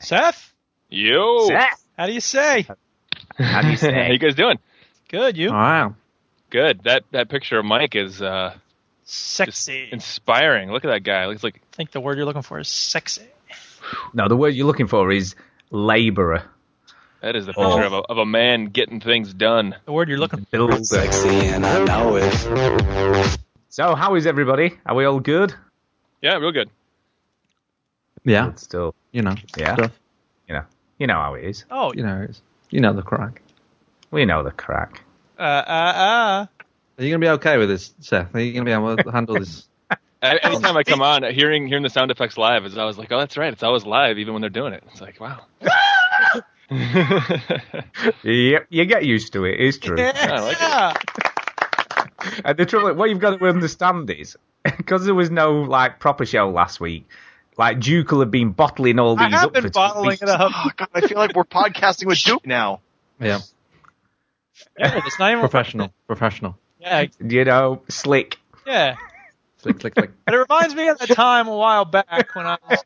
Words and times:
Seth, 0.00 0.52
Yo. 0.88 1.46
Seth, 1.46 1.84
how 1.96 2.06
do 2.06 2.12
you 2.12 2.20
say? 2.20 2.66
how 3.38 3.62
do 3.62 3.68
you 3.70 3.76
say? 3.76 3.92
How 3.92 4.06
say? 4.08 4.12
you 4.12 4.18
guys 4.18 4.34
doing? 4.34 4.58
Good, 5.08 5.36
you? 5.36 5.50
Wow. 5.50 5.94
Good. 6.50 6.82
That 6.84 7.04
that 7.12 7.28
picture 7.28 7.58
of 7.58 7.64
Mike 7.64 7.94
is 7.94 8.20
uh, 8.20 8.54
Sexy. 9.04 9.88
Inspiring. 9.92 10.70
Look 10.72 10.84
at 10.84 10.88
that 10.88 11.02
guy. 11.04 11.26
Looks 11.26 11.44
like 11.44 11.56
I 11.56 11.76
think 11.76 11.90
the 11.92 12.00
word 12.00 12.16
you're 12.16 12.26
looking 12.26 12.42
for 12.42 12.58
is 12.58 12.68
sexy. 12.68 13.22
no, 14.12 14.28
the 14.28 14.36
word 14.36 14.54
you're 14.54 14.66
looking 14.66 14.86
for 14.88 15.10
is 15.12 15.34
labourer. 15.70 16.42
that 17.20 17.36
is 17.36 17.46
the 17.46 17.54
Oh. 17.56 17.76
picture 17.76 17.86
of 17.86 17.92
a 17.92 17.96
of 17.98 18.18
a 18.18 18.26
man 18.26 18.66
getting 18.66 19.00
things 19.00 19.32
done. 19.34 19.74
The 19.84 19.92
word 19.92 20.08
you're 20.08 20.18
looking 20.18 20.40
for. 20.40 20.50
Builder. 20.50 20.84
Sexy 20.84 21.28
and 21.28 21.64
I 21.66 21.84
know 21.84 22.16
it. 22.16 23.38
So, 23.68 23.94
how 23.94 24.14
is 24.16 24.26
everybody? 24.26 24.72
Are 24.86 24.94
we 24.96 25.04
all 25.04 25.20
good? 25.20 25.54
Yeah, 26.22 26.36
real 26.36 26.52
good. 26.52 26.70
Yeah. 28.24 28.46
Good 28.46 28.58
still. 28.58 28.94
You 29.12 29.22
know. 29.22 29.34
Yeah. 29.56 29.74
Stuff. 29.74 29.92
You 30.48 30.54
know, 30.54 30.64
you 30.98 31.06
know 31.06 31.14
how 31.14 31.34
it 31.34 31.44
is. 31.44 31.64
Oh, 31.70 31.92
You 31.94 32.02
know. 32.02 32.26
It's, 32.28 32.42
you 32.70 32.80
know 32.80 32.92
the 32.92 33.02
crack. 33.02 33.42
We 34.10 34.24
know 34.24 34.42
the 34.42 34.50
crack. 34.50 35.02
uh, 35.38 35.42
uh, 35.42 36.46
Are 36.46 36.48
you 36.98 37.10
gonna 37.10 37.18
be 37.18 37.28
okay 37.30 37.56
with 37.58 37.68
this, 37.68 37.94
Seth? 38.00 38.34
Are 38.34 38.40
you 38.40 38.52
gonna 38.52 38.64
be 38.64 38.72
able 38.72 38.96
to 38.96 39.10
handle 39.10 39.38
this? 39.38 39.66
A- 40.22 40.44
Anytime 40.44 40.76
I 40.76 40.82
come 40.84 41.00
on, 41.02 41.22
hearing 41.32 41.66
hearing 41.66 41.82
the 41.82 41.88
sound 41.90 42.10
effects 42.10 42.36
live 42.36 42.64
is 42.66 42.76
always 42.76 42.98
like, 42.98 43.10
oh, 43.10 43.18
that's 43.18 43.36
right. 43.36 43.52
It's 43.52 43.62
always 43.62 43.84
live, 43.86 44.18
even 44.18 44.34
when 44.34 44.40
they're 44.42 44.50
doing 44.50 44.72
it. 44.74 44.84
It's 44.90 45.00
like, 45.00 45.18
wow. 45.20 45.40
Yep, 48.22 48.66
you 48.68 48.84
get 48.84 49.04
used 49.04 49.32
to 49.32 49.44
it. 49.44 49.60
It's 49.60 49.78
uh. 49.78 49.80
true. 49.80 49.96
I 49.98 50.40
like 50.40 50.56
it. 50.56 50.60
Yeah. 50.60 52.40
And 52.44 52.58
the 52.58 52.66
trouble, 52.66 52.92
what 52.94 53.08
you've 53.10 53.18
got 53.18 53.38
to 53.38 53.46
understand 53.46 54.10
is, 54.10 54.36
because 54.64 55.04
there 55.04 55.14
was 55.14 55.30
no 55.30 55.62
like 55.62 55.98
proper 56.00 56.26
show 56.26 56.50
last 56.50 56.80
week, 56.80 57.08
like 57.60 57.78
Duke 57.80 58.10
will 58.10 58.20
have 58.20 58.30
been 58.30 58.50
bottling 58.52 58.98
all 58.98 59.14
these. 59.16 59.26
I 59.26 59.28
these 59.30 59.38
have 59.38 59.46
up 59.48 59.52
been 59.52 59.70
bottling 59.70 60.18
it 60.20 60.28
up. 60.28 60.50
Oh 60.54 60.70
god, 60.76 60.88
I 60.94 61.00
feel 61.06 61.18
like 61.18 61.34
we're 61.36 61.44
podcasting 61.44 62.06
with 62.06 62.18
Duke 62.22 62.46
now. 62.46 62.80
Yeah. 63.20 63.40
Yeah, 64.78 65.00
it's 65.06 65.18
not 65.18 65.30
even 65.30 65.40
Professional. 65.40 65.92
Professional. 66.06 66.58
Yeah, 66.80 67.04
You 67.20 67.44
know, 67.44 67.82
slick. 67.88 68.38
yeah. 68.66 68.96
Click, 69.62 69.78
click, 69.78 69.94
click. 69.94 70.10
But 70.24 70.34
it 70.34 70.38
reminds 70.38 70.74
me 70.74 70.88
of 70.88 70.98
the 70.98 71.08
time 71.08 71.46
a 71.48 71.54
while 71.54 71.84
back 71.84 72.34
when 72.34 72.46
I 72.46 72.56
was 72.68 72.82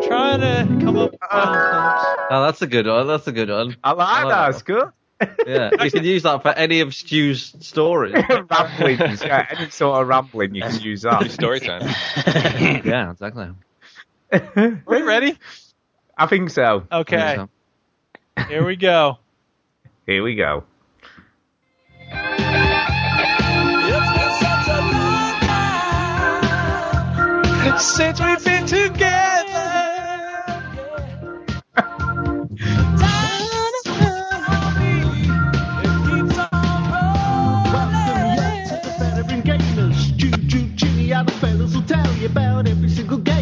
trying 0.00 0.40
to 0.40 0.66
come 0.82 0.96
up 0.96 1.10
with 1.12 1.20
sound 1.30 2.16
Oh, 2.30 2.42
that's 2.46 2.62
a 2.62 2.66
good 2.66 2.86
one. 2.86 3.06
That's 3.06 3.26
a 3.26 3.32
good 3.32 3.50
one. 3.50 3.76
I 3.84 3.92
like 3.92 4.08
I 4.08 4.22
like 4.24 4.32
that. 4.32 4.40
that 4.40 4.50
It's 4.50 4.62
good. 4.62 4.88
Yeah. 5.46 5.84
You 5.84 5.90
can 5.90 6.04
use 6.04 6.22
that 6.24 6.42
for 6.42 6.50
any 6.50 6.80
of 6.80 6.94
Stu's 6.94 7.54
stories. 7.60 8.14
Ramblings, 8.50 9.22
yeah, 9.22 9.46
any 9.50 9.68
sort 9.70 10.00
of 10.02 10.08
rambling 10.08 10.54
you 10.54 10.62
can 10.62 10.80
use 10.80 11.02
that. 11.02 11.30
Story 11.30 11.60
time. 11.60 11.82
yeah, 12.84 13.10
exactly. 13.12 13.48
Clips. 14.30 14.56
Are 14.56 14.82
we 14.86 15.02
ready? 15.02 15.38
I 16.16 16.26
think 16.26 16.50
so. 16.50 16.86
Okay, 16.90 17.36
So, 17.36 17.48
here 18.48 18.64
we 18.64 18.76
go. 18.76 19.18
Here 20.06 20.22
we 20.22 20.34
go. 20.34 20.64
Since 27.78 28.20
we've 28.20 28.44
been 28.44 28.66
together. 28.66 29.72
Welcome 37.72 38.64
to 38.68 38.80
the 38.82 38.94
veteran 38.98 39.42
gamers. 39.42 40.16
Juju, 40.16 40.68
Jimmy, 40.74 41.12
and 41.12 41.28
the 41.28 41.32
fellas 41.32 41.74
will 41.74 41.82
tell 41.82 42.12
you 42.14 42.26
about 42.26 42.66
every 42.68 42.88
single 42.88 43.18
game 43.18 43.34
that 43.34 43.34
you're 43.34 43.35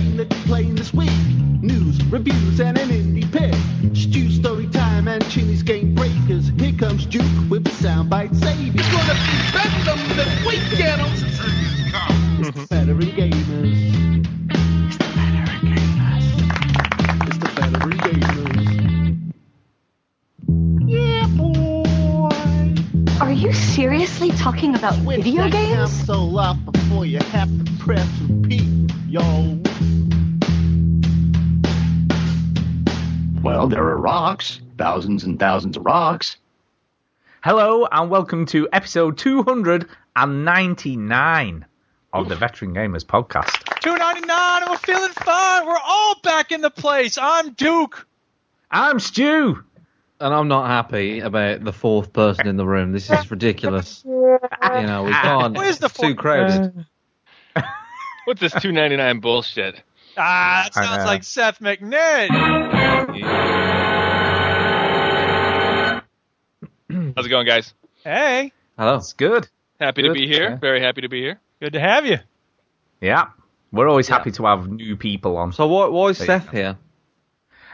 playing 0.44 0.74
this 0.74 0.92
week. 0.92 1.10
News, 1.62 2.04
reviews, 2.06 2.60
and 2.60 2.76
an 2.78 2.90
indie 2.90 3.30
pick. 3.32 3.54
Stu 3.96 4.30
story 4.30 4.66
time 4.68 5.08
and 5.08 5.24
Chinny's 5.30 5.62
game 5.62 5.94
breakers. 5.94 6.50
Here 6.58 6.72
comes 6.72 7.06
Duke 7.06 7.22
with 7.50 7.64
the 7.64 7.70
soundbite 7.70 8.34
save. 8.36 8.74
He's 8.74 8.88
gonna 8.92 9.14
be 9.14 9.52
better 9.52 9.96
than 10.14 10.44
we 10.46 10.56
get 10.76 11.00
on. 11.00 11.10
It's 12.40 12.50
the 12.54 12.66
veteran 12.66 13.10
gamers. 13.16 13.94
It's 14.86 14.96
the 14.98 15.04
veteran 15.16 15.60
gamers. 15.72 16.26
It's 17.26 17.38
the 17.38 17.48
veteran 17.56 17.98
gamers. 17.98 19.32
Yeah, 20.86 21.26
boy. 21.36 23.24
Are 23.24 23.32
you 23.32 23.52
seriously 23.52 24.30
talking 24.32 24.74
about 24.74 24.94
Switch 24.96 25.22
video 25.22 25.48
games? 25.48 25.74
console 25.74 26.38
off 26.38 26.58
before 26.64 27.06
you 27.06 27.18
have 27.18 27.48
to 27.64 27.72
press 27.78 28.08
repeat, 28.28 28.92
yo. 29.08 29.22
Well, 33.44 33.68
there 33.68 33.84
are 33.84 33.96
rocks. 33.98 34.60
Thousands 34.78 35.24
and 35.24 35.38
thousands 35.38 35.76
of 35.76 35.84
rocks. 35.84 36.36
Hello 37.42 37.86
and 37.92 38.08
welcome 38.10 38.46
to 38.46 38.66
episode 38.72 39.18
299 39.18 41.66
of 42.14 42.28
the 42.30 42.36
Veteran 42.36 42.72
Gamers 42.74 43.04
podcast. 43.04 43.80
Two 43.80 43.94
ninety 43.96 44.22
nine, 44.26 44.62
and 44.62 44.70
we're 44.70 44.78
feeling 44.78 45.10
fine. 45.12 45.66
We're 45.66 45.76
all 45.84 46.14
back 46.22 46.52
in 46.52 46.62
the 46.62 46.70
place. 46.70 47.18
I'm 47.20 47.52
Duke. 47.52 48.06
I'm 48.70 48.98
Stu. 48.98 49.62
and 50.20 50.32
I'm 50.34 50.48
not 50.48 50.66
happy 50.68 51.20
about 51.20 51.62
the 51.64 51.72
fourth 51.72 52.12
person 52.14 52.46
in 52.48 52.56
the 52.56 52.64
room. 52.66 52.92
This 52.92 53.10
is 53.10 53.30
ridiculous. 53.30 54.02
You 54.06 54.38
know, 54.62 55.02
we 55.04 55.12
can't. 55.12 55.54
Where's 55.56 55.78
the 55.78 55.86
it's 55.86 55.94
too 55.98 56.14
fourth- 56.14 56.16
crowded. 56.16 56.86
What's 58.24 58.40
this 58.40 58.54
two 58.54 58.72
ninety 58.72 58.96
nine 58.96 59.20
bullshit? 59.20 59.82
Ah, 60.16 60.70
that 60.72 60.80
I 60.80 60.84
sounds 60.84 60.98
know. 60.98 61.04
like 61.04 61.24
Seth 61.24 61.58
McNitt. 61.58 62.93
How's 67.16 67.26
it 67.26 67.28
going, 67.28 67.46
guys? 67.46 67.72
Hey, 68.02 68.52
Hello. 68.78 68.96
It's 68.96 69.12
good. 69.12 69.48
Happy 69.80 70.02
to 70.02 70.12
be 70.12 70.26
here. 70.26 70.50
Yeah. 70.50 70.56
Very 70.56 70.80
happy 70.80 71.02
to 71.02 71.08
be 71.08 71.20
here. 71.20 71.38
good 71.60 71.72
to 71.74 71.80
have 71.80 72.06
you. 72.06 72.18
Yeah. 73.00 73.26
We're 73.72 73.88
always 73.88 74.08
happy 74.08 74.30
to 74.32 74.44
have 74.46 74.68
new 74.68 74.96
people 74.96 75.36
on. 75.36 75.52
So 75.52 75.66
why, 75.66 75.86
why 75.88 76.08
is 76.08 76.18
There 76.18 76.26
you 76.26 76.32
Seth 76.40 76.50
go. 76.50 76.56
here? 76.58 76.78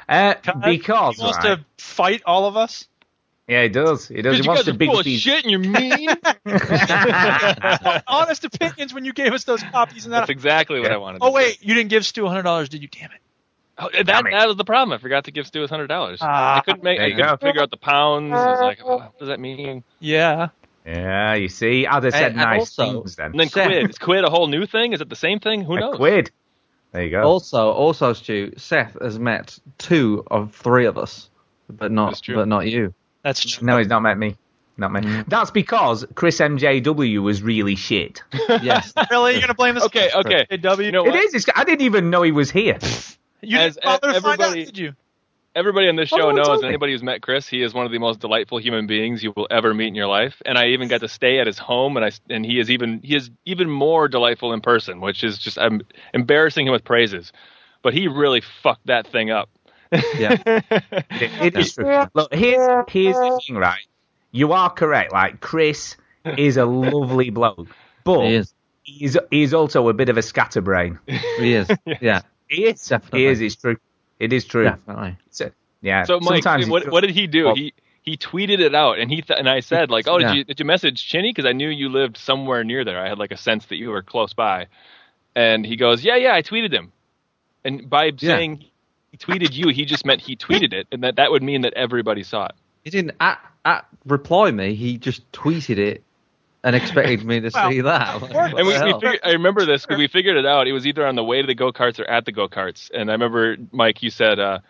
Uh, 0.08 0.34
because, 0.64 1.16
he 1.16 1.22
wants 1.22 1.38
right, 1.44 1.58
to 1.58 1.64
fight 1.78 2.22
all 2.26 2.46
of 2.46 2.56
us. 2.56 2.86
yeah, 3.46 3.62
he 3.62 3.68
does. 3.68 4.08
He 4.08 4.22
does. 4.22 4.36
Because 4.36 4.38
He 4.38 4.42
you 4.42 4.48
wants 4.48 4.60
guys 4.62 4.64
to 4.66 4.70
are 4.72 4.76
big 4.76 4.90
full 4.90 4.98
of 5.00 5.06
shit 5.06 5.44
and 5.44 5.50
you're 5.50 5.60
mean. 5.60 6.08
Honest 8.08 8.44
opinions 8.44 8.92
when 8.92 9.04
you 9.04 9.12
gave 9.12 9.32
us 9.32 9.44
those 9.44 9.62
copies 9.62 10.04
and 10.06 10.12
that. 10.14 10.20
That's 10.20 10.30
exactly 10.30 10.80
what 10.80 10.88
Yeah. 10.90 10.96
I 10.96 10.98
wanted. 10.98 11.18
oh 11.22 11.28
to 11.28 11.32
wait, 11.32 11.58
you 11.62 11.74
didn't 11.74 11.90
give 11.90 12.04
Stu 12.04 12.26
hundred 12.26 12.42
dollars, 12.42 12.68
did 12.68 12.82
you? 12.82 12.88
Damn 12.88 13.12
it. 13.12 13.20
Oh, 13.80 13.88
that 14.04 14.06
that 14.06 14.46
was 14.48 14.56
the 14.56 14.64
problem. 14.64 14.92
I 14.96 15.00
forgot 15.00 15.24
to 15.24 15.30
give 15.32 15.46
Stu 15.46 15.60
his 15.62 15.70
hundred 15.70 15.86
dollars. 15.88 16.18
Ah. 16.22 16.58
I 16.58 16.60
couldn't 16.60 16.82
make. 16.82 16.98
There 16.98 17.06
I 17.06 17.08
you 17.08 17.14
couldn't 17.16 17.40
go. 17.40 17.46
figure 17.46 17.62
out 17.62 17.70
the 17.70 17.76
pounds. 17.76 18.32
I 18.32 18.50
was 18.50 18.60
like, 18.60 18.78
oh, 18.84 18.96
what 18.98 19.18
does 19.18 19.28
that 19.28 19.40
mean? 19.40 19.82
Yeah. 20.00 20.48
Yeah, 20.86 21.34
you 21.34 21.48
see, 21.48 21.86
I'd 21.86 22.02
said 22.02 22.14
And- 22.14 22.24
and 22.24 22.36
nice 22.36 22.60
also- 22.60 22.84
things 23.02 23.16
then. 23.16 23.32
And 23.32 23.40
then 23.40 23.48
Seth. 23.50 23.66
quid. 23.66 23.90
Is 23.90 23.98
quid 23.98 24.24
a 24.24 24.30
whole 24.30 24.46
new 24.46 24.64
thing? 24.66 24.92
Is 24.94 25.00
it 25.00 25.08
the 25.10 25.16
same 25.16 25.38
thing? 25.38 25.62
Who 25.62 25.74
A 25.76 25.80
knows? 25.80 25.96
quid. 25.96 26.30
There 26.92 27.04
you 27.04 27.10
go. 27.10 27.22
Also, 27.22 27.70
also, 27.70 28.12
Stu, 28.14 28.52
Seth 28.56 28.96
has 29.00 29.18
met 29.18 29.58
two 29.78 30.24
of 30.30 30.52
three 30.54 30.86
of 30.86 30.96
us, 30.98 31.28
but 31.68 31.92
not, 31.92 32.20
but 32.34 32.48
not 32.48 32.66
you. 32.66 32.94
That's 33.22 33.44
true. 33.44 33.64
No, 33.66 33.76
he's 33.78 33.88
not 33.88 34.00
met 34.00 34.16
me. 34.18 34.36
Not 34.78 34.92
me. 34.92 35.00
Mm. 35.02 35.26
That's 35.28 35.50
because 35.50 36.06
Chris 36.14 36.38
MJW 36.40 37.22
was 37.22 37.42
really 37.42 37.76
shit. 37.76 38.22
Yes. 38.62 38.92
Really? 39.10 39.32
You're 39.32 39.42
gonna 39.42 39.54
blame 39.54 39.74
this? 39.74 39.84
Okay, 39.84 40.10
okay. 40.14 40.46
Hey, 40.48 40.56
W. 40.56 40.86
You 40.86 40.90
know 40.92 41.06
It. 41.06 41.14
It's, 41.34 41.46
I 41.54 41.64
didn't 41.64 41.82
even 41.82 42.08
know 42.10 42.22
he 42.22 42.32
was 42.32 42.50
here. 42.50 42.78
You 43.42 43.58
As- 43.58 43.74
didn't 43.74 43.84
bother 43.84 44.12
to 44.14 44.20
find 44.20 44.40
out, 44.40 44.46
everybody- 44.48 44.64
did 44.64 44.78
you? 44.78 44.92
Everybody 45.52 45.88
on 45.88 45.96
this 45.96 46.08
show 46.08 46.18
Someone 46.18 46.36
knows. 46.36 46.46
told. 46.46 46.64
Anybody 46.64 46.92
who's 46.92 47.02
met 47.02 47.22
Chris, 47.22 47.48
he 47.48 47.60
is 47.60 47.74
one 47.74 47.84
of 47.84 47.90
the 47.90 47.98
most 47.98 48.20
delightful 48.20 48.58
human 48.58 48.86
beings 48.86 49.24
you 49.24 49.32
will 49.34 49.48
ever 49.50 49.74
meet 49.74 49.88
in 49.88 49.96
your 49.96 50.06
life. 50.06 50.40
And 50.46 50.56
I 50.56 50.68
even 50.68 50.86
got 50.86 51.00
to 51.00 51.08
stay 51.08 51.40
at 51.40 51.48
his 51.48 51.58
home, 51.58 51.96
and 51.96 52.04
I 52.06 52.12
and 52.28 52.46
he 52.46 52.60
is 52.60 52.70
even 52.70 53.00
he 53.02 53.16
is 53.16 53.30
even 53.44 53.68
more 53.68 54.06
delightful 54.06 54.52
in 54.52 54.60
person, 54.60 55.00
which 55.00 55.24
is 55.24 55.38
just 55.38 55.58
I'm 55.58 55.82
embarrassing 56.14 56.68
him 56.68 56.72
with 56.72 56.84
praises. 56.84 57.32
But 57.82 57.94
he 57.94 58.06
really 58.06 58.42
fucked 58.62 58.86
that 58.86 59.08
thing 59.08 59.30
up. 59.32 59.50
Yeah. 60.16 60.36
It, 60.46 61.02
it 61.10 61.56
is 61.56 61.74
true. 61.74 62.04
Look, 62.14 62.32
here's 62.32 62.84
here's 62.88 63.16
the 63.16 63.40
thing, 63.44 63.56
right? 63.56 63.82
You 64.30 64.52
are 64.52 64.70
correct. 64.70 65.12
Like 65.12 65.40
Chris 65.40 65.96
is 66.38 66.58
a 66.58 66.64
lovely 66.64 67.30
bloke, 67.30 67.66
but 68.04 68.24
He 68.28 68.34
is. 68.36 68.54
he's 68.84 69.16
he's 69.32 69.52
also 69.52 69.88
a 69.88 69.94
bit 69.94 70.08
of 70.10 70.16
a 70.16 70.22
scatterbrain. 70.22 71.00
He 71.40 71.54
is. 71.54 71.68
Yeah. 72.00 72.20
He 72.50 72.66
is. 72.66 72.84
Definitely. 72.86 73.20
He 73.20 73.26
is. 73.26 73.40
It's 73.40 73.56
true. 73.56 73.76
It 74.18 74.32
is 74.34 74.44
true. 74.44 74.64
Definitely. 74.64 75.16
So, 75.30 75.50
yeah. 75.80 76.04
So 76.04 76.20
Mike, 76.20 76.42
sometimes 76.42 76.68
what, 76.68 76.90
what 76.90 77.00
did 77.00 77.10
he 77.10 77.26
do? 77.26 77.46
Well- 77.46 77.54
he 77.54 77.72
he 78.02 78.16
tweeted 78.16 78.60
it 78.60 78.74
out, 78.74 78.98
and 78.98 79.10
he 79.10 79.20
th- 79.22 79.38
and 79.38 79.48
I 79.48 79.60
said 79.60 79.90
like, 79.90 80.08
oh, 80.08 80.18
did 80.18 80.24
Yeah. 80.24 80.32
you 80.34 80.44
did 80.44 80.58
you 80.58 80.64
message 80.66 81.06
Chinny? 81.06 81.30
Because 81.30 81.46
I 81.46 81.52
knew 81.52 81.68
you 81.68 81.88
lived 81.90 82.16
somewhere 82.16 82.64
near 82.64 82.84
there. 82.84 82.98
I 82.98 83.08
had 83.08 83.18
like 83.18 83.30
a 83.30 83.36
sense 83.36 83.66
that 83.66 83.76
you 83.76 83.90
were 83.90 84.02
close 84.02 84.32
by. 84.32 84.66
And 85.36 85.64
he 85.64 85.76
goes, 85.76 86.02
yeah, 86.02 86.16
yeah, 86.16 86.34
I 86.34 86.42
tweeted 86.42 86.72
him. 86.72 86.92
And 87.64 87.88
by 87.88 88.06
Yeah. 88.06 88.36
saying 88.36 88.64
he 89.12 89.16
tweeted 89.18 89.52
you, 89.52 89.68
he 89.68 89.84
just 89.84 90.04
meant 90.04 90.20
he 90.22 90.34
tweeted 90.34 90.72
it, 90.72 90.88
and 90.90 91.04
that 91.04 91.16
that 91.16 91.30
would 91.30 91.42
mean 91.42 91.60
that 91.62 91.74
everybody 91.74 92.22
saw 92.24 92.46
it. 92.46 92.54
He 92.84 92.90
didn't 92.90 93.12
at, 93.20 93.38
at 93.64 93.86
reply 94.06 94.50
me. 94.50 94.74
He 94.74 94.96
just 94.98 95.30
tweeted 95.32 95.76
it 95.78 96.02
and 96.62 96.76
expected 96.76 97.24
me 97.24 97.40
to 97.40 97.50
Well, 97.54 97.70
see 97.70 97.80
that. 97.82 98.20
Like, 98.32 98.54
And 98.54 98.66
we, 98.66 98.72
we 98.72 98.92
figured, 98.92 99.20
I 99.24 99.32
remember 99.32 99.64
this 99.64 99.86
because 99.86 99.98
we 99.98 100.08
figured 100.08 100.36
it 100.36 100.46
out. 100.46 100.66
It 100.66 100.72
was 100.72 100.86
either 100.86 101.06
on 101.06 101.14
the 101.16 101.24
way 101.24 101.40
to 101.40 101.46
the 101.46 101.54
go 101.54 101.72
karts 101.72 101.98
or 101.98 102.04
at 102.04 102.24
the 102.24 102.32
go 102.32 102.48
karts. 102.48 102.90
And 102.92 103.10
I 103.10 103.14
remember 103.14 103.56
Mike, 103.72 104.02
you 104.02 104.10
said, 104.10 104.38
uh, 104.38 104.60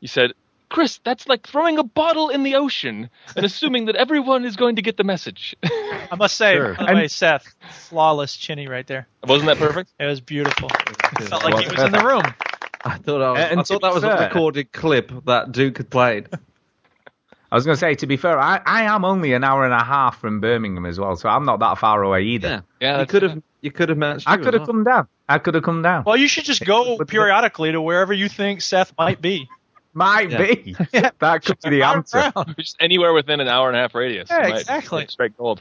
You 0.00 0.08
said, 0.08 0.32
Chris, 0.68 1.00
that's 1.02 1.28
like 1.28 1.46
throwing 1.46 1.78
a 1.78 1.82
bottle 1.82 2.28
in 2.28 2.44
the 2.44 2.54
ocean 2.54 3.10
and 3.34 3.44
assuming 3.44 3.86
that 3.86 3.96
everyone 3.96 4.44
is 4.44 4.54
going 4.54 4.76
to 4.76 4.82
get 4.82 4.96
the 4.96 5.02
message. 5.04 5.56
I 5.64 6.14
must 6.16 6.36
say, 6.36 6.54
Sure. 6.54 6.74
by 6.74 6.86
the 6.86 6.94
way, 6.94 7.08
Seth, 7.08 7.54
flawless 7.72 8.36
chinny 8.36 8.68
right 8.68 8.86
there. 8.86 9.08
Wasn't 9.26 9.48
that 9.48 9.58
perfect? 9.58 9.90
It 9.98 10.06
was 10.06 10.20
beautiful. 10.20 10.68
It 11.18 11.24
felt 11.24 11.42
like 11.44 11.54
was 11.54 11.64
he 11.64 11.70
was 11.72 11.82
in 11.82 11.92
the 11.92 12.04
room. 12.04 12.22
I 12.84 12.96
thought 12.98 13.20
I, 13.20 13.30
was, 13.32 13.40
And 13.50 13.60
I 13.60 13.62
thought 13.64 13.82
that 13.82 13.94
was 13.94 14.04
a 14.04 14.16
recorded 14.16 14.72
clip 14.72 15.12
that 15.26 15.52
Duke 15.52 15.76
had 15.78 15.90
played. 15.90 16.28
I 17.52 17.56
was 17.56 17.64
going 17.64 17.74
to 17.74 17.80
say, 17.80 17.94
to 17.96 18.06
be 18.06 18.16
fair, 18.16 18.38
I, 18.38 18.60
I 18.64 18.82
am 18.84 19.04
only 19.04 19.32
an 19.32 19.42
hour 19.42 19.64
and 19.64 19.74
a 19.74 19.82
half 19.82 20.20
from 20.20 20.40
Birmingham 20.40 20.86
as 20.86 21.00
well, 21.00 21.16
so 21.16 21.28
I'm 21.28 21.44
not 21.44 21.58
that 21.60 21.78
far 21.78 22.02
away 22.02 22.22
either. 22.22 22.48
Yeah, 22.48 22.60
Yeah, 22.80 23.00
you 23.00 23.06
could 23.06 23.22
have 23.22 23.42
you 23.60 23.70
could 23.72 23.88
have 23.88 23.98
matched. 23.98 24.28
I 24.28 24.36
could 24.36 24.54
have 24.54 24.66
come 24.66 24.84
down. 24.84 25.08
I 25.28 25.38
could 25.38 25.54
have 25.54 25.64
come 25.64 25.82
down. 25.82 26.04
Well, 26.04 26.16
you 26.16 26.28
should 26.28 26.44
just 26.44 26.64
go 26.64 26.96
periodically 27.06 27.72
to 27.72 27.80
wherever 27.82 28.12
you 28.12 28.28
think 28.28 28.62
Seth 28.62 28.92
might 28.96 29.20
be. 29.20 29.48
Might 29.92 30.30
Yeah. 30.30 30.38
be. 30.38 30.76
that 31.18 31.44
could 31.44 31.58
be 31.62 31.70
the 31.70 31.82
answer. 31.82 32.32
Just 32.56 32.76
anywhere 32.80 33.12
within 33.12 33.40
an 33.40 33.48
hour 33.48 33.68
and 33.68 33.76
a 33.76 33.80
half 33.80 33.94
radius. 33.94 34.30
Yeah, 34.30 34.46
You 34.46 34.54
exactly. 34.54 35.02
get 35.02 35.10
Straight 35.10 35.36
gold. 35.36 35.60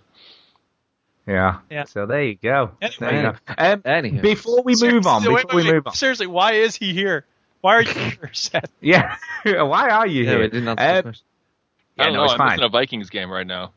Yeah. 1.28 1.60
Yeah. 1.70 1.84
So 1.86 2.06
there 2.06 2.24
you 2.24 2.36
go. 2.36 2.72
Anyway. 2.82 2.96
There 3.00 3.16
you 3.16 3.22
go. 3.24 3.38
Um, 3.58 3.82
Anywho. 3.82 4.22
before 4.22 4.62
we 4.64 4.76
move 4.80 5.06
on, 5.08 5.22
Seriously, 5.22 5.44
before 5.44 5.58
wait, 5.58 5.66
wait, 5.66 5.66
we 5.66 5.72
move 5.74 5.88
on, 5.88 5.94
Seriously, 5.94 6.28
why 6.28 6.54
is 6.54 6.76
he 6.76 6.94
here? 6.94 7.26
Why 7.62 7.76
are 7.76 7.82
you 7.82 7.92
here, 7.92 8.30
Seth? 8.34 8.72
yeah, 8.80 9.16
why 9.44 9.90
are 9.90 10.08
you 10.08 10.24
Yeah, 10.24 10.30
here? 10.32 10.40
we 10.40 10.48
didn't 10.50 10.68
answer 10.70 10.84
the 10.86 10.96
Um, 10.98 11.02
question. 11.04 11.26
I 12.00 12.04
yeah, 12.04 12.06
don't 12.06 12.14
no, 12.14 12.20
know. 12.20 12.24
it's 12.26 12.34
I'm 12.34 12.38
fine. 12.38 12.50
missing 12.52 12.66
a 12.66 12.70
Vikings 12.70 13.10
game 13.10 13.30
right 13.30 13.46
now. 13.48 13.74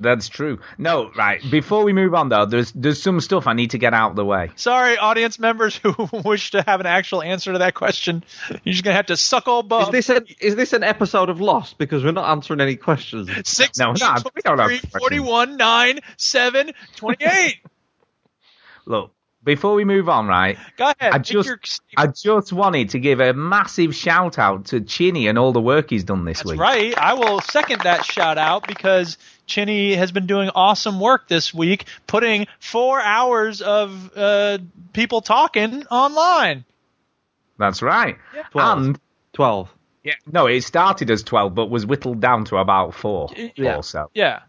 That's 0.00 0.28
true. 0.28 0.58
No, 0.76 1.10
right. 1.16 1.40
Before 1.50 1.84
we 1.84 1.92
move 1.92 2.14
on, 2.14 2.28
though, 2.28 2.46
there's 2.46 2.72
there's 2.72 3.00
some 3.00 3.20
stuff 3.20 3.46
I 3.46 3.52
need 3.52 3.70
to 3.70 3.78
get 3.78 3.94
out 3.94 4.10
of 4.10 4.16
the 4.16 4.24
way. 4.24 4.50
Sorry, 4.56 4.98
audience 4.98 5.38
members 5.38 5.76
who 5.76 5.94
wish 6.24 6.50
to 6.50 6.62
have 6.62 6.80
an 6.80 6.86
actual 6.86 7.22
answer 7.22 7.52
to 7.52 7.58
that 7.60 7.74
question. 7.74 8.24
You're 8.64 8.72
just 8.72 8.82
gonna 8.82 8.96
have 8.96 9.06
to 9.06 9.16
suck 9.16 9.46
old 9.46 9.72
Is 9.72 9.90
this 9.90 10.08
an 10.08 10.26
is 10.40 10.56
this 10.56 10.72
an 10.72 10.82
episode 10.82 11.28
of 11.28 11.40
Lost 11.40 11.78
because 11.78 12.02
we're 12.02 12.10
not 12.10 12.28
answering 12.28 12.60
any 12.60 12.74
questions? 12.74 13.30
Six, 13.48 13.78
No, 13.78 13.92
no, 13.92 14.16
we 14.34 14.42
don't 14.42 14.58
have 14.58 14.68
23, 14.68 14.98
41, 14.98 15.56
9, 15.56 16.00
7, 16.16 16.72
28. 16.96 17.56
Look, 18.86 19.13
before 19.44 19.74
we 19.74 19.84
move 19.84 20.08
on, 20.08 20.26
right? 20.26 20.56
Go 20.76 20.92
ahead. 20.98 21.12
I 21.12 21.18
just 21.18 21.46
your- 21.46 21.60
I 21.96 22.06
just 22.08 22.52
wanted 22.52 22.90
to 22.90 22.98
give 22.98 23.20
a 23.20 23.32
massive 23.34 23.94
shout 23.94 24.38
out 24.38 24.66
to 24.66 24.80
Chinny 24.80 25.28
and 25.28 25.38
all 25.38 25.52
the 25.52 25.60
work 25.60 25.90
he's 25.90 26.04
done 26.04 26.24
this 26.24 26.44
week. 26.44 26.58
That's 26.58 26.72
week. 26.72 26.96
right. 26.96 26.98
I 26.98 27.14
will 27.14 27.40
second 27.40 27.82
that 27.82 28.04
shout 28.04 28.38
out 28.38 28.66
because 28.66 29.18
Chinny 29.46 29.94
has 29.94 30.10
been 30.12 30.26
doing 30.26 30.50
awesome 30.54 30.98
work 31.00 31.28
this 31.28 31.52
week, 31.52 31.84
putting 32.06 32.46
four 32.58 33.00
hours 33.00 33.60
of 33.60 34.10
uh, 34.16 34.58
people 34.92 35.20
talking 35.20 35.86
online. 35.86 36.64
That's 37.58 37.82
right. 37.82 38.16
Twelve. 38.50 38.78
And 38.78 39.00
Twelve. 39.32 39.72
yeah, 40.02 40.14
no, 40.30 40.46
it 40.46 40.62
started 40.62 41.10
as 41.10 41.22
twelve, 41.22 41.54
but 41.54 41.66
was 41.70 41.84
whittled 41.86 42.20
down 42.20 42.44
to 42.46 42.56
about 42.56 42.94
four 42.94 43.28
Yeah. 43.56 43.76
or 43.76 43.82
so. 43.82 44.10
Yeah. 44.14 44.40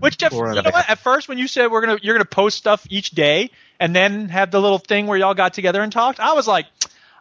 Which 0.00 0.22
at, 0.22 0.32
you 0.32 0.38
know 0.40 0.62
what? 0.62 0.90
At 0.90 0.98
first, 0.98 1.26
when 1.28 1.38
you 1.38 1.48
said 1.48 1.70
we're 1.70 1.80
gonna 1.80 1.98
you're 2.02 2.14
gonna 2.14 2.24
post 2.26 2.58
stuff 2.58 2.86
each 2.90 3.12
day 3.12 3.50
and 3.80 3.96
then 3.96 4.28
have 4.28 4.50
the 4.50 4.60
little 4.60 4.78
thing 4.78 5.06
where 5.06 5.18
y'all 5.18 5.34
got 5.34 5.54
together 5.54 5.82
and 5.82 5.90
talked, 5.90 6.20
I 6.20 6.34
was 6.34 6.46
like, 6.46 6.66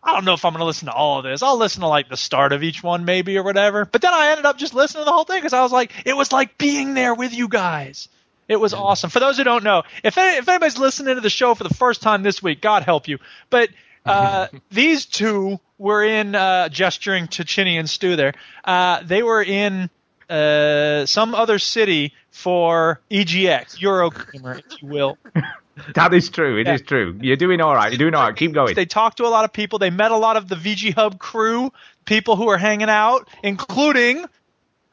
I 0.04 0.14
don't 0.14 0.26
know 0.26 0.34
if 0.34 0.46
I'm 0.46 0.54
gonna 0.54 0.66
listen 0.66 0.88
to 0.88 0.94
all 0.94 1.18
of 1.18 1.24
this. 1.24 1.42
I'll 1.42 1.58
listen 1.58 1.82
to 1.82 1.88
like 1.88 2.10
the 2.10 2.18
start 2.18 2.54
of 2.54 2.62
each 2.62 2.84
one 2.84 3.06
maybe 3.06 3.38
or 3.38 3.44
whatever. 3.44 3.86
But 3.86 4.02
then 4.02 4.14
I 4.14 4.30
ended 4.30 4.46
up 4.46 4.58
just 4.58 4.74
listening 4.74 5.02
to 5.02 5.06
the 5.06 5.12
whole 5.12 5.24
thing 5.24 5.38
because 5.38 5.54
I 5.54 5.62
was 5.64 5.72
like, 5.72 5.92
it 6.06 6.16
was 6.16 6.32
like 6.32 6.58
being 6.58 6.94
there 6.94 7.16
with 7.16 7.34
you 7.34 7.48
guys. 7.48 8.10
It 8.48 8.60
was 8.60 8.74
awesome. 8.74 9.10
For 9.10 9.20
those 9.20 9.38
who 9.38 9.44
don't 9.44 9.64
know, 9.64 9.84
if 10.04 10.18
any, 10.18 10.38
if 10.38 10.50
anybody's 10.50 10.78
listening 10.78 11.16
to 11.16 11.22
the 11.22 11.30
show 11.30 11.54
for 11.54 11.64
the 11.64 11.74
first 11.74 12.02
time 12.02 12.24
this 12.24 12.42
week, 12.42 12.62
God 12.62 12.84
help 12.84 13.08
you. 13.08 13.20
But 13.50 13.70
uh, 14.06 14.48
these 14.72 15.06
two 15.06 15.60
were 15.78 16.04
in 16.04 16.34
uh, 16.34 16.70
gesturing 16.70 17.28
to 17.30 17.44
Chinny 17.44 17.78
and 17.78 17.90
Stu 17.90 18.16
there. 18.16 18.34
Uh, 18.64 19.02
they 19.04 19.22
were 19.22 19.44
in 19.44 19.90
uh, 20.30 21.06
some 21.06 21.36
other 21.36 21.60
city 21.60 22.14
for 22.32 23.00
EGX, 23.12 23.78
Eurogamer, 23.78 24.60
if 24.60 24.82
you 24.82 24.88
will. 24.88 25.18
That 25.96 26.14
is 26.14 26.30
true. 26.30 26.58
It 26.60 26.68
is 26.68 26.82
Yeah. 26.82 26.86
true. 26.88 27.18
You're 27.22 27.36
doing 27.36 27.62
all 27.62 27.74
right. 27.76 27.92
You're 27.92 27.98
doing 27.98 28.16
all 28.16 28.24
right. 28.28 28.36
Keep 28.36 28.54
going. 28.54 28.76
They 28.76 28.86
talked 28.86 29.18
to 29.18 29.24
a 29.26 29.30
lot 29.30 29.46
of 29.46 29.54
people. 29.54 29.80
They 29.80 29.90
met 29.90 30.12
a 30.12 30.18
lot 30.18 30.38
of 30.38 30.48
the 30.48 30.56
VG 30.56 30.94
Hub 30.96 31.20
crew, 31.20 31.72
people 32.06 32.36
who 32.36 32.50
are 32.50 32.58
hanging 32.58 32.90
out, 32.90 33.28
including 33.44 34.26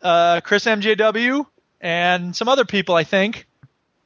uh, 0.02 0.40
Chris 0.42 0.64
MJW 0.64 1.46
and 1.80 2.34
some 2.34 2.48
other 2.48 2.64
people, 2.64 2.94
I 2.94 3.04
think. 3.04 3.46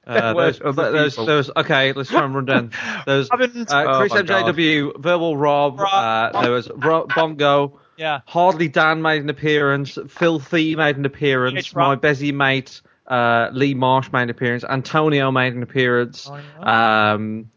Uh, 0.06 0.32
Where's 0.32 0.59
there's, 0.59 0.79
other 0.79 0.93
there's, 0.93 1.17
there's, 1.17 1.50
okay, 1.56 1.93
let's 1.93 2.09
try 2.11 2.25
and 2.25 2.35
run 2.35 2.44
down. 2.47 2.73
There's 3.06 3.31
uh, 3.31 3.37
Robin- 3.37 3.67
Oh 3.71 3.99
Chris 4.00 4.12
God. 4.12 4.26
MJW, 4.26 4.99
Verbal 4.99 5.37
Rob, 5.37 5.79
Rob. 5.79 6.35
uh, 6.35 6.43
there 6.43 6.50
was 6.50 6.69
Ro- 6.75 7.06
Bongo, 7.15 7.79
Yeah. 7.97 8.21
Harley 8.26 8.67
Dan 8.69 9.03
made 9.03 9.23
an 9.23 9.29
appearance, 9.29 9.99
Filthy 10.09 10.75
made 10.75 10.97
an 10.97 11.05
appearance, 11.05 11.59
It's 11.59 11.75
my 11.75 11.91
Rob. 11.91 12.00
Bezzy 12.03 12.33
mate, 12.35 12.81
uh, 13.11 13.51
Lee 13.53 13.75
Marsh 13.75 14.11
made 14.12 14.23
an 14.23 14.31
appearance, 14.31 14.65
Antonio 14.65 15.31
made 15.31 15.53
an 15.55 15.62
appearance, 15.62 16.27
Antonio. 16.31 16.62
um, 16.65 17.51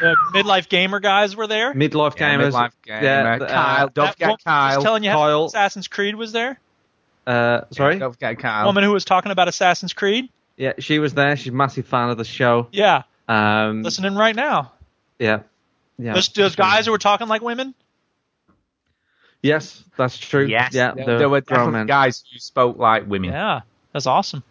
The 0.00 0.16
midlife 0.32 0.68
gamer 0.68 1.00
guys 1.00 1.34
were 1.36 1.46
there. 1.48 1.74
Midlife 1.74 2.18
Yeah, 2.18 2.36
Gamers, 2.38 2.52
Midlife 2.52 2.72
Gamer, 2.84 3.02
yeah, 3.04 3.34
uh, 3.34 3.48
Kyle, 3.48 3.88
don't 3.88 4.10
forget 4.12 4.28
woman 4.28 4.38
who 4.46 4.76
was 4.76 4.84
telling 4.84 5.04
you 5.04 5.10
how 5.10 5.16
Kyle. 5.18 5.44
Assassin's 5.46 5.88
Creed 5.88 6.14
was 6.14 6.30
there. 6.32 6.58
uh, 7.26 7.62
sorry, 7.72 7.98
Don't 7.98 8.12
forget 8.12 8.38
Kyle. 8.38 8.66
woman 8.66 8.84
who 8.84 8.92
was 8.92 9.04
talking 9.04 9.32
about 9.32 9.48
Assassin's 9.48 9.92
Creed. 9.92 10.28
yeah, 10.56 10.74
she 10.78 10.98
was 11.00 11.12
there. 11.14 11.36
She's 11.36 11.48
a 11.52 11.56
massive 11.56 11.86
fan 11.86 12.08
of 12.10 12.16
the 12.18 12.24
show. 12.24 12.68
Yeah, 12.70 13.02
Um, 13.28 13.82
listening 13.82 14.14
right 14.14 14.36
now. 14.36 14.72
yeah, 15.18 15.40
yeah. 15.98 16.14
Those, 16.14 16.28
those 16.28 16.54
guys 16.56 16.86
who 16.86 16.92
were 16.92 16.98
talking 16.98 17.26
like 17.28 17.42
women. 17.42 17.74
Yes, 19.42 19.82
that's 19.96 20.18
true. 20.18 20.44
Yes, 20.46 20.74
yeah, 20.74 20.92
there, 20.94 21.18
there 21.18 21.28
were 21.28 21.40
grown 21.40 21.72
men. 21.72 21.86
guys 21.86 22.22
who 22.30 22.38
spoke 22.38 22.76
like 22.78 23.08
women. 23.08 23.30
Yeah, 23.30 23.60
that's 23.92 24.06
awesome. 24.06 24.42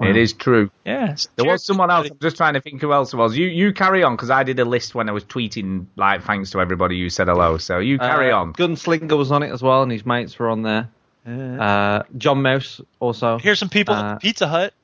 It 0.00 0.16
is 0.16 0.32
true. 0.32 0.70
Yeah, 0.84 1.14
There 1.36 1.46
was 1.48 1.64
someone 1.64 1.88
else. 1.90 2.08
I'm 2.10 2.18
just 2.20 2.36
trying 2.36 2.54
to 2.54 2.60
think 2.60 2.80
who 2.80 2.92
else 2.92 3.12
it 3.12 3.16
was. 3.16 3.36
You 3.36 3.46
you 3.46 3.72
carry 3.72 4.02
on 4.02 4.16
because 4.16 4.30
I 4.30 4.42
did 4.42 4.58
a 4.58 4.64
list 4.64 4.94
when 4.96 5.08
I 5.08 5.12
was 5.12 5.24
tweeting 5.24 5.86
like 5.94 6.22
thanks 6.24 6.50
to 6.50 6.60
everybody 6.60 7.00
who 7.00 7.08
said 7.08 7.28
hello. 7.28 7.56
So 7.58 7.78
you 7.78 7.98
carry 7.98 8.32
Uh, 8.32 8.38
on. 8.38 8.52
Gunslinger 8.54 9.16
was 9.16 9.30
on 9.30 9.44
it 9.44 9.52
as 9.52 9.62
well, 9.62 9.82
and 9.82 9.92
his 9.92 10.04
mates 10.04 10.36
were 10.40 10.48
on 10.50 10.62
there. 10.62 10.88
Uh, 11.24 12.02
John 12.18 12.42
Mouse 12.42 12.80
also. 12.98 13.38
Here's 13.38 13.60
some 13.60 13.68
people 13.68 13.94
Uh, 13.94 14.16
Pizza 14.16 14.48
Hut. 14.48 14.74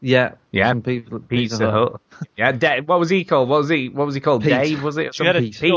Yeah, 0.00 0.32
Yeah, 0.50 0.68
some 0.70 0.82
people 0.82 1.18
at 1.18 1.28
Pizza 1.28 1.70
Hut. 1.70 2.00
Yeah, 2.36 2.50
Dave, 2.50 2.88
what 2.88 2.98
was 2.98 3.08
he 3.08 3.22
called? 3.24 3.48
What 3.48 3.60
was 3.60 3.68
he? 3.68 3.88
What 3.88 4.04
was 4.04 4.16
he 4.16 4.20
called? 4.20 4.42
Pete. 4.42 4.50
Dave 4.50 4.82
was 4.82 4.96
it? 4.96 5.16
You 5.16 5.26
had 5.26 5.36
a 5.36 5.40
Pete. 5.42 5.60
Pete. 5.60 5.74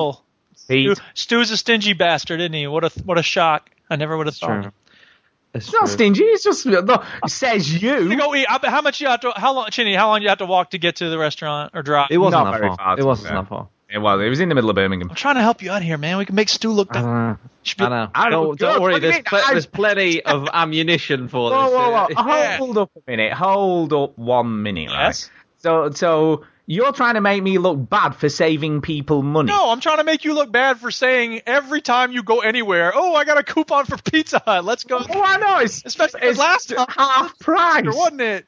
Stu, 0.55 0.95
Stu's 1.13 1.51
a 1.51 1.57
stingy 1.57 1.93
bastard, 1.93 2.39
isn't 2.41 2.53
he? 2.53 2.65
What 2.65 2.83
a 2.85 2.89
what 3.03 3.19
a 3.19 3.23
shock! 3.23 3.69
I 3.87 3.97
never 3.97 4.17
would 4.17 4.25
have 4.25 4.35
thought. 4.35 4.73
True. 5.55 5.57
It's 5.59 5.67
It's 5.67 5.73
not 5.81 5.89
stingy. 5.89 6.23
It's 6.23 6.43
just 6.43 6.65
no, 6.65 7.03
says 7.27 7.81
You 7.81 7.99
you. 8.01 8.17
go 8.17 8.35
eat. 8.35 8.45
How 8.49 8.81
much 8.81 9.01
you 9.01 9.07
have 9.07 9.21
to? 9.21 9.31
How 9.35 9.53
long, 9.53 9.69
Chinny? 9.69 9.95
How 9.95 10.07
long 10.09 10.21
you 10.21 10.29
have 10.29 10.39
to 10.39 10.45
walk 10.45 10.71
to 10.71 10.77
get 10.77 10.97
to 10.97 11.09
the 11.09 11.17
restaurant 11.17 11.71
or 11.73 11.81
drive? 11.81 12.07
It 12.11 12.17
wasn't 12.17 12.43
Not 12.45 12.51
that 12.51 12.57
very 12.59 12.69
far. 12.69 12.77
far, 12.77 12.99
It 12.99 13.05
wasn't 13.05 13.33
that 13.33 13.47
far. 13.47 13.69
It 13.89 13.99
was. 13.99 14.19
It 14.19 14.29
was 14.29 14.39
in 14.39 14.49
the 14.49 14.55
middle 14.55 14.69
of 14.69 14.75
Birmingham. 14.75 15.09
I'm 15.09 15.15
trying 15.15 15.35
to 15.35 15.41
help 15.41 15.61
you 15.61 15.71
out 15.71 15.81
here, 15.83 15.97
man. 15.97 16.17
We 16.17 16.25
can 16.25 16.35
make 16.35 16.49
Stu 16.49 16.71
look 16.71 16.89
I 16.91 17.01
down. 17.01 17.39
don't 17.63 17.77
be- 17.77 17.83
I 17.85 17.89
know. 17.89 18.11
I 18.15 18.29
know, 18.29 18.43
Don't, 18.47 18.59
don't 18.59 18.81
worry. 18.81 18.93
What 18.93 19.01
do 19.01 19.07
you 19.07 19.13
There's, 19.13 19.23
pl- 19.25 19.39
there's 19.49 19.65
plenty 19.67 20.23
of 20.25 20.49
ammunition 20.51 21.27
for 21.29 21.51
Whoa, 21.51 21.63
this. 21.65 21.73
whoa, 21.73 21.91
whoa. 22.25 22.37
Yeah. 22.37 22.57
Hold 22.57 22.77
up 22.79 22.91
a 22.95 23.11
minute. 23.11 23.33
Hold 23.33 23.93
up 23.93 24.17
one 24.17 24.63
minute. 24.63 24.89
Right? 24.89 25.05
Yes. 25.05 25.29
So, 25.59 25.91
so 25.91 26.43
you're 26.67 26.91
trying 26.93 27.13
to 27.15 27.21
make 27.21 27.43
me 27.43 27.57
look 27.57 27.89
bad 27.89 28.15
for 28.15 28.27
saving 28.29 28.81
people 28.81 29.21
money. 29.21 29.47
No, 29.51 29.69
I'm 29.69 29.79
trying 29.81 29.97
to 29.97 30.03
make 30.03 30.25
you 30.25 30.33
look 30.33 30.51
bad 30.51 30.79
for 30.79 30.89
saying 30.91 31.41
every 31.45 31.81
time 31.81 32.11
you 32.11 32.23
go 32.23 32.39
anywhere, 32.39 32.91
oh, 32.95 33.13
I 33.15 33.23
got 33.25 33.37
a 33.37 33.43
coupon 33.43 33.85
for 33.85 33.97
Pizza 33.97 34.41
Hut. 34.45 34.65
Let's 34.65 34.83
go. 34.83 34.97
Oh, 34.97 35.21
I 35.23 35.37
know. 35.37 35.59
It's, 35.59 35.83
Especially 35.85 36.21
it's 36.23 36.39
last 36.39 36.73
half 36.89 37.37
price. 37.39 37.83
wasn't 37.85 38.21
it? 38.21 38.47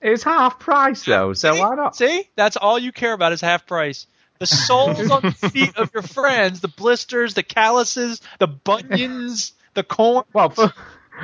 It's 0.00 0.22
half 0.24 0.58
price 0.58 1.04
though, 1.04 1.32
so 1.32 1.54
See? 1.54 1.60
why 1.60 1.74
not? 1.76 1.94
See, 1.94 2.28
that's 2.34 2.56
all 2.56 2.78
you 2.78 2.90
care 2.90 3.12
about 3.12 3.32
is 3.32 3.40
half 3.40 3.66
price. 3.66 4.06
The 4.40 4.46
soles 4.46 5.08
on 5.10 5.22
the 5.22 5.30
feet 5.50 5.76
of 5.76 5.92
your 5.94 6.02
friends, 6.02 6.60
the 6.60 6.66
blisters, 6.68 7.34
the 7.34 7.44
calluses, 7.44 8.20
the 8.40 8.48
bunions, 8.48 9.52
the 9.74 9.84
corn, 9.84 10.24
Well, 10.32 10.50
for? 10.50 10.72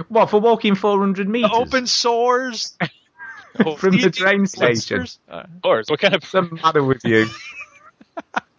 What 0.08 0.30
for 0.30 0.38
walking 0.38 0.75
400 0.76 1.26
the 1.26 1.30
meters? 1.30 1.50
open 1.52 1.87
sores 1.88 2.76
from 3.78 3.97
the 3.99 4.11
train 4.11 4.47
station. 4.47 4.99
blisters. 4.99 5.19
Uh, 5.28 5.45
Of 5.45 5.62
course. 5.62 5.87
What 5.88 6.00
kind 6.00 6.14
of 6.14 6.23
What's 6.23 6.33
the 6.33 6.59
matter 6.62 6.83
with 6.83 7.05
you? 7.05 7.26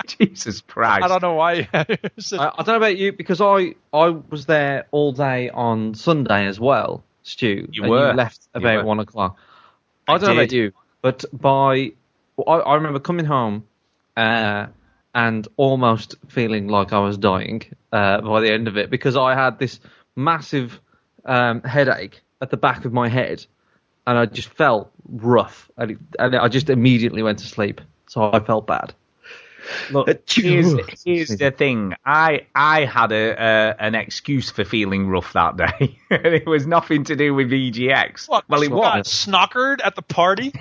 Jesus 0.07 0.61
Christ! 0.61 1.03
I 1.03 1.07
don't 1.07 1.21
know 1.21 1.33
why. 1.33 1.67
I, 1.73 1.85
I 1.85 2.63
don't 2.63 2.67
know 2.67 2.75
about 2.77 2.97
you 2.97 3.11
because 3.13 3.41
I 3.41 3.75
I 3.93 4.09
was 4.09 4.45
there 4.47 4.87
all 4.91 5.11
day 5.11 5.49
on 5.49 5.93
Sunday 5.93 6.47
as 6.47 6.59
well, 6.59 7.03
Stu. 7.23 7.67
You 7.71 7.83
and 7.83 7.91
were. 7.91 8.09
You 8.09 8.15
left 8.15 8.47
about 8.53 8.77
were. 8.77 8.85
one 8.85 8.99
o'clock. 8.99 9.37
I, 10.07 10.13
I 10.13 10.17
don't 10.17 10.29
know 10.29 10.41
about 10.41 10.51
you, 10.51 10.71
but 11.01 11.25
by 11.31 11.91
I, 12.47 12.51
I 12.51 12.75
remember 12.75 12.99
coming 12.99 13.25
home 13.25 13.65
uh, 14.17 14.67
and 15.13 15.47
almost 15.57 16.15
feeling 16.27 16.67
like 16.67 16.93
I 16.93 16.99
was 16.99 17.17
dying 17.17 17.63
uh, 17.91 18.21
by 18.21 18.41
the 18.41 18.51
end 18.51 18.67
of 18.67 18.77
it 18.77 18.89
because 18.89 19.15
I 19.15 19.35
had 19.35 19.59
this 19.59 19.79
massive 20.15 20.79
um, 21.25 21.61
headache 21.61 22.21
at 22.41 22.49
the 22.49 22.57
back 22.57 22.85
of 22.85 22.93
my 22.93 23.09
head, 23.09 23.45
and 24.09 24.17
I 24.17 24.25
just 24.25 24.49
felt 24.49 24.91
rough, 25.07 25.69
and, 25.77 25.91
it, 25.91 25.97
and 26.17 26.35
I 26.35 26.47
just 26.47 26.69
immediately 26.69 27.21
went 27.21 27.39
to 27.39 27.47
sleep. 27.47 27.79
So 28.07 28.31
I 28.33 28.39
felt 28.39 28.65
bad. 28.65 28.93
Look, 29.91 30.07
here's, 30.27 30.73
here's 31.05 31.29
the 31.29 31.51
thing. 31.51 31.93
I 32.03 32.47
I 32.55 32.85
had 32.85 33.11
a 33.11 33.39
uh, 33.39 33.75
an 33.77 33.93
excuse 33.93 34.49
for 34.49 34.65
feeling 34.65 35.07
rough 35.07 35.33
that 35.33 35.57
day. 35.57 35.99
it 36.09 36.47
was 36.47 36.65
nothing 36.65 37.03
to 37.03 37.15
do 37.15 37.35
with 37.35 37.51
EGX. 37.51 38.27
What, 38.27 38.49
well, 38.49 38.63
it 38.63 38.69
you 38.69 38.69
got 38.71 38.97
was 38.97 39.07
snockered 39.07 39.79
at 39.83 39.95
the 39.95 40.01
party. 40.01 40.53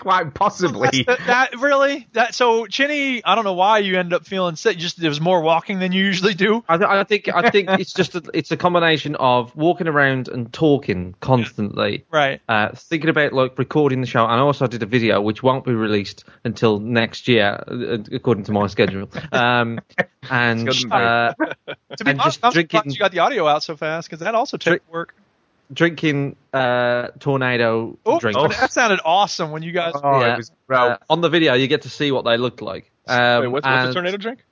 Quite 0.00 0.34
possibly. 0.34 1.04
That, 1.06 1.20
that 1.26 1.60
really 1.60 2.08
that 2.14 2.34
so 2.34 2.66
Chinny, 2.66 3.24
I 3.24 3.34
don't 3.34 3.44
know 3.44 3.52
why 3.54 3.78
you 3.78 3.98
end 3.98 4.12
up 4.12 4.26
feeling 4.26 4.56
sick. 4.56 4.78
Just 4.78 4.98
there 5.00 5.08
was 5.10 5.20
more 5.20 5.40
walking 5.42 5.78
than 5.78 5.92
you 5.92 6.04
usually 6.04 6.34
do. 6.34 6.64
I, 6.68 6.76
th- 6.78 6.88
I 6.90 7.04
think 7.04 7.28
I 7.32 7.50
think 7.50 7.68
it's 7.70 7.92
just 7.92 8.14
a, 8.16 8.22
it's 8.34 8.50
a 8.50 8.56
combination 8.56 9.14
of 9.16 9.54
walking 9.54 9.86
around 9.86 10.28
and 10.28 10.52
talking 10.52 11.14
constantly, 11.20 12.04
Right. 12.10 12.40
uh, 12.48 12.70
thinking 12.74 13.10
about 13.10 13.32
like 13.32 13.58
recording 13.58 14.00
the 14.00 14.06
show, 14.06 14.24
and 14.24 14.32
I 14.32 14.38
also 14.38 14.66
did 14.66 14.82
a 14.82 14.86
video 14.86 15.20
which 15.20 15.42
won't 15.42 15.64
be 15.64 15.72
released 15.74 16.24
until 16.44 16.80
next 16.80 17.28
year, 17.28 17.62
uh, 17.68 17.98
according 18.12 18.44
to 18.44 18.52
my 18.52 18.66
schedule. 18.66 19.08
Um, 19.32 19.78
and 20.30 20.68
uh, 20.90 21.34
To 21.34 22.04
be 22.04 22.10
And 22.10 22.20
honest, 22.20 22.40
just 22.40 22.44
I'm 22.44 22.52
drinking- 22.52 22.90
you 22.92 22.98
got 22.98 23.12
the 23.12 23.18
audio 23.20 23.46
out 23.46 23.62
so 23.62 23.76
fast 23.76 24.08
because 24.08 24.20
that 24.20 24.34
also 24.34 24.56
Drink- 24.56 24.82
work. 24.90 25.14
Drinking 25.72 26.36
uh, 26.52 27.08
tornado 27.18 27.98
Oh, 28.04 28.18
drink. 28.18 28.36
that 28.58 28.72
sounded 28.72 29.00
awesome 29.04 29.50
when 29.50 29.62
you 29.62 29.72
guys. 29.72 29.92
Oh, 29.94 30.20
Yeah. 30.20 30.36
was 30.36 30.50
bro. 30.66 30.78
Uh, 30.78 30.96
on 31.08 31.20
the 31.20 31.28
video, 31.28 31.54
you 31.54 31.68
get 31.68 31.82
to 31.82 31.90
see 31.90 32.10
what 32.12 32.24
they 32.24 32.36
look 32.36 32.60
like. 32.60 32.90
Um, 33.06 33.42
Wait, 33.42 33.46
what's, 33.48 33.66
what's 33.66 33.90
a 33.90 33.92
tornado 33.92 34.16
drink? 34.16 34.44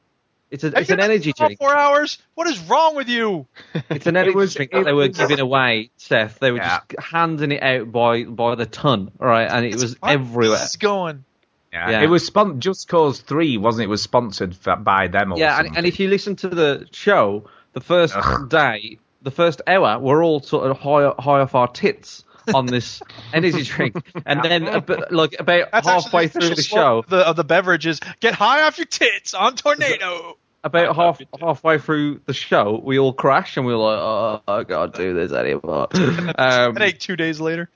It's, 0.51 0.65
a, 0.65 0.69
it's 0.79 0.89
an 0.89 1.01
energy 1.01 1.33
drink. 1.35 1.59
Four 1.59 1.77
hours. 1.77 2.17
What 2.35 2.49
is 2.49 2.59
wrong 2.61 2.97
with 2.97 3.09
you? 3.09 3.47
It's 3.91 4.07
an 4.07 4.17
energy 4.17 4.35
was- 4.35 4.55
drink 4.55 4.73
that 4.73 4.85
they 4.85 4.93
were 4.95 5.09
giving 5.09 5.41
away, 5.41 5.91
Seth. 5.99 6.39
They 6.39 6.51
were 6.51 6.57
Yeah. 6.59 6.81
just 6.91 7.07
handing 7.11 7.53
it 7.53 7.63
out 7.63 7.93
by 7.93 8.25
by 8.25 8.55
the 8.55 8.65
ton, 8.65 9.11
right? 9.19 9.45
And 9.51 9.67
it 9.67 9.75
was 9.75 10.01
Where 10.01 10.13
everywhere. 10.13 10.59
This 10.59 10.71
is 10.71 10.77
going. 10.77 11.25
yeah. 11.73 11.91
yeah. 11.91 12.01
It 12.03 12.07
was 12.09 12.25
spon- 12.25 12.61
Just 12.61 12.89
Cause 12.89 13.21
Three, 13.21 13.59
wasn't 13.59 13.83
it? 13.83 13.85
it? 13.85 13.91
Was 13.91 14.01
sponsored 14.03 14.57
for, 14.57 14.77
by 14.77 15.09
them. 15.09 15.33
Or 15.35 15.39
Yeah, 15.39 15.59
and, 15.59 15.77
and 15.77 15.87
if 15.87 16.01
you 16.01 16.09
listen 16.09 16.37
to 16.37 16.49
the 16.49 16.87
show, 16.93 17.45
the 17.75 17.81
first 17.83 18.15
Ugh. 18.17 18.49
day, 18.49 18.99
the 19.23 19.31
first 19.31 19.63
hour, 19.67 19.99
we're 19.99 20.25
all 20.25 20.41
sort 20.41 20.71
of 20.71 20.79
high, 20.79 21.13
high 21.19 21.41
off 21.41 21.55
our 21.55 21.69
tits 21.69 22.25
on 22.55 22.67
this 22.67 23.03
energy 23.33 23.63
drink, 23.63 23.97
and 24.25 24.43
then 24.43 24.67
a 24.67 24.81
bit- 24.81 25.13
like 25.13 25.37
about 25.39 25.71
That's 25.73 25.87
halfway 25.87 26.27
the 26.27 26.41
through 26.41 26.55
the 26.55 26.63
show, 26.63 26.99
Of 26.99 27.09
the, 27.09 27.19
of 27.19 27.37
the 27.37 27.45
beverages, 27.45 28.01
get 28.21 28.35
high 28.35 28.63
off 28.63 28.79
your 28.79 28.87
tits 28.87 29.35
on 29.35 29.57
tornado. 29.57 30.37
about 30.65 30.97
half 30.97 31.21
halfway 31.41 31.79
through 31.79 32.21
the 32.27 32.33
show, 32.33 32.81
we 32.83 32.99
all 32.99 33.13
crash 33.13 33.57
and 33.57 33.67
we're 33.67 33.77
like, 33.77 33.99
"Oh, 33.99 34.43
I 34.49 34.65
can't 34.65 34.95
do 34.95 35.15
this 35.15 35.33
anymore." 35.33 35.89
Um, 36.39 36.75
Headache 36.75 36.99
two 37.01 37.17
days 37.17 37.41
later. 37.41 37.69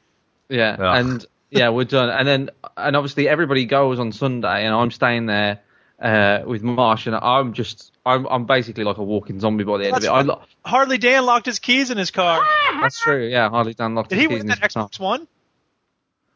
Yeah, 0.49 0.76
Ugh. 0.78 0.96
and 1.00 1.26
yeah, 1.50 1.68
we're 1.70 1.84
done. 1.84 2.08
And 2.11 2.26
then, 2.26 2.50
and 2.76 2.96
obviously, 2.96 3.28
everybody 3.28 3.66
goes 3.66 3.99
on 3.99 4.12
Sunday, 4.12 4.64
and 4.64 4.75
I'm 4.75 4.90
staying 4.90 5.26
there 5.26 5.61
uh, 6.02 6.42
with 6.47 6.62
Marsh, 6.62 7.06
and 7.06 7.14
I'm 7.16 7.52
just, 7.52 7.92
I'm, 8.04 8.26
I'm 8.26 8.44
basically 8.44 8.85
like 8.85 8.99
a 8.99 9.02
walking 9.04 9.40
zombie 9.40 9.64
by 9.64 9.78
the 9.78 9.87
end 9.87 9.97
of 9.97 10.04
it. 10.04 10.09
I, 10.09 10.23
lo- 10.23 10.42
Harley 10.64 10.99
Dan 10.99 11.25
locked 11.25 11.47
his 11.47 11.59
keys 11.59 11.90
in 11.90 11.97
his 11.99 12.11
car. 12.11 12.44
that's 12.80 13.00
true. 13.00 13.26
Yeah, 13.26 13.49
Harley 13.49 13.75
Dan 13.75 13.94
locked 13.94 14.11
Did 14.11 14.16
his 14.16 14.23
he 14.25 14.28
keys 14.28 14.38
win 14.42 14.50
in 14.50 14.59
his 14.61 14.73
car. 14.75 14.88
Xbox 14.88 14.99
One? 15.00 15.28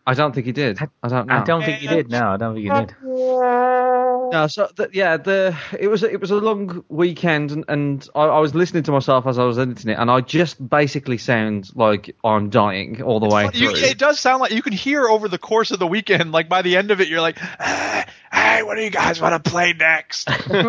I 0.09 0.15
don't 0.15 0.33
think 0.33 0.47
he 0.47 0.53
did. 0.53 0.79
I 1.03 1.09
don't 1.09 1.27
know. 1.27 1.35
I 1.35 1.43
don't 1.43 1.65
think 1.65 1.83
you 1.83 1.89
did. 1.89 2.09
No, 2.11 2.29
I 2.29 2.37
don't 2.37 2.55
think 2.55 2.65
you 2.65 2.73
did. 2.73 2.95
No, 4.33 4.47
so 4.49 4.69
the, 4.75 4.89
yeah, 4.93 5.17
the 5.17 5.57
it 5.79 5.89
was 5.89 6.03
it 6.03 6.21
was 6.21 6.31
a 6.31 6.37
long 6.37 6.85
weekend, 6.89 7.51
and, 7.53 7.65
and 7.69 8.09
I, 8.15 8.23
I 8.23 8.39
was 8.41 8.55
listening 8.55 8.83
to 8.85 8.93
myself 8.93 9.27
as 9.27 9.39
I 9.39 9.45
was 9.45 9.59
editing 9.59 9.91
it, 9.91 9.99
and 9.99 10.11
I 10.11 10.21
just 10.21 10.69
basically 10.69 11.19
sound 11.19 11.71
like 11.75 12.15
I'm 12.25 12.51
dying 12.51 13.03
all 13.03 13.21
the 13.21 13.29
way 13.29 13.51
You, 13.55 13.75
through. 13.75 13.89
it 13.89 13.99
does 13.99 14.19
sound 14.21 14.41
like 14.41 14.53
you 14.53 14.63
can 14.63 14.73
hear 14.73 15.09
over 15.09 15.29
the 15.29 15.39
course 15.39 15.71
of 15.71 15.79
the 15.79 15.87
weekend. 15.87 16.33
Like 16.33 16.49
by 16.49 16.63
the 16.63 16.77
end 16.77 16.91
of 16.91 17.01
it, 17.01 17.09
you're 17.09 17.21
like, 17.21 17.39
"Ah, 17.41 18.05
"Hey, 18.33 18.63
what 18.63 18.77
do 18.77 18.83
you 18.83 18.91
guys 18.91 19.21
want 19.21 19.43
to 19.45 19.51
play 19.51 19.73
next?" 19.73 20.29
no, 20.51 20.65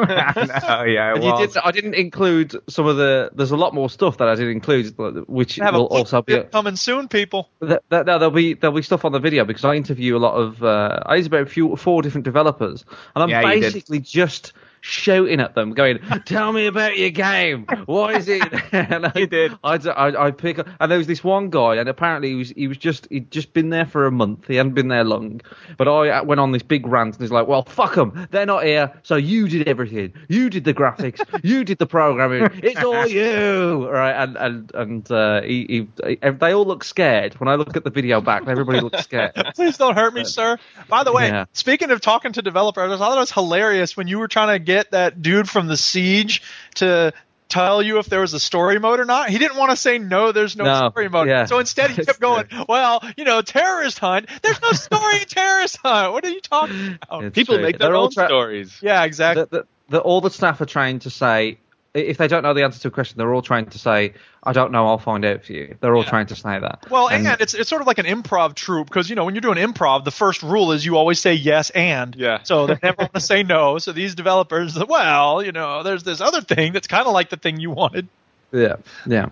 yeah, 0.84 1.16
it 1.16 1.22
was. 1.22 1.54
did, 1.54 1.62
I 1.64 1.72
didn't 1.72 1.96
include 1.96 2.56
some 2.70 2.86
of 2.88 2.98
the. 2.98 3.30
There's 3.34 3.52
a 3.52 3.58
lot 3.58 3.74
more 3.74 3.90
stuff 3.90 4.18
that 4.18 4.28
I 4.28 4.36
didn't 4.36 4.52
include, 4.52 4.98
which 5.28 5.56
Have 5.56 5.76
a 5.76 5.80
will 5.80 5.86
also 5.88 6.22
be. 6.22 6.42
coming 6.44 6.76
soon, 6.76 7.08
people. 7.08 7.50
Th- 7.62 7.80
th- 7.90 8.06
no, 8.06 8.20
there'll 8.20 8.32
be 8.32 8.54
there'll 8.54 8.76
be 8.76 8.82
stuff 8.82 9.06
on 9.06 9.12
the 9.12 9.20
video 9.20 9.46
because 9.46 9.66
I 9.66 9.76
interview 9.76 10.18
a 10.18 10.20
lot 10.20 10.36
of. 10.36 10.64
Uh, 10.64 11.00
I 11.06 11.16
interview 11.16 11.28
about 11.28 11.42
a 11.42 11.46
few, 11.46 11.76
four 11.76 12.02
different 12.02 12.26
developers, 12.26 12.86
and 13.16 13.24
I'm 13.24 13.30
Yeah, 13.30 13.42
basically 13.42 14.00
just 14.00 14.54
shouting 14.88 15.40
at 15.40 15.56
them, 15.56 15.72
going, 15.72 16.00
"Tell 16.26 16.52
me 16.52 16.66
about 16.68 16.98
your 16.98 17.10
game. 17.10 17.66
What 17.86 18.16
is 18.16 18.28
it?" 18.28 18.44
and 18.74 19.06
I, 19.08 19.12
You 19.16 19.28
did. 19.28 19.54
I, 19.64 19.76
I, 19.76 20.28
I 20.28 20.32
pick 20.32 20.60
up, 20.60 20.68
and 20.80 20.92
there 20.92 20.98
was 20.98 21.08
this 21.08 21.24
one 21.24 21.50
guy, 21.50 21.76
and 21.76 21.88
apparently 21.90 22.30
he 22.30 22.36
was 22.36 22.50
he 22.50 22.68
was 22.68 22.78
just 22.78 23.08
he'd 23.10 23.32
just 23.32 23.54
been 23.54 23.70
there 23.70 23.86
for 23.86 24.06
a 24.06 24.12
month. 24.12 24.48
He 24.48 24.56
hadn't 24.56 24.74
been 24.74 24.90
there 24.90 25.04
long, 25.04 25.42
but 25.78 25.88
I 25.88 26.22
went 26.22 26.40
on 26.42 26.52
this 26.52 26.64
big 26.64 26.86
rant, 26.86 27.16
and 27.16 27.22
he's 27.22 27.32
like, 27.32 27.48
"Well, 27.48 27.64
fuck 27.64 27.96
them. 27.96 28.28
They're 28.32 28.46
not 28.46 28.64
here, 28.66 28.94
so 29.04 29.16
you 29.16 29.48
did 29.48 29.68
everything. 29.68 30.14
You 30.28 30.50
did 30.50 30.64
the 30.66 30.74
graphics. 30.74 31.22
you 31.44 31.64
did 31.64 31.78
the 31.80 31.88
programming. 31.88 32.50
It's 32.62 32.84
all 32.84 33.08
you." 33.08 33.90
Right? 33.90 34.12
And 34.24 34.38
and 34.38 34.72
and 34.76 35.12
uh, 35.12 35.42
he, 35.42 35.88
he, 35.98 36.16
they 36.16 36.54
all 36.54 36.66
look 36.66 36.84
scared 36.84 37.34
when 37.36 37.48
I 37.48 37.56
look 37.56 37.76
at 37.76 37.84
the 37.84 37.90
video 37.90 38.22
back. 38.22 38.44
Everybody 38.48 38.82
looks 38.82 39.04
scared. 39.04 39.34
Please 39.56 39.78
don't 39.78 39.96
hurt 39.96 40.14
me, 40.14 40.24
sir. 40.26 40.58
By 40.90 41.04
the 41.04 41.12
way, 41.14 41.28
Yeah. 41.30 41.46
speaking 41.54 41.88
speaking 41.88 41.94
of 41.94 42.02
talking 42.02 42.34
to 42.34 42.42
developers, 42.42 42.92
I 42.92 42.98
thought 42.98 43.16
it 43.18 43.20
was 43.20 43.32
hilarious 43.32 43.96
when 43.96 44.08
you 44.08 44.20
were 44.20 44.28
trying 44.28 44.48
to 44.50 44.60
get 44.60 44.77
that 44.92 45.22
dude 45.22 45.50
from 45.50 45.68
the 45.68 45.78
Siege 45.78 46.42
to 46.76 47.14
tell 47.50 47.82
you 47.82 47.98
if 48.00 48.08
there 48.08 48.20
was 48.20 48.34
a 48.34 48.40
story 48.40 48.78
mode 48.80 49.00
or 49.00 49.06
not. 49.06 49.30
He 49.30 49.38
didn't 49.38 49.58
want 49.58 49.72
to 49.72 49.78
say 49.78 49.98
no, 50.00 50.32
there's 50.34 50.58
no, 50.58 50.66
No, 50.66 50.90
story 50.90 51.08
mode. 51.10 51.28
yeah. 51.30 51.46
So 51.46 51.60
instead, 51.60 51.92
he 51.92 52.04
kept 52.06 52.20
going, 52.20 52.46
well, 52.68 53.02
you 53.16 53.24
know, 53.24 53.42
terrorist 53.42 54.00
hunt. 54.00 54.28
There's 54.42 54.62
no 54.62 54.72
story 54.72 55.20
terrorist 55.26 55.78
hunt. 55.84 56.12
What 56.12 56.26
are 56.26 56.30
you 56.30 56.42
talking 56.42 56.98
about? 57.02 57.24
It's 57.24 57.36
People 57.36 57.56
true. 57.56 57.64
make 57.64 57.78
their 57.80 57.90
They're 57.90 57.96
own 57.96 58.12
tra- 58.12 58.28
stories. 58.28 58.78
yeah, 58.82 59.04
exactly. 59.06 59.46
the, 59.50 59.60
the, 59.60 59.68
the, 59.90 60.00
all 60.02 60.20
the 60.20 60.30
staff 60.30 60.60
are 60.60 60.66
trained 60.66 61.04
to 61.04 61.10
say 61.10 61.58
if 61.98 62.18
they 62.18 62.28
don't 62.28 62.44
know 62.44 62.54
the 62.54 62.64
answer 62.64 62.80
to 62.82 62.88
a 62.88 62.92
question, 62.92 63.18
they're 63.18 63.34
all 63.34 63.42
trying 63.42 63.66
to 63.68 63.80
say, 63.80 64.14
"I 64.44 64.54
don't 64.54 64.72
know, 64.72 64.88
I'll 64.88 64.98
find 64.98 65.26
out 65.26 65.44
for 65.44 65.54
you." 65.54 65.76
They're 65.80 65.96
all 65.96 66.04
trying 66.04 66.28
to 66.28 66.36
say 66.36 66.60
that. 66.60 66.86
Well, 66.90 67.10
and, 67.10 67.28
it's 67.40 67.54
it's 67.54 67.70
sort 67.70 67.82
of 67.82 67.88
like 67.88 67.98
an 67.98 68.06
improv 68.06 68.56
troupe 68.56 68.88
because 68.88 69.10
you 69.10 69.16
know 69.16 69.26
when 69.26 69.36
you're 69.36 69.42
doing 69.42 69.58
improv, 69.58 70.04
the 70.04 70.12
first 70.12 70.44
rule 70.44 70.72
is 70.72 70.86
you 70.86 70.98
always 70.98 71.20
say 71.20 71.34
yes 71.34 71.70
and. 71.70 72.16
Yeah. 72.16 72.44
So 72.44 72.68
they 72.68 72.78
never 72.82 72.98
want 73.00 73.14
to 73.14 73.20
say 73.20 73.44
no. 73.44 73.78
So 73.78 73.92
these 73.92 74.16
developers, 74.16 74.78
well, 74.88 75.44
you 75.44 75.52
know, 75.52 75.84
there's 75.84 76.04
this 76.04 76.22
other 76.22 76.42
thing 76.42 76.74
that's 76.74 76.88
kind 76.88 77.08
of 77.08 77.14
like 77.14 77.30
the 77.30 77.38
thing 77.38 77.60
you 77.60 77.72
wanted. 77.72 78.08
yeah, 78.52 78.78
yeah. 79.06 79.30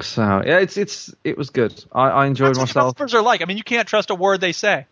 So 0.00 0.42
yeah, 0.44 0.58
it's 0.58 0.76
it's 0.76 1.14
it 1.22 1.38
was 1.38 1.50
good. 1.50 1.84
I, 1.92 2.08
I 2.08 2.26
enjoyed 2.26 2.50
That's 2.50 2.58
what 2.58 2.62
myself. 2.68 2.94
developers 2.94 3.14
are 3.14 3.22
like. 3.22 3.42
I 3.42 3.44
mean, 3.44 3.56
you 3.56 3.64
can't 3.64 3.86
trust 3.86 4.10
a 4.10 4.14
word 4.14 4.40
they 4.40 4.52
say. 4.52 4.86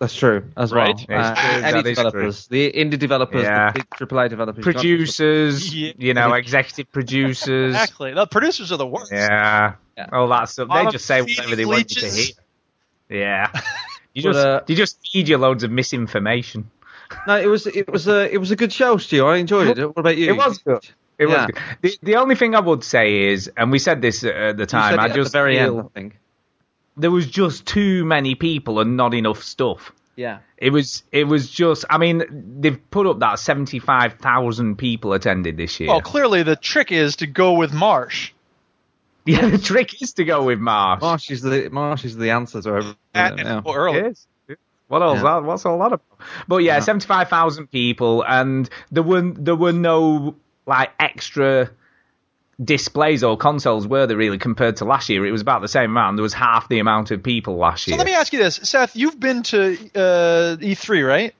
That's 0.00 0.16
true 0.16 0.44
as 0.56 0.72
Right. 0.72 0.96
well. 1.08 1.20
It's 1.20 1.28
Uh, 1.28 1.34
true, 1.34 1.62
any 1.62 1.82
that 1.82 1.86
is 1.90 1.96
developers, 1.98 2.46
the 2.48 2.72
indie 2.72 2.98
developers, 2.98 3.42
Yeah. 3.42 3.72
the 3.72 3.84
AAA 3.98 4.28
developers, 4.28 4.64
producers, 4.64 5.74
Yeah. 5.74 5.92
you 5.98 6.14
know, 6.14 6.32
executive 6.32 6.90
producers. 6.90 7.74
Exactly. 7.74 8.14
The 8.14 8.26
producers 8.26 8.72
are 8.72 8.78
the 8.78 8.86
worst. 8.86 9.12
Yeah. 9.12 9.74
Yeah. 9.98 10.06
All 10.12 10.26
that 10.28 10.48
stuff. 10.48 10.68
Lot 10.70 10.86
They 10.86 10.90
just 10.92 11.04
say 11.04 11.20
whatever 11.20 11.54
they 11.54 11.66
want 11.66 11.94
you 11.94 12.00
to 12.00 12.08
hear. 12.10 12.26
Yeah. 13.10 13.50
You 14.12 14.24
But, 14.24 14.32
just 14.32 14.46
uh, 14.46 14.60
you 14.66 14.74
just 14.74 14.98
feed 15.08 15.28
you 15.28 15.38
loads 15.38 15.62
of 15.62 15.70
misinformation. 15.70 16.68
No, 17.28 17.36
it 17.36 17.46
was 17.46 17.68
it 17.68 17.88
was 17.88 18.08
a 18.08 18.28
it 18.34 18.38
was 18.38 18.50
a 18.50 18.56
good 18.56 18.72
show, 18.72 18.96
Stu. 18.96 19.24
I 19.24 19.36
enjoyed 19.36 19.78
it. 19.78 19.86
What 19.86 19.98
about 19.98 20.16
you? 20.16 20.30
It 20.30 20.36
was 20.36 20.58
good. 20.58 20.84
It 21.16 21.28
Yeah. 21.28 21.36
was 21.36 21.46
good. 21.46 21.56
The, 21.82 21.98
the 22.02 22.16
only 22.16 22.34
thing 22.34 22.56
I 22.56 22.60
would 22.60 22.82
say 22.82 23.28
is, 23.28 23.48
and 23.56 23.70
we 23.70 23.78
said 23.78 24.02
this 24.02 24.24
at 24.24 24.56
the 24.56 24.66
time, 24.66 24.90
said 24.94 24.98
it 24.98 25.02
I 25.02 25.04
at 25.10 25.14
just 25.14 25.30
the 25.32 25.38
very 25.38 25.58
feel 25.58 25.92
end. 25.94 26.12
I 27.00 27.02
think. 27.02 27.02
there 27.02 27.10
was 27.10 27.26
just 27.26 27.66
too 27.66 28.04
many 28.04 28.34
people 28.34 28.80
and 28.80 28.96
not 28.96 29.14
enough 29.14 29.42
stuff. 29.42 29.92
Yeah. 30.16 30.38
It 30.58 30.70
was 30.70 31.02
it 31.12 31.24
was 31.24 31.50
just 31.50 31.84
I 31.88 31.98
mean 31.98 32.58
they've 32.60 32.78
put 32.90 33.06
up 33.06 33.20
that 33.20 33.38
seventy 33.38 33.78
five 33.78 34.14
thousand 34.14 34.76
people 34.76 35.12
attended 35.14 35.56
this 35.56 35.80
year. 35.80 35.88
Well, 35.88 36.02
clearly 36.02 36.42
the 36.42 36.56
trick 36.56 36.92
is 36.92 37.16
to 37.16 37.26
go 37.26 37.54
with 37.54 37.72
Marsh. 37.72 38.32
yeah, 39.26 39.48
the 39.48 39.58
trick 39.58 40.02
is 40.02 40.14
to 40.14 40.24
go 40.24 40.44
with 40.44 40.58
Marsh. 40.58 41.00
Marsh 41.00 41.30
is 41.30 41.42
the 41.42 41.68
Marsh 41.70 42.04
is 42.04 42.16
the 42.16 42.30
answer 42.30 42.60
to 42.62 42.68
everything. 42.68 42.96
And, 43.14 43.38
yeah. 43.38 43.62
early. 43.66 43.98
It 43.98 44.06
is. 44.06 44.26
What 44.88 45.02
else? 45.02 45.22
Yeah. 45.22 45.38
What's 45.38 45.64
all 45.64 45.78
that 45.78 45.92
about? 45.92 46.02
But 46.48 46.58
yeah, 46.58 46.74
Yeah. 46.74 46.80
seventy 46.80 47.06
five 47.06 47.28
thousand 47.28 47.68
people, 47.68 48.22
and 48.26 48.68
there 48.90 49.02
were 49.02 49.22
there 49.22 49.56
were 49.56 49.72
no 49.72 50.34
like 50.66 50.90
extra 50.98 51.70
displays 52.62 53.24
or 53.24 53.36
consoles 53.36 53.86
were 53.86 54.06
there 54.06 54.16
really 54.16 54.38
compared 54.38 54.76
to 54.76 54.84
last 54.84 55.08
year. 55.08 55.24
It 55.26 55.32
was 55.32 55.40
about 55.40 55.62
the 55.62 55.68
same 55.68 55.90
amount. 55.90 56.16
There 56.16 56.22
was 56.22 56.34
half 56.34 56.68
the 56.68 56.78
amount 56.78 57.10
of 57.10 57.22
people 57.22 57.56
last 57.56 57.86
year. 57.86 57.94
So 57.94 57.98
let 57.98 58.06
me 58.06 58.14
ask 58.14 58.32
you 58.32 58.38
this, 58.38 58.56
Seth. 58.56 58.96
You've 58.96 59.18
been 59.18 59.42
to 59.44 59.72
uh, 59.94 60.56
E3, 60.56 61.06
right? 61.06 61.34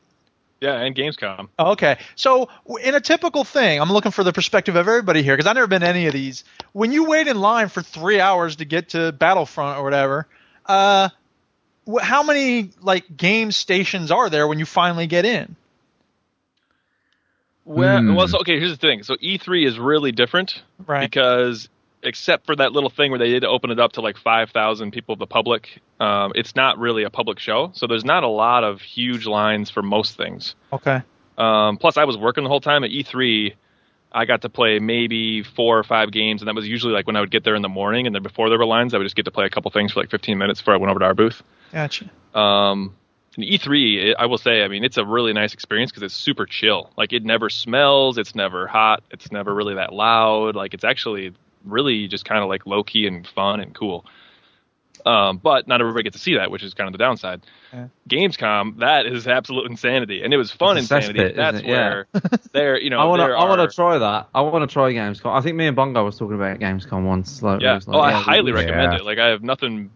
Yeah, 0.60 0.74
and 0.74 0.94
Gamescom. 0.94 1.48
Oh, 1.58 1.72
Okay. 1.72 1.98
So 2.16 2.48
in 2.82 2.94
a 2.94 3.00
typical 3.00 3.44
thing, 3.44 3.80
I'm 3.80 3.90
looking 3.90 4.12
for 4.12 4.24
the 4.24 4.32
perspective 4.32 4.76
of 4.76 4.86
everybody 4.88 5.22
here 5.22 5.34
because 5.34 5.46
I've 5.46 5.54
never 5.54 5.66
been 5.66 5.80
to 5.80 5.88
any 5.88 6.06
of 6.06 6.12
these. 6.12 6.44
When 6.72 6.92
you 6.92 7.04
wait 7.04 7.28
in 7.28 7.40
line 7.40 7.68
for 7.68 7.82
three 7.82 8.20
hours 8.20 8.56
to 8.56 8.64
get 8.64 8.90
to 8.90 9.12
Battlefront 9.12 9.78
or 9.78 9.84
whatever, 9.84 10.26
uh, 10.66 11.08
how 12.00 12.22
many 12.22 12.70
like 12.80 13.16
game 13.16 13.52
stations 13.52 14.10
are 14.10 14.28
there 14.28 14.46
when 14.46 14.58
you 14.58 14.66
finally 14.66 15.06
get 15.06 15.24
in? 15.24 15.56
Well, 17.64 18.00
Hmm. 18.00 18.14
well, 18.14 18.28
so 18.28 18.38
okay. 18.40 18.58
Here's 18.58 18.72
the 18.72 18.76
thing. 18.78 19.02
So 19.02 19.16
E3 19.22 19.64
is 19.66 19.78
really 19.78 20.12
different 20.12 20.62
Right. 20.86 21.00
because, 21.08 21.68
except 22.02 22.46
for 22.46 22.56
that 22.56 22.72
little 22.72 22.90
thing 22.90 23.10
where 23.10 23.18
they 23.18 23.28
did 23.30 23.44
open 23.44 23.70
it 23.70 23.78
up 23.78 23.92
to 23.92 24.00
like 24.00 24.16
5,000 24.16 24.90
people 24.90 25.12
of 25.12 25.18
the 25.18 25.26
public, 25.26 25.80
um, 26.00 26.32
it's 26.34 26.56
not 26.56 26.78
really 26.78 27.04
a 27.04 27.10
public 27.10 27.38
show. 27.38 27.70
So 27.74 27.86
there's 27.86 28.04
not 28.04 28.22
a 28.24 28.28
lot 28.28 28.64
of 28.64 28.80
huge 28.80 29.26
lines 29.26 29.70
for 29.70 29.82
most 29.82 30.16
things. 30.16 30.54
Okay. 30.72 31.02
Um, 31.38 31.76
plus, 31.76 31.96
I 31.96 32.04
was 32.04 32.16
working 32.16 32.44
the 32.44 32.50
whole 32.50 32.60
time 32.60 32.84
at 32.84 32.90
E3. 32.90 33.54
I 34.12 34.24
got 34.24 34.42
to 34.42 34.48
play 34.48 34.78
maybe 34.80 35.42
four 35.44 35.78
or 35.78 35.84
five 35.84 36.10
games, 36.10 36.40
and 36.42 36.48
that 36.48 36.54
was 36.54 36.66
usually 36.66 36.92
like 36.92 37.06
when 37.06 37.14
I 37.16 37.20
would 37.20 37.30
get 37.30 37.44
there 37.44 37.54
in 37.54 37.62
the 37.62 37.68
morning, 37.68 38.06
and 38.06 38.14
then 38.14 38.22
before 38.24 38.48
there 38.48 38.58
were 38.58 38.66
lines, 38.66 38.92
I 38.92 38.98
would 38.98 39.04
just 39.04 39.14
get 39.14 39.26
to 39.26 39.30
play 39.30 39.46
a 39.46 39.50
couple 39.50 39.70
things 39.70 39.92
for 39.92 40.00
like 40.00 40.10
15 40.10 40.36
minutes 40.36 40.60
before 40.60 40.74
I 40.74 40.78
went 40.78 40.90
over 40.90 40.98
to 40.98 41.04
our 41.06 41.14
booth. 41.14 41.42
Gotcha. 41.72 42.10
Um, 42.34 42.94
and 43.36 43.44
E3, 43.44 44.14
I 44.18 44.26
will 44.26 44.38
say, 44.38 44.62
I 44.62 44.68
mean, 44.68 44.82
it's 44.84 44.96
a 44.96 45.04
really 45.04 45.32
nice 45.32 45.54
experience 45.54 45.90
because 45.90 46.02
it's 46.02 46.14
super 46.14 46.46
chill. 46.46 46.90
Like 46.96 47.12
it 47.12 47.24
never 47.24 47.48
smells, 47.48 48.18
it's 48.18 48.34
never 48.34 48.66
hot, 48.66 49.02
it's 49.10 49.30
never 49.30 49.54
really 49.54 49.74
that 49.76 49.92
loud. 49.92 50.56
Like 50.56 50.74
it's 50.74 50.84
actually 50.84 51.32
really 51.64 52.08
just 52.08 52.24
kind 52.24 52.42
of 52.42 52.48
like 52.48 52.66
low 52.66 52.82
key 52.82 53.06
and 53.06 53.26
fun 53.26 53.60
and 53.60 53.74
cool. 53.74 54.04
Um, 55.06 55.38
but 55.38 55.66
not 55.66 55.80
everybody 55.80 56.02
gets 56.02 56.16
to 56.18 56.22
see 56.22 56.34
that, 56.36 56.50
which 56.50 56.62
is 56.62 56.74
kind 56.74 56.86
of 56.86 56.92
the 56.92 56.98
downside. 56.98 57.40
Yeah. 57.72 57.86
Gamescom, 58.06 58.80
that 58.80 59.06
is 59.06 59.26
absolute 59.26 59.70
insanity, 59.70 60.22
and 60.22 60.34
it 60.34 60.36
was 60.36 60.50
fun 60.50 60.76
It's 60.76 60.90
insanity. 60.90 61.20
cesspit, 61.20 61.36
That's 61.36 61.54
isn't 61.58 61.68
it? 61.70 61.72
Yeah. 61.72 61.88
where 61.88 62.06
there, 62.52 62.78
you 62.80 62.90
know, 62.90 62.98
I 62.98 63.04
want 63.04 63.20
to. 63.20 63.26
I 63.26 63.48
want 63.48 63.60
are- 63.62 63.68
to 63.68 63.74
try 63.74 63.96
that. 63.96 64.28
I 64.34 64.42
want 64.42 64.68
to 64.68 64.72
try 64.72 64.92
Gamescom. 64.92 65.34
I 65.34 65.40
think 65.40 65.56
me 65.56 65.66
and 65.68 65.74
Bongo 65.76 66.04
was 66.04 66.18
talking 66.18 66.34
about 66.34 66.58
Gamescom 66.58 67.06
once. 67.06 67.42
Like, 67.42 67.62
Yeah. 67.62 67.76
it 67.76 67.88
like, 67.88 67.96
oh, 67.96 68.00
I 68.00 68.10
yeah, 68.10 68.18
we- 68.18 68.24
highly 68.24 68.52
we- 68.52 68.58
recommend 68.58 68.92
Yeah. 68.92 68.98
it. 68.98 69.04
Like 69.06 69.18
I 69.18 69.28
have 69.28 69.42
nothing. 69.42 69.90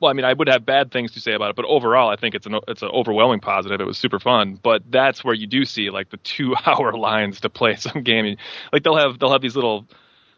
Well, 0.00 0.10
I 0.10 0.14
mean, 0.14 0.24
I 0.24 0.32
would 0.32 0.48
have 0.48 0.64
bad 0.64 0.90
things 0.90 1.12
to 1.12 1.20
say 1.20 1.32
about 1.32 1.50
it, 1.50 1.56
but 1.56 1.66
overall, 1.66 2.08
I 2.08 2.16
think 2.16 2.34
it's 2.34 2.46
an 2.46 2.58
it's 2.68 2.82
an 2.82 2.88
overwhelming 2.88 3.40
positive. 3.40 3.80
It 3.80 3.86
was 3.86 3.98
super 3.98 4.18
fun, 4.18 4.58
but 4.62 4.82
that's 4.90 5.22
where 5.22 5.34
you 5.34 5.46
do 5.46 5.64
see 5.64 5.90
like 5.90 6.08
the 6.10 6.16
two 6.18 6.54
hour 6.66 6.92
lines 6.96 7.40
to 7.40 7.50
play 7.50 7.76
some 7.76 8.02
game. 8.02 8.36
Like 8.72 8.82
they'll 8.82 8.96
have 8.96 9.18
they'll 9.18 9.32
have 9.32 9.42
these 9.42 9.56
little 9.56 9.86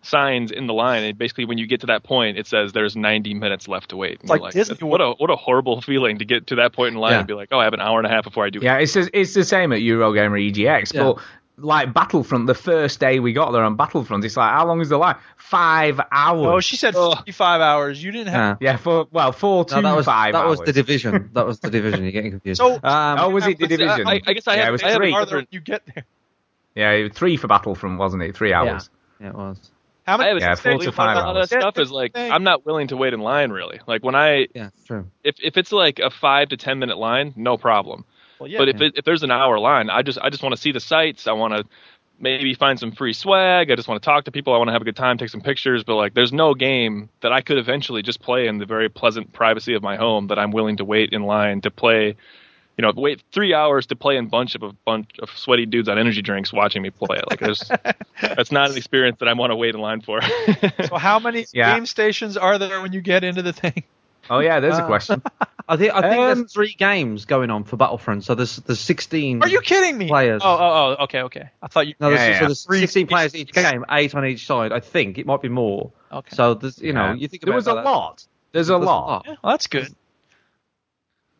signs 0.04 0.50
in 0.50 0.66
the 0.66 0.74
line, 0.74 1.04
and 1.04 1.16
basically 1.16 1.44
when 1.44 1.58
you 1.58 1.66
get 1.68 1.80
to 1.80 1.86
that 1.86 2.02
point, 2.02 2.36
it 2.36 2.46
says 2.48 2.72
there's 2.72 2.96
90 2.96 3.34
minutes 3.34 3.68
left 3.68 3.90
to 3.90 3.96
wait. 3.96 4.20
And 4.20 4.28
like 4.28 4.40
you're 4.54 4.64
Disney 4.64 4.76
what 4.88 5.00
a 5.00 5.12
what 5.12 5.30
a 5.30 5.36
horrible 5.36 5.80
feeling 5.90 6.18
to 6.18 6.24
get 6.24 6.48
to 6.48 6.56
that 6.56 6.72
point 6.72 6.94
in 6.94 7.00
line 7.00 7.12
Yeah. 7.12 7.18
and 7.20 7.28
be 7.28 7.34
like, 7.34 7.48
oh, 7.52 7.58
I 7.60 7.64
have 7.64 7.72
an 7.74 7.80
hour 7.80 7.98
and 7.98 8.06
a 8.06 8.10
half 8.10 8.24
before 8.24 8.44
I 8.44 8.50
do. 8.50 8.58
Yeah, 8.60 8.78
it's 8.78 8.94
the- 8.94 9.10
it's 9.12 9.34
the 9.34 9.44
same 9.44 9.72
at 9.72 9.78
Eurogamer 9.78 10.50
EGX, 10.52 10.92
Yeah. 10.92 11.02
but 11.04 11.18
like 11.58 11.92
Battlefront, 11.92 12.46
the 12.46 12.54
first 12.54 12.98
day 13.00 13.20
we 13.20 13.32
got 13.32 13.50
there 13.52 13.62
on 13.62 13.76
Battlefront, 13.76 14.24
it's 14.24 14.36
like 14.36 14.50
how 14.50 14.66
long 14.66 14.80
is 14.80 14.88
the 14.88 14.96
line? 14.98 15.16
Five 15.36 16.00
hours. 16.10 16.46
Oh, 16.48 16.60
she 16.60 16.76
said 16.76 16.94
55 16.94 17.60
hours. 17.60 18.02
You 18.02 18.10
didn't 18.10 18.28
have. 18.32 18.58
Yeah. 18.60 18.72
yeah, 18.72 18.76
for 18.78 19.06
well, 19.10 19.32
four 19.32 19.64
to 19.66 19.74
No, 19.76 19.82
that 19.82 19.96
was 19.96 20.06
five 20.06 20.32
that 20.32 20.44
hours. 20.46 20.60
was 20.60 20.66
the 20.66 20.72
division. 20.72 21.30
That 21.34 21.46
was 21.46 21.60
the 21.60 21.70
division. 21.70 22.02
You're 22.04 22.12
getting 22.12 22.30
confused. 22.30 22.58
So- 22.58 22.74
um, 22.82 23.18
oh, 23.18 23.30
was 23.30 23.46
it 23.46 23.58
the 23.58 23.66
division? 23.66 24.06
I, 24.06 24.20
I 24.26 24.32
guess 24.32 24.48
I 24.48 24.54
yeah, 24.56 24.60
have, 24.60 24.68
it 24.68 24.72
was 24.72 24.82
I 24.82 24.94
three. 24.96 25.08
a 25.10 25.12
Farther 25.12 25.46
you 25.50 25.60
get 25.60 25.82
there. 25.94 26.04
Yeah, 26.74 27.08
three 27.12 27.36
for 27.36 27.48
Battlefront, 27.48 27.98
wasn't 27.98 28.22
it? 28.22 28.34
Three 28.34 28.52
hours. 28.54 28.88
yeah, 29.20 29.28
it 29.28 29.34
was. 29.34 29.70
How 30.06 30.14
I 30.14 30.18
many? 30.18 30.30
have 30.30 30.40
Yeah, 30.40 30.54
four 30.72 30.78
to 30.80 30.90
five 30.90 31.16
about 31.16 31.26
all 31.28 31.34
that 31.34 31.40
hours. 31.40 31.48
stuff 31.50 31.78
is 31.78 31.90
like 31.92 32.12
I'm 32.16 32.42
not 32.42 32.66
willing 32.66 32.88
to 32.88 32.96
wait 32.96 33.12
in 33.14 33.20
line 33.20 33.50
really. 33.52 33.78
Like 33.86 34.02
when 34.02 34.14
I 34.16 34.48
Yeah, 34.54 34.70
true. 34.86 35.06
if 35.22 35.36
if 35.40 35.56
it's 35.56 35.70
like 35.70 36.00
a 36.00 36.10
five 36.10 36.48
to 36.48 36.56
ten 36.56 36.78
minute 36.80 36.98
line, 36.98 37.34
no 37.36 37.56
problem. 37.56 38.04
Well, 38.42 38.50
yeah. 38.50 38.58
but 38.58 38.68
if 38.68 38.80
it, 38.80 38.92
if 38.96 39.04
there's 39.04 39.22
an 39.22 39.30
hour 39.30 39.58
line, 39.60 39.88
I 39.88 40.02
just 40.02 40.18
I 40.20 40.28
just 40.30 40.42
want 40.42 40.52
to 40.54 40.60
see 40.60 40.72
the 40.72 40.80
sights. 40.80 41.28
I 41.28 41.32
want 41.32 41.54
to 41.54 41.64
maybe 42.18 42.54
find 42.54 42.78
some 42.78 42.90
free 42.90 43.12
swag. 43.12 43.70
I 43.70 43.76
just 43.76 43.86
want 43.88 44.02
to 44.02 44.04
talk 44.04 44.24
to 44.24 44.32
people. 44.32 44.52
I 44.52 44.58
want 44.58 44.66
to 44.68 44.72
have 44.72 44.82
a 44.82 44.84
good 44.84 44.96
time, 44.96 45.16
take 45.16 45.28
some 45.28 45.40
pictures. 45.42 45.84
But 45.84 45.94
like, 45.94 46.14
there's 46.14 46.32
no 46.32 46.54
game 46.54 47.08
that 47.20 47.32
I 47.32 47.40
could 47.40 47.56
eventually 47.58 48.02
just 48.02 48.20
play 48.20 48.48
in 48.48 48.58
the 48.58 48.66
very 48.66 48.88
pleasant 48.88 49.32
privacy 49.32 49.74
of 49.74 49.82
my 49.82 49.94
home 49.96 50.26
that 50.26 50.38
I'm 50.40 50.50
willing 50.50 50.76
to 50.78 50.84
wait 50.84 51.12
in 51.12 51.22
line 51.22 51.60
to 51.60 51.70
play. 51.70 52.16
You 52.78 52.82
know, 52.82 52.92
wait 52.96 53.22
three 53.32 53.54
hours 53.54 53.86
to 53.86 53.96
play 53.96 54.16
in 54.16 54.26
bunch 54.28 54.54
of 54.56 54.62
a 54.64 54.72
bunch 54.84 55.10
of 55.20 55.30
sweaty 55.36 55.66
dudes 55.66 55.88
on 55.88 55.98
energy 55.98 56.22
drinks 56.22 56.52
watching 56.52 56.82
me 56.82 56.90
play 56.90 57.18
it. 57.18 57.24
Like, 57.30 57.38
there's 57.38 57.70
that's 58.20 58.50
not 58.50 58.70
an 58.70 58.76
experience 58.76 59.18
that 59.20 59.28
I 59.28 59.34
want 59.34 59.52
to 59.52 59.56
wait 59.56 59.74
in 59.76 59.80
line 59.80 60.00
for. 60.00 60.20
so 60.88 60.96
how 60.96 61.20
many 61.20 61.46
Yeah. 61.52 61.74
game 61.74 61.86
stations 61.86 62.36
are 62.36 62.58
there 62.58 62.80
when 62.82 62.92
you 62.92 63.00
get 63.02 63.22
into 63.24 63.42
the 63.42 63.52
thing? 63.52 63.84
Oh 64.30 64.38
yeah, 64.40 64.58
there's 64.60 64.78
a 64.78 64.82
Uh, 64.82 64.86
question. 64.86 65.22
I 65.68 65.76
think 65.76 65.94
I 65.94 66.00
think 66.02 66.20
Um, 66.20 66.38
there's 66.38 66.52
three 66.52 66.74
games 66.76 67.24
going 67.24 67.50
on 67.50 67.64
for 67.64 67.76
Battlefront. 67.76 68.24
So 68.24 68.34
there's 68.34 68.56
there's 68.56 68.80
16. 68.80 69.42
Are 69.42 69.48
you 69.48 69.60
kidding 69.60 69.96
me? 69.98 70.08
Players. 70.08 70.42
Oh, 70.44 70.50
oh, 70.58 70.96
oh. 70.98 71.04
Okay, 71.04 71.22
okay. 71.22 71.50
I 71.62 71.68
thought 71.68 71.86
you. 71.86 71.94
No, 72.00 72.10
there's, 72.10 72.20
Yeah, 72.20 72.26
so 72.26 72.32
yeah. 72.32 72.46
there's 72.48 72.64
Three 72.64 72.80
16 72.80 73.06
players 73.06 73.34
each 73.34 73.52
game, 73.52 73.84
eight 73.90 74.14
on 74.14 74.24
each 74.26 74.46
side. 74.46 74.72
I 74.72 74.80
think 74.80 75.18
it 75.18 75.26
might 75.26 75.42
be 75.42 75.48
more. 75.48 75.92
Okay. 76.10 76.34
So 76.36 76.54
there's 76.54 76.78
you 76.78 76.92
know 76.92 77.08
Yeah. 77.08 77.14
you 77.14 77.28
think 77.28 77.44
there 77.44 77.54
was 77.54 77.66
a 77.68 77.74
that, 77.74 77.84
lot. 77.84 78.26
There's 78.52 78.68
a 78.68 78.72
there's 78.72 78.84
lot. 78.86 79.24
Yeah, 79.26 79.36
well, 79.42 79.52
that's 79.52 79.66
good. 79.66 79.94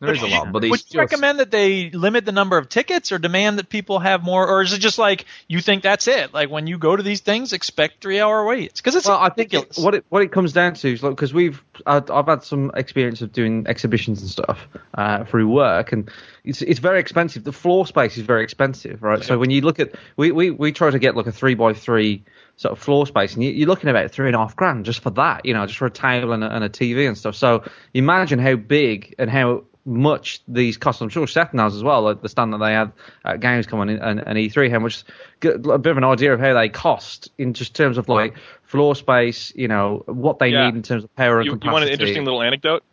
There 0.03 0.13
is 0.13 0.21
a 0.21 0.27
lot, 0.37 0.51
but 0.51 0.63
Would 0.63 0.83
you 0.93 0.99
recommend 0.99 1.39
that 1.39 1.49
they 1.49 1.89
limit 1.89 2.25
the 2.25 2.33
number 2.33 2.57
of 2.57 2.67
tickets 2.67 3.11
or 3.13 3.19
demand 3.19 3.57
that 3.59 3.69
people 3.69 3.99
have 3.99 4.21
more, 4.21 4.45
or 4.45 4.61
is 4.61 4.73
it 4.73 4.79
just 4.79 4.97
like 4.97 5.25
you 5.47 5.61
think 5.61 5.83
that's 5.83 6.07
it? 6.07 6.33
Like 6.33 6.49
when 6.49 6.67
you 6.67 6.77
go 6.77 6.95
to 6.95 7.01
these 7.01 7.21
things, 7.21 7.53
expect 7.53 8.01
three 8.01 8.19
hour 8.19 8.45
waits 8.45 8.81
because 8.81 8.95
it's 8.95 9.07
Well, 9.07 9.17
I 9.17 9.29
think 9.29 9.53
it, 9.53 9.77
what 9.77 9.95
it 9.95 10.05
what 10.09 10.21
it 10.21 10.31
comes 10.31 10.51
down 10.51 10.73
to 10.73 10.91
is 10.91 11.01
like 11.01 11.15
because 11.15 11.33
we've 11.33 11.63
uh, 11.85 12.01
I've 12.11 12.27
had 12.27 12.43
some 12.43 12.71
experience 12.75 13.21
of 13.21 13.31
doing 13.31 13.65
exhibitions 13.67 14.21
and 14.21 14.29
stuff 14.29 14.67
uh, 14.93 15.23
through 15.23 15.47
work, 15.47 15.93
and 15.93 16.11
it's 16.43 16.61
it's 16.61 16.79
very 16.79 16.99
expensive. 16.99 17.45
The 17.45 17.53
floor 17.53 17.87
space 17.87 18.17
is 18.17 18.25
very 18.25 18.43
expensive, 18.43 19.01
right? 19.01 19.23
So 19.23 19.37
when 19.37 19.51
you 19.51 19.61
look 19.61 19.79
at 19.79 19.95
we, 20.17 20.31
we 20.31 20.51
we 20.51 20.73
try 20.73 20.91
to 20.91 20.99
get 20.99 21.15
like 21.15 21.27
a 21.27 21.31
three 21.31 21.55
by 21.55 21.73
three 21.73 22.23
sort 22.57 22.73
of 22.73 22.79
floor 22.79 23.07
space, 23.07 23.35
and 23.35 23.43
you, 23.43 23.51
you're 23.51 23.67
looking 23.67 23.89
at 23.89 23.95
about 23.95 24.11
three 24.11 24.27
and 24.27 24.35
a 24.35 24.39
half 24.39 24.55
grand 24.55 24.85
just 24.85 24.99
for 24.99 25.11
that, 25.11 25.45
you 25.45 25.53
know, 25.53 25.65
just 25.65 25.79
for 25.79 25.85
a 25.85 25.91
table 25.91 26.33
and 26.33 26.43
a, 26.43 26.53
and 26.53 26.63
a 26.63 26.69
TV 26.69 27.07
and 27.07 27.17
stuff. 27.17 27.35
So 27.35 27.63
imagine 27.93 28.39
how 28.39 28.55
big 28.55 29.15
and 29.17 29.29
how 29.29 29.63
much 29.85 30.41
these 30.47 30.77
cost. 30.77 31.01
I'm 31.01 31.09
sure 31.09 31.27
Seth 31.27 31.53
knows 31.53 31.75
as 31.75 31.83
well, 31.83 32.01
like 32.01 32.21
the 32.21 32.29
stand 32.29 32.53
that 32.53 32.59
they 32.59 32.73
had 32.73 32.91
at 33.25 33.39
Gamescom 33.39 33.81
and, 33.81 33.91
and, 34.01 34.19
and 34.25 34.37
E3, 34.37 34.71
how 34.71 34.79
much 34.79 35.03
get 35.39 35.55
a 35.65 35.77
bit 35.77 35.91
of 35.91 35.97
an 35.97 36.03
idea 36.03 36.33
of 36.33 36.39
how 36.39 36.53
they 36.53 36.69
cost 36.69 37.29
in 37.37 37.53
just 37.53 37.75
terms 37.75 37.97
of 37.97 38.07
like 38.07 38.35
floor 38.63 38.95
space, 38.95 39.51
you 39.55 39.67
know, 39.67 40.03
what 40.05 40.39
they 40.39 40.49
Yeah. 40.49 40.65
need 40.67 40.75
in 40.75 40.83
terms 40.83 41.03
of 41.03 41.13
power 41.15 41.39
and 41.39 41.45
you, 41.45 41.59
you 41.61 41.71
want 41.71 41.83
an 41.83 41.91
interesting 41.91 42.23
little 42.23 42.41
anecdote? 42.41 42.83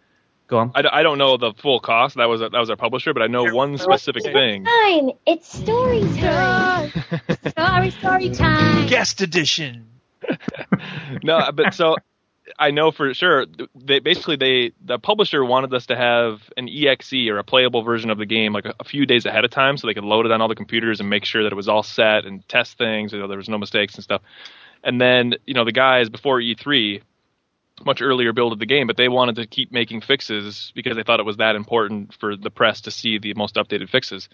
Go 0.48 0.59
on. 0.59 0.72
I 0.74 1.05
don't 1.05 1.18
know 1.18 1.37
the 1.37 1.53
full 1.53 1.79
cost. 1.79 2.16
That 2.16 2.29
was 2.29 2.40
a, 2.40 2.48
that 2.48 2.59
was 2.59 2.70
our 2.70 2.76
publisher, 2.76 3.14
but 3.14 3.22
I 3.22 3.29
know 3.29 3.55
one 3.55 3.79
specific 3.79 4.24
thing. 4.24 4.64
Time. 4.64 5.11
It's 5.24 5.57
story 5.57 6.00
time. 6.18 6.90
story, 7.46 7.90
story 7.90 8.31
time. 8.31 8.88
guest 8.88 9.20
edition. 9.20 9.87
no, 11.22 11.50
but 11.55 11.72
so 11.72 11.96
I 12.59 12.70
know 12.70 12.90
for 12.90 13.12
sure. 13.14 13.46
They 13.74 13.98
basically 14.00 14.37
they 14.37 14.72
the 14.85 14.98
publisher 14.98 15.44
wanted 15.44 15.72
us 15.74 15.87
to 15.87 15.96
have 15.96 16.42
an 16.57 16.68
exe 16.68 17.12
or 17.12 17.38
a 17.38 17.44
playable 17.44 17.83
version 17.83 18.11
of 18.11 18.18
the 18.18 18.26
game 18.26 18.53
like 18.53 18.64
a, 18.64 18.74
a 18.81 18.85
few 18.85 19.07
days 19.07 19.26
ahead 19.26 19.44
of 19.44 19.50
time, 19.50 19.76
so 19.76 19.87
they 19.87 19.94
could 19.94 20.05
load 20.05 20.26
it 20.26 20.33
on 20.33 20.40
all 20.40 20.48
the 20.48 20.55
computers 20.55 21.00
and 21.00 21.11
make 21.11 21.24
sure 21.24 21.42
that 21.42 21.53
it 21.53 21.57
was 21.57 21.68
all 21.68 21.83
set 21.83 22.24
and 22.24 22.46
test 22.48 22.79
things, 22.79 23.12
you 23.12 23.18
know, 23.18 23.29
there 23.29 23.37
was 23.37 23.48
no 23.48 23.59
mistakes 23.59 23.94
and 23.94 24.05
stuff. 24.05 24.22
And 24.83 25.00
then 25.00 25.35
you 25.46 25.55
know 25.55 25.64
the 25.64 25.72
guys 25.72 26.09
before 26.09 26.40
E3, 26.40 27.03
much 27.85 28.03
earlier 28.03 28.33
build 28.33 28.53
of 28.53 28.59
the 28.59 28.66
game, 28.66 28.87
but 28.87 28.96
they 28.96 29.09
wanted 29.09 29.37
to 29.37 29.46
keep 29.46 29.72
making 29.72 30.00
fixes 30.00 30.72
because 30.74 30.96
they 30.96 31.03
thought 31.03 31.20
it 31.20 31.26
was 31.26 31.37
that 31.38 31.57
important 31.57 32.14
for 32.14 32.37
the 32.37 32.50
press 32.50 32.83
to 32.83 32.90
see 32.90 33.18
the 33.18 33.35
most 33.35 33.57
updated 33.57 33.90
fixes. 33.90 34.29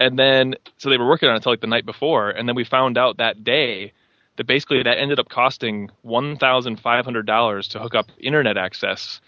And 0.00 0.18
then 0.18 0.56
so 0.78 0.90
they 0.90 0.98
were 0.98 1.08
working 1.08 1.28
on 1.28 1.34
it 1.34 1.36
until 1.38 1.52
like 1.52 1.60
the 1.60 1.66
night 1.66 1.86
before, 1.86 2.30
and 2.30 2.48
then 2.48 2.56
we 2.56 2.64
found 2.64 2.98
out 2.98 3.18
that 3.18 3.44
day 3.44 3.92
that 4.36 4.46
basically 4.46 4.82
that 4.82 4.98
ended 4.98 5.18
up 5.18 5.28
costing 5.28 5.90
one 6.02 6.36
thousand 6.36 6.80
five 6.80 7.04
hundred 7.04 7.26
dollars 7.26 7.68
to 7.68 7.78
hook 7.78 7.94
up 7.94 8.06
internet 8.18 8.56
access 8.56 9.20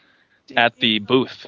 at 0.57 0.79
the 0.81 0.99
booth. 0.99 1.47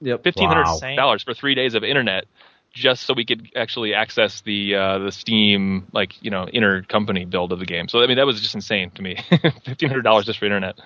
Yep. 0.00 0.22
Fifteen 0.24 0.48
hundred 0.48 0.66
Wow. 0.66 0.78
dollars 0.96 1.22
for 1.22 1.34
three 1.34 1.54
days 1.54 1.74
of 1.74 1.82
internet, 1.84 2.26
just 2.72 3.02
so 3.06 3.14
we 3.14 3.24
could 3.24 3.48
actually 3.56 3.94
access 3.94 4.40
the 4.42 4.74
uh, 4.74 4.98
the 4.98 5.12
Steam 5.12 5.86
like 5.92 6.20
you 6.22 6.30
know 6.30 6.46
inner 6.48 6.82
company 6.82 7.24
build 7.24 7.52
of 7.52 7.58
the 7.58 7.66
game. 7.66 7.88
So 7.88 8.02
I 8.02 8.06
mean 8.06 8.16
that 8.16 8.26
was 8.26 8.40
just 8.40 8.54
insane 8.54 8.90
to 8.92 9.02
me. 9.02 9.16
Fifteen 9.64 9.88
hundred 9.88 10.02
dollars 10.02 10.26
just 10.26 10.38
for 10.38 10.44
internet. 10.46 10.76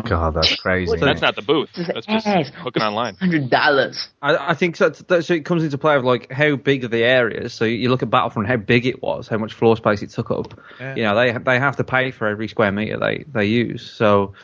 God, 0.00 0.34
that's 0.34 0.56
crazy. 0.56 0.96
That's 0.96 1.20
not 1.20 1.36
the 1.36 1.42
booth. 1.42 1.70
That's 1.74 2.06
just 2.06 2.54
hooking 2.54 2.82
online. 2.82 3.16
Hundred 3.16 3.50
dollars. 3.50 4.08
I, 4.22 4.50
I 4.50 4.54
think 4.54 4.76
so. 4.76 4.88
that- 4.88 5.24
So 5.24 5.34
it 5.34 5.44
comes 5.44 5.62
into 5.62 5.76
play 5.76 5.94
of 5.96 6.04
like 6.04 6.32
how 6.32 6.56
big 6.56 6.84
are 6.84 6.88
the 6.88 7.04
areas. 7.04 7.52
So 7.52 7.64
you 7.66 7.90
look 7.90 8.02
at 8.02 8.10
Battlefront, 8.10 8.48
how 8.48 8.56
big 8.56 8.86
it 8.86 9.02
was, 9.02 9.28
how 9.28 9.36
much 9.38 9.52
floor 9.52 9.76
space 9.76 10.02
it 10.02 10.10
took 10.10 10.30
up. 10.30 10.58
Yeah. 10.80 10.94
You 10.96 11.02
know, 11.02 11.14
they 11.16 11.32
they 11.38 11.58
have 11.58 11.76
to 11.76 11.84
pay 11.84 12.10
for 12.10 12.26
every 12.28 12.48
square 12.48 12.72
meter 12.72 12.98
they 12.98 13.24
they 13.30 13.44
use. 13.46 13.88
So 13.90 14.34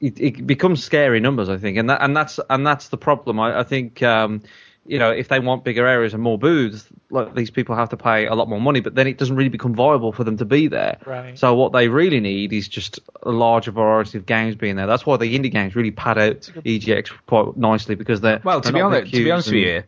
it, 0.00 0.18
it 0.20 0.46
becomes 0.46 0.82
scary 0.84 1.20
numbers, 1.20 1.48
I 1.48 1.56
think, 1.58 1.78
and 1.78 1.88
that 1.90 2.02
and 2.02 2.16
that's 2.16 2.40
and 2.50 2.66
that's 2.66 2.88
the 2.88 2.98
problem. 2.98 3.38
I, 3.38 3.60
I 3.60 3.62
think. 3.62 4.02
Um, 4.02 4.42
you 4.86 4.98
know, 4.98 5.10
if 5.10 5.28
they 5.28 5.40
want 5.40 5.64
bigger 5.64 5.86
areas 5.86 6.12
and 6.14 6.22
more 6.22 6.38
booths, 6.38 6.86
like 7.10 7.34
these 7.34 7.50
people 7.50 7.74
have 7.74 7.88
to 7.90 7.96
pay 7.96 8.26
a 8.26 8.34
lot 8.34 8.48
more 8.48 8.60
money, 8.60 8.80
but 8.80 8.94
then 8.94 9.06
it 9.06 9.16
doesn't 9.18 9.36
really 9.36 9.48
become 9.48 9.74
viable 9.74 10.12
for 10.12 10.24
them 10.24 10.36
to 10.36 10.44
be 10.44 10.66
there. 10.68 10.98
Right. 11.06 11.38
So 11.38 11.54
what 11.54 11.72
they 11.72 11.88
really 11.88 12.20
need 12.20 12.52
is 12.52 12.68
just 12.68 13.00
a 13.22 13.30
larger 13.30 13.70
variety 13.70 14.18
of 14.18 14.26
games 14.26 14.56
being 14.56 14.76
there. 14.76 14.86
That's 14.86 15.06
why 15.06 15.16
the 15.16 15.38
indie 15.38 15.50
games 15.50 15.74
really 15.74 15.90
pad 15.90 16.18
out 16.18 16.40
EGX 16.64 17.10
quite 17.26 17.56
nicely 17.56 17.94
because 17.94 18.20
they're 18.20 18.40
Well, 18.44 18.60
to 18.60 18.66
they're 18.72 18.78
be 18.78 18.80
honest, 18.82 19.06
to 19.06 19.10
be 19.12 19.18
queues 19.24 19.30
honest 19.32 19.48
with 19.48 19.56
you, 19.56 19.82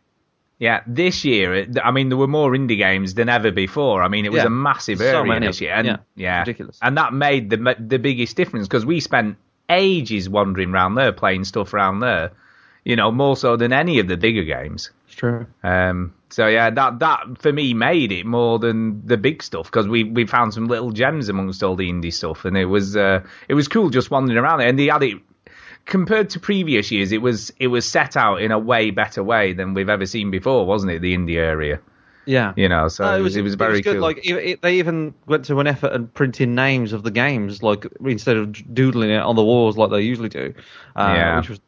yeah, 0.59 0.81
this 0.87 1.23
year, 1.27 1.67
I 1.85 1.91
mean, 1.91 2.09
there 2.09 2.17
were 2.17 2.27
more 2.27 2.51
indie 2.53 2.79
games 2.79 3.13
than 3.13 3.29
ever 3.29 3.51
before. 3.51 4.03
I 4.03 4.09
mean, 4.09 4.25
it 4.25 4.33
was 4.33 4.41
Yeah. 4.41 4.47
a 4.47 4.51
massive 4.51 4.99
So 5.01 5.05
area 5.05 5.25
many 5.25 5.47
this 5.47 5.61
year, 5.61 5.77
them. 5.77 5.87
and 5.87 5.99
Yeah. 6.15 6.39
Ridiculous. 6.39 6.79
and 6.81 6.97
that 6.97 7.13
made 7.13 7.51
the 7.51 7.77
the 7.79 7.99
biggest 7.99 8.35
difference 8.37 8.67
because 8.67 8.87
we 8.87 9.01
spent 9.01 9.37
ages 9.69 10.29
wandering 10.31 10.71
around 10.71 10.95
there, 10.95 11.13
playing 11.13 11.45
stuff 11.45 11.75
around 11.75 12.01
there. 12.01 12.31
You 12.87 12.94
know, 12.94 13.11
more 13.11 13.37
so 13.37 13.57
than 13.57 13.72
any 13.72 13.99
of 13.99 14.07
the 14.07 14.16
bigger 14.16 14.44
games. 14.44 14.92
It's 15.07 15.16
true. 15.16 15.46
Um, 15.64 16.14
so 16.31 16.46
yeah, 16.46 16.70
that 16.70 17.01
that 17.01 17.38
for 17.38 17.53
me 17.53 17.75
made 17.75 18.12
it 18.12 18.25
more 18.25 18.61
than 18.61 19.05
the 19.05 19.16
big 19.16 19.42
stuff 19.42 19.66
because 19.66 19.88
we 19.88 20.05
we 20.05 20.25
found 20.25 20.55
some 20.55 20.68
little 20.68 20.92
gems 20.92 21.29
amongst 21.29 21.64
all 21.64 21.75
the 21.75 21.90
indie 21.90 22.12
stuff, 22.12 22.44
and 22.44 22.57
it 22.57 22.66
was 22.66 22.96
uh, 22.96 23.27
it 23.49 23.55
was 23.55 23.66
cool 23.66 23.90
just 23.90 24.11
wandering 24.12 24.38
around 24.38 24.61
there. 24.61 24.68
And 24.68 24.79
they 24.79 24.87
had 24.87 25.03
it 25.03 25.16
compared 25.85 26.31
to 26.31 26.40
previous 26.40 26.90
years, 26.90 27.12
it 27.12 27.22
was 27.22 27.53
it 27.59 27.68
was 27.68 27.87
set 27.87 28.16
out 28.16 28.42
in 28.42 28.53
a 28.53 28.59
way 28.59 28.90
better 28.90 29.22
way 29.22 29.53
than 29.53 29.75
we've 29.75 29.88
ever 29.88 30.07
seen 30.07 30.31
before, 30.31 30.66
wasn't 30.66 30.92
it? 30.92 31.01
The 31.01 31.16
indie 31.16 31.37
area. 31.37 31.81
Yeah. 32.27 32.53
You 32.57 32.68
know, 32.68 32.88
so 32.88 33.05
No, 33.05 33.16
it, 33.16 33.20
was, 33.22 33.37
it 33.37 33.42
was 33.42 33.55
very 33.55 33.81
good. 33.81 33.94
cool. 33.94 34.03
Like 34.03 34.18
it, 34.27 34.35
it, 34.35 34.62
they 34.62 34.79
even 34.79 35.14
went 35.27 35.44
to 35.44 35.61
an 35.61 35.68
effort 35.68 35.92
and 35.92 36.12
printing 36.12 36.57
names 36.57 36.92
of 36.92 37.05
the 37.05 37.12
games, 37.12 37.62
like 37.62 37.87
instead 38.05 38.37
of 38.37 38.75
doodling 38.75 39.11
it 39.11 39.22
on 39.22 39.37
the 39.37 39.44
walls 39.44 39.77
like 39.77 39.90
they 39.90 40.03
usually 40.03 40.29
do. 40.29 40.53
Uh, 40.96 41.14
Yeah. 41.16 41.37
Which 41.38 41.49
was. 41.51 41.61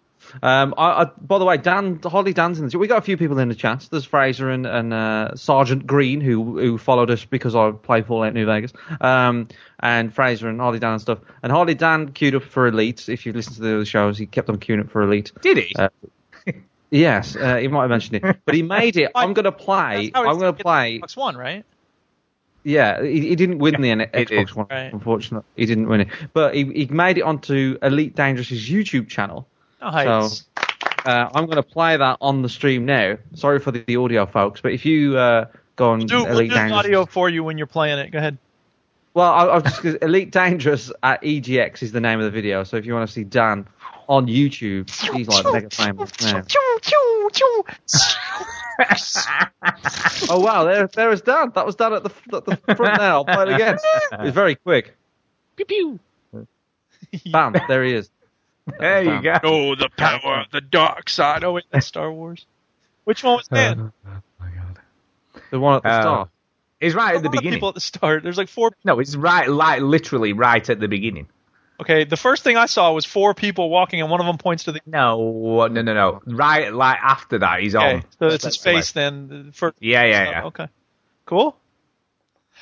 Um, 0.42 0.74
I, 0.76 1.02
I, 1.02 1.04
by 1.04 1.38
the 1.38 1.44
way, 1.44 1.56
Dan, 1.56 2.00
Harley 2.04 2.32
Dan's 2.32 2.58
in 2.58 2.64
the 2.64 2.70
chat. 2.70 2.80
We 2.80 2.86
got 2.86 2.98
a 2.98 3.02
few 3.02 3.16
people 3.16 3.38
in 3.38 3.48
the 3.48 3.54
chat. 3.54 3.88
There's 3.90 4.04
Fraser 4.04 4.50
and, 4.50 4.66
and 4.66 4.92
uh, 4.92 5.34
Sergeant 5.36 5.86
Green 5.86 6.20
who 6.20 6.58
who 6.58 6.78
followed 6.78 7.10
us 7.10 7.24
because 7.24 7.54
I 7.54 7.70
play 7.70 8.02
Fallout 8.02 8.34
New 8.34 8.46
Vegas. 8.46 8.72
Um, 9.00 9.48
and 9.80 10.14
Fraser 10.14 10.48
and 10.48 10.60
Harley 10.60 10.78
Dan 10.78 10.92
and 10.92 11.00
stuff. 11.00 11.18
And 11.42 11.52
Harley 11.52 11.74
Dan 11.74 12.12
queued 12.12 12.34
up 12.34 12.42
for 12.42 12.66
Elite. 12.66 13.08
If 13.08 13.26
you've 13.26 13.36
listened 13.36 13.56
to 13.56 13.62
the 13.62 13.74
other 13.76 13.84
shows, 13.84 14.18
he 14.18 14.26
kept 14.26 14.48
on 14.48 14.58
queuing 14.58 14.80
up 14.80 14.90
for 14.90 15.02
Elite. 15.02 15.32
Did 15.40 15.58
he? 15.58 15.74
Uh, 15.78 15.88
yes, 16.90 17.36
uh, 17.36 17.56
he 17.56 17.68
might 17.68 17.82
have 17.82 17.90
mentioned 17.90 18.16
it, 18.24 18.38
but 18.44 18.54
he 18.54 18.62
made 18.62 18.96
it. 18.96 19.10
I'm 19.14 19.34
going 19.34 19.44
to 19.44 19.52
play. 19.52 20.10
I'm 20.14 20.38
going 20.38 20.54
to 20.54 20.62
play. 20.62 21.00
Xbox 21.00 21.16
One, 21.16 21.36
right? 21.36 21.64
Yeah, 22.64 23.02
he, 23.02 23.28
he 23.28 23.36
didn't 23.36 23.58
win 23.58 23.80
the 23.80 23.90
it 23.90 24.12
Xbox. 24.12 24.54
One, 24.54 24.66
Right. 24.68 24.92
unfortunately. 24.92 25.48
He 25.56 25.64
didn't 25.66 25.88
win 25.88 26.02
it, 26.02 26.08
but 26.32 26.54
he, 26.54 26.64
he 26.64 26.86
made 26.86 27.18
it 27.18 27.22
onto 27.22 27.78
Elite 27.82 28.14
Dangerous's 28.14 28.68
YouTube 28.68 29.08
channel. 29.08 29.46
Nice. 29.80 30.44
Uh, 31.04 31.28
I'm 31.34 31.46
going 31.46 31.56
to 31.56 31.62
play 31.62 31.96
that 31.96 32.18
on 32.20 32.42
the 32.42 32.48
stream 32.48 32.84
now. 32.84 33.16
Sorry 33.34 33.60
for 33.60 33.70
the, 33.70 33.84
the 33.86 33.96
audio, 33.96 34.26
folks, 34.26 34.60
but 34.60 34.72
if 34.72 34.84
you 34.84 35.16
uh, 35.16 35.46
go 35.76 35.90
on 35.90 36.00
do, 36.00 36.24
we'll 36.24 36.32
Elite 36.32 36.50
do 36.50 36.54
the 36.54 36.60
Dangerous, 36.60 36.78
audio 36.78 37.06
for 37.06 37.28
you 37.28 37.44
when 37.44 37.56
you're 37.56 37.66
playing 37.68 37.98
it. 37.98 38.10
Go 38.10 38.18
ahead. 38.18 38.36
well, 39.14 39.32
I, 39.32 39.56
I've 39.56 39.64
just 39.64 40.02
Elite 40.02 40.32
Dangerous 40.32 40.90
at 41.02 41.22
EGX 41.22 41.82
is 41.82 41.92
the 41.92 42.00
name 42.00 42.18
of 42.18 42.24
the 42.24 42.30
video. 42.30 42.64
So 42.64 42.76
if 42.76 42.84
you 42.84 42.94
want 42.94 43.08
to 43.08 43.12
see 43.12 43.24
Dan 43.24 43.66
on 44.08 44.26
YouTube, 44.26 44.90
he's 45.14 45.28
like 45.28 45.44
mega 45.52 45.70
famous 45.70 46.10
now. 46.20 46.42
Oh 50.30 50.40
wow, 50.40 50.64
there 50.64 50.86
there 50.88 51.10
is 51.10 51.20
Dan. 51.22 51.50
That 51.54 51.64
was 51.66 51.74
Dan 51.76 51.94
at 51.94 52.02
the, 52.04 52.10
at 52.36 52.44
the 52.44 52.56
front 52.76 52.98
there. 52.98 53.10
I'll 53.10 53.24
play 53.24 53.42
it 53.44 53.54
again. 53.54 53.78
It's 54.20 54.34
very 54.34 54.54
quick. 54.56 54.94
Pew 55.56 55.64
pew. 55.64 55.98
Bam, 57.32 57.54
there 57.68 57.82
he 57.84 57.94
is. 57.94 58.10
there 58.80 59.02
you 59.02 59.22
go. 59.22 59.38
Oh, 59.44 59.74
the 59.74 59.88
power 59.96 60.40
of 60.40 60.50
the 60.50 60.60
dark 60.60 61.08
side. 61.08 61.44
Oh, 61.44 61.52
wait, 61.52 61.64
that's 61.70 61.86
Star 61.94 62.10
Wars. 62.12 62.46
Which 63.04 63.24
one 63.24 63.36
was 63.36 63.48
Dan? 63.48 63.92
The 65.50 65.58
one 65.60 65.76
at 65.76 65.82
the 65.82 65.88
Uh, 65.88 66.00
start. 66.02 66.28
It's 66.80 66.94
right 66.94 67.16
at 67.16 67.22
the 67.22 67.28
lot 67.28 67.34
of 67.36 67.40
beginning. 67.40 67.56
people 67.56 67.68
at 67.70 67.74
the 67.74 67.80
start. 67.80 68.22
There's 68.22 68.38
like 68.38 68.48
four. 68.48 68.70
No, 68.84 69.00
it's 69.00 69.16
right, 69.16 69.48
like 69.48 69.80
literally 69.80 70.32
right 70.32 70.68
at 70.68 70.78
the 70.78 70.88
beginning. 70.88 71.26
Okay, 71.80 72.04
the 72.04 72.16
first 72.16 72.42
thing 72.44 72.56
I 72.56 72.66
saw 72.66 72.92
was 72.92 73.04
four 73.04 73.34
people 73.34 73.70
walking, 73.70 74.00
and 74.00 74.10
one 74.10 74.20
of 74.20 74.26
them 74.26 74.36
points 74.38 74.64
to 74.64 74.72
the. 74.72 74.80
No, 74.86 75.66
no, 75.68 75.82
no, 75.82 75.94
no. 75.94 76.20
Right, 76.26 76.72
like 76.72 76.98
after 77.02 77.38
that, 77.38 77.60
he's 77.60 77.74
Okay, 77.74 77.94
on. 77.94 78.04
so 78.18 78.26
it's 78.28 78.44
his 78.44 78.56
face 78.56 78.92
then. 78.92 79.52
For, 79.54 79.74
Yeah, 79.80 80.04
yeah, 80.04 80.30
yeah. 80.30 80.44
Okay, 80.46 80.66
cool. 81.24 81.56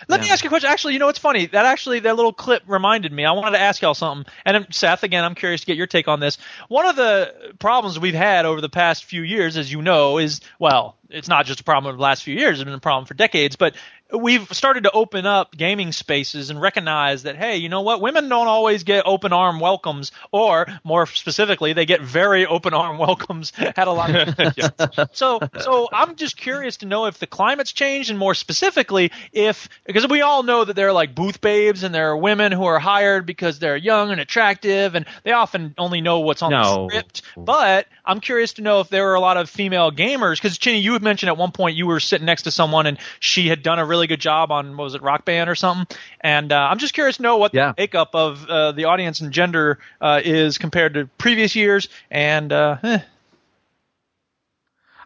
Let 0.09 0.21
me 0.21 0.29
ask 0.31 0.45
you 0.45 0.49
a 0.49 0.51
question. 0.51 0.71
Actually, 0.71 0.95
you 0.95 0.99
know 0.99 1.07
what's 1.07 1.19
funny? 1.19 1.47
That 1.47 1.67
actually 1.67 2.01
that 2.01 2.17
little 2.17 2.33
clip 2.33 2.63
reminded 2.67 3.13
me. 3.13 3.25
I 3.25 3.33
wanted 3.33 3.53
to 3.53 3.61
ask 3.61 3.81
y'all 3.83 3.95
something. 3.95 4.31
And 4.45 4.67
Seth, 4.71 5.03
again, 5.03 5.25
I'm 5.25 5.35
curious 5.35 5.63
to 5.63 5.67
get 5.67 5.77
your 5.77 5.87
take 5.87 6.09
on 6.09 6.21
this. 6.21 6.39
One 6.69 6.87
of 6.87 6.97
the 6.97 7.55
problems 7.59 7.99
we've 7.99 8.15
had 8.15 8.47
over 8.47 8.61
the 8.61 8.69
past 8.69 9.05
few 9.05 9.23
years, 9.23 9.57
as 9.57 9.71
you 9.71 9.83
know, 9.83 10.19
is 10.19 10.41
well, 10.59 10.97
it's 11.11 11.29
not 11.29 11.47
just 11.47 11.61
a 11.61 11.65
problem 11.65 11.91
of 11.91 11.97
the 11.97 12.03
last 12.03 12.23
few 12.23 12.35
years. 12.35 12.59
It's 12.59 12.65
been 12.65 12.75
a 12.75 12.81
problem 12.81 13.07
for 13.07 13.15
decades. 13.15 13.57
But 13.57 13.75
we've 14.13 14.49
started 14.55 14.85
to 14.85 14.91
open 14.93 15.27
up 15.27 15.57
gaming 15.57 15.93
spaces 15.93 16.51
and 16.51 16.61
recognize 16.61 17.25
that 17.25 17.37
hey, 17.37 17.57
you 17.57 17.69
know 17.69 17.83
what? 17.83 18.01
Women 18.01 18.29
don't 18.29 18.47
always 18.47 18.85
get 18.85 19.07
open 19.07 19.33
arm 19.33 19.61
welcomes, 19.61 20.13
or 20.33 20.67
more 20.85 21.07
specifically, 21.07 21.73
they 21.73 21.87
get 21.87 22.01
very 22.01 22.47
open 22.47 22.75
arm 22.75 22.99
welcomes 23.07 23.53
at 23.59 23.89
a 23.89 23.93
lot 23.93 24.15
of. 24.15 24.37
So, 25.13 25.41
so 25.59 25.89
I'm 25.93 26.17
just 26.17 26.37
curious 26.37 26.79
to 26.79 26.87
know 26.87 27.07
if 27.07 27.19
the 27.19 27.27
climate's 27.27 27.73
changed, 27.73 28.11
and 28.11 28.19
more 28.19 28.35
specifically, 28.35 29.11
if 29.33 29.69
because 29.85 30.07
we 30.07 30.23
all 30.23 30.43
know 30.43 30.65
that 30.65 30.75
there 30.75 30.89
are 30.89 30.93
like 30.93 31.15
booth 31.15 31.41
babes 31.41 31.83
and 31.83 31.95
there 31.95 32.11
are 32.11 32.17
women 32.17 32.53
who 32.53 32.65
are 32.65 32.79
hired 32.79 33.27
because 33.27 33.59
they're 33.59 33.77
young 33.77 34.11
and 34.11 34.21
attractive, 34.21 34.95
and 34.95 35.07
they 35.25 35.33
often 35.33 35.75
only 35.79 36.01
know 36.01 36.21
what's 36.21 36.43
on 36.43 36.51
No. 36.51 36.87
the 36.87 36.91
script. 36.91 37.23
But 37.37 37.87
I'm 38.05 38.21
curious 38.21 38.55
to 38.55 38.63
know 38.63 38.81
if 38.81 38.89
there 38.89 39.11
are 39.11 39.15
a 39.15 39.21
lot 39.21 39.37
of 39.37 39.51
female 39.51 39.91
gamers 39.91 40.37
because 40.37 40.59
Chinny, 40.59 40.79
you 40.81 40.93
had 40.93 41.03
mentioned 41.03 41.29
at 41.29 41.37
one 41.37 41.53
point 41.53 41.77
you 41.77 41.87
were 41.87 42.01
sitting 42.01 42.27
next 42.27 42.43
to 42.43 42.51
someone 42.51 42.87
and 42.87 42.99
she 43.21 43.49
had 43.49 43.63
done 43.63 43.79
a 43.79 43.85
really 43.85 43.96
good 44.05 44.21
job 44.21 44.51
on 44.51 44.77
what 44.77 44.85
was 44.85 44.95
it 44.95 45.01
Rock 45.01 45.25
Band 45.25 45.49
or 45.49 45.55
something, 45.55 45.97
and 46.21 46.53
uh, 46.53 46.69
I'm 46.71 46.77
just 46.77 46.93
curious 46.93 47.17
to 47.17 47.23
know 47.23 47.39
what 47.39 47.55
Yeah. 47.55 47.73
the 47.73 47.81
makeup 47.83 48.11
of 48.15 48.47
uh, 48.47 48.73
the 48.73 48.85
audience 48.85 49.21
and 49.21 49.33
gender 49.33 49.79
uh, 49.99 50.21
is 50.23 50.59
compared 50.59 50.93
to 50.95 51.07
previous 51.17 51.55
years, 51.57 51.89
and 52.11 52.53
uh, 52.53 52.77
eh. 52.83 52.99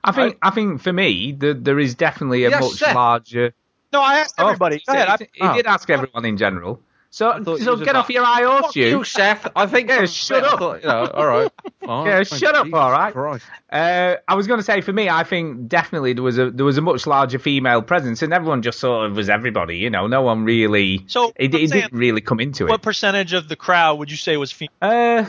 I 0.02 0.10
think, 0.12 0.38
I, 0.42 0.50
think 0.50 0.80
for 0.82 0.92
me, 0.92 1.32
the, 1.32 1.54
there 1.54 1.78
is 1.78 1.94
definitely 1.94 2.44
a 2.44 2.50
Yes, 2.50 2.60
much 2.62 2.78
Seth. 2.78 2.94
larger. 2.94 3.54
no, 3.92 4.00
I 4.00 4.18
asked 4.18 4.34
Oh, 4.38 4.46
everybody. 4.46 4.82
Go 4.86 4.94
ahead. 4.94 5.08
I, 5.08 5.16
He, 5.18 5.46
he 5.46 5.52
did 5.54 5.66
ask 5.66 5.88
everyone 5.90 6.24
in 6.24 6.36
general. 6.36 6.80
So, 7.12 7.42
so 7.42 7.76
get 7.76 7.88
about- 7.88 7.96
off 7.96 8.10
your 8.10 8.24
high 8.24 8.44
horse, 8.44 8.66
Fuck 8.66 8.76
you, 8.76 9.02
Chef. 9.02 9.44
I 9.56 9.66
think. 9.66 9.88
Yeah, 9.88 10.06
shut 10.06 10.44
up. 10.44 10.60
You 10.80 10.88
know, 10.88 11.06
all 11.12 11.26
right. 11.26 11.50
Fine. 11.84 12.06
Yeah, 12.06 12.22
shut 12.22 12.54
up, 12.54 12.66
Jesus 12.66 12.78
all 12.78 12.92
right. 12.92 13.12
Christ. 13.12 13.44
Uh, 13.70 14.14
I 14.28 14.34
was 14.36 14.46
going 14.46 14.60
to 14.60 14.64
say 14.64 14.80
for 14.80 14.92
me, 14.92 15.08
I 15.08 15.24
think 15.24 15.66
definitely 15.66 16.12
there 16.12 16.22
was 16.22 16.38
a 16.38 16.52
there 16.52 16.64
was 16.64 16.78
a 16.78 16.82
much 16.82 17.08
larger 17.08 17.40
female 17.40 17.82
presence, 17.82 18.22
and 18.22 18.32
everyone 18.32 18.62
just 18.62 18.78
sort 18.78 19.06
of 19.10 19.16
was 19.16 19.28
everybody. 19.28 19.78
You 19.78 19.90
know, 19.90 20.06
no 20.06 20.22
one 20.22 20.44
really. 20.44 21.02
So, 21.08 21.32
it, 21.34 21.52
it 21.52 21.70
saying- 21.70 21.82
didn't 21.82 21.98
really 21.98 22.20
come 22.20 22.38
into 22.38 22.64
what 22.64 22.68
it. 22.68 22.72
What 22.74 22.82
percentage 22.82 23.32
of 23.32 23.48
the 23.48 23.56
crowd 23.56 23.98
would 23.98 24.10
you 24.10 24.16
say 24.16 24.36
was 24.36 24.52
female? 24.52 24.70
Uh, 24.80 25.24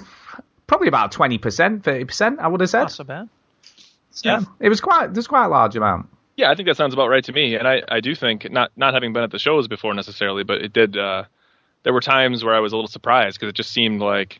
probably 0.67 0.87
about 0.87 1.11
twenty 1.11 1.39
percent, 1.39 1.83
thirty 1.83 2.05
percent. 2.05 2.39
I 2.39 2.47
would 2.47 2.61
have 2.61 2.69
said. 2.69 2.81
Not 2.81 2.91
so 2.91 3.03
bad. 3.05 3.27
Yeah, 4.21 4.41
it 4.59 4.69
was 4.69 4.81
quite. 4.81 5.13
There's 5.15 5.27
quite 5.27 5.45
a 5.45 5.49
large 5.49 5.75
amount. 5.75 6.09
Yeah, 6.35 6.51
I 6.51 6.55
think 6.55 6.67
that 6.67 6.77
sounds 6.77 6.93
about 6.93 7.07
right 7.07 7.23
to 7.23 7.31
me. 7.33 7.55
And 7.55 7.67
I, 7.67 7.81
I 7.87 8.01
do 8.01 8.13
think 8.13 8.51
not 8.51 8.71
not 8.75 8.93
having 8.93 9.13
been 9.13 9.23
at 9.23 9.31
the 9.31 9.39
shows 9.39 9.67
before 9.67 9.95
necessarily, 9.95 10.43
but 10.43 10.61
it 10.61 10.73
did. 10.73 10.95
Uh, 10.95 11.23
there 11.83 11.93
were 11.93 12.01
times 12.01 12.43
where 12.43 12.53
I 12.55 12.59
was 12.59 12.73
a 12.73 12.75
little 12.75 12.89
surprised 12.89 13.39
because 13.39 13.49
it 13.49 13.55
just 13.55 13.71
seemed 13.71 14.01
like. 14.01 14.39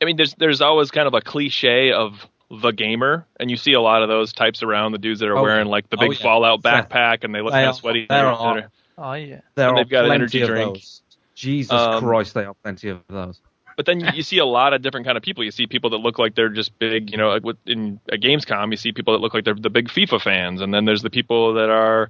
I 0.00 0.04
mean, 0.04 0.16
there's 0.16 0.34
there's 0.34 0.60
always 0.60 0.90
kind 0.90 1.06
of 1.08 1.14
a 1.14 1.20
cliche 1.20 1.92
of 1.92 2.26
the 2.50 2.70
gamer, 2.70 3.26
and 3.40 3.50
you 3.50 3.56
see 3.56 3.72
a 3.72 3.80
lot 3.80 4.02
of 4.02 4.08
those 4.08 4.32
types 4.32 4.62
around. 4.62 4.92
The 4.92 4.98
dudes 4.98 5.20
that 5.20 5.28
are 5.28 5.36
Oh, 5.38 5.42
wearing 5.42 5.68
like 5.68 5.88
the 5.88 5.96
oh, 5.98 6.08
big 6.08 6.18
yeah. 6.18 6.22
Fallout 6.22 6.62
backpack, 6.62 7.24
and 7.24 7.34
they 7.34 7.40
look 7.40 7.52
They 7.52 7.58
kind 7.58 7.66
are- 7.66 7.70
of 7.70 7.76
sweaty. 7.76 8.06
there 8.08 8.26
are- 8.26 8.70
Oh 8.98 9.12
yeah. 9.12 9.40
There 9.54 9.68
And 9.68 9.76
they've 9.78 9.88
got 9.88 10.06
an 10.06 10.12
energy 10.12 10.40
of 10.42 10.48
drink. 10.48 10.74
those. 10.74 11.02
Jesus 11.34 11.70
Um, 11.72 12.02
Christ, 12.02 12.32
they 12.32 12.44
are 12.44 12.54
plenty 12.54 12.88
of 12.88 13.00
those. 13.08 13.40
But 13.76 13.84
then 13.84 14.00
you, 14.00 14.08
you 14.14 14.22
see 14.22 14.38
a 14.38 14.46
lot 14.46 14.72
of 14.72 14.80
different 14.80 15.04
kind 15.04 15.18
of 15.18 15.22
people. 15.22 15.44
You 15.44 15.50
see 15.50 15.66
people 15.66 15.90
that 15.90 15.98
look 15.98 16.18
like 16.18 16.34
they're 16.34 16.48
just 16.48 16.78
big, 16.78 17.10
you 17.10 17.18
know, 17.18 17.28
like 17.36 17.56
in 17.66 18.00
a 18.10 18.16
Gamescom, 18.16 18.70
you 18.70 18.78
see 18.78 18.92
people 18.92 19.12
that 19.12 19.20
look 19.20 19.34
like 19.34 19.44
they're 19.44 19.52
the 19.54 19.68
big 19.68 19.88
FIFA 19.88 20.22
fans, 20.22 20.60
and 20.62 20.72
then 20.72 20.86
there's 20.86 21.02
the 21.02 21.10
people 21.10 21.54
that 21.54 21.68
are 21.68 22.08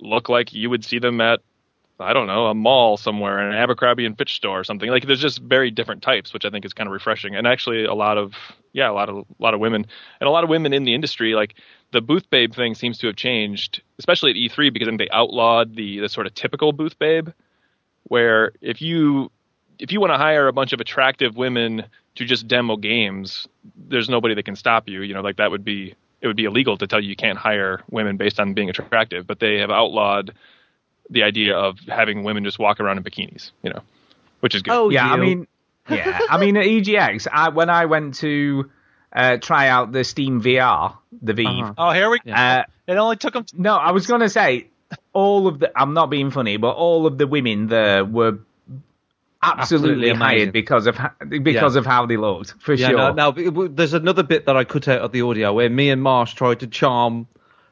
look 0.00 0.28
like 0.28 0.52
you 0.52 0.70
would 0.70 0.84
see 0.84 0.98
them 0.98 1.20
at 1.20 1.38
I 2.00 2.12
don't 2.12 2.26
know 2.26 2.46
a 2.46 2.54
mall 2.54 2.96
somewhere, 2.96 3.38
an 3.38 3.54
Abercrombie 3.54 4.06
and 4.06 4.16
Fitch 4.16 4.34
store 4.34 4.60
or 4.60 4.64
something. 4.64 4.88
Like 4.90 5.06
there's 5.06 5.20
just 5.20 5.40
very 5.40 5.70
different 5.70 6.02
types, 6.02 6.32
which 6.32 6.44
I 6.44 6.50
think 6.50 6.64
is 6.64 6.72
kind 6.72 6.86
of 6.86 6.92
refreshing. 6.92 7.34
And 7.34 7.46
actually, 7.46 7.84
a 7.84 7.94
lot 7.94 8.18
of 8.18 8.34
yeah, 8.72 8.88
a 8.88 8.92
lot 8.92 9.08
of 9.08 9.16
a 9.16 9.24
lot 9.38 9.54
of 9.54 9.60
women 9.60 9.86
and 10.20 10.28
a 10.28 10.30
lot 10.30 10.44
of 10.44 10.50
women 10.50 10.72
in 10.72 10.84
the 10.84 10.94
industry. 10.94 11.34
Like 11.34 11.54
the 11.92 12.00
booth 12.00 12.30
babe 12.30 12.54
thing 12.54 12.74
seems 12.74 12.98
to 12.98 13.06
have 13.08 13.16
changed, 13.16 13.82
especially 13.98 14.30
at 14.30 14.36
E3 14.36 14.72
because 14.72 14.86
I 14.86 14.90
think 14.90 15.00
they 15.00 15.10
outlawed 15.10 15.74
the 15.74 16.00
the 16.00 16.08
sort 16.08 16.26
of 16.26 16.34
typical 16.34 16.72
booth 16.72 16.98
babe, 16.98 17.30
where 18.04 18.52
if 18.60 18.80
you 18.80 19.30
if 19.78 19.92
you 19.92 20.00
want 20.00 20.12
to 20.12 20.18
hire 20.18 20.48
a 20.48 20.52
bunch 20.52 20.72
of 20.72 20.80
attractive 20.80 21.36
women 21.36 21.84
to 22.14 22.24
just 22.24 22.48
demo 22.48 22.76
games, 22.76 23.48
there's 23.76 24.08
nobody 24.08 24.34
that 24.34 24.44
can 24.44 24.56
stop 24.56 24.88
you. 24.88 25.02
You 25.02 25.14
know, 25.14 25.22
like 25.22 25.36
that 25.36 25.50
would 25.50 25.64
be 25.64 25.94
it 26.20 26.26
would 26.26 26.36
be 26.36 26.44
illegal 26.44 26.76
to 26.78 26.86
tell 26.86 27.00
you 27.00 27.08
you 27.08 27.16
can't 27.16 27.38
hire 27.38 27.82
women 27.90 28.16
based 28.16 28.40
on 28.40 28.54
being 28.54 28.70
attractive. 28.70 29.26
But 29.26 29.40
they 29.40 29.58
have 29.58 29.70
outlawed 29.70 30.34
the 31.10 31.22
idea 31.22 31.56
of 31.56 31.78
having 31.88 32.22
women 32.22 32.44
just 32.44 32.58
walk 32.58 32.80
around 32.80 32.98
in 32.98 33.04
bikinis. 33.04 33.50
You 33.62 33.70
know, 33.70 33.80
which 34.40 34.54
is 34.54 34.62
good. 34.62 34.74
Oh, 34.74 34.90
yeah, 34.90 35.06
I 35.10 35.16
mean, 35.16 35.46
yeah, 35.88 36.20
I 36.28 36.38
mean 36.38 36.56
at 36.56 36.64
EGX, 36.64 37.26
I, 37.32 37.48
when 37.50 37.70
I 37.70 37.86
went 37.86 38.14
to 38.16 38.70
uh, 39.12 39.36
try 39.38 39.68
out 39.68 39.92
the 39.92 40.04
Steam 40.04 40.42
VR, 40.42 40.96
the 41.22 41.32
Vive. 41.34 41.46
Uh-huh. 41.46 41.74
Oh, 41.78 41.90
here 41.92 42.10
we 42.10 42.18
go. 42.20 42.32
Uh, 42.32 42.64
it 42.86 42.96
only 42.96 43.16
took 43.16 43.32
them. 43.34 43.46
no, 43.56 43.74
I 43.76 43.92
was 43.92 44.06
going 44.06 44.20
to 44.20 44.28
say 44.28 44.68
all 45.12 45.46
of 45.46 45.58
the. 45.60 45.70
I'm 45.78 45.94
not 45.94 46.10
being 46.10 46.30
funny, 46.30 46.56
but 46.56 46.72
all 46.76 47.06
of 47.06 47.18
the 47.18 47.26
women 47.26 47.66
there 47.68 48.04
were 48.04 48.38
absolutely, 49.42 50.08
Absolutely 50.08 50.10
amazing. 50.10 50.20
hired 50.38 50.52
because 50.52 50.86
of 50.86 50.98
because 51.28 51.74
Yeah. 51.74 51.78
of 51.78 51.86
how 51.86 52.06
they 52.06 52.16
looked 52.16 52.54
for 52.60 52.74
Yeah, 52.74 52.88
sure. 52.88 53.12
Now, 53.14 53.30
no, 53.30 53.68
there's 53.68 53.94
another 53.94 54.22
bit 54.22 54.46
that 54.46 54.56
I 54.56 54.64
cut 54.64 54.88
out 54.88 55.00
of 55.00 55.12
the 55.12 55.22
audio 55.22 55.52
where 55.52 55.70
me 55.70 55.90
and 55.90 56.02
Marsh 56.02 56.34
tried 56.34 56.60
to 56.60 56.66
charm 56.66 57.26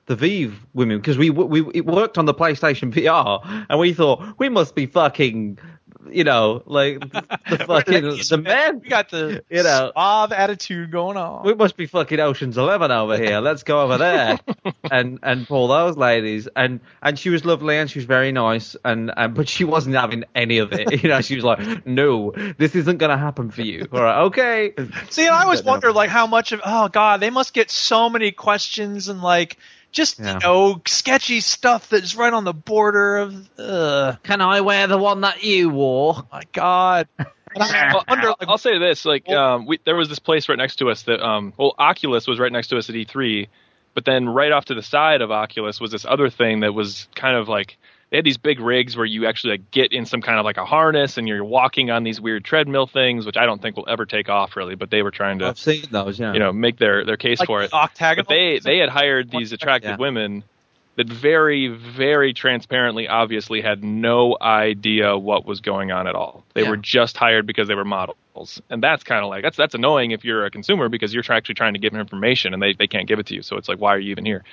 the 0.07 0.17
Vive 0.17 0.55
women 0.73 0.99
because 0.99 1.19
we 1.19 1.31
we 1.31 1.67
it 1.75 1.85
worked 1.85 2.17
on 2.19 2.25
the 2.27 2.35
PlayStation 2.35 2.93
VR 2.93 3.67
and 3.69 3.79
we 3.81 3.93
thought 3.93 4.23
we 4.39 4.49
must 4.49 4.77
be 4.77 4.87
fucking, 4.87 5.59
you 6.09 6.23
know, 6.23 6.63
like 6.65 7.01
the 7.51 7.65
fucking 7.67 8.03
the 8.05 8.39
men. 8.41 8.81
We 8.85 8.89
got 8.89 9.11
the 9.11 9.43
You 9.51 9.65
know. 9.65 9.91
suave 9.93 10.31
attitude 10.31 10.93
going 10.93 11.17
on. 11.17 11.45
We 11.45 11.55
must 11.55 11.77
be 11.77 11.87
fucking 11.87 12.21
Ocean's 12.21 12.57
Eleven 12.57 12.93
over 12.93 13.19
here. 13.19 13.41
Let's 13.41 13.65
go 13.65 13.81
over 13.83 13.99
there 13.99 14.39
and 14.93 15.19
and 15.25 15.49
pull 15.49 15.67
those 15.67 15.97
ladies. 15.97 16.47
And 16.55 16.79
and 17.03 17.19
she 17.19 17.31
was 17.31 17.45
lovely 17.45 17.77
and 17.77 17.91
she 17.91 17.99
was 17.99 18.07
very 18.07 18.31
nice. 18.31 18.77
And, 18.85 19.13
and 19.17 19.35
but 19.35 19.49
she 19.49 19.65
wasn't 19.65 19.97
having 19.97 20.23
any 20.37 20.59
of 20.59 20.73
it. 20.73 21.03
You 21.03 21.09
know, 21.09 21.21
she 21.21 21.35
was 21.35 21.45
like, 21.45 21.85
"No, 21.85 22.33
this 22.59 22.77
isn't 22.77 22.99
gonna 22.99 23.19
happen 23.19 23.51
for 23.51 23.63
you." 23.63 23.89
All 23.93 24.03
right, 24.03 24.23
okay. 24.27 24.73
See, 25.11 25.27
and 25.27 25.35
I 25.35 25.43
always 25.43 25.65
wonder 25.65 25.91
like 25.93 26.11
how 26.11 26.29
much 26.29 26.53
of 26.53 26.61
oh 26.65 26.87
god, 26.89 27.19
they 27.19 27.31
must 27.31 27.53
get 27.53 27.73
so 27.73 28.09
many 28.09 28.31
questions 28.31 29.09
and 29.09 29.21
like 29.21 29.57
Just 29.97 30.19
Yeah. 30.19 30.35
you 30.35 30.39
know, 30.41 30.83
sketchy 30.87 31.41
stuff 31.41 31.89
that's 31.89 32.15
right 32.15 32.33
on 32.33 32.45
the 32.45 32.53
border 32.53 33.17
of. 33.17 33.49
Uh, 33.59 34.17
Can 34.23 34.43
I 34.43 34.61
wear 34.61 34.87
the 34.87 34.99
one 34.99 35.23
that 35.23 35.43
you 35.43 35.71
wore? 35.71 36.23
my 36.31 36.43
God. 36.53 37.09
I 37.19 37.25
Well, 37.95 38.05
wonder, 38.07 38.29
I'll, 38.29 38.37
like, 38.39 38.49
I'll 38.51 38.59
say 38.59 38.79
this: 38.79 39.07
like, 39.07 39.27
um, 39.31 39.65
we, 39.65 39.79
there 39.87 39.97
was 39.97 40.11
this 40.11 40.19
place 40.19 40.51
right 40.51 40.59
next 40.59 40.77
to 40.77 40.91
us 40.91 41.05
that, 41.05 41.23
um, 41.25 41.55
well, 41.57 41.75
Oculus 41.79 42.27
was 42.27 42.39
right 42.39 42.53
next 42.53 42.69
to 42.69 42.77
us 42.77 42.91
at 42.91 42.95
E3, 42.95 43.49
but 43.95 44.05
then 44.05 44.29
right 44.29 44.53
off 44.53 44.67
to 44.67 44.75
the 44.75 44.83
side 44.83 45.23
of 45.23 45.31
Oculus 45.31 45.81
was 45.81 45.91
this 45.91 46.05
other 46.05 46.29
thing 46.29 46.61
that 46.61 46.75
was 46.75 47.09
kind 47.15 47.35
of 47.35 47.49
like 47.49 47.79
they 48.11 48.19
had 48.19 48.25
these 48.25 48.37
big 48.37 48.61
rigs 48.61 48.97
where 48.97 49.05
you 49.07 49.27
actually 49.27 49.55
like 49.55 49.71
get 49.73 49.93
in 49.93 50.07
some 50.07 50.23
kind 50.23 50.39
of 50.39 50.45
like 50.45 50.59
a 50.59 50.65
harness 50.65 51.19
and 51.19 51.27
you're 51.27 51.45
walking 51.45 51.91
on 51.91 52.05
these 52.05 52.21
weird 52.21 52.45
treadmill 52.45 52.87
things, 52.87 53.27
which 53.27 53.37
I 53.37 53.47
don't 53.47 53.61
think 53.61 53.77
will 53.77 53.89
ever 53.89 54.07
take 54.07 54.29
off 54.29 54.55
really, 54.57 54.77
but 54.77 54.91
they 54.91 55.03
were 55.03 55.11
trying 55.11 55.41
to, 55.41 55.47
I've 55.49 55.59
seen 55.59 55.85
those. 55.91 56.19
Yeah. 56.21 56.33
you 56.33 56.39
know, 56.39 56.53
make 56.53 56.79
their 56.79 57.05
their 57.05 57.17
case 57.17 57.41
like 57.41 57.47
for 57.49 57.63
it. 57.63 57.73
octagonal. 57.73 58.25
But 58.29 58.33
they 58.35 58.61
they 58.63 58.79
had 58.79 58.91
hired 58.91 59.31
these 59.31 59.53
attractive 59.53 59.91
Yeah. 59.93 59.97
women 59.97 60.45
that 60.95 61.09
very 61.09 61.67
very 61.69 62.33
transparently 62.33 63.09
obviously 63.09 63.61
had 63.61 63.83
no 63.83 64.37
idea 64.41 65.19
what 65.19 65.45
was 65.45 65.61
going 65.61 65.91
on 65.91 66.07
at 66.07 66.15
all. 66.15 66.45
They 66.55 66.63
Yeah. 66.63 66.71
were 66.71 66.77
just 66.77 67.17
hired 67.17 67.45
because 67.45 67.67
they 67.69 67.75
were 67.75 67.85
models. 67.85 68.63
And 68.71 68.83
that's 68.83 69.03
kind 69.03 69.25
of 69.25 69.29
like 69.31 69.43
that's 69.43 69.57
that's 69.57 69.75
annoying 69.75 70.13
if 70.13 70.25
you're 70.25 70.47
a 70.47 70.51
consumer 70.51 70.89
because 70.89 71.13
you're 71.13 71.25
actually 71.29 71.57
trying 71.57 71.75
to 71.75 71.81
give 71.81 71.93
them 71.93 72.01
information 72.01 72.55
and 72.55 72.63
they 72.63 72.73
they 72.73 72.87
can't 72.87 73.09
give 73.09 73.19
it 73.19 73.27
to 73.27 73.35
you. 73.35 73.43
So 73.43 73.57
it's 73.57 73.69
like 73.69 73.79
why 73.81 73.95
are 73.97 73.99
you 73.99 74.13
even 74.13 74.25
here? 74.25 74.45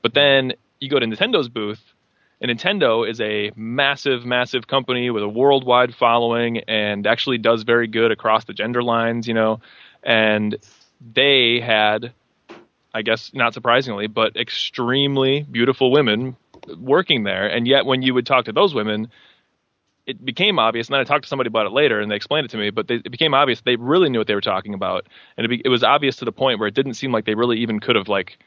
But 0.00 0.14
then 0.14 0.54
you 0.80 0.88
go 0.88 0.98
to 0.98 1.06
Nintendo's 1.06 1.48
booth 1.48 1.80
and 2.40 2.50
Nintendo 2.50 3.08
is 3.08 3.20
a 3.20 3.50
massive, 3.56 4.24
massive 4.26 4.66
company 4.66 5.10
with 5.10 5.22
a 5.22 5.28
worldwide 5.28 5.94
following 5.94 6.58
and 6.68 7.06
actually 7.06 7.38
does 7.38 7.62
very 7.62 7.86
good 7.86 8.12
across 8.12 8.44
the 8.44 8.52
gender 8.52 8.82
lines, 8.82 9.26
you 9.26 9.34
know. 9.34 9.60
And 10.02 10.56
they 11.14 11.60
had, 11.60 12.12
I 12.92 13.02
guess, 13.02 13.32
not 13.32 13.54
surprisingly, 13.54 14.06
but 14.06 14.36
extremely 14.36 15.42
beautiful 15.50 15.90
women 15.90 16.36
working 16.78 17.24
there. 17.24 17.46
And 17.46 17.66
yet, 17.66 17.86
when 17.86 18.02
you 18.02 18.12
would 18.12 18.26
talk 18.26 18.44
to 18.46 18.52
those 18.52 18.74
women, 18.74 19.08
it 20.06 20.22
became 20.22 20.58
obvious. 20.58 20.88
And 20.88 20.94
then 20.94 21.00
I 21.00 21.04
talked 21.04 21.24
to 21.24 21.28
somebody 21.28 21.48
about 21.48 21.66
it 21.66 21.72
later, 21.72 22.00
and 22.00 22.10
they 22.10 22.16
explained 22.16 22.44
it 22.44 22.50
to 22.50 22.58
me. 22.58 22.68
But 22.68 22.86
they, 22.86 22.96
it 22.96 23.10
became 23.10 23.32
obvious 23.32 23.62
they 23.62 23.76
really 23.76 24.10
knew 24.10 24.18
what 24.18 24.26
they 24.26 24.34
were 24.34 24.40
talking 24.42 24.74
about, 24.74 25.06
and 25.38 25.46
it, 25.46 25.48
be, 25.48 25.62
it 25.64 25.68
was 25.68 25.82
obvious 25.82 26.16
to 26.16 26.26
the 26.26 26.32
point 26.32 26.58
where 26.58 26.68
it 26.68 26.74
didn't 26.74 26.94
seem 26.94 27.12
like 27.12 27.24
they 27.24 27.34
really 27.34 27.58
even 27.58 27.80
could 27.80 27.96
have 27.96 28.08
like 28.08 28.38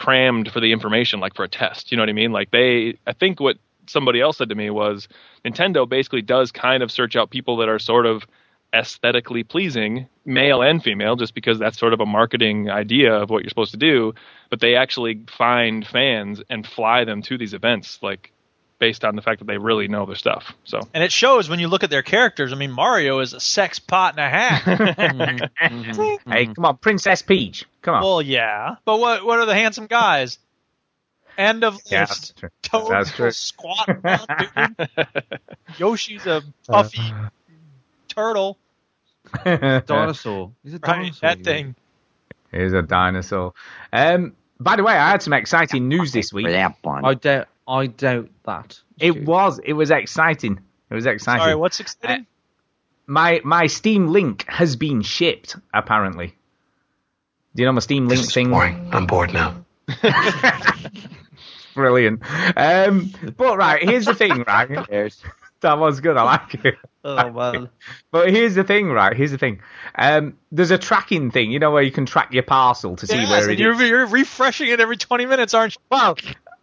crammed 0.00 0.50
for 0.50 0.60
the 0.60 0.72
information 0.72 1.20
like 1.20 1.34
for 1.34 1.44
a 1.44 1.48
test. 1.48 1.92
You 1.92 1.96
know 1.96 2.02
what 2.02 2.08
I 2.08 2.14
mean? 2.14 2.32
Like 2.32 2.50
they, 2.50 2.98
I 3.06 3.12
think 3.12 3.38
what 3.38 3.58
somebody 3.86 4.20
else 4.20 4.38
said 4.38 4.48
to 4.48 4.54
me 4.54 4.70
was 4.70 5.06
Nintendo 5.44 5.88
basically 5.88 6.22
does 6.22 6.50
kind 6.50 6.82
of 6.82 6.90
search 6.90 7.16
out 7.16 7.30
people 7.30 7.58
that 7.58 7.68
are 7.68 7.78
sort 7.78 8.06
of 8.06 8.24
aesthetically 8.74 9.42
pleasing, 9.42 10.08
male 10.24 10.62
and 10.62 10.82
female, 10.82 11.16
just 11.16 11.34
because 11.34 11.58
that's 11.58 11.78
sort 11.78 11.92
of 11.92 12.00
a 12.00 12.06
marketing 12.06 12.70
idea 12.70 13.12
of 13.12 13.28
what 13.28 13.42
you're 13.42 13.50
supposed 13.50 13.72
to 13.72 13.76
do. 13.76 14.14
But 14.48 14.60
they 14.60 14.74
actually 14.74 15.20
find 15.28 15.86
fans 15.86 16.40
and 16.48 16.66
fly 16.66 17.04
them 17.04 17.20
to 17.22 17.36
these 17.36 17.52
events, 17.52 17.98
like 18.02 18.32
based 18.80 19.04
on 19.04 19.14
the 19.14 19.22
fact 19.22 19.38
that 19.38 19.44
they 19.46 19.58
really 19.58 19.86
know 19.86 20.04
their 20.06 20.16
stuff. 20.16 20.52
So 20.64 20.80
and 20.92 21.04
it 21.04 21.12
shows 21.12 21.48
when 21.48 21.60
you 21.60 21.68
look 21.68 21.84
at 21.84 21.90
their 21.90 22.02
characters. 22.02 22.52
I 22.52 22.56
mean, 22.56 22.72
Mario 22.72 23.20
is 23.20 23.32
a 23.34 23.38
sex 23.40 23.78
pot 23.78 24.18
and 24.18 24.20
a 24.20 24.28
half. 24.28 25.50
Hey, 26.26 26.46
come 26.46 26.64
on, 26.64 26.76
Princess 26.78 27.22
Peach. 27.22 27.64
Come 27.82 27.94
on. 27.94 28.02
well, 28.02 28.22
yeah, 28.22 28.74
but 28.84 28.98
what 28.98 29.24
what 29.24 29.38
are 29.38 29.46
the 29.46 29.54
handsome 29.54 29.86
guys? 29.86 30.38
End 31.38 31.62
of 31.64 31.78
Yeah, 31.86 32.00
list. 32.00 32.10
that's 32.10 32.32
true. 32.40 32.48
Toad 32.62 32.90
That's 32.90 33.12
true. 33.12 33.30
squat. 33.30 33.88
Yoshi's 35.78 36.26
a 36.26 36.42
puffy 36.66 37.12
turtle. 38.08 38.58
Dinosaur. 39.44 40.52
He's 40.62 40.74
a 40.74 40.78
Right, 40.78 40.96
dinosaur. 40.96 41.28
that 41.28 41.44
thing. 41.44 41.74
Here's 42.50 42.72
a 42.72 42.82
dinosaur. 42.82 43.54
Um, 43.92 44.34
by 44.58 44.76
the 44.76 44.82
way, 44.82 44.92
I 44.92 45.10
had 45.10 45.22
some 45.22 45.32
exciting 45.32 45.88
news 45.88 46.12
this 46.12 46.32
week. 46.32 46.46
that 46.46 46.74
one. 46.82 47.04
I 47.04 47.14
doubt. 47.14 47.48
I 47.70 47.86
doubt 47.86 48.28
that. 48.44 48.80
It 48.98 49.24
was. 49.24 49.60
It 49.64 49.74
was 49.74 49.90
exciting. 49.90 50.60
It 50.90 50.94
was 50.94 51.06
exciting. 51.06 51.40
Sorry, 51.42 51.54
what's 51.54 51.78
exciting? 51.80 52.26
my 53.06 53.40
my 53.44 53.66
Steam 53.66 54.08
Link 54.08 54.44
has 54.48 54.76
been 54.76 55.02
shipped. 55.02 55.56
Apparently. 55.72 56.34
Do 57.54 57.62
you 57.62 57.66
know 57.66 57.72
my 57.72 57.80
Steam 57.80 58.08
Link 58.08 58.30
thing? 58.30 58.50
Boring. 58.50 58.90
I'm 58.92 59.06
bored 59.06 59.32
now. 59.32 59.64
Brilliant. 61.74 62.22
Um, 62.56 63.12
but 63.36 63.56
right, 63.56 63.82
here's 63.82 64.06
the 64.06 64.14
thing, 64.14 64.44
right? 64.46 65.14
That 65.60 65.78
was 65.78 66.00
good. 66.00 66.16
I 66.16 66.22
like 66.22 66.64
it. 66.64 66.74
Oh 67.04 67.30
man. 67.32 67.68
But 68.10 68.30
here's 68.30 68.54
the 68.54 68.64
thing, 68.64 68.88
right? 68.88 69.14
Here's 69.14 69.30
the 69.30 69.36
thing. 69.36 69.60
Um, 69.94 70.38
there's 70.50 70.70
a 70.70 70.78
tracking 70.78 71.30
thing, 71.30 71.50
you 71.50 71.58
know, 71.58 71.70
where 71.70 71.82
you 71.82 71.90
can 71.90 72.06
track 72.06 72.32
your 72.32 72.42
parcel 72.44 72.96
to 72.96 73.06
see 73.06 73.16
Yes, 73.16 73.28
where 73.28 73.42
and 73.42 73.52
it 73.52 73.58
you're, 73.58 73.74
is. 73.74 73.88
you're 73.90 74.06
refreshing 74.06 74.68
it 74.70 74.80
every 74.80 74.96
20 74.96 75.26
minutes, 75.26 75.52
aren't 75.52 75.74
you? 75.74 75.80
Well, 75.90 76.16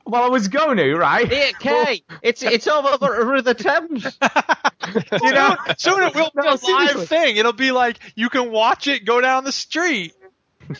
well, 0.08 0.24
I 0.24 0.30
was 0.30 0.48
going 0.48 0.78
to, 0.78 0.96
right? 0.96 1.26
Okay, 1.26 2.04
it's 2.22 2.44
it's 2.44 2.68
over 2.68 2.98
the, 2.98 3.42
the 3.44 3.54
Thames. 3.54 4.18
You 5.24 5.32
know, 5.32 5.56
soon 5.78 6.04
it 6.04 6.16
will 6.16 6.32
be 6.36 6.42
No, 6.44 6.54
a 6.54 6.58
seriously. 6.58 6.74
live 7.02 7.08
thing. 7.10 7.38
It'll 7.38 7.54
be 7.54 7.72
like 7.72 8.00
you 8.16 8.30
can 8.30 8.52
watch 8.52 8.88
it 8.88 9.06
go 9.06 9.20
down 9.22 9.44
the 9.44 9.52
street. 9.52 10.14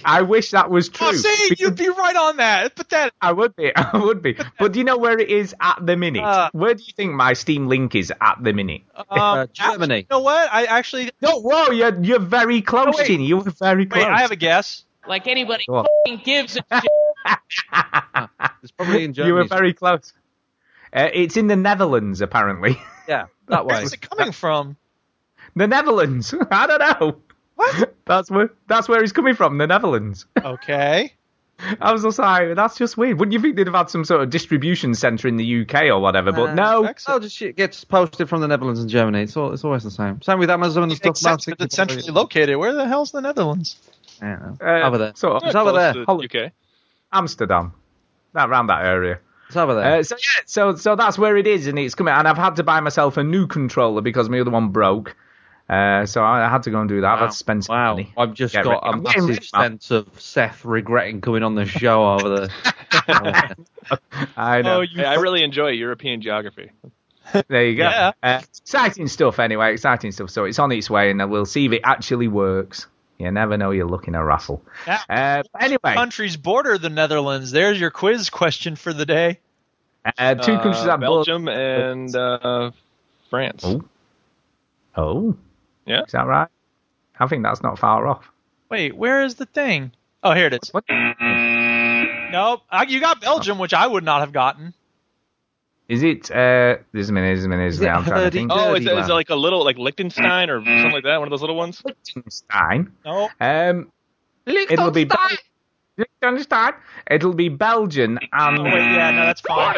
I 0.04 0.24
wish 0.24 0.52
that 0.52 0.70
was 0.70 0.90
true. 0.90 1.08
Oh, 1.08 1.14
see, 1.14 1.56
you'd 1.60 1.78
be 1.78 1.88
right 1.88 2.16
on 2.16 2.38
that. 2.38 2.76
But 2.76 2.90
pathetic. 2.90 3.14
I 3.22 3.32
would 3.32 3.56
be, 3.56 3.74
I 3.76 3.98
would 3.98 4.22
be. 4.22 4.36
But 4.60 4.74
do 4.74 4.80
you 4.80 4.84
know 4.86 4.98
where 4.98 5.18
it 5.18 5.30
is 5.30 5.56
at 5.62 5.86
the 5.86 5.96
minute? 5.96 6.24
Uh, 6.24 6.50
where 6.52 6.74
do 6.74 6.84
you 6.84 6.92
think 6.94 7.14
my 7.14 7.32
Steam 7.32 7.68
Link 7.68 7.96
is 7.96 8.12
at 8.20 8.38
the 8.44 8.52
minute? 8.52 8.82
Um, 8.98 9.06
Uh, 9.10 9.46
Germany. 9.54 10.00
You 10.00 10.06
know 10.12 10.20
what? 10.20 10.50
I 10.52 10.66
actually. 10.66 11.12
No, 11.22 11.40
whoa, 11.40 11.72
you're 11.72 11.98
you're 12.04 12.20
very 12.20 12.62
close, 12.62 12.88
Oh, 12.90 12.98
wait. 12.98 13.20
You 13.20 13.38
were 13.38 13.52
very 13.52 13.86
close. 13.86 14.04
Wait, 14.04 14.12
I 14.12 14.20
have 14.22 14.32
a 14.32 14.36
guess. 14.36 14.84
Like 15.08 15.26
anybody 15.28 15.64
Go 15.70 15.86
on. 16.06 16.22
gives 16.26 16.58
a 16.58 16.62
shit. 16.82 16.92
It's 18.64 18.72
probably 18.72 19.04
in 19.04 19.14
Germany. 19.14 19.28
you 19.30 19.34
were 19.36 19.44
very 19.46 19.74
close. 19.74 20.14
Uh, 20.94 21.10
it's 21.14 21.38
in 21.38 21.48
the 21.48 21.56
Netherlands, 21.56 22.22
apparently. 22.22 22.78
Yeah, 23.08 23.28
that 23.48 23.66
way. 23.66 23.76
Where's 23.76 23.94
it 23.94 24.02
coming 24.02 24.34
from? 24.34 24.76
the 25.56 25.66
Netherlands. 25.66 26.34
I 26.52 26.68
don't 26.68 27.00
know. 27.00 27.16
What? 27.56 27.96
That's 28.06 28.30
where 28.30 28.50
that's 28.68 28.90
where 28.90 29.00
he's 29.00 29.14
coming 29.14 29.34
from. 29.34 29.58
The 29.58 29.66
Netherlands. 29.66 30.26
Okay. 30.38 31.14
I 31.80 31.94
was 31.94 32.04
just 32.04 32.20
like, 32.20 32.56
that's 32.56 32.78
just 32.78 32.98
weird. 32.98 33.18
Wouldn't 33.18 33.32
you 33.32 33.40
think 33.40 33.56
they'd 33.56 33.66
have 33.66 33.74
had 33.76 33.90
some 33.90 34.04
sort 34.04 34.22
of 34.24 34.30
distribution 34.30 34.94
centre 34.94 35.30
in 35.30 35.38
the 35.38 35.62
UK 35.62 35.84
or 35.86 36.00
whatever? 36.00 36.34
But 36.34 36.50
Uh, 36.50 36.54
no. 36.56 36.94
Oh, 37.08 37.20
just 37.20 37.38
shit 37.38 37.56
gets 37.56 37.82
posted 37.86 38.28
from 38.28 38.42
the 38.42 38.48
Netherlands 38.50 38.82
and 38.82 38.90
Germany. 38.90 39.22
It's 39.24 39.38
all, 39.38 39.54
it's 39.54 39.64
always 39.64 39.84
the 39.86 39.90
same. 39.92 40.22
Same 40.22 40.38
with 40.38 40.50
Amazon 40.50 40.84
and 40.84 40.92
stuff. 40.92 41.06
Makes 41.12 41.22
sense, 41.22 41.46
but 41.46 41.62
it's 41.62 41.76
centrally 41.78 42.04
located. 42.12 42.58
Where 42.58 42.74
the 42.74 42.88
hell's 42.90 43.12
the 43.14 43.22
Netherlands? 43.22 43.78
Yeah, 44.22 44.52
Uh, 44.62 44.66
over 44.86 44.98
there. 44.98 45.14
Sort 45.16 45.38
of 45.42 45.48
It's 45.48 45.56
over 45.56 45.72
there. 45.72 46.04
Close 46.04 46.26
UK. 46.26 46.52
Amsterdam. 47.12 47.74
That 48.34 48.50
around 48.50 48.68
that 48.68 48.86
area. 48.86 49.20
It's 49.48 49.56
over 49.56 49.76
there. 49.76 50.00
Uh, 50.00 50.04
so 50.04 50.16
yeah, 50.16 50.42
so 50.46 50.76
so 50.76 50.96
that's 50.96 51.18
where 51.18 51.38
it 51.38 51.48
is, 51.48 51.68
and 51.68 51.80
it's 51.80 51.96
coming. 51.96 52.14
And 52.14 52.28
I've 52.28 52.38
had 52.38 52.58
to 52.58 52.64
buy 52.64 52.80
myself 52.82 53.18
a 53.18 53.24
new 53.24 53.48
controller 53.48 54.02
because 54.02 54.30
my 54.30 54.40
other 54.42 54.52
one 54.52 54.70
broke. 54.70 55.16
Uh, 55.70 56.06
so 56.06 56.24
I 56.24 56.48
had 56.50 56.64
to 56.64 56.72
go 56.72 56.80
and 56.80 56.88
do 56.88 57.02
that. 57.02 57.08
I've 57.14 57.20
had 57.20 57.32
to 57.32 57.36
spend 57.38 57.66
some 57.66 57.76
Wow, 57.76 57.94
money. 57.94 58.14
I've 58.18 58.34
just 58.34 58.54
Get 58.54 58.64
got 58.64 58.84
ready. 58.84 58.86
a 58.86 58.90
I'm 58.90 59.04
massive 59.04 59.28
rich, 59.28 59.50
man. 59.54 59.72
sense 59.72 59.92
of 59.92 60.08
Seth 60.22 60.64
regretting 60.64 61.20
coming 61.22 61.44
on 61.44 61.56
the 61.56 61.66
show 61.66 62.14
over 62.14 62.30
the. 62.30 62.52
I 64.38 64.62
know. 64.62 64.78
Oh, 64.78 64.82
you 64.82 64.98
Hey, 64.98 65.06
I 65.06 65.16
really 65.16 65.44
enjoy 65.44 65.70
European 65.70 66.22
geography. 66.22 66.72
There 67.50 67.66
you 67.66 67.76
go. 67.76 67.84
Yeah. 67.84 68.12
Uh, 68.24 68.42
exciting 68.60 69.08
stuff, 69.08 69.40
anyway. 69.40 69.74
Exciting 69.74 70.12
stuff. 70.14 70.30
So 70.30 70.46
it's 70.46 70.60
on 70.60 70.72
its 70.72 70.90
way, 70.90 71.12
and 71.12 71.30
we'll 71.30 71.46
see 71.46 71.66
if 71.66 71.74
it 71.74 71.82
actually 71.84 72.30
works. 72.30 72.88
You 73.18 73.32
never 73.32 73.58
know. 73.58 73.72
You're 73.72 73.88
looking 73.88 74.14
at 74.16 74.20
Russell. 74.20 74.62
Yeah. 74.86 75.02
Uh, 75.10 75.44
anyway, 75.60 75.94
countries 75.96 76.38
border 76.38 76.78
the 76.78 76.90
Netherlands. 76.90 77.52
There's 77.52 77.80
your 77.80 77.90
quiz 77.92 78.30
question 78.30 78.76
for 78.76 78.94
the 78.94 79.06
day. 79.06 79.40
uh, 80.18 80.36
two 80.36 80.54
Uh, 80.54 80.62
countries 80.64 80.86
that 80.86 81.00
both- 81.00 81.26
Belgium 81.26 81.48
and 81.48 82.16
uh, 82.16 82.72
France. 83.30 83.64
Oh. 83.66 83.84
Oh, 84.96 85.36
Yeah. 85.86 86.04
is 86.04 86.12
that 86.12 86.26
right? 86.28 86.48
I 87.20 87.28
think 87.28 87.44
that's 87.44 87.62
not 87.64 87.78
far 87.80 88.08
off. 88.08 88.30
Wait, 88.70 88.96
where 88.96 89.24
is 89.24 89.36
the 89.36 89.46
thing? 89.46 89.92
Oh, 90.24 90.34
here 90.34 90.48
it 90.48 90.54
is. 90.54 90.70
What? 90.72 90.84
Nope. 90.90 92.62
I, 92.70 92.84
you 92.88 93.00
got 93.00 93.22
Belgium, 93.22 93.58
which 93.58 93.74
I 93.74 93.86
would 93.88 94.04
not 94.04 94.20
have 94.22 94.32
gotten. 94.34 94.74
Is 95.90 96.04
it? 96.04 96.30
Uh, 96.30 96.78
there's 96.92 97.10
a 97.10 97.14
minute. 97.14 97.28
There's 97.28 97.46
a 97.46 97.48
minute. 97.48 97.64
There's 97.64 97.76
a 97.76 97.78
Is 97.78 97.82
minute. 97.82 97.96
I'm 97.98 98.04
trying 98.06 98.24
to 98.26 98.32
think. 98.32 98.52
Oh, 98.54 98.74
is 98.74 98.82
it, 98.82 98.90
Dirty 98.90 99.02
is 99.02 99.10
it 99.10 99.14
like 99.14 99.30
a 99.30 99.36
little 99.36 99.64
like 99.64 99.78
Liechtenstein 99.78 100.50
or 100.50 100.58
something 100.64 100.92
like 100.92 101.04
that? 101.06 101.18
One 101.18 101.28
of 101.28 101.32
those 101.32 101.42
little 101.42 101.56
ones? 101.56 101.82
Liechtenstein. 101.86 102.92
No. 103.06 103.30
Um, 103.40 103.92
it'll 104.46 104.92
be 104.92 105.06
Bel- 105.06 105.18
Liechtenstein. 105.98 106.74
It'll 107.10 107.34
be 107.34 107.48
Belgian 107.50 108.20
and. 108.34 108.60
Oh, 108.60 108.64
wait, 108.64 108.74
yeah, 108.74 109.12
no, 109.12 109.26
that's 109.28 109.42
fine. 109.42 109.78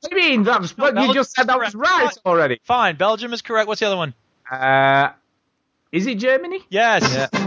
What 0.00 0.10
do 0.12 0.20
you 0.20 0.30
mean? 0.30 0.42
That's 0.44 0.76
No, 0.78 0.84
what 0.84 0.90
you 0.90 0.94
Belgium's 0.94 1.14
just 1.14 1.34
said. 1.34 1.46
That 1.48 1.58
was 1.58 1.74
correct. 1.74 1.90
right 1.92 2.12
already. 2.26 2.60
Fine. 2.64 2.96
Belgium 2.96 3.32
is 3.32 3.42
correct. 3.42 3.66
What's 3.66 3.80
the 3.80 3.86
other 3.86 3.96
one? 3.96 4.14
Uh, 4.50 5.08
is 5.90 6.06
it 6.06 6.18
Germany? 6.18 6.60
Yes. 6.68 7.02
Oh, 7.32 7.38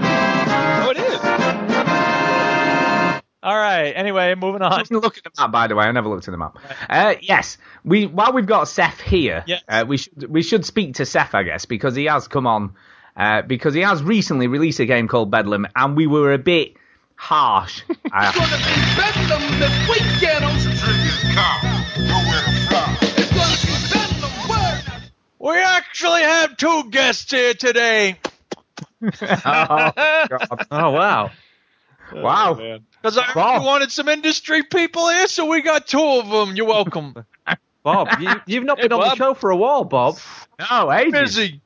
All 3.48 3.56
right. 3.56 3.92
Anyway, 3.96 4.36
moving 4.36 4.62
on. 4.62 4.78
didn't 4.84 5.00
look 5.00 5.18
at 5.18 5.24
the 5.24 5.32
map, 5.38 5.52
by 5.54 5.68
the 5.68 5.76
way. 5.76 5.86
I 5.86 5.92
never 5.94 6.10
looked 6.10 6.28
at 6.28 6.32
the 6.32 6.38
map. 6.38 6.58
Uh, 6.90 7.16
yes, 7.22 7.58
we 7.86 8.06
while 8.06 8.34
we've 8.34 8.46
got 8.46 8.68
Seth 8.68 9.00
here, 9.00 9.44
Yes. 9.48 9.64
uh, 9.70 9.86
we 9.88 9.98
should 9.98 10.30
we 10.30 10.44
should 10.44 10.66
speak 10.66 10.96
to 10.96 11.06
Seth, 11.06 11.34
I 11.34 11.44
guess, 11.44 11.64
because 11.66 11.96
he 11.96 12.06
has 12.06 12.28
come 12.28 12.46
on, 12.46 12.74
uh, 13.16 13.44
because 13.44 13.74
he 13.74 13.82
has 13.82 14.04
recently 14.04 14.48
released 14.48 14.82
a 14.82 14.86
game 14.86 15.08
called 15.08 15.32
Bedlam, 15.32 15.66
and 15.76 15.96
we 15.96 16.08
were 16.08 16.34
a 16.34 16.38
bit 16.38 16.74
harsh. 17.16 17.84
I- 18.12 18.34
gonna 18.36 18.58
be 18.58 18.76
bedlam 19.00 19.60
this 19.62 19.90
weekend 19.90 20.44
on 20.44 20.60
Civilian 20.60 21.36
Cop. 21.36 21.64
Nowhere 21.98 22.44
to 22.44 22.52
fly. 22.68 22.98
It's 23.02 23.32
gonna 23.32 23.58
be 23.64 24.20
bedlam 24.20 24.50
word. 24.50 25.12
We 25.40 25.56
actually 25.62 26.22
have 26.24 26.58
two 26.58 26.90
guests 26.90 27.32
here 27.32 27.54
today. 27.54 28.20
oh, 29.02 29.10
God. 29.46 30.68
Oh 30.72 30.90
wow. 30.92 31.32
Oh, 32.14 32.22
wow. 32.22 32.54
Because 33.02 33.18
I 33.18 33.34
Bob. 33.34 33.66
wanted 33.66 33.92
some 33.92 34.08
industry 34.08 34.64
people 34.64 35.10
here, 35.10 35.28
so 35.28 35.46
we 35.46 35.62
got 35.62 35.88
two 35.88 36.02
of 36.02 36.30
them. 36.30 36.56
You're 36.56 36.68
welcome. 36.68 37.16
Bob, 37.84 38.10
you, 38.20 38.30
you've 38.46 38.64
not 38.66 38.78
been 38.80 38.92
on 38.92 39.00
the 39.00 39.16
show 39.16 39.34
for 39.34 39.50
a 39.50 39.56
while, 39.58 39.84
Bob. 39.84 40.18
No, 40.72 40.92
ages. 40.92 41.12
Busy. 41.36 41.62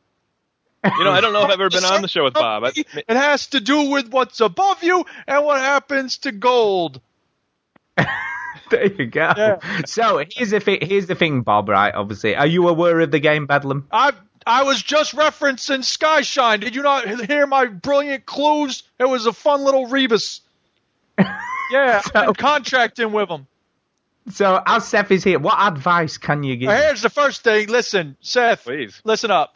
You 0.84 1.04
know, 1.06 1.12
I 1.12 1.22
don't 1.22 1.32
know 1.32 1.40
if 1.44 1.46
I've 1.46 1.52
ever 1.52 1.70
been 1.70 1.86
on 1.86 2.02
the 2.02 2.10
show 2.10 2.26
with 2.26 2.34
Bob. 2.34 2.66
I, 2.66 2.72
It 2.76 3.06
has 3.08 3.48
to 3.48 3.62
do 3.62 3.90
with 3.90 4.10
what's 4.10 4.42
above 4.42 4.84
you 4.84 5.06
and 5.28 5.46
what 5.46 5.62
happens 5.62 6.18
to 6.20 6.32
gold. 6.32 7.00
There 8.70 8.86
you 8.86 9.06
go. 9.08 9.34
Yeah. 9.36 9.60
So 9.86 10.24
here's 10.32 10.52
the 10.52 10.62
thing. 10.62 10.80
Here's 10.82 11.06
the 11.06 11.16
thing, 11.16 11.42
Bob. 11.42 11.68
Right? 11.68 11.94
Obviously, 11.94 12.36
are 12.38 12.48
you 12.48 12.70
aware 12.70 13.02
of 13.02 13.12
the 13.12 13.20
game 13.20 13.46
Bedlam? 13.46 13.88
I 13.92 14.14
I 14.46 14.64
was 14.64 14.82
just 14.82 15.16
referencing 15.16 15.80
Skyshine. 15.80 16.62
Did 16.62 16.76
you 16.76 16.82
not 16.82 17.26
hear 17.26 17.46
my 17.46 17.66
brilliant 17.66 18.26
clues? 18.26 18.84
It 19.00 19.06
was 19.06 19.26
a 19.26 19.34
fun 19.34 19.64
little 19.64 19.88
rebus. 19.88 20.42
Yeah, 21.72 22.02
I've 22.14 22.26
been 22.26 22.34
contracting 22.34 23.14
with 23.14 23.30
him. 23.30 23.48
So 24.32 24.62
as 24.66 24.86
Seth 24.86 25.10
is 25.10 25.24
here, 25.24 25.40
what 25.40 25.58
advice 25.58 26.18
can 26.18 26.44
you 26.44 26.58
give? 26.58 26.70
Here's 26.70 27.02
the 27.02 27.10
first 27.10 27.46
thing. 27.46 27.70
Listen, 27.70 28.18
Seth. 28.20 28.66
Please. 28.66 29.02
Listen 29.06 29.32
up. 29.32 29.56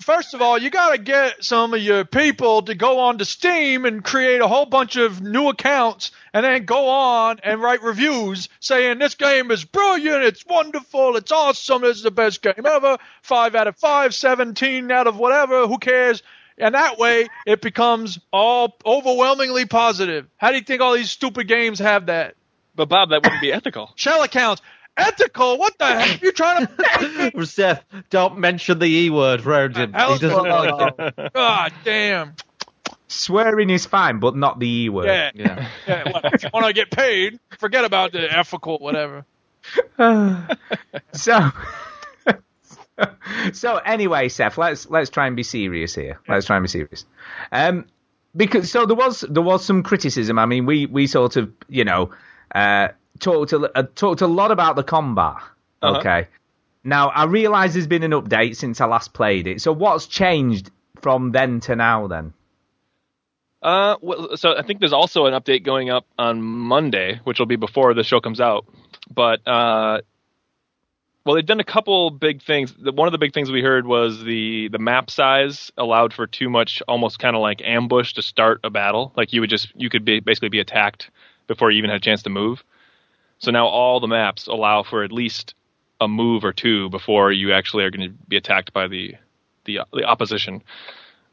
First 0.00 0.32
of 0.32 0.40
all, 0.40 0.56
you 0.58 0.70
got 0.70 0.92
to 0.92 0.98
get 0.98 1.44
some 1.44 1.74
of 1.74 1.80
your 1.80 2.04
people 2.04 2.62
to 2.62 2.74
go 2.74 3.00
on 3.00 3.18
to 3.18 3.24
Steam 3.24 3.84
and 3.84 4.02
create 4.02 4.40
a 4.40 4.48
whole 4.48 4.64
bunch 4.64 4.96
of 4.96 5.20
new 5.20 5.48
accounts 5.48 6.10
and 6.32 6.44
then 6.44 6.64
go 6.64 6.88
on 6.88 7.40
and 7.42 7.60
write 7.60 7.82
reviews 7.82 8.48
saying 8.60 8.98
this 8.98 9.14
game 9.14 9.50
is 9.50 9.64
brilliant, 9.64 10.22
it's 10.22 10.44
wonderful, 10.46 11.16
it's 11.16 11.30
awesome, 11.30 11.82
this 11.82 11.98
is 11.98 12.02
the 12.02 12.10
best 12.10 12.40
game 12.40 12.64
ever, 12.64 12.96
5 13.22 13.54
out 13.54 13.66
of 13.66 13.76
5, 13.76 14.14
17 14.14 14.90
out 14.90 15.06
of 15.06 15.18
whatever, 15.18 15.66
who 15.66 15.78
cares? 15.78 16.22
And 16.56 16.74
that 16.74 16.98
way 16.98 17.28
it 17.46 17.60
becomes 17.60 18.18
all 18.32 18.76
overwhelmingly 18.84 19.66
positive. 19.66 20.26
How 20.36 20.50
do 20.50 20.56
you 20.56 20.62
think 20.62 20.80
all 20.80 20.94
these 20.94 21.10
stupid 21.10 21.46
games 21.46 21.78
have 21.78 22.06
that? 22.06 22.34
but 22.80 22.88
Bob, 22.88 23.10
that 23.10 23.22
wouldn't 23.22 23.42
be 23.42 23.52
ethical. 23.52 23.90
Shell 23.94 24.22
accounts. 24.22 24.62
Ethical? 24.96 25.58
What 25.58 25.78
the 25.78 25.86
heck? 25.86 26.22
You 26.22 26.32
trying 26.32 26.66
to 26.66 27.46
Seth, 27.46 27.84
don't 28.10 28.38
mention 28.38 28.78
the 28.78 28.86
E 28.86 29.10
word 29.10 29.46
around 29.46 29.76
him. 29.76 29.92
He 29.92 30.18
doesn't 30.18 30.30
like 30.30 30.94
it. 30.98 31.32
God 31.32 31.72
damn. 31.84 32.34
Swearing 33.08 33.70
is 33.70 33.86
fine, 33.86 34.20
but 34.20 34.36
not 34.36 34.60
the 34.60 34.68
e 34.68 34.88
word. 34.88 35.06
Yeah. 35.06 35.30
Yeah. 35.34 35.68
Yeah, 35.86 36.12
well, 36.12 36.20
if 36.32 36.44
you 36.44 36.50
want 36.54 36.66
to 36.66 36.72
get 36.72 36.92
paid, 36.92 37.40
forget 37.58 37.84
about 37.84 38.12
the 38.12 38.32
ethical 38.32 38.78
whatever. 38.78 39.24
So. 41.12 41.50
so 43.52 43.76
anyway, 43.78 44.28
Seth, 44.28 44.58
let's 44.58 44.88
let's 44.88 45.10
try 45.10 45.26
and 45.26 45.36
be 45.36 45.42
serious 45.42 45.94
here. 45.94 46.20
Let's 46.28 46.46
try 46.46 46.56
and 46.56 46.64
be 46.64 46.68
serious. 46.68 47.04
Um, 47.50 47.86
because 48.36 48.70
so 48.70 48.86
there 48.86 48.96
was 48.96 49.22
there 49.28 49.42
was 49.42 49.64
some 49.64 49.82
criticism. 49.82 50.38
I 50.38 50.46
mean, 50.46 50.66
we 50.66 50.86
we 50.86 51.06
sort 51.06 51.36
of 51.36 51.52
you 51.68 51.84
know 51.84 52.10
uh, 52.54 52.88
talked 53.18 53.52
a, 53.52 53.70
uh, 53.78 53.82
talked 53.94 54.20
a 54.20 54.26
lot 54.26 54.50
about 54.50 54.76
the 54.76 54.82
combat. 54.82 55.36
Uh-huh. 55.82 55.98
Okay. 55.98 56.28
Now 56.84 57.08
I 57.08 57.24
realise 57.24 57.74
there's 57.74 57.86
been 57.86 58.02
an 58.02 58.12
update 58.12 58.56
since 58.56 58.80
I 58.80 58.86
last 58.86 59.12
played 59.12 59.46
it. 59.46 59.60
So 59.60 59.72
what's 59.72 60.06
changed 60.06 60.70
from 61.00 61.32
then 61.32 61.60
to 61.60 61.76
now? 61.76 62.06
Then 62.06 62.32
Uh, 63.62 63.96
well, 64.00 64.36
so 64.36 64.56
I 64.56 64.62
think 64.62 64.80
there's 64.80 64.92
also 64.92 65.26
an 65.26 65.34
update 65.34 65.64
going 65.64 65.90
up 65.90 66.06
on 66.18 66.42
Monday, 66.42 67.20
which 67.24 67.38
will 67.38 67.46
be 67.46 67.56
before 67.56 67.92
the 67.94 68.04
show 68.04 68.20
comes 68.20 68.40
out. 68.40 68.66
But 69.12 69.46
uh, 69.46 70.00
well, 71.24 71.34
they've 71.34 71.46
done 71.46 71.60
a 71.60 71.64
couple 71.64 72.10
big 72.10 72.42
things. 72.42 72.74
One 72.78 73.06
of 73.06 73.12
the 73.12 73.18
big 73.18 73.34
things 73.34 73.50
we 73.50 73.62
heard 73.62 73.86
was 73.86 74.22
the 74.24 74.68
the 74.68 74.78
map 74.78 75.10
size 75.10 75.70
allowed 75.76 76.14
for 76.14 76.26
too 76.26 76.48
much, 76.48 76.82
almost 76.88 77.18
kind 77.18 77.36
of 77.36 77.42
like 77.42 77.60
ambush 77.62 78.14
to 78.14 78.22
start 78.22 78.60
a 78.64 78.70
battle. 78.70 79.12
Like 79.16 79.32
you 79.32 79.42
would 79.42 79.50
just 79.50 79.68
you 79.76 79.90
could 79.90 80.04
be, 80.04 80.20
basically 80.20 80.48
be 80.48 80.60
attacked 80.60 81.10
before 81.46 81.70
you 81.70 81.78
even 81.78 81.90
had 81.90 81.98
a 81.98 82.04
chance 82.04 82.22
to 82.22 82.30
move. 82.30 82.64
So 83.40 83.50
now 83.50 83.66
all 83.66 84.00
the 84.00 84.06
maps 84.06 84.46
allow 84.46 84.82
for 84.82 85.02
at 85.02 85.12
least 85.12 85.54
a 86.00 86.08
move 86.08 86.44
or 86.44 86.52
two 86.52 86.88
before 86.90 87.32
you 87.32 87.52
actually 87.52 87.84
are 87.84 87.90
going 87.90 88.08
to 88.08 88.16
be 88.28 88.36
attacked 88.36 88.72
by 88.72 88.88
the 88.88 89.16
the, 89.64 89.80
the 89.92 90.04
opposition. 90.04 90.62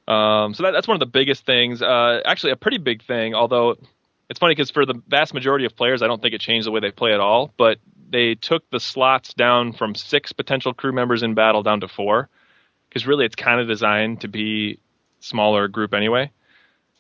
Um, 0.08 0.54
so 0.54 0.64
that, 0.64 0.72
that's 0.72 0.88
one 0.88 0.96
of 0.96 1.00
the 1.00 1.06
biggest 1.06 1.46
things. 1.46 1.82
Uh, 1.82 2.22
actually, 2.26 2.52
a 2.52 2.56
pretty 2.58 2.78
big 2.78 3.04
thing. 3.04 3.36
Although 3.36 3.76
it's 4.30 4.40
funny 4.40 4.54
because 4.56 4.72
for 4.72 4.86
the 4.86 5.02
vast 5.08 5.34
majority 5.34 5.66
of 5.66 5.76
players, 5.76 6.02
I 6.02 6.08
don't 6.08 6.22
think 6.22 6.34
it 6.34 6.42
changed 6.42 6.68
the 6.68 6.72
way 6.72 6.80
they 6.80 6.92
play 6.92 7.14
at 7.14 7.20
all. 7.20 7.54
But 7.58 7.78
they 8.10 8.36
took 8.36 8.70
the 8.70 8.80
slots 8.80 9.34
down 9.34 9.74
from 9.74 9.96
six 9.96 10.32
potential 10.34 10.74
crew 10.74 10.92
members 10.94 11.24
in 11.24 11.34
battle 11.34 11.64
down 11.64 11.82
to 11.82 11.88
four, 11.88 12.30
because 12.88 13.06
really 13.06 13.26
it's 13.26 13.36
kind 13.36 13.60
of 13.60 13.68
designed 13.68 14.22
to 14.22 14.28
be 14.28 14.80
smaller 15.20 15.68
group 15.68 15.94
anyway. 15.94 16.32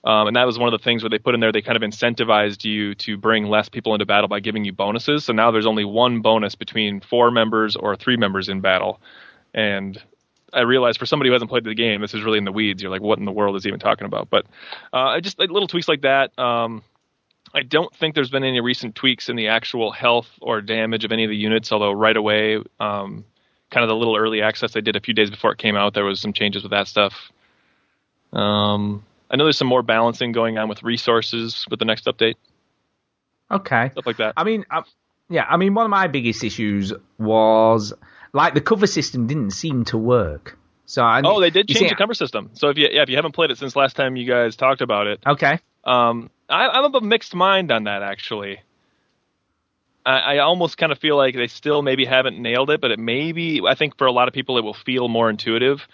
Um, 0.03 0.27
and 0.27 0.35
that 0.35 0.45
was 0.45 0.57
one 0.57 0.71
of 0.71 0.79
the 0.79 0.83
things 0.83 1.03
where 1.03 1.09
they 1.09 1.17
put 1.17 1.33
in 1.33 1.41
there. 1.41 1.51
They 1.51 1.61
kind 1.61 1.75
of 1.75 1.81
incentivized 1.81 2.63
you 2.63 2.95
to 2.95 3.17
bring 3.17 3.45
less 3.45 3.67
people 3.67 3.93
into 3.93 4.05
battle 4.05 4.27
by 4.27 4.39
giving 4.39 4.63
you 4.63 4.71
bonuses. 4.71 5.25
So 5.25 5.33
now 5.33 5.51
there's 5.51 5.65
only 5.65 5.85
one 5.85 6.21
bonus 6.21 6.55
between 6.55 7.01
four 7.01 7.31
members 7.31 7.75
or 7.75 7.95
three 7.95 8.15
members 8.15 8.47
in 8.47 8.61
battle, 8.61 9.01
and 9.53 10.01
I 10.53 10.61
realized 10.61 10.99
for 10.99 11.05
somebody 11.05 11.29
who 11.29 11.33
hasn't 11.33 11.51
played 11.51 11.65
the 11.65 11.75
game, 11.75 12.01
this 12.01 12.13
is 12.13 12.23
really 12.23 12.37
in 12.37 12.45
the 12.45 12.51
weeds. 12.51 12.81
You're 12.81 12.91
like, 12.91 13.01
what 13.01 13.19
in 13.19 13.25
the 13.25 13.31
world 13.31 13.55
is 13.55 13.63
he 13.63 13.69
even 13.69 13.79
talking 13.79 14.05
about? 14.05 14.29
But 14.29 14.45
uh, 14.93 15.19
just 15.19 15.39
like 15.39 15.49
little 15.49 15.67
tweaks 15.67 15.87
like 15.87 16.01
that. 16.01 16.37
Um, 16.39 16.83
I 17.53 17.63
don't 17.63 17.93
think 17.95 18.15
there's 18.15 18.29
been 18.29 18.43
any 18.43 18.61
recent 18.61 18.95
tweaks 18.95 19.29
in 19.29 19.35
the 19.35 19.47
actual 19.47 19.91
health 19.91 20.29
or 20.41 20.61
damage 20.61 21.05
of 21.05 21.11
any 21.11 21.23
of 21.23 21.29
the 21.29 21.35
units. 21.35 21.71
Although 21.71 21.91
right 21.91 22.15
away, 22.15 22.57
um, 22.79 23.25
kind 23.71 23.83
of 23.83 23.89
the 23.89 23.95
little 23.95 24.15
early 24.15 24.41
access 24.41 24.71
they 24.71 24.81
did 24.81 24.95
a 24.95 25.01
few 25.01 25.13
days 25.13 25.29
before 25.29 25.51
it 25.51 25.57
came 25.57 25.75
out, 25.75 25.93
there 25.93 26.05
was 26.05 26.21
some 26.21 26.33
changes 26.33 26.63
with 26.63 26.71
that 26.71 26.87
stuff. 26.87 27.31
Um, 28.31 29.03
I 29.29 29.35
know 29.35 29.45
there's 29.45 29.57
some 29.57 29.67
more 29.67 29.83
balancing 29.83 30.31
going 30.31 30.57
on 30.57 30.69
with 30.69 30.83
resources 30.83 31.65
with 31.69 31.79
the 31.79 31.85
next 31.85 32.05
update, 32.05 32.35
okay. 33.51 33.89
stuff 33.91 34.05
like 34.05 34.17
that. 34.17 34.33
I 34.37 34.43
mean, 34.43 34.65
uh, 34.71 34.83
yeah, 35.29 35.45
I 35.49 35.57
mean, 35.57 35.73
one 35.73 35.85
of 35.85 35.89
my 35.89 36.07
biggest 36.07 36.43
issues 36.43 36.93
was 37.17 37.93
like 38.33 38.53
the 38.53 38.61
cover 38.61 38.87
system 38.87 39.27
didn't 39.27 39.51
seem 39.51 39.85
to 39.85 39.97
work. 39.97 40.57
So 40.85 41.03
I, 41.03 41.21
Oh, 41.25 41.41
they 41.41 41.49
did 41.49 41.67
change 41.67 41.79
see- 41.79 41.89
the 41.89 41.95
cover 41.95 42.13
system. 42.13 42.51
So 42.53 42.69
if 42.69 42.77
you 42.77 42.87
yeah, 42.91 43.01
if 43.01 43.09
you 43.09 43.17
haven't 43.17 43.33
played 43.33 43.51
it 43.51 43.57
since 43.57 43.75
last 43.75 43.95
time 43.97 44.15
you 44.15 44.25
guys 44.25 44.55
talked 44.55 44.81
about 44.81 45.07
it, 45.07 45.19
Okay. 45.25 45.59
Um, 45.83 46.29
I, 46.49 46.67
I'm 46.69 46.85
of 46.85 46.95
a 46.95 47.01
mixed 47.01 47.35
mind 47.35 47.71
on 47.71 47.83
that 47.85 48.03
actually. 48.03 48.61
I, 50.05 50.35
I 50.35 50.37
almost 50.39 50.77
kind 50.77 50.93
of 50.93 50.99
feel 50.99 51.17
like 51.17 51.35
they 51.35 51.47
still 51.47 51.81
maybe 51.81 52.05
haven't 52.05 52.39
nailed 52.41 52.69
it, 52.69 52.79
but 52.79 52.91
it 52.91 52.99
maybe 52.99 53.59
I 53.67 53.75
think 53.75 53.97
for 53.97 54.07
a 54.07 54.11
lot 54.13 54.29
of 54.29 54.33
people 54.33 54.57
it 54.57 54.63
will 54.63 54.73
feel 54.73 55.09
more 55.09 55.29
intuitive. 55.29 55.85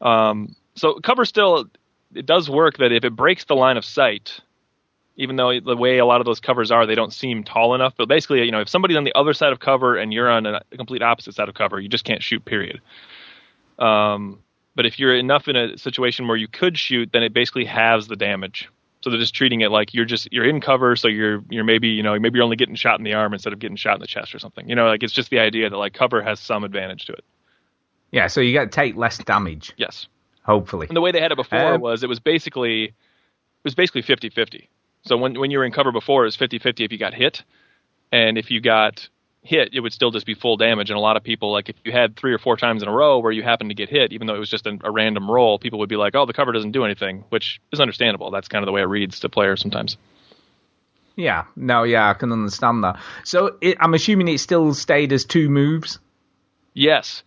Um, 0.00 0.56
so 0.74 0.94
cover 0.94 1.24
still 1.24 1.66
it 2.14 2.26
does 2.26 2.48
work 2.48 2.78
that 2.78 2.92
if 2.92 3.04
it 3.04 3.14
breaks 3.14 3.44
the 3.44 3.54
line 3.54 3.76
of 3.76 3.84
sight, 3.84 4.40
even 5.16 5.36
though 5.36 5.58
the 5.60 5.76
way 5.76 5.98
a 5.98 6.06
lot 6.06 6.20
of 6.20 6.24
those 6.24 6.40
covers 6.40 6.70
are, 6.70 6.86
they 6.86 6.94
don't 6.94 7.12
seem 7.12 7.44
tall 7.44 7.74
enough. 7.74 7.94
But 7.96 8.08
basically, 8.08 8.42
you 8.42 8.50
know, 8.50 8.60
if 8.60 8.68
somebody's 8.68 8.96
on 8.96 9.04
the 9.04 9.14
other 9.14 9.34
side 9.34 9.52
of 9.52 9.60
cover 9.60 9.96
and 9.96 10.12
you're 10.12 10.30
on 10.30 10.46
a 10.46 10.62
complete 10.76 11.02
opposite 11.02 11.34
side 11.34 11.48
of 11.48 11.54
cover, 11.54 11.80
you 11.80 11.88
just 11.88 12.04
can't 12.04 12.22
shoot. 12.22 12.44
Period. 12.44 12.80
Um, 13.78 14.40
but 14.74 14.86
if 14.86 14.98
you're 14.98 15.14
enough 15.14 15.48
in 15.48 15.56
a 15.56 15.76
situation 15.76 16.28
where 16.28 16.36
you 16.36 16.48
could 16.48 16.78
shoot, 16.78 17.10
then 17.12 17.22
it 17.22 17.34
basically 17.34 17.64
halves 17.64 18.08
the 18.08 18.16
damage. 18.16 18.68
So 19.02 19.10
they're 19.10 19.18
just 19.18 19.34
treating 19.34 19.60
it 19.62 19.70
like 19.70 19.94
you're 19.94 20.04
just 20.04 20.28
you're 20.32 20.48
in 20.48 20.60
cover, 20.60 20.94
so 20.94 21.08
you're 21.08 21.42
you're 21.50 21.64
maybe 21.64 21.88
you 21.88 22.04
know 22.04 22.18
maybe 22.18 22.36
you're 22.36 22.44
only 22.44 22.56
getting 22.56 22.76
shot 22.76 22.98
in 22.98 23.04
the 23.04 23.14
arm 23.14 23.32
instead 23.32 23.52
of 23.52 23.58
getting 23.58 23.76
shot 23.76 23.96
in 23.96 24.00
the 24.00 24.06
chest 24.06 24.34
or 24.34 24.38
something. 24.38 24.68
You 24.68 24.76
know, 24.76 24.86
like 24.86 25.02
it's 25.02 25.12
just 25.12 25.28
the 25.30 25.40
idea 25.40 25.68
that 25.68 25.76
like 25.76 25.92
cover 25.92 26.22
has 26.22 26.38
some 26.38 26.62
advantage 26.62 27.06
to 27.06 27.12
it. 27.12 27.24
Yeah, 28.12 28.28
so 28.28 28.40
you 28.40 28.54
got 28.54 28.64
to 28.64 28.70
take 28.70 28.96
less 28.96 29.18
damage, 29.18 29.72
Yes. 29.76 30.06
Hopefully. 30.44 30.86
And 30.88 30.96
the 30.96 31.00
way 31.00 31.12
they 31.12 31.20
had 31.20 31.32
it 31.32 31.36
before 31.36 31.74
Um, 31.74 31.80
was 31.80 32.02
it 32.02 32.08
was 32.08 32.20
basically 32.20 32.84
it 32.84 32.94
was 33.64 33.74
basically 33.74 34.02
50-50. 34.02 34.68
So 35.04 35.16
when 35.16 35.38
when 35.38 35.50
you 35.50 35.58
were 35.58 35.64
in 35.64 35.72
cover 35.72 35.92
before, 35.92 36.22
it 36.22 36.26
was 36.26 36.36
50-50 36.36 36.84
if 36.84 36.92
you 36.92 36.98
got 36.98 37.14
hit, 37.14 37.42
and 38.10 38.38
if 38.38 38.50
you 38.50 38.60
got 38.60 39.08
hit, 39.44 39.70
it 39.72 39.80
would 39.80 39.92
still 39.92 40.12
just 40.12 40.24
be 40.24 40.34
full 40.34 40.56
damage. 40.56 40.90
And 40.90 40.96
a 40.96 41.00
lot 41.00 41.16
of 41.16 41.24
people, 41.24 41.50
like 41.50 41.68
if 41.68 41.76
you 41.84 41.90
had 41.90 42.16
three 42.16 42.32
or 42.32 42.38
four 42.38 42.56
times 42.56 42.82
in 42.82 42.88
a 42.88 42.92
row 42.92 43.18
where 43.18 43.32
you 43.32 43.42
happened 43.42 43.70
to 43.70 43.74
get 43.74 43.88
hit, 43.88 44.12
even 44.12 44.26
though 44.28 44.36
it 44.36 44.38
was 44.38 44.50
just 44.50 44.66
a, 44.66 44.78
a 44.84 44.90
random 44.90 45.28
roll, 45.30 45.58
people 45.58 45.80
would 45.80 45.88
be 45.88 45.96
like, 45.96 46.14
"Oh, 46.14 46.26
the 46.26 46.32
cover 46.32 46.52
doesn't 46.52 46.70
do 46.72 46.84
anything," 46.84 47.24
which 47.30 47.60
is 47.72 47.80
understandable. 47.80 48.30
That's 48.30 48.48
kind 48.48 48.62
of 48.62 48.66
the 48.66 48.72
way 48.72 48.82
it 48.82 48.86
reads 48.86 49.20
to 49.20 49.28
players 49.28 49.60
sometimes. 49.60 49.96
Yeah, 51.16 51.44
no, 51.56 51.82
yeah, 51.82 52.08
I 52.08 52.14
can 52.14 52.32
understand 52.32 52.84
that. 52.84 52.98
So 53.24 53.56
it, 53.60 53.76
I'm 53.80 53.92
assuming 53.94 54.28
it 54.28 54.38
still 54.38 54.72
stayed 54.74 55.12
as 55.12 55.24
two 55.24 55.48
moves. 55.50 55.98
Yes. 56.74 57.22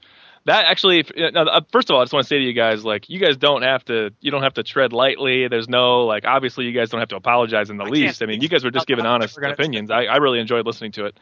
That 0.45 0.65
actually, 0.65 1.03
uh, 1.17 1.39
uh, 1.39 1.61
first 1.71 1.89
of 1.89 1.95
all, 1.95 2.01
I 2.01 2.03
just 2.03 2.13
want 2.13 2.25
to 2.25 2.27
say 2.27 2.37
to 2.37 2.43
you 2.43 2.53
guys, 2.53 2.85
like, 2.85 3.09
you 3.09 3.19
guys 3.19 3.35
don't 3.35 3.63
have 3.63 3.83
to, 3.85 4.11
you 4.21 4.29
don't 4.29 4.43
have 4.43 4.53
to 4.53 4.63
tread 4.63 4.93
lightly. 4.93 5.47
There's 5.47 5.67
no, 5.67 6.05
like, 6.05 6.23
obviously, 6.23 6.65
you 6.65 6.71
guys 6.71 6.91
don't 6.91 6.99
have 6.99 7.09
to 7.09 7.15
apologize 7.15 7.71
in 7.71 7.77
the 7.77 7.83
least. 7.85 8.21
I 8.21 8.27
mean, 8.27 8.41
you 8.41 8.47
guys 8.47 8.63
were 8.63 8.69
just 8.69 8.85
giving 8.85 9.07
honest 9.07 9.37
opinions. 9.39 9.89
I, 9.89 10.03
I 10.03 10.17
really 10.17 10.39
enjoyed 10.39 10.67
listening 10.67 10.91
to 10.93 11.05
it. 11.05 11.19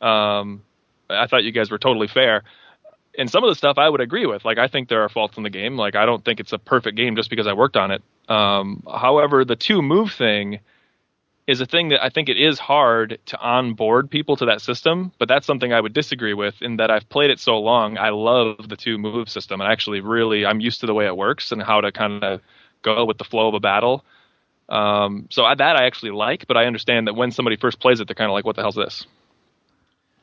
Um, 0.00 0.62
I 1.08 1.28
thought 1.28 1.44
you 1.44 1.52
guys 1.52 1.70
were 1.70 1.78
totally 1.78 2.08
fair. 2.08 2.42
And 3.16 3.30
some 3.30 3.44
of 3.44 3.50
the 3.50 3.54
stuff 3.54 3.78
I 3.78 3.88
would 3.88 4.00
agree 4.00 4.26
with. 4.26 4.44
Like, 4.44 4.58
I 4.58 4.66
think 4.66 4.88
there 4.88 5.02
are 5.04 5.08
faults 5.08 5.36
in 5.36 5.44
the 5.44 5.50
game. 5.50 5.76
Like, 5.76 5.94
I 5.94 6.04
don't 6.04 6.24
think 6.24 6.40
it's 6.40 6.52
a 6.52 6.58
perfect 6.58 6.96
game 6.96 7.14
just 7.14 7.30
because 7.30 7.46
I 7.46 7.52
worked 7.52 7.76
on 7.76 7.92
it. 7.92 8.02
Um, 8.28 8.82
however, 8.86 9.44
the 9.44 9.56
two 9.56 9.82
move 9.82 10.12
thing 10.12 10.58
is 11.48 11.62
a 11.62 11.66
thing 11.66 11.88
that 11.88 12.04
I 12.04 12.10
think 12.10 12.28
it 12.28 12.36
is 12.36 12.58
hard 12.58 13.18
to 13.26 13.40
onboard 13.40 14.10
people 14.10 14.36
to 14.36 14.44
that 14.44 14.60
system, 14.60 15.12
but 15.18 15.28
that's 15.28 15.46
something 15.46 15.72
I 15.72 15.80
would 15.80 15.94
disagree 15.94 16.34
with 16.34 16.60
in 16.60 16.76
that 16.76 16.90
I've 16.90 17.08
played 17.08 17.30
it 17.30 17.40
so 17.40 17.58
long. 17.58 17.96
I 17.96 18.10
love 18.10 18.68
the 18.68 18.76
two 18.76 18.98
move 18.98 19.30
system 19.30 19.62
and 19.62 19.72
actually 19.72 20.00
really 20.00 20.44
I'm 20.44 20.60
used 20.60 20.80
to 20.80 20.86
the 20.86 20.92
way 20.92 21.06
it 21.06 21.16
works 21.16 21.50
and 21.50 21.62
how 21.62 21.80
to 21.80 21.90
kind 21.90 22.22
of 22.22 22.42
go 22.82 23.06
with 23.06 23.16
the 23.16 23.24
flow 23.24 23.48
of 23.48 23.54
a 23.54 23.60
battle. 23.60 24.04
Um, 24.68 25.26
so 25.30 25.46
I, 25.46 25.54
that 25.54 25.76
I 25.76 25.86
actually 25.86 26.10
like, 26.10 26.46
but 26.46 26.58
I 26.58 26.66
understand 26.66 27.06
that 27.06 27.14
when 27.14 27.30
somebody 27.30 27.56
first 27.56 27.80
plays 27.80 27.98
it, 28.00 28.06
they're 28.06 28.14
kind 28.14 28.30
of 28.30 28.34
like, 28.34 28.44
"What 28.44 28.54
the 28.54 28.60
hell's 28.60 28.74
this?" 28.74 29.06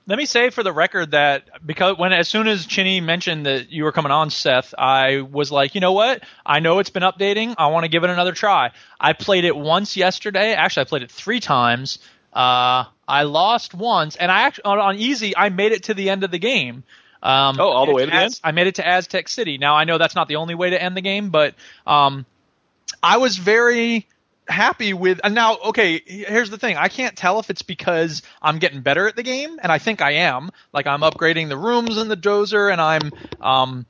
Let 0.07 0.17
me 0.19 0.25
say 0.27 0.51
for 0.51 0.61
the 0.61 0.71
record 0.71 1.11
that 1.11 1.65
because 1.65 1.97
when 1.97 2.13
as 2.13 2.27
soon 2.27 2.47
as 2.47 2.67
Chinny 2.67 3.01
mentioned 3.01 3.47
that 3.47 3.71
you 3.71 3.83
were 3.83 3.91
coming 3.91 4.11
on, 4.11 4.29
Seth, 4.29 4.75
I 4.77 5.21
was 5.21 5.51
like, 5.51 5.73
you 5.73 5.81
know 5.81 5.93
what? 5.93 6.23
I 6.45 6.59
know 6.59 6.77
it's 6.77 6.91
been 6.91 7.01
updating. 7.03 7.55
I 7.57 7.67
want 7.67 7.85
to 7.85 7.87
give 7.89 8.03
it 8.03 8.11
another 8.11 8.31
try. 8.33 8.71
I 8.99 9.13
played 9.13 9.45
it 9.45 9.55
once 9.55 9.97
yesterday. 9.97 10.53
Actually, 10.53 10.81
I 10.81 10.85
played 10.85 11.01
it 11.01 11.11
three 11.11 11.39
times. 11.39 11.97
Uh, 12.31 12.85
I 13.07 13.23
lost 13.23 13.73
once, 13.73 14.15
and 14.15 14.31
I 14.31 14.41
actually 14.41 14.65
on, 14.65 14.79
on 14.79 14.95
easy 14.97 15.35
I 15.35 15.49
made 15.49 15.71
it 15.71 15.83
to 15.83 15.95
the 15.95 16.11
end 16.11 16.23
of 16.23 16.29
the 16.29 16.39
game. 16.39 16.83
Um, 17.23 17.59
Oh, 17.59 17.69
all 17.69 17.85
the 17.87 17.93
way 17.93 18.05
to 18.05 18.11
the 18.11 18.15
end? 18.15 18.39
I 18.43 18.51
made 18.51 18.67
it 18.67 18.75
to 18.75 18.87
Aztec 18.87 19.27
City. 19.27 19.57
Now 19.57 19.75
I 19.75 19.85
know 19.85 19.97
that's 19.97 20.15
not 20.15 20.27
the 20.27 20.35
only 20.35 20.53
way 20.53 20.69
to 20.69 20.79
end 20.79 20.95
the 20.95 21.01
game, 21.01 21.29
but 21.31 21.55
um, 21.87 22.27
I 23.01 23.17
was 23.17 23.37
very 23.37 24.05
happy 24.47 24.93
with 24.93 25.19
and 25.23 25.33
now 25.33 25.57
okay 25.57 26.01
here's 26.05 26.49
the 26.49 26.57
thing. 26.57 26.77
I 26.77 26.87
can't 26.87 27.15
tell 27.15 27.39
if 27.39 27.49
it's 27.49 27.61
because 27.61 28.21
i'm 28.41 28.59
getting 28.59 28.81
better 28.81 29.07
at 29.07 29.15
the 29.15 29.23
game 29.23 29.59
and 29.61 29.71
i 29.71 29.77
think 29.77 30.01
i 30.01 30.11
am. 30.11 30.51
Like 30.73 30.87
i'm 30.87 31.01
upgrading 31.01 31.49
the 31.49 31.57
rooms 31.57 31.97
in 31.97 32.07
the 32.07 32.17
dozer 32.17 32.71
and 32.71 32.79
i'm 32.79 33.11
um 33.41 33.85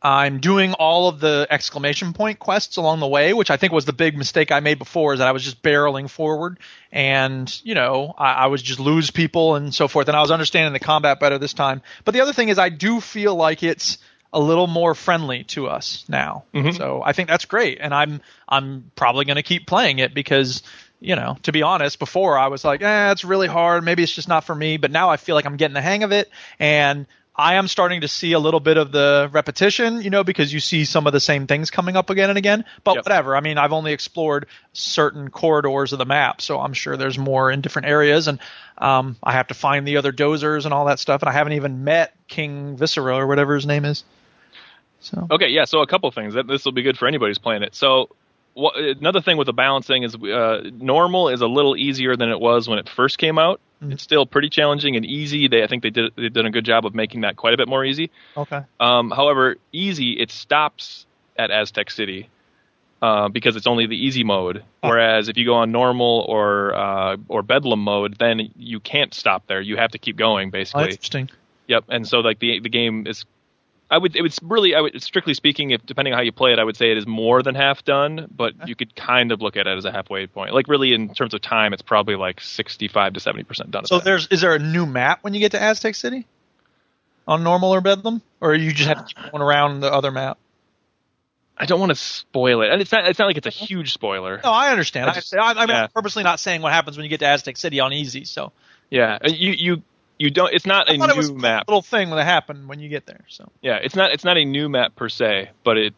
i'm 0.00 0.38
doing 0.38 0.72
all 0.74 1.08
of 1.08 1.20
the 1.20 1.46
exclamation 1.50 2.12
point 2.12 2.38
quests 2.38 2.76
along 2.76 3.00
the 3.00 3.06
way 3.06 3.34
which 3.34 3.50
i 3.50 3.56
think 3.56 3.72
was 3.72 3.84
the 3.84 3.92
big 3.92 4.16
mistake 4.16 4.52
i 4.52 4.60
made 4.60 4.78
before 4.78 5.12
is 5.12 5.18
that 5.18 5.28
i 5.28 5.32
was 5.32 5.42
just 5.44 5.62
barreling 5.62 6.08
forward. 6.08 6.58
And 6.92 7.60
you 7.64 7.74
know 7.74 8.14
i, 8.16 8.32
I 8.32 8.46
was 8.46 8.62
just 8.62 8.80
lose 8.80 9.10
people 9.10 9.56
and 9.56 9.74
so 9.74 9.88
forth. 9.88 10.08
And 10.08 10.16
i 10.16 10.20
was 10.20 10.30
understanding 10.30 10.72
the 10.72 10.80
combat 10.80 11.20
better 11.20 11.38
this 11.38 11.52
time. 11.52 11.82
But 12.04 12.14
the 12.14 12.20
other 12.20 12.32
thing 12.32 12.48
is 12.48 12.58
i 12.58 12.70
do 12.70 13.00
feel 13.00 13.34
like 13.34 13.62
it's 13.62 13.98
a 14.32 14.40
little 14.40 14.66
more 14.66 14.94
friendly 14.94 15.44
to 15.44 15.68
us 15.68 16.04
now. 16.08 16.44
So 16.72 17.02
I 17.04 17.12
think 17.12 17.28
that's 17.28 17.46
great, 17.46 17.78
and 17.80 17.94
I'm 17.94 18.20
I'm 18.48 18.90
probably 18.94 19.24
going 19.24 19.36
to 19.36 19.42
keep 19.42 19.66
playing 19.66 19.98
it 20.00 20.14
because 20.14 20.62
you 21.00 21.14
know, 21.14 21.36
to 21.44 21.52
be 21.52 21.62
honest, 21.62 21.98
before 22.00 22.36
I 22.36 22.48
was 22.48 22.64
like, 22.64 22.82
eh, 22.82 23.12
it's 23.12 23.24
really 23.24 23.46
hard. 23.46 23.84
Maybe 23.84 24.02
it's 24.02 24.12
just 24.12 24.28
not 24.28 24.44
for 24.44 24.54
me. 24.54 24.78
But 24.78 24.90
now 24.90 25.10
I 25.10 25.16
feel 25.16 25.36
like 25.36 25.46
I'm 25.46 25.56
getting 25.56 25.74
the 25.74 25.80
hang 25.80 26.02
of 26.02 26.12
it, 26.12 26.28
and 26.58 27.06
I 27.40 27.54
am 27.54 27.68
starting 27.68 28.00
to 28.00 28.08
see 28.08 28.32
a 28.32 28.40
little 28.40 28.58
bit 28.58 28.78
of 28.78 28.90
the 28.90 29.30
repetition, 29.30 30.02
you 30.02 30.10
know, 30.10 30.24
because 30.24 30.52
you 30.52 30.58
see 30.58 30.84
some 30.84 31.06
of 31.06 31.12
the 31.12 31.20
same 31.20 31.46
things 31.46 31.70
coming 31.70 31.94
up 31.94 32.10
again 32.10 32.30
and 32.30 32.36
again. 32.36 32.64
But 32.82 32.96
Yep. 32.96 33.04
whatever. 33.04 33.36
I 33.36 33.40
mean, 33.40 33.58
I've 33.58 33.72
only 33.72 33.92
explored 33.92 34.46
certain 34.72 35.30
corridors 35.30 35.92
of 35.92 36.00
the 36.00 36.04
map, 36.04 36.42
so 36.42 36.58
I'm 36.58 36.72
sure 36.72 36.96
there's 36.96 37.16
more 37.16 37.52
in 37.52 37.60
different 37.60 37.86
areas, 37.86 38.26
and 38.26 38.40
um, 38.76 39.16
I 39.22 39.32
have 39.34 39.46
to 39.48 39.54
find 39.54 39.86
the 39.86 39.98
other 39.98 40.12
dozers 40.12 40.64
and 40.64 40.74
all 40.74 40.86
that 40.86 40.98
stuff. 40.98 41.22
And 41.22 41.28
I 41.28 41.32
haven't 41.32 41.52
even 41.52 41.84
met 41.84 42.12
King 42.26 42.76
Viscera 42.76 43.14
or 43.14 43.28
whatever 43.28 43.54
his 43.54 43.66
name 43.66 43.84
is. 43.84 44.02
So 45.00 45.26
Okay, 45.30 45.48
yeah. 45.48 45.64
So 45.64 45.80
a 45.80 45.86
couple 45.86 46.10
things. 46.10 46.34
That 46.34 46.46
this 46.46 46.64
will 46.64 46.72
be 46.72 46.82
good 46.82 46.98
for 46.98 47.06
anybody 47.06 47.30
who's 47.30 47.38
playing 47.38 47.62
it. 47.62 47.74
So 47.74 48.08
wha 48.54 48.70
another 48.74 49.20
thing 49.20 49.36
with 49.36 49.46
the 49.46 49.52
balancing 49.52 50.02
is 50.02 50.14
uh, 50.16 50.70
normal 50.74 51.28
is 51.28 51.40
a 51.40 51.46
little 51.46 51.76
easier 51.76 52.16
than 52.16 52.30
it 52.30 52.40
was 52.40 52.68
when 52.68 52.78
it 52.78 52.88
first 52.88 53.18
came 53.18 53.38
out. 53.38 53.60
It's 53.80 54.02
still 54.02 54.26
pretty 54.26 54.48
challenging 54.48 54.96
and 54.96 55.06
easy. 55.06 55.46
They 55.46 55.62
I 55.62 55.68
think 55.68 55.84
they 55.84 55.90
did 55.90 56.12
they 56.16 56.28
did 56.30 56.44
a 56.44 56.50
good 56.50 56.64
job 56.64 56.84
of 56.84 56.96
making 56.96 57.20
that 57.20 57.36
quite 57.36 57.54
a 57.54 57.56
bit 57.56 57.68
more 57.68 57.84
easy. 57.84 58.10
okay. 58.36 58.62
Um, 58.80 59.12
however, 59.12 59.56
easy 59.70 60.14
it 60.14 60.32
stops 60.32 61.06
at 61.36 61.52
Aztec 61.52 61.92
City 61.92 62.28
uh, 63.00 63.28
because 63.28 63.54
it's 63.54 63.68
only 63.68 63.86
the 63.86 63.94
easy 63.94 64.24
mode. 64.24 64.64
Whereas 64.80 65.28
if 65.28 65.36
you 65.36 65.44
go 65.44 65.54
on 65.54 65.70
normal 65.70 66.24
or 66.28 66.74
uh, 66.74 67.16
or 67.28 67.44
Bedlam 67.44 67.78
mode, 67.84 68.16
then 68.18 68.50
you 68.56 68.80
can't 68.80 69.14
stop 69.14 69.46
there. 69.46 69.60
You 69.60 69.76
have 69.76 69.92
to 69.92 69.98
keep 69.98 70.16
going 70.16 70.48
Oh, 70.48 70.50
basically. 70.50 70.82
that's 70.82 70.94
interesting. 70.96 71.30
Yep. 71.68 71.84
And 71.88 72.08
so 72.08 72.18
like 72.18 72.40
the 72.40 72.58
the 72.58 72.68
game 72.70 73.06
is, 73.06 73.24
I 73.90 73.96
would 73.98 74.16
it 74.16 74.22
was 74.22 74.38
really 74.42 74.74
I 74.74 74.80
would 74.80 75.02
strictly 75.02 75.34
speaking, 75.34 75.70
if 75.70 75.84
depending 75.86 76.12
on 76.12 76.18
how 76.18 76.22
you 76.22 76.32
play 76.32 76.52
it, 76.52 76.58
I 76.58 76.64
would 76.64 76.76
say 76.76 76.90
it 76.90 76.98
is 76.98 77.06
more 77.06 77.42
than 77.42 77.54
half 77.54 77.84
done, 77.84 78.28
but 78.34 78.68
you 78.68 78.74
could 78.74 78.94
kind 78.94 79.32
of 79.32 79.40
look 79.40 79.56
at 79.56 79.66
it 79.66 79.76
as 79.78 79.84
a 79.84 79.92
halfway 79.92 80.26
point. 80.26 80.52
Like 80.52 80.68
really 80.68 80.92
in 80.92 81.14
terms 81.14 81.32
of 81.32 81.40
time, 81.40 81.72
it's 81.72 81.82
probably 81.82 82.14
like 82.16 82.40
sixty 82.40 82.88
five 82.88 83.14
to 83.14 83.20
seventy 83.20 83.44
percent 83.44 83.70
done. 83.70 83.86
So 83.86 83.98
there's 84.00 84.26
is 84.28 84.42
there 84.42 84.54
a 84.54 84.58
new 84.58 84.84
map 84.84 85.24
when 85.24 85.32
you 85.34 85.40
get 85.40 85.52
to 85.52 85.62
Aztec 85.62 85.94
City? 85.94 86.26
On 87.26 87.42
normal 87.44 87.74
or 87.74 87.82
Bedlam, 87.82 88.22
or 88.40 88.54
you 88.54 88.72
just 88.72 88.88
have 88.88 89.06
to 89.06 89.14
keep 89.14 89.30
going 89.32 89.42
around 89.42 89.80
the 89.80 89.92
other 89.92 90.10
map? 90.10 90.38
I 91.58 91.66
don't 91.66 91.80
want 91.80 91.90
to 91.90 91.96
spoil 91.96 92.62
it, 92.62 92.70
and 92.70 92.80
it's 92.80 92.92
not 92.92 93.06
it's 93.06 93.18
not 93.18 93.26
like 93.26 93.36
it's 93.36 93.46
a 93.46 93.50
huge 93.50 93.92
spoiler. 93.92 94.40
No, 94.42 94.50
I 94.50 94.70
understand. 94.70 95.06
I 95.10 95.12
I, 95.12 95.14
just- 95.14 95.34
I, 95.36 95.50
I 95.50 95.54
mean, 95.54 95.68
yeah. 95.70 95.82
I'm 95.84 95.88
purposely 95.90 96.22
not 96.22 96.40
saying 96.40 96.62
what 96.62 96.72
happens 96.72 96.96
when 96.96 97.04
you 97.04 97.10
get 97.10 97.20
to 97.20 97.26
Aztec 97.26 97.56
City 97.56 97.80
on 97.80 97.92
easy. 97.92 98.24
So 98.24 98.52
Yeah, 98.90 99.18
uh, 99.22 99.28
you 99.28 99.52
you 99.52 99.82
you 100.18 100.30
don't. 100.30 100.52
It's 100.52 100.66
not 100.66 100.88
a 100.88 100.92
I 100.94 100.98
thought 100.98 101.10
it 101.10 101.16
was 101.16 101.30
new 101.30 101.36
a 101.36 101.38
map. 101.40 101.68
little 101.68 101.82
thing 101.82 102.10
that 102.10 102.24
happened 102.24 102.68
when 102.68 102.80
you 102.80 102.88
get 102.88 103.06
there. 103.06 103.24
So 103.28 103.50
Yeah, 103.62 103.76
it's 103.76 103.94
not 103.96 104.12
it's 104.12 104.24
not 104.24 104.36
a 104.36 104.44
new 104.44 104.68
map 104.68 104.96
per 104.96 105.08
se, 105.08 105.50
but 105.64 105.76
it 105.78 105.94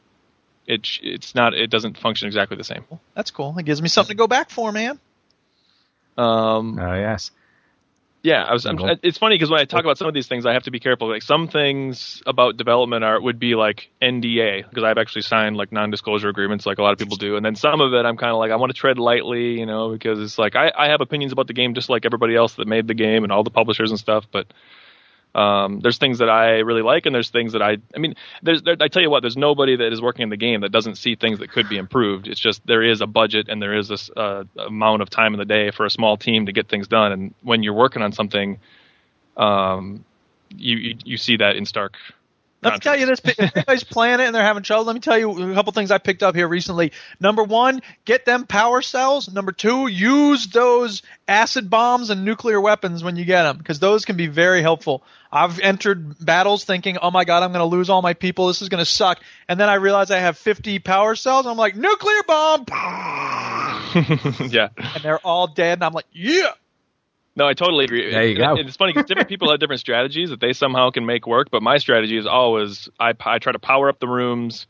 it 0.67 0.87
it's 1.03 1.35
not 1.35 1.55
it 1.55 1.69
doesn't 1.71 1.99
function 1.99 2.27
exactly 2.27 2.57
the 2.57 2.65
same. 2.65 2.85
that's 3.15 3.31
cool. 3.31 3.57
It 3.59 3.65
gives 3.65 3.81
me 3.83 3.89
something 3.89 4.15
to 4.15 4.19
go 4.19 4.27
back 4.27 4.51
for, 4.51 4.73
man. 4.73 4.99
Um, 6.19 6.79
Oh 6.79 6.95
yes. 6.95 7.31
Yeah, 8.23 8.45
I 8.45 8.53
was. 8.53 8.67
I'm, 8.67 8.79
it's 9.03 9.17
funny 9.17 9.37
because 9.37 9.51
when 9.51 9.61
I 9.61 9.65
talk 9.65 9.83
about 9.83 9.97
some 9.97 10.07
of 10.07 10.13
these 10.13 10.29
things, 10.29 10.45
I 10.45 10.53
have 10.53 10.65
to 10.65 10.71
be 10.71 10.79
careful. 10.79 11.09
Like 11.09 11.23
some 11.23 11.49
things 11.49 12.23
about 12.27 12.59
development 12.59 13.03
art 13.03 13.23
would 13.23 13.39
be 13.39 13.55
like 13.55 13.91
NDA 14.03 14.69
because 14.69 14.85
I've 14.85 14.99
actually 14.99 15.23
signed 15.23 15.57
like 15.57 15.73
non-disclosure 15.73 16.29
agreements, 16.29 16.67
like 16.67 16.79
a 16.79 16.83
lot 16.83 16.93
of 16.93 16.99
people 16.99 17.17
do. 17.17 17.37
And 17.37 17.45
then 17.45 17.57
some 17.57 17.81
of 17.81 17.95
it, 17.95 18.05
I'm 18.05 18.19
kind 18.19 18.33
of 18.33 18.39
like 18.39 18.51
I 18.51 18.57
want 18.57 18.73
to 18.73 18.79
tread 18.79 18.99
lightly, 18.99 19.59
you 19.59 19.65
know, 19.65 19.91
because 19.91 20.21
it's 20.21 20.39
like 20.39 20.55
I, 20.55 20.71
I 20.77 20.89
have 20.89 21.01
opinions 21.01 21.33
about 21.33 21.47
the 21.47 21.55
game 21.55 21.73
just 21.73 21.89
like 21.89 22.05
everybody 22.05 22.37
else 22.37 22.55
that 22.55 22.69
made 22.69 22.87
the 22.87 22.95
game 22.95 23.23
and 23.25 23.33
all 23.33 23.43
the 23.43 23.51
publishers 23.51 23.91
and 23.91 23.99
stuff. 23.99 24.27
But 24.31 24.53
um, 25.35 25.81
there's 25.81 25.99
things 25.99 26.19
that 26.19 26.29
I 26.29 26.59
really 26.59 26.83
like, 26.83 27.07
and 27.07 27.15
there's 27.15 27.31
things 27.31 27.53
that 27.53 27.63
I. 27.63 27.79
I 27.95 27.99
mean, 27.99 28.15
there's. 28.43 28.63
There, 28.63 28.77
I 28.81 28.89
tell 28.89 29.03
you 29.03 29.11
what, 29.11 29.21
there's 29.21 29.37
nobody 29.37 29.77
that 29.77 29.93
is 29.93 30.03
working 30.03 30.25
in 30.25 30.29
the 30.29 30.37
game 30.37 30.63
that 30.63 30.73
doesn't 30.73 30.97
see 30.97 31.15
things 31.15 31.39
that 31.39 31.51
could 31.53 31.69
be 31.69 31.77
improved. 31.77 32.27
It's 32.27 32.41
just 32.41 32.67
there 32.67 32.83
is 32.83 33.01
a 33.01 33.07
budget 33.07 33.49
and 33.49 33.63
there 33.63 33.77
is 33.77 33.89
this 33.89 34.11
uh, 34.17 34.45
amount 34.59 35.03
of 35.03 35.11
time 35.11 35.33
in 35.33 35.39
the 35.39 35.45
day 35.45 35.71
for 35.71 35.87
a 35.87 35.91
small 35.91 36.17
team 36.17 36.47
to 36.47 36.53
get 36.53 36.69
things 36.69 36.89
done. 36.89 37.13
And 37.13 37.35
when 37.43 37.63
you're 37.63 37.75
working 37.75 38.03
on 38.03 38.13
something, 38.13 38.59
um, 39.37 40.05
you 40.57 40.77
you, 40.77 40.97
you 41.05 41.17
see 41.17 41.37
that 41.37 41.57
in 41.57 41.65
stark. 41.65 41.95
Let 42.63 42.75
me 42.75 42.79
tell 42.81 42.99
you 42.99 43.07
this: 43.07 43.21
if 43.25 43.57
anybody's 43.57 43.85
playing 43.91 44.21
it 44.21 44.25
and 44.25 44.35
they're 44.35 44.43
having 44.43 44.63
trouble, 44.63 44.85
let 44.85 44.95
me 44.95 45.01
tell 45.01 45.19
you 45.19 45.51
a 45.51 45.55
couple 45.55 45.73
things 45.73 45.91
I 45.91 45.99
picked 45.99 46.23
up 46.23 46.35
here 46.35 46.47
recently. 46.47 46.93
Number 47.19 47.43
one, 47.43 47.81
get 48.05 48.27
them 48.27 48.47
power 48.47 48.83
cells. 48.83 49.33
Number 49.33 49.53
two, 49.53 49.87
use 49.87 50.47
those 50.49 51.03
acid 51.27 51.71
bombs 51.71 52.11
and 52.11 52.25
nuclear 52.25 52.61
weapons 52.61 53.03
when 53.03 53.17
you 53.17 53.25
get 53.25 53.45
them 53.45 53.57
because 53.57 53.79
those 53.79 54.05
can 54.05 54.17
be 54.17 54.27
very 54.27 54.61
helpful. 54.61 55.03
I've 55.33 55.59
entered 55.61 56.23
battles 56.25 56.65
thinking, 56.65 56.99
"Oh 57.01 57.11
my 57.11 57.25
god, 57.25 57.43
I'm 57.43 57.53
going 57.53 57.61
to 57.61 57.77
lose 57.77 57.89
all 57.89 58.03
my 58.03 58.15
people. 58.15 58.49
This 58.49 58.61
is 58.61 58.69
going 58.69 58.83
to 58.83 58.91
suck," 58.91 59.21
and 59.49 59.59
then 59.59 59.71
I 59.71 59.75
realize 59.75 60.11
I 60.11 60.19
have 60.19 60.37
50 60.37 60.81
power 60.81 61.15
cells. 61.15 61.47
I'm 61.47 61.57
like, 61.57 61.77
"Nuclear 61.77 62.23
bomb!" 62.27 62.65
yeah. 64.51 64.69
and 64.77 65.03
they're 65.03 65.19
all 65.19 65.47
dead, 65.47 65.79
and 65.79 65.85
I'm 65.85 65.93
like, 65.93 66.07
"Yeah." 66.13 66.51
No, 67.41 67.49
I 67.49 67.55
totally 67.55 67.87
agree. 67.87 68.11
There 68.11 68.27
you 68.27 68.37
go. 68.37 68.55
And 68.55 68.69
it's 68.69 68.77
funny 68.77 68.93
because 68.93 69.09
different 69.09 69.31
people 69.31 69.51
have 69.51 69.59
different 69.59 69.81
strategies 69.81 70.29
that 70.29 70.41
they 70.41 70.53
somehow 70.53 70.91
can 70.91 71.07
make 71.07 71.27
work. 71.27 71.51
But 71.51 71.63
my 71.63 71.79
strategy 71.79 72.19
is 72.19 72.27
always 72.27 72.91
I, 73.01 73.15
I 73.19 73.39
try 73.39 73.53
to 73.53 73.59
power 73.59 73.89
up 73.89 73.99
the 73.99 74.09
rooms, 74.09 74.67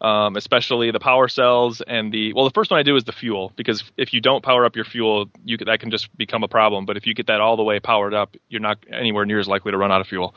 um, 0.00 0.36
especially 0.36 0.92
the 0.92 1.00
power 1.00 1.26
cells 1.26 1.82
and 1.84 2.12
the. 2.12 2.32
Well, 2.32 2.44
the 2.44 2.52
first 2.52 2.70
one 2.70 2.78
I 2.78 2.84
do 2.84 2.94
is 2.94 3.02
the 3.02 3.10
fuel 3.10 3.52
because 3.56 3.82
if 3.96 4.14
you 4.14 4.20
don't 4.20 4.44
power 4.44 4.64
up 4.64 4.76
your 4.76 4.84
fuel, 4.84 5.28
you 5.44 5.56
that 5.56 5.80
can 5.80 5.90
just 5.90 6.16
become 6.16 6.44
a 6.44 6.48
problem. 6.48 6.86
But 6.86 6.96
if 6.96 7.04
you 7.04 7.14
get 7.14 7.26
that 7.26 7.40
all 7.40 7.56
the 7.56 7.64
way 7.64 7.80
powered 7.80 8.14
up, 8.14 8.36
you're 8.48 8.60
not 8.60 8.78
anywhere 8.92 9.26
near 9.26 9.40
as 9.40 9.48
likely 9.48 9.72
to 9.72 9.76
run 9.76 9.90
out 9.90 10.00
of 10.00 10.06
fuel. 10.06 10.36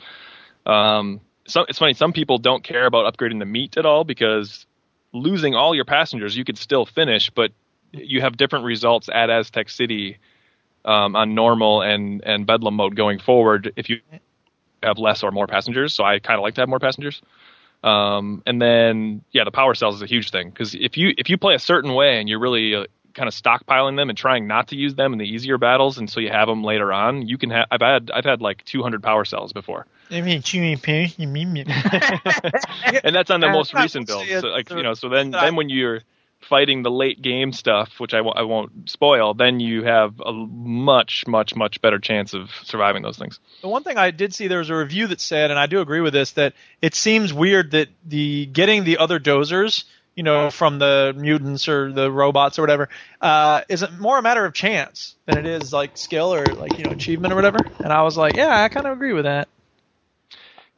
Um, 0.66 1.20
so 1.46 1.64
it's 1.68 1.78
funny. 1.78 1.94
Some 1.94 2.12
people 2.12 2.38
don't 2.38 2.64
care 2.64 2.86
about 2.86 3.14
upgrading 3.14 3.38
the 3.38 3.46
meat 3.46 3.76
at 3.76 3.86
all 3.86 4.02
because 4.02 4.66
losing 5.12 5.54
all 5.54 5.76
your 5.76 5.84
passengers, 5.84 6.36
you 6.36 6.44
could 6.44 6.58
still 6.58 6.86
finish, 6.86 7.30
but 7.30 7.52
you 7.92 8.20
have 8.20 8.36
different 8.36 8.64
results 8.64 9.08
at 9.08 9.30
Aztec 9.30 9.70
City 9.70 10.18
um, 10.84 11.16
on 11.16 11.34
normal 11.34 11.82
and 11.82 12.22
and 12.24 12.46
Bedlam 12.46 12.74
mode 12.74 12.96
going 12.96 13.18
forward 13.18 13.72
if 13.76 13.88
you 13.88 14.00
have 14.82 14.98
less 14.98 15.22
or 15.22 15.30
more 15.30 15.46
passengers. 15.46 15.94
So 15.94 16.04
I 16.04 16.18
kind 16.18 16.38
of 16.38 16.42
like 16.42 16.54
to 16.54 16.62
have 16.62 16.68
more 16.68 16.78
passengers. 16.78 17.22
Um, 17.82 18.42
and 18.46 18.60
then 18.60 19.22
yeah, 19.30 19.44
the 19.44 19.50
power 19.50 19.74
cells 19.74 19.96
is 19.96 20.02
a 20.02 20.06
huge 20.06 20.30
thing 20.30 20.50
because 20.50 20.74
if 20.74 20.96
you 20.96 21.14
if 21.16 21.30
you 21.30 21.38
play 21.38 21.54
a 21.54 21.60
certain 21.60 21.94
way 21.94 22.18
and 22.18 22.28
you're 22.28 22.40
really 22.40 22.74
uh, 22.74 22.84
kind 23.14 23.28
of 23.28 23.34
stockpiling 23.34 23.96
them 23.96 24.08
and 24.08 24.18
trying 24.18 24.46
not 24.46 24.68
to 24.68 24.76
use 24.76 24.94
them 24.94 25.12
in 25.12 25.18
the 25.18 25.24
easier 25.24 25.58
battles 25.58 25.98
and 25.98 26.10
so 26.10 26.20
you 26.20 26.30
have 26.30 26.48
them 26.48 26.64
later 26.64 26.92
on, 26.92 27.26
you 27.26 27.38
can 27.38 27.50
have. 27.50 27.66
I've 27.70 27.80
had 27.80 28.10
I've 28.10 28.24
had 28.24 28.40
like 28.40 28.64
200 28.64 29.02
power 29.02 29.24
cells 29.24 29.52
before. 29.52 29.86
I 30.10 30.20
mean, 30.22 30.42
you 30.46 30.60
mean, 31.28 31.66
and 33.04 33.14
that's 33.14 33.30
on 33.30 33.40
the 33.40 33.50
most 33.50 33.74
recent 33.74 34.06
build. 34.06 34.26
So 34.26 34.48
like 34.48 34.70
you 34.70 34.82
know, 34.82 34.94
so 34.94 35.08
then 35.08 35.30
then 35.30 35.54
when 35.54 35.68
you're 35.68 36.00
fighting 36.40 36.82
the 36.82 36.90
late 36.90 37.20
game 37.20 37.52
stuff, 37.52 37.98
which 37.98 38.14
I 38.14 38.18
w- 38.18 38.34
I 38.34 38.42
won't 38.42 38.88
spoil, 38.88 39.34
then 39.34 39.60
you 39.60 39.84
have 39.84 40.20
a 40.20 40.32
much 40.32 41.26
much 41.26 41.54
much 41.56 41.80
better 41.80 41.98
chance 41.98 42.34
of 42.34 42.50
surviving 42.64 43.02
those 43.02 43.18
things. 43.18 43.40
The 43.62 43.68
one 43.68 43.82
thing 43.84 43.98
I 43.98 44.10
did 44.10 44.34
see 44.34 44.48
there 44.48 44.58
was 44.58 44.70
a 44.70 44.76
review 44.76 45.08
that 45.08 45.20
said, 45.20 45.50
and 45.50 45.58
I 45.58 45.66
do 45.66 45.80
agree 45.80 46.00
with 46.00 46.12
this, 46.12 46.32
that 46.32 46.54
it 46.80 46.94
seems 46.94 47.32
weird 47.32 47.72
that 47.72 47.88
the 48.06 48.46
getting 48.46 48.84
the 48.84 48.98
other 48.98 49.18
dozers 49.18 49.84
you 50.18 50.24
know, 50.24 50.50
from 50.50 50.80
the 50.80 51.14
mutants 51.16 51.68
or 51.68 51.92
the 51.92 52.10
robots 52.10 52.58
or 52.58 52.62
whatever, 52.62 52.88
uh, 53.20 53.60
is 53.68 53.84
more 54.00 54.18
a 54.18 54.22
matter 54.22 54.44
of 54.44 54.52
chance 54.52 55.14
than 55.26 55.36
it 55.36 55.46
is 55.46 55.72
like 55.72 55.96
skill 55.96 56.34
or 56.34 56.54
like 56.54 56.76
you 56.76 56.84
know 56.84 56.90
achievement 56.90 57.32
or 57.32 57.36
whatever? 57.36 57.60
And 57.84 57.92
I 57.92 58.02
was 58.02 58.16
like, 58.16 58.34
yeah, 58.34 58.64
I 58.64 58.68
kind 58.68 58.88
of 58.88 58.94
agree 58.94 59.12
with 59.12 59.26
that. 59.26 59.46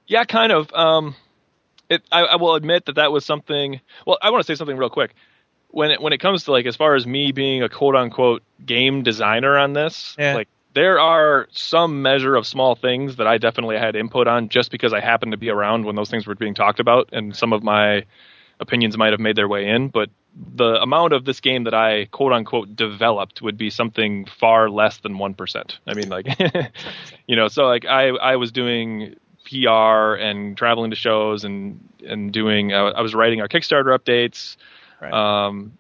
Yeah, 0.06 0.24
kind 0.24 0.52
of. 0.52 0.70
Um, 0.74 1.14
it, 1.88 2.02
I, 2.12 2.20
I 2.20 2.36
will 2.36 2.54
admit 2.54 2.84
that 2.84 2.96
that 2.96 3.12
was 3.12 3.24
something. 3.24 3.80
Well, 4.06 4.18
I 4.20 4.28
want 4.28 4.44
to 4.44 4.46
say 4.46 4.58
something 4.58 4.76
real 4.76 4.90
quick. 4.90 5.14
When 5.72 5.90
it 5.90 6.00
when 6.02 6.12
it 6.12 6.18
comes 6.18 6.44
to 6.44 6.52
like 6.52 6.66
as 6.66 6.76
far 6.76 6.94
as 6.94 7.06
me 7.06 7.32
being 7.32 7.62
a 7.62 7.68
quote 7.68 7.94
unquote 7.96 8.42
game 8.64 9.02
designer 9.02 9.56
on 9.56 9.72
this, 9.72 10.14
Yeah. 10.18 10.34
like 10.34 10.48
there 10.74 11.00
are 11.00 11.48
some 11.52 12.02
measure 12.02 12.36
of 12.36 12.46
small 12.46 12.74
things 12.76 13.16
that 13.16 13.26
I 13.26 13.38
definitely 13.38 13.76
had 13.76 13.96
input 13.96 14.28
on 14.28 14.48
just 14.48 14.70
because 14.70 14.92
I 14.92 15.00
happened 15.00 15.32
to 15.32 15.38
be 15.38 15.50
around 15.50 15.84
when 15.84 15.96
those 15.96 16.10
things 16.10 16.26
were 16.26 16.34
being 16.36 16.54
talked 16.54 16.78
about, 16.80 17.08
and 17.12 17.34
some 17.36 17.52
of 17.52 17.62
my 17.62 18.04
opinions 18.60 18.96
might 18.96 19.12
have 19.12 19.20
made 19.20 19.34
their 19.36 19.48
way 19.48 19.66
in. 19.68 19.88
But 19.88 20.10
the 20.54 20.80
amount 20.80 21.12
of 21.12 21.24
this 21.24 21.40
game 21.40 21.64
that 21.64 21.74
I 21.74 22.04
quote 22.06 22.32
unquote 22.32 22.76
developed 22.76 23.42
would 23.42 23.56
be 23.58 23.68
something 23.70 24.26
far 24.26 24.70
less 24.70 24.98
than 24.98 25.18
one 25.18 25.34
percent. 25.34 25.78
I 25.88 25.94
mean, 25.94 26.08
like, 26.08 26.26
you 27.26 27.36
know, 27.36 27.48
so 27.48 27.66
like 27.66 27.84
I 27.84 28.08
I 28.10 28.36
was 28.36 28.52
doing 28.52 29.16
PR 29.48 30.14
and 30.14 30.56
traveling 30.56 30.90
to 30.90 30.96
shows 30.96 31.44
and 31.44 31.80
and 32.06 32.32
doing. 32.32 32.72
Uh, 32.72 32.92
I 32.96 33.00
was 33.02 33.14
writing 33.14 33.40
our 33.40 33.48
Kickstarter 33.48 33.96
updates. 33.98 34.56
Right. 35.00 35.12
Um, 35.12 35.72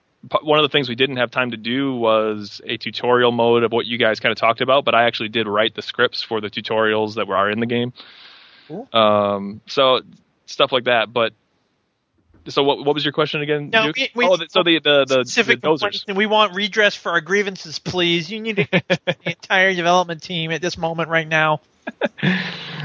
one 0.42 0.58
of 0.58 0.62
the 0.62 0.68
things 0.68 0.88
we 0.88 0.94
didn't 0.96 1.16
have 1.16 1.30
time 1.30 1.52
to 1.52 1.56
do 1.56 1.94
was 1.94 2.60
a 2.64 2.76
tutorial 2.76 3.32
mode 3.32 3.62
of 3.64 3.72
what 3.72 3.86
you 3.86 3.96
guys 3.96 4.20
kind 4.20 4.32
of 4.32 4.38
talked 4.38 4.60
about, 4.60 4.84
but 4.84 4.94
I 4.94 5.04
actually 5.04 5.30
did 5.30 5.48
write 5.48 5.74
the 5.74 5.82
scripts 5.82 6.22
for 6.22 6.40
the 6.40 6.50
tutorials 6.50 7.14
that 7.14 7.26
were 7.26 7.36
are 7.36 7.50
in 7.50 7.60
the 7.60 7.66
game. 7.66 7.92
Cool. 8.68 8.88
Um, 8.92 9.60
so 9.66 10.00
stuff 10.46 10.72
like 10.72 10.84
that. 10.84 11.12
But 11.12 11.32
so 12.48 12.62
what? 12.62 12.84
What 12.84 12.94
was 12.94 13.04
your 13.04 13.12
question 13.12 13.40
again? 13.40 13.70
No, 13.70 13.92
we- 13.96 14.10
we- 14.14 14.26
oh, 14.26 14.36
so 14.48 14.62
the 14.62 14.78
the 14.78 15.04
the, 15.06 15.16
the 15.18 15.24
Specific 15.24 15.60
dozers. 15.60 16.14
we 16.14 16.26
want 16.26 16.54
redress 16.54 16.94
for 16.94 17.12
our 17.12 17.20
grievances, 17.20 17.78
please. 17.78 18.30
You 18.30 18.40
need 18.40 18.56
to 18.56 18.66
the 18.70 19.16
entire 19.24 19.74
development 19.74 20.22
team 20.22 20.50
at 20.50 20.60
this 20.60 20.76
moment 20.76 21.08
right 21.08 21.28
now. 21.28 21.60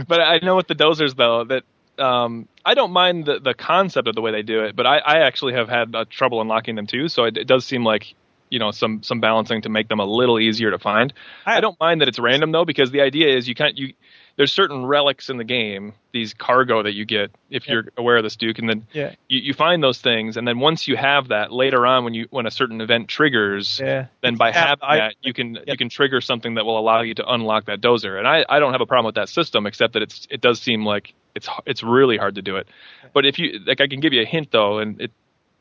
but 0.07 0.21
I 0.21 0.39
know 0.41 0.55
with 0.55 0.67
the 0.67 0.75
dozers 0.75 1.15
though 1.15 1.43
that 1.45 1.63
um, 1.99 2.47
I 2.63 2.73
don't 2.73 2.91
mind 2.91 3.25
the 3.25 3.39
the 3.39 3.53
concept 3.53 4.07
of 4.07 4.15
the 4.15 4.21
way 4.21 4.31
they 4.31 4.43
do 4.43 4.63
it, 4.63 4.75
but 4.75 4.85
I, 4.85 4.97
I 4.97 5.19
actually 5.27 5.53
have 5.53 5.69
had 5.69 5.95
uh, 5.95 6.05
trouble 6.09 6.41
unlocking 6.41 6.75
them 6.75 6.87
too. 6.87 7.07
So 7.07 7.25
it, 7.25 7.37
it 7.37 7.47
does 7.47 7.65
seem 7.65 7.83
like 7.83 8.15
you 8.49 8.59
know 8.59 8.71
some 8.71 9.03
some 9.03 9.19
balancing 9.19 9.61
to 9.63 9.69
make 9.69 9.87
them 9.87 9.99
a 9.99 10.05
little 10.05 10.39
easier 10.39 10.71
to 10.71 10.79
find. 10.79 11.13
I, 11.45 11.61
don't 11.61 11.79
mind 11.79 12.01
that 12.01 12.07
it's 12.07 12.19
random 12.19 12.51
though 12.51 12.65
because 12.65 12.91
the 12.91 13.01
idea 13.01 13.35
is 13.35 13.47
you 13.47 13.55
can't 13.55 13.77
you 13.77 13.93
there's 14.37 14.51
certain 14.51 14.85
relics 14.85 15.29
in 15.29 15.37
the 15.37 15.43
game, 15.43 15.93
these 16.11 16.33
cargo 16.33 16.83
that 16.83 16.93
you 16.93 17.05
get 17.05 17.31
if 17.49 17.67
you're 17.67 17.85
aware 17.97 18.17
of 18.17 18.23
this, 18.23 18.35
Duke, 18.35 18.59
and 18.59 18.69
then 18.69 18.85
Yeah. 18.91 19.13
you, 19.29 19.39
you 19.39 19.53
find 19.53 19.81
those 19.81 19.99
things, 20.01 20.35
and 20.37 20.45
then 20.47 20.59
once 20.59 20.87
you 20.87 20.97
have 20.97 21.29
that, 21.29 21.53
later 21.53 21.85
on 21.85 22.03
when 22.03 22.13
you 22.13 22.27
when 22.31 22.45
a 22.45 22.51
certain 22.51 22.81
event 22.81 23.07
triggers, 23.07 23.79
Yeah. 23.79 24.07
then 24.21 24.35
by 24.35 24.51
having 24.51 24.79
the 24.81 24.97
that 24.97 25.15
you 25.21 25.33
can 25.33 25.57
you 25.65 25.77
can 25.77 25.89
trigger 25.89 26.19
something 26.21 26.55
that 26.55 26.65
will 26.65 26.77
allow 26.77 27.01
you 27.01 27.13
to 27.15 27.27
unlock 27.27 27.65
that 27.65 27.79
dozer. 27.81 28.17
And 28.17 28.27
I, 28.27 28.45
I 28.47 28.59
don't 28.59 28.73
have 28.73 28.81
a 28.81 28.85
problem 28.85 29.05
with 29.05 29.15
that 29.15 29.29
system, 29.29 29.65
except 29.65 29.93
that 29.93 30.03
it's 30.03 30.27
it 30.29 30.41
does 30.41 30.61
seem 30.61 30.85
like 30.85 31.13
it's 31.35 31.49
it's 31.65 31.83
really 31.83 32.17
hard 32.17 32.35
to 32.35 32.41
do 32.41 32.55
it. 32.55 32.67
But 33.13 33.25
if 33.25 33.37
you 33.37 33.59
like, 33.65 33.81
I 33.81 33.87
can 33.87 33.99
give 33.99 34.13
you 34.13 34.21
a 34.21 34.25
hint 34.25 34.51
though, 34.51 34.79
and 34.79 34.99
it's 35.01 35.13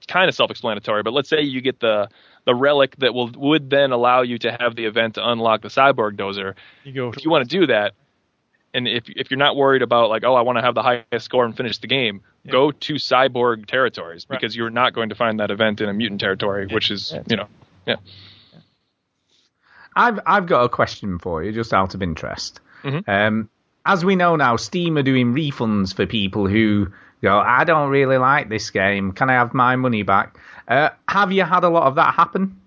kind 0.07 0.29
of 0.29 0.35
self-explanatory. 0.35 1.03
But 1.03 1.13
let's 1.13 1.29
say 1.29 1.43
you 1.43 1.61
get 1.61 1.81
the 1.81 2.09
the 2.45 2.55
relic 2.55 2.97
that 2.97 3.13
will 3.13 3.31
would 3.37 3.71
then 3.71 3.93
allow 3.93 4.23
you 4.23 4.39
to 4.39 4.57
have 4.59 4.77
the 4.77 4.87
event 4.87 5.15
to 5.15 5.29
unlock 5.29 5.63
the 5.63 5.69
cyborg 5.69 6.17
dozer. 6.17 6.55
You 6.85 6.93
go. 6.93 7.09
If 7.11 7.25
you 7.25 7.31
want 7.31 7.49
to 7.49 7.59
do 7.59 7.67
that, 7.67 7.95
and 8.73 8.87
if 8.87 9.05
if 9.09 9.31
you're 9.31 9.39
not 9.39 9.57
worried 9.57 9.83
about 9.83 10.11
like 10.11 10.25
oh 10.25 10.35
I 10.35 10.43
want 10.43 10.59
to 10.59 10.63
have 10.63 10.75
the 10.75 10.83
highest 10.83 11.25
score 11.25 11.45
and 11.45 11.57
finish 11.57 11.79
the 11.79 11.87
game, 11.87 12.23
go 12.49 12.71
to 12.71 12.95
cyborg 12.95 13.67
territories 13.67 14.25
because 14.25 14.55
you're 14.55 14.71
not 14.71 14.93
going 14.95 15.09
to 15.09 15.15
find 15.15 15.41
that 15.41 15.51
event 15.51 15.81
in 15.81 15.89
a 15.89 15.93
mutant 15.93 16.21
territory, 16.21 16.67
which 16.67 16.91
is 16.91 17.15
you 17.27 17.37
know 17.37 17.47
yeah. 17.87 17.97
I've 19.97 20.21
I've 20.27 20.47
got 20.47 20.65
a 20.65 20.69
question 20.69 21.19
for 21.19 21.43
you, 21.43 21.53
just 21.53 21.73
out 21.73 21.95
of 21.95 22.03
interest. 22.03 22.61
Mhm. 22.83 23.09
Um, 23.09 23.49
as 23.87 24.05
we 24.05 24.17
know 24.17 24.37
now, 24.37 24.57
Steam 24.57 24.97
are 24.99 25.03
doing 25.03 25.35
refunds 25.35 25.95
for 25.95 26.07
people 26.07 26.47
who 26.49 26.89
go, 27.23 27.39
"I 27.39 27.65
don't 27.65 27.91
really 27.91 28.19
like 28.19 28.49
this 28.49 28.71
game. 28.71 29.13
Can 29.13 29.31
I 29.31 29.35
have 29.35 29.55
my 29.55 29.77
money 29.77 30.03
back?" 30.03 30.37
Uh, 30.67 30.91
have 31.09 31.33
you 31.33 31.43
had 31.45 31.65
a 31.65 31.69
lot 31.69 31.85
of 31.87 31.97
that 31.97 32.15
happen? 32.15 32.61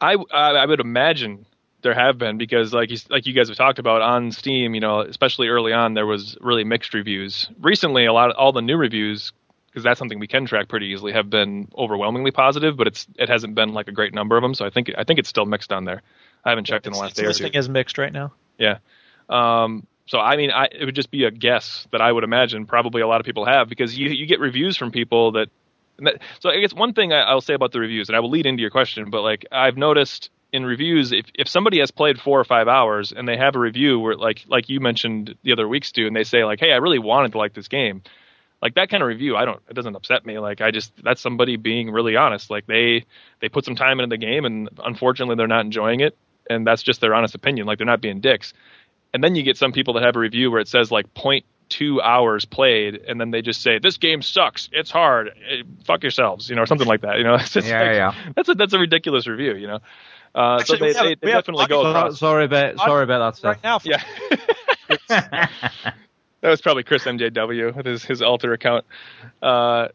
I, 0.00 0.16
I 0.32 0.50
I 0.52 0.66
would 0.66 0.80
imagine 0.80 1.46
there 1.82 1.94
have 1.94 2.18
been 2.18 2.38
because 2.38 2.72
like 2.72 2.90
you, 2.90 2.98
like 3.10 3.26
you 3.26 3.32
guys 3.32 3.48
have 3.48 3.56
talked 3.56 3.78
about 3.78 4.02
on 4.02 4.32
Steam, 4.32 4.74
you 4.74 4.80
know, 4.80 5.00
especially 5.00 5.48
early 5.48 5.72
on, 5.72 5.94
there 5.94 6.06
was 6.06 6.36
really 6.40 6.64
mixed 6.64 6.94
reviews. 6.94 7.48
Recently, 7.60 8.06
a 8.06 8.12
lot 8.12 8.30
of 8.30 8.36
all 8.36 8.52
the 8.52 8.62
new 8.62 8.76
reviews, 8.76 9.32
because 9.66 9.82
that's 9.84 9.98
something 9.98 10.18
we 10.18 10.26
can 10.26 10.46
track 10.46 10.68
pretty 10.68 10.86
easily, 10.86 11.12
have 11.12 11.30
been 11.30 11.68
overwhelmingly 11.76 12.30
positive, 12.30 12.76
but 12.76 12.86
it's 12.86 13.06
it 13.16 13.28
hasn't 13.28 13.54
been 13.54 13.72
like 13.72 13.88
a 13.88 13.92
great 13.92 14.14
number 14.14 14.36
of 14.36 14.42
them. 14.42 14.54
So 14.54 14.64
I 14.64 14.70
think 14.70 14.90
I 14.96 15.04
think 15.04 15.18
it's 15.18 15.28
still 15.28 15.46
mixed 15.46 15.72
on 15.72 15.84
there. 15.84 16.02
I 16.44 16.50
haven't 16.50 16.64
checked 16.66 16.86
in 16.86 16.92
the 16.92 16.98
last 16.98 17.12
It's 17.12 17.18
day 17.20 17.22
or 17.22 17.32
two. 17.32 17.44
listing 17.44 17.54
is 17.54 17.68
mixed 17.68 17.98
right 17.98 18.12
now. 18.12 18.32
Yeah. 18.58 18.78
Um, 19.28 19.86
so 20.06 20.18
I 20.18 20.36
mean, 20.36 20.50
I, 20.50 20.68
it 20.70 20.84
would 20.84 20.94
just 20.94 21.10
be 21.10 21.24
a 21.24 21.30
guess 21.30 21.86
that 21.92 22.00
I 22.00 22.12
would 22.12 22.24
imagine 22.24 22.66
probably 22.66 23.02
a 23.02 23.06
lot 23.06 23.20
of 23.20 23.26
people 23.26 23.44
have 23.46 23.68
because 23.68 23.96
you 23.98 24.08
you 24.10 24.26
get 24.26 24.40
reviews 24.40 24.76
from 24.76 24.90
people 24.90 25.32
that. 25.32 25.48
that- 26.00 26.20
So 26.40 26.50
I 26.50 26.60
guess 26.60 26.74
one 26.74 26.92
thing 26.92 27.12
I, 27.12 27.20
I'll 27.22 27.40
say 27.40 27.54
about 27.54 27.72
the 27.72 27.80
reviews, 27.80 28.08
and 28.08 28.16
I 28.16 28.20
will 28.20 28.30
lead 28.30 28.46
into 28.46 28.60
your 28.60 28.70
question, 28.70 29.10
but 29.10 29.22
like 29.22 29.46
I've 29.50 29.76
noticed 29.76 30.30
in 30.52 30.64
reviews, 30.66 31.10
if 31.12 31.26
if 31.34 31.48
somebody 31.48 31.80
has 31.80 31.90
played 31.90 32.20
four 32.20 32.38
or 32.38 32.44
five 32.44 32.68
hours 32.68 33.12
and 33.12 33.26
they 33.26 33.36
have 33.36 33.56
a 33.56 33.58
review 33.58 33.98
where 33.98 34.14
like 34.14 34.44
like 34.46 34.68
you 34.68 34.78
mentioned 34.80 35.34
the 35.42 35.52
other 35.52 35.66
weeks 35.66 35.88
Stu, 35.88 36.06
and 36.06 36.14
they 36.14 36.24
say 36.24 36.44
like, 36.44 36.60
hey, 36.60 36.72
I 36.72 36.76
really 36.76 36.98
wanted 36.98 37.32
to 37.32 37.38
like 37.38 37.54
this 37.54 37.68
game. 37.68 38.02
Like 38.62 38.74
that 38.76 38.88
kind 38.88 39.02
of 39.02 39.08
review, 39.08 39.36
I 39.36 39.44
don't. 39.44 39.60
It 39.68 39.74
doesn't 39.74 39.94
upset 39.96 40.24
me. 40.24 40.38
Like 40.38 40.60
I 40.60 40.70
just 40.70 40.92
that's 41.02 41.20
somebody 41.20 41.56
being 41.56 41.90
really 41.90 42.16
honest. 42.16 42.50
Like 42.50 42.66
they 42.66 43.04
they 43.40 43.48
put 43.48 43.64
some 43.64 43.74
time 43.74 44.00
into 44.00 44.08
the 44.14 44.18
game, 44.18 44.44
and 44.44 44.68
unfortunately 44.84 45.36
they're 45.36 45.46
not 45.46 45.64
enjoying 45.64 46.00
it, 46.00 46.16
and 46.48 46.66
that's 46.66 46.82
just 46.82 47.00
their 47.00 47.14
honest 47.14 47.34
opinion. 47.34 47.66
Like 47.66 47.78
they're 47.78 47.86
not 47.86 48.00
being 48.00 48.20
dicks. 48.20 48.54
And 49.14 49.24
then 49.24 49.34
you 49.34 49.42
get 49.42 49.56
some 49.56 49.72
people 49.72 49.94
that 49.94 50.02
have 50.02 50.16
a 50.16 50.18
review 50.18 50.50
where 50.50 50.60
it 50.60 50.68
says 50.68 50.90
like 50.90 51.14
0.2 51.14 52.02
hours 52.02 52.44
played, 52.44 52.96
and 52.96 53.18
then 53.20 53.30
they 53.30 53.40
just 53.40 53.62
say 53.62 53.78
this 53.78 53.96
game 53.96 54.20
sucks, 54.20 54.68
it's 54.72 54.90
hard, 54.90 55.30
eh, 55.48 55.62
fuck 55.86 56.02
yourselves, 56.02 56.50
you 56.50 56.56
know, 56.56 56.62
or 56.62 56.66
something 56.66 56.86
like 56.88 57.00
that. 57.02 57.16
You 57.18 57.24
know, 57.24 57.34
it's 57.40 57.54
Yeah, 57.54 57.62
like, 57.62 57.94
yeah. 57.94 58.14
That's 58.36 58.48
a 58.50 58.54
that's 58.54 58.72
a 58.74 58.78
ridiculous 58.78 59.26
review, 59.26 59.54
you 59.54 59.68
know. 59.68 59.78
Uh, 60.34 60.58
Actually, 60.60 60.78
so 60.78 60.84
they, 60.84 60.92
have- 60.94 61.04
they, 61.04 61.14
they 61.28 61.32
definitely 61.32 61.66
go 61.66 61.86
across. 61.86 62.18
sorry 62.18 62.44
about 62.44 62.76
sorry 62.78 63.04
about 63.04 63.20
that 63.32 63.36
stuff. 63.38 63.56
Right 63.56 63.62
now, 63.64 63.78
Yeah. 63.84 64.02
that 65.08 66.50
was 66.50 66.60
probably 66.60 66.82
Chris 66.82 67.04
MJW 67.04 67.74
with 67.74 67.86
his 67.86 68.04
his 68.04 68.20
alter 68.20 68.52
account. 68.52 68.84
Uh, 69.40 69.88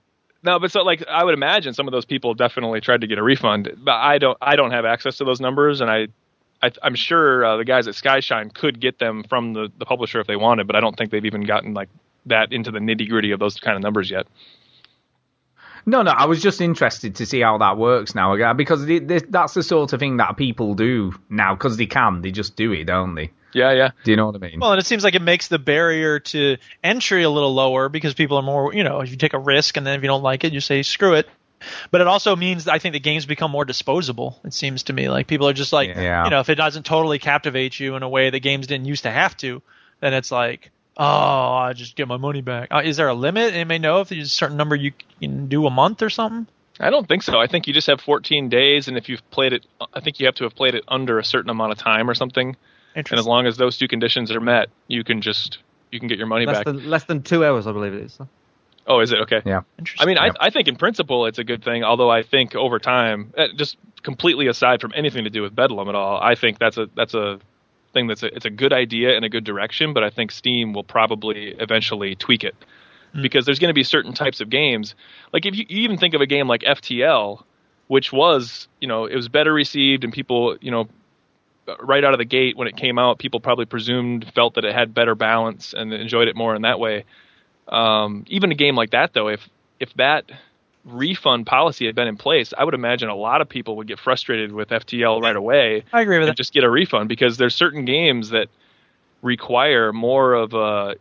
no, 0.43 0.59
but 0.59 0.72
so 0.72 0.82
like 0.82 1.05
I 1.07 1.24
would 1.24 1.34
imagine 1.34 1.74
some 1.74 1.88
of 1.88 1.91
those 1.91 2.05
people 2.05 2.34
definitely 2.34 2.80
tried 2.82 3.01
to 3.01 3.07
get 3.07 3.17
a 3.17 3.24
refund, 3.24 3.70
but 3.84 3.91
I 3.95 4.17
don't 4.17 4.38
I 4.41 4.55
don't 4.55 4.72
have 4.72 4.86
access 4.86 5.17
to 5.17 5.26
those 5.26 5.41
numbers, 5.41 5.82
and 5.82 5.89
I. 5.91 6.07
I 6.62 6.72
I'm 6.82 6.95
sure 6.95 7.45
uh, 7.45 7.57
the 7.57 7.66
guys 7.66 7.88
at 7.88 7.93
Skyshine 7.93 8.53
could 8.53 8.80
get 8.80 8.99
them 8.99 9.24
from 9.24 9.53
the, 9.53 9.72
the 9.78 9.86
publisher 9.86 10.20
if 10.20 10.28
they 10.28 10.36
wanted, 10.36 10.68
but 10.68 10.76
I 10.76 10.80
don't 10.80 10.97
think 10.97 11.12
they've 11.12 11.26
even 11.26 11.45
gotten 11.45 11.74
like 11.74 11.89
that 12.26 12.51
into 12.51 12.72
the 12.72 12.80
nitty 12.80 13.10
gritty 13.10 13.32
of 13.32 13.39
those 13.39 13.60
kind 13.60 13.76
of 13.76 13.82
numbers 13.84 14.10
yet. 14.12 14.28
No, 15.86 16.01
no, 16.01 16.12
I 16.12 16.26
was 16.26 16.41
just 16.41 16.62
interested 16.62 17.16
to 17.16 17.26
see 17.26 17.41
how 17.41 17.57
that 17.60 17.78
works 17.78 18.14
now 18.14 18.34
again 18.34 18.57
because 18.57 18.88
it, 18.88 19.07
this, 19.07 19.24
that's 19.28 19.53
the 19.53 19.64
sort 19.64 19.93
of 19.93 19.99
thing 19.99 20.18
that 20.18 20.38
people 20.38 20.76
do 20.76 21.14
now 21.30 21.55
because 21.55 21.78
they 21.78 21.86
can, 21.86 22.22
they 22.22 22.32
just 22.32 22.55
do 22.55 22.72
it, 22.74 22.84
don't 22.86 23.16
they? 23.16 23.32
Yeah, 23.53 23.72
yeah. 23.72 23.91
Do 24.03 24.12
you 24.12 24.18
know 24.18 24.28
what 24.28 24.36
I 24.36 24.39
mean? 24.39 24.60
Well, 24.60 24.74
and 24.74 24.80
it 24.80 24.86
seems 24.86 25.03
like 25.03 25.16
it 25.16 25.22
makes 25.22 25.47
the 25.47 25.57
barrier 25.57 26.20
to 26.20 26.57
entry 26.84 27.24
a 27.24 27.30
little 27.30 27.53
lower 27.53 27.89
because 27.89 28.14
people 28.14 28.38
are 28.38 28.43
more, 28.43 28.74
you 28.74 28.84
know, 28.84 28.99
if 29.01 29.10
you 29.10 29.18
take 29.18 29.34
a 29.34 29.39
risk 29.39 29.78
and 29.78 29.88
then 29.88 29.95
if 29.95 30.03
you 30.03 30.07
don't 30.07 30.22
like 30.22 30.43
it, 30.43 30.53
you 30.53 30.60
say 30.60 30.84
screw 30.84 31.16
it. 31.16 31.28
But 31.91 32.01
it 32.01 32.07
also 32.07 32.36
means 32.36 32.68
I 32.68 32.80
think 32.80 32.93
the 32.93 32.99
games 32.99 33.26
become 33.26 33.51
more 33.51 33.66
disposable. 33.66 34.39
It 34.43 34.53
seems 34.53 34.84
to 34.84 34.93
me 34.93 35.10
like 35.10 35.28
people 35.28 35.47
are 35.47 35.53
just 35.53 35.74
like, 35.74 35.89
Yeah. 35.89 36.24
you 36.26 36.30
know, 36.30 36.39
if 36.39 36.49
it 36.49 36.55
doesn't 36.55 36.86
totally 36.86 37.20
captivate 37.20 37.80
you 37.80 37.95
in 37.95 38.03
a 38.03 38.10
way 38.10 38.30
that 38.30 38.39
games 38.39 38.68
didn't 38.68 38.86
used 38.86 39.03
to 39.03 39.12
have 39.12 39.36
to, 39.38 39.62
then 39.99 40.14
it's 40.14 40.32
like, 40.32 40.72
oh, 40.97 41.03
I 41.05 41.74
just 41.74 41.95
get 41.95 42.07
my 42.07 42.18
money 42.18 42.41
back. 42.41 42.70
Uh, 42.72 42.82
is 42.84 42.97
there 42.97 43.07
a 43.07 43.14
limit? 43.14 43.53
Anybody 43.53 43.80
know 43.80 44.01
if 44.01 44.10
there's 44.10 44.26
a 44.28 44.30
certain 44.30 44.57
number 44.57 44.76
you 44.76 44.91
can 45.20 45.47
do 45.47 45.66
a 45.66 45.70
month 45.70 46.01
or 46.01 46.10
something? 46.10 46.47
I 46.80 46.89
don't 46.89 47.07
think 47.07 47.24
so. 47.24 47.38
I 47.39 47.47
think 47.47 47.68
you 47.68 47.74
just 47.74 47.88
have 47.88 47.99
14 47.99 48.47
days, 48.47 48.88
and 48.88 48.97
if 48.97 49.10
you've 49.10 49.28
played 49.32 49.51
it, 49.51 49.66
I 49.93 49.99
think 49.99 50.20
you 50.20 50.28
have 50.28 50.36
to 50.36 50.45
have 50.45 50.55
played 50.55 50.76
it 50.76 50.86
under 50.88 51.20
a 51.20 51.26
certain 51.26 51.49
amount 51.49 51.74
of 51.74 51.78
time 51.78 52.10
or 52.10 52.14
something. 52.14 52.55
And 52.95 53.12
as 53.12 53.28
long 53.28 53.47
as 53.47 53.57
those 53.57 53.78
two 53.78 53.88
conditions 53.88 54.32
are 54.32 54.39
met, 54.39 54.70
you 54.88 55.03
can 55.03 55.22
just 55.22 55.60
you 55.91 55.99
can 55.99 56.07
get 56.07 56.18
your 56.18 56.28
money 56.28 56.45
Less 56.45 56.57
back. 56.57 56.66
than 56.66 56.89
less 56.89 57.03
than 57.03 57.22
two 57.22 57.43
hours, 57.45 57.68
I 57.68 57.72
believe 57.72 57.93
it 57.93 58.03
is. 58.03 58.18
Oh, 58.88 59.01
is 59.01 59.11
it 59.11 59.19
okay? 59.19 59.41
Yeah. 59.45 59.61
I 59.99 60.05
mean, 60.05 60.17
I, 60.17 60.32
I 60.39 60.49
think 60.49 60.67
in 60.67 60.75
principle 60.75 61.25
it's 61.25 61.38
a 61.38 61.43
good 61.43 61.63
thing. 61.63 61.84
Although 61.84 62.09
I 62.09 62.23
think 62.23 62.55
over 62.55 62.80
time, 62.80 63.34
eh, 63.38 63.47
just 63.55 63.77
completely 64.01 64.47
aside 64.47 64.82
from 64.82 64.93
anything 64.95 65.25
to 65.25 65.30
do 65.30 65.41
with 65.41 65.55
Bedlam 65.55 65.89
at 65.89 65.95
all, 65.95 66.19
I 66.19 66.36
think 66.36 66.59
that's 66.59 66.77
a 66.77 66.89
that's 66.95 67.13
a 67.13 67.39
thing 67.93 68.07
that's 68.07 68.23
a, 68.23 68.36
it's 68.36 68.45
a 68.45 68.49
good 68.49 68.73
idea 68.73 69.15
and 69.15 69.23
a 69.25 69.30
good 69.30 69.43
direction. 69.43 69.93
But 69.93 70.03
I 70.03 70.09
think 70.09 70.32
Steam 70.32 70.73
will 70.73 70.84
probably 70.84 71.55
eventually 71.59 72.15
tweak 72.15 72.43
it 72.43 72.55
because 73.21 73.45
there's 73.45 73.59
going 73.59 73.69
to 73.69 73.75
be 73.75 73.84
certain 73.84 74.13
types 74.13 74.41
of 74.41 74.49
games. 74.49 74.95
Like 75.34 75.45
if 75.45 75.55
you, 75.55 75.65
you 75.67 75.82
even 75.84 75.97
think 75.97 76.13
of 76.13 76.21
a 76.21 76.27
game 76.27 76.47
like 76.47 76.61
FTL, 76.61 77.43
which 77.88 78.11
was 78.11 78.67
you 78.80 78.88
know 78.88 79.05
it 79.05 79.15
was 79.15 79.30
better 79.30 79.53
received 79.53 80.03
and 80.03 80.13
people 80.13 80.57
you 80.61 80.71
know 80.71 80.88
right 81.80 82.03
out 82.03 82.13
of 82.13 82.17
the 82.17 82.25
gate 82.25 82.57
when 82.57 82.67
it 82.67 82.75
came 82.75 82.97
out, 82.97 83.19
people 83.19 83.39
probably 83.39 83.65
presumed 83.65 84.32
felt 84.34 84.55
that 84.55 84.65
it 84.65 84.73
had 84.73 84.93
better 84.93 85.15
balance 85.15 85.73
and 85.73 85.93
enjoyed 85.93 86.27
it 86.27 86.36
more 86.36 86.55
in 86.55 86.63
that 86.63 86.80
way. 86.80 87.05
Um, 87.70 88.26
even 88.28 88.51
a 88.51 88.55
game 88.55 88.76
like 88.76 88.91
that, 88.91 89.13
though, 89.13 89.28
if 89.30 89.47
if 89.80 89.93
that 89.95 90.30
refund 90.86 91.45
policy 91.45 91.86
had 91.86 91.95
been 91.95 92.07
in 92.07 92.17
place, 92.17 92.53
I 92.57 92.63
would 92.63 92.74
imagine 92.74 93.09
a 93.09 93.15
lot 93.15 93.41
of 93.41 93.49
people 93.49 93.78
would 93.78 93.88
get 93.88 93.99
frustrated 93.99 94.51
with 94.51 94.70
FTL 94.70 95.22
right 95.22 95.36
away 95.36 95.84
I 95.93 96.01
agree 96.01 96.17
with 96.17 96.28
and 96.28 96.30
that. 96.32 96.38
just 96.38 96.53
get 96.53 96.63
a 96.63 96.70
refund 96.70 97.09
because 97.09 97.38
there's 97.38 97.53
certain 97.53 97.86
games 97.86 98.30
that 98.30 98.47
require 99.22 99.91
more 99.91 100.34
of 100.34 100.53
a 100.53 100.95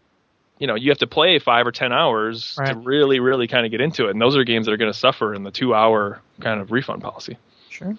you 0.58 0.66
know 0.66 0.74
you 0.74 0.90
have 0.90 0.98
to 0.98 1.06
play 1.06 1.38
five 1.38 1.66
or 1.66 1.72
ten 1.72 1.92
hours 1.92 2.56
to 2.56 2.74
really 2.74 3.20
really 3.20 3.46
kind 3.46 3.64
of 3.64 3.70
get 3.70 3.80
into 3.80 4.08
it 4.08 4.10
and 4.10 4.20
those 4.20 4.36
are 4.36 4.42
games 4.42 4.66
that 4.66 4.72
are 4.72 4.76
going 4.76 4.92
to 4.92 4.98
suffer 4.98 5.32
in 5.32 5.44
the 5.44 5.52
two 5.52 5.72
hour 5.72 6.20
kind 6.40 6.60
of 6.60 6.72
refund 6.72 7.00
policy 7.00 7.36
Sure. 7.70 7.96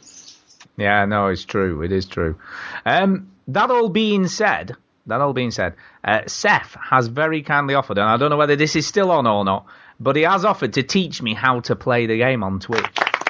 Yeah, 0.78 1.06
no, 1.06 1.28
it's 1.28 1.46
true. 1.46 1.82
It 1.84 1.92
is 1.92 2.06
true. 2.06 2.38
Um, 2.86 3.32
that 3.48 3.72
all 3.72 3.90
being 3.90 4.28
said, 4.28 4.76
that 5.08 5.22
all 5.22 5.34
being 5.34 5.52
said, 5.52 5.74
uh, 6.04 6.22
Seth 6.28 6.76
has 6.90 7.08
very 7.08 7.42
kindly 7.42 7.74
offered, 7.76 7.98
and 7.98 8.08
I 8.08 8.18
don't 8.18 8.30
know 8.30 8.38
whether 8.38 8.56
this 8.56 8.76
is 8.76 8.86
still 8.88 9.12
on 9.12 9.26
or 9.28 9.44
not, 9.46 9.66
but 10.00 10.16
he 10.16 10.22
has 10.24 10.46
offered 10.46 10.74
to 10.74 10.84
teach 10.84 11.22
me 11.22 11.34
how 11.34 11.62
to 11.62 11.76
play 11.76 12.06
the 12.06 12.18
game 12.18 12.44
on 12.44 12.60
Twitch. 12.60 12.86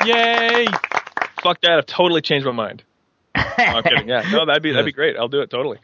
Yay! 0.06 0.66
fuck 1.42 1.62
that 1.62 1.72
i've 1.72 1.86
totally 1.86 2.22
changed 2.22 2.46
my 2.46 2.52
mind 2.52 2.84
no, 3.34 3.44
i'm 3.58 3.82
kidding 3.84 4.10
yeah 4.10 4.30
no 4.30 4.46
that'd 4.46 4.62
be 4.62 4.72
that'd 4.74 4.86
be 4.86 4.92
great 5.02 5.16
i'll 5.16 5.30
do 5.30 5.40
it 5.42 5.50
totally 5.50 5.78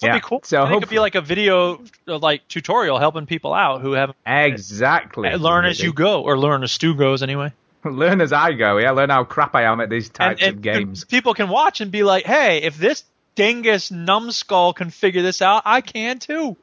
That'd 0.00 0.14
Yeah, 0.14 0.18
be 0.18 0.22
cool. 0.24 0.40
so 0.44 0.62
I 0.62 0.68
think 0.68 0.82
it'd 0.82 0.88
be 0.90 1.00
like 1.00 1.16
a 1.16 1.20
video, 1.20 1.82
uh, 2.06 2.18
like 2.18 2.46
tutorial 2.46 3.00
helping 3.00 3.26
people 3.26 3.52
out 3.52 3.80
who 3.80 3.94
haven't 3.94 4.16
Exactly. 4.24 5.34
learn 5.34 5.64
as 5.64 5.80
you 5.82 5.92
go, 5.92 6.22
or 6.22 6.38
learn 6.38 6.62
as 6.62 6.70
Stu 6.70 6.94
goes 6.94 7.22
anyway. 7.24 7.52
Learn 7.84 8.20
as 8.20 8.32
I 8.32 8.52
go. 8.52 8.78
Yeah, 8.78 8.92
learn 8.92 9.10
how 9.10 9.24
crap 9.24 9.54
I 9.56 9.62
am 9.64 9.80
at 9.80 9.90
these 9.90 10.08
types 10.08 10.40
and, 10.42 10.54
of 10.56 10.62
games. 10.62 11.02
and 11.02 11.08
people 11.10 11.34
can 11.34 11.48
watch 11.48 11.80
and 11.80 11.90
be 11.90 12.02
like, 12.04 12.24
"Hey, 12.26 12.58
if 12.62 12.76
this 12.76 13.02
dingus 13.38 13.90
numbskull 13.92 14.72
can 14.72 14.90
figure 14.90 15.22
this 15.22 15.40
out, 15.40 15.62
I 15.64 15.80
can 15.80 16.18
too." 16.18 16.56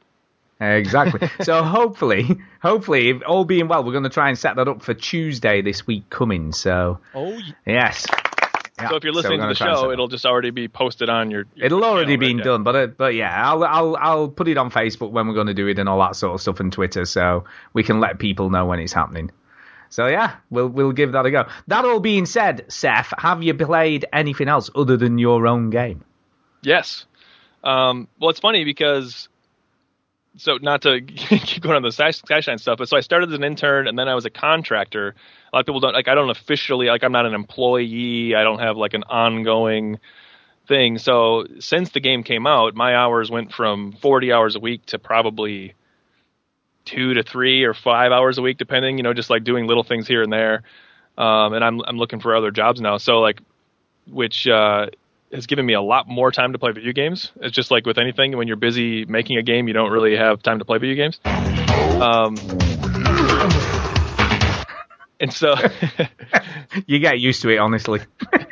Exactly. 0.60 1.30
so 1.44 1.64
hopefully, 1.64 2.28
hopefully, 2.62 3.22
all 3.24 3.46
being 3.46 3.68
well, 3.68 3.84
we're 3.84 3.92
going 3.92 4.04
to 4.04 4.10
try 4.10 4.30
and 4.30 4.38
set 4.38 4.56
that 4.58 4.68
up 4.68 4.82
for 4.82 4.94
Tuesday 4.94 5.62
this 5.62 5.88
week 5.88 6.10
coming. 6.10 6.52
So 6.52 7.00
Oh, 7.14 7.32
yeah. 7.32 7.54
yes. 7.66 8.06
Yeah, 8.80 8.90
so 8.90 8.96
if 8.98 9.04
you're 9.06 9.14
listening 9.14 9.40
gonna 9.40 9.54
the 9.54 9.56
try 9.56 9.70
and 9.70 9.78
set 9.78 9.84
show 9.84 9.92
it'll 9.92 10.10
just 10.10 10.26
already 10.26 10.50
be 10.50 10.68
posted 10.68 11.10
on 11.10 11.32
your, 11.32 11.46
your 11.56 11.66
It'll 11.68 11.84
already 11.86 12.18
channel, 12.18 12.28
been 12.28 12.38
right? 12.38 12.44
done, 12.44 12.64
but 12.64 12.76
uh, 12.76 12.88
but 12.88 13.14
yeah, 13.16 13.50
I'll 13.50 13.64
I'll 13.64 13.96
I'll 13.96 14.28
put 14.28 14.50
it 14.50 14.58
on 14.58 14.70
Facebook 14.70 15.12
when 15.12 15.28
we're 15.30 15.34
going 15.34 15.48
to 15.48 15.54
do 15.54 15.68
it 15.68 15.80
and 15.80 15.88
all 15.88 16.00
that 16.00 16.18
sort 16.18 16.34
of 16.36 16.42
stuff 16.42 16.60
and 16.60 16.74
Twitter, 16.74 17.06
so 17.06 17.46
we 17.74 17.84
can 17.84 18.02
let 18.02 18.20
people 18.20 18.50
know 18.50 18.66
when 18.66 18.80
it's 18.80 18.92
happening. 18.92 19.32
So 19.90 20.08
yeah, 20.08 20.36
we'll 20.50 20.68
we'll 20.68 20.92
give 20.92 21.14
that 21.14 21.26
a 21.26 21.32
go. 21.32 21.46
That 21.68 21.86
all 21.86 22.02
being 22.02 22.26
said, 22.26 22.66
Seth, 22.68 23.14
have 23.18 23.42
you 23.44 23.54
played 23.54 24.06
anything 24.12 24.50
else 24.50 24.70
other 24.76 24.98
than 24.98 25.18
your 25.20 25.48
own 25.48 25.70
game? 25.70 26.04
Yes. 26.66 27.06
Um, 27.64 28.08
well, 28.20 28.30
it's 28.30 28.40
funny 28.40 28.64
because, 28.64 29.30
so 30.38 30.58
not 30.62 30.82
to 30.84 31.02
keep 31.06 31.64
going 31.64 31.76
on 31.76 31.82
the 31.82 31.90
Skyshine 31.90 32.60
stuff, 32.60 32.78
but 32.78 32.90
so 32.90 32.98
I 32.98 33.02
started 33.02 33.30
as 33.30 33.36
an 33.36 33.44
intern 33.44 33.88
and 33.88 33.98
then 33.98 34.08
I 34.08 34.16
was 34.16 34.26
a 34.26 34.30
contractor. 34.30 35.16
A 35.52 35.56
lot 35.56 35.62
of 35.62 35.66
people 35.66 35.80
don't 35.80 35.94
like. 35.94 36.08
I 36.08 36.16
don't 36.16 36.30
officially 36.30 36.88
like. 36.88 37.04
I'm 37.04 37.12
not 37.12 37.26
an 37.26 37.34
employee. 37.34 38.36
I 38.36 38.44
don't 38.44 38.60
have 38.60 38.78
like 38.78 38.94
an 38.94 39.04
ongoing 39.04 40.00
thing. 40.68 40.98
So 40.98 41.46
since 41.60 41.92
the 41.92 42.00
game 42.00 42.24
came 42.24 42.46
out, 42.48 42.76
my 42.76 42.96
hours 42.96 43.32
went 43.32 43.54
from 43.54 43.94
40 43.94 44.34
hours 44.34 44.56
a 44.56 44.60
week 44.60 44.86
to 44.88 45.00
probably 45.00 45.76
two 46.84 47.16
to 47.16 47.24
three 47.24 47.64
or 47.64 47.74
five 47.74 48.12
hours 48.12 48.38
a 48.38 48.42
week, 48.42 48.58
depending. 48.58 48.98
You 48.98 49.04
know, 49.04 49.14
just 49.14 49.30
like 49.30 49.44
doing 49.44 49.68
little 49.68 49.84
things 49.84 50.08
here 50.08 50.22
and 50.22 50.32
there. 50.32 50.64
Um, 51.18 51.54
and 51.54 51.64
I'm 51.64 51.82
I'm 51.88 51.98
looking 51.98 52.20
for 52.20 52.36
other 52.36 52.52
jobs 52.52 52.82
now. 52.82 52.98
So 52.98 53.22
like, 53.22 53.40
which 54.08 54.48
uh, 54.48 54.88
has 55.36 55.48
given 55.48 55.66
me 55.66 55.74
a 55.74 55.82
lot 55.82 56.08
more 56.08 56.32
time 56.32 56.54
to 56.54 56.60
play 56.60 56.72
video 56.72 56.94
games. 56.94 57.32
It's 57.42 57.56
just 57.56 57.72
like 57.72 57.86
with 57.86 57.98
anything, 57.98 58.36
when 58.38 58.48
you're 58.48 58.58
busy 58.58 59.06
making 59.06 59.38
a 59.38 59.44
game, 59.44 59.68
you 59.68 59.74
don't 59.74 59.92
really 59.92 60.16
have 60.16 60.42
time 60.42 60.60
to 60.60 60.66
play 60.66 60.78
video 60.78 60.96
games. 60.96 61.20
Um, 61.26 62.36
and 65.20 65.32
so, 65.32 65.56
You 66.88 67.00
got 67.00 67.20
used 67.20 67.42
to 67.44 67.50
it, 67.50 67.58
honestly. 67.58 68.02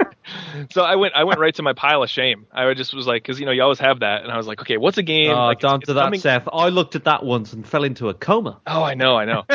so 0.71 0.81
I 0.81 0.95
went, 0.95 1.13
I 1.15 1.23
went 1.25 1.39
right 1.39 1.53
to 1.55 1.63
my 1.63 1.73
pile 1.73 2.03
of 2.03 2.09
shame. 2.09 2.45
I 2.51 2.73
just 2.73 2.93
was 2.93 3.05
like, 3.05 3.21
because 3.23 3.39
you 3.39 3.45
know, 3.45 3.51
you 3.51 3.61
always 3.61 3.79
have 3.79 3.99
that, 3.99 4.23
and 4.23 4.31
I 4.31 4.37
was 4.37 4.47
like, 4.47 4.61
okay, 4.61 4.77
what's 4.77 4.97
a 4.97 5.03
game? 5.03 5.31
Oh, 5.31 5.47
like, 5.47 5.57
it's- 5.57 5.69
don't 5.71 5.81
it's 5.81 5.87
do 5.87 5.93
that, 5.95 6.03
coming- 6.05 6.19
Seth. 6.19 6.47
I 6.51 6.69
looked 6.69 6.95
at 6.95 7.03
that 7.05 7.23
once 7.23 7.53
and 7.53 7.67
fell 7.67 7.83
into 7.83 8.09
a 8.09 8.13
coma. 8.13 8.61
Oh, 8.65 8.83
I 8.83 8.93
know, 8.93 9.15
I 9.15 9.25
know. 9.25 9.43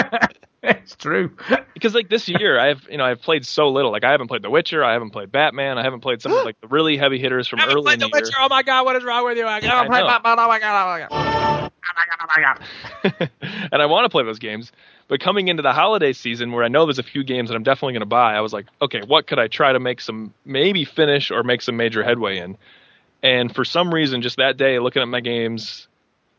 it's 0.63 0.97
true. 0.97 1.31
because 1.75 1.95
like 1.95 2.09
this 2.09 2.29
year, 2.29 2.59
I've 2.59 2.87
you 2.91 2.99
know 2.99 3.05
I've 3.05 3.23
played 3.23 3.47
so 3.47 3.69
little. 3.69 3.93
Like 3.93 4.05
I 4.05 4.11
haven't 4.11 4.29
played 4.29 4.43
The 4.43 4.51
Witcher, 4.51 4.83
I 4.83 4.93
haven't 4.93 5.11
played 5.11 5.31
Batman, 5.31 5.79
I 5.79 5.83
haven't 5.83 6.01
played 6.01 6.21
some 6.21 6.33
of 6.33 6.45
like 6.45 6.61
the 6.61 6.69
really 6.69 6.97
heavy 6.97 7.19
hitters 7.19 7.47
from 7.47 7.61
early 7.61 7.95
in 7.95 8.01
the 8.01 8.07
year. 8.07 8.23
Oh 8.41 8.49
my 8.49 8.63
god, 8.63 8.85
what 8.85 8.97
is 8.97 9.05
wrong 9.05 9.25
with 9.25 9.39
you? 9.39 9.47
I 9.47 9.57
I 9.57 9.61
know. 9.61 9.69
Oh 9.87 9.89
my 9.89 10.01
god! 10.01 10.23
Oh 10.25 10.49
my 10.49 10.59
god! 10.59 11.09
Oh, 11.11 11.69
oh, 13.13 13.29
and 13.73 13.83
I 13.83 13.87
want 13.87 14.05
to 14.05 14.09
play 14.09 14.25
those 14.25 14.39
games. 14.39 14.73
But 15.09 15.21
coming 15.21 15.49
into 15.49 15.63
the 15.63 15.73
holiday 15.73 16.13
season, 16.13 16.53
where 16.53 16.65
I 16.65 16.69
know 16.69 16.85
there's 16.85 16.99
a 16.99 17.03
few 17.03 17.25
games 17.25 17.49
that 17.49 17.57
I'm 17.57 17.63
definitely 17.63 17.95
going 17.95 18.01
to 18.01 18.07
buy, 18.07 18.35
I 18.35 18.41
was 18.41 18.53
like, 18.53 18.67
okay, 18.83 19.01
what 19.07 19.27
could 19.27 19.39
I 19.39 19.49
try 19.49 19.73
to 19.73 19.81
make 19.81 20.01
some 20.01 20.35
maybe 20.45 20.85
finish 20.85 21.31
or 21.31 21.43
make 21.43 21.63
some 21.63 21.77
major 21.77 22.03
headway 22.03 22.39
in? 22.39 22.59
And 23.23 23.55
for 23.55 23.65
some 23.65 23.93
reason, 23.93 24.23
just 24.23 24.37
that 24.37 24.57
day, 24.59 24.79
looking 24.79 25.03
at 25.03 25.09
my 25.09 25.21
games, 25.21 25.88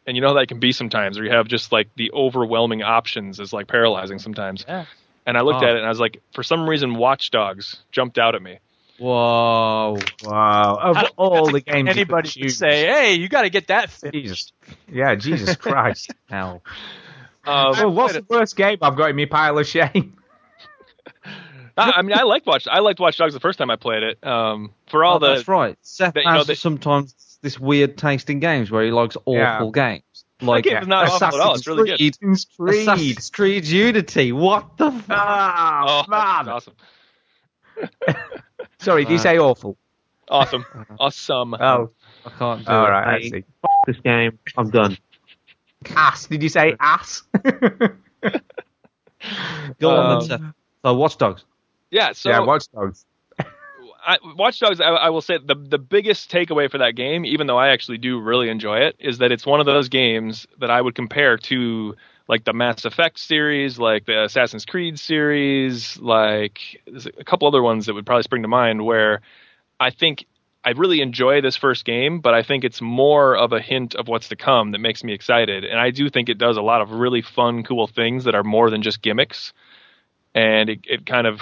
and 0.08 0.16
you 0.16 0.22
know 0.22 0.30
how 0.30 0.34
that 0.36 0.48
can 0.48 0.60
be 0.60 0.72
sometimes, 0.72 1.18
where 1.18 1.26
you 1.26 1.32
have 1.36 1.48
just 1.48 1.72
like 1.72 1.90
the 1.96 2.12
overwhelming 2.12 2.82
options 2.84 3.40
is 3.40 3.54
like 3.54 3.68
paralyzing 3.68 4.20
sometimes. 4.20 4.66
Yeah. 4.68 4.86
And 5.26 5.38
I 5.38 5.42
looked 5.42 5.62
Oh. 5.64 5.68
at 5.68 5.76
it 5.76 5.78
and 5.78 5.86
I 5.86 5.90
was 5.90 6.00
like, 6.00 6.22
for 6.34 6.42
some 6.44 6.68
reason, 6.68 6.96
Watch 6.96 7.30
Dogs 7.32 7.78
jumped 7.92 8.18
out 8.18 8.34
at 8.36 8.42
me. 8.42 8.60
Whoa. 8.98 9.98
Wow. 10.26 10.76
Of 10.76 10.98
I 10.98 11.10
all 11.16 11.52
the 11.52 11.62
games, 11.62 11.86
you 11.86 11.92
Anybody 12.02 12.30
could 12.42 12.52
say, 12.52 12.86
"Hey, 12.88 13.14
you 13.14 13.30
got 13.30 13.44
to 13.44 13.50
get 13.50 13.68
that 13.68 13.92
finished." 13.92 14.14
Jesus. 14.26 14.52
Yeah, 14.92 15.16
Jesus 15.16 15.56
Christ. 15.56 16.12
Hell. 16.30 16.62
Um, 17.46 17.72
well, 17.78 17.92
what's 17.92 18.14
the 18.16 18.26
worst 18.28 18.56
game 18.58 18.78
I've 18.82 18.98
got 18.98 19.12
in 19.12 19.16
my 19.16 19.26
pile 19.26 19.58
of 19.58 19.66
shame? 19.68 20.18
I, 21.78 21.92
I 21.98 22.02
mean, 22.02 22.18
I 22.18 22.24
liked 22.24 22.46
Watch. 22.46 22.68
I 22.70 22.80
liked 22.80 23.00
Watch 23.00 23.18
Dogs 23.18 23.34
the 23.34 23.40
first 23.40 23.58
time 23.58 23.70
I 23.72 23.78
played 23.78 24.04
it. 24.04 24.24
Um, 24.26 24.72
for 24.90 25.04
all 25.06 25.16
Oh, 25.16 25.20
the 25.20 25.36
that's 25.36 25.48
right. 25.48 25.78
Seth 25.82 26.14
that, 26.16 26.24
you 26.26 26.30
know, 26.30 26.38
has 26.40 26.48
that- 26.48 26.58
sometimes 26.58 27.29
this 27.42 27.60
weird 27.60 27.98
taste 27.98 28.30
in 28.30 28.40
games 28.40 28.70
where 28.72 28.84
he 28.84 28.92
likes 28.92 29.16
awful 29.26 29.34
Yeah. 29.36 29.72
games. 29.74 30.04
Like 30.42 30.64
game 30.64 30.82
is 30.84 30.88
not 30.88 31.08
awful 31.10 31.42
at. 31.42 31.56
It's 31.58 31.68
really 31.68 31.84
good. 31.90 31.98
Creed, 31.98 32.14
Assassin's 32.16 32.46
Creed. 32.58 32.80
Assassin's 32.88 33.30
Creed 33.30 33.66
Unity. 33.66 34.32
What 34.32 34.78
the 34.78 34.92
fuck? 34.92 35.06
Ah, 35.10 36.04
oh, 36.08 36.10
man. 36.10 36.50
awesome, 36.50 36.74
Sorry, 38.80 39.04
did 39.06 39.12
you 39.14 39.18
say 39.20 39.38
awful? 39.38 39.78
awesome, 40.30 40.66
awesome. 41.00 41.54
Oh, 41.56 41.90
I 42.26 42.30
can't 42.38 42.66
do 42.66 42.72
all 42.72 42.86
it. 42.86 42.90
right, 42.90 43.16
I 43.16 43.20
Hey, 43.20 43.30
see. 43.30 43.44
This 43.86 43.98
game, 43.98 44.40
I'm 44.58 44.70
done. 44.70 44.98
Ass. 45.96 46.28
Did 46.28 46.44
you 46.44 46.50
say 46.50 46.76
ass? 46.80 47.24
Go 49.80 49.90
on 49.90 50.12
Um, 50.12 50.20
then, 50.20 50.22
Seth. 50.22 50.42
So, 50.86 50.94
Watch 50.94 51.18
Dogs. 51.18 51.44
yeah, 51.92 52.12
so 52.14 52.30
yeah, 52.30 52.40
Watch 52.40 52.66
Dogs. 52.74 53.06
I, 54.06 54.18
Watch 54.36 54.60
Dogs, 54.60 54.80
I, 54.82 54.90
I 54.90 55.10
will 55.10 55.22
say 55.22 55.38
the 55.44 55.56
the 55.56 55.78
biggest 55.78 56.32
takeaway 56.32 56.70
for 56.70 56.80
that 56.80 56.96
game, 56.96 57.26
even 57.26 57.48
though 57.48 57.58
I 57.58 57.70
actually 57.70 57.98
do 57.98 58.20
really 58.20 58.50
enjoy 58.50 58.80
it, 58.80 58.96
is 59.00 59.20
that 59.20 59.32
it's 59.32 59.46
one 59.46 59.60
of 59.60 59.66
those 59.66 59.90
games 59.90 60.48
that 60.60 60.70
I 60.70 60.82
would 60.82 60.96
compare 60.96 61.38
to 61.38 61.96
like 62.28 62.44
the 62.46 62.54
Mass 62.54 62.86
Effect 62.86 63.20
series, 63.20 63.80
like 63.80 64.06
the 64.06 64.24
Assassin's 64.24 64.66
Creed 64.66 65.00
series, 65.00 65.98
like 66.00 66.82
a 67.18 67.24
couple 67.24 67.48
other 67.48 67.62
ones 67.62 67.88
that 67.88 67.96
would 67.96 68.06
probably 68.06 68.24
spring 68.24 68.44
to 68.44 68.48
mind 68.48 68.86
where 68.86 69.22
I 69.80 69.90
think 69.90 70.26
I 70.64 70.72
really 70.72 71.02
enjoy 71.02 71.42
this 71.42 71.56
first 71.56 71.86
game, 71.86 72.20
but 72.20 72.34
I 72.34 72.44
think 72.44 72.64
it's 72.64 72.82
more 72.82 73.36
of 73.36 73.54
a 73.54 73.60
hint 73.60 73.96
of 73.96 74.08
what's 74.08 74.28
to 74.30 74.36
come 74.36 74.72
that 74.72 74.80
makes 74.80 75.04
me 75.04 75.14
excited. 75.14 75.64
And 75.64 75.80
I 75.80 75.90
do 75.90 76.10
think 76.10 76.30
it 76.30 76.38
does 76.38 76.58
a 76.58 76.62
lot 76.62 76.82
of 76.82 76.92
really 76.92 77.22
fun, 77.22 77.64
cool 77.64 77.88
things 77.88 78.26
that 78.26 78.36
are 78.36 78.44
more 78.44 78.70
than 78.70 78.82
just 78.82 79.02
gimmicks. 79.02 79.54
And 80.36 80.70
it, 80.70 80.80
it 80.84 81.06
kind 81.08 81.26
of 81.26 81.40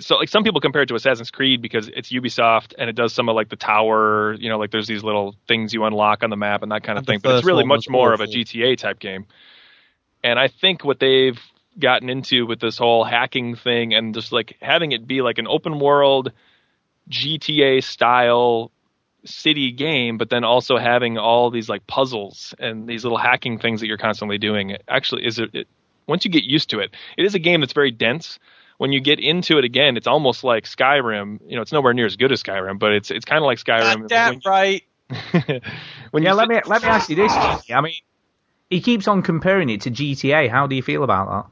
so 0.00 0.16
like 0.16 0.28
some 0.28 0.44
people 0.44 0.60
compare 0.60 0.82
it 0.82 0.86
to 0.86 0.94
Assassin's 0.94 1.30
Creed 1.30 1.60
because 1.60 1.88
it's 1.88 2.12
Ubisoft 2.12 2.74
and 2.78 2.88
it 2.88 2.94
does 2.94 3.12
some 3.12 3.28
of 3.28 3.34
like 3.34 3.48
the 3.48 3.56
tower, 3.56 4.34
you 4.34 4.48
know, 4.48 4.58
like 4.58 4.70
there's 4.70 4.86
these 4.86 5.02
little 5.02 5.34
things 5.48 5.74
you 5.74 5.84
unlock 5.84 6.22
on 6.22 6.30
the 6.30 6.36
map 6.36 6.62
and 6.62 6.70
that 6.72 6.82
kind 6.82 6.96
of 6.96 7.02
And 7.02 7.06
thing. 7.06 7.18
But 7.22 7.36
it's 7.36 7.46
really 7.46 7.64
much 7.64 7.88
more 7.88 8.12
of 8.12 8.20
a. 8.20 8.26
GTA 8.26 8.78
type 8.78 8.98
game. 8.98 9.26
And 10.22 10.38
I 10.38 10.48
think 10.48 10.84
what 10.84 11.00
they've 11.00 11.38
gotten 11.78 12.08
into 12.08 12.46
with 12.46 12.60
this 12.60 12.78
whole 12.78 13.04
hacking 13.04 13.56
thing 13.56 13.94
and 13.94 14.14
just 14.14 14.32
like 14.32 14.56
having 14.60 14.92
it 14.92 15.06
be 15.06 15.22
like 15.22 15.38
an 15.38 15.46
open 15.46 15.78
world 15.78 16.32
GTA 17.08 17.82
style 17.82 18.70
city 19.24 19.72
game, 19.72 20.18
but 20.18 20.30
then 20.30 20.44
also 20.44 20.76
having 20.78 21.18
all 21.18 21.50
these 21.50 21.68
like 21.68 21.86
puzzles 21.86 22.54
and 22.58 22.88
these 22.88 23.04
little 23.04 23.18
hacking 23.18 23.58
things 23.58 23.80
that 23.80 23.86
you're 23.86 23.98
constantly 23.98 24.38
doing. 24.38 24.70
It 24.70 24.82
actually, 24.88 25.26
is 25.26 25.38
it, 25.38 25.54
it 25.54 25.68
once 26.06 26.24
you 26.24 26.30
get 26.30 26.44
used 26.44 26.70
to 26.70 26.80
it, 26.80 26.94
it 27.16 27.24
is 27.24 27.34
a 27.34 27.38
game 27.38 27.60
that's 27.60 27.72
very 27.72 27.90
dense. 27.90 28.38
When 28.80 28.92
you 28.92 29.00
get 29.02 29.20
into 29.20 29.58
it 29.58 29.64
again, 29.66 29.98
it's 29.98 30.06
almost 30.06 30.42
like 30.42 30.64
Skyrim. 30.64 31.40
You 31.46 31.56
know, 31.56 31.60
it's 31.60 31.70
nowhere 31.70 31.92
near 31.92 32.06
as 32.06 32.16
good 32.16 32.32
as 32.32 32.42
Skyrim, 32.42 32.78
but 32.78 32.92
it's 32.92 33.10
it's 33.10 33.26
kind 33.26 33.36
of 33.36 33.44
like 33.44 33.58
Skyrim. 33.58 34.08
Got 34.08 34.08
that 34.08 34.30
when 34.30 34.40
right. 34.46 34.82
when 36.12 36.22
yeah, 36.22 36.30
you 36.30 36.34
let 36.34 36.48
sit- 36.48 36.48
me 36.48 36.60
let 36.64 36.82
me 36.82 36.88
ask 36.88 37.10
you 37.10 37.16
this. 37.16 37.30
Chinny. 37.30 37.74
I 37.76 37.80
mean, 37.82 37.92
he 38.70 38.80
keeps 38.80 39.06
on 39.06 39.20
comparing 39.20 39.68
it 39.68 39.82
to 39.82 39.90
GTA. 39.90 40.48
How 40.48 40.66
do 40.66 40.76
you 40.76 40.82
feel 40.82 41.04
about 41.04 41.50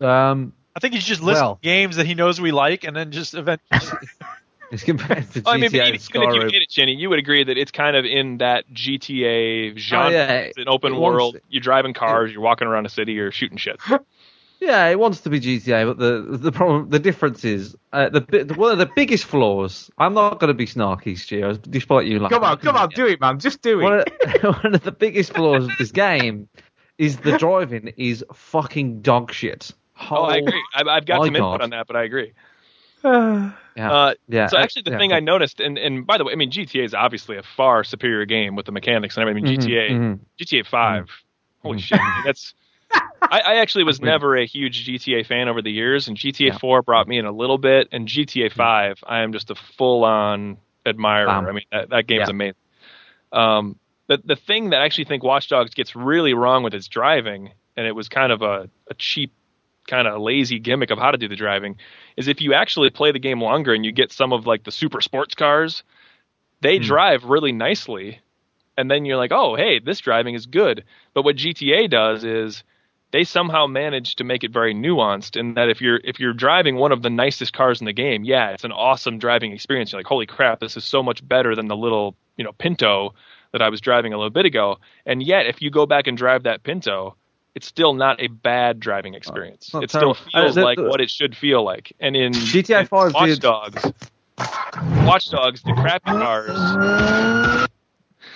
that? 0.00 0.08
Um, 0.08 0.52
I 0.74 0.80
think 0.80 0.94
he's 0.94 1.04
just 1.04 1.22
listing 1.22 1.44
Well- 1.44 1.60
games 1.62 1.94
that 1.94 2.06
he 2.06 2.14
knows 2.16 2.40
we 2.40 2.50
like, 2.50 2.82
and 2.82 2.96
then 2.96 3.12
just 3.12 3.34
eventually. 3.34 4.08
it's 4.72 4.82
compared 4.82 5.30
to 5.30 5.40
GTA 5.40 5.44
Oh, 5.46 5.50
I 5.52 5.56
mean, 5.58 5.70
but 5.70 5.80
and 5.80 5.94
even, 5.94 6.00
even 6.16 6.28
if 6.28 6.34
you 6.34 6.40
Skyrim. 6.40 6.52
hit 6.52 6.62
it, 6.62 6.68
Chinny, 6.70 6.94
you 6.96 7.08
would 7.08 7.20
agree 7.20 7.44
that 7.44 7.56
it's 7.56 7.70
kind 7.70 7.94
of 7.96 8.04
in 8.04 8.38
that 8.38 8.64
GTA 8.74 9.78
genre. 9.78 10.08
Oh, 10.08 10.10
yeah. 10.10 10.32
It's 10.38 10.58
an 10.58 10.64
open 10.66 10.94
It 10.94 10.96
wants- 10.98 11.14
world. 11.14 11.36
You're 11.48 11.60
driving 11.62 11.94
cars. 11.94 12.32
You're 12.32 12.42
walking 12.42 12.66
around 12.66 12.84
a 12.84 12.88
city. 12.88 13.12
You're 13.12 13.30
shooting 13.30 13.58
shit. 13.58 13.78
Yeah, 14.60 14.86
it 14.88 14.98
wants 14.98 15.20
to 15.20 15.30
be 15.30 15.38
GTA, 15.40 15.86
but 15.86 15.98
the 15.98 16.36
the 16.36 16.50
problem, 16.50 16.88
the 16.90 16.98
difference 16.98 17.44
is 17.44 17.76
uh, 17.92 18.08
the, 18.08 18.20
bi- 18.20 18.54
one 18.54 18.72
of 18.72 18.78
the 18.78 18.90
biggest 18.96 19.24
flaws. 19.24 19.88
I'm 19.98 20.14
not 20.14 20.40
going 20.40 20.48
to 20.48 20.54
be 20.54 20.66
snarky, 20.66 21.16
Stu, 21.16 21.58
despite 21.70 22.06
you. 22.06 22.18
Like. 22.18 22.30
Come 22.32 22.42
on, 22.42 22.58
come 22.58 22.76
on, 22.76 22.88
do 22.90 23.06
it, 23.06 23.20
man. 23.20 23.38
Just 23.38 23.62
do 23.62 23.80
One 23.80 24.00
it. 24.00 24.12
of, 24.44 24.62
one 24.64 24.74
of 24.74 24.82
the 24.82 24.90
biggest 24.92 25.32
flaws 25.32 25.68
of 25.68 25.78
this 25.78 25.92
game 25.92 26.48
is 26.98 27.18
the 27.18 27.38
driving 27.38 27.92
is 27.96 28.24
fucking 28.34 29.02
dog 29.02 29.32
shit. 29.32 29.70
Oh, 30.10 30.22
I 30.22 30.36
agree. 30.36 30.62
I've, 30.74 30.88
I've 30.88 31.06
got 31.06 31.18
my 31.18 31.26
some 31.26 31.36
input 31.36 31.60
on 31.60 31.70
that, 31.70 31.86
but 31.86 31.96
I 31.96 32.02
agree. 32.04 32.32
Yeah, 33.04 33.92
Uh, 33.92 34.14
yeah. 34.26 34.48
So 34.48 34.56
actually, 34.56 34.82
the 34.82 34.90
yeah. 34.90 34.98
thing 34.98 35.12
I 35.12 35.20
noticed, 35.20 35.60
and, 35.60 35.78
and 35.78 36.04
by 36.04 36.18
the 36.18 36.24
way, 36.24 36.32
I 36.32 36.36
mean 36.36 36.50
GTA 36.50 36.84
is 36.84 36.94
obviously 36.94 37.36
a 37.36 37.44
far 37.44 37.84
superior 37.84 38.24
game 38.24 38.56
with 38.56 38.66
the 38.66 38.72
mechanics 38.72 39.16
and 39.16 39.22
everything. 39.22 39.46
I 39.46 39.50
mean, 39.50 39.60
Mhm, 39.60 39.64
GTA, 39.64 39.90
mhm. 39.92 40.18
GTA 40.40 40.66
5 40.66 41.08
holy 41.62 41.78
shit, 41.78 41.96
I 41.96 42.02
mean, 42.02 42.24
that's. 42.24 42.54
I, 43.30 43.40
I 43.40 43.54
actually 43.56 43.84
was 43.84 44.00
never 44.02 44.36
a 44.36 44.46
huge 44.46 44.86
GTA 44.86 45.26
fan 45.26 45.48
over 45.48 45.62
the 45.62 45.70
years, 45.70 46.08
and 46.08 46.16
GTA 46.16 46.58
4 46.58 46.82
brought 46.82 47.08
me 47.08 47.18
in 47.18 47.24
a 47.24 47.32
little 47.32 47.58
bit, 47.58 47.88
and 47.92 48.08
GTA 48.08 48.52
5, 48.52 49.04
I 49.06 49.20
am 49.20 49.32
just 49.32 49.50
a 49.50 49.54
full-on 49.54 50.58
admirer. 50.86 51.26
Bam. 51.26 51.46
I 51.46 51.52
mean, 51.52 51.64
that, 51.72 51.90
that 51.90 52.06
game's 52.06 52.28
Yeah. 52.28 52.30
amazing. 52.30 52.54
Um, 53.32 53.76
the 54.06 54.18
the 54.24 54.36
thing 54.36 54.70
that 54.70 54.80
I 54.80 54.86
actually 54.86 55.04
think 55.04 55.22
Watch 55.22 55.48
Dogs 55.48 55.74
gets 55.74 55.94
really 55.94 56.32
wrong 56.34 56.62
with 56.62 56.74
its 56.74 56.88
driving, 56.88 57.52
and 57.76 57.86
it 57.86 57.92
was 57.92 58.08
kind 58.08 58.32
of 58.32 58.42
a, 58.42 58.68
a 58.88 58.94
cheap, 58.94 59.32
kind 59.86 60.08
of 60.08 60.20
lazy 60.20 60.58
gimmick 60.58 60.90
of 60.90 60.98
how 60.98 61.10
to 61.10 61.18
do 61.18 61.28
the 61.28 61.36
driving, 61.36 61.76
is 62.16 62.26
if 62.26 62.40
you 62.40 62.54
actually 62.54 62.90
play 62.90 63.12
the 63.12 63.18
game 63.18 63.40
longer 63.42 63.74
and 63.74 63.84
you 63.84 63.92
get 63.92 64.12
some 64.12 64.32
of 64.32 64.46
like 64.46 64.64
the 64.64 64.72
super 64.72 65.00
sports 65.02 65.34
cars, 65.34 65.82
they 66.62 66.78
drive 66.78 67.24
really 67.24 67.52
nicely, 67.52 68.20
and 68.78 68.90
then 68.90 69.04
you're 69.04 69.18
like, 69.18 69.32
oh 69.32 69.56
hey, 69.56 69.78
this 69.78 70.00
driving 70.00 70.34
is 70.34 70.46
good. 70.46 70.84
But 71.12 71.24
what 71.24 71.36
GTA 71.36 71.90
does 71.90 72.24
is 72.24 72.64
they 73.10 73.24
somehow 73.24 73.66
managed 73.66 74.18
to 74.18 74.24
make 74.24 74.44
it 74.44 74.50
very 74.50 74.74
nuanced 74.74 75.36
in 75.38 75.54
that 75.54 75.68
if 75.68 75.80
you're 75.80 76.00
if 76.04 76.20
you're 76.20 76.34
driving 76.34 76.76
one 76.76 76.92
of 76.92 77.02
the 77.02 77.10
nicest 77.10 77.52
cars 77.52 77.80
in 77.80 77.86
the 77.86 77.92
game, 77.92 78.24
yeah, 78.24 78.50
it's 78.50 78.64
an 78.64 78.72
awesome 78.72 79.18
driving 79.18 79.52
experience. 79.52 79.92
You're 79.92 80.00
like, 80.00 80.06
holy 80.06 80.26
crap, 80.26 80.60
this 80.60 80.76
is 80.76 80.84
so 80.84 81.02
much 81.02 81.26
better 81.26 81.54
than 81.54 81.68
the 81.68 81.76
little 81.76 82.14
you 82.36 82.44
know 82.44 82.52
Pinto 82.52 83.14
that 83.52 83.62
I 83.62 83.70
was 83.70 83.80
driving 83.80 84.12
a 84.12 84.16
little 84.18 84.30
bit 84.30 84.44
ago. 84.44 84.78
And 85.06 85.22
yet, 85.22 85.46
if 85.46 85.62
you 85.62 85.70
go 85.70 85.86
back 85.86 86.06
and 86.06 86.18
drive 86.18 86.42
that 86.42 86.62
Pinto, 86.62 87.16
it's 87.54 87.66
still 87.66 87.94
not 87.94 88.20
a 88.20 88.28
bad 88.28 88.78
driving 88.78 89.14
experience. 89.14 89.72
not 89.72 89.84
It 89.84 89.90
still 89.90 90.14
terrible. 90.14 90.52
Feels 90.52 90.56
like 90.56 90.78
what 90.78 91.00
it 91.00 91.10
should 91.10 91.36
feel 91.36 91.64
like. 91.64 91.92
And 91.98 92.14
in 92.14 92.32
GTA 92.32 92.80
in 92.80 92.86
5 92.86 93.14
Watch 93.14 93.38
Dogs, 93.38 93.92
Watch 95.06 95.30
Dogs, 95.30 95.62
the 95.62 95.72
crappy 95.72 96.10
cars. 96.10 97.68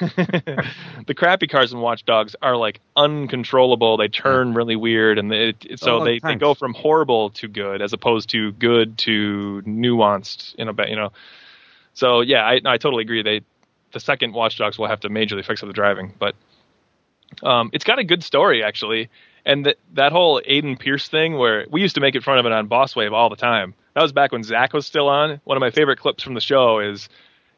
the 1.07 1.15
crappy 1.15 1.47
cars 1.47 1.73
in 1.73 1.79
Watch 1.79 2.05
Dogs 2.05 2.35
are 2.43 2.57
like 2.57 2.81
uncontrollable. 2.97 3.97
They 3.97 4.09
turn 4.09 4.55
really 4.55 4.77
weird, 4.77 5.19
and 5.19 5.33
it, 5.33 5.57
it, 5.65 5.81
so 5.81 6.01
Oh, 6.01 6.05
they, 6.05 6.19
they 6.19 6.35
go 6.35 6.55
from 6.55 6.75
horrible 6.75 7.31
to 7.31 7.49
good, 7.49 7.83
as 7.83 7.93
opposed 7.93 8.31
to 8.31 8.53
good 8.53 8.99
to 8.99 9.63
nuanced 9.65 10.55
in 10.57 10.69
a 10.69 10.89
you 10.89 10.97
know. 10.97 11.13
So 11.95 12.21
yeah, 12.21 12.45
I, 12.45 12.61
I 12.65 12.79
totally 12.79 13.03
agree. 13.03 13.23
They 13.23 13.43
the 13.93 14.01
second 14.01 14.33
Watch 14.33 14.59
Dogs 14.59 14.79
will 14.79 14.89
have 14.89 15.01
to 15.01 15.09
majorly 15.09 15.45
fix 15.45 15.63
up 15.63 15.69
the 15.69 15.73
driving, 15.73 16.13
but 16.19 16.35
um, 17.43 17.71
it's 17.73 17.85
got 17.85 17.99
a 17.99 18.05
good 18.05 18.25
story 18.25 18.65
actually. 18.65 19.09
And 19.45 19.67
that 19.67 19.77
that 19.95 20.13
whole 20.13 20.41
Aiden 20.41 20.79
Pearce 20.79 21.09
thing, 21.09 21.37
where 21.37 21.67
we 21.71 21.81
used 21.81 21.95
to 21.97 22.01
make 22.01 22.15
it 22.15 22.23
fun 22.23 22.39
of 22.39 22.47
it 22.47 22.53
on 22.53 22.69
Bosswave 22.69 23.13
all 23.13 23.29
the 23.31 23.37
time. 23.37 23.75
That 23.95 24.03
was 24.03 24.13
back 24.13 24.33
when 24.33 24.43
Zach 24.43 24.73
was 24.73 24.87
still 24.87 25.09
on. 25.09 25.41
One 25.45 25.57
of 25.57 25.61
my 25.61 25.71
favorite 25.71 25.99
clips 25.99 26.23
from 26.23 26.35
the 26.35 26.41
show 26.41 26.79
is 26.79 27.09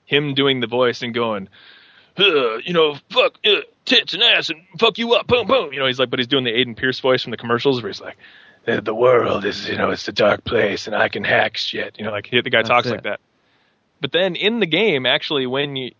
him 0.04 0.34
doing 0.34 0.60
the 0.60 0.66
voice 0.66 1.02
and 1.02 1.14
going, 1.14 1.48
you 2.18 2.72
know, 2.72 2.96
fuck 3.10 3.38
uh, 3.44 3.60
tits 3.84 4.14
and 4.14 4.22
ass 4.22 4.50
and 4.50 4.62
fuck 4.78 4.98
you 4.98 5.14
up, 5.14 5.26
boom, 5.26 5.46
boom. 5.46 5.72
You 5.72 5.80
know, 5.80 5.86
he's 5.86 5.98
like, 5.98 6.10
but 6.10 6.18
he's 6.18 6.26
doing 6.26 6.44
the 6.44 6.52
Aiden 6.52 6.76
Pearce 6.76 7.00
voice 7.00 7.22
from 7.22 7.30
the 7.30 7.36
commercials 7.36 7.82
where 7.82 7.90
he's 7.90 8.00
like, 8.00 8.16
the, 8.64 8.80
the 8.80 8.94
world 8.94 9.44
is, 9.44 9.68
you 9.68 9.76
know, 9.76 9.90
it's 9.90 10.08
a 10.08 10.12
dark 10.12 10.44
place 10.44 10.86
and 10.86 10.96
I 10.96 11.08
can 11.08 11.24
hack 11.24 11.56
shit. 11.56 11.96
You 11.98 12.04
know, 12.04 12.10
like 12.10 12.30
the 12.30 12.42
guy 12.42 12.58
That's 12.58 12.68
talks 12.68 12.86
it. 12.86 12.92
like 12.92 13.02
that. 13.02 13.20
But 14.00 14.12
then 14.12 14.36
in 14.36 14.60
the 14.60 14.66
game, 14.66 15.06
actually, 15.06 15.46
when 15.46 15.76
you, 15.76 15.92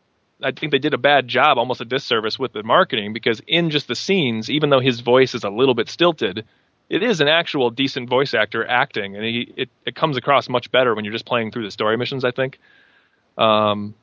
I 0.42 0.52
think 0.52 0.72
they 0.72 0.78
did 0.78 0.94
a 0.94 0.98
bad 0.98 1.28
job, 1.28 1.58
almost 1.58 1.80
a 1.80 1.84
disservice 1.84 2.38
with 2.38 2.52
the 2.52 2.62
marketing 2.62 3.12
because 3.12 3.40
in 3.46 3.70
just 3.70 3.88
the 3.88 3.94
scenes, 3.94 4.50
even 4.50 4.70
though 4.70 4.80
his 4.80 5.00
voice 5.00 5.34
is 5.34 5.44
a 5.44 5.50
little 5.50 5.74
bit 5.74 5.88
stilted, 5.88 6.44
it 6.88 7.02
is 7.02 7.20
an 7.20 7.28
actual 7.28 7.70
decent 7.70 8.10
voice 8.10 8.34
actor 8.34 8.66
acting, 8.66 9.16
and 9.16 9.24
he 9.24 9.52
it, 9.56 9.70
it 9.86 9.94
comes 9.94 10.16
across 10.18 10.48
much 10.48 10.70
better 10.70 10.94
when 10.94 11.04
you're 11.04 11.12
just 11.14 11.24
playing 11.24 11.50
through 11.50 11.64
the 11.64 11.70
story 11.70 11.96
missions. 11.96 12.24
I 12.24 12.30
think. 12.30 12.58
Um, 13.38 13.94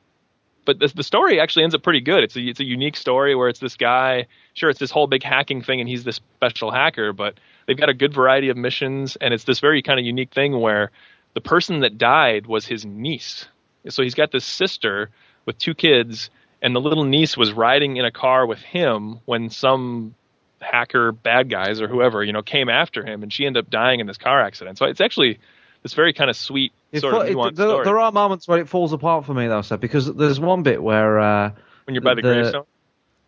but 0.64 0.78
the, 0.78 0.88
the 0.94 1.02
story 1.02 1.40
actually 1.40 1.64
ends 1.64 1.74
up 1.74 1.82
pretty 1.82 2.00
good. 2.00 2.22
It's 2.24 2.36
a 2.36 2.40
it's 2.40 2.60
a 2.60 2.64
unique 2.64 2.96
story 2.96 3.34
where 3.34 3.48
it's 3.48 3.60
this 3.60 3.76
guy. 3.76 4.26
Sure, 4.54 4.70
it's 4.70 4.78
this 4.78 4.90
whole 4.90 5.06
big 5.06 5.22
hacking 5.22 5.62
thing, 5.62 5.80
and 5.80 5.88
he's 5.88 6.04
this 6.04 6.20
special 6.36 6.70
hacker. 6.70 7.12
But 7.12 7.38
they've 7.66 7.76
got 7.76 7.88
a 7.88 7.94
good 7.94 8.14
variety 8.14 8.48
of 8.48 8.56
missions, 8.56 9.16
and 9.16 9.34
it's 9.34 9.44
this 9.44 9.60
very 9.60 9.82
kind 9.82 9.98
of 9.98 10.06
unique 10.06 10.32
thing 10.32 10.58
where 10.60 10.90
the 11.34 11.40
person 11.40 11.80
that 11.80 11.98
died 11.98 12.46
was 12.46 12.66
his 12.66 12.84
niece. 12.84 13.46
So 13.88 14.02
he's 14.02 14.14
got 14.14 14.30
this 14.30 14.44
sister 14.44 15.10
with 15.46 15.58
two 15.58 15.74
kids, 15.74 16.30
and 16.60 16.74
the 16.74 16.80
little 16.80 17.04
niece 17.04 17.36
was 17.36 17.52
riding 17.52 17.96
in 17.96 18.04
a 18.04 18.12
car 18.12 18.46
with 18.46 18.60
him 18.60 19.18
when 19.24 19.50
some 19.50 20.14
hacker 20.60 21.10
bad 21.10 21.50
guys 21.50 21.80
or 21.80 21.88
whoever 21.88 22.22
you 22.22 22.32
know 22.32 22.42
came 22.42 22.68
after 22.68 23.04
him, 23.04 23.22
and 23.22 23.32
she 23.32 23.46
ended 23.46 23.64
up 23.64 23.70
dying 23.70 23.98
in 24.00 24.06
this 24.06 24.18
car 24.18 24.40
accident. 24.40 24.78
So 24.78 24.86
it's 24.86 25.00
actually 25.00 25.40
this 25.82 25.94
very 25.94 26.12
kind 26.12 26.30
of 26.30 26.36
sweet 26.36 26.72
sort 26.94 27.14
of 27.14 27.22
it- 27.28 27.56
there, 27.56 27.68
story 27.68 27.84
there 27.84 27.98
are 27.98 28.12
moments 28.12 28.46
where 28.46 28.58
it 28.58 28.68
falls 28.68 28.92
apart 28.92 29.24
for 29.24 29.34
me 29.34 29.48
though, 29.48 29.62
sir, 29.62 29.76
because 29.76 30.12
there's 30.14 30.38
one 30.40 30.62
bit 30.62 30.82
where 30.82 31.18
uh, 31.18 31.50
when 31.84 31.94
you're 31.94 32.02
by 32.02 32.14
the, 32.14 32.22
gravestone. 32.22 32.64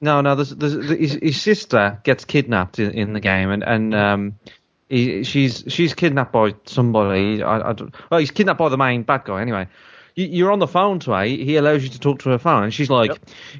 No, 0.01 0.21
no. 0.21 0.35
There's, 0.35 0.51
there's, 0.51 0.91
his, 0.91 1.13
his 1.15 1.41
sister 1.41 2.01
gets 2.05 2.25
kidnapped 2.25 2.79
in, 2.79 2.91
in 2.93 3.13
the 3.13 3.21
game, 3.21 3.51
and 3.51 3.63
and 3.63 3.95
um, 3.95 4.39
he, 4.89 5.25
she's 5.25 5.65
she's 5.69 5.95
kidnapped 5.95 6.33
by 6.33 6.55
somebody. 6.67 7.43
I, 7.43 7.71
I 7.71 7.73
don't, 7.73 7.95
well, 8.11 8.21
he's 8.21 8.31
kidnapped 8.31 8.59
by 8.59 8.69
the 8.69 8.77
main 8.77 9.03
bad 9.03 9.25
guy. 9.25 9.41
Anyway, 9.41 9.67
you, 10.15 10.27
you're 10.27 10.53
on 10.53 10.59
the 10.59 10.67
phone 10.67 10.99
to 11.01 11.13
her. 11.13 11.25
He 11.25 11.57
allows 11.57 11.83
you 11.83 11.89
to 11.91 11.99
talk 11.99 12.21
to 12.21 12.31
her 12.31 12.39
phone, 12.39 12.65
and 12.65 12.75
she's 12.75 12.91
like, 12.91 13.13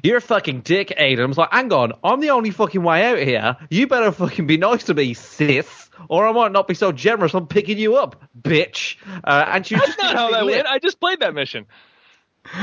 "You're 0.03 0.17
a 0.17 0.21
fucking 0.21 0.61
dick, 0.61 0.93
Aiden." 0.97 1.23
I 1.23 1.25
was 1.25 1.37
like, 1.37 1.51
"Hang 1.51 1.73
on, 1.73 1.93
I'm 2.03 2.19
the 2.19 2.29
only 2.29 2.51
fucking 2.51 2.83
way 2.83 3.03
out 3.05 3.19
here. 3.19 3.57
You 3.69 3.87
better 3.87 4.11
fucking 4.11 4.45
be 4.47 4.57
nice 4.57 4.83
to 4.85 4.93
me, 4.93 5.13
sis." 5.15 5.84
Or 6.09 6.27
I 6.27 6.31
might 6.31 6.51
not 6.51 6.67
be 6.67 6.73
so 6.73 6.91
generous. 6.91 7.33
I'm 7.33 7.47
picking 7.47 7.77
you 7.77 7.95
up, 7.95 8.21
bitch. 8.39 8.97
Uh, 9.23 9.45
and 9.47 9.65
she 9.65 9.75
was 9.75 9.81
That's 9.85 9.95
just 9.95 10.03
not 10.03 10.15
how 10.15 10.31
that 10.31 10.45
lip. 10.45 10.55
went. 10.55 10.67
I 10.67 10.79
just 10.79 10.99
played 10.99 11.19
that 11.21 11.33
mission. 11.33 11.65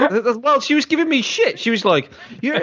Well, 0.00 0.60
she 0.60 0.74
was 0.76 0.86
giving 0.86 1.08
me 1.08 1.22
shit. 1.22 1.58
She 1.58 1.70
was 1.70 1.84
like, 1.84 2.08
"You're, 2.40 2.54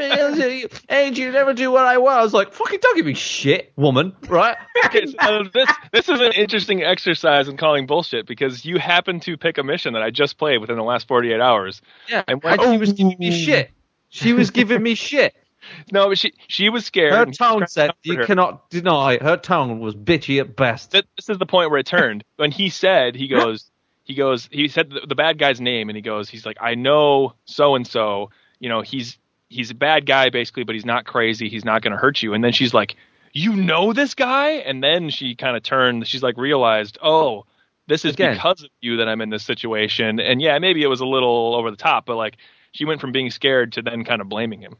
and 0.87 1.17
you 1.17 1.31
never 1.31 1.53
do 1.53 1.69
what 1.69 1.85
I 1.85 1.97
want." 1.97 2.17
I 2.17 2.23
was 2.23 2.33
like, 2.33 2.53
"Fucking 2.53 2.79
don't 2.81 2.95
give 2.95 3.05
me 3.05 3.13
shit, 3.13 3.73
woman." 3.75 4.15
Right? 4.27 4.55
Okay, 4.85 5.05
so 5.07 5.43
this 5.53 5.69
this 5.91 6.07
is 6.07 6.21
an 6.21 6.31
interesting 6.31 6.81
exercise 6.81 7.49
in 7.49 7.57
calling 7.57 7.85
bullshit 7.85 8.25
because 8.25 8.63
you 8.63 8.79
happen 8.79 9.19
to 9.19 9.35
pick 9.37 9.57
a 9.57 9.63
mission 9.63 9.93
that 9.93 10.01
I 10.01 10.09
just 10.09 10.37
played 10.37 10.59
within 10.59 10.77
the 10.77 10.83
last 10.83 11.05
48 11.09 11.39
hours. 11.41 11.81
Yeah. 12.07 12.23
And 12.27 12.41
And 12.43 12.61
she 12.61 12.77
was 12.77 12.93
giving 12.93 13.17
me 13.19 13.31
shit. 13.45 13.69
She 14.07 14.31
was 14.31 14.49
giving 14.49 14.81
me 14.81 14.95
shit. 14.95 15.35
No, 15.91 16.07
but 16.09 16.17
she 16.17 16.33
she 16.47 16.69
was 16.69 16.85
scared. 16.85 17.13
Her 17.13 17.23
and 17.23 17.27
he 17.27 17.29
was 17.31 17.37
tone 17.37 17.67
said, 17.67 17.91
"You 18.03 18.17
her. 18.17 18.25
cannot 18.25 18.69
deny." 18.69 19.17
Her 19.21 19.37
tone 19.37 19.79
was 19.79 19.95
bitchy 19.95 20.39
at 20.39 20.55
best. 20.55 20.91
Th- 20.91 21.05
This 21.15 21.29
is 21.29 21.37
the 21.37 21.45
point 21.45 21.69
where 21.71 21.79
it 21.79 21.85
turned. 21.85 22.23
When 22.37 22.51
he 22.51 22.69
said, 22.69 23.15
he 23.15 23.27
goes, 23.27 23.69
he 24.05 24.13
goes, 24.15 24.47
he 24.51 24.67
said 24.69 24.89
the, 24.89 25.01
the 25.07 25.15
bad 25.15 25.37
guy's 25.37 25.59
name, 25.61 25.89
and 25.89 25.95
he 25.95 26.01
goes, 26.01 26.29
he's 26.29 26.45
like, 26.45 26.57
I 26.61 26.75
know 26.75 27.33
so 27.45 27.75
and 27.75 27.85
so. 27.85 28.31
You 28.59 28.69
know, 28.69 28.81
he's 28.81 29.17
he's 29.49 29.71
a 29.71 29.75
bad 29.75 30.05
guy 30.05 30.29
basically, 30.29 30.63
but 30.63 30.75
he's 30.75 30.85
not 30.85 31.05
crazy. 31.05 31.49
He's 31.49 31.65
not 31.65 31.81
going 31.81 31.91
to 31.91 31.97
hurt 31.97 32.21
you. 32.21 32.33
And 32.33 32.43
then 32.43 32.51
she's 32.51 32.73
like, 32.73 32.95
you 33.33 33.55
know 33.55 33.93
this 33.93 34.13
guy? 34.15 34.51
And 34.51 34.83
then 34.83 35.09
she 35.09 35.35
kind 35.35 35.55
of 35.57 35.63
turned. 35.63 36.07
She's 36.07 36.23
like 36.23 36.37
realized, 36.37 36.97
oh, 37.01 37.45
this 37.87 38.05
is 38.05 38.13
Again. 38.13 38.35
because 38.35 38.63
of 38.63 38.69
you 38.81 38.97
that 38.97 39.07
I'm 39.09 39.21
in 39.21 39.29
this 39.29 39.43
situation. 39.43 40.19
And 40.19 40.41
yeah, 40.41 40.59
maybe 40.59 40.81
it 40.83 40.87
was 40.87 41.01
a 41.01 41.05
little 41.05 41.55
over 41.55 41.71
the 41.71 41.77
top, 41.77 42.05
but 42.05 42.15
like 42.17 42.37
she 42.71 42.85
went 42.85 43.01
from 43.01 43.11
being 43.11 43.31
scared 43.31 43.73
to 43.73 43.81
then 43.81 44.03
kind 44.05 44.21
of 44.21 44.29
blaming 44.29 44.61
him. 44.61 44.75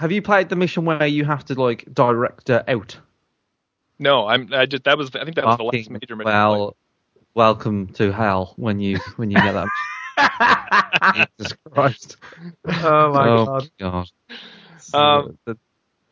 Have 0.00 0.12
you 0.12 0.22
played 0.22 0.48
the 0.48 0.56
mission 0.56 0.86
where 0.86 1.06
you 1.06 1.26
have 1.26 1.44
to 1.44 1.60
like 1.60 1.84
direct 1.92 2.48
her 2.48 2.64
out? 2.66 2.96
No, 3.98 4.26
I'm. 4.26 4.48
I 4.50 4.64
just 4.64 4.84
that 4.84 4.96
was. 4.96 5.14
I 5.14 5.24
think 5.24 5.36
that 5.36 5.44
was 5.44 5.58
the 5.58 5.64
last 5.64 5.90
major 5.90 6.16
mission. 6.16 6.24
Well, 6.24 6.74
welcome 7.34 7.88
to 7.88 8.10
hell 8.10 8.54
when 8.56 8.80
you 8.80 8.96
when 9.16 9.30
you 9.30 9.36
get 9.36 9.52
that. 9.52 11.26
Jesus 11.38 11.54
Christ! 11.70 12.16
Oh 12.66 13.12
my 13.12 13.28
oh 13.28 13.44
god. 13.44 13.70
God. 13.78 14.10
Um, 14.94 15.38
The- 15.44 15.58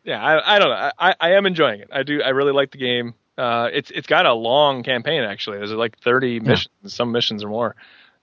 yeah, 0.05 0.23
I, 0.23 0.57
I 0.57 0.59
don't 0.59 0.69
know. 0.69 0.91
I, 0.99 1.15
I 1.19 1.33
am 1.33 1.47
enjoying 1.47 1.81
it. 1.81 1.89
I 1.91 2.03
do. 2.03 2.23
I 2.23 2.29
really 2.29 2.53
like 2.53 2.73
the 2.73 2.79
game. 2.79 3.15
Uh, 3.39 3.71
it's 3.73 3.91
it's 3.91 4.07
got 4.07 4.27
a 4.27 4.35
long 4.35 4.83
campaign 4.83 5.23
actually. 5.23 5.57
There's 5.57 5.73
like 5.73 5.99
30 6.01 6.41
missions, 6.41 6.69
some 6.89 7.11
missions 7.11 7.43
or 7.43 7.49
more. 7.49 7.75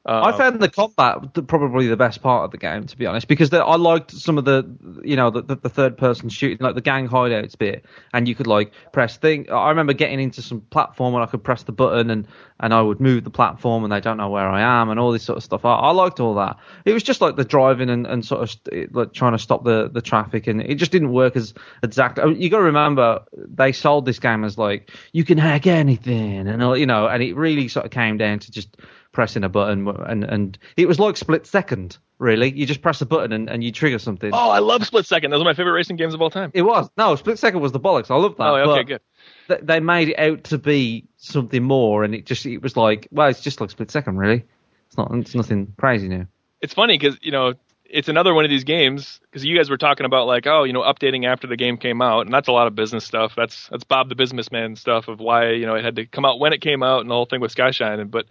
I 0.06 0.30
um, 0.30 0.38
found 0.38 0.60
the 0.60 0.70
combat 0.70 1.34
the, 1.34 1.42
probably 1.42 1.88
the 1.88 1.98
best 1.98 2.22
part 2.22 2.46
of 2.46 2.52
the 2.52 2.58
game, 2.58 2.86
to 2.86 2.98
be 2.98 3.08
honest, 3.08 3.28
because 3.28 3.50
the, 3.50 3.64
I 3.64 3.76
liked 3.76 4.12
some 4.12 4.38
of 4.38 4.46
the, 4.46 4.64
you 5.04 5.16
know, 5.16 5.32
the, 5.32 5.42
the, 5.42 5.56
the 5.56 5.70
third 5.70 5.98
person 5.98 6.30
shooting, 6.30 6.60
like 6.60 6.76
the 6.76 6.82
gang 6.82 7.08
hideouts 7.08 7.58
bit, 7.58 7.86
and 8.14 8.28
you 8.28 8.36
could 8.36 8.46
like 8.46 8.72
press 8.92 9.18
thing. 9.18 9.50
I 9.52 9.70
remember 9.70 9.94
getting 9.94 10.20
into 10.20 10.44
some 10.44 10.62
platform 10.62 11.16
and 11.16 11.24
I 11.24 11.28
could 11.28 11.44
press 11.44 11.64
the 11.64 11.72
button 11.72 12.12
and 12.12 12.28
and 12.60 12.74
I 12.74 12.82
would 12.82 13.02
move 13.02 13.24
the 13.24 13.30
platform 13.30 13.84
and 13.84 13.92
they 13.92 14.00
don't 14.00 14.18
know 14.18 14.30
where 14.30 14.48
I 14.48 14.62
am 14.62 14.90
and 14.90 15.00
all 15.00 15.12
this 15.12 15.24
sort 15.24 15.38
of 15.38 15.44
stuff. 15.44 15.66
I, 15.66 15.74
I 15.74 15.92
liked 15.92 16.22
all 16.22 16.36
that. 16.36 16.58
It 16.86 16.94
was 16.94 17.04
just 17.04 17.20
like 17.20 17.36
the 17.36 17.44
driving 17.44 17.90
and, 17.90 18.08
and 18.08 18.26
sort 18.26 18.44
of 18.44 18.52
st- 18.52 18.96
like 18.96 19.12
trying 19.12 19.34
to 19.34 19.40
stop 19.40 19.66
the, 19.66 19.90
the 19.90 20.02
traffic 20.02 20.48
and 20.48 20.62
it 20.62 20.76
just 20.76 20.92
didn't 20.92 21.12
work 21.12 21.36
as 21.36 21.54
exact. 21.84 22.18
I 22.18 22.26
mean, 22.26 22.42
you 22.42 22.50
got 22.50 22.60
to 22.60 22.64
remember 22.64 23.24
they 23.36 23.74
sold 23.74 24.06
this 24.06 24.20
game 24.20 24.46
as 24.46 24.58
like 24.58 24.92
you 25.12 25.26
can 25.26 25.38
hack 25.38 25.68
anything 25.68 26.48
and 26.48 26.64
all, 26.64 26.78
you 26.78 26.86
know, 26.86 27.08
and 27.08 27.22
it 27.22 27.36
really 27.36 27.68
sort 27.68 27.86
of 27.86 27.92
came 27.92 28.18
down 28.18 28.40
to 28.40 28.52
just 28.52 28.78
pressing 29.16 29.46
a 29.46 29.50
button 29.50 29.88
and 29.88 30.26
and 30.26 30.58
it 30.76 30.88
was 30.90 31.00
like 31.00 31.16
split 31.16 31.48
second 31.48 31.98
really 32.20 32.52
you 32.52 32.66
just 32.66 32.82
press 32.82 33.00
a 33.00 33.06
button 33.06 33.32
and, 33.32 33.50
and 33.50 33.64
you 33.64 33.72
trigger 33.72 33.98
something 33.98 34.30
oh, 34.34 34.50
I 34.50 34.60
love 34.60 34.86
Split 34.86 35.06
Second. 35.06 35.32
Those 35.32 35.42
are 35.42 35.46
my 35.46 35.54
favorite 35.54 35.72
racing 35.72 35.96
games 35.96 36.14
of 36.14 36.22
all 36.22 36.30
time. 36.30 36.52
it 36.54 36.64
was 36.64 36.90
no 36.98 37.16
split 37.16 37.40
second 37.40 37.62
was 37.62 37.72
the 37.72 37.80
bollocks 37.80 38.12
i 38.12 38.16
love 38.16 38.36
that 38.38 38.44
Oh, 38.44 38.56
okay, 38.74 38.84
good. 38.84 39.02
th- 39.48 39.62
they 39.64 39.80
made 39.80 40.10
it 40.10 40.20
out 40.20 40.44
to 40.46 40.58
be 40.58 41.06
something 41.16 41.64
more 41.64 42.04
and 42.04 42.14
it 42.14 42.26
just 42.26 42.46
it 42.46 42.62
was 42.62 42.76
like 42.76 43.08
well 43.12 43.30
it's 43.30 43.40
just 43.42 43.62
like 43.62 43.70
split 43.70 43.90
second 43.90 44.18
really 44.18 44.44
it's 44.88 44.98
not 44.98 45.10
it's 45.14 45.34
nothing 45.34 45.74
crazy 45.78 46.10
new 46.10 46.28
It's 46.62 46.74
funny 46.74 46.98
because 46.98 47.18
you 47.22 47.32
know 47.32 47.54
it's 47.88 48.10
another 48.10 48.34
one 48.34 48.44
of 48.44 48.50
these 48.50 48.64
games 48.66 49.20
because 49.22 49.46
you 49.46 49.56
guys 49.56 49.70
were 49.70 49.78
talking 49.78 50.06
about 50.06 50.26
like 50.28 50.46
oh 50.48 50.64
you 50.66 50.74
know 50.74 50.82
updating 50.82 51.26
after 51.26 51.48
the 51.48 51.56
game 51.56 51.78
came 51.78 52.02
out 52.02 52.22
and 52.26 52.34
that's 52.34 52.48
a 52.50 52.52
lot 52.52 52.68
of 52.68 52.76
business 52.76 53.06
stuff. 53.06 53.34
That's 53.38 53.68
that's 53.70 53.84
Bob 53.86 54.10
the 54.10 54.16
businessman 54.16 54.76
stuff 54.76 55.08
of 55.08 55.20
why 55.20 55.52
you 55.52 55.66
know 55.68 55.76
it 55.76 55.86
had 55.86 55.96
to 55.98 56.06
come 56.06 56.26
out 56.26 56.40
when 56.40 56.52
it 56.52 56.62
came 56.62 56.82
out 56.84 57.02
and 57.02 57.10
the 57.10 57.14
whole 57.14 57.28
thing 57.28 57.42
with 57.42 57.54
Skyshine. 57.56 58.10
But 58.10 58.26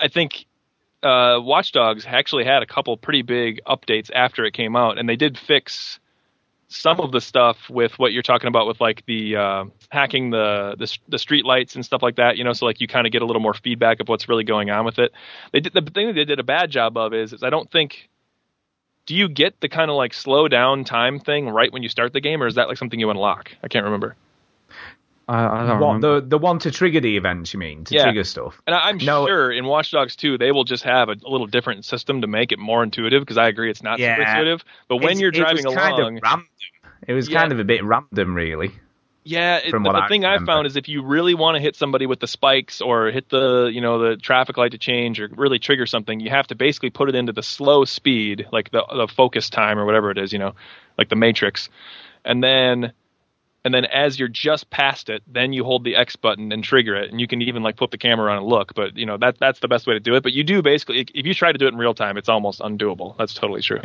I 0.00 0.08
think 0.08 0.46
uh, 1.02 1.38
Watch 1.40 1.72
Dogs 1.72 2.04
actually 2.06 2.44
had 2.44 2.62
a 2.62 2.66
couple 2.66 2.96
pretty 2.96 3.22
big 3.22 3.60
updates 3.66 4.10
after 4.14 4.44
it 4.44 4.52
came 4.52 4.76
out, 4.76 4.98
and 4.98 5.08
they 5.08 5.16
did 5.16 5.38
fix 5.38 5.98
some 6.68 7.00
of 7.00 7.12
the 7.12 7.20
stuff 7.20 7.70
with 7.70 7.98
what 7.98 8.12
you're 8.12 8.22
talking 8.22 8.48
about 8.48 8.66
with 8.66 8.80
like 8.80 9.04
the 9.06 9.36
uh, 9.36 9.64
hacking 9.88 10.30
the, 10.30 10.76
the 10.78 10.98
the 11.08 11.18
street 11.18 11.44
lights 11.44 11.74
and 11.74 11.84
stuff 11.84 12.02
like 12.02 12.16
that. 12.16 12.36
You 12.36 12.44
know, 12.44 12.52
so 12.52 12.66
like 12.66 12.80
you 12.80 12.86
kind 12.86 13.06
of 13.06 13.12
get 13.12 13.22
a 13.22 13.26
little 13.26 13.40
more 13.40 13.54
feedback 13.54 14.00
of 14.00 14.08
what's 14.08 14.28
really 14.28 14.44
going 14.44 14.70
on 14.70 14.84
with 14.84 14.98
it. 14.98 15.12
They 15.52 15.60
did 15.60 15.72
the 15.72 15.82
thing 15.82 16.08
that 16.08 16.12
they 16.12 16.24
did 16.24 16.40
a 16.40 16.44
bad 16.44 16.70
job 16.70 16.96
of 16.96 17.14
is, 17.14 17.32
is 17.32 17.42
I 17.42 17.50
don't 17.50 17.70
think. 17.70 18.08
Do 19.06 19.14
you 19.14 19.30
get 19.30 19.58
the 19.60 19.70
kind 19.70 19.90
of 19.90 19.96
like 19.96 20.12
slow 20.12 20.48
down 20.48 20.84
time 20.84 21.18
thing 21.18 21.48
right 21.48 21.72
when 21.72 21.82
you 21.82 21.88
start 21.88 22.12
the 22.12 22.20
game, 22.20 22.42
or 22.42 22.46
is 22.46 22.56
that 22.56 22.68
like 22.68 22.76
something 22.76 23.00
you 23.00 23.08
unlock? 23.08 23.52
I 23.62 23.68
can't 23.68 23.86
remember. 23.86 24.16
I, 25.28 25.62
I 25.64 25.78
don't 25.78 26.00
the 26.00 26.20
the 26.26 26.38
one 26.38 26.58
to 26.60 26.70
trigger 26.70 27.00
the 27.00 27.16
events, 27.16 27.52
you 27.52 27.60
mean? 27.60 27.84
To 27.84 27.94
Yeah. 27.94 28.04
trigger 28.04 28.24
stuff. 28.24 28.60
And 28.66 28.74
I- 28.74 28.88
I'm 28.88 28.98
No. 28.98 29.26
sure 29.26 29.52
in 29.52 29.64
Watch 29.66 29.90
Dogs 29.90 30.16
2 30.16 30.38
they 30.38 30.52
will 30.52 30.64
just 30.64 30.84
have 30.84 31.08
a, 31.08 31.12
a 31.12 31.28
little 31.28 31.46
different 31.46 31.84
system 31.84 32.22
to 32.22 32.26
make 32.26 32.50
it 32.52 32.58
more 32.58 32.82
intuitive 32.82 33.20
because 33.22 33.38
I 33.38 33.48
agree 33.48 33.70
it's 33.70 33.82
not 33.82 33.98
super 33.98 34.08
Yeah. 34.10 34.30
intuitive. 34.30 34.64
But 34.88 34.96
when 34.96 35.04
It's- 35.12 35.20
you're 35.20 35.30
driving 35.30 35.66
it 35.66 35.72
driving 35.72 36.20
kind 36.20 36.40
of. 36.40 36.40
It 37.06 37.12
was 37.12 37.28
Yeah. 37.28 37.38
kind 37.40 37.52
of 37.52 37.60
a 37.60 37.64
bit 37.64 37.84
random, 37.84 38.34
really. 38.34 38.72
Yeah, 39.24 39.58
it, 39.58 39.74
what 39.74 39.82
the 39.82 39.90
I 40.04 40.08
thing 40.08 40.24
I 40.24 40.38
found 40.38 40.66
is 40.66 40.76
if 40.76 40.88
you 40.88 41.02
really 41.02 41.34
want 41.34 41.56
to 41.56 41.60
hit 41.60 41.76
somebody 41.76 42.06
with 42.06 42.18
the 42.18 42.26
spikes 42.26 42.80
or 42.80 43.10
hit 43.10 43.28
the 43.28 43.70
you 43.70 43.82
know 43.82 43.98
the 43.98 44.16
traffic 44.16 44.56
light 44.56 44.72
to 44.72 44.78
change 44.78 45.20
or 45.20 45.28
really 45.36 45.58
trigger 45.58 45.84
something, 45.84 46.18
you 46.18 46.30
have 46.30 46.46
to 46.46 46.54
basically 46.54 46.88
put 46.88 47.10
it 47.10 47.14
into 47.14 47.32
the 47.34 47.42
slow 47.42 47.84
speed, 47.84 48.46
like 48.52 48.70
the 48.70 48.82
the 48.90 49.06
focus 49.06 49.50
time 49.50 49.78
or 49.78 49.84
whatever 49.84 50.10
it 50.10 50.16
is, 50.16 50.32
you 50.32 50.38
know, 50.38 50.54
like 50.96 51.10
the 51.10 51.16
Matrix, 51.16 51.68
and 52.24 52.42
then 52.42 52.92
and 53.68 53.74
then 53.74 53.84
as 53.84 54.18
you're 54.18 54.28
just 54.28 54.70
past 54.70 55.10
it, 55.10 55.22
then 55.26 55.52
you 55.52 55.62
hold 55.62 55.84
the 55.84 55.94
X 55.94 56.16
button 56.16 56.52
and 56.52 56.64
trigger 56.64 56.96
it, 56.96 57.10
and 57.10 57.20
you 57.20 57.26
can 57.28 57.42
even 57.42 57.62
like 57.62 57.76
flip 57.76 57.90
the 57.90 57.98
camera 57.98 58.32
on 58.32 58.38
and 58.38 58.46
look. 58.46 58.74
But 58.74 58.96
you 58.96 59.04
know 59.04 59.18
that 59.18 59.38
that's 59.38 59.60
the 59.60 59.68
best 59.68 59.86
way 59.86 59.92
to 59.92 60.00
do 60.00 60.14
it. 60.14 60.22
But 60.22 60.32
you 60.32 60.42
do 60.42 60.62
basically 60.62 61.00
if 61.00 61.26
you 61.26 61.34
try 61.34 61.52
to 61.52 61.58
do 61.58 61.66
it 61.66 61.74
in 61.74 61.76
real 61.76 61.92
time, 61.92 62.16
it's 62.16 62.30
almost 62.30 62.60
undoable. 62.60 63.14
That's 63.18 63.34
totally 63.34 63.60
true. 63.60 63.82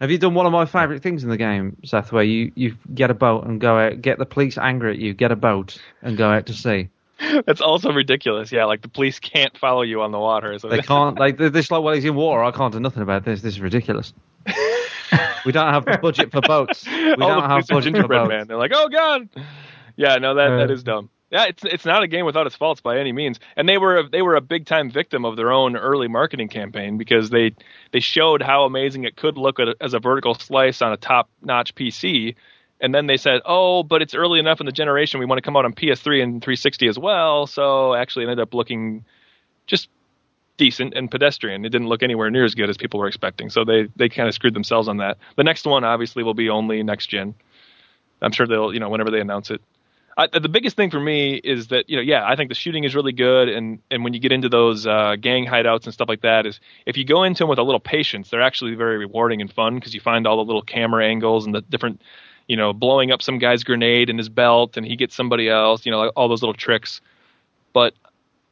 have 0.00 0.12
you 0.12 0.18
done 0.18 0.34
one 0.34 0.46
of 0.46 0.52
my 0.52 0.66
favorite 0.66 1.02
things 1.02 1.24
in 1.24 1.30
the 1.30 1.36
game 1.36 1.76
seth 1.84 2.12
where 2.12 2.22
you 2.22 2.52
you 2.54 2.76
get 2.94 3.10
a 3.10 3.14
boat 3.14 3.44
and 3.44 3.60
go 3.60 3.76
out 3.76 4.00
get 4.00 4.18
the 4.18 4.26
police 4.26 4.56
angry 4.56 4.92
at 4.92 4.98
you 4.98 5.14
get 5.14 5.32
a 5.32 5.36
boat 5.36 5.82
and 6.00 6.16
go 6.16 6.30
out 6.30 6.46
to 6.46 6.52
sea 6.52 6.88
That's 7.46 7.60
also 7.60 7.90
ridiculous. 7.92 8.52
Yeah, 8.52 8.66
like 8.66 8.82
the 8.82 8.88
police 8.88 9.18
can't 9.18 9.56
follow 9.58 9.82
you 9.82 10.02
on 10.02 10.12
the 10.12 10.18
water. 10.18 10.56
So 10.58 10.68
They 10.68 10.82
can't. 10.82 11.18
Like 11.18 11.36
they're 11.36 11.50
just 11.50 11.70
like, 11.70 11.82
well, 11.82 11.94
he's 11.94 12.04
in 12.04 12.14
water. 12.14 12.44
I 12.44 12.52
can't 12.52 12.72
do 12.72 12.78
nothing 12.78 13.02
about 13.02 13.24
this. 13.24 13.42
This 13.42 13.54
is 13.54 13.60
ridiculous. 13.60 14.12
we 15.46 15.52
don't 15.52 15.72
have 15.72 15.84
the 15.84 15.98
budget 15.98 16.30
for 16.32 16.40
boats. 16.40 16.84
We 16.86 17.12
All 17.12 17.16
don't 17.16 17.42
the 17.42 17.48
have 17.48 17.66
budget 17.68 17.96
for 17.96 18.08
boats. 18.08 18.28
man. 18.28 18.46
They're 18.48 18.56
like, 18.56 18.72
oh 18.74 18.88
god. 18.88 19.28
Yeah, 19.96 20.16
no, 20.16 20.34
that 20.34 20.48
that 20.56 20.70
Uh. 20.70 20.72
is 20.72 20.82
dumb. 20.82 21.10
Yeah, 21.30 21.44
it's 21.44 21.62
it's 21.64 21.84
not 21.84 22.02
a 22.02 22.06
game 22.08 22.24
without 22.24 22.46
its 22.46 22.56
faults 22.56 22.80
by 22.80 22.98
any 22.98 23.12
means. 23.12 23.38
And 23.56 23.68
they 23.68 23.76
were 23.76 23.98
a, 23.98 24.08
they 24.08 24.22
were 24.22 24.34
a 24.34 24.40
big 24.40 24.64
time 24.64 24.90
victim 24.90 25.26
of 25.26 25.36
their 25.36 25.52
own 25.52 25.76
early 25.76 26.08
marketing 26.08 26.48
campaign 26.48 26.96
because 26.96 27.28
they 27.28 27.54
they 27.92 28.00
showed 28.00 28.40
how 28.42 28.64
amazing 28.64 29.04
it 29.04 29.16
could 29.16 29.36
look 29.36 29.60
at, 29.60 29.68
as 29.80 29.92
a 29.92 29.98
vertical 29.98 30.34
slice 30.34 30.80
on 30.80 30.92
a 30.92 30.96
top 30.96 31.28
notch 31.42 31.74
PC. 31.74 32.34
And 32.80 32.94
then 32.94 33.08
they 33.08 33.16
said, 33.18 33.42
"Oh, 33.44 33.82
but 33.82 34.00
it's 34.00 34.14
early 34.14 34.38
enough 34.38 34.60
in 34.60 34.66
the 34.66 34.72
generation. 34.72 35.20
We 35.20 35.26
want 35.26 35.36
to 35.38 35.42
come 35.42 35.56
out 35.56 35.66
on 35.66 35.74
PS3 35.74 36.22
and 36.22 36.40
360 36.42 36.86
as 36.88 36.98
well." 36.98 37.46
So 37.46 37.92
actually, 37.94 38.24
it 38.24 38.28
ended 38.30 38.42
up 38.42 38.54
looking 38.54 39.04
just 39.66 39.88
decent 40.58 40.92
and 40.94 41.10
pedestrian. 41.10 41.64
It 41.64 41.70
didn't 41.70 41.88
look 41.88 42.02
anywhere 42.02 42.30
near 42.30 42.44
as 42.44 42.54
good 42.54 42.68
as 42.68 42.76
people 42.76 43.00
were 43.00 43.08
expecting. 43.08 43.48
So 43.48 43.64
they 43.64 43.88
they 43.96 44.10
kind 44.10 44.28
of 44.28 44.34
screwed 44.34 44.54
themselves 44.54 44.88
on 44.88 44.98
that. 44.98 45.16
The 45.36 45.44
next 45.44 45.64
one 45.64 45.84
obviously 45.84 46.22
will 46.22 46.34
be 46.34 46.50
only 46.50 46.82
next 46.82 47.06
gen. 47.06 47.34
I'm 48.20 48.32
sure 48.32 48.46
they'll 48.46 48.74
you 48.74 48.80
know 48.80 48.90
whenever 48.90 49.10
they 49.10 49.20
announce 49.20 49.50
it. 49.50 49.62
I, 50.18 50.26
the 50.36 50.48
biggest 50.48 50.74
thing 50.74 50.90
for 50.90 50.98
me 50.98 51.36
is 51.36 51.68
that 51.68 51.88
you 51.88 51.96
know 51.96 52.02
yeah 52.02 52.26
I 52.26 52.34
think 52.34 52.48
the 52.48 52.56
shooting 52.56 52.82
is 52.84 52.94
really 52.94 53.12
good 53.12 53.48
and 53.48 53.78
and 53.90 54.02
when 54.02 54.12
you 54.12 54.20
get 54.20 54.32
into 54.32 54.48
those 54.48 54.84
uh, 54.86 55.14
gang 55.18 55.46
hideouts 55.46 55.84
and 55.84 55.94
stuff 55.94 56.08
like 56.08 56.22
that 56.22 56.44
is 56.44 56.58
if 56.86 56.96
you 56.96 57.04
go 57.04 57.22
into 57.22 57.44
them 57.44 57.48
with 57.48 57.60
a 57.60 57.62
little 57.62 57.80
patience 57.80 58.28
they're 58.28 58.42
actually 58.42 58.74
very 58.74 58.98
rewarding 58.98 59.40
and 59.40 59.52
fun 59.52 59.76
because 59.76 59.94
you 59.94 60.00
find 60.00 60.26
all 60.26 60.36
the 60.36 60.44
little 60.44 60.62
camera 60.62 61.06
angles 61.06 61.46
and 61.46 61.54
the 61.54 61.60
different 61.60 62.02
you 62.48 62.56
know 62.56 62.72
blowing 62.72 63.12
up 63.12 63.22
some 63.22 63.38
guy's 63.38 63.62
grenade 63.62 64.10
in 64.10 64.18
his 64.18 64.28
belt 64.28 64.76
and 64.76 64.84
he 64.84 64.96
gets 64.96 65.14
somebody 65.14 65.48
else 65.48 65.86
you 65.86 65.92
know 65.92 66.08
all 66.16 66.28
those 66.28 66.42
little 66.42 66.54
tricks 66.54 67.00
but 67.72 67.94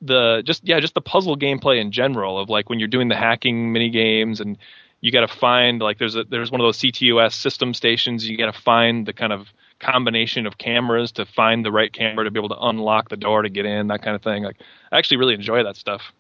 the 0.03 0.43
just 0.45 0.67
yeah 0.67 0.79
just 0.81 0.95
the 0.95 1.01
puzzle 1.01 1.37
gameplay 1.37 1.81
in 1.81 1.91
general 1.91 2.39
of 2.39 2.49
like 2.49 2.69
when 2.69 2.79
you're 2.79 2.89
doing 2.89 3.09
the 3.09 3.17
hacking 3.17 3.73
mini 3.73 3.89
games 3.91 4.41
and 4.41 4.59
you 5.01 5.11
got 5.13 5.21
to 5.21 5.29
find 5.29 5.81
like 5.81 5.99
there's 5.99 6.17
a 6.17 6.25
there's 6.25 6.51
one 6.51 6.61
of 6.61 6.67
those 6.67 6.79
CTOS 6.79 7.35
system 7.35 7.75
stations 7.75 8.29
you 8.29 8.37
got 8.37 8.53
to 8.53 8.61
find 8.61 9.07
the 9.07 9.13
kind 9.13 9.33
of 9.33 9.49
combination 9.79 10.47
of 10.47 10.57
cameras 10.59 11.13
to 11.13 11.27
find 11.27 11.65
the 11.65 11.71
right 11.71 11.93
camera 11.93 12.25
to 12.25 12.31
be 12.31 12.39
able 12.39 12.49
to 12.49 12.59
unlock 12.59 13.09
the 13.09 13.17
door 13.17 13.43
to 13.43 13.49
get 13.49 13.67
in 13.67 13.89
that 13.89 14.03
kind 14.03 14.17
of 14.17 14.23
thing. 14.23 14.43
Like 14.43 14.57
I 14.91 14.99
actually 14.99 15.19
really 15.19 15.35
enjoy 15.35 15.63
that 15.65 15.77
stuff. 15.77 16.13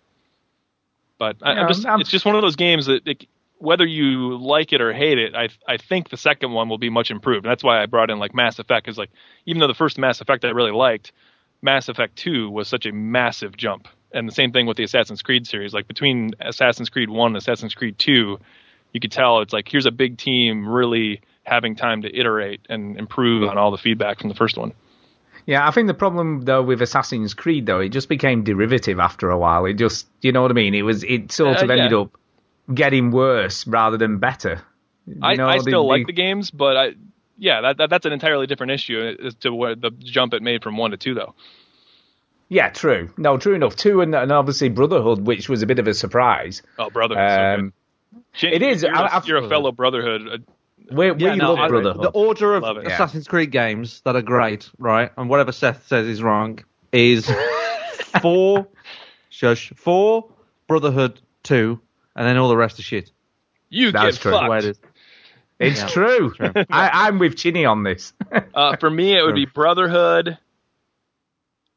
But 1.18 1.36
I, 1.42 1.52
I'm 1.52 1.68
just 1.68 1.86
I'm- 1.86 2.00
it's 2.00 2.10
just 2.10 2.24
one 2.26 2.36
of 2.36 2.42
those 2.42 2.56
games 2.56 2.86
that 2.86 3.06
it, 3.06 3.26
whether 3.58 3.86
you 3.86 4.36
like 4.36 4.74
it 4.74 4.82
or 4.82 4.92
hate 4.92 5.18
it 5.18 5.34
I 5.34 5.48
I 5.66 5.78
think 5.78 6.10
the 6.10 6.18
second 6.18 6.52
one 6.52 6.68
will 6.68 6.78
be 6.78 6.90
much 6.90 7.10
improved. 7.10 7.46
And 7.46 7.50
that's 7.50 7.64
why 7.64 7.82
I 7.82 7.86
brought 7.86 8.10
in 8.10 8.18
like 8.18 8.34
Mass 8.34 8.58
Effect 8.58 8.84
because 8.84 8.98
like 8.98 9.10
even 9.46 9.60
though 9.60 9.68
the 9.68 9.74
first 9.74 9.98
Mass 9.98 10.20
Effect 10.20 10.44
I 10.44 10.50
really 10.50 10.72
liked 10.72 11.12
Mass 11.66 11.88
Effect 11.90 12.16
2 12.16 12.48
was 12.48 12.68
such 12.68 12.86
a 12.86 12.92
massive 12.92 13.56
jump. 13.56 13.88
And 14.12 14.26
the 14.26 14.32
same 14.32 14.52
thing 14.52 14.64
with 14.66 14.78
the 14.78 14.84
Assassin's 14.84 15.20
Creed 15.20 15.46
series. 15.46 15.74
Like 15.74 15.86
between 15.88 16.30
Assassin's 16.40 16.88
Creed 16.88 17.10
1 17.10 17.26
and 17.26 17.36
Assassin's 17.36 17.74
Creed 17.74 17.98
2, 17.98 18.38
you 18.92 19.00
could 19.00 19.12
tell 19.12 19.40
it's 19.40 19.52
like 19.52 19.68
here's 19.68 19.84
a 19.84 19.90
big 19.90 20.16
team 20.16 20.66
really 20.66 21.20
having 21.44 21.76
time 21.76 22.02
to 22.02 22.18
iterate 22.18 22.60
and 22.70 22.96
improve 22.98 23.48
on 23.48 23.58
all 23.58 23.70
the 23.70 23.76
feedback 23.78 24.20
from 24.20 24.28
the 24.30 24.34
first 24.34 24.56
one. 24.56 24.72
Yeah, 25.44 25.66
I 25.68 25.70
think 25.70 25.86
the 25.86 25.94
problem 25.94 26.40
though 26.42 26.62
with 26.62 26.80
Assassin's 26.82 27.34
Creed 27.34 27.66
though, 27.66 27.80
it 27.80 27.90
just 27.90 28.08
became 28.08 28.42
derivative 28.42 28.98
after 28.98 29.30
a 29.30 29.38
while. 29.38 29.66
It 29.66 29.74
just, 29.74 30.06
you 30.22 30.32
know 30.32 30.42
what 30.42 30.50
I 30.50 30.54
mean? 30.54 30.74
It 30.74 30.82
was, 30.82 31.04
it 31.04 31.30
sort 31.32 31.58
Uh, 31.58 31.64
of 31.64 31.70
ended 31.70 31.90
yeah. 31.92 31.98
up 31.98 32.16
getting 32.74 33.10
worse 33.10 33.66
rather 33.66 33.96
than 33.98 34.18
better. 34.18 34.62
You 35.06 35.18
I, 35.22 35.34
know, 35.34 35.46
I 35.48 35.58
still 35.58 35.82
the- 35.82 35.88
like 35.88 36.06
the 36.06 36.12
games, 36.12 36.50
but 36.50 36.76
I 36.76 36.94
yeah, 37.38 37.60
that, 37.62 37.76
that 37.78 37.90
that's 37.90 38.06
an 38.06 38.12
entirely 38.12 38.46
different 38.46 38.72
issue 38.72 39.16
as 39.24 39.34
to 39.36 39.50
what 39.52 39.80
the 39.80 39.90
jump 39.90 40.34
it 40.34 40.42
made 40.42 40.62
from 40.62 40.76
1 40.76 40.90
to 40.92 40.96
2 40.96 41.14
though. 41.14 41.34
Yeah, 42.48 42.68
true. 42.70 43.10
No, 43.16 43.38
true 43.38 43.54
enough. 43.54 43.74
Two 43.74 44.00
and, 44.02 44.14
and 44.14 44.30
obviously 44.30 44.68
Brotherhood, 44.68 45.26
which 45.26 45.48
was 45.48 45.62
a 45.62 45.66
bit 45.66 45.78
of 45.80 45.86
a 45.88 45.94
surprise. 45.94 46.62
Oh, 46.78 46.90
Brotherhood. 46.90 47.28
so 47.28 47.54
Um, 47.64 47.72
good. 48.40 48.52
it 48.52 48.62
is. 48.62 48.82
You're, 48.82 48.92
a- 48.94 48.98
I- 49.00 49.16
I- 49.18 49.22
you're 49.24 49.38
a 49.44 49.48
fellow 49.48 49.72
Brotherhood. 49.72 50.28
uh, 50.28 50.38
we 50.94 51.10
we 51.10 51.24
Yeah, 51.24 51.34
no, 51.34 51.50
love 51.54 51.58
I- 51.58 51.68
Brotherhood. 51.68 52.02
the 52.04 52.10
order 52.10 52.54
of 52.54 52.62
Love 52.62 52.76
it. 52.78 52.84
Yeah. 52.84 52.94
Assassin's 52.94 53.26
Creed 53.26 53.50
games 53.50 54.00
that 54.02 54.14
are 54.14 54.22
great, 54.22 54.70
right? 54.78 55.10
And 55.18 55.28
whatever 55.28 55.50
Seth 55.50 55.88
says 55.88 56.06
is 56.06 56.22
wrong 56.22 56.60
is 56.92 57.28
four, 58.22 58.68
shush, 59.28 59.72
four, 59.74 60.28
Brotherhood, 60.68 61.20
two, 61.42 61.80
and 62.14 62.26
then 62.26 62.36
all 62.38 62.48
the 62.48 62.56
rest 62.56 62.78
of 62.78 62.84
shit. 62.84 63.10
You 63.68 63.90
That's 63.90 64.16
get 64.18 64.22
true. 64.22 64.30
That's 64.32 64.44
the 64.44 64.50
way 64.50 64.60
fucked. 64.72 64.80
It 65.58 65.72
is. 65.72 65.80
Yeah, 65.80 65.86
true. 65.88 66.32
true. 66.34 66.52
I, 66.70 67.06
I'm 67.06 67.18
with 67.18 67.36
Chinny 67.36 67.64
on 67.64 67.82
this. 67.82 68.12
Uh, 68.54 68.76
for 68.76 68.90
me, 68.90 69.16
it 69.18 69.22
would 69.22 69.34
be 69.34 69.46
Brotherhood, 69.46 70.38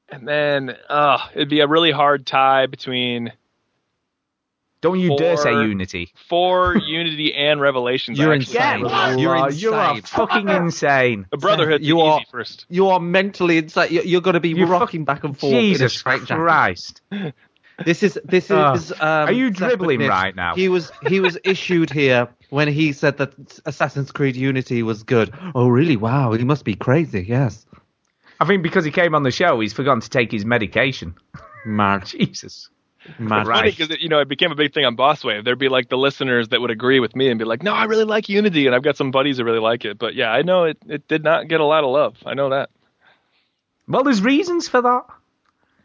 and 0.10 0.28
then 0.28 0.76
uh, 0.90 1.20
it'd 1.36 1.50
be 1.50 1.60
a 1.62 1.68
really 1.68 1.92
hard 1.92 2.26
tie 2.26 2.66
between 2.66 3.32
Don't 4.82 5.00
you 5.00 5.16
dare 5.18 5.38
say 5.38 5.52
Unity. 5.52 6.12
four 6.30 6.76
Unity 6.86 7.34
and 7.34 7.62
Revelations. 7.62 8.18
You're 8.18 8.34
I 8.34 8.38
actually 8.38 8.58
insane. 8.58 8.86
Yeah. 8.86 9.10
You're 9.12 9.20
you 9.20 9.30
are, 9.30 9.52
you 9.52 9.74
are 9.74 9.96
insane. 9.98 10.04
fucking 10.28 10.50
insane. 10.64 11.26
The 11.32 11.38
Brotherhood's 11.38 11.86
You 11.86 12.00
easy 12.00 12.08
are- 12.08 12.22
first. 12.32 12.66
You 12.70 12.90
are 12.90 13.00
mentally 13.00 13.58
insane. 13.60 13.92
You- 13.92 14.02
You're 14.04 14.22
going 14.22 14.34
to 14.36 14.40
be 14.40 14.50
You 14.50 14.66
rocking 14.66 15.06
back 15.06 15.24
and 15.24 15.38
forth 15.38 15.54
in 15.54 15.58
a 15.60 15.62
Jesus. 15.62 16.02
Christ. 16.02 17.02
This 17.86 18.04
is 18.04 18.20
this 18.26 18.52
Oh. 18.52 18.74
is. 18.74 18.92
Um, 18.92 18.98
Are 19.02 19.32
you 19.32 19.52
dribbling 19.52 20.02
right 20.02 20.36
now? 20.36 20.54
He 20.56 20.68
was 20.68 20.92
he 21.08 21.22
was 21.22 21.38
issued 21.46 21.90
here 21.92 22.28
when 22.50 22.68
he 22.68 22.94
said 22.94 23.18
that 23.18 23.34
Assassin's 23.66 24.12
Creed 24.12 24.36
Unity 24.36 24.84
was 24.84 25.04
good. 25.04 25.34
Oh 25.56 25.68
really? 25.68 25.98
Wow, 25.98 26.34
he 26.34 26.44
must 26.44 26.66
be 26.66 26.76
crazy. 26.76 27.26
Yes. 27.28 27.66
I 28.40 28.46
think 28.46 28.64
because 28.64 28.86
he 28.86 28.92
came 28.92 29.16
on 29.16 29.24
the 29.24 29.32
show, 29.32 29.60
he's 29.60 29.74
forgotten 29.74 30.02
to 30.02 30.10
take 30.10 30.32
his 30.32 30.46
medication. 30.46 31.16
Mad. 31.66 32.06
Jesus. 32.08 32.70
Mad. 33.18 33.42
It's 33.42 33.50
funny 33.50 33.72
because 33.72 33.98
you 34.02 34.10
know 34.10 34.20
it 34.20 34.28
became 34.28 34.52
a 34.52 34.56
big 34.56 34.74
thing 34.74 34.86
on 34.86 34.96
Bosswave. 34.98 35.44
There'd 35.46 35.58
be 35.60 35.70
like 35.70 35.90
the 35.90 35.98
listeners 35.98 36.50
that 36.50 36.60
would 36.62 36.70
agree 36.72 37.00
with 37.00 37.16
me 37.16 37.30
and 37.30 37.40
be 37.40 37.46
like, 37.46 37.64
"No, 37.64 37.74
I 37.74 37.86
really 37.86 38.04
like 38.04 38.30
Unity," 38.30 38.66
and 38.66 38.76
I've 38.76 38.84
got 38.84 38.98
some 38.98 39.12
buddies 39.12 39.38
that 39.38 39.46
really 39.46 39.60
like 39.60 39.86
it. 39.86 39.98
But 39.98 40.16
yeah, 40.16 40.30
I 40.30 40.42
know 40.42 40.66
it, 40.66 40.78
it 40.88 41.08
did 41.08 41.24
not 41.24 41.48
get 41.48 41.60
a 41.62 41.66
lot 41.66 41.84
of 41.84 41.92
love. 41.92 42.18
I 42.26 42.34
know 42.34 42.50
that. 42.50 42.70
Well, 43.88 44.04
there's 44.04 44.22
reasons 44.22 44.68
for 44.68 44.82
that. 44.82 45.06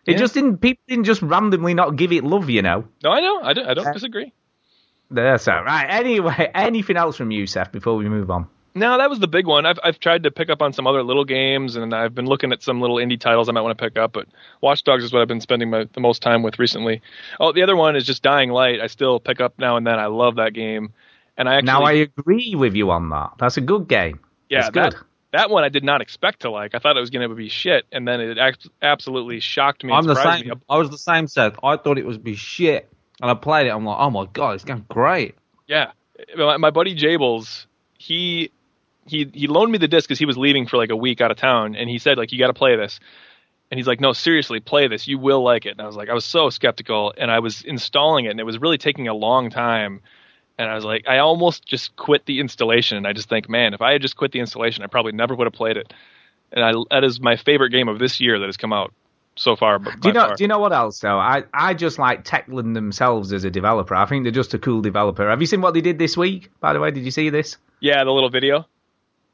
It 0.06 0.12
Yeah. 0.12 0.18
just 0.18 0.34
didn't. 0.34 0.58
People 0.58 0.82
didn't 0.88 1.04
just 1.04 1.22
randomly 1.22 1.72
not 1.72 1.96
give 1.96 2.12
it 2.12 2.24
love, 2.24 2.50
you 2.50 2.62
know. 2.62 2.84
No, 3.02 3.10
I 3.10 3.20
know. 3.20 3.40
I 3.42 3.52
don't, 3.54 3.66
I 3.68 3.74
don't 3.74 3.86
uh, 3.86 3.92
disagree. 3.92 4.32
That's 5.14 5.48
all 5.48 5.62
right. 5.64 5.86
Anyway, 5.88 6.50
anything 6.54 6.96
else 6.96 7.16
from 7.16 7.30
you, 7.30 7.46
Seth, 7.46 7.72
before 7.72 7.96
we 7.96 8.08
move 8.08 8.30
on? 8.30 8.48
No, 8.76 8.98
that 8.98 9.08
was 9.08 9.20
the 9.20 9.28
big 9.28 9.46
one. 9.46 9.66
I've 9.66 9.78
I've 9.84 10.00
tried 10.00 10.24
to 10.24 10.32
pick 10.32 10.50
up 10.50 10.60
on 10.60 10.72
some 10.72 10.86
other 10.88 11.04
little 11.04 11.24
games, 11.24 11.76
and 11.76 11.94
I've 11.94 12.12
been 12.14 12.26
looking 12.26 12.52
at 12.52 12.60
some 12.62 12.80
little 12.80 12.96
indie 12.96 13.20
titles 13.20 13.48
I 13.48 13.52
might 13.52 13.60
want 13.60 13.78
to 13.78 13.84
pick 13.84 13.96
up. 13.96 14.12
But 14.12 14.26
Watch 14.60 14.82
Dogs 14.82 15.04
is 15.04 15.12
what 15.12 15.22
I've 15.22 15.28
been 15.28 15.40
spending 15.40 15.70
my, 15.70 15.86
the 15.92 16.00
most 16.00 16.22
time 16.22 16.42
with 16.42 16.58
recently. 16.58 17.00
Oh, 17.38 17.52
the 17.52 17.62
other 17.62 17.76
one 17.76 17.94
is 17.94 18.04
just 18.04 18.22
Dying 18.24 18.50
Light. 18.50 18.80
I 18.80 18.88
still 18.88 19.20
pick 19.20 19.40
up 19.40 19.54
now 19.58 19.76
and 19.76 19.86
then. 19.86 20.00
I 20.00 20.06
love 20.06 20.36
that 20.36 20.54
game, 20.54 20.92
and 21.36 21.48
I 21.48 21.54
actually 21.54 21.66
now 21.66 21.82
I 21.82 21.92
agree 21.92 22.56
with 22.56 22.74
you 22.74 22.90
on 22.90 23.10
that. 23.10 23.34
That's 23.38 23.56
a 23.56 23.60
good 23.60 23.86
game. 23.86 24.18
yeah 24.48 24.60
it's 24.60 24.70
good. 24.70 24.92
that 24.94 25.02
that 25.34 25.50
one 25.50 25.64
I 25.64 25.68
did 25.68 25.84
not 25.84 26.00
expect 26.00 26.40
to 26.42 26.50
like. 26.50 26.74
I 26.74 26.78
thought 26.78 26.96
it 26.96 27.00
was 27.00 27.10
going 27.10 27.28
to 27.28 27.34
be 27.34 27.48
shit, 27.48 27.86
and 27.92 28.06
then 28.06 28.20
it 28.20 28.38
ac- 28.38 28.70
absolutely 28.80 29.40
shocked 29.40 29.84
me. 29.84 29.92
I'm 29.92 30.04
the 30.04 30.14
same. 30.14 30.48
me. 30.48 30.54
I 30.68 30.78
was 30.78 30.90
the 30.90 30.98
same, 30.98 31.26
Seth. 31.26 31.56
I 31.62 31.76
thought 31.76 31.98
it 31.98 32.06
was 32.06 32.18
be 32.18 32.34
shit, 32.36 32.88
and 33.24 33.30
I 33.30 33.34
played 33.34 33.66
it. 33.66 33.70
I'm 33.70 33.86
like, 33.86 33.96
oh 33.98 34.10
my 34.10 34.26
god, 34.34 34.54
it's 34.54 34.64
going 34.64 34.84
great. 34.90 35.34
Yeah, 35.66 35.92
my, 36.36 36.58
my 36.58 36.70
buddy 36.70 36.94
Jables, 36.94 37.64
he 37.98 38.50
he 39.06 39.30
he 39.32 39.46
loaned 39.46 39.72
me 39.72 39.78
the 39.78 39.88
disc 39.88 40.06
because 40.06 40.18
he 40.18 40.26
was 40.26 40.36
leaving 40.36 40.66
for 40.66 40.76
like 40.76 40.90
a 40.90 40.96
week 40.96 41.22
out 41.22 41.30
of 41.30 41.38
town, 41.38 41.74
and 41.74 41.88
he 41.88 41.96
said 41.96 42.18
like 42.18 42.32
you 42.32 42.38
got 42.38 42.48
to 42.48 42.52
play 42.52 42.76
this, 42.76 43.00
and 43.70 43.78
he's 43.78 43.86
like, 43.86 43.98
no, 43.98 44.12
seriously, 44.12 44.60
play 44.60 44.88
this, 44.88 45.08
you 45.08 45.18
will 45.18 45.42
like 45.42 45.64
it. 45.64 45.70
And 45.70 45.80
I 45.80 45.86
was 45.86 45.96
like, 45.96 46.10
I 46.10 46.12
was 46.12 46.26
so 46.26 46.50
skeptical, 46.50 47.14
and 47.16 47.30
I 47.30 47.38
was 47.38 47.62
installing 47.62 48.26
it, 48.26 48.28
and 48.28 48.40
it 48.40 48.44
was 48.44 48.58
really 48.58 48.76
taking 48.76 49.08
a 49.08 49.14
long 49.14 49.48
time, 49.48 50.02
and 50.58 50.68
I 50.68 50.74
was 50.74 50.84
like, 50.84 51.08
I 51.08 51.16
almost 51.20 51.64
just 51.64 51.96
quit 51.96 52.26
the 52.26 52.40
installation, 52.40 52.98
and 52.98 53.06
I 53.06 53.14
just 53.14 53.30
think, 53.30 53.48
man, 53.48 53.72
if 53.72 53.80
I 53.80 53.92
had 53.92 54.02
just 54.02 54.16
quit 54.18 54.32
the 54.32 54.40
installation, 54.40 54.84
I 54.84 54.86
probably 54.88 55.12
never 55.12 55.34
would 55.34 55.46
have 55.46 55.54
played 55.54 55.78
it, 55.78 55.94
and 56.52 56.62
I 56.62 56.72
that 56.90 57.04
is 57.04 57.22
my 57.22 57.36
favorite 57.36 57.70
game 57.70 57.88
of 57.88 57.98
this 57.98 58.20
year 58.20 58.38
that 58.38 58.46
has 58.46 58.58
come 58.58 58.74
out 58.74 58.92
so 59.36 59.56
far. 59.56 59.78
But 59.78 60.00
Do 60.00 60.08
you 60.08 60.14
know? 60.14 60.26
far. 60.28 60.36
Do 60.36 60.44
you 60.44 60.48
know 60.48 60.58
what 60.58 60.72
else 60.72 61.00
though? 61.00 61.18
I 61.18 61.44
I 61.52 61.74
just 61.74 61.98
like 61.98 62.24
Techland 62.24 62.74
themselves 62.74 63.32
as 63.32 63.44
a 63.44 63.50
developer. 63.50 63.94
I 63.94 64.06
think 64.06 64.24
they're 64.24 64.32
just 64.32 64.54
a 64.54 64.58
cool 64.58 64.80
developer. 64.82 65.28
Have 65.28 65.40
you 65.40 65.46
seen 65.46 65.60
what 65.60 65.74
they 65.74 65.80
did 65.80 65.98
this 65.98 66.16
week? 66.16 66.50
By 66.60 66.72
the 66.72 66.80
way, 66.80 66.90
did 66.90 67.04
you 67.04 67.10
see 67.10 67.30
this? 67.30 67.56
Yeah, 67.80 68.04
the 68.04 68.10
little 68.10 68.30
video. 68.30 68.66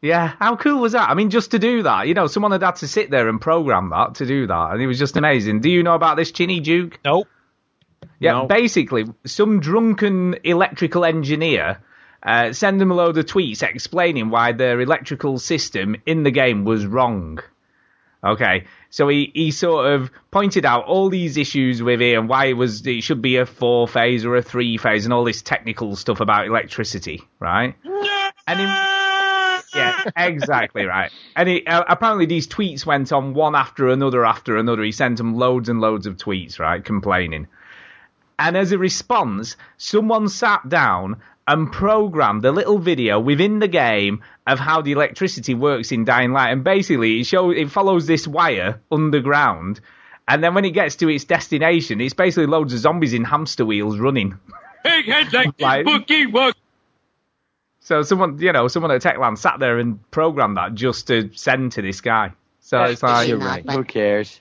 Yeah, 0.02 0.32
how 0.38 0.56
cool 0.56 0.80
was 0.80 0.92
that? 0.92 1.10
I 1.10 1.14
mean, 1.14 1.28
just 1.28 1.50
to 1.50 1.58
do 1.58 1.82
that, 1.82 2.08
you 2.08 2.14
know, 2.14 2.26
someone 2.26 2.52
had 2.52 2.62
had 2.62 2.76
to 2.76 2.88
sit 2.88 3.10
there 3.10 3.28
and 3.28 3.38
program 3.38 3.90
that 3.90 4.14
to 4.16 4.26
do 4.26 4.46
that, 4.46 4.70
and 4.72 4.80
it 4.80 4.86
was 4.86 4.98
just 4.98 5.16
amazing. 5.18 5.60
Do 5.60 5.68
you 5.68 5.82
know 5.82 5.94
about 5.94 6.16
this 6.16 6.32
Chinny 6.32 6.60
Duke? 6.60 6.98
Nope. 7.04 7.28
Yeah, 8.18 8.32
No. 8.32 8.46
basically, 8.46 9.04
some 9.26 9.60
drunken 9.60 10.36
electrical 10.42 11.04
engineer 11.04 11.80
uh, 12.22 12.54
sent 12.54 12.78
them 12.78 12.90
a 12.90 12.94
load 12.94 13.18
of 13.18 13.26
tweets 13.26 13.62
explaining 13.62 14.30
why 14.30 14.52
their 14.52 14.80
electrical 14.80 15.38
system 15.38 15.96
in 16.06 16.22
the 16.22 16.30
game 16.30 16.64
was 16.64 16.86
wrong. 16.86 17.40
Okay, 18.22 18.64
so 18.90 19.08
he, 19.08 19.30
he 19.34 19.50
sort 19.50 19.86
of 19.86 20.10
pointed 20.30 20.66
out 20.66 20.84
all 20.84 21.08
these 21.08 21.38
issues 21.38 21.82
with 21.82 22.02
it 22.02 22.18
and 22.18 22.28
why 22.28 22.46
it 22.46 22.52
was 22.52 22.86
it 22.86 23.02
should 23.02 23.22
be 23.22 23.36
a 23.36 23.46
four 23.46 23.88
phase 23.88 24.26
or 24.26 24.36
a 24.36 24.42
three 24.42 24.76
phase 24.76 25.06
and 25.06 25.14
all 25.14 25.24
this 25.24 25.40
technical 25.40 25.96
stuff 25.96 26.20
about 26.20 26.46
electricity, 26.46 27.22
right? 27.38 27.74
And 28.46 28.60
he, 28.60 28.66
yeah, 29.74 30.04
exactly 30.16 30.84
right. 30.86 31.10
And 31.34 31.48
he, 31.48 31.66
uh, 31.66 31.84
apparently 31.88 32.26
these 32.26 32.46
tweets 32.46 32.84
went 32.84 33.10
on 33.10 33.32
one 33.32 33.54
after 33.54 33.88
another 33.88 34.26
after 34.26 34.58
another. 34.58 34.82
He 34.82 34.92
sent 34.92 35.16
them 35.16 35.36
loads 35.36 35.70
and 35.70 35.80
loads 35.80 36.06
of 36.06 36.16
tweets, 36.16 36.58
right, 36.58 36.84
complaining. 36.84 37.46
And 38.38 38.56
as 38.56 38.72
a 38.72 38.78
response, 38.78 39.56
someone 39.76 40.28
sat 40.28 40.68
down 40.68 41.16
and 41.46 41.72
programmed 41.72 42.44
a 42.44 42.52
little 42.52 42.78
video 42.78 43.18
within 43.18 43.58
the 43.58 43.68
game 43.68 44.22
of 44.52 44.58
how 44.58 44.82
the 44.82 44.92
electricity 44.92 45.54
works 45.54 45.92
in 45.92 46.04
Dying 46.04 46.32
Light. 46.32 46.50
And 46.50 46.62
basically, 46.64 47.20
it 47.20 47.24
shows 47.26 47.56
it 47.56 47.70
follows 47.70 48.06
this 48.06 48.26
wire 48.26 48.80
underground, 48.90 49.80
and 50.28 50.42
then 50.44 50.54
when 50.54 50.64
it 50.64 50.70
gets 50.72 50.96
to 50.96 51.08
its 51.08 51.24
destination, 51.24 52.00
it's 52.00 52.14
basically 52.14 52.46
loads 52.46 52.72
of 52.72 52.78
zombies 52.80 53.14
in 53.14 53.24
hamster 53.24 53.64
wheels 53.64 53.98
running. 53.98 54.38
Big 54.84 55.06
heads 55.06 55.32
like 55.32 55.48
Like- 55.60 55.84
bookie 55.84 56.26
work. 56.26 56.54
So 57.82 58.02
someone, 58.02 58.38
you 58.38 58.52
know, 58.52 58.68
someone 58.68 58.92
at 58.92 59.02
Techland 59.02 59.38
sat 59.38 59.58
there 59.58 59.78
and 59.78 59.98
programmed 60.10 60.56
that 60.58 60.74
just 60.74 61.06
to 61.08 61.30
send 61.34 61.72
to 61.72 61.82
this 61.82 62.00
guy. 62.00 62.32
So 62.60 62.82
it's 62.84 63.02
like, 63.02 63.26
You're 63.28 63.38
right. 63.38 63.68
Who 63.68 63.84
cares? 63.84 64.40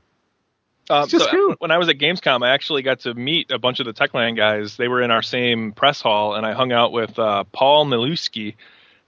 Um, 0.89 1.03
It's 1.03 1.11
just 1.11 1.25
so 1.25 1.31
cool. 1.31 1.55
When 1.59 1.71
I 1.71 1.77
was 1.77 1.87
at 1.89 1.97
Gamescom, 1.97 2.43
I 2.45 2.49
actually 2.53 2.81
got 2.83 2.99
to 3.01 3.13
meet 3.13 3.49
a 3.51 3.57
bunch 3.57 3.79
of 3.79 3.85
the 3.85 3.93
Techland 3.93 4.35
guys. 4.37 4.75
They 4.77 4.87
were 4.87 5.01
in 5.01 5.09
our 5.09 5.21
same 5.23 5.71
press 5.71 6.01
hall, 6.01 6.35
and 6.35 6.45
I 6.45 6.53
hung 6.53 6.71
out 6.71 6.91
with 6.91 7.17
uh, 7.17 7.43
Paul 7.51 7.85
Miluski, 7.85 8.55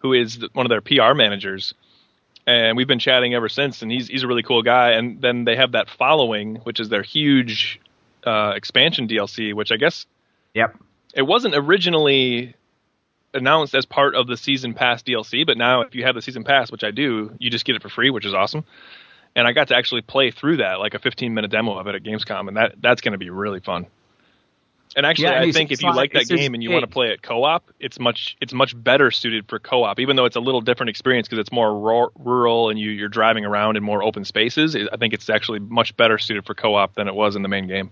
who 0.02 0.14
is 0.14 0.40
one 0.54 0.66
of 0.66 0.70
their 0.70 0.82
PR 0.82 1.14
managers. 1.14 1.74
And 2.48 2.76
we've 2.76 2.88
been 2.88 3.00
chatting 3.00 3.34
ever 3.36 3.50
since, 3.50 3.82
and 3.82 3.92
he's 3.92 4.08
he's 4.08 4.24
a 4.24 4.28
really 4.28 4.44
cool 4.44 4.64
guy. 4.64 4.92
And 4.92 5.22
then 5.22 5.46
they 5.46 5.56
have 5.56 5.74
that 5.74 5.90
following, 5.90 6.56
which 6.58 6.80
is 6.80 6.90
their 6.90 7.04
huge 7.04 7.80
uh, 8.26 8.54
expansion 8.56 9.08
DLC, 9.08 9.54
which 9.54 9.72
I 9.72 9.78
guess 9.78 10.06
yep. 10.54 10.76
it 11.14 11.22
wasn't 11.22 11.56
originally 11.56 12.56
announced 13.34 13.76
as 13.76 13.86
part 13.86 14.16
of 14.16 14.28
the 14.28 14.38
season 14.38 14.74
pass 14.74 15.04
DLC, 15.04 15.46
but 15.46 15.58
now 15.58 15.82
if 15.82 15.96
you 15.96 16.04
have 16.04 16.16
the 16.16 16.22
season 16.22 16.44
pass, 16.44 16.72
which 16.72 16.84
I 16.84 16.92
do, 16.92 17.34
you 17.40 17.50
just 17.50 17.66
get 17.66 17.76
it 17.76 17.82
for 17.82 17.90
free, 17.90 18.10
which 18.10 18.26
is 18.26 18.34
awesome. 18.34 18.66
And 19.36 19.48
I 19.48 19.54
got 19.54 19.70
to 19.70 19.76
actually 19.76 20.02
play 20.02 20.32
through 20.32 20.58
that, 20.58 20.80
like 20.80 20.94
a 20.94 21.00
15 21.00 21.34
minute 21.34 21.52
demo 21.52 21.78
of 21.78 21.88
it 21.88 21.96
at 21.96 22.04
Gamescom, 22.04 22.48
and 22.48 22.58
that 22.58 22.76
that's 22.82 23.02
going 23.02 23.14
to 23.14 23.18
be 23.18 23.30
really 23.30 23.62
fun. 23.62 23.88
And 24.96 25.06
actually, 25.06 25.26
Yeah, 25.26 25.42
I 25.42 25.52
think 25.52 25.72
if 25.72 25.82
you 25.82 25.94
like- 25.94 26.14
that 26.14 26.28
game 26.28 26.54
and 26.54 26.62
you 26.62 26.70
want 26.72 26.84
to 26.84 26.88
play 26.88 27.10
it 27.10 27.22
co-op, 27.22 27.70
it's 27.80 28.00
much 28.00 28.36
it's 28.42 28.54
much 28.54 28.74
better 28.82 29.12
suited 29.12 29.48
for 29.48 29.60
co-op, 29.60 30.00
even 30.00 30.16
though 30.16 30.26
it's 30.26 30.36
a 30.36 30.42
little 30.42 30.62
different 30.62 30.90
experience 30.90 31.28
because 31.28 31.40
it's 31.40 31.52
more 31.52 31.78
ru- 31.78 32.12
rural 32.20 32.70
and 32.70 32.80
you 32.80 32.90
you're 32.92 33.10
driving 33.10 33.46
around 33.46 33.78
in 33.78 33.84
more 33.84 34.04
open 34.04 34.26
spaces. 34.26 34.76
I 34.76 34.98
think 34.98 35.14
it's 35.14 35.30
actually 35.30 35.60
much 35.60 35.96
better 35.96 36.18
suited 36.18 36.46
for 36.46 36.54
co-op 36.54 36.96
than 36.96 37.08
it 37.08 37.16
was 37.16 37.36
in 37.36 37.42
the 37.42 37.50
main 37.50 37.68
game. 37.68 37.92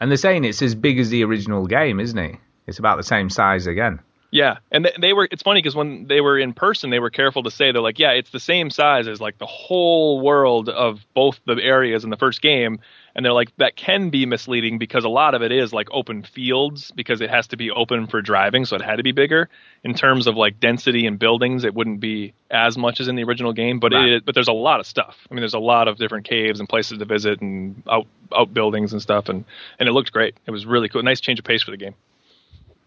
And 0.00 0.10
they're 0.10 0.16
saying 0.18 0.44
it's 0.44 0.62
as 0.62 0.74
big 0.74 0.98
as 0.98 1.10
the 1.10 1.24
original 1.24 1.66
game, 1.66 2.00
isn't 2.00 2.18
it? 2.18 2.36
It's 2.66 2.78
about 2.78 2.96
the 2.96 3.04
same 3.04 3.30
size 3.30 3.66
again. 3.66 4.00
Yeah, 4.32 4.58
and 4.72 4.84
they, 4.84 4.92
they 5.00 5.12
were. 5.12 5.28
It's 5.30 5.42
funny 5.42 5.62
because 5.62 5.76
when 5.76 6.08
they 6.08 6.20
were 6.20 6.38
in 6.38 6.52
person, 6.52 6.90
they 6.90 6.98
were 6.98 7.10
careful 7.10 7.44
to 7.44 7.50
say 7.50 7.70
they're 7.72 7.80
like, 7.80 7.98
yeah, 7.98 8.10
it's 8.10 8.30
the 8.30 8.40
same 8.40 8.70
size 8.70 9.06
as 9.06 9.20
like 9.20 9.38
the 9.38 9.46
whole 9.46 10.20
world 10.20 10.68
of 10.68 11.00
both 11.14 11.40
the 11.46 11.54
areas 11.54 12.02
in 12.04 12.10
the 12.10 12.16
first 12.16 12.42
game, 12.42 12.80
and 13.16 13.24
they're 13.24 13.32
like 13.32 13.50
that 13.56 13.74
can 13.76 14.10
be 14.10 14.26
misleading 14.26 14.78
because 14.78 15.04
a 15.04 15.08
lot 15.08 15.34
of 15.34 15.42
it 15.42 15.50
is 15.50 15.72
like 15.72 15.88
open 15.90 16.22
fields 16.22 16.92
because 16.94 17.22
it 17.22 17.30
has 17.30 17.46
to 17.48 17.56
be 17.56 17.70
open 17.70 18.06
for 18.06 18.20
driving, 18.20 18.66
so 18.66 18.76
it 18.76 18.82
had 18.82 18.96
to 18.96 19.02
be 19.02 19.10
bigger 19.12 19.48
in 19.82 19.94
terms 19.94 20.26
of 20.26 20.36
like 20.36 20.60
density 20.60 21.06
and 21.06 21.18
buildings. 21.18 21.64
It 21.64 21.74
wouldn't 21.74 21.98
be 21.98 22.34
as 22.50 22.76
much 22.76 23.00
as 23.00 23.08
in 23.08 23.16
the 23.16 23.24
original 23.24 23.54
game, 23.54 23.80
but 23.80 23.92
Right. 23.92 24.08
it 24.10 24.24
but 24.26 24.34
there's 24.34 24.48
a 24.48 24.52
lot 24.52 24.78
of 24.80 24.86
stuff. 24.86 25.16
I 25.30 25.34
mean, 25.34 25.40
there's 25.40 25.54
a 25.54 25.58
lot 25.58 25.88
of 25.88 25.96
different 25.96 26.28
caves 26.28 26.60
and 26.60 26.68
places 26.68 26.98
to 26.98 27.04
visit 27.06 27.40
and 27.40 27.82
out 27.90 28.06
outbuildings 28.36 28.92
and 28.92 29.00
stuff, 29.00 29.28
and 29.30 29.44
and 29.80 29.88
it 29.88 29.92
looked 29.92 30.12
great. 30.12 30.36
It 30.46 30.50
was 30.50 30.66
really 30.66 30.88
cool. 30.90 31.02
Nice 31.02 31.20
change 31.20 31.38
of 31.38 31.44
pace 31.46 31.62
for 31.62 31.70
the 31.70 31.76
game. 31.78 31.94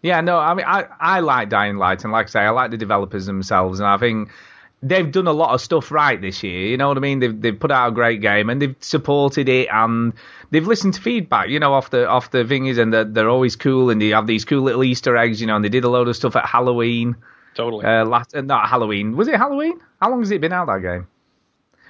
Yeah, 0.01 0.21
no, 0.21 0.37
I 0.37 0.53
mean, 0.53 0.65
I, 0.65 0.85
I 0.99 1.19
like 1.19 1.49
Dying 1.49 1.75
Light, 1.77 2.03
and 2.05 2.13
like 2.13 2.27
I 2.27 2.29
say, 2.29 2.39
I 2.39 2.51
like 2.51 2.71
the 2.71 2.77
developers 2.77 3.25
themselves, 3.25 3.79
and 3.81 3.87
I 3.87 3.97
think 3.97 4.29
they've 4.81 5.11
done 5.11 5.27
a 5.27 5.33
lot 5.33 5.53
of 5.53 5.61
stuff 5.61 5.91
right 5.91 6.19
this 6.19 6.41
year. 6.43 6.67
You 6.67 6.77
know 6.77 6.87
what 6.87 6.97
I 6.97 7.01
mean? 7.01 7.19
They've 7.19 7.41
they've 7.41 7.59
put 7.59 7.71
out 7.71 7.89
a 7.89 7.91
great 7.91 8.21
game, 8.21 8.49
and 8.49 8.61
they've 8.61 8.75
supported 8.79 9.49
it, 9.49 9.67
and 9.71 10.13
they've 10.51 10.65
listened 10.65 10.93
to 10.95 11.01
feedback. 11.01 11.49
You 11.49 11.59
know, 11.59 11.73
off 11.73 11.89
the 11.89 12.07
off 12.07 12.31
the 12.31 12.43
thingies, 12.45 12.77
and 12.77 12.93
they're, 12.93 13.03
they're 13.05 13.29
always 13.29 13.55
cool, 13.55 13.89
and 13.89 14.01
they 14.01 14.09
have 14.09 14.27
these 14.27 14.45
cool 14.45 14.61
little 14.63 14.83
Easter 14.83 15.15
eggs. 15.17 15.41
You 15.41 15.47
know, 15.47 15.55
and 15.55 15.65
they 15.65 15.69
did 15.69 15.83
a 15.83 15.89
load 15.89 16.07
of 16.07 16.15
stuff 16.15 16.35
at 16.35 16.45
Halloween. 16.45 17.15
Totally. 17.55 17.85
Uh, 17.85 18.05
last, 18.05 18.35
uh, 18.35 18.41
not 18.41 18.69
Halloween. 18.69 19.15
Was 19.17 19.27
it 19.27 19.35
Halloween? 19.35 19.79
How 19.99 20.09
long 20.11 20.19
has 20.19 20.31
it 20.31 20.39
been 20.39 20.53
out 20.53 20.67
that 20.67 20.81
game? 20.81 21.07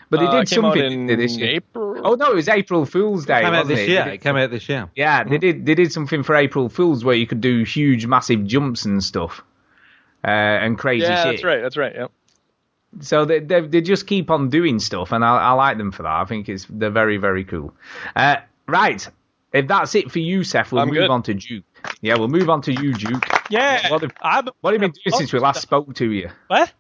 But 0.10 0.22
they 0.22 0.26
Uh, 0.26 0.32
did 0.32 0.42
it 0.44 0.50
came 0.56 0.66
out 0.66 0.74
something 0.74 1.10
in 1.10 1.20
this 1.20 1.38
year. 1.38 1.50
April. 1.58 2.02
Oh 2.04 2.16
no, 2.16 2.32
it 2.32 2.36
was 2.36 2.50
April 2.50 2.86
Fool's 2.86 3.28
Day. 3.28 3.40
It 3.40 3.44
came 3.44 3.54
out 3.54 3.68
this 3.68 3.80
it? 3.82 3.90
year. 3.90 4.08
It 4.08 4.22
came 4.22 4.36
out 4.38 4.50
this 4.50 4.68
year. 4.68 4.90
yeah, 4.96 5.24
they 5.24 5.38
did. 5.38 5.68
They 5.68 5.76
did 5.76 5.92
something 5.92 6.24
for 6.24 6.34
April 6.36 6.68
Fools 6.70 7.04
where 7.06 7.14
you 7.16 7.28
could 7.28 7.42
do 7.42 7.64
huge, 7.64 8.08
massive 8.08 8.44
jumps 8.48 8.86
and 8.86 9.04
stuff, 9.04 9.44
uh, 10.24 10.28
and 10.30 10.80
crazy 10.80 11.04
yeah, 11.06 11.24
shit. 11.26 11.32
that's 11.34 11.44
right. 11.44 11.62
That's 11.62 11.78
right. 11.78 11.94
Yep. 11.94 12.12
So 13.02 13.26
they, 13.26 13.40
they 13.40 13.62
they 13.62 13.82
just 13.82 14.08
keep 14.08 14.32
on 14.32 14.50
doing 14.50 14.80
stuff, 14.80 15.12
and 15.12 15.24
I, 15.24 15.38
I 15.38 15.52
like 15.52 15.78
them 15.78 15.92
for 15.92 16.04
that. 16.04 16.12
I 16.12 16.26
think 16.26 16.50
it's 16.50 16.66
they're 16.70 16.90
very 16.90 17.18
very 17.18 17.44
cool. 17.44 17.74
Uh, 18.16 18.38
right, 18.68 19.08
if 19.54 19.68
that's 19.68 19.96
it 19.96 20.12
for 20.12 20.20
you, 20.20 20.44
Seth, 20.44 20.72
we'll 20.72 20.82
I'm 20.82 20.90
move 20.90 20.98
good. 20.98 21.10
on 21.10 21.24
to 21.24 21.34
Duke. 21.34 21.64
Yeah, 22.02 22.18
we'll 22.18 22.28
move 22.28 22.50
on 22.50 22.62
to 22.64 22.74
you, 22.74 22.94
Duke. 22.94 23.24
Yeah. 23.50 23.90
What 23.90 24.02
have, 24.02 24.50
what 24.62 24.74
have 24.74 24.82
you 24.82 24.88
been 24.88 24.92
doing 25.04 25.18
since 25.18 25.34
we 25.34 25.40
last 25.40 25.62
spoke 25.62 25.94
to 25.96 26.12
you? 26.12 26.30
What? 26.48 26.72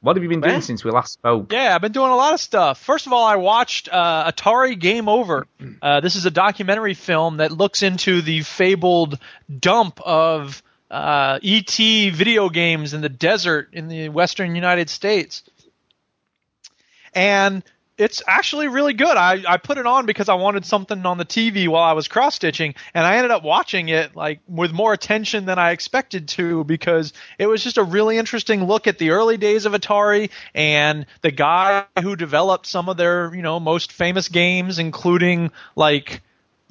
What 0.00 0.16
have 0.16 0.22
you 0.24 0.28
been 0.28 0.40
doing 0.40 0.62
since 0.62 0.82
we 0.82 0.90
last 0.90 1.12
spoke? 1.12 1.52
Yeah, 1.52 1.76
I've 1.76 1.80
been 1.80 1.92
doing 1.92 2.10
a 2.10 2.16
lot 2.16 2.34
of 2.34 2.40
stuff. 2.40 2.80
First 2.82 3.06
of 3.06 3.12
all, 3.12 3.24
I 3.24 3.36
watched 3.36 3.88
uh, 3.88 4.32
Atari 4.32 4.76
Game 4.76 5.08
Over. 5.08 5.46
Uh, 5.80 6.00
this 6.00 6.16
is 6.16 6.26
a 6.26 6.30
documentary 6.30 6.94
film 6.94 7.36
that 7.36 7.52
looks 7.52 7.84
into 7.84 8.20
the 8.20 8.42
fabled 8.42 9.20
dump 9.60 10.00
of 10.00 10.60
uh, 10.92 11.38
ET 11.42 11.74
video 11.74 12.50
games 12.50 12.92
in 12.92 13.00
the 13.00 13.08
desert 13.08 13.70
in 13.72 13.88
the 13.88 14.10
western 14.10 14.54
United 14.54 14.90
States. 14.90 15.42
And 17.14 17.62
it's 17.98 18.22
actually 18.26 18.68
really 18.68 18.94
good. 18.94 19.16
I, 19.16 19.42
I 19.46 19.56
put 19.58 19.78
it 19.78 19.86
on 19.86 20.06
because 20.06 20.28
I 20.28 20.34
wanted 20.34 20.64
something 20.64 21.04
on 21.06 21.18
the 21.18 21.24
TV 21.24 21.68
while 21.68 21.82
I 21.82 21.92
was 21.92 22.08
cross 22.08 22.34
stitching, 22.34 22.74
and 22.94 23.06
I 23.06 23.16
ended 23.16 23.30
up 23.30 23.42
watching 23.42 23.88
it 23.88 24.16
like 24.16 24.40
with 24.48 24.72
more 24.72 24.92
attention 24.92 25.44
than 25.46 25.58
I 25.58 25.70
expected 25.70 26.28
to 26.28 26.64
because 26.64 27.12
it 27.38 27.46
was 27.46 27.62
just 27.62 27.78
a 27.78 27.82
really 27.82 28.18
interesting 28.18 28.64
look 28.64 28.86
at 28.86 28.98
the 28.98 29.10
early 29.10 29.36
days 29.36 29.66
of 29.66 29.72
Atari 29.72 30.30
and 30.54 31.06
the 31.20 31.30
guy 31.30 31.84
who 32.00 32.16
developed 32.16 32.66
some 32.66 32.88
of 32.88 32.96
their 32.96 33.34
you 33.34 33.42
know 33.42 33.60
most 33.60 33.92
famous 33.92 34.28
games, 34.28 34.78
including 34.78 35.52
like 35.76 36.22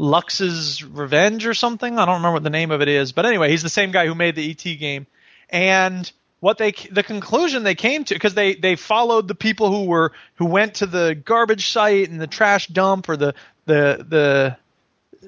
Lux's 0.01 0.83
Revenge 0.83 1.45
or 1.45 1.53
something. 1.53 1.99
I 1.99 2.05
don't 2.05 2.15
remember 2.15 2.33
what 2.33 2.43
the 2.43 2.49
name 2.49 2.71
of 2.71 2.81
it 2.81 2.87
is, 2.87 3.11
but 3.11 3.27
anyway, 3.27 3.51
he's 3.51 3.61
the 3.61 3.69
same 3.69 3.91
guy 3.91 4.07
who 4.07 4.15
made 4.15 4.35
the 4.35 4.49
ET 4.49 4.63
game, 4.79 5.05
and 5.49 6.11
what 6.39 6.57
they 6.57 6.71
the 6.71 7.03
conclusion 7.03 7.63
they 7.63 7.75
came 7.75 8.03
to 8.05 8.15
because 8.15 8.33
they 8.33 8.55
they 8.55 8.75
followed 8.75 9.27
the 9.27 9.35
people 9.35 9.71
who 9.71 9.85
were 9.85 10.11
who 10.35 10.45
went 10.45 10.75
to 10.75 10.87
the 10.87 11.13
garbage 11.13 11.67
site 11.67 12.09
and 12.09 12.19
the 12.19 12.25
trash 12.25 12.65
dump 12.65 13.09
or 13.09 13.15
the 13.15 13.35
the 13.67 14.57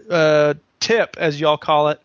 the 0.09 0.13
uh, 0.13 0.55
tip 0.79 1.17
as 1.19 1.39
y'all 1.39 1.57
call 1.57 1.89
it. 1.89 2.01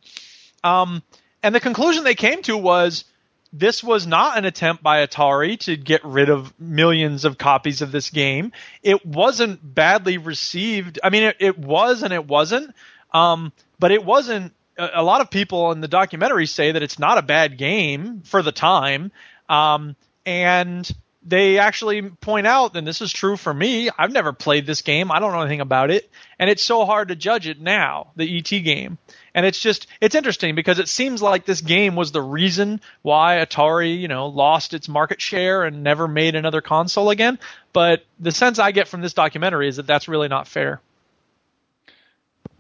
Um, 0.62 1.02
and 1.42 1.54
the 1.54 1.60
conclusion 1.60 2.04
they 2.04 2.14
came 2.14 2.42
to 2.42 2.56
was 2.56 3.04
this 3.52 3.82
was 3.82 4.06
not 4.06 4.36
an 4.36 4.44
attempt 4.44 4.82
by 4.82 5.06
Atari 5.06 5.58
to 5.60 5.76
get 5.76 6.04
rid 6.04 6.28
of 6.28 6.52
millions 6.60 7.24
of 7.24 7.38
copies 7.38 7.82
of 7.82 7.92
this 7.92 8.10
game. 8.10 8.52
It 8.82 9.04
wasn't 9.06 9.60
badly 9.62 10.18
received. 10.18 10.98
I 11.02 11.10
mean, 11.10 11.24
it, 11.24 11.36
it 11.40 11.58
was 11.58 12.02
and 12.02 12.12
it 12.12 12.26
wasn't. 12.26 12.74
Um, 13.12 13.52
but 13.78 13.90
it 13.90 14.04
wasn't. 14.04 14.52
A, 14.76 14.90
a 14.94 15.02
lot 15.02 15.20
of 15.20 15.30
people 15.30 15.72
in 15.72 15.80
the 15.80 15.88
documentary 15.88 16.46
say 16.46 16.72
that 16.72 16.82
it's 16.82 16.98
not 16.98 17.18
a 17.18 17.22
bad 17.22 17.56
game 17.56 18.20
for 18.22 18.42
the 18.42 18.52
time. 18.52 19.12
Um, 19.48 19.96
and 20.26 20.90
they 21.22 21.58
actually 21.58 22.02
point 22.02 22.46
out, 22.46 22.76
and 22.76 22.86
this 22.86 23.00
is 23.00 23.12
true 23.12 23.36
for 23.36 23.52
me. 23.52 23.90
I've 23.96 24.12
never 24.12 24.32
played 24.32 24.66
this 24.66 24.82
game. 24.82 25.10
I 25.10 25.18
don't 25.18 25.32
know 25.32 25.40
anything 25.40 25.60
about 25.60 25.90
it, 25.90 26.08
and 26.38 26.48
it's 26.48 26.62
so 26.62 26.84
hard 26.84 27.08
to 27.08 27.16
judge 27.16 27.48
it 27.48 27.60
now. 27.60 28.12
The 28.16 28.38
ET 28.38 28.48
game, 28.48 28.98
and 29.34 29.44
it's 29.44 29.58
just 29.58 29.88
it's 30.00 30.14
interesting 30.14 30.54
because 30.54 30.78
it 30.78 30.88
seems 30.88 31.20
like 31.20 31.44
this 31.44 31.60
game 31.60 31.96
was 31.96 32.12
the 32.12 32.22
reason 32.22 32.80
why 33.02 33.44
Atari, 33.44 33.98
you 33.98 34.08
know, 34.08 34.26
lost 34.26 34.74
its 34.74 34.88
market 34.88 35.20
share 35.20 35.64
and 35.64 35.82
never 35.82 36.06
made 36.06 36.34
another 36.34 36.60
console 36.60 37.10
again. 37.10 37.38
But 37.72 38.04
the 38.20 38.32
sense 38.32 38.58
I 38.58 38.70
get 38.70 38.88
from 38.88 39.00
this 39.00 39.14
documentary 39.14 39.68
is 39.68 39.76
that 39.76 39.86
that's 39.86 40.08
really 40.08 40.28
not 40.28 40.46
fair. 40.46 40.80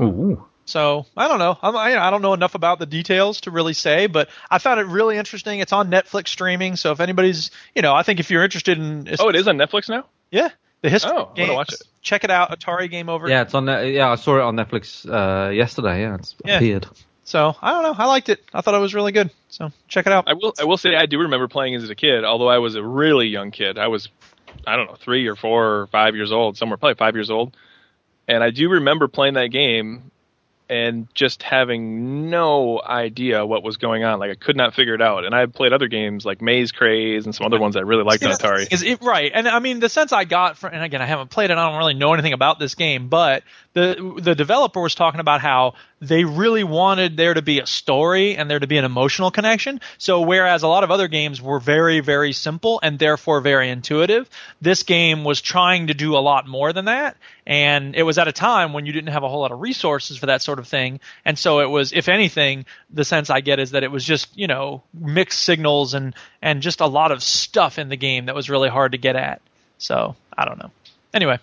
Ooh. 0.02 0.44
So 0.68 1.06
I 1.16 1.28
don't 1.28 1.38
know. 1.38 1.56
I'm, 1.62 1.74
I, 1.74 1.96
I 1.98 2.10
don't 2.10 2.20
know 2.20 2.34
enough 2.34 2.54
about 2.54 2.78
the 2.78 2.84
details 2.84 3.40
to 3.42 3.50
really 3.50 3.72
say, 3.72 4.06
but 4.06 4.28
I 4.50 4.58
found 4.58 4.80
it 4.80 4.86
really 4.86 5.16
interesting. 5.16 5.60
It's 5.60 5.72
on 5.72 5.90
Netflix 5.90 6.28
streaming, 6.28 6.76
so 6.76 6.92
if 6.92 7.00
anybody's, 7.00 7.50
you 7.74 7.80
know, 7.80 7.94
I 7.94 8.02
think 8.02 8.20
if 8.20 8.30
you're 8.30 8.44
interested 8.44 8.76
in, 8.76 9.08
Oh, 9.18 9.30
it 9.30 9.36
is 9.36 9.48
on 9.48 9.56
Netflix 9.56 9.88
now. 9.88 10.04
yeah, 10.30 10.50
the 10.82 10.90
history 10.90 11.12
Oh, 11.14 11.32
I 11.34 11.40
wanna 11.40 11.54
watch 11.54 11.72
it. 11.72 11.82
check 12.02 12.22
it 12.22 12.30
out. 12.30 12.50
Atari 12.50 12.90
Game 12.90 13.08
Over. 13.08 13.30
Yeah, 13.30 13.40
it's 13.42 13.54
on. 13.54 13.64
Ne- 13.64 13.92
Yeah, 13.94 14.10
I 14.10 14.16
saw 14.16 14.36
it 14.36 14.42
on 14.42 14.56
Netflix 14.56 15.08
uh, 15.08 15.48
yesterday. 15.50 16.02
Yeah, 16.02 16.16
it's 16.16 16.34
Yeah. 16.44 16.56
appeared. 16.56 16.86
So 17.24 17.56
I 17.62 17.70
don't 17.72 17.82
know. 17.84 17.94
I 17.96 18.04
liked 18.06 18.28
it. 18.28 18.40
I 18.52 18.60
thought 18.60 18.74
it 18.74 18.78
was 18.80 18.94
really 18.94 19.12
good. 19.12 19.30
So 19.48 19.72
check 19.88 20.06
it 20.06 20.12
out. 20.12 20.24
I 20.28 20.34
will. 20.34 20.52
I 20.60 20.64
will 20.64 20.76
say 20.76 20.94
I 20.96 21.06
do 21.06 21.18
remember 21.20 21.48
playing 21.48 21.74
as 21.76 21.88
a 21.88 21.94
kid, 21.94 22.24
although 22.24 22.48
I 22.48 22.58
was 22.58 22.74
a 22.74 22.82
really 22.82 23.26
young 23.28 23.52
kid. 23.52 23.78
I 23.78 23.88
was, 23.88 24.08
I 24.66 24.76
don't 24.76 24.86
know, 24.86 24.96
three 25.00 25.26
or 25.28 25.34
four 25.36 25.80
or 25.80 25.86
five 25.86 26.14
years 26.14 26.30
old, 26.30 26.58
somewhere 26.58 26.76
probably 26.76 26.94
five 26.96 27.14
years 27.16 27.30
old, 27.30 27.56
and 28.28 28.44
I 28.44 28.50
do 28.50 28.68
remember 28.68 29.08
playing 29.08 29.34
that 29.34 29.46
game 29.48 30.10
and 30.68 31.08
just 31.14 31.42
having 31.42 32.28
no 32.30 32.80
idea 32.84 33.44
what 33.44 33.62
was 33.62 33.76
going 33.78 34.04
on. 34.04 34.18
Like 34.18 34.30
I 34.30 34.34
could 34.34 34.56
not 34.56 34.74
figure 34.74 34.94
it 34.94 35.02
out. 35.02 35.24
And 35.24 35.34
I 35.34 35.40
had 35.40 35.54
played 35.54 35.72
other 35.72 35.88
games 35.88 36.24
like 36.24 36.42
Maze 36.42 36.72
Craze 36.72 37.24
and 37.24 37.34
some 37.34 37.46
other 37.46 37.58
ones 37.58 37.76
I 37.76 37.80
really 37.80 38.04
liked 38.04 38.22
on 38.24 38.34
See, 38.34 38.42
the 38.42 38.48
Atari. 38.48 38.72
Is 38.72 38.82
it 38.82 39.02
right? 39.02 39.30
And 39.34 39.48
I 39.48 39.58
mean, 39.60 39.80
the 39.80 39.88
sense 39.88 40.12
I 40.12 40.24
got 40.24 40.58
from, 40.58 40.74
and 40.74 40.82
again, 40.82 41.00
I 41.00 41.06
haven't 41.06 41.30
played 41.30 41.50
it. 41.50 41.56
I 41.56 41.68
don't 41.68 41.78
really 41.78 41.94
know 41.94 42.12
anything 42.12 42.32
about 42.34 42.58
this 42.58 42.74
game, 42.74 43.08
but 43.08 43.44
the 43.78 44.20
the 44.20 44.34
developer 44.34 44.80
was 44.80 44.94
talking 44.94 45.20
about 45.20 45.40
how 45.40 45.74
they 46.00 46.24
really 46.24 46.64
wanted 46.64 47.16
there 47.16 47.34
to 47.34 47.42
be 47.42 47.60
a 47.60 47.66
story 47.66 48.36
and 48.36 48.48
there 48.48 48.60
to 48.60 48.66
be 48.66 48.78
an 48.78 48.84
emotional 48.84 49.30
connection. 49.30 49.80
So 49.98 50.20
whereas 50.20 50.62
a 50.62 50.68
lot 50.68 50.84
of 50.84 50.90
other 50.90 51.08
games 51.08 51.42
were 51.42 51.60
very 51.60 52.00
very 52.00 52.32
simple 52.32 52.80
and 52.82 52.98
therefore 52.98 53.40
very 53.40 53.70
intuitive, 53.70 54.28
this 54.60 54.82
game 54.82 55.24
was 55.24 55.40
trying 55.40 55.88
to 55.88 55.94
do 55.94 56.16
a 56.16 56.22
lot 56.30 56.46
more 56.46 56.72
than 56.72 56.84
that. 56.86 57.16
And 57.46 57.96
it 57.96 58.02
was 58.02 58.18
at 58.18 58.28
a 58.28 58.32
time 58.32 58.72
when 58.74 58.86
you 58.86 58.92
didn't 58.92 59.12
have 59.12 59.24
a 59.24 59.28
whole 59.28 59.40
lot 59.40 59.52
of 59.52 59.60
resources 59.60 60.18
for 60.18 60.26
that 60.26 60.42
sort 60.42 60.58
of 60.58 60.68
thing. 60.68 61.00
And 61.24 61.38
so 61.38 61.60
it 61.60 61.70
was, 61.70 61.92
if 61.92 62.08
anything, 62.08 62.66
the 62.90 63.04
sense 63.04 63.30
I 63.30 63.40
get 63.40 63.58
is 63.58 63.70
that 63.70 63.82
it 63.82 63.90
was 63.90 64.04
just, 64.04 64.36
you 64.36 64.46
know, 64.46 64.82
mixed 64.92 65.42
signals 65.42 65.94
and, 65.94 66.14
and 66.42 66.60
just 66.60 66.80
a 66.80 66.86
lot 66.86 67.10
of 67.10 67.22
stuff 67.22 67.78
in 67.78 67.88
the 67.88 67.96
game 67.96 68.26
that 68.26 68.34
was 68.34 68.50
really 68.50 68.68
hard 68.68 68.92
to 68.92 68.98
get 68.98 69.16
at. 69.16 69.40
So 69.78 70.14
I 70.36 70.44
don't 70.44 70.58
know. 70.58 70.70
Anyway, 71.14 71.38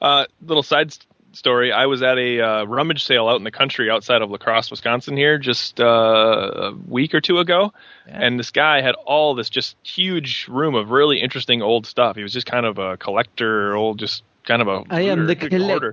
Uh, 0.00 0.26
little 0.46 0.62
side 0.62 0.96
story. 1.32 1.72
I 1.72 1.86
was 1.86 2.02
at 2.02 2.18
a 2.18 2.40
uh, 2.40 2.64
rummage 2.64 3.04
sale 3.04 3.28
out 3.28 3.36
in 3.36 3.44
the 3.44 3.50
country 3.50 3.90
outside 3.90 4.22
of 4.22 4.30
La 4.30 4.38
Crosse, 4.38 4.70
Wisconsin 4.70 5.16
here 5.16 5.38
just 5.38 5.80
uh, 5.80 5.84
a 5.84 6.72
week 6.72 7.14
or 7.14 7.20
two 7.20 7.38
ago. 7.38 7.72
And 8.06 8.38
this 8.38 8.50
guy 8.50 8.80
had 8.80 8.94
all 8.94 9.34
this 9.34 9.50
just 9.50 9.76
huge 9.82 10.46
room 10.48 10.74
of 10.74 10.90
really 10.90 11.20
interesting 11.20 11.62
old 11.62 11.86
stuff. 11.86 12.16
He 12.16 12.22
was 12.22 12.32
just 12.32 12.46
kind 12.46 12.66
of 12.66 12.78
a 12.78 12.96
collector, 12.96 13.74
old, 13.74 13.98
just 13.98 14.22
kind 14.44 14.62
of 14.62 14.68
a 14.68 14.82
I 14.90 15.02
am 15.02 15.26
the 15.26 15.36
collector. 15.36 15.92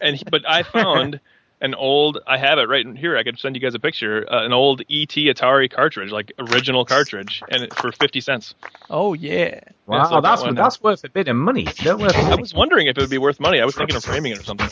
and 0.00 0.16
he, 0.16 0.24
but 0.24 0.42
I 0.48 0.62
found 0.64 1.20
an 1.60 1.74
old. 1.74 2.18
I 2.26 2.38
have 2.38 2.58
it 2.58 2.68
right 2.68 2.84
in 2.84 2.94
here. 2.96 3.16
I 3.16 3.22
could 3.22 3.38
send 3.38 3.56
you 3.56 3.60
guys 3.60 3.74
a 3.74 3.78
picture. 3.78 4.26
Uh, 4.30 4.44
an 4.44 4.52
old 4.52 4.80
ET 4.82 5.08
Atari 5.08 5.70
cartridge, 5.70 6.10
like 6.10 6.32
original 6.38 6.84
cartridge, 6.84 7.42
and 7.50 7.64
it, 7.64 7.74
for 7.74 7.92
fifty 7.92 8.20
cents. 8.20 8.54
oh 8.90 9.14
yeah. 9.14 9.60
Wow, 9.86 9.98
Yeah, 9.98 10.04
so 10.04 10.14
that 10.16 10.22
that's 10.22 10.42
uh, 10.42 10.52
that's 10.52 10.82
worth 10.82 11.04
a 11.04 11.08
bit 11.08 11.28
of 11.28 11.36
money. 11.36 11.64
That 11.84 11.98
worth 11.98 12.14
I 12.16 12.34
was 12.36 12.54
wondering 12.54 12.86
if 12.86 12.96
it 12.96 13.00
would 13.00 13.10
be 13.10 13.18
worth 13.18 13.40
money. 13.40 13.60
I 13.60 13.64
was 13.64 13.74
thinking 13.74 13.96
of 13.96 14.04
framing 14.04 14.32
it 14.32 14.38
or 14.40 14.44
something. 14.44 14.68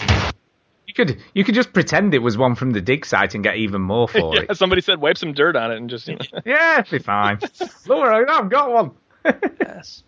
you 0.86 0.94
could 0.94 1.20
you 1.34 1.42
could 1.44 1.54
just 1.54 1.72
pretend 1.72 2.14
it 2.14 2.20
was 2.20 2.38
one 2.38 2.54
from 2.54 2.70
the 2.70 2.80
dig 2.80 3.04
site 3.04 3.34
and 3.34 3.42
get 3.42 3.56
even 3.56 3.80
more 3.82 4.06
for 4.08 4.18
yeah, 4.34 4.42
it. 4.48 4.56
somebody 4.56 4.80
said 4.82 5.00
wipe 5.00 5.18
some 5.18 5.32
dirt 5.32 5.56
on 5.56 5.72
it 5.72 5.76
and 5.78 5.90
just. 5.90 6.06
You 6.08 6.14
know. 6.16 6.20
Yeah, 6.44 6.80
it'd 6.80 6.90
be 6.90 6.98
fine. 6.98 7.38
Look, 7.86 8.04
I've 8.04 8.48
got 8.50 8.70
one. 8.70 8.90
Yes. 9.60 10.02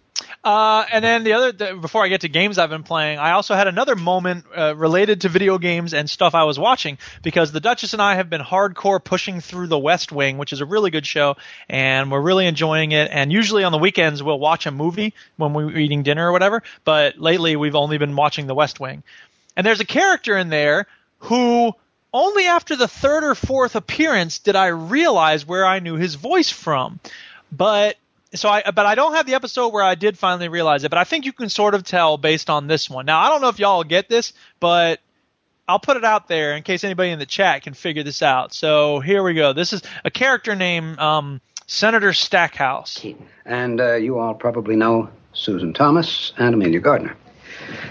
Uh, 0.48 0.86
and 0.90 1.04
then 1.04 1.24
the 1.24 1.34
other, 1.34 1.52
the, 1.52 1.74
before 1.74 2.02
I 2.02 2.08
get 2.08 2.22
to 2.22 2.28
games 2.30 2.56
I've 2.56 2.70
been 2.70 2.82
playing, 2.82 3.18
I 3.18 3.32
also 3.32 3.54
had 3.54 3.68
another 3.68 3.94
moment 3.94 4.46
uh, 4.56 4.74
related 4.74 5.20
to 5.20 5.28
video 5.28 5.58
games 5.58 5.92
and 5.92 6.08
stuff 6.08 6.34
I 6.34 6.44
was 6.44 6.58
watching 6.58 6.96
because 7.22 7.52
the 7.52 7.60
Duchess 7.60 7.92
and 7.92 8.00
I 8.00 8.14
have 8.14 8.30
been 8.30 8.40
hardcore 8.40 9.04
pushing 9.04 9.42
through 9.42 9.66
The 9.66 9.78
West 9.78 10.10
Wing, 10.10 10.38
which 10.38 10.54
is 10.54 10.62
a 10.62 10.64
really 10.64 10.90
good 10.90 11.04
show, 11.04 11.36
and 11.68 12.10
we're 12.10 12.22
really 12.22 12.46
enjoying 12.46 12.92
it. 12.92 13.10
And 13.12 13.30
usually 13.30 13.62
on 13.62 13.72
the 13.72 13.78
weekends 13.78 14.22
we'll 14.22 14.38
watch 14.38 14.64
a 14.64 14.70
movie 14.70 15.12
when 15.36 15.52
we're 15.52 15.76
eating 15.76 16.02
dinner 16.02 16.30
or 16.30 16.32
whatever, 16.32 16.62
but 16.82 17.18
lately 17.18 17.54
we've 17.54 17.76
only 17.76 17.98
been 17.98 18.16
watching 18.16 18.46
The 18.46 18.54
West 18.54 18.80
Wing. 18.80 19.02
And 19.54 19.66
there's 19.66 19.80
a 19.80 19.84
character 19.84 20.34
in 20.34 20.48
there 20.48 20.86
who 21.18 21.74
only 22.14 22.46
after 22.46 22.74
the 22.74 22.88
third 22.88 23.22
or 23.22 23.34
fourth 23.34 23.76
appearance 23.76 24.38
did 24.38 24.56
I 24.56 24.68
realize 24.68 25.46
where 25.46 25.66
I 25.66 25.80
knew 25.80 25.96
his 25.96 26.14
voice 26.14 26.48
from. 26.48 27.00
But 27.52 27.96
so 28.34 28.48
I 28.48 28.70
but 28.70 28.86
I 28.86 28.94
don't 28.94 29.14
have 29.14 29.26
the 29.26 29.34
episode 29.34 29.72
where 29.72 29.82
I 29.82 29.94
did 29.94 30.18
finally 30.18 30.48
realize 30.48 30.84
it, 30.84 30.90
but 30.90 30.98
I 30.98 31.04
think 31.04 31.24
you 31.24 31.32
can 31.32 31.48
sort 31.48 31.74
of 31.74 31.82
tell 31.82 32.18
based 32.18 32.50
on 32.50 32.66
this 32.66 32.88
one. 32.90 33.06
Now 33.06 33.20
I 33.20 33.28
don't 33.28 33.40
know 33.40 33.48
if 33.48 33.58
y'all 33.58 33.84
get 33.84 34.08
this, 34.08 34.32
but 34.60 35.00
I'll 35.68 35.78
put 35.78 35.96
it 35.96 36.04
out 36.04 36.28
there 36.28 36.56
in 36.56 36.62
case 36.62 36.82
anybody 36.82 37.10
in 37.10 37.18
the 37.18 37.26
chat 37.26 37.62
can 37.62 37.74
figure 37.74 38.02
this 38.02 38.22
out. 38.22 38.54
So 38.54 39.00
here 39.00 39.22
we 39.22 39.34
go. 39.34 39.52
This 39.52 39.72
is 39.72 39.82
a 40.04 40.10
character 40.10 40.54
named 40.54 40.98
um, 40.98 41.40
Senator 41.66 42.14
Stackhouse. 42.14 43.04
And 43.44 43.80
uh, 43.80 43.94
you 43.96 44.18
all 44.18 44.34
probably 44.34 44.76
know 44.76 45.10
Susan 45.34 45.74
Thomas 45.74 46.32
and 46.38 46.54
Amelia 46.54 46.80
Gardner. 46.80 47.16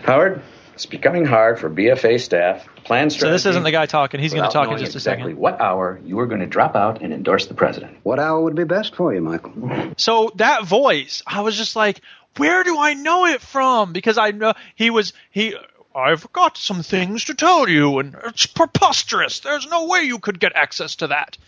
Howard, 0.03 0.41
it's 0.77 0.85
becoming 0.85 1.25
hard 1.25 1.57
for 1.57 1.71
BFA 1.71 2.21
staff. 2.21 2.67
Plan 2.83 3.09
So 3.09 3.31
this 3.31 3.47
isn't 3.47 3.63
the 3.63 3.71
guy 3.71 3.87
talking. 3.87 4.19
He's 4.19 4.31
going 4.31 4.47
to 4.47 4.53
talk 4.53 4.65
in 4.65 4.73
knowing 4.73 4.83
just 4.83 4.93
a 4.93 4.99
exactly 4.99 5.31
second. 5.31 5.39
what 5.39 5.59
hour 5.59 5.99
you 6.05 6.19
are 6.19 6.27
going 6.27 6.41
to 6.41 6.45
drop 6.45 6.75
out 6.75 7.01
and 7.01 7.11
endorse 7.11 7.47
the 7.47 7.55
president. 7.55 7.97
What 8.03 8.19
hour 8.19 8.39
would 8.41 8.53
be 8.53 8.63
best 8.63 8.93
for 8.93 9.11
you, 9.11 9.19
Michael? 9.19 9.93
So 9.97 10.31
that 10.35 10.65
voice, 10.65 11.23
I 11.25 11.41
was 11.41 11.57
just 11.57 11.75
like, 11.75 12.01
where 12.35 12.63
do 12.63 12.77
I 12.77 12.93
know 12.93 13.25
it 13.25 13.41
from? 13.41 13.91
Because 13.91 14.19
I 14.19 14.29
know 14.29 14.53
he 14.75 14.91
was 14.91 15.13
he. 15.31 15.55
I've 15.95 16.31
got 16.31 16.57
some 16.57 16.83
things 16.83 17.25
to 17.25 17.33
tell 17.33 17.67
you, 17.67 17.97
and 17.97 18.15
it's 18.25 18.45
preposterous. 18.45 19.39
There's 19.39 19.65
no 19.65 19.87
way 19.87 20.03
you 20.03 20.19
could 20.19 20.39
get 20.39 20.55
access 20.55 20.97
to 20.97 21.07
that. 21.07 21.39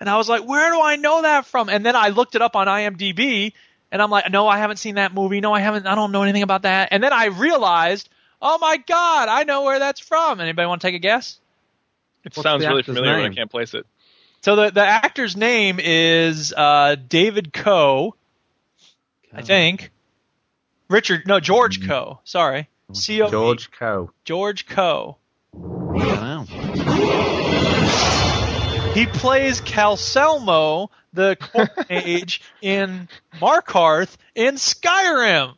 And 0.00 0.08
I 0.08 0.16
was 0.16 0.30
like, 0.30 0.48
where 0.48 0.70
do 0.70 0.80
I 0.80 0.96
know 0.96 1.20
that 1.20 1.44
from? 1.44 1.68
And 1.68 1.84
then 1.84 1.94
I 1.94 2.08
looked 2.08 2.36
it 2.36 2.40
up 2.40 2.56
on 2.56 2.68
IMDb, 2.68 3.52
and 3.92 4.00
I'm 4.00 4.10
like, 4.10 4.30
no, 4.30 4.48
I 4.48 4.56
haven't 4.56 4.78
seen 4.78 4.94
that 4.94 5.12
movie. 5.12 5.42
No, 5.42 5.52
I 5.52 5.60
haven't. 5.60 5.86
I 5.86 5.94
don't 5.94 6.10
know 6.10 6.22
anything 6.22 6.42
about 6.42 6.62
that. 6.62 6.88
And 6.90 7.02
then 7.02 7.12
I 7.12 7.26
realized, 7.26 8.08
oh 8.40 8.58
my 8.58 8.76
god, 8.76 9.28
I 9.28 9.44
know 9.44 9.62
where 9.62 9.78
that's 9.78 10.00
from. 10.00 10.40
Anybody 10.40 10.66
want 10.66 10.80
to 10.80 10.86
take 10.86 10.94
a 10.94 10.98
guess? 10.98 11.38
It 12.24 12.36
What's 12.36 12.42
sounds 12.42 12.64
really 12.64 12.80
actor's 12.80 12.96
familiar, 12.96 13.22
but 13.22 13.32
I 13.32 13.34
can't 13.34 13.50
place 13.50 13.74
it. 13.74 13.86
So 14.42 14.56
the 14.56 14.70
the 14.70 14.84
actor's 14.84 15.36
name 15.36 15.80
is 15.80 16.52
uh, 16.56 16.96
David 17.08 17.52
Coe. 17.52 18.14
I 19.32 19.42
think. 19.42 19.90
Richard, 20.88 21.26
no, 21.26 21.38
George 21.38 21.86
Coe. 21.86 22.20
Sorry, 22.24 22.68
C 22.92 23.20
O 23.22 23.30
George 23.30 23.70
Coe. 23.70 24.10
George 24.24 24.66
Coe. 24.66 25.16
Wow. 25.52 26.46
He 28.94 29.06
plays 29.06 29.60
Calcelmo, 29.60 30.88
the 31.12 31.36
court 31.36 31.70
mage 31.90 32.40
in 32.62 33.08
Markarth 33.34 34.16
in 34.34 34.54
Skyrim. 34.54 35.54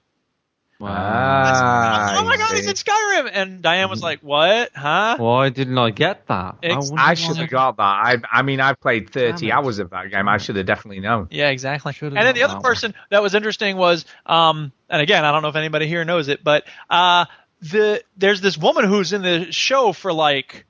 Ah, 0.89 2.17
oh 2.19 2.25
my 2.25 2.37
god, 2.37 2.55
he's 2.57 2.67
in 2.67 2.75
Skyrim! 2.75 3.31
And 3.33 3.63
Diane 3.63 3.91
was 3.91 4.03
like, 4.03 4.21
"What? 4.21 4.71
Huh?" 4.75 5.17
Why 5.19 5.49
didn't 5.51 5.77
I 5.79 5.91
get 5.91 6.27
that? 6.29 6.57
Ex- 6.63 6.77
wouldn't 6.91 7.01
I 7.01 7.15
should 7.15 7.37
have 7.37 7.51
got 7.51 7.77
that. 7.77 7.83
I, 7.83 8.17
I 8.33 8.43
mean, 8.43 8.61
I've 8.61 8.81
played 8.81 9.11
30 9.11 9.33
Damn 9.33 9.49
it. 9.49 9.53
hours 9.53 9.79
of 9.79 9.91
that 9.91 10.11
game. 10.11 10.29
I 10.29 10.39
should 10.39 10.57
have 10.57 10.67
definitely 10.67 11.01
known. 11.01 11.29
Yeah, 11.31 11.51
exactly. 11.51 11.93
Should've 11.93 12.17
And 12.17 12.27
then 12.27 12.35
the 12.35 12.43
other 12.45 12.55
that 12.55 12.63
one. 12.63 12.73
person 12.73 12.95
that 13.11 13.23
was 13.23 13.35
interesting 13.35 13.77
was, 13.77 14.05
um, 14.27 14.73
and 14.89 15.03
again, 15.03 15.25
I 15.25 15.33
don't 15.33 15.43
know 15.43 15.49
if 15.49 15.57
anybody 15.57 15.87
here 15.87 16.05
knows 16.05 16.29
it, 16.29 16.43
but 16.43 16.65
uh, 16.89 17.27
the 17.63 18.03
there's 18.17 18.41
this 18.41 18.57
woman 18.57 18.85
who's 18.87 19.13
in 19.13 19.23
the 19.23 19.53
show 19.53 19.93
for 19.93 20.13
like 20.13 20.65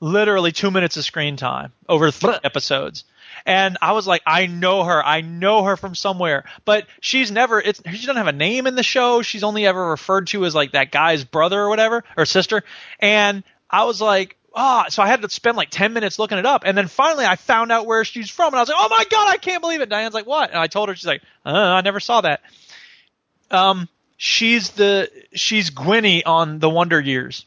literally 0.00 0.52
two 0.52 0.70
minutes 0.70 0.96
of 0.96 1.04
screen 1.04 1.36
time 1.36 1.72
over 1.88 2.10
three 2.10 2.38
episodes. 2.42 3.04
And 3.46 3.78
I 3.80 3.92
was 3.92 4.06
like, 4.06 4.22
I 4.26 4.46
know 4.46 4.84
her. 4.84 5.04
I 5.04 5.20
know 5.20 5.64
her 5.64 5.76
from 5.76 5.94
somewhere. 5.94 6.44
But 6.64 6.86
she's 7.00 7.30
never. 7.30 7.60
It's 7.60 7.80
she 7.84 8.06
doesn't 8.06 8.16
have 8.16 8.26
a 8.26 8.32
name 8.32 8.66
in 8.66 8.74
the 8.74 8.82
show. 8.82 9.22
She's 9.22 9.44
only 9.44 9.66
ever 9.66 9.90
referred 9.90 10.28
to 10.28 10.44
as 10.44 10.54
like 10.54 10.72
that 10.72 10.90
guy's 10.90 11.24
brother 11.24 11.60
or 11.60 11.68
whatever 11.68 12.04
or 12.16 12.26
sister. 12.26 12.62
And 12.98 13.44
I 13.70 13.84
was 13.84 14.00
like, 14.00 14.36
ah. 14.54 14.86
so 14.88 15.02
I 15.02 15.06
had 15.06 15.22
to 15.22 15.30
spend 15.30 15.56
like 15.56 15.70
ten 15.70 15.92
minutes 15.92 16.18
looking 16.18 16.38
it 16.38 16.46
up. 16.46 16.62
And 16.66 16.76
then 16.76 16.88
finally, 16.88 17.24
I 17.24 17.36
found 17.36 17.72
out 17.72 17.86
where 17.86 18.04
she's 18.04 18.30
from. 18.30 18.48
And 18.48 18.56
I 18.56 18.60
was 18.60 18.68
like, 18.68 18.78
oh 18.78 18.88
my 18.88 19.04
god, 19.10 19.28
I 19.28 19.36
can't 19.36 19.62
believe 19.62 19.80
it. 19.80 19.88
Diane's 19.88 20.14
like, 20.14 20.26
what? 20.26 20.50
And 20.50 20.58
I 20.58 20.66
told 20.66 20.88
her. 20.88 20.94
She's 20.94 21.06
like, 21.06 21.22
uh, 21.46 21.50
I 21.50 21.80
never 21.80 22.00
saw 22.00 22.20
that. 22.20 22.40
Um, 23.50 23.88
she's 24.16 24.70
the 24.70 25.10
she's 25.32 25.74
Winnie 25.74 26.24
on 26.24 26.58
the 26.58 26.68
Wonder 26.68 27.00
Years. 27.00 27.46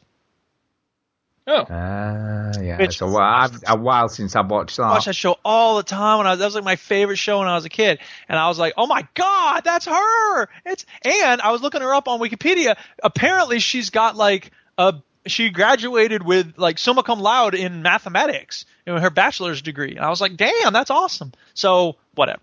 Oh, 1.46 1.66
Ah, 1.68 2.52
yeah. 2.60 2.78
Which- 2.78 2.88
It's 2.90 3.00
a 3.02 3.06
while, 3.06 3.44
I've, 3.44 3.62
a 3.66 3.76
while 3.76 4.08
since 4.08 4.34
I've 4.34 4.50
watched 4.50 4.78
that. 4.78 4.84
I 4.84 4.90
watched 4.92 5.06
that 5.06 5.14
show 5.16 5.36
all 5.44 5.76
the 5.76 5.82
time 5.82 6.18
when 6.18 6.26
I 6.26 6.30
was, 6.30 6.38
that 6.38 6.44
was 6.46 6.54
like 6.54 6.64
my 6.64 6.76
favorite 6.76 7.16
show 7.18 7.40
when 7.40 7.48
I 7.48 7.54
was 7.54 7.64
a 7.66 7.68
kid. 7.68 7.98
And 8.28 8.38
I 8.38 8.48
was 8.48 8.58
like, 8.58 8.74
oh 8.78 8.86
my 8.86 9.06
God, 9.14 9.60
that's 9.62 9.84
her. 9.86 10.48
It's, 10.64 10.86
and 11.04 11.40
I 11.42 11.52
was 11.52 11.60
looking 11.60 11.82
her 11.82 11.92
up 11.94 12.08
on 12.08 12.18
Wikipedia. 12.20 12.76
Apparently 13.02 13.58
she's 13.58 13.90
got 13.90 14.16
like 14.16 14.52
a, 14.78 14.94
she 15.26 15.50
graduated 15.50 16.24
with 16.24 16.54
like 16.56 16.78
summa 16.78 17.02
cum 17.02 17.20
laude 17.20 17.54
in 17.54 17.82
mathematics, 17.82 18.64
in 18.86 18.96
her 18.96 19.10
bachelor's 19.10 19.60
degree. 19.60 19.96
And 19.96 20.00
I 20.04 20.08
was 20.08 20.20
like, 20.22 20.36
damn, 20.38 20.72
that's 20.72 20.90
awesome. 20.90 21.32
So 21.52 21.96
whatever. 22.14 22.40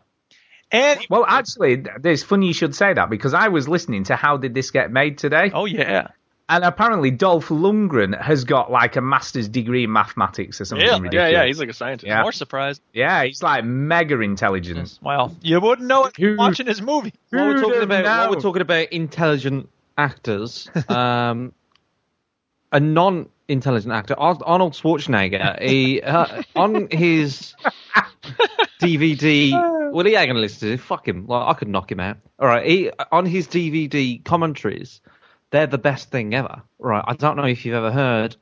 And 0.72 1.00
Well, 1.10 1.26
actually, 1.28 1.84
it's 2.06 2.24
funny 2.24 2.48
you 2.48 2.54
should 2.54 2.76
say 2.76 2.94
that 2.94 3.10
because 3.10 3.34
I 3.34 3.50
was 3.50 3.68
listening 3.68 4.06
to 4.06 4.16
How 4.16 4.38
Did 4.38 4.54
This 4.54 4.72
Get 4.72 4.90
Made 4.92 5.18
today, 5.18 5.52
oh 5.54 5.66
yeah, 5.66 6.10
and 6.52 6.64
apparently 6.64 7.10
Dolph 7.10 7.48
Lundgren 7.48 8.20
has 8.22 8.44
got 8.44 8.70
like 8.72 8.96
a 8.96 9.02
master's 9.02 9.48
degree 9.50 9.86
in 9.86 9.92
mathematics 9.92 10.62
or 10.62 10.66
something 10.66 10.86
Really? 10.86 10.96
yeah, 10.96 11.24
ridiculous. 11.24 11.32
yeah. 11.34 11.46
He's 11.46 11.60
like 11.60 11.70
a 11.70 11.74
scientist. 11.74 12.08
Yeah. 12.08 12.22
more 12.22 12.32
surprised. 12.32 12.82
Yeah, 12.94 13.24
he's 13.24 13.42
like 13.42 13.64
mega 13.66 14.20
intelligent. 14.20 15.00
Well, 15.02 15.36
you 15.42 15.60
wouldn't 15.60 15.88
know 15.88 16.06
it 16.06 16.16
Who- 16.18 16.36
watching 16.38 16.68
his 16.68 16.82
movie. 16.82 17.14
While 17.30 17.48
we're 17.48 17.62
talking 17.62 17.82
about 17.82 18.04
while 18.06 18.30
we're 18.30 18.42
talking 18.42 18.62
about 18.62 18.90
intelligent 18.92 19.70
actors, 19.98 20.70
um, 20.90 21.54
a 22.72 22.80
non-intelligent 22.80 23.92
actor, 23.94 24.16
Arnold 24.18 24.74
Schwarzenegger, 24.74 25.62
he 25.62 26.02
uh, 26.02 26.44
on 26.56 26.88
his 26.92 27.54
DVD. 28.82 29.92
Well, 29.94 30.06
he 30.06 30.16
ain't 30.16 30.28
gonna 30.30 30.40
listen 30.40 30.70
to 30.70 30.74
it. 30.76 30.80
Fuck 30.80 31.08
him. 31.08 31.28
Like, 31.28 31.48
I 31.48 31.54
could 31.58 31.68
knock 31.68 31.92
him 31.92 32.00
out. 32.00 32.18
All 32.40 32.48
right. 32.48 32.66
He 32.66 32.92
on 33.12 33.26
his 33.26 33.48
DVD 33.48 34.24
commentaries, 34.24 35.02
they're 35.52 35.68
the 35.68 35.78
best 35.78 36.10
thing 36.12 36.34
ever. 36.34 36.62
Right. 36.80 37.04
I 37.06 37.14
don't 37.14 37.38
know 37.38 37.46
if 37.46 37.66
you've 37.66 37.76
ever 37.76 37.92
heard 37.92 38.36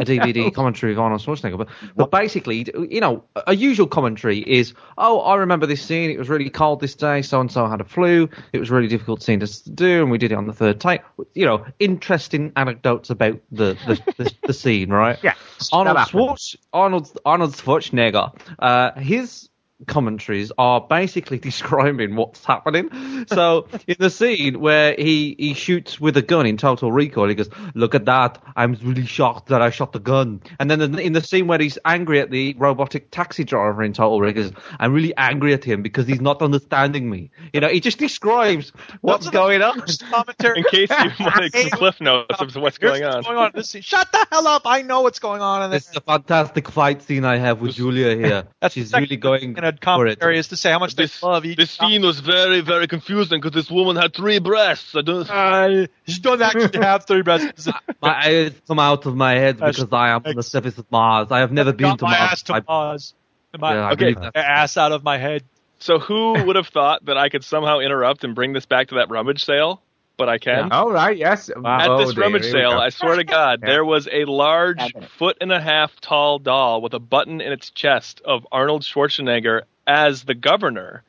a 0.00 0.04
DVD 0.04 0.52
commentary 0.52 0.92
of 0.92 0.98
Arnold 0.98 1.20
Schwarzenegger, 1.20 1.56
but 1.58 1.68
but 1.94 2.10
basically, 2.10 2.66
you 2.90 3.00
know, 3.00 3.22
a- 3.36 3.44
a 3.48 3.54
usual 3.54 3.86
commentary 3.86 4.38
is, 4.38 4.74
oh, 4.98 5.20
I 5.20 5.36
remember 5.36 5.66
this 5.66 5.82
scene. 5.82 6.10
It 6.10 6.18
was 6.18 6.28
really 6.28 6.50
cold 6.50 6.80
this 6.80 6.96
day. 6.96 7.22
So 7.22 7.40
and 7.40 7.52
so 7.52 7.68
had 7.68 7.80
a 7.80 7.84
flu. 7.84 8.28
It 8.52 8.58
was 8.58 8.70
a 8.70 8.74
really 8.74 8.88
difficult 8.88 9.22
scene 9.22 9.38
to 9.38 9.70
do, 9.70 10.02
and 10.02 10.10
we 10.10 10.18
did 10.18 10.32
it 10.32 10.34
on 10.34 10.46
the 10.48 10.52
third 10.52 10.80
take. 10.80 11.00
You 11.34 11.46
know, 11.46 11.64
interesting 11.78 12.52
anecdotes 12.56 13.10
about 13.10 13.40
the 13.52 13.76
the, 13.86 14.00
the, 14.24 14.32
the 14.46 14.52
scene, 14.52 14.90
right? 14.90 15.18
Yeah, 15.22 15.34
Arnold. 15.72 16.08
Schwarz, 16.08 16.56
Arnold 16.72 17.16
Arnold 17.24 17.52
Schwarzenegger, 17.52 18.36
uh, 18.58 18.98
his 18.98 19.48
commentaries 19.86 20.52
are 20.56 20.80
basically 20.80 21.38
describing 21.50 22.16
what's 22.16 22.44
happening. 22.44 23.26
So 23.28 23.68
in 23.86 23.96
the 23.98 24.10
scene 24.10 24.60
where 24.60 24.94
he 24.96 25.34
he 25.38 25.54
shoots 25.54 26.00
with 26.00 26.16
a 26.16 26.22
gun 26.22 26.46
in 26.46 26.56
Total 26.56 26.90
Recall, 26.90 27.28
he 27.28 27.34
goes, 27.34 27.50
"Look 27.74 27.94
at 27.94 28.04
that! 28.06 28.42
I'm 28.56 28.74
really 28.82 29.06
shocked 29.06 29.48
that 29.48 29.62
I 29.62 29.70
shot 29.70 29.92
the 29.92 30.00
gun." 30.00 30.42
And 30.58 30.70
then 30.70 30.98
in 30.98 31.12
the 31.12 31.22
scene 31.22 31.46
where 31.46 31.58
he's 31.58 31.78
angry 31.84 32.20
at 32.20 32.30
the 32.30 32.54
robotic 32.58 33.10
taxi 33.10 33.44
driver 33.44 33.82
in 33.82 33.92
Total 33.92 34.20
Recall, 34.20 34.42
he 34.42 34.50
goes, 34.50 34.60
"I'm 34.78 34.92
really 34.92 35.14
angry 35.16 35.54
at 35.54 35.64
him 35.64 35.82
because 35.82 36.06
he's 36.06 36.20
not 36.20 36.42
understanding 36.42 37.08
me." 37.08 37.30
You 37.52 37.60
know, 37.60 37.68
he 37.68 37.80
just 37.80 37.98
describes 37.98 38.72
what's 39.00 39.28
going 39.30 39.62
on. 39.62 39.82
Commentary. 40.10 40.58
In 40.58 40.64
case 40.64 40.90
you 40.90 41.10
wanted 41.24 41.52
some 41.52 41.70
cliff 41.70 42.00
notes 42.00 42.40
of 42.40 42.54
what's 42.56 42.78
going 42.78 43.04
on. 43.04 43.16
What's 43.16 43.26
going 43.26 43.38
on 43.38 43.50
this 43.54 43.70
scene. 43.70 43.82
Shut 43.82 44.10
the 44.12 44.26
hell 44.30 44.46
up! 44.46 44.62
I 44.64 44.82
know 44.82 45.02
what's 45.02 45.18
going 45.18 45.40
on 45.40 45.62
in 45.64 45.70
this. 45.70 45.84
This 45.84 45.92
is 45.92 45.96
a 45.96 46.00
fantastic 46.00 46.68
fight 46.70 47.02
scene 47.02 47.24
I 47.24 47.38
have 47.38 47.60
with 47.60 47.74
Julia 47.74 48.14
here. 48.16 48.44
That's 48.60 48.74
She's 48.74 48.90
the 48.90 49.00
really 49.00 49.16
going 49.16 49.54
in 49.64 49.74
a 49.74 49.94
for 49.96 50.06
it. 50.06 50.20
to 50.48 50.56
say 50.56 50.70
how 50.70 50.78
much 50.78 50.94
This, 50.96 51.20
they 51.20 51.26
love 51.26 51.44
each. 51.44 51.56
this 51.56 51.70
scene 51.70 52.02
was 52.02 52.20
very, 52.20 52.60
very 52.60 52.86
confusing 52.86 53.40
because 53.40 53.54
this 53.54 53.70
woman 53.70 53.96
had 53.96 54.14
three 54.14 54.38
breasts. 54.38 54.94
I 54.94 55.02
don't. 55.02 55.28
Uh, 55.30 55.86
she 56.06 56.20
doesn't 56.20 56.42
actually 56.42 56.80
have 56.84 57.06
three 57.06 57.22
breasts. 57.22 57.66
My 58.02 58.26
eyes 58.26 58.52
come 58.66 58.78
out 58.78 59.06
of 59.06 59.16
my 59.16 59.32
head 59.34 59.58
That's- 59.58 59.76
because 59.76 59.92
I 59.92 60.10
am 60.10 60.22
on 60.24 60.34
the 60.36 60.42
surface 60.42 60.78
of 60.78 60.90
Mars. 60.90 61.28
I 61.30 61.40
have 61.40 61.52
never 61.52 61.72
been 61.72 61.88
Got 61.90 61.98
to 62.00 62.04
my 62.04 62.18
Mars. 62.18 62.32
ass 62.32 62.42
to 62.44 62.54
I- 62.54 62.60
Mars. 62.66 63.14
My, 63.58 63.74
Yeah, 63.74 63.90
okay, 63.92 64.14
believe 64.14 64.30
ass 64.34 64.76
out 64.76 64.90
of 64.92 65.04
my 65.04 65.16
head. 65.18 65.44
So 65.78 65.98
who 65.98 66.42
would 66.44 66.56
have 66.56 66.68
thought 66.68 67.04
that 67.04 67.16
I 67.16 67.28
could 67.28 67.44
somehow 67.44 67.78
interrupt 67.78 68.24
and 68.24 68.34
bring 68.34 68.52
this 68.52 68.66
back 68.66 68.88
to 68.88 68.96
that 68.96 69.10
rummage 69.10 69.44
sale? 69.44 69.80
But 70.16 70.28
I 70.28 70.38
can. 70.38 70.70
All 70.70 70.92
right, 70.92 71.16
yes. 71.16 71.50
Wow. 71.56 71.78
At 71.80 71.90
Oh, 71.90 71.98
this 71.98 72.14
dear, 72.14 72.22
rummage 72.24 72.44
sale. 72.44 72.70
I 72.72 72.90
swear 72.90 73.16
to 73.16 73.24
God, 73.24 73.60
Yeah. 73.62 73.70
there 73.70 73.84
was 73.84 74.08
a 74.10 74.24
large 74.26 74.80
foot 75.18 75.38
and 75.40 75.50
a 75.52 75.60
half 75.60 76.00
tall 76.00 76.38
doll 76.38 76.80
with 76.82 76.94
a 76.94 77.00
button 77.00 77.40
in 77.40 77.50
its 77.52 77.70
chest 77.70 78.20
of 78.24 78.46
Arnold 78.52 78.82
Schwarzenegger 78.82 79.62
as 79.88 80.22
the 80.22 80.34
governor 80.34 81.02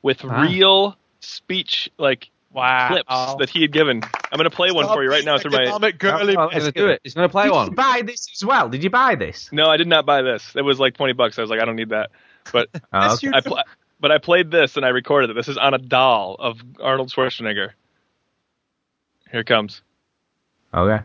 with 0.00 0.24
Ah. 0.24 0.42
real 0.42 0.96
speech 1.20 1.90
like 1.98 2.28
Wow. 2.52 2.88
clips 2.88 3.34
that 3.40 3.50
he 3.50 3.62
had 3.62 3.72
given. 3.72 4.02
I'm 4.30 4.36
going 4.36 4.48
to 4.48 4.54
play 4.54 4.70
one 4.70 4.86
for 4.86 5.02
you 5.02 5.10
right 5.10 5.24
now 5.24 5.38
through 5.38 5.52
my. 5.52 5.90
Girly. 5.92 6.36
Oh, 6.36 6.48
He's 6.48 6.64
let's 6.64 6.76
gonna 6.76 6.86
do 6.88 6.92
it. 6.92 7.00
He's 7.02 7.14
gonna 7.14 7.28
play 7.30 7.44
Did 7.44 7.52
one. 7.52 7.68
you 7.70 7.74
buy 7.74 8.02
this 8.04 8.28
as 8.34 8.44
well? 8.44 8.68
Did 8.68 8.84
you 8.84 8.90
buy 8.90 9.14
this? 9.16 9.48
No, 9.52 9.64
I 9.70 9.76
did 9.78 9.88
not 9.88 10.04
buy 10.06 10.22
this. 10.22 10.52
It 10.54 10.62
was 10.62 10.78
like 10.78 10.94
20 10.94 11.14
bucks. 11.14 11.38
I 11.38 11.40
was 11.40 11.50
like, 11.50 11.60
I 11.60 11.64
don't 11.64 11.76
need 11.76 11.88
that. 11.88 12.10
But 12.52 12.68
Oh, 12.92 13.14
okay. 13.14 13.30
I 13.32 13.40
pl- 13.40 13.62
but 14.00 14.12
I 14.12 14.18
played 14.18 14.50
this 14.50 14.76
and 14.76 14.84
I 14.84 14.90
recorded 14.90 15.30
it. 15.30 15.34
This 15.34 15.48
is 15.48 15.56
on 15.56 15.72
a 15.74 15.78
doll 15.78 16.36
of 16.38 16.60
Arnold 16.80 17.08
Schwarzenegger. 17.10 17.70
Here 19.32 19.40
it 19.40 19.46
comes. 19.46 19.80
okay. 20.74 20.92
I 20.92 21.00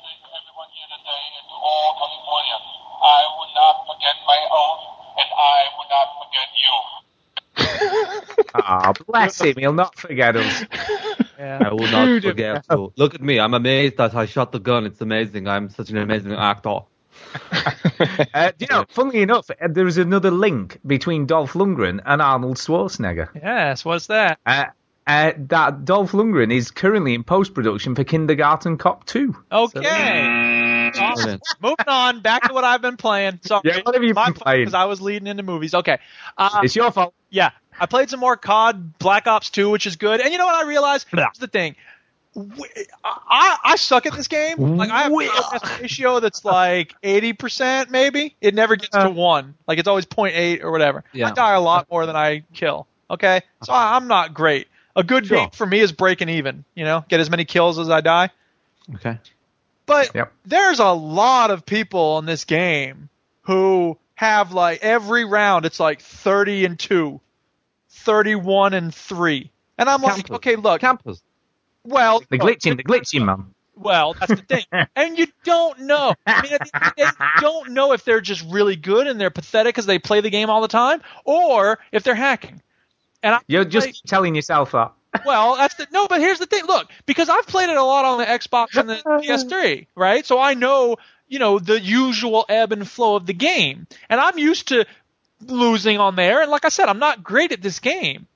think 0.00 0.20
everyone 0.32 0.72
here 0.72 0.88
today 0.88 1.24
in 1.36 1.44
all 1.52 1.92
California, 2.00 2.56
I 3.04 3.20
will 3.36 3.52
not 3.52 3.84
forget 3.84 4.16
my 4.26 4.40
oath, 4.56 4.88
and 5.20 5.28
I 5.36 5.68
will 5.76 5.88
not 5.92 6.08
forget 6.16 6.48
you. 6.64 6.72
Oh, 8.54 8.94
bless 9.06 9.38
him. 9.42 9.56
He'll 9.58 9.74
not 9.74 9.98
forget 9.98 10.34
us. 10.36 10.64
I 11.38 11.68
will 11.72 11.90
not 11.90 12.22
forget 12.22 12.64
to. 12.70 12.90
Look 12.96 13.14
at 13.14 13.20
me. 13.20 13.38
I'm 13.38 13.52
amazed 13.52 13.98
that 13.98 14.14
I 14.14 14.24
shot 14.24 14.50
the 14.50 14.60
gun. 14.60 14.86
It's 14.86 15.02
amazing. 15.02 15.46
I'm 15.46 15.68
such 15.68 15.90
an 15.90 15.98
amazing 15.98 16.32
actor. 16.32 16.78
Uh, 18.34 18.52
you 18.58 18.66
know, 18.70 18.84
funnily 18.90 19.22
enough, 19.22 19.50
uh, 19.50 19.68
there 19.70 19.86
is 19.86 19.96
another 19.96 20.30
link 20.30 20.78
between 20.86 21.24
Dolph 21.26 21.54
Lundgren 21.54 22.00
and 22.04 22.20
Arnold 22.20 22.56
Schwarzenegger. 22.58 23.28
Yes, 23.34 23.84
what's 23.84 24.08
that? 24.08 24.38
Uh, 24.44 24.66
uh, 25.06 25.32
that 25.48 25.84
Dolph 25.86 26.12
Lundgren 26.12 26.52
is 26.52 26.70
currently 26.70 27.14
in 27.14 27.24
post 27.24 27.54
production 27.54 27.94
for 27.94 28.04
Kindergarten 28.04 28.76
Cop 28.76 29.06
2. 29.06 29.34
Okay. 29.50 30.90
Awesome. 30.98 31.40
Moving 31.62 31.88
on, 31.88 32.20
back 32.20 32.42
to 32.48 32.52
what 32.54 32.64
I've 32.64 32.82
been 32.82 32.96
playing. 32.98 33.40
Sorry, 33.44 33.62
Yeah, 33.64 33.80
what 33.82 33.94
have 33.94 34.04
you 34.04 34.12
been 34.14 34.34
playing? 34.34 34.62
Because 34.62 34.74
I 34.74 34.84
was 34.84 35.00
leading 35.00 35.26
into 35.26 35.42
movies. 35.42 35.74
Okay. 35.74 35.98
Uh, 36.36 36.60
It's 36.62 36.76
your 36.76 36.90
fault. 36.90 37.14
yeah, 37.30 37.50
I 37.78 37.86
played 37.86 38.10
some 38.10 38.20
more 38.20 38.36
COD 38.36 38.98
Black 38.98 39.26
Ops 39.26 39.50
2, 39.50 39.70
which 39.70 39.86
is 39.86 39.96
good. 39.96 40.20
And 40.20 40.32
you 40.32 40.38
know 40.38 40.46
what 40.46 40.64
I 40.64 40.68
realized? 40.68 41.06
Here's 41.12 41.38
the 41.38 41.46
thing. 41.48 41.76
W- 42.36 42.64
I, 43.04 43.56
I 43.64 43.76
suck 43.76 44.06
at 44.06 44.12
this 44.12 44.28
game. 44.28 44.58
Like 44.76 44.90
I 44.90 45.02
have 45.04 45.12
a 45.12 45.80
ratio 45.82 46.20
that's 46.20 46.44
like 46.44 46.94
80% 47.02 47.90
maybe. 47.90 48.36
It 48.40 48.54
never 48.54 48.76
gets 48.76 48.90
to 48.90 49.08
1. 49.10 49.54
Like 49.66 49.78
it's 49.78 49.88
always 49.88 50.06
0.8 50.06 50.62
or 50.62 50.70
whatever. 50.70 51.02
Yeah. 51.12 51.28
I 51.28 51.32
die 51.32 51.54
a 51.54 51.60
lot 51.60 51.88
more 51.90 52.06
than 52.06 52.14
I 52.16 52.42
kill. 52.54 52.86
Okay? 53.10 53.40
So 53.64 53.72
I, 53.72 53.96
I'm 53.96 54.06
not 54.08 54.34
great. 54.34 54.68
A 54.94 55.02
good 55.02 55.26
Sure. 55.26 55.38
game 55.38 55.50
for 55.50 55.66
me 55.66 55.80
is 55.80 55.92
breaking 55.92 56.28
even, 56.28 56.64
you 56.74 56.84
know? 56.84 57.04
Get 57.08 57.20
as 57.20 57.30
many 57.30 57.44
kills 57.44 57.78
as 57.78 57.88
I 57.90 58.00
die. 58.00 58.30
Okay. 58.96 59.18
But 59.86 60.14
Yep. 60.14 60.32
there's 60.44 60.78
a 60.80 60.90
lot 60.92 61.50
of 61.50 61.64
people 61.66 62.18
in 62.18 62.26
this 62.26 62.44
game 62.44 63.08
who 63.42 63.98
have 64.14 64.52
like 64.52 64.80
every 64.82 65.24
round 65.24 65.64
it's 65.66 65.78
like 65.80 66.00
30 66.00 66.64
and 66.64 66.78
2, 66.78 67.20
31 67.90 68.74
and 68.74 68.94
3. 68.94 69.50
And 69.78 69.88
I'm 69.90 70.00
like, 70.02 70.30
okay, 70.30 70.56
look, 70.56 70.80
Campers. 70.80 71.22
Well, 71.86 72.22
The 72.28 72.38
glitching, 72.38 72.76
the 72.76 72.84
glitching, 72.84 73.24
man. 73.24 73.54
well, 73.74 74.14
that's 74.14 74.30
the 74.30 74.36
thing. 74.46 74.64
and 74.96 75.18
you 75.18 75.26
don't 75.44 75.80
know. 75.80 76.14
I 76.26 76.42
mean, 76.42 76.52
at 76.52 76.60
the 76.60 76.76
end 76.76 76.84
of 76.86 76.94
the 76.96 77.02
day, 77.02 77.10
you 77.36 77.40
don't 77.40 77.70
know 77.72 77.92
if 77.92 78.04
they're 78.04 78.20
just 78.20 78.44
really 78.50 78.76
good 78.76 79.06
and 79.06 79.20
they're 79.20 79.30
pathetic 79.30 79.74
because 79.74 79.86
they 79.86 79.98
play 79.98 80.20
the 80.20 80.30
game 80.30 80.50
all 80.50 80.60
the 80.60 80.68
time, 80.68 81.02
or 81.24 81.78
if 81.92 82.02
they're 82.02 82.14
hacking. 82.14 82.62
And 83.22 83.34
I, 83.36 83.40
You're 83.46 83.64
just 83.64 83.88
I- 83.88 83.92
telling 84.06 84.34
yourself 84.34 84.72
that. 84.72 84.92
well, 85.24 85.56
that's 85.56 85.74
the 85.76 85.86
no, 85.92 86.06
but 86.08 86.20
here's 86.20 86.38
the 86.38 86.46
thing. 86.46 86.64
Look, 86.66 86.90
because 87.06 87.28
I've 87.30 87.46
played 87.46 87.70
it 87.70 87.76
a 87.76 87.82
lot 87.82 88.04
on 88.04 88.18
the 88.18 88.24
Xbox 88.26 88.76
and 88.76 88.88
the 88.88 88.96
PS3, 89.06 89.86
right? 89.94 90.26
So 90.26 90.38
I 90.38 90.52
know, 90.54 90.96
you 91.28 91.38
know, 91.38 91.58
the 91.58 91.80
usual 91.80 92.44
ebb 92.48 92.72
and 92.72 92.86
flow 92.86 93.16
of 93.16 93.24
the 93.24 93.32
game, 93.32 93.86
and 94.10 94.20
I'm 94.20 94.36
used 94.38 94.68
to 94.68 94.84
losing 95.46 95.98
on 95.98 96.16
there. 96.16 96.42
And 96.42 96.50
like 96.50 96.64
I 96.66 96.68
said, 96.68 96.88
I'm 96.88 96.98
not 96.98 97.22
great 97.24 97.52
at 97.52 97.62
this 97.62 97.78
game. 97.78 98.26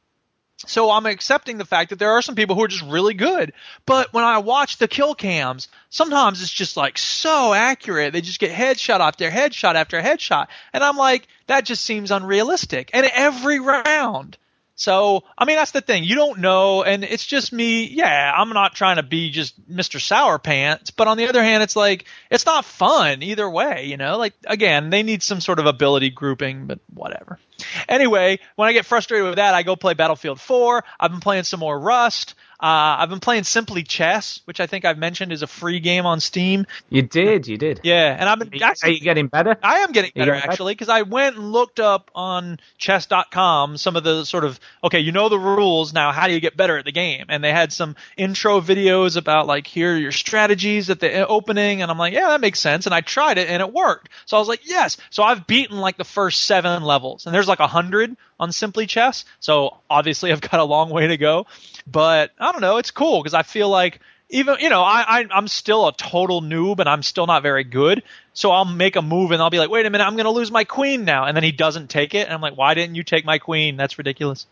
So 0.66 0.91
I'm 0.91 1.07
accepting 1.07 1.57
the 1.57 1.65
fact 1.65 1.91
that 1.91 1.99
there 1.99 2.12
are 2.12 2.23
some 2.23 2.35
people 2.35 2.55
who 2.55 2.62
are 2.62 2.69
just 2.69 2.85
really 2.85 3.15
good. 3.15 3.55
But 3.87 4.12
when 4.12 4.24
I 4.24 4.39
watch 4.39 4.77
the 4.77 4.89
kill 4.89 5.15
cams, 5.15 5.69
sometimes 5.89 6.43
it's 6.43 6.53
just 6.53 6.77
like 6.77 6.99
so 6.99 7.55
accurate. 7.55 8.12
They 8.12 8.20
just 8.20 8.41
get 8.41 8.53
headshot 8.53 9.01
after 9.01 9.31
headshot 9.31 9.74
after 9.74 10.01
headshot. 10.01 10.49
And 10.73 10.85
I'm 10.85 10.97
like, 10.97 11.27
that 11.47 11.65
just 11.65 11.85
seems 11.85 12.11
unrealistic. 12.11 12.91
And 12.93 13.07
every 13.15 13.59
round. 13.59 14.37
So, 14.81 15.24
I 15.37 15.45
mean, 15.45 15.57
that's 15.57 15.73
the 15.73 15.82
thing. 15.82 16.05
You 16.05 16.15
don't 16.15 16.39
know, 16.39 16.82
and 16.82 17.05
it's 17.05 17.27
just 17.27 17.53
me. 17.53 17.85
Yeah, 17.85 18.32
I'm 18.35 18.49
not 18.49 18.74
trying 18.74 18.97
to 18.97 19.03
be 19.03 19.28
just 19.28 19.70
Mr. 19.70 20.01
Sour 20.01 20.39
Pants, 20.39 20.91
but 20.91 21.07
on 21.07 21.19
the 21.19 21.28
other 21.28 21.43
hand, 21.43 21.62
it's 21.62 21.77
like, 21.77 22.07
it's 22.31 22.47
not 22.47 22.65
fun 22.65 23.23
either 23.23 23.49
way, 23.49 23.85
you 23.85 23.99
know? 23.99 24.16
Like, 24.16 24.32
again, 24.47 24.89
they 24.89 25.03
need 25.03 25.23
some 25.23 25.43
sort 25.43 25.59
of 25.59 25.66
ability 25.66 26.09
grouping, 26.09 26.66
but 26.66 26.78
whatever. 26.95 27.39
Anyway, 27.89 28.39
when 28.57 28.69
I 28.69 28.73
get 28.73 28.87
frustrated 28.87 29.27
with 29.27 29.37
that, 29.37 29.55
I 29.55 29.62
go 29.62 29.77
play 29.77 29.95
Battlefield 29.95 30.41
4. 30.41 30.85
I've 30.99 31.11
been 31.11 31.20
playing 31.20 31.45
some 31.45 31.61
more 31.61 31.78
Rust. 31.78 32.35
Uh, 32.62 33.01
I've 33.01 33.09
been 33.09 33.20
playing 33.20 33.45
Simply 33.45 33.82
Chess, 33.82 34.43
which 34.45 34.61
I 34.61 34.66
think 34.66 34.85
I've 34.85 34.99
mentioned 34.99 35.32
is 35.32 35.41
a 35.41 35.47
free 35.47 35.81
game 35.81 36.05
on 36.05 36.20
Steam. 36.20 36.66
You 36.91 37.01
did, 37.01 37.49
you 37.49 37.57
did. 37.57 37.81
Yeah, 37.85 38.15
and 38.19 38.28
I've 38.28 38.39
been 38.39 38.62
Are 38.62 38.66
actually 38.66 38.97
you 38.97 39.01
getting 39.01 39.28
better? 39.28 39.57
I 39.62 39.78
am 39.78 39.93
getting 39.93 40.12
better 40.15 40.32
getting 40.35 40.51
actually 40.51 40.74
because 40.74 40.91
I 40.91 41.03
went 41.03 41.37
and 41.37 41.53
looked 41.53 41.81
up 41.81 42.11
on 42.15 42.61
chess.com 42.77 43.78
some 43.78 43.97
of 43.97 44.05
the 44.05 44.24
sort 44.27 44.45
of 44.45 44.61
okay, 44.85 45.01
you 45.01 45.11
know 45.11 45.31
the 45.31 45.39
rules 45.39 45.95
now. 45.95 46.12
How 46.12 46.27
do 46.27 46.35
you 46.35 46.41
get 46.41 46.55
better 46.55 46.77
at 46.77 46.85
the 46.85 46.93
game? 46.93 47.27
And 47.31 47.43
they 47.43 47.51
had 47.51 47.73
some 47.73 47.97
intro 48.19 48.61
videos 48.61 49.16
about 49.16 49.47
like 49.47 49.66
here 49.66 49.95
are 49.95 49.99
your 49.99 50.12
strategies 50.12 50.91
at 50.91 51.01
the 51.01 51.27
opening, 51.27 51.81
and 51.81 51.91
I'm 51.91 51.97
like, 51.97 52.12
yeah, 52.12 52.28
that 52.28 52.43
makes 52.43 52.61
sense. 52.61 52.85
And 52.85 52.95
I 52.95 53.01
tried 53.01 53.39
it 53.39 53.49
and 53.49 53.62
it 53.62 53.73
worked. 53.73 54.11
So 54.27 54.37
I 54.37 54.41
was 54.41 54.49
like, 54.49 54.69
yes. 54.69 54.99
So 55.09 55.23
I've 55.23 55.47
beaten 55.47 55.78
like 55.78 55.97
the 55.97 56.05
first 56.05 56.45
seven 56.45 56.82
levels, 56.82 57.24
and 57.24 57.35
there's 57.35 57.49
like 57.51 57.61
a 57.61 57.67
hundred 57.67 58.17
on 58.39 58.53
Simply 58.53 58.87
Chess. 58.87 59.27
So 59.41 59.77
obviously 59.91 60.33
I've 60.33 60.41
got 60.41 60.61
a 60.61 60.65
long 60.65 60.89
way 60.89 61.09
to 61.09 61.19
go, 61.19 61.47
but 61.87 62.31
I 62.39 62.53
don't 62.53 62.63
know. 62.63 62.79
It's 62.79 62.91
cool 62.91 63.21
because 63.23 63.35
I 63.35 63.43
feel 63.43 63.69
like 63.69 64.01
even 64.31 64.57
you 64.61 64.71
know 64.71 64.81
I, 64.83 65.05
I 65.21 65.27
I'm 65.31 65.49
still 65.49 65.87
a 65.89 65.93
total 65.95 66.41
noob 66.41 66.79
and 66.79 66.89
I'm 66.89 67.03
still 67.03 67.27
not 67.27 67.43
very 67.43 67.65
good. 67.65 68.03
So 68.33 68.51
I'll 68.53 68.65
make 68.65 68.97
a 68.97 69.03
move 69.03 69.33
and 69.33 69.43
I'll 69.43 69.51
be 69.51 69.59
like, 69.59 69.69
wait 69.71 69.85
a 69.85 69.91
minute, 69.91 70.05
I'm 70.07 70.15
going 70.15 70.25
to 70.25 70.31
lose 70.31 70.51
my 70.51 70.65
queen 70.65 71.05
now, 71.05 71.25
and 71.27 71.37
then 71.37 71.43
he 71.45 71.53
doesn't 71.53 71.91
take 71.91 72.15
it, 72.15 72.25
and 72.27 72.33
I'm 72.33 72.41
like, 72.41 72.57
why 72.57 72.73
didn't 72.75 72.95
you 72.95 73.03
take 73.03 73.25
my 73.27 73.39
queen? 73.39 73.77
That's 73.77 73.99
ridiculous. 73.99 74.47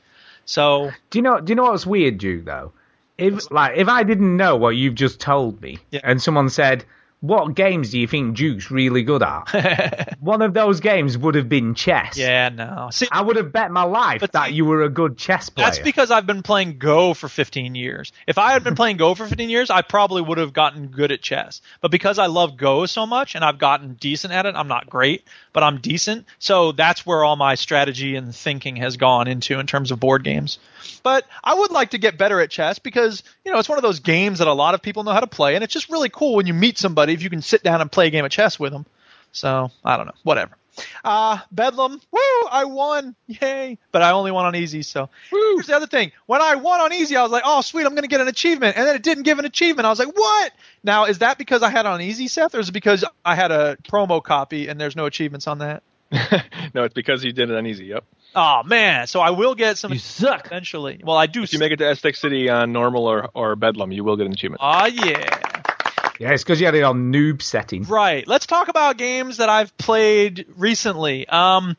So 0.45 0.91
Do 1.11 1.19
you 1.19 1.23
know? 1.23 1.41
Do 1.41 1.51
you 1.53 1.55
know 1.55 1.65
what's 1.65 1.87
weird, 1.87 2.19
Duke? 2.19 2.45
Though, 2.45 2.73
if 3.16 3.51
like 3.51 3.77
if 3.77 3.89
I 3.89 4.03
didn't 4.03 4.37
know 4.37 4.57
what 4.57 4.70
you've 4.70 4.95
just 4.95 5.20
told 5.20 5.61
me, 5.62 5.79
Yeah. 5.91 6.01
and 6.05 6.20
someone 6.20 6.49
said, 6.51 6.85
"What 7.20 7.55
games 7.55 7.90
do 7.90 7.99
you 7.99 8.07
think 8.07 8.36
Duke's 8.36 8.70
really 8.70 9.03
good 9.03 9.23
at?" 9.23 10.16
One 10.20 10.43
of 10.43 10.55
those 10.55 10.81
games 10.81 11.16
would 11.19 11.35
have 11.35 11.49
been 11.49 11.74
chess. 11.74 12.16
yeah, 12.16 12.49
no. 12.49 12.89
See, 12.93 13.09
I 13.11 13.23
would 13.23 13.36
have 13.36 13.53
bet 13.53 13.70
my 13.70 13.82
life 13.82 14.20
that 14.20 14.49
see- 14.49 14.55
you 14.55 14.65
were 14.65 14.82
a 14.82 14.89
good 14.89 15.16
chess 15.19 15.49
player. 15.49 15.66
That's 15.66 15.78
because 15.78 16.11
I've 16.11 16.27
been 16.27 16.43
playing 16.43 16.78
Go 16.78 17.15
for 17.15 17.28
15 17.28 17.74
years. 17.74 18.12
If 18.27 18.39
I 18.39 18.53
had 18.53 18.62
been 18.65 18.74
playing 18.74 18.99
Go 18.99 19.15
for 19.15 19.27
15 19.27 19.51
years, 19.51 19.70
I 19.70 19.82
probably 19.82 20.23
would 20.23 20.39
have 20.39 20.53
gotten 20.53 20.89
good 20.89 21.12
at 21.12 21.23
chess. 21.23 21.61
But 21.81 21.90
because 21.90 22.19
I 22.19 22.27
love 22.27 22.57
Go 22.57 22.86
so 22.86 23.07
much 23.07 23.35
and 23.35 23.45
I've 23.45 23.59
gotten 23.59 23.95
decent 23.95 24.32
at 24.32 24.47
it, 24.47 24.55
I'm 24.55 24.69
not 24.69 24.89
great, 24.89 25.24
but 25.53 25.62
I'm 25.62 25.78
decent. 25.78 26.27
So 26.39 26.73
that's 26.73 27.05
where 27.05 27.24
all 27.24 27.36
my 27.36 27.55
strategy 27.57 28.16
and 28.16 28.35
thinking 28.35 28.77
has 28.77 28.97
gone 28.97 29.28
into 29.28 29.59
in 29.59 29.66
terms 29.66 29.90
of 29.90 30.01
board 30.01 30.24
games. 30.24 30.59
But 31.03 31.27
I 31.43 31.55
would 31.55 31.70
like 31.70 31.90
to 31.90 31.99
get 31.99 32.19
better 32.19 32.40
at 32.40 32.51
chess 32.51 32.78
because, 32.78 33.23
you 33.45 33.53
know, 33.53 33.59
it's 33.59 33.69
one 33.69 33.78
of 33.78 33.82
those 33.82 34.01
games 34.01 34.39
that 34.39 34.49
a 34.49 34.53
lot 34.53 34.74
of 34.74 34.82
people 34.82 35.05
know 35.05 35.12
how 35.12 35.20
to 35.20 35.27
play 35.27 35.55
and 35.55 35.65
it's 35.65 35.73
just 35.73 35.90
really 35.90 36.09
cool 36.09 36.36
when 36.36 36.47
you 36.47 36.55
meet 36.55 36.78
somebody 36.78 37.07
if 37.14 37.22
you 37.22 37.30
can 37.30 37.43
sit 37.43 37.62
down 37.62 37.80
and 37.80 37.90
play 37.90 38.06
a 38.06 38.10
game 38.10 38.24
of 38.24 38.30
chess 38.30 38.59
with 38.59 38.72
them. 38.72 38.86
So, 39.32 39.70
I 39.85 39.97
don't 39.97 40.06
know, 40.06 40.14
whatever. 40.22 40.52
Uh, 41.05 41.39
Bedlam, 41.51 42.01
woo, 42.12 42.20
I 42.51 42.64
won, 42.64 43.16
yay! 43.26 43.78
But 43.90 44.02
I 44.02 44.12
only 44.12 44.30
won 44.30 44.47
on 44.47 44.55
easy, 44.55 44.82
so. 44.82 45.10
Here's 45.30 45.66
the 45.66 45.74
other 45.76 45.86
thing. 45.89 46.12
When 46.26 46.40
I 46.40 46.55
won 46.55 46.80
on 46.80 46.93
easy, 46.93 47.16
I 47.16 47.22
was 47.22 47.32
like, 47.32 47.43
oh, 47.44 47.62
sweet, 47.62 47.85
I'm 47.85 47.93
going 47.94 48.02
to 48.02 48.09
get 48.09 48.20
an 48.20 48.28
achievement. 48.28 48.76
And 48.76 48.86
then 48.86 48.94
it 48.94 49.02
didn't 49.02 49.24
give 49.24 49.39
an 49.39 49.44
achievement. 49.44 49.86
I 49.86 49.90
was 49.90 49.98
like, 49.98 50.16
what? 50.16 50.52
Now, 50.85 51.06
is 51.06 51.18
that 51.18 51.36
because 51.36 51.62
I 51.62 51.70
had 51.70 51.85
on 51.85 52.01
easy, 52.01 52.28
Seth, 52.28 52.55
or 52.55 52.60
is 52.60 52.68
it 52.68 52.72
because 52.72 53.05
I 53.24 53.35
had 53.35 53.51
a 53.51 53.76
promo 53.76 54.22
copy 54.22 54.68
and 54.68 54.80
there's 54.80 54.94
no 54.97 55.06
achievements 55.06 55.47
on 55.48 55.59
that? 55.59 55.82
no, 56.74 56.85
it's 56.85 56.94
because 56.94 57.24
you 57.24 57.32
did 57.32 57.51
it 57.51 57.56
on 57.56 57.66
easy. 57.66 57.86
Yep. 57.86 58.05
Oh, 58.36 58.62
man. 58.62 59.06
So 59.09 59.20
I 59.20 59.30
will 59.30 59.55
get 59.55 59.78
some 59.78 59.93
You 59.93 59.98
suck. 59.98 60.47
eventually. 60.47 61.01
Well, 61.02 61.16
I 61.16 61.26
do. 61.26 61.43
If 61.43 61.52
you 61.52 61.59
make 61.59 61.72
it 61.72 61.78
to 61.78 61.89
Aztec 61.89 62.14
City 62.14 62.48
on 62.48 62.72
normal 62.72 63.06
or, 63.06 63.28
or 63.35 63.56
Bedlam, 63.56 63.90
you 63.93 64.05
will 64.05 64.16
get 64.16 64.26
an 64.26 64.32
achievement. 64.32 64.60
Oh, 64.64 64.86
yeah. 64.86 65.57
Yeah, 66.19 66.32
it's 66.32 66.43
because 66.43 66.61
you 66.61 66.66
had 66.66 66.74
it 66.74 66.82
on 66.82 67.12
noob 67.12 67.43
setting. 67.43 67.85
Right. 67.85 68.27
Let's 68.27 68.47
talk 68.47 68.69
about 68.69 68.97
games 68.97 69.36
that 69.36 69.49
I've 69.49 69.77
played 69.78 70.47
recently. 70.57 71.28
Um, 71.28 71.77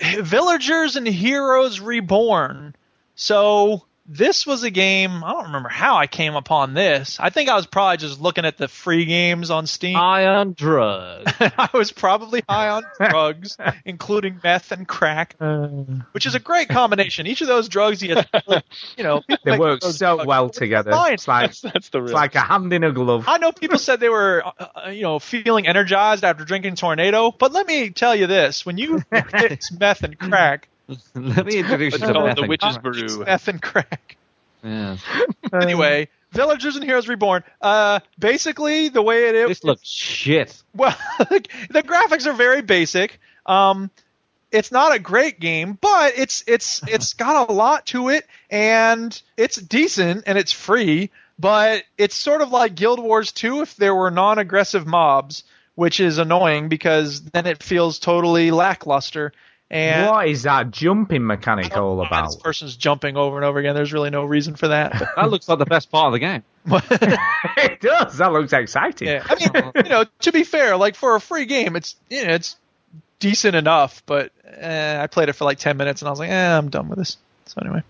Villagers 0.00 0.96
and 0.96 1.06
Heroes 1.06 1.80
Reborn. 1.80 2.74
So 3.14 3.84
this 4.04 4.46
was 4.46 4.64
a 4.64 4.70
game. 4.70 5.22
I 5.24 5.32
don't 5.32 5.44
remember 5.44 5.68
how 5.68 5.96
I 5.96 6.06
came 6.06 6.34
upon 6.34 6.74
this. 6.74 7.18
I 7.20 7.30
think 7.30 7.48
I 7.48 7.54
was 7.54 7.66
probably 7.66 7.98
just 7.98 8.20
looking 8.20 8.44
at 8.44 8.58
the 8.58 8.66
free 8.68 9.04
games 9.04 9.50
on 9.50 9.66
Steam. 9.66 9.94
High 9.98 10.26
on 10.26 10.54
drugs. 10.54 11.32
I 11.40 11.68
was 11.72 11.92
probably 11.92 12.42
high 12.48 12.68
on 12.68 12.82
drugs, 13.10 13.56
including 13.84 14.40
meth 14.42 14.72
and 14.72 14.86
crack, 14.88 15.36
which 16.12 16.26
is 16.26 16.34
a 16.34 16.40
great 16.40 16.68
combination. 16.68 17.26
Each 17.26 17.40
of 17.42 17.46
those 17.48 17.68
drugs, 17.68 18.02
you, 18.02 18.16
you 18.96 19.04
know, 19.04 19.22
They 19.44 19.58
work 19.58 19.82
so 19.82 20.16
drugs. 20.16 20.26
well 20.26 20.50
together. 20.50 20.90
fine. 20.92 21.14
It's 21.14 21.28
like 21.28 21.46
That's, 21.50 21.60
that's 21.60 21.88
the 21.90 22.00
real. 22.00 22.08
it's 22.10 22.14
like 22.14 22.34
a 22.34 22.40
hand 22.40 22.72
in 22.72 22.84
a 22.84 22.92
glove. 22.92 23.24
I 23.28 23.38
know 23.38 23.52
people 23.52 23.78
said 23.78 24.00
they 24.00 24.08
were, 24.08 24.42
uh, 24.44 24.66
uh, 24.86 24.88
you 24.90 25.02
know, 25.02 25.18
feeling 25.18 25.66
energized 25.66 26.24
after 26.24 26.44
drinking 26.44 26.76
Tornado, 26.76 27.30
but 27.30 27.52
let 27.52 27.66
me 27.66 27.90
tell 27.90 28.14
you 28.16 28.26
this: 28.26 28.66
when 28.66 28.78
you 28.78 29.02
mix 29.10 29.70
meth 29.72 30.02
and 30.02 30.18
crack, 30.18 30.68
Let 31.14 31.46
me 31.46 31.58
introduce 31.58 31.94
you 31.94 31.98
to 32.06 32.12
called 32.12 32.26
meth 32.26 32.36
the 32.36 32.42
and 32.42 32.48
witch's 32.48 32.78
crack. 32.78 32.94
it's 32.96 33.14
brew. 33.14 33.24
meth 33.24 33.48
and 33.48 33.62
crack. 33.62 34.16
Yes. 34.62 35.02
Anyway, 35.52 36.08
Villagers 36.30 36.76
and 36.76 36.84
Heroes 36.84 37.08
Reborn. 37.08 37.44
Uh, 37.60 38.00
basically, 38.18 38.88
the 38.88 39.02
way 39.02 39.28
it 39.28 39.34
is, 39.34 39.48
This 39.48 39.64
looks 39.64 39.86
shit. 39.86 40.62
well, 40.74 40.96
the 41.18 41.82
graphics 41.82 42.26
are 42.26 42.32
very 42.32 42.62
basic. 42.62 43.20
Um, 43.44 43.90
it's 44.50 44.72
not 44.72 44.94
a 44.94 44.98
great 44.98 45.40
game, 45.40 45.76
but 45.80 46.14
it's 46.16 46.42
it's 46.46 46.80
it's 46.88 47.12
got 47.14 47.50
a 47.50 47.52
lot 47.52 47.84
to 47.86 48.08
it, 48.08 48.26
and 48.50 49.20
it's 49.36 49.56
decent 49.56 50.24
and 50.26 50.38
it's 50.38 50.52
free. 50.52 51.10
But 51.38 51.82
it's 51.98 52.14
sort 52.14 52.40
of 52.40 52.50
like 52.50 52.76
Guild 52.76 53.00
Wars 53.00 53.32
2 53.32 53.62
if 53.62 53.76
there 53.76 53.94
were 53.94 54.10
non-aggressive 54.10 54.86
mobs, 54.86 55.42
which 55.74 55.98
is 56.00 56.16
annoying 56.18 56.68
because 56.68 57.20
then 57.22 57.46
it 57.46 57.62
feels 57.62 57.98
totally 57.98 58.50
lackluster. 58.52 59.32
And 59.72 60.10
what 60.10 60.28
is 60.28 60.42
that 60.42 60.70
jumping 60.70 61.26
mechanic 61.26 61.74
all 61.74 61.96
why 61.96 62.06
about? 62.06 62.26
This 62.26 62.36
person's 62.36 62.76
jumping 62.76 63.16
over 63.16 63.36
and 63.36 63.44
over 63.44 63.58
again. 63.58 63.74
There's 63.74 63.94
really 63.94 64.10
no 64.10 64.24
reason 64.24 64.54
for 64.54 64.68
that. 64.68 64.92
That 65.16 65.30
looks 65.30 65.48
like 65.48 65.58
the 65.58 65.66
best 65.66 65.90
part 65.90 66.06
of 66.06 66.12
the 66.12 66.18
game. 66.18 66.42
it 66.66 67.80
does. 67.80 68.18
That 68.18 68.32
looks 68.32 68.52
exciting. 68.52 69.08
Yeah, 69.08 69.24
I 69.24 69.34
mean, 69.34 69.72
you 69.84 69.90
know, 69.90 70.04
to 70.20 70.32
be 70.32 70.44
fair, 70.44 70.76
like 70.76 70.94
for 70.94 71.14
a 71.14 71.20
free 71.20 71.46
game, 71.46 71.76
it's 71.76 71.96
you 72.10 72.24
know, 72.24 72.34
it's 72.34 72.56
decent 73.18 73.54
enough. 73.54 74.02
But 74.04 74.32
eh, 74.44 75.00
I 75.00 75.06
played 75.06 75.28
it 75.28 75.34
for 75.34 75.44
like 75.44 75.58
ten 75.58 75.76
minutes 75.76 76.02
and 76.02 76.08
I 76.08 76.10
was 76.10 76.18
like, 76.18 76.30
eh, 76.30 76.58
I'm 76.58 76.68
done 76.68 76.88
with 76.88 76.98
this. 76.98 77.16
So 77.46 77.60
anyway, 77.62 77.82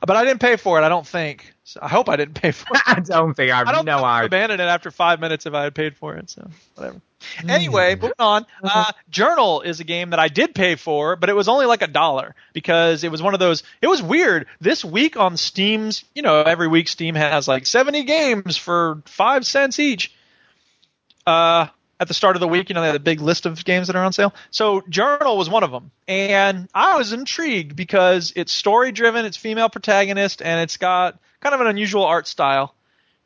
but 0.00 0.16
I 0.16 0.24
didn't 0.24 0.40
pay 0.40 0.56
for 0.56 0.80
it. 0.80 0.84
I 0.84 0.88
don't 0.88 1.06
think. 1.06 1.52
So 1.64 1.80
I 1.82 1.88
hope 1.88 2.08
I 2.08 2.16
didn't 2.16 2.34
pay 2.34 2.50
for 2.50 2.74
it. 2.74 2.82
I 2.86 3.00
don't 3.00 3.34
think 3.34 3.52
I, 3.52 3.62
I 3.62 3.72
don't 3.72 3.84
know. 3.84 3.98
I 3.98 4.20
I. 4.20 4.24
abandoned 4.24 4.60
it 4.60 4.64
after 4.64 4.90
five 4.90 5.20
minutes 5.20 5.46
if 5.46 5.54
I 5.54 5.64
had 5.64 5.74
paid 5.74 5.96
for 5.96 6.14
it. 6.14 6.30
So 6.30 6.48
whatever. 6.74 7.00
Anyway, 7.48 7.94
moving 7.94 8.12
on. 8.18 8.46
Uh, 8.62 8.92
Journal 9.08 9.62
is 9.62 9.80
a 9.80 9.84
game 9.84 10.10
that 10.10 10.18
I 10.18 10.28
did 10.28 10.54
pay 10.54 10.76
for, 10.76 11.16
but 11.16 11.30
it 11.30 11.32
was 11.34 11.48
only 11.48 11.66
like 11.66 11.82
a 11.82 11.86
dollar 11.86 12.34
because 12.52 13.02
it 13.02 13.10
was 13.10 13.22
one 13.22 13.34
of 13.34 13.40
those. 13.40 13.62
It 13.80 13.86
was 13.86 14.02
weird. 14.02 14.46
This 14.60 14.84
week 14.84 15.16
on 15.16 15.36
Steam's, 15.36 16.04
you 16.14 16.22
know, 16.22 16.42
every 16.42 16.68
week 16.68 16.88
Steam 16.88 17.14
has 17.14 17.48
like 17.48 17.66
70 17.66 18.04
games 18.04 18.56
for 18.56 19.02
five 19.06 19.46
cents 19.46 19.78
each. 19.78 20.14
Uh, 21.26 21.68
at 22.00 22.08
the 22.08 22.14
start 22.14 22.36
of 22.36 22.40
the 22.40 22.48
week, 22.48 22.68
you 22.68 22.74
know, 22.74 22.80
they 22.80 22.88
had 22.88 22.96
a 22.96 23.00
big 23.00 23.20
list 23.20 23.46
of 23.46 23.64
games 23.64 23.86
that 23.86 23.96
are 23.96 24.04
on 24.04 24.12
sale. 24.12 24.34
So 24.50 24.82
Journal 24.88 25.36
was 25.36 25.48
one 25.48 25.62
of 25.62 25.70
them, 25.70 25.90
and 26.08 26.68
I 26.74 26.96
was 26.98 27.12
intrigued 27.12 27.76
because 27.76 28.32
it's 28.36 28.52
story 28.52 28.92
driven, 28.92 29.24
it's 29.24 29.36
female 29.36 29.68
protagonist, 29.68 30.42
and 30.42 30.60
it's 30.60 30.76
got 30.76 31.18
kind 31.40 31.54
of 31.54 31.60
an 31.60 31.66
unusual 31.68 32.04
art 32.04 32.26
style. 32.26 32.74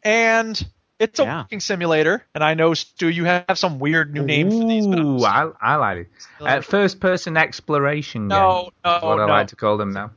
And 0.02 0.60
It's 1.00 1.20
a 1.20 1.22
Yeah. 1.22 1.36
walking 1.42 1.60
simulator, 1.60 2.24
and 2.34 2.42
I 2.42 2.54
know 2.54 2.74
Stu, 2.74 3.08
you 3.08 3.24
have 3.24 3.56
some 3.56 3.78
weird 3.78 4.12
new 4.12 4.24
name 4.24 4.50
for 4.50 4.66
these. 4.66 4.84
But 4.88 4.98
I'm 4.98 5.06
Ooh, 5.06 5.24
I, 5.24 5.50
I 5.62 5.76
like 5.76 5.98
it. 5.98 6.08
Uh, 6.40 6.60
first 6.60 6.98
person 6.98 7.36
exploration 7.36 8.26
No, 8.26 8.70
game. 8.84 8.96
is 8.96 9.02
no, 9.02 9.08
what 9.08 9.20
I 9.20 9.24
like 9.26 9.46
to 9.48 9.56
call 9.56 9.76
them 9.76 9.92
now. 9.92 10.10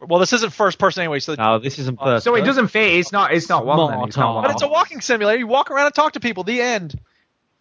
well, 0.00 0.18
this 0.18 0.32
isn't 0.32 0.52
first 0.52 0.78
person 0.80 1.02
anyway, 1.02 1.20
so 1.20 1.36
No, 1.36 1.60
this 1.60 1.78
isn't 1.78 2.00
first. 2.00 2.24
So 2.24 2.34
it 2.34 2.44
doesn't 2.44 2.66
fit. 2.66 2.94
It's 2.94 3.12
not. 3.12 3.32
It's 3.32 3.48
not 3.48 3.64
one. 3.64 3.90
Then. 3.90 4.08
It's 4.08 4.16
not 4.16 4.34
one. 4.34 4.42
But 4.42 4.50
it's 4.50 4.62
a 4.62 4.66
walking 4.68 5.00
simulator. 5.00 5.38
You 5.38 5.46
walk 5.46 5.70
around 5.70 5.86
and 5.86 5.94
talk 5.94 6.14
to 6.14 6.20
people. 6.20 6.42
The 6.42 6.60
end. 6.60 6.98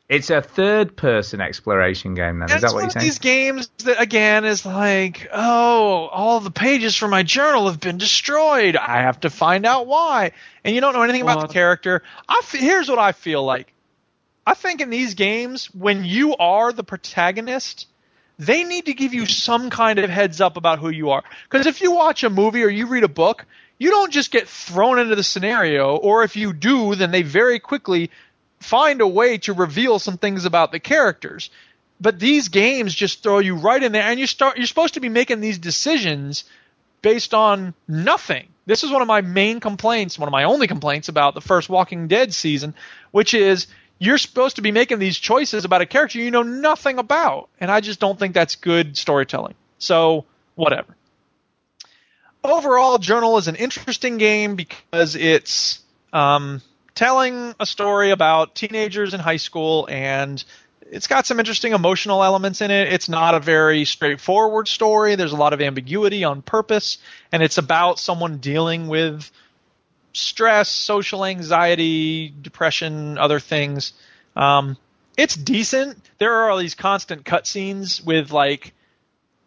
It's 0.09 0.29
a 0.29 0.41
third 0.41 0.95
person 0.95 1.41
exploration 1.41 2.13
game. 2.13 2.39
Then 2.39 2.49
is 2.49 2.61
that 2.61 2.71
what 2.71 2.79
you're 2.79 2.85
of 2.85 2.91
saying? 2.93 3.05
these 3.05 3.19
games 3.19 3.69
that 3.83 4.01
again 4.01 4.45
is 4.45 4.65
like, 4.65 5.27
oh, 5.33 6.07
all 6.07 6.39
the 6.39 6.51
pages 6.51 6.95
from 6.95 7.11
my 7.11 7.23
journal 7.23 7.67
have 7.67 7.81
been 7.81 7.97
destroyed. 7.97 8.77
I 8.77 9.01
have 9.01 9.19
to 9.21 9.29
find 9.29 9.65
out 9.65 9.85
why. 9.85 10.31
And 10.63 10.73
you 10.73 10.79
don't 10.79 10.93
know 10.93 11.01
anything 11.01 11.23
about 11.23 11.41
the 11.41 11.53
character. 11.53 12.03
I 12.27 12.39
f- 12.41 12.51
here's 12.51 12.87
what 12.87 12.99
I 12.99 13.11
feel 13.11 13.43
like. 13.43 13.73
I 14.45 14.53
think 14.53 14.79
in 14.79 14.89
these 14.89 15.15
games, 15.15 15.65
when 15.73 16.05
you 16.05 16.37
are 16.37 16.71
the 16.71 16.85
protagonist, 16.85 17.85
they 18.39 18.63
need 18.63 18.85
to 18.85 18.93
give 18.93 19.13
you 19.13 19.25
some 19.25 19.69
kind 19.69 19.99
of 19.99 20.09
heads 20.09 20.39
up 20.39 20.55
about 20.55 20.79
who 20.79 20.89
you 20.89 21.09
are. 21.09 21.23
Because 21.49 21.67
if 21.67 21.81
you 21.81 21.91
watch 21.91 22.23
a 22.23 22.29
movie 22.29 22.63
or 22.63 22.69
you 22.69 22.87
read 22.87 23.03
a 23.03 23.09
book, 23.09 23.45
you 23.77 23.89
don't 23.89 24.11
just 24.11 24.31
get 24.31 24.47
thrown 24.47 24.99
into 24.99 25.15
the 25.15 25.23
scenario, 25.23 25.97
or 25.97 26.23
if 26.23 26.35
you 26.35 26.53
do, 26.53 26.95
then 26.95 27.11
they 27.11 27.23
very 27.23 27.59
quickly 27.59 28.09
find 28.59 29.01
a 29.01 29.07
way 29.07 29.37
to 29.39 29.53
reveal 29.53 29.99
some 29.99 30.17
things 30.17 30.45
about 30.45 30.71
the 30.71 30.79
characters. 30.79 31.49
But 31.99 32.19
these 32.19 32.49
games 32.49 32.93
just 32.93 33.23
throw 33.23 33.39
you 33.39 33.55
right 33.55 33.81
in 33.81 33.91
there, 33.91 34.03
and 34.03 34.19
you 34.19 34.27
start. 34.27 34.57
You're 34.57 34.67
supposed 34.67 34.95
to 34.95 34.99
be 34.99 35.09
making 35.09 35.41
these 35.41 35.57
decisions 35.57 36.43
based 37.01 37.33
on 37.33 37.73
nothing. 37.87 38.47
This 38.65 38.83
is 38.83 38.91
one 38.91 39.01
of 39.01 39.07
my 39.07 39.21
main 39.21 39.59
complaints, 39.59 40.19
one 40.19 40.27
of 40.27 40.31
my 40.31 40.43
only 40.43 40.67
complaints 40.67 41.09
about 41.09 41.33
the 41.33 41.41
first 41.41 41.69
Walking 41.69 42.07
Dead 42.07 42.33
season, 42.33 42.75
which 43.11 43.33
is 43.33 43.67
you're 43.97 44.17
supposed 44.17 44.57
to 44.57 44.61
be 44.61 44.71
making 44.71 44.99
these 44.99 45.17
choices 45.17 45.65
about 45.65 45.81
a 45.81 45.85
character 45.85 46.19
you 46.19 46.29
know 46.29 46.43
nothing 46.43 46.99
about, 46.99 47.49
and 47.59 47.71
I 47.71 47.79
just 47.79 47.99
don't 47.99 48.19
think 48.19 48.33
that's 48.33 48.55
good 48.55 48.97
storytelling. 48.97 49.55
So 49.79 50.25
whatever. 50.55 50.95
Overall, 52.43 52.97
Journal 52.97 53.37
is 53.37 53.47
an 53.47 53.55
interesting 53.55 54.17
game 54.17 54.55
because 54.55 55.15
it's 55.15 55.79
um, 56.13 56.61
telling 56.97 57.53
a 57.59 57.65
story 57.65 58.09
about 58.09 58.55
teenagers 58.55 59.13
in 59.13 59.19
high 59.19 59.37
school 59.37 59.87
and 59.89 60.43
it's 60.89 61.05
got 61.05 61.27
some 61.27 61.39
interesting 61.39 61.73
emotional 61.73 62.23
elements 62.23 62.61
in 62.61 62.71
it. 62.71 62.91
It's 62.91 63.07
not 63.07 63.35
a 63.35 63.39
very 63.39 63.85
straightforward 63.85 64.67
story. 64.67 65.15
There's 65.15 65.31
a 65.31 65.37
lot 65.37 65.53
of 65.53 65.61
ambiguity 65.61 66.23
on 66.23 66.41
purpose, 66.41 66.97
and 67.31 67.43
it's 67.43 67.57
about 67.57 67.99
someone 67.99 68.37
dealing 68.37 68.87
with 68.87 69.29
stress, 70.13 70.69
social 70.69 71.25
anxiety, 71.25 72.33
depression, 72.41 73.17
other 73.17 73.39
things. 73.39 73.93
Um, 74.35 74.77
it's 75.17 75.35
decent. 75.35 75.97
There 76.19 76.33
are 76.33 76.49
all 76.49 76.57
these 76.57 76.75
constant 76.75 77.25
cutscenes 77.25 78.03
with 78.03 78.31
like 78.31 78.73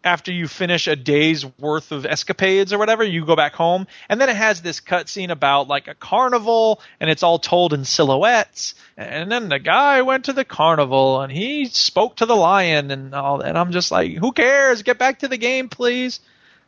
after 0.02 0.32
you 0.32 0.48
finish 0.48 0.86
a 0.86 0.96
day's 0.96 1.44
worth 1.58 1.92
of 1.92 2.06
escapades 2.06 2.72
or 2.72 2.78
whatever, 2.78 3.04
you 3.04 3.24
go 3.26 3.36
back 3.36 3.54
home, 3.54 3.86
and 4.08 4.20
then 4.20 4.28
it 4.28 4.36
has 4.36 4.62
this 4.62 4.80
cutscene 4.80 5.30
about 5.30 5.68
like 5.68 5.88
a 5.88 5.94
carnival, 5.94 6.80
and 7.00 7.10
it's 7.10 7.22
all 7.22 7.38
told 7.38 7.72
in 7.72 7.84
silhouettes. 7.84 8.74
And 8.96 9.30
then 9.30 9.48
the 9.48 9.58
guy 9.58 10.02
went 10.02 10.26
to 10.26 10.32
the 10.32 10.44
carnival, 10.44 11.20
and 11.20 11.30
he 11.30 11.66
spoke 11.66 12.16
to 12.16 12.26
the 12.26 12.36
lion, 12.36 12.90
and 12.90 13.14
all. 13.14 13.38
that. 13.38 13.48
And 13.48 13.58
I'm 13.58 13.72
just 13.72 13.90
like, 13.90 14.12
who 14.12 14.32
cares? 14.32 14.82
Get 14.82 14.98
back 14.98 15.20
to 15.20 15.28
the 15.28 15.36
game, 15.36 15.68
please. 15.68 16.20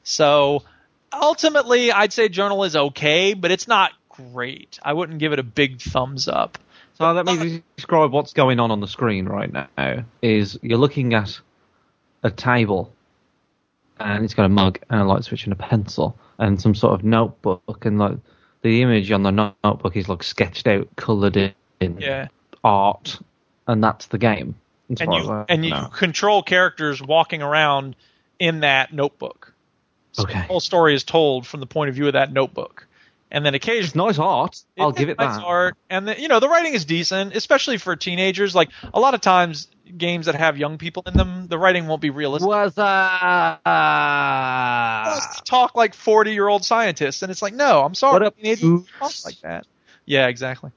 So 0.05 0.63
ultimately, 1.13 1.93
I'd 1.93 2.13
say 2.13 2.29
Journal 2.29 2.65
is 2.65 2.77
okay, 2.77 3.35
but 3.35 3.51
it's 3.51 3.69
not 3.69 3.93
great. 4.09 4.79
I 4.83 4.93
wouldn't 4.93 5.19
give 5.19 5.33
it 5.33 5.39
a 5.39 5.45
big 5.45 5.81
thumbs 5.81 6.29
up. 6.29 6.59
So 6.99 7.11
let 7.11 7.25
me 7.25 7.63
describe 7.77 8.13
what's 8.13 8.35
going 8.35 8.61
on 8.61 8.71
on 8.71 8.81
the 8.81 8.87
screen 8.87 9.27
right 9.27 9.51
now. 9.51 10.05
Is 10.21 10.59
you're 10.63 10.79
looking 10.79 11.15
at 11.15 11.41
a 12.23 12.31
table, 12.31 12.93
and 14.01 14.24
it's 14.24 14.35
got 14.35 14.44
a 14.47 14.48
mug 14.48 14.78
and 14.90 15.01
a 15.01 15.05
light 15.05 15.24
switch 15.24 15.44
and 15.44 15.52
a 15.52 15.56
pencil 15.56 16.19
and 16.39 16.60
some 16.60 16.74
sort 16.74 16.94
of 16.94 17.05
notebook, 17.05 17.85
and 17.85 17.98
like 17.98 18.16
the 18.62 18.82
image 18.82 19.10
on 19.10 19.23
the 19.23 19.31
notebook 19.64 19.97
is 19.97 20.09
like 20.09 20.23
sketched 20.23 20.66
out, 20.66 20.89
coloured 20.97 21.36
in, 21.36 21.55
Yeah. 21.98 22.28
art, 22.64 23.19
and 23.66 23.82
that's 23.82 24.06
the 24.06 24.19
game. 24.19 24.55
and 24.89 25.01
you 25.01 25.31
I 25.31 25.44
and 25.48 25.64
you 25.64 25.70
know. 25.70 25.89
control 25.93 26.43
characters 26.43 27.01
walking 27.02 27.43
around 27.43 27.97
in 28.39 28.60
that 28.60 28.93
notebook. 28.93 29.55
So 30.12 30.24
Okay. 30.24 30.35
The 30.35 30.44
whole 30.44 30.60
story 30.60 30.94
is 30.94 31.05
told 31.05 31.47
from 31.47 31.60
the 31.60 31.66
point 31.66 31.89
of 31.89 31.94
view 31.94 32.06
of 32.06 32.12
that 32.12 32.32
notebook, 32.32 32.86
and 33.33 33.45
then 33.45 33.55
occasionally 33.55 33.87
It's 33.87 33.97
nice 33.97 34.19
art. 34.19 34.61
I'll 34.79 34.91
It- 34.91 34.97
give 34.97 35.09
it 35.09 35.19
nice 35.19 35.37
that. 35.37 35.45
art, 35.45 35.77
and 35.91 36.07
the, 36.07 36.21
you 36.21 36.29
know 36.29 36.39
the 36.39 36.49
writing 36.49 36.75
is 36.75 36.85
decent, 36.85 37.35
especially 37.35 37.79
for 37.79 37.97
teenagers. 37.97 38.55
Like 38.55 38.69
a 38.95 39.01
lot 39.01 39.15
of 39.15 39.21
times, 39.21 39.67
games 39.97 40.27
that 40.27 40.35
have 40.37 40.57
young 40.59 40.79
people 40.79 41.03
in 41.07 41.15
them, 41.15 41.49
the 41.49 41.59
writing 41.59 41.89
won't 41.89 42.01
be 42.03 42.11
realistic. 42.11 42.47
Was 42.49 42.79
uh, 42.79 43.57
They 43.65 45.21
talk 45.45 45.75
like 45.75 45.95
forty-year-old 45.95 46.65
scientists, 46.65 47.23
and 47.23 47.33
it's 47.33 47.43
like, 47.43 47.55
no, 47.55 47.83
I'm 47.83 47.95
sorry, 47.95 48.13
What 48.13 48.23
up, 48.23 48.37
teenagers 48.37 48.61
don't 48.61 48.87
talk 48.99 49.13
like 49.25 49.41
that. 49.41 49.67
Yeah, 50.05 50.29
exactly. 50.29 50.71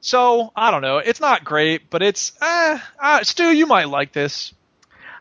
So 0.00 0.52
I 0.54 0.70
don't 0.70 0.82
know. 0.82 0.98
It's 0.98 1.20
not 1.20 1.44
great, 1.44 1.90
but 1.90 2.02
it's 2.02 2.32
uh, 2.40 2.78
uh 3.00 3.24
Stu, 3.24 3.44
you 3.52 3.66
might 3.66 3.88
like 3.88 4.12
this. 4.12 4.52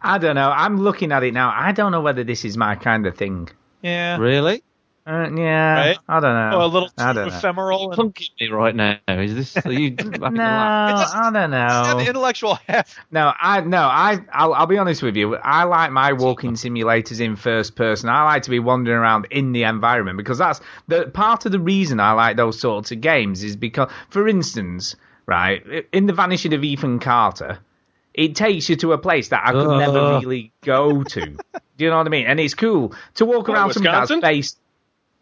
I 0.02 0.18
don't 0.20 0.36
know. 0.36 0.52
I'm 0.52 0.78
looking 0.82 1.12
at 1.12 1.24
it 1.24 1.34
now. 1.34 1.52
I 1.56 1.72
don't 1.72 1.92
know 1.92 2.02
whether 2.02 2.24
this 2.24 2.46
is 2.46 2.58
my 2.58 2.76
kind 2.76 3.08
of 3.08 3.18
thing. 3.18 3.50
Yeah. 3.82 4.18
Really? 4.18 4.62
Uh, 5.08 5.30
yeah. 5.38 5.76
Right? 5.90 6.00
I 6.10 6.20
don't 6.20 6.34
know. 6.34 6.58
Oh, 6.62 6.66
a 6.66 6.68
little 6.68 6.90
I 6.98 7.14
too 7.14 7.20
don't 7.20 7.30
know. 7.30 7.38
ephemeral. 7.38 7.92
And, 7.92 7.94
Plunking 7.94 8.30
me 8.42 8.48
right 8.50 8.76
now. 8.76 8.98
Is 9.08 9.36
this? 9.36 9.58
Are 9.66 9.72
you? 9.72 9.96
No, 10.02 10.30
laugh? 10.32 11.12
I 11.14 11.30
don't 11.32 11.52
have 11.52 11.98
the 11.98 12.04
know. 12.04 12.10
intellectual 12.10 12.56
heft. 12.68 12.98
No, 13.12 13.32
I 13.40 13.62
no, 13.62 13.82
I 13.84 14.20
I'll, 14.32 14.54
I'll 14.56 14.66
be 14.66 14.80
honest 14.80 15.04
with 15.04 15.16
you. 15.16 15.36
I 15.36 15.66
like 15.66 15.92
my 15.92 16.14
walking 16.14 16.54
simulators 16.54 17.20
in 17.22 17.36
first 17.36 17.76
person. 17.76 18.10
I 18.10 18.24
like 18.24 18.44
to 18.44 18.50
be 18.50 18.58
wandering 18.60 18.98
around 18.98 19.28
in 19.30 19.52
the 19.52 19.64
environment 19.64 20.18
because 20.18 20.40
that's 20.40 20.60
the 20.88 21.06
part 21.06 21.46
of 21.46 21.52
the 21.52 21.60
reason 21.60 22.00
I 22.00 22.14
like 22.14 22.36
those 22.38 22.60
sorts 22.60 22.92
of 22.92 23.00
games 23.02 23.44
is 23.44 23.56
because, 23.56 23.92
for 24.10 24.28
instance, 24.28 24.96
right 25.28 25.64
in 25.94 26.08
the 26.08 26.14
Vanishing 26.14 26.54
of 26.56 26.64
Ethan 26.64 26.98
Carter, 27.00 27.60
it 28.16 28.36
takes 28.36 28.70
you 28.70 28.76
to 28.78 28.94
a 28.94 28.98
place 28.98 29.28
that 29.28 29.44
I 29.46 29.52
could 29.52 29.78
never 29.78 30.00
Uh. 30.00 30.20
really 30.20 30.52
go 30.64 31.04
to. 31.04 31.26
Do 31.78 31.84
you 31.84 31.90
know 31.92 31.98
what 31.98 32.08
I 32.08 32.10
mean? 32.10 32.26
And 32.26 32.40
it's 32.40 32.54
cool 32.56 32.94
to 33.16 33.26
walk 33.26 33.48
What, 33.50 33.56
around 33.56 33.74
something 33.74 33.92
that's 33.92 34.10
Wisconsin? 34.10 34.22
based. 34.22 34.58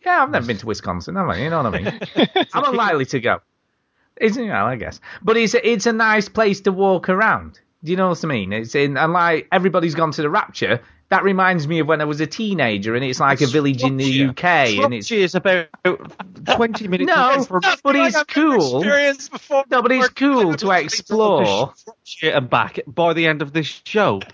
Yeah, 0.06 0.24
I've 0.24 0.32
never 0.32 0.46
been 0.46 0.58
to 0.58 0.66
Wisconsin, 0.66 1.16
have 1.16 1.30
I? 1.30 1.38
You 1.38 1.50
know 1.50 1.64
what 1.64 1.76
I 1.76 1.82
mean? 1.82 2.00
I'm 2.54 2.66
unlikely 2.66 3.06
to 3.06 3.20
go. 3.20 3.40
It's 4.18 4.38
you 4.38 4.48
know, 4.48 4.66
I 4.66 4.76
guess, 4.76 5.00
but 5.22 5.38
it's 5.38 5.54
a, 5.56 5.68
it's 5.68 5.86
a 5.86 5.94
nice 5.94 6.30
place 6.30 6.62
to 6.62 6.72
walk 6.72 7.10
around. 7.10 7.60
Do 7.84 7.92
you 7.92 7.98
know 7.98 8.10
what 8.10 8.24
I 8.24 8.28
mean? 8.28 8.54
It's 8.54 8.76
in 8.76 8.96
and 8.98 9.12
like 9.12 9.48
everybody's 9.52 9.96
gone 9.96 10.12
to 10.12 10.22
the 10.22 10.30
Rapture. 10.30 10.82
That 11.14 11.24
reminds 11.24 11.68
me 11.68 11.78
of 11.78 11.88
when 11.88 12.02
I 12.02 12.06
was 12.06 12.20
a 12.22 12.28
teenager, 12.28 12.96
and 12.96 13.06
it's 13.06 13.20
like 13.20 13.42
a 13.42 13.46
village 13.46 13.84
in 13.84 13.98
the 13.98 14.26
UK, 14.26 14.44
and 14.44 14.94
it's 14.96 15.12
is 15.12 15.36
about 15.36 15.68
twenty 16.46 16.88
minutes. 16.88 17.08
no, 17.08 17.44
from 17.44 17.62
but 17.84 17.96
it's 17.96 18.24
cool. 18.24 18.84
No, 18.84 19.82
but 19.84 19.92
it's 19.92 20.10
cool 20.10 20.56
to 20.56 20.72
explore. 20.72 21.74
Shropshire 21.76 22.32
and 22.32 22.50
back 22.50 22.80
by 22.88 23.14
the 23.14 23.28
end 23.28 23.44
of 23.44 23.54
this 23.54 23.82
show. 23.86 24.22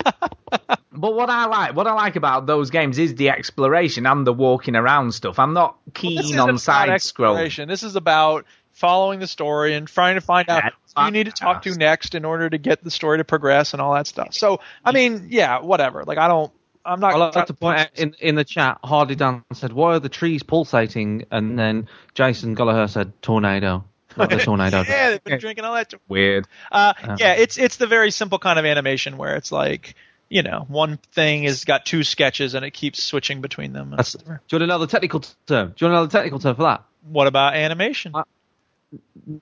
But 0.92 1.14
what 1.14 1.30
I 1.30 1.46
like, 1.46 1.76
what 1.76 1.88
I 1.88 1.94
like 1.94 2.18
about 2.18 2.46
those 2.46 2.72
games 2.72 2.98
is 3.00 3.16
the 3.16 3.30
exploration 3.30 4.06
and 4.06 4.28
the 4.28 4.34
walking 4.34 4.76
around 4.76 5.14
stuff. 5.14 5.40
I'm 5.40 5.54
not 5.54 5.78
keen 5.94 6.20
isn't 6.20 6.38
on 6.38 6.58
side 6.58 7.00
scroll. 7.02 7.36
exploration. 7.36 7.70
This 7.70 7.84
is 7.84 7.96
about 7.96 8.46
following 8.74 9.20
the 9.20 9.28
story 9.28 9.76
and 9.76 9.88
trying 9.88 10.16
to 10.16 10.22
find 10.22 10.50
out 10.50 10.74
who 10.96 11.06
you 11.06 11.12
need 11.12 11.26
to 11.26 11.32
talk 11.32 11.62
to 11.62 11.76
next 11.76 12.16
in 12.16 12.26
order 12.26 12.50
to 12.50 12.58
get 12.58 12.84
the 12.84 12.92
story 12.92 13.18
to 13.20 13.24
progress 13.24 13.74
and 13.74 13.82
all 13.82 13.94
that 13.94 14.08
stuff. 14.08 14.34
So, 14.34 14.60
I 14.84 14.92
mean, 14.92 15.28
yeah, 15.30 15.60
whatever. 15.60 16.04
Like, 16.04 16.18
I 16.18 16.28
don't. 16.28 16.52
I'm 16.86 17.00
not. 17.00 17.14
I 17.14 17.18
like 17.18 17.46
to 17.48 17.54
point 17.54 17.80
out 17.80 17.88
in, 18.00 18.16
in 18.20 18.36
the 18.36 18.44
chat, 18.44 18.80
Harley 18.84 19.16
Dan 19.16 19.44
said, 19.54 19.74
"Why 19.74 19.96
are 19.96 20.00
the 20.00 20.10
trees 20.10 20.44
pulsating?" 20.44 21.26
And 21.32 21.58
then 21.60 21.88
Jason 22.14 22.56
Gallagher 22.56 22.88
said, 22.88 23.14
"Tornado." 23.22 23.86
The 24.16 24.28
tornado. 24.44 24.82
yeah, 24.88 25.12
they've 25.12 25.24
been 25.24 25.40
drinking 25.40 25.64
all 25.66 25.76
that. 25.76 25.94
Weird. 26.08 26.48
Uh, 26.72 26.94
Uh. 27.04 27.16
yeah, 27.20 27.34
it's 27.34 27.58
it's 27.58 27.78
the 27.78 27.88
very 27.88 28.12
simple 28.12 28.40
kind 28.40 28.58
of 28.58 28.66
animation 28.66 29.18
where 29.18 29.36
it's 29.36 29.52
like, 29.52 29.94
you 30.30 30.42
know, 30.42 30.66
one 30.68 30.98
thing 31.14 31.44
has 31.44 31.64
got 31.64 31.86
two 31.86 32.04
sketches 32.04 32.54
and 32.56 32.66
it 32.66 32.72
keeps 32.72 33.04
switching 33.04 33.40
between 33.42 33.72
them. 33.72 33.94
That's, 33.96 34.14
do 34.14 34.24
you 34.28 34.40
want 34.54 34.64
another 34.64 34.88
technical 34.88 35.22
term? 35.48 35.74
Do 35.78 35.86
you 35.86 35.92
want 35.92 36.12
the 36.12 36.18
technical 36.18 36.40
term 36.40 36.56
for 36.56 36.64
that? 36.64 36.84
What 37.04 37.28
about 37.28 37.54
animation? 37.56 38.12
Uh, 38.16 38.24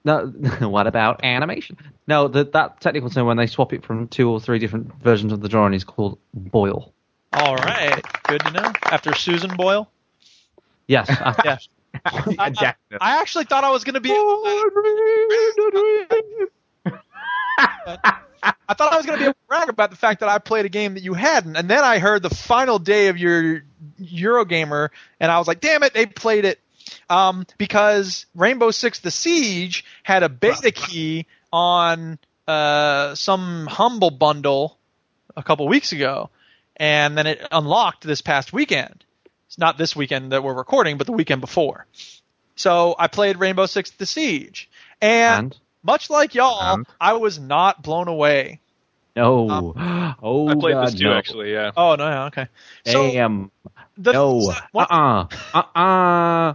No. 0.04 0.28
what 0.68 0.86
about 0.86 1.24
animation? 1.24 1.78
No, 2.08 2.28
that 2.28 2.52
that 2.52 2.82
technical 2.82 3.10
term 3.10 3.26
when 3.26 3.38
they 3.38 3.48
swap 3.48 3.74
it 3.74 3.84
from 3.86 4.08
two 4.10 4.30
or 4.30 4.40
three 4.40 4.60
different 4.60 4.94
versions 5.02 5.32
of 5.32 5.42
the 5.42 5.50
drawing 5.50 5.74
is 5.74 5.84
called 5.86 6.20
boil. 6.34 6.94
All 7.34 7.56
right, 7.56 8.02
good 8.24 8.42
to 8.42 8.52
know. 8.52 8.72
After 8.84 9.14
Susan 9.14 9.56
Boyle. 9.56 9.90
Yes. 10.88 11.10
after- 11.10 11.42
Yeah. 11.46 11.58
I, 12.06 12.50
Definitely. 12.50 12.98
I 13.02 13.20
actually 13.22 13.46
thought 13.46 13.64
I 13.64 13.72
was 13.72 13.84
going 13.84 13.96
to 13.96 14.00
be. 14.02 14.10
I 18.70 18.74
thought 18.74 18.94
I 18.94 18.98
was 18.98 19.06
going 19.06 19.18
to 19.18 19.24
be 19.24 19.24
able 19.26 19.34
to 19.34 19.40
brag 19.48 19.70
about 19.70 19.90
the 19.90 19.96
fact 19.98 20.20
that 20.20 20.30
I 20.30 20.38
played 20.38 20.66
a 20.66 20.70
game 20.70 20.94
that 20.94 21.04
you 21.04 21.14
hadn't, 21.14 21.56
and 21.56 21.70
then 21.70 21.84
I 21.84 22.00
heard 22.00 22.22
the 22.22 22.30
final 22.30 22.78
day 22.80 23.08
of 23.08 23.18
your 23.18 23.64
Eurogamer, 24.00 24.90
and 25.20 25.32
I 25.32 25.40
was 25.40 25.48
like, 25.48 25.60
"Damn 25.60 25.84
it, 25.84 25.94
they 25.94 26.06
played 26.06 26.46
it." 26.46 26.60
um, 27.10 27.46
because 27.58 28.26
Rainbow 28.36 28.72
Six: 28.72 29.00
The 29.00 29.12
Siege 29.12 29.84
had 30.04 30.24
a 30.24 30.30
beta 30.30 30.72
key 30.72 31.26
on 31.52 32.20
uh, 32.48 33.16
some 33.16 33.66
Humble 33.68 34.12
bundle 34.12 34.78
a 35.36 35.42
couple 35.44 35.68
weeks 35.68 35.92
ago, 35.92 36.30
and 36.78 37.18
then 37.18 37.28
it 37.28 37.46
unlocked 37.52 38.04
this 38.04 38.22
past 38.22 38.54
weekend. 38.54 39.04
It's 39.48 39.58
not 39.58 39.78
this 39.78 39.96
weekend 39.96 40.32
that 40.32 40.44
we're 40.44 40.54
recording, 40.54 40.98
but 40.98 41.08
the 41.08 41.14
weekend 41.14 41.42
before. 41.42 41.86
So 42.56 42.96
I 42.98 43.08
played 43.08 43.38
Rainbow 43.40 43.66
Six: 43.66 43.92
The 43.92 44.06
Siege, 44.06 44.70
and, 45.02 45.46
And? 45.54 45.58
much 45.84 46.10
like 46.10 46.36
y'all, 46.36 46.76
And? 46.76 46.88
I 47.00 47.14
was 47.14 47.40
not 47.40 47.82
blown 47.84 48.08
away. 48.08 48.62
No. 49.16 49.74
oh, 50.22 50.48
I 50.48 50.56
played 50.56 50.74
God, 50.74 50.88
this 50.88 50.96
too, 50.96 51.06
no. 51.06 51.14
actually. 51.14 51.52
Yeah. 51.52 51.72
Oh 51.76 51.96
no, 51.96 52.08
yeah, 52.08 52.26
okay. 52.26 52.48
So 52.86 53.12
Damn. 53.12 53.52
the 53.98 54.14
no. 54.14 54.54
what- 54.72 54.92
Uh 54.92 55.26
uh. 55.56 55.64
Uh 55.76 56.54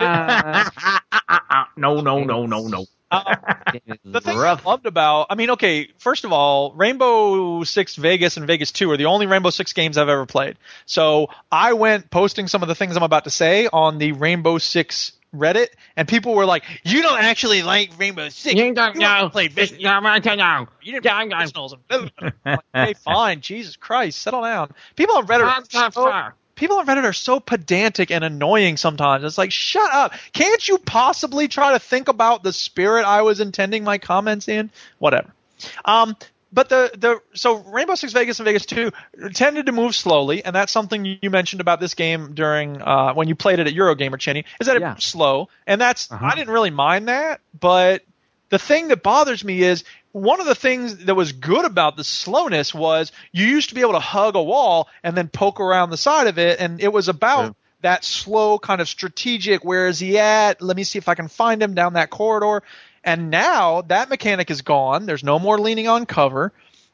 uh. 0.00 1.64
No, 1.76 2.00
no, 2.00 2.24
no, 2.24 2.46
no, 2.46 2.66
no, 2.68 2.86
no. 3.12 3.94
the 4.04 4.20
thing 4.20 4.38
I 4.38 4.58
loved 4.64 4.86
about, 4.86 5.26
I 5.30 5.34
mean, 5.34 5.50
okay, 5.50 5.88
first 5.98 6.24
of 6.24 6.32
all, 6.32 6.72
Rainbow 6.72 7.62
Six 7.64 7.96
Vegas 7.96 8.36
and 8.36 8.46
Vegas 8.46 8.72
2 8.72 8.90
are 8.90 8.96
the 8.96 9.06
only 9.06 9.26
Rainbow 9.26 9.50
Six 9.50 9.72
games 9.72 9.98
I've 9.98 10.08
ever 10.08 10.26
played. 10.26 10.56
So 10.86 11.28
I 11.50 11.74
went 11.74 12.10
posting 12.10 12.48
some 12.48 12.62
of 12.62 12.68
the 12.68 12.74
things 12.74 12.96
I'm 12.96 13.02
about 13.02 13.24
to 13.24 13.30
say 13.30 13.68
on 13.72 13.98
the 13.98 14.12
Rainbow 14.12 14.58
Six 14.58 15.12
Reddit, 15.34 15.68
and 15.96 16.06
people 16.06 16.34
were 16.34 16.44
like, 16.44 16.62
"You 16.84 17.00
don't 17.00 17.18
actually 17.18 17.62
like 17.62 17.92
Rainbow 17.98 18.28
Six. 18.28 18.54
You 18.54 18.74
don't 18.74 18.96
know. 18.98 19.30
Play 19.30 19.48
Vegas. 19.48 19.78
Yeah, 19.78 19.98
right, 20.00 20.26
I 20.26 20.34
know. 20.34 20.68
You 20.82 21.00
didn't 21.00 21.04
play 21.04 21.38
originals." 21.38 21.72
and 21.72 21.88
blah, 21.88 21.98
blah, 21.98 22.08
blah." 22.18 22.30
I'm 22.44 22.58
like, 22.74 22.88
okay, 22.88 22.94
fine. 23.02 23.40
Jesus 23.40 23.76
Christ, 23.76 24.20
settle 24.20 24.42
down. 24.42 24.72
People 24.94 25.16
on 25.16 25.26
Reddit. 25.26 25.44
Are 25.46 25.90
so, 25.90 26.32
people 26.62 26.78
on 26.78 26.86
Reddit 26.86 27.02
are 27.02 27.12
so 27.12 27.40
pedantic 27.40 28.12
and 28.12 28.22
annoying 28.22 28.76
sometimes. 28.76 29.24
It's 29.24 29.36
like, 29.36 29.50
shut 29.50 29.92
up. 29.92 30.12
Can't 30.32 30.68
you 30.68 30.78
possibly 30.78 31.48
try 31.48 31.72
to 31.72 31.80
think 31.80 32.06
about 32.06 32.44
the 32.44 32.52
spirit 32.52 33.04
I 33.04 33.22
was 33.22 33.40
intending 33.40 33.82
my 33.82 33.98
comments 33.98 34.46
in? 34.46 34.70
Whatever. 35.00 35.32
Um, 35.84 36.16
but 36.52 36.68
the 36.68 36.92
the 36.96 37.20
so 37.34 37.56
Rainbow 37.56 37.96
Six 37.96 38.12
Vegas 38.12 38.38
and 38.38 38.44
Vegas 38.44 38.64
Two 38.66 38.92
tended 39.34 39.66
to 39.66 39.72
move 39.72 39.96
slowly, 39.96 40.44
and 40.44 40.54
that's 40.54 40.70
something 40.70 41.18
you 41.20 41.30
mentioned 41.30 41.60
about 41.60 41.80
this 41.80 41.94
game 41.94 42.34
during 42.34 42.80
uh, 42.80 43.12
when 43.14 43.26
you 43.26 43.34
played 43.34 43.58
it 43.58 43.66
at 43.66 43.72
Eurogamer, 43.74 44.18
Chinny, 44.18 44.44
is 44.60 44.66
that 44.68 44.76
it 44.76 44.82
Yeah. 44.82 44.90
moved 44.90 45.02
slow, 45.02 45.48
and 45.66 45.80
that's 45.80 46.12
Uh-huh. 46.12 46.24
I 46.24 46.34
didn't 46.36 46.52
really 46.52 46.70
mind 46.70 47.08
that, 47.08 47.40
but 47.58 48.02
the 48.50 48.58
thing 48.58 48.88
that 48.88 49.02
bothers 49.02 49.42
me 49.42 49.62
is 49.62 49.82
one 50.12 50.40
of 50.40 50.46
the 50.46 50.54
things 50.54 51.04
that 51.06 51.14
was 51.14 51.32
good 51.32 51.64
about 51.64 51.96
the 51.96 52.04
slowness 52.04 52.74
was 52.74 53.12
you 53.32 53.46
used 53.46 53.70
to 53.70 53.74
be 53.74 53.80
able 53.80 53.92
to 53.94 53.98
hug 54.00 54.36
a 54.36 54.42
wall 54.42 54.88
and 55.02 55.16
then 55.16 55.28
poke 55.28 55.60
around 55.60 55.90
the 55.90 55.96
side 55.96 56.26
of 56.26 56.38
it, 56.38 56.60
and 56.60 56.80
it 56.80 56.92
was 56.92 57.08
about 57.08 57.44
Yeah. 57.44 57.50
that 57.82 58.04
slow 58.04 58.58
kind 58.58 58.80
of 58.80 58.88
strategic. 58.88 59.64
Where 59.64 59.88
is 59.88 59.98
he 59.98 60.18
at? 60.18 60.60
Let 60.62 60.76
me 60.76 60.84
see 60.84 60.98
if 60.98 61.08
I 61.08 61.14
can 61.14 61.28
find 61.28 61.62
him 61.62 61.74
down 61.74 61.94
that 61.94 62.10
corridor. 62.10 62.62
And 63.04 63.30
now 63.30 63.82
that 63.88 64.08
mechanic 64.10 64.50
is 64.50 64.62
gone. 64.62 65.06
There's 65.06 65.24
no 65.24 65.38
more 65.38 65.58
leaning 65.58 65.88
on 65.88 66.06
cover. 66.06 66.52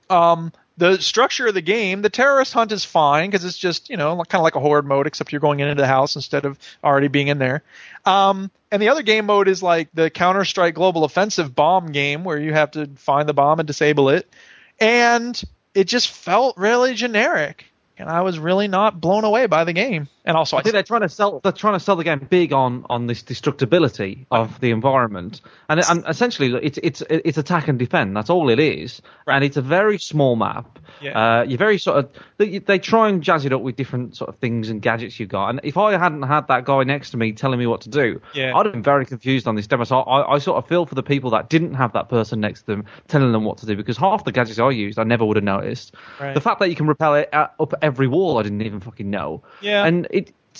Um, 0.09 0.53
the 0.78 1.00
structure 1.02 1.48
of 1.48 1.55
the 1.55 1.60
game, 1.60 2.02
the 2.02 2.09
terrorist 2.09 2.55
hunt 2.55 2.70
is 2.70 2.84
fine 2.84 3.28
because 3.28 3.44
it's 3.44 3.59
just 3.59 3.90
you 3.90 3.96
know 3.96 4.16
kind 4.16 4.40
of 4.40 4.44
like 4.44 4.55
a 4.55 4.60
horde 4.60 4.86
mode, 4.86 5.06
except 5.06 5.32
you're 5.32 5.40
going 5.40 5.60
into 5.60 5.74
the 5.74 5.86
house 5.86 6.16
instead 6.16 6.44
of 6.44 6.59
already 6.82 7.09
being 7.09 7.28
in 7.28 7.38
there. 7.38 7.62
Um, 8.06 8.50
and 8.70 8.80
the 8.80 8.88
other 8.88 9.02
game 9.02 9.26
mode 9.26 9.48
is 9.48 9.62
like 9.62 9.88
the 9.92 10.09
Counter 10.09 10.44
Strike 10.44 10.74
Global 10.74 11.05
Offensive 11.05 11.55
bomb 11.55 11.92
game 11.92 12.24
where 12.24 12.38
you 12.38 12.52
have 12.52 12.70
to 12.72 12.86
find 12.96 13.28
the 13.28 13.34
bomb 13.34 13.59
and 13.59 13.66
disable 13.66 14.09
it. 14.09 14.32
And 14.78 15.40
it 15.74 15.84
just 15.84 16.09
felt 16.09 16.56
really 16.56 16.94
generic, 16.94 17.66
and 17.98 18.09
I 18.09 18.22
was 18.22 18.38
really 18.38 18.68
not 18.68 19.00
blown 19.00 19.24
away 19.24 19.46
by 19.46 19.64
the 19.64 19.72
game. 19.72 20.09
And 20.28 20.36
also, 20.36 20.56
I 20.56 20.62
think 20.62 20.74
they're 20.74 20.82
trying 20.82 21.00
to 21.00 21.09
sell. 21.09 21.40
They're 21.40 21.52
trying 21.52 21.74
to 21.74 21.80
sell 21.80 21.96
the 21.96 22.05
game 22.05 22.26
big 22.30 22.52
on 22.52 22.84
on 22.88 23.06
this 23.06 23.22
destructibility 23.22 24.26
of 24.30 24.60
the 24.60 24.70
environment, 24.70 25.40
and, 25.68 25.80
and 25.88 26.05
essentially 26.06 26.55
it's 26.62 26.78
it's 26.82 27.02
it's 27.09 27.38
attack 27.38 27.66
and 27.68 27.78
defend. 27.78 28.16
That's 28.16 28.30
all 28.30 28.50
it 28.50 28.60
is, 28.60 29.02
and 29.26 29.42
it's 29.42 29.56
a 29.56 29.62
very 29.62 29.98
small 29.98 30.36
map. 30.36 30.78
Yeah. 31.00 31.40
Uh, 31.40 31.42
you're 31.42 31.59
very 31.59 31.78
sort 31.78 31.98
of 31.98 32.10
they, 32.36 32.59
they 32.59 32.78
try 32.78 33.09
and 33.09 33.22
jazz 33.22 33.44
it 33.44 33.52
up 33.52 33.62
with 33.62 33.76
different 33.76 34.16
sort 34.16 34.28
of 34.28 34.36
things 34.36 34.68
and 34.68 34.82
gadgets 34.82 35.18
you've 35.18 35.28
got. 35.28 35.48
And 35.50 35.60
if 35.62 35.76
I 35.76 35.96
hadn't 35.96 36.22
had 36.22 36.48
that 36.48 36.64
guy 36.64 36.84
next 36.84 37.10
to 37.10 37.16
me 37.16 37.32
telling 37.32 37.59
me 37.59 37.66
what 37.66 37.82
to 37.82 37.88
do, 37.88 38.20
Yeah. 38.34 38.56
I'd 38.56 38.66
have 38.66 38.72
been 38.72 38.82
very 38.82 39.06
confused 39.06 39.46
on 39.46 39.55
this 39.55 39.66
demo. 39.66 39.84
So 39.84 40.00
I, 40.00 40.34
I 40.34 40.38
sort 40.38 40.62
of 40.62 40.68
feel 40.68 40.86
for 40.86 40.94
the 40.94 41.02
people 41.02 41.30
that 41.30 41.48
didn't 41.48 41.74
have 41.74 41.92
that 41.92 42.09
person 42.09 42.40
next 42.40 42.60
to 42.62 42.66
them 42.66 42.84
telling 43.06 43.32
them 43.32 43.44
what 43.44 43.59
to 43.59 43.66
do 43.66 43.76
because 43.76 43.96
half 43.96 44.24
the 44.24 44.32
gadgets 44.32 44.59
I 44.59 44.70
used 44.70 44.98
I 44.98 45.05
never 45.05 45.24
would 45.24 45.36
have 45.36 45.44
noticed. 45.44 45.94
Right. 46.20 46.34
The 46.34 46.40
fact 46.40 46.59
that 46.60 46.68
you 46.68 46.76
can 46.76 46.86
rappel 46.86 47.14
it 47.14 47.32
uh, 47.32 47.48
up 47.60 47.74
every 47.80 48.09
wall 48.09 48.38
I 48.38 48.42
didn't 48.42 48.62
even 48.62 48.80
fucking 48.80 49.09
know. 49.09 49.42
Yeah. 49.60 49.84
And 49.84 50.06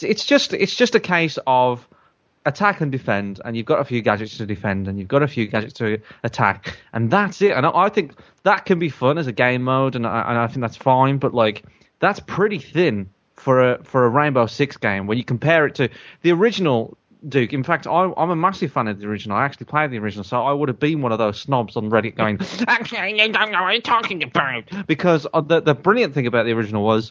it 0.03 0.11
it's 0.11 0.25
just 0.25 0.53
it's 0.53 0.75
just 0.75 0.95
a 0.95 1.01
case 1.01 1.39
of 1.47 1.87
attack 2.47 2.81
and 2.81 2.91
defend, 2.91 3.41
and 3.45 3.57
you've 3.57 3.67
got 3.67 3.79
a 3.79 3.85
few 3.85 4.01
gadgets 4.01 4.39
to 4.39 4.47
defend, 4.47 4.89
and 4.89 4.99
you've 4.99 5.09
got 5.09 5.23
a 5.23 5.29
few 5.29 5.47
gadgets 5.47 5.75
to 5.75 6.01
attack, 6.25 6.79
and 6.93 7.11
that's 7.11 7.41
it. 7.43 7.53
And 7.53 7.67
I, 7.67 7.71
I 7.75 7.89
think 7.89 8.15
that 8.43 8.65
can 8.65 8.79
be 8.79 8.89
fun 8.89 9.19
as 9.19 9.27
a 9.27 9.33
game 9.33 9.63
mode, 9.63 9.95
and 9.95 10.07
I, 10.07 10.23
and 10.29 10.39
I 10.39 10.47
think 10.47 10.61
that's 10.61 10.77
fine. 10.77 11.19
But 11.19 11.35
like 11.35 11.65
that's 12.01 12.21
pretty 12.21 12.59
thin 12.59 13.11
for 13.37 13.73
a 13.73 13.85
for 13.85 14.05
a 14.05 14.09
Rainbow 14.09 14.47
Six 14.47 14.77
game 14.77 15.07
when 15.07 15.19
you 15.19 15.25
compare 15.25 15.67
it 15.67 15.77
to 15.77 15.89
the 16.23 16.33
original. 16.33 16.97
Duke. 17.29 17.53
In 17.53 17.65
fact, 17.65 17.89
I, 17.89 18.13
I'm 18.17 18.31
a 18.31 18.37
massive 18.37 18.71
fan 18.71 18.87
of 18.87 19.01
the 19.01 19.09
original. 19.09 19.37
I 19.37 19.45
actually 19.45 19.67
played 19.67 19.91
the 19.91 19.99
original, 19.99 20.23
so 20.23 20.41
I 20.41 20.53
would 20.53 20.69
have 20.69 20.79
been 20.79 21.03
one 21.03 21.11
of 21.11 21.19
those 21.19 21.41
snobs 21.41 21.77
on 21.77 21.91
Reddit 21.91 22.15
going, 22.15 22.39
"Actually, 22.69 23.21
I 23.21 23.27
don't 23.27 23.51
know 23.51 23.61
what 23.61 23.73
you're 23.73 23.83
talking 23.83 24.23
about." 24.23 24.87
Because 24.87 25.27
uh, 25.35 25.41
the 25.41 25.61
the 25.61 25.75
brilliant 25.75 26.15
thing 26.15 26.29
about 26.29 26.47
the 26.47 26.53
original 26.53 26.85
was 26.85 27.11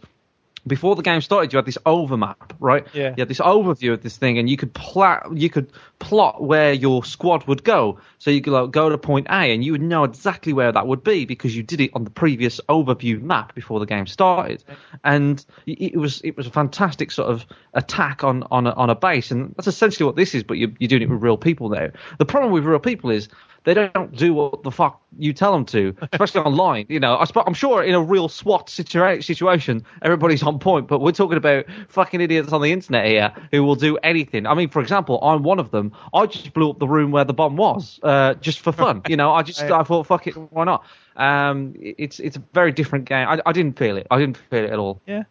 before 0.67 0.95
the 0.95 1.01
game 1.01 1.21
started, 1.21 1.53
you 1.53 1.57
had 1.57 1.65
this 1.65 1.77
overmap, 1.85 2.53
right? 2.59 2.85
Yeah. 2.93 3.09
You 3.09 3.21
had 3.21 3.27
this 3.27 3.39
overview 3.39 3.93
of 3.93 4.03
this 4.03 4.17
thing, 4.17 4.37
and 4.37 4.49
you 4.49 4.57
could 4.57 4.73
plot, 4.73 5.35
you 5.35 5.49
could 5.49 5.71
plot 5.99 6.43
where 6.43 6.73
your 6.73 7.03
squad 7.03 7.47
would 7.47 7.63
go. 7.63 7.99
So 8.19 8.31
you 8.31 8.41
could 8.41 8.53
like, 8.53 8.71
go 8.71 8.89
to 8.89 8.97
point 8.97 9.27
A, 9.29 9.53
and 9.53 9.63
you 9.63 9.71
would 9.71 9.81
know 9.81 10.03
exactly 10.03 10.53
where 10.53 10.71
that 10.71 10.87
would 10.87 11.03
be 11.03 11.25
because 11.25 11.55
you 11.55 11.63
did 11.63 11.81
it 11.81 11.91
on 11.93 12.03
the 12.03 12.09
previous 12.09 12.59
overview 12.69 13.21
map 13.21 13.55
before 13.55 13.79
the 13.79 13.85
game 13.85 14.07
started. 14.07 14.63
And 15.03 15.43
it 15.65 15.97
was 15.97 16.21
it 16.21 16.35
was 16.37 16.47
a 16.47 16.51
fantastic 16.51 17.11
sort 17.11 17.29
of 17.29 17.45
attack 17.73 18.23
on 18.23 18.43
on 18.51 18.67
a, 18.67 18.71
on 18.71 18.89
a 18.89 18.95
base, 18.95 19.31
and 19.31 19.53
that's 19.57 19.67
essentially 19.67 20.05
what 20.05 20.15
this 20.15 20.35
is. 20.35 20.43
But 20.43 20.57
you're, 20.57 20.71
you're 20.79 20.87
doing 20.87 21.03
it 21.03 21.09
with 21.09 21.21
real 21.21 21.37
people 21.37 21.69
now. 21.69 21.89
The 22.17 22.25
problem 22.25 22.51
with 22.51 22.63
real 22.63 22.79
people 22.79 23.09
is 23.09 23.29
they 23.67 23.73
don't 23.73 24.15
do 24.15 24.33
what 24.33 24.63
the 24.63 24.71
fuck 24.71 25.01
you 25.17 25.33
tell 25.33 25.51
them 25.51 25.65
to, 25.65 25.93
especially 26.13 26.39
online. 26.39 26.85
You 26.87 27.01
know, 27.01 27.17
I 27.17 27.25
sp- 27.27 27.43
I'm 27.45 27.53
sure 27.53 27.83
in 27.83 27.95
a 27.95 28.01
real 28.01 28.29
SWAT 28.29 28.67
situa- 28.67 29.21
situation, 29.21 29.83
everybody's 30.01 30.41
on 30.41 30.57
point, 30.57 30.87
but 30.87 31.01
we're 31.01 31.11
talking 31.11 31.35
about 31.37 31.65
fucking 31.89 32.21
idiots 32.21 32.53
on 32.53 32.61
the 32.61 32.71
internet 32.71 33.07
here 33.07 33.33
who 33.51 33.65
will 33.65 33.75
do 33.75 33.97
anything. 33.97 34.47
I 34.47 34.53
mean, 34.53 34.69
for 34.69 34.81
example, 34.81 35.19
I'm 35.21 35.43
one 35.43 35.59
of 35.59 35.71
them. 35.71 35.86
I 36.13 36.25
just 36.25 36.53
blew 36.53 36.69
up 36.69 36.79
the 36.79 36.87
room 36.87 37.11
where 37.11 37.23
the 37.23 37.33
bomb 37.33 37.57
was, 37.57 37.99
uh, 38.03 38.35
just 38.35 38.59
for 38.59 38.71
fun. 38.71 39.01
you 39.07 39.17
know, 39.17 39.33
I 39.33 39.43
just 39.43 39.61
I 39.61 39.83
thought, 39.83 40.07
fuck 40.07 40.27
it, 40.27 40.33
why 40.33 40.63
not? 40.63 40.85
Um, 41.15 41.73
it's 41.79 42.19
it's 42.19 42.37
a 42.37 42.43
very 42.53 42.71
different 42.71 43.05
game. 43.05 43.27
I, 43.27 43.41
I 43.45 43.51
didn't 43.51 43.77
feel 43.77 43.97
it. 43.97 44.07
I 44.11 44.19
didn't 44.19 44.37
feel 44.37 44.63
it 44.65 44.71
at 44.71 44.79
all. 44.79 45.01
Yeah. 45.05 45.23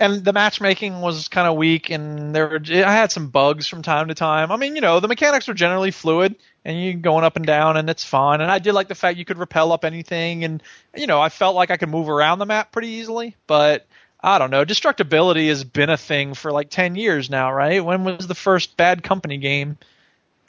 And 0.00 0.24
the 0.24 0.32
matchmaking 0.32 1.00
was 1.00 1.26
kind 1.26 1.48
of 1.48 1.56
weak, 1.56 1.90
and 1.90 2.32
there 2.32 2.46
were, 2.46 2.60
I 2.70 2.92
had 2.92 3.10
some 3.10 3.30
bugs 3.30 3.66
from 3.66 3.82
time 3.82 4.06
to 4.06 4.14
time. 4.14 4.52
I 4.52 4.56
mean, 4.56 4.76
you 4.76 4.80
know, 4.80 5.00
the 5.00 5.08
mechanics 5.08 5.48
were 5.48 5.54
generally 5.54 5.90
fluid, 5.90 6.36
and 6.64 6.80
you're 6.80 6.94
going 6.94 7.24
up 7.24 7.34
and 7.34 7.44
down, 7.44 7.76
and 7.76 7.90
it's 7.90 8.04
fine. 8.04 8.40
And 8.40 8.48
I 8.48 8.60
did 8.60 8.74
like 8.74 8.86
the 8.86 8.94
fact 8.94 9.18
you 9.18 9.24
could 9.24 9.38
rappel 9.38 9.72
up 9.72 9.84
anything, 9.84 10.44
and 10.44 10.62
you 10.96 11.08
know, 11.08 11.20
I 11.20 11.30
felt 11.30 11.56
like 11.56 11.72
I 11.72 11.76
could 11.76 11.88
move 11.88 12.08
around 12.08 12.38
the 12.38 12.46
map 12.46 12.70
pretty 12.70 12.88
easily. 12.88 13.34
But 13.48 13.87
I 14.20 14.38
don't 14.38 14.50
know, 14.50 14.64
destructibility 14.64 15.48
has 15.48 15.62
been 15.64 15.90
a 15.90 15.96
thing 15.96 16.34
for 16.34 16.50
like 16.50 16.70
ten 16.70 16.96
years 16.96 17.30
now, 17.30 17.52
right? 17.52 17.84
When 17.84 18.04
was 18.04 18.26
the 18.26 18.34
first 18.34 18.76
Bad 18.76 19.02
Company 19.02 19.38
game? 19.38 19.78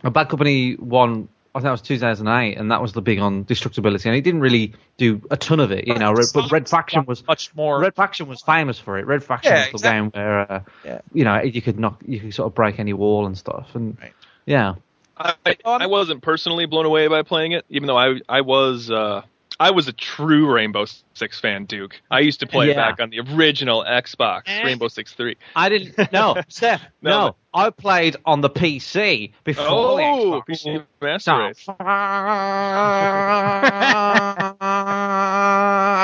A 0.03 0.09
Bad 0.09 0.29
Company 0.29 0.73
one, 0.73 1.29
I 1.53 1.59
think 1.59 1.65
that 1.65 1.71
was 1.71 1.81
2008, 1.81 2.57
and 2.57 2.71
that 2.71 2.81
was 2.81 2.93
the 2.93 3.01
big 3.01 3.19
on 3.19 3.45
destructibility, 3.45 4.05
and 4.05 4.15
it 4.15 4.21
didn't 4.21 4.41
really 4.41 4.73
do 4.97 5.21
a 5.29 5.37
ton 5.37 5.59
of 5.59 5.71
it, 5.71 5.87
you 5.87 5.95
know. 5.95 6.13
Red, 6.13 6.27
but 6.33 6.51
Red 6.51 6.69
Faction 6.69 7.05
was 7.05 7.25
much 7.27 7.53
more. 7.55 7.79
Red 7.79 7.95
Faction 7.95 8.27
was 8.27 8.41
famous 8.41 8.79
for 8.79 8.97
it. 8.97 9.05
Red 9.05 9.23
Faction 9.23 9.51
Yeah, 9.51 9.67
was 9.71 9.81
the 9.81 9.89
game 9.89 10.09
where, 10.11 10.51
uh, 10.51 10.59
Yeah. 10.83 11.01
you 11.13 11.23
know, 11.23 11.41
you 11.41 11.61
could 11.61 11.79
knock, 11.79 12.01
you 12.07 12.19
could 12.19 12.33
sort 12.33 12.47
of 12.47 12.55
break 12.55 12.79
any 12.79 12.93
wall 12.93 13.25
and 13.25 13.37
stuff, 13.37 13.75
and 13.75 13.97
yeah. 14.45 14.75
I, 15.17 15.35
I 15.65 15.87
wasn't 15.87 16.21
personally 16.21 16.65
blown 16.65 16.85
away 16.85 17.07
by 17.07 17.23
playing 17.23 17.51
it, 17.51 17.65
even 17.69 17.87
though 17.87 17.97
I 17.97 18.21
I 18.29 18.41
was 18.41 18.89
uh, 18.89 19.23
I 19.61 19.71
was 19.71 19.87
a 19.89 19.93
true 19.93 20.49
Rainbow 20.49 20.85
Six 21.15 21.39
fan, 21.39 21.65
Duke. 21.65 22.01
I 22.09 22.21
used 22.21 22.39
to 22.39 22.47
play 22.47 22.67
it 22.69 22.77
Yeah. 22.77 22.89
back 22.89 23.01
on 23.01 23.09
the 23.09 23.19
original 23.19 23.83
Xbox, 23.83 24.43
eh. 24.47 24.63
Rainbow 24.63 24.87
Six 24.87 25.13
Three. 25.13 25.35
I 25.55 25.67
didn't. 25.69 26.11
No, 26.13 26.37
Steph. 26.47 26.81
No, 27.01 27.09
no, 27.27 27.35
I 27.53 27.69
played 27.69 28.15
on 28.25 28.39
the 28.41 28.49
PC 28.49 29.33
before 29.43 29.65
Oh, 29.67 29.97
the 29.97 30.03
Xbox. 30.03 30.45
PC 30.47 30.85
Master 31.01 31.37
Race. 31.37 31.65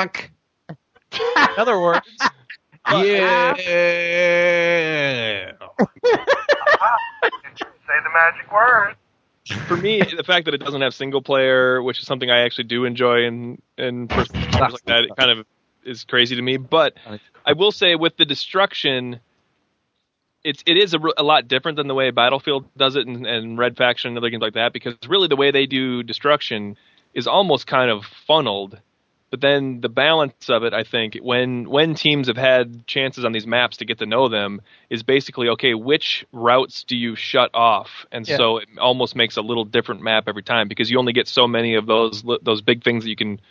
Fuck. 0.06 0.30
In 0.68 0.76
other 1.58 1.80
words, 1.80 2.06
yeah. 2.90 3.54
Say 7.56 7.96
the 8.02 8.10
magic 8.12 8.52
word. 8.52 8.96
For 9.68 9.76
me, 9.76 10.00
the 10.00 10.24
fact 10.24 10.46
that 10.46 10.54
it 10.54 10.58
doesn't 10.58 10.80
have 10.80 10.94
single 10.94 11.22
player, 11.22 11.82
which 11.82 12.00
is 12.00 12.06
something 12.06 12.30
I 12.30 12.40
actually 12.40 12.64
do 12.64 12.84
enjoy 12.84 13.24
in 13.24 13.62
in 13.78 14.08
first 14.08 14.34
like 14.34 14.84
that, 14.86 15.04
it 15.04 15.16
kind 15.16 15.30
of 15.30 15.46
is 15.84 16.04
crazy 16.04 16.36
to 16.36 16.42
me. 16.42 16.56
But 16.56 16.94
I 17.44 17.52
will 17.52 17.72
say, 17.72 17.94
with 17.94 18.16
the 18.16 18.24
destruction, 18.24 19.20
it's 20.42 20.62
it 20.66 20.76
is 20.76 20.94
a 20.94 21.22
lot 21.22 21.48
different 21.48 21.76
than 21.76 21.86
the 21.86 21.94
way 21.94 22.10
Battlefield 22.10 22.66
does 22.76 22.96
it 22.96 23.06
and, 23.06 23.26
and 23.26 23.58
Red 23.58 23.76
Faction 23.76 24.10
and 24.10 24.18
other 24.18 24.30
games 24.30 24.42
like 24.42 24.54
that 24.54 24.72
because 24.72 24.94
really 25.08 25.28
the 25.28 25.36
way 25.36 25.50
they 25.50 25.66
do 25.66 26.02
destruction 26.02 26.76
is 27.14 27.26
almost 27.26 27.66
kind 27.66 27.90
of 27.90 28.04
funneled. 28.26 28.80
But 29.36 29.42
then 29.42 29.82
the 29.82 29.90
balance 29.90 30.48
of 30.48 30.62
it, 30.64 30.72
I 30.72 30.82
think, 30.82 31.14
when 31.20 31.68
when 31.68 31.94
teams 31.94 32.28
have 32.28 32.38
had 32.38 32.86
chances 32.86 33.22
on 33.22 33.32
these 33.32 33.46
maps 33.46 33.76
to 33.76 33.84
get 33.84 33.98
to 33.98 34.06
know 34.06 34.30
them, 34.30 34.62
is 34.88 35.02
basically 35.02 35.50
okay. 35.50 35.74
Which 35.74 36.24
routes 36.32 36.84
do 36.84 36.96
you 36.96 37.16
shut 37.16 37.50
off? 37.52 38.06
And 38.10 38.26
Yeah. 38.26 38.38
so 38.38 38.56
it 38.56 38.68
almost 38.80 39.14
makes 39.14 39.36
a 39.36 39.42
little 39.42 39.66
different 39.66 40.00
map 40.00 40.24
every 40.26 40.42
time 40.42 40.68
because 40.68 40.90
you 40.90 40.98
only 40.98 41.12
get 41.12 41.28
so 41.28 41.46
many 41.46 41.74
of 41.74 41.84
those 41.84 42.24
those 42.40 42.62
big 42.62 42.82
things 42.82 43.04
that 43.04 43.10
you 43.10 43.16
can, 43.16 43.42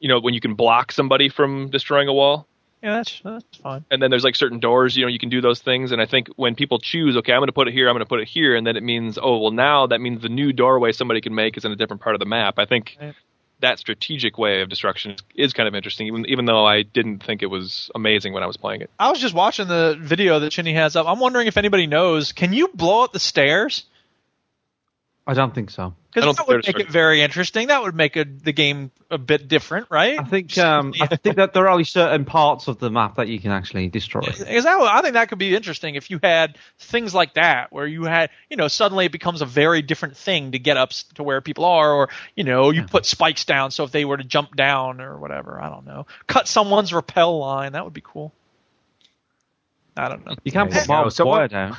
you 0.00 0.08
know, 0.08 0.18
when 0.18 0.34
you 0.34 0.40
can 0.40 0.54
block 0.54 0.90
somebody 0.90 1.28
from 1.28 1.70
destroying 1.70 2.08
a 2.08 2.12
wall 2.12 2.48
Yeah, 2.82 2.94
that's 2.94 3.20
that's 3.22 3.44
fine. 3.62 3.84
and 3.92 4.02
then 4.02 4.10
there's 4.10 4.24
like 4.24 4.34
certain 4.34 4.58
doors 4.58 4.96
you 4.96 5.04
know 5.04 5.08
you 5.08 5.20
can 5.20 5.28
do 5.28 5.40
those 5.40 5.60
things 5.62 5.92
and 5.92 6.02
i 6.02 6.06
think 6.06 6.26
when 6.36 6.54
people 6.56 6.78
choose 6.80 7.16
okay 7.16 7.32
i'm 7.32 7.38
going 7.40 7.46
to 7.46 7.52
put 7.52 7.68
it 7.68 7.72
here 7.74 7.88
i'm 7.88 7.94
going 7.94 8.04
to 8.04 8.08
put 8.08 8.20
it 8.20 8.26
here 8.28 8.56
and 8.56 8.66
then 8.66 8.76
it 8.76 8.82
means 8.82 9.16
oh 9.22 9.38
well 9.38 9.52
now 9.52 9.86
that 9.86 10.00
means 10.00 10.20
the 10.22 10.28
new 10.28 10.52
doorway 10.52 10.90
somebody 10.92 11.20
can 11.20 11.34
make 11.34 11.56
is 11.56 11.64
in 11.64 11.70
a 11.72 11.76
different 11.76 12.02
part 12.02 12.14
of 12.16 12.18
the 12.18 12.26
map 12.26 12.58
i 12.58 12.64
think 12.66 12.96
Right. 13.00 13.14
That 13.64 13.78
strategic 13.78 14.38
way 14.38 14.62
of 14.62 14.68
destruction 14.68 15.16
is, 15.34 15.52
kind 15.52 15.68
of 15.68 15.74
interesting 15.74 16.06
even 16.06 16.26
even 16.26 16.44
though 16.44 16.64
i 16.64 16.82
didn't 16.82 17.22
think 17.22 17.42
it 17.42 17.46
was 17.46 17.90
amazing 17.94 18.32
when 18.32 18.42
i 18.42 18.46
was 18.46 18.56
playing 18.56 18.80
it 18.80 18.90
I 18.98 19.10
was 19.10 19.20
just 19.20 19.34
watching 19.34 19.68
the 19.68 19.96
video 20.00 20.40
that 20.40 20.50
Chinny 20.50 20.74
has 20.74 20.96
up. 20.96 21.06
I'm 21.06 21.20
wondering 21.20 21.46
if 21.46 21.56
anybody 21.56 21.86
knows. 21.86 22.32
Can 22.32 22.52
you 22.52 22.68
blow 22.68 23.04
up 23.04 23.12
the 23.12 23.20
stairs? 23.20 23.84
I 25.26 25.32
don't 25.32 25.54
think 25.54 25.70
so. 25.70 25.94
Because 26.12 26.36
that 26.36 26.46
would 26.46 26.66
make 26.66 26.78
it 26.78 26.90
very 26.90 27.22
interesting. 27.22 27.68
That 27.68 27.82
would 27.82 27.94
make 27.94 28.16
a, 28.16 28.24
the 28.24 28.52
game 28.52 28.90
a 29.10 29.16
bit 29.16 29.48
different, 29.48 29.86
right? 29.90 30.20
I 30.20 30.24
think 30.24 30.56
um, 30.58 30.92
I 31.00 31.06
think 31.16 31.36
that 31.36 31.54
there 31.54 31.64
are 31.64 31.70
only 31.70 31.84
certain 31.84 32.26
parts 32.26 32.68
of 32.68 32.78
the 32.78 32.90
map 32.90 33.16
that 33.16 33.26
you 33.28 33.40
can 33.40 33.50
actually 33.50 33.88
destroy. 33.88 34.20
Because 34.20 34.64
that, 34.64 34.78
I 34.78 35.00
think 35.00 35.14
that 35.14 35.30
could 35.30 35.38
be 35.38 35.56
interesting 35.56 35.94
if 35.94 36.10
you 36.10 36.20
had 36.22 36.58
things 36.78 37.14
like 37.14 37.34
that, 37.34 37.72
where 37.72 37.86
you 37.86 38.04
had, 38.04 38.30
you 38.50 38.58
know, 38.58 38.68
suddenly 38.68 39.06
it 39.06 39.12
becomes 39.12 39.40
a 39.40 39.46
very 39.46 39.80
different 39.80 40.16
thing 40.16 40.52
to 40.52 40.58
get 40.58 40.76
up 40.76 40.90
to 41.14 41.22
where 41.22 41.40
people 41.40 41.64
are, 41.64 41.92
or 41.92 42.10
you 42.36 42.44
know, 42.44 42.70
you 42.70 42.82
put 42.82 43.06
spikes 43.06 43.46
down 43.46 43.70
so 43.70 43.84
if 43.84 43.90
they 43.90 44.04
were 44.04 44.18
to 44.18 44.24
jump 44.24 44.54
down 44.54 45.00
or 45.00 45.18
whatever, 45.18 45.60
I 45.60 45.70
don't 45.70 45.86
know, 45.86 46.06
cut 46.26 46.46
someone's 46.46 46.92
rappel 46.92 47.38
line, 47.38 47.72
that 47.72 47.82
would 47.82 47.94
be 47.94 48.02
cool. 48.04 48.32
I 49.96 50.08
don't 50.10 50.26
know. 50.26 50.34
You 50.44 50.52
can't 50.52 50.70
put 50.70 50.82
you 50.82 50.86
go. 50.86 51.08
So 51.08 51.24
wire 51.24 51.48
down. 51.48 51.76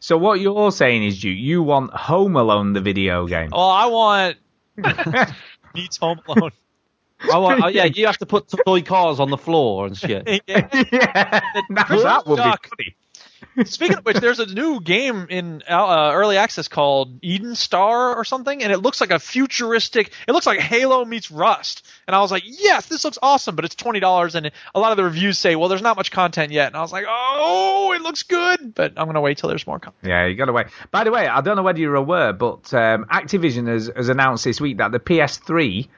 So 0.00 0.16
what 0.16 0.40
you're 0.40 0.72
saying 0.72 1.04
is, 1.04 1.22
you 1.22 1.32
you 1.32 1.62
want 1.62 1.92
Home 1.92 2.36
Alone 2.36 2.72
the 2.72 2.80
video 2.80 3.26
game? 3.26 3.50
Oh, 3.52 3.68
I 3.68 3.86
want 3.86 4.36
meets 5.74 5.98
Home 5.98 6.20
Alone. 6.28 6.50
Oh, 7.30 7.40
well, 7.40 7.64
oh, 7.64 7.68
yeah, 7.68 7.84
you 7.84 8.06
have 8.06 8.18
to 8.18 8.26
put 8.26 8.52
toy 8.66 8.82
cars 8.82 9.20
on 9.20 9.30
the 9.30 9.38
floor 9.38 9.86
and 9.86 9.96
shit. 9.96 10.26
yeah. 10.46 10.68
yeah, 10.92 11.40
now 11.70 11.84
that 11.84 12.26
would 12.26 12.36
be 12.36 12.42
funny. 12.42 12.96
Speaking 13.64 13.96
of 13.96 14.04
which, 14.04 14.18
there's 14.18 14.38
a 14.38 14.46
new 14.46 14.80
game 14.80 15.26
in 15.30 15.62
uh, 15.68 16.10
early 16.14 16.36
access 16.36 16.68
called 16.68 17.18
Eden 17.22 17.54
Star 17.54 18.14
or 18.14 18.24
something, 18.24 18.62
and 18.62 18.72
it 18.72 18.78
looks 18.78 19.00
like 19.00 19.10
a 19.10 19.18
futuristic. 19.18 20.12
It 20.28 20.32
looks 20.32 20.46
like 20.46 20.60
Halo 20.60 21.04
meets 21.04 21.30
Rust, 21.30 21.86
and 22.06 22.14
I 22.14 22.20
was 22.20 22.30
like, 22.30 22.44
yes, 22.46 22.86
this 22.86 23.04
looks 23.04 23.18
awesome, 23.22 23.56
but 23.56 23.64
it's 23.64 23.74
twenty 23.74 24.00
dollars, 24.00 24.34
and 24.34 24.50
a 24.74 24.80
lot 24.80 24.90
of 24.90 24.96
the 24.96 25.04
reviews 25.04 25.38
say, 25.38 25.56
well, 25.56 25.68
there's 25.68 25.82
not 25.82 25.96
much 25.96 26.10
content 26.10 26.52
yet, 26.52 26.68
and 26.68 26.76
I 26.76 26.80
was 26.80 26.92
like, 26.92 27.06
oh, 27.08 27.92
it 27.94 28.02
looks 28.02 28.22
good, 28.22 28.74
but 28.74 28.92
I'm 28.96 29.06
gonna 29.06 29.20
wait 29.20 29.38
till 29.38 29.48
there's 29.48 29.66
more 29.66 29.78
content. 29.78 29.96
Yeah, 30.02 30.26
you 30.26 30.34
got 30.34 30.46
to 30.46 30.52
wait. 30.52 30.66
By 30.90 31.04
the 31.04 31.10
way, 31.10 31.26
I 31.26 31.40
don't 31.40 31.56
know 31.56 31.62
whether 31.62 31.78
you're 31.78 31.94
aware, 31.94 32.32
but 32.32 32.72
um, 32.74 33.06
Activision 33.06 33.68
has, 33.68 33.90
has 33.94 34.08
announced 34.08 34.44
this 34.44 34.60
week 34.60 34.78
that 34.78 34.92
the 34.92 35.00
PS3 35.00 35.88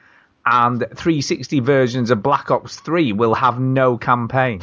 and 0.45 0.79
360 0.79 1.59
versions 1.59 2.11
of 2.11 2.23
Black 2.23 2.49
Ops 2.49 2.79
3 2.79 3.13
will 3.13 3.33
have 3.33 3.59
no 3.59 3.97
campaign. 3.97 4.59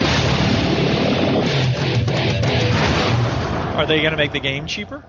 Are 3.77 3.86
they 3.86 4.03
gonna 4.03 4.16
make 4.16 4.32
the 4.32 4.40
game 4.40 4.66
cheaper? 4.66 5.05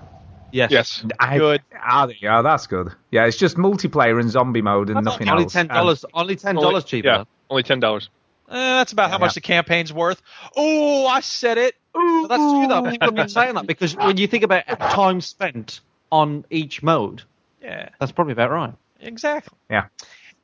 Yes. 0.50 0.70
yes 0.70 1.04
I, 1.18 1.38
Good. 1.38 1.62
Ah, 1.78 2.08
yeah, 2.20 2.42
that's 2.42 2.66
good. 2.66 2.92
Yeah, 3.10 3.26
it's 3.26 3.36
just 3.36 3.56
multiplayer 3.56 4.18
and 4.20 4.30
zombie 4.30 4.62
mode 4.62 4.88
and 4.90 5.04
nothing 5.04 5.28
Only 5.28 5.44
else. 5.44 5.52
ten 5.52 5.66
dollars. 5.68 6.04
Only 6.14 6.36
ten 6.36 6.54
dollars 6.54 6.84
cheaper. 6.84 7.08
yeah 7.08 7.24
only 7.50 7.62
ten 7.62 7.80
dollars 7.80 8.08
Eh, 8.50 8.54
that's 8.54 8.92
about 8.92 9.10
how 9.10 9.16
Yeah. 9.16 9.20
much 9.26 9.34
the 9.34 9.42
campaign's 9.42 9.92
worth. 9.92 10.22
Oh, 10.56 11.06
I 11.06 11.20
said 11.20 11.58
it. 11.58 11.74
Ooh, 11.96 12.22
But 12.22 12.28
that's 12.28 12.52
true 12.52 12.66
though. 12.66 12.90
People 12.90 13.08
have 13.08 13.14
been 13.14 13.28
saying 13.28 13.54
that 13.56 13.66
because 13.66 13.94
when 13.94 14.16
you 14.16 14.26
think 14.26 14.42
about 14.42 14.64
time 14.80 15.20
spent 15.20 15.80
on 16.10 16.46
each 16.48 16.82
mode, 16.82 17.22
Yeah, 17.62 17.90
that's 18.00 18.12
probably 18.12 18.32
about 18.32 18.50
right. 18.50 18.72
exactly. 19.00 19.56
Yeah. 19.68 19.86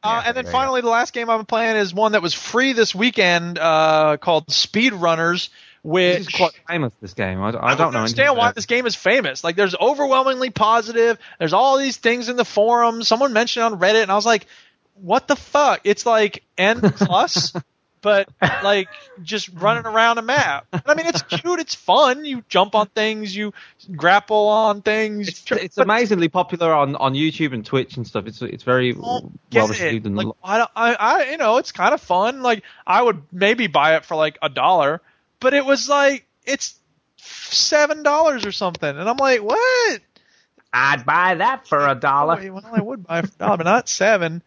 Uh, 0.03 0.21
Yeah, 0.23 0.23
and 0.29 0.37
then 0.37 0.45
there 0.45 0.53
you 0.53 0.59
finally, 0.59 0.81
the 0.83 0.91
last 0.91 1.15
game 1.15 1.31
I've 1.31 1.39
been 1.39 1.47
playing 1.47 1.77
is 1.77 1.95
one 1.95 2.13
that 2.13 2.21
was 2.21 2.35
free 2.35 2.75
this 2.75 2.95
weekend 2.95 3.59
uh, 3.59 4.19
called 4.19 4.49
Speedrunners, 4.49 5.49
which 5.85 6.17
This 6.19 6.27
is 6.29 6.35
quite 6.35 6.53
famous. 6.67 6.93
This 7.01 7.15
game. 7.15 7.41
I, 7.41 7.51
I 7.51 7.73
I 7.73 7.75
don't 7.77 7.93
know. 7.93 7.99
understand 8.01 8.37
why 8.37 8.51
this 8.53 8.67
game 8.67 8.87
is 8.87 8.97
famous. 8.97 9.45
Like, 9.45 9.55
there's 9.55 9.77
overwhelmingly 9.77 10.51
positive. 10.51 11.19
There's 11.39 11.53
all 11.53 11.79
these 11.79 11.99
things 11.99 12.29
in 12.29 12.37
the 12.37 12.45
forums. 12.45 13.07
Someone 13.07 13.33
mentioned 13.33 13.63
it 13.67 13.73
on 13.73 13.79
Reddit, 13.79 14.03
and 14.03 14.11
I 14.11 14.15
was 14.17 14.27
like, 14.27 14.47
"What 14.95 15.29
the 15.29 15.37
fuck?" 15.37 15.83
It's 15.85 16.05
like 16.07 16.43
N 16.59 16.81
plus, 16.97 17.53
but 18.01 18.29
like 18.63 18.89
just 19.23 19.51
running 19.55 19.85
around 19.85 20.19
a 20.19 20.23
map. 20.23 20.67
And, 20.73 20.83
I 20.87 20.95
mean, 20.95 21.07
it's 21.07 21.21
cute. 21.23 21.61
It's 21.61 21.75
fun. 21.75 22.25
You 22.25 22.43
jump 22.49 22.75
on 22.75 22.87
things. 22.89 23.37
You 23.37 23.53
grapple 23.95 24.49
on 24.49 24.81
things. 24.83 25.29
It's, 25.29 25.53
it's 25.53 25.79
amazingly 25.79 26.29
popular 26.29 26.73
on, 26.73 26.97
on 26.97 27.13
YouTube 27.15 27.53
and 27.53 27.65
Twitch 27.65 27.97
and 27.99 28.07
stuff. 28.07 28.27
It's 28.27 28.41
it's 28.43 28.63
very 28.63 28.93
well 28.95 29.31
received 29.53 30.07
it. 30.07 30.13
Like, 30.15 30.29
I, 30.43 30.59
don't- 30.59 30.71
I, 30.75 30.95
I, 30.95 31.31
you 31.33 31.37
know, 31.37 31.59
it's 31.59 31.73
kind 31.73 31.93
of 31.93 32.01
fun. 32.01 32.43
Like, 32.43 32.63
I 32.87 33.03
would 33.03 33.23
maybe 33.33 33.67
buy 33.67 33.97
it 33.97 34.05
for 34.07 34.17
like 34.17 34.39
a 34.43 34.49
dollar, 34.49 35.01
but 35.41 35.55
it 35.55 35.65
was 35.65 35.89
like 35.89 36.27
it's 36.45 36.79
seven 37.17 38.03
dollars 38.03 38.45
or 38.47 38.53
something, 38.53 38.89
and 38.97 39.09
I'm 39.09 39.17
like, 39.17 39.43
what? 39.43 40.01
I'd 40.73 41.05
buy 41.07 41.37
that 41.37 41.69
for 41.69 41.87
a 41.89 41.95
dollar. 41.95 42.37
Wait, 42.37 42.51
well, 42.51 42.69
I 42.73 42.81
would 42.81 43.07
buy 43.07 43.23
for 43.23 43.29
a 43.29 43.39
dollar, 43.39 43.57
but 43.59 43.65
not 43.65 43.89
seven. 43.89 44.43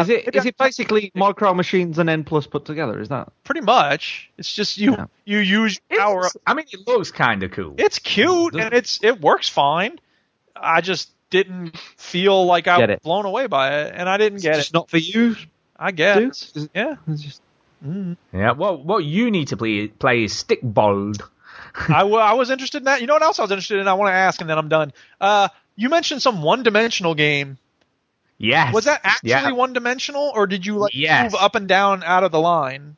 Is 0.00 0.08
it 0.08 0.24
maybe 0.26 0.38
is 0.38 0.46
it 0.46 0.56
basically 0.56 1.12
micro 1.14 1.52
machines 1.52 1.98
and 1.98 2.08
N 2.08 2.24
plus 2.24 2.46
put 2.46 2.64
together? 2.64 2.98
Is 3.00 3.08
that? 3.10 3.30
Pretty 3.44 3.60
much. 3.60 4.30
It's 4.38 4.50
just 4.52 4.78
you 4.78 4.92
Yeah. 4.92 5.06
you 5.26 5.38
use 5.38 5.80
power. 5.90 6.20
It's- 6.20 6.36
I 6.46 6.54
mean, 6.54 6.64
it 6.72 6.86
looks 6.86 7.10
kind 7.10 7.42
of 7.42 7.50
cool. 7.50 7.74
It's 7.78 7.98
cute 7.98 8.54
and 8.54 8.72
it's 8.72 9.02
it 9.04 9.20
works 9.20 9.48
fine. 9.50 9.98
I 10.56 10.80
just 10.80 11.10
didn't 11.28 11.76
feel 11.98 12.44
like 12.46 12.68
I 12.68 12.78
Get 12.78 12.88
was 12.88 12.96
it. 12.96 13.02
blown 13.02 13.26
away 13.26 13.46
by 13.48 13.80
it, 13.82 13.92
and 13.94 14.08
I 14.08 14.16
didn't 14.16 14.40
get 14.42 14.58
It's 14.58 14.68
it. 14.68 14.74
not 14.74 14.88
for 14.90 14.98
you. 14.98 15.36
I 15.78 15.90
guess. 15.90 16.52
dude? 16.52 16.70
Yeah. 16.74 16.96
It's 17.08 17.22
just 17.22 17.42
Mm. 17.84 18.16
Yeah, 18.32 18.52
Well, 18.52 18.82
what 18.82 19.04
you 19.04 19.30
need 19.30 19.48
to 19.48 19.56
play 19.56 19.88
play 19.88 20.24
is 20.24 20.32
Stickball. 20.32 21.20
I, 21.88 21.98
w- 22.00 22.16
I 22.16 22.34
was 22.34 22.50
interested 22.50 22.78
in 22.78 22.84
that. 22.84 23.00
You 23.00 23.06
know 23.06 23.14
what 23.14 23.22
else 23.22 23.38
I 23.38 23.42
was 23.42 23.50
interested 23.50 23.78
in? 23.80 23.88
I 23.88 23.94
want 23.94 24.10
to 24.10 24.14
ask, 24.14 24.40
and 24.40 24.48
then 24.48 24.58
I'm 24.58 24.68
done. 24.68 24.92
Uh, 25.20 25.48
you 25.74 25.88
mentioned 25.88 26.22
some 26.22 26.42
one-dimensional 26.42 27.14
game. 27.14 27.58
Yes. 28.38 28.74
Was 28.74 28.84
that 28.84 29.00
actually 29.04 29.30
Yeah. 29.30 29.50
one-dimensional, 29.52 30.32
or 30.34 30.46
did 30.46 30.66
you 30.66 30.76
like 30.78 30.92
Yes. 30.94 31.32
move 31.32 31.40
up 31.40 31.54
and 31.54 31.66
down 31.68 32.02
out 32.04 32.24
of 32.24 32.32
the 32.32 32.40
line? 32.40 32.96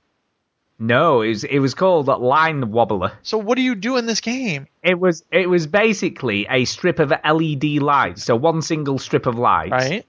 No, 0.78 1.20
it 1.22 1.28
was 1.28 1.44
it 1.44 1.58
was 1.60 1.74
called 1.74 2.08
Line 2.08 2.72
Wobbler. 2.72 3.12
So 3.22 3.38
what 3.38 3.54
do 3.56 3.62
you 3.62 3.74
do 3.76 3.96
in 3.96 4.06
this 4.06 4.20
game? 4.20 4.66
It 4.82 4.98
was 4.98 5.22
it 5.30 5.48
was 5.48 5.66
basically 5.68 6.46
a 6.50 6.64
strip 6.64 6.98
of 6.98 7.12
LED 7.24 7.78
lights, 7.80 8.24
so 8.24 8.34
one 8.36 8.60
single 8.60 8.98
strip 8.98 9.26
of 9.26 9.38
lights, 9.38 9.70
Right? 9.70 10.04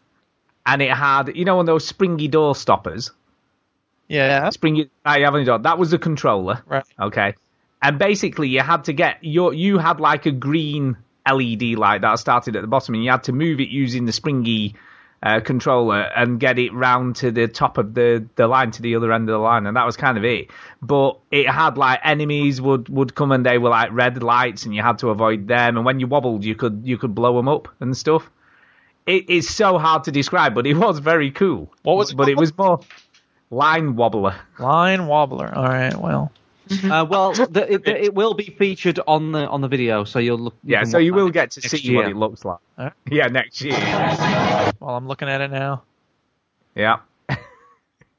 and 0.66 0.82
it 0.82 0.92
had 0.92 1.36
you 1.36 1.46
know 1.46 1.58
one 1.58 1.64
of 1.64 1.68
those 1.68 1.86
springy 1.86 2.28
door 2.28 2.56
stoppers. 2.56 3.12
Yeah. 4.08 4.50
Springy, 4.50 4.90
ah, 5.06 5.16
you 5.16 5.26
have 5.26 5.36
any 5.36 5.46
door. 5.46 5.60
That 5.60 5.78
was 5.78 5.92
the 5.92 6.00
controller. 6.00 6.62
Right. 6.66 6.86
Okay. 7.00 7.36
And 7.82 8.00
basically, 8.00 8.50
you 8.50 8.62
had 8.62 8.86
to 8.86 8.94
get 8.94 9.18
your 9.22 9.54
you 9.54 9.78
had 9.78 10.00
like 10.00 10.26
a 10.26 10.32
green 10.32 10.98
LED 11.30 11.64
light 11.78 12.02
that 12.02 12.20
started 12.20 12.56
at 12.56 12.62
the 12.62 12.68
bottom, 12.68 12.96
and 12.96 13.04
you 13.04 13.12
had 13.12 13.24
to 13.24 13.32
move 13.32 13.60
it 13.60 13.70
using 13.70 14.06
the 14.06 14.12
springy 14.12 14.76
uh, 15.24 15.40
controller 15.40 16.02
and 16.02 16.40
get 16.40 16.60
it 16.60 16.72
round 16.74 17.16
to 17.18 17.32
the 17.32 17.48
top 17.48 17.78
of 17.78 17.94
the, 17.96 18.26
the 18.36 18.48
line 18.48 18.72
to 18.72 18.82
the 18.82 18.96
other 18.96 19.12
end 19.12 19.28
of 19.28 19.34
the 19.34 19.40
line, 19.40 19.66
and 19.66 19.76
that 19.76 19.86
was 19.86 19.98
kind 19.98 20.18
of 20.18 20.24
it. 20.24 20.52
But 20.82 21.18
it 21.32 21.50
had 21.50 21.78
like 21.78 22.00
enemies 22.04 22.62
would, 22.62 22.90
would 22.90 23.16
come 23.16 23.32
and 23.32 23.46
they 23.46 23.58
were 23.58 23.70
like 23.70 23.90
red 23.92 24.22
lights, 24.22 24.66
and 24.66 24.76
you 24.76 24.82
had 24.82 25.00
to 25.00 25.10
avoid 25.10 25.48
them. 25.48 25.78
And 25.78 25.86
when 25.86 26.00
you 26.00 26.08
wobbled, 26.08 26.46
you 26.46 26.56
could 26.56 26.82
you 26.86 26.98
could 26.98 27.16
blow 27.16 27.36
them 27.36 27.48
up 27.48 27.68
and 27.80 27.98
stuff. 27.98 28.30
It's 29.08 29.50
so 29.50 29.78
hard 29.78 30.06
to 30.06 30.12
describe, 30.12 30.56
but 30.56 30.66
it 30.66 30.74
was 30.74 30.98
very 30.98 31.30
cool. 31.30 31.72
What 31.84 31.98
was 31.98 32.12
it 32.12 32.16
But 32.18 32.28
it 32.28 32.38
was 32.38 32.58
more 32.58 32.80
line 33.56 33.96
wobbler. 33.96 34.36
Line 34.60 35.08
wobbler. 35.08 35.56
All 35.56 35.64
right. 35.68 35.96
Well. 35.96 36.32
uh, 36.84 37.06
well, 37.08 37.34
the, 37.34 37.66
it, 37.74 37.88
it 37.88 38.14
will 38.14 38.34
be 38.34 38.56
featured 38.58 39.00
on 39.08 39.32
the 39.32 39.48
on 39.48 39.62
the 39.62 39.68
video, 39.68 40.04
so 40.04 40.20
you'll 40.20 40.40
look. 40.40 40.56
Yeah, 40.64 40.84
so 40.84 40.98
watch 40.98 41.06
you 41.06 41.14
will 41.14 41.30
get 41.30 41.52
to 41.52 41.62
next 41.62 41.78
see 41.78 41.96
what 41.96 42.08
it 42.08 42.16
looks 42.16 42.44
like. 42.44 42.60
Alright. 42.78 42.94
Yeah, 43.10 43.28
next 43.28 43.62
year. 43.62 43.78
Well, 44.80 44.96
I'm 44.96 45.08
looking 45.08 45.30
at 45.30 45.42
it 45.42 45.52
now. 45.52 45.84
Yeah. 46.76 46.98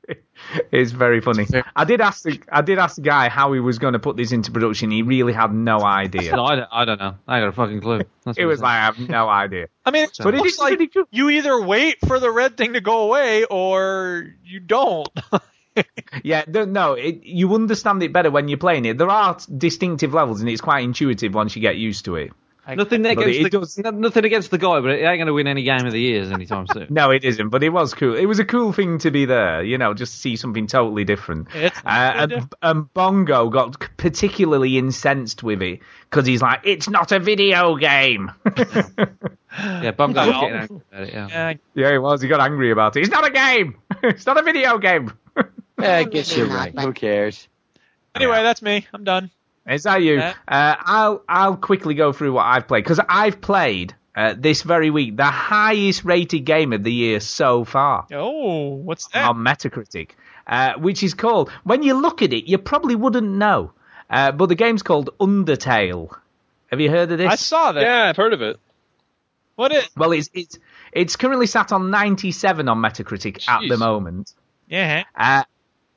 it's 0.72 0.92
very 0.92 1.20
funny. 1.20 1.46
I 1.74 1.84
did 1.84 2.00
ask 2.00 2.22
the 2.22 2.40
I 2.50 2.62
did 2.62 2.78
ask 2.78 2.96
the 2.96 3.02
guy 3.02 3.28
how 3.28 3.52
he 3.52 3.60
was 3.60 3.78
going 3.78 3.94
to 3.94 3.98
put 3.98 4.16
this 4.16 4.32
into 4.32 4.50
production. 4.50 4.90
He 4.90 5.02
really 5.02 5.32
had 5.32 5.52
no 5.52 5.82
idea. 5.82 6.34
No, 6.34 6.44
I 6.44 6.56
don't, 6.56 6.68
I 6.70 6.84
don't 6.84 6.98
know. 6.98 7.16
I 7.26 7.40
got 7.40 7.48
a 7.48 7.52
fucking 7.52 7.80
clue. 7.80 8.02
That's 8.24 8.38
It 8.38 8.44
was 8.44 8.60
I'm 8.60 8.64
like 8.64 8.72
I 8.72 8.84
have 8.84 8.98
no 9.08 9.28
idea. 9.28 9.68
I 9.84 9.90
mean, 9.90 10.04
it 10.04 10.18
But 10.22 10.34
it 10.34 10.38
looks 10.38 10.58
like 10.58 10.76
pretty 10.76 10.88
cool. 10.88 11.04
you 11.10 11.30
either 11.30 11.60
wait 11.60 11.98
for 12.06 12.18
the 12.18 12.30
red 12.30 12.56
thing 12.56 12.74
to 12.74 12.80
go 12.80 13.04
away 13.04 13.44
or 13.44 14.26
you 14.44 14.60
don't. 14.60 15.08
yeah, 16.22 16.44
no, 16.48 16.94
it, 16.94 17.24
you 17.24 17.54
understand 17.54 18.02
it 18.02 18.12
better 18.12 18.30
when 18.30 18.48
you're 18.48 18.58
playing 18.58 18.84
it. 18.84 18.98
There 18.98 19.10
are 19.10 19.36
distinctive 19.56 20.14
levels, 20.14 20.40
and 20.40 20.48
it's 20.48 20.60
quite 20.60 20.84
intuitive 20.84 21.34
once 21.34 21.54
you 21.54 21.62
get 21.62 21.76
used 21.76 22.06
to 22.06 22.16
it. 22.16 22.32
Nothing 22.74 23.02
But 23.02 23.12
against 23.18 23.42
the, 23.42 23.50
does- 23.50 23.78
no- 23.78 23.90
nothing 23.90 24.24
against 24.24 24.50
the 24.50 24.58
guy, 24.58 24.80
but 24.80 24.90
it 24.90 25.02
ain't 25.04 25.18
going 25.18 25.26
to 25.26 25.32
win 25.32 25.46
any 25.46 25.62
game 25.62 25.86
of 25.86 25.92
the 25.92 26.00
years 26.00 26.32
anytime 26.32 26.66
soon. 26.66 26.86
No, 26.90 27.10
it 27.10 27.24
isn't, 27.24 27.50
but 27.50 27.62
it 27.62 27.68
was 27.68 27.94
cool. 27.94 28.16
It 28.16 28.26
was 28.26 28.38
a 28.38 28.44
cool 28.44 28.72
thing 28.72 28.98
to 28.98 29.10
be 29.10 29.24
there, 29.24 29.62
you 29.62 29.78
know, 29.78 29.94
just 29.94 30.14
to 30.14 30.18
see 30.18 30.36
something 30.36 30.66
totally 30.66 31.04
different. 31.04 31.48
Uh, 31.86 32.12
and, 32.16 32.48
and 32.62 32.94
Bongo 32.94 33.48
got 33.48 33.78
particularly 33.96 34.76
incensed 34.78 35.42
with 35.42 35.62
it 35.62 35.80
because 36.10 36.26
he's 36.26 36.42
like, 36.42 36.60
"It's 36.64 36.88
not 36.88 37.12
a 37.12 37.18
video 37.20 37.76
game." 37.76 38.32
yeah, 38.56 39.90
Bongo 39.92 40.26
was 40.26 40.40
getting 40.40 40.56
angry 40.56 40.80
about 40.90 41.02
it. 41.02 41.12
Yeah. 41.12 41.28
Yeah, 41.28 41.54
yeah, 41.74 41.92
he 41.92 41.98
was. 41.98 42.22
He 42.22 42.28
got 42.28 42.40
angry 42.40 42.70
about 42.70 42.96
it. 42.96 43.00
It's 43.00 43.10
not 43.10 43.26
a 43.26 43.30
game. 43.30 43.76
it's 44.02 44.26
not 44.26 44.38
a 44.38 44.42
video 44.42 44.78
game. 44.78 45.12
Yeah, 45.78 45.96
I 45.98 46.04
guess 46.04 46.36
you're 46.36 46.46
right. 46.46 46.76
Who 46.78 46.92
cares? 46.92 47.48
Anyway, 48.14 48.42
that's 48.42 48.62
me. 48.62 48.86
I'm 48.94 49.04
done. 49.04 49.30
Is 49.68 49.82
that 49.84 50.02
you? 50.02 50.16
Yeah. 50.18 50.34
Uh, 50.46 50.76
I'll 50.78 51.24
I'll 51.28 51.56
quickly 51.56 51.94
go 51.94 52.12
through 52.12 52.32
what 52.32 52.44
I've 52.46 52.68
played 52.68 52.84
because 52.84 53.00
I've 53.08 53.40
played 53.40 53.94
uh, 54.14 54.34
this 54.38 54.62
very 54.62 54.90
week 54.90 55.16
the 55.16 55.24
highest 55.24 56.04
rated 56.04 56.44
game 56.44 56.72
of 56.72 56.82
the 56.84 56.92
year 56.92 57.20
so 57.20 57.64
far 57.64 58.06
Oh, 58.12 58.74
what's 58.76 59.08
that? 59.08 59.28
on 59.28 59.36
Metacritic, 59.38 60.10
uh, 60.46 60.74
which 60.78 61.02
is 61.02 61.14
called. 61.14 61.50
When 61.64 61.82
you 61.82 61.94
look 61.94 62.22
at 62.22 62.32
it, 62.32 62.48
you 62.48 62.58
probably 62.58 62.94
wouldn't 62.94 63.26
know, 63.28 63.72
uh, 64.08 64.32
but 64.32 64.46
the 64.46 64.54
game's 64.54 64.82
called 64.82 65.10
Undertale. 65.18 66.16
Have 66.70 66.80
you 66.80 66.90
heard 66.90 67.10
of 67.12 67.18
this? 67.18 67.30
I 67.32 67.34
saw 67.36 67.72
that. 67.72 67.82
Yeah, 67.82 68.04
I've 68.08 68.16
heard 68.16 68.32
of 68.32 68.42
it. 68.42 68.58
What 69.56 69.72
is? 69.72 69.88
Well, 69.96 70.12
it's 70.12 70.30
it's 70.34 70.58
it's 70.92 71.16
currently 71.16 71.46
sat 71.46 71.72
on 71.72 71.90
97 71.90 72.68
on 72.68 72.78
Metacritic 72.78 73.48
at 73.48 73.62
the 73.68 73.76
moment. 73.76 74.32
Yeah. 74.68 75.04
Uh, 75.14 75.44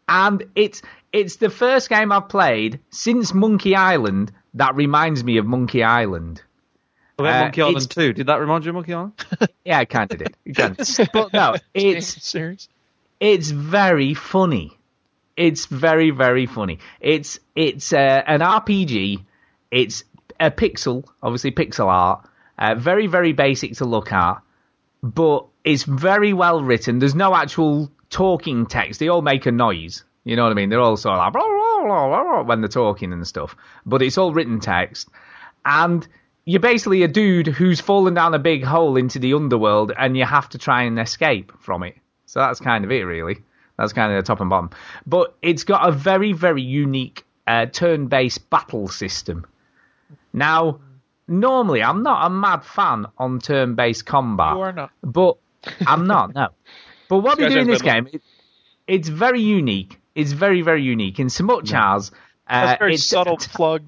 and 0.07 0.43
it's 0.55 0.81
it's 1.11 1.37
the 1.37 1.49
first 1.49 1.89
game 1.89 2.11
I've 2.11 2.29
played 2.29 2.79
since 2.91 3.33
Monkey 3.33 3.75
Island 3.75 4.31
that 4.55 4.75
reminds 4.75 5.23
me 5.23 5.37
of 5.37 5.45
Monkey 5.45 5.83
Island. 5.83 6.41
What 7.15 7.25
about 7.25 7.35
Uh, 7.37 7.43
Monkey 7.45 7.61
Island 7.61 7.77
it's- 7.77 7.95
2? 7.95 8.13
Did 8.13 8.27
that 8.27 8.39
remind 8.39 8.65
you 8.65 8.69
of 8.69 8.75
Monkey 8.75 8.93
Island? 8.93 9.13
Yeah, 9.65 9.79
I 9.79 9.85
kind 9.85 10.11
of 10.11 10.17
did. 10.17 10.35
It 10.45 10.55
kinda 10.55 10.83
did. 10.83 11.09
but 11.13 11.33
no, 11.33 11.55
it's 11.73 12.23
serious. 12.23 12.67
it's 13.19 13.49
very 13.51 14.13
funny. 14.13 14.71
It's 15.37 15.65
very 15.67 16.09
very 16.11 16.45
funny. 16.47 16.79
It's 16.99 17.39
it's 17.55 17.93
uh, 17.93 18.23
an 18.25 18.39
RPG. 18.41 19.23
It's 19.71 20.03
a 20.39 20.49
pixel, 20.51 21.05
obviously 21.21 21.51
pixel 21.51 21.85
art. 21.87 22.25
Uh, 22.57 22.75
very 22.75 23.07
very 23.07 23.33
basic 23.33 23.73
to 23.75 23.85
look 23.85 24.11
at, 24.11 24.41
but 25.03 25.45
it's 25.63 25.83
very 25.83 26.33
well 26.33 26.61
written. 26.63 26.99
There's 26.99 27.15
no 27.15 27.35
actual 27.35 27.91
talking 28.09 28.65
text. 28.65 28.99
They 28.99 29.07
all 29.09 29.21
make 29.21 29.45
a 29.45 29.51
noise. 29.51 30.03
You 30.23 30.35
know 30.35 30.43
what 30.43 30.51
I 30.51 30.55
mean? 30.55 30.69
They're 30.69 30.79
all 30.81 30.97
sort 30.97 31.13
of 31.13 31.19
like 31.19 31.33
blah, 31.33 31.41
blah, 31.83 32.23
blah, 32.23 32.41
when 32.43 32.61
they're 32.61 32.67
talking 32.67 33.13
and 33.13 33.25
stuff. 33.27 33.55
But 33.85 34.01
it's 34.01 34.17
all 34.17 34.33
written 34.33 34.59
text, 34.59 35.09
and 35.65 36.07
you're 36.45 36.59
basically 36.59 37.03
a 37.03 37.07
dude 37.07 37.47
who's 37.47 37.79
fallen 37.79 38.13
down 38.13 38.33
a 38.33 38.39
big 38.39 38.63
hole 38.63 38.97
into 38.97 39.19
the 39.19 39.33
underworld, 39.33 39.91
and 39.97 40.17
you 40.17 40.25
have 40.25 40.49
to 40.49 40.57
try 40.57 40.83
and 40.83 40.99
escape 40.99 41.51
from 41.59 41.83
it. 41.83 41.95
So 42.25 42.39
that's 42.39 42.59
kind 42.59 42.83
of 42.85 42.91
it, 42.91 43.03
really. 43.03 43.37
That's 43.77 43.93
kind 43.93 44.11
of 44.11 44.23
the 44.23 44.27
top 44.27 44.41
and 44.41 44.49
bottom. 44.49 44.71
But 45.07 45.35
it's 45.41 45.63
got 45.63 45.87
a 45.87 45.91
very, 45.91 46.33
very 46.33 46.61
unique 46.61 47.23
uh, 47.47 47.67
turn-based 47.67 48.49
battle 48.49 48.87
system. 48.89 49.45
Now, 50.33 50.81
normally 51.27 51.81
I'm 51.81 52.03
not 52.03 52.25
a 52.25 52.29
mad 52.29 52.63
fan 52.65 53.05
on 53.17 53.39
turn-based 53.39 54.05
combat, 54.05 54.55
You 54.55 54.61
are 54.61 54.73
not. 54.73 54.91
but 55.01 55.37
I'm 55.87 56.07
not. 56.07 56.35
No. 56.35 56.49
But 57.09 57.19
what 57.19 57.39
they 57.39 57.49
do 57.49 57.57
in 57.57 57.65
this 57.67 57.81
game, 57.81 58.07
it, 58.13 58.21
it's 58.85 59.09
very 59.09 59.41
unique. 59.41 59.98
It's 60.19 60.31
very, 60.31 60.61
very 60.61 60.83
unique 60.83 61.19
in 61.19 61.29
so 61.29 61.43
much 61.43 61.73
as 61.73 62.11
uh, 62.47 62.65
That's 62.65 62.75
a 62.75 62.79
very 62.79 62.93
it's 62.95 63.05
subtle 63.05 63.37
plug. 63.37 63.83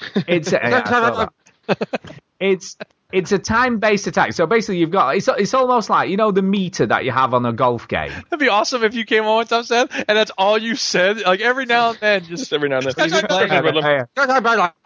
it's 0.26 0.52
yeah, 0.52 0.82
I 0.84 0.88
thought 0.88 1.32
that. 1.66 2.12
it's 2.40 2.76
it's 3.12 3.32
a 3.32 3.38
time-based 3.38 4.06
attack. 4.06 4.32
So 4.34 4.46
basically, 4.46 4.78
you've 4.78 4.90
got 4.90 5.16
it's 5.16 5.28
it's 5.28 5.54
almost 5.54 5.90
like 5.90 6.10
you 6.10 6.16
know 6.16 6.30
the 6.30 6.42
meter 6.42 6.86
that 6.86 7.04
you 7.04 7.10
have 7.10 7.34
on 7.34 7.44
a 7.46 7.52
golf 7.52 7.88
game. 7.88 8.10
That'd 8.10 8.38
be 8.38 8.48
awesome 8.48 8.84
if 8.84 8.94
you 8.94 9.04
came 9.04 9.24
on 9.24 9.36
one 9.36 9.46
time, 9.46 9.64
Seth, 9.64 9.90
and 9.92 10.16
that's 10.16 10.30
all 10.36 10.58
you 10.58 10.76
said. 10.76 11.20
Like 11.20 11.40
every 11.40 11.66
now 11.66 11.90
and 11.90 11.98
then, 11.98 12.24
just 12.24 12.42
Just 12.42 12.52
every 12.52 12.68
now 12.68 12.78
and 12.78 12.86
then. 12.86 13.08
Yeah, 13.10 14.04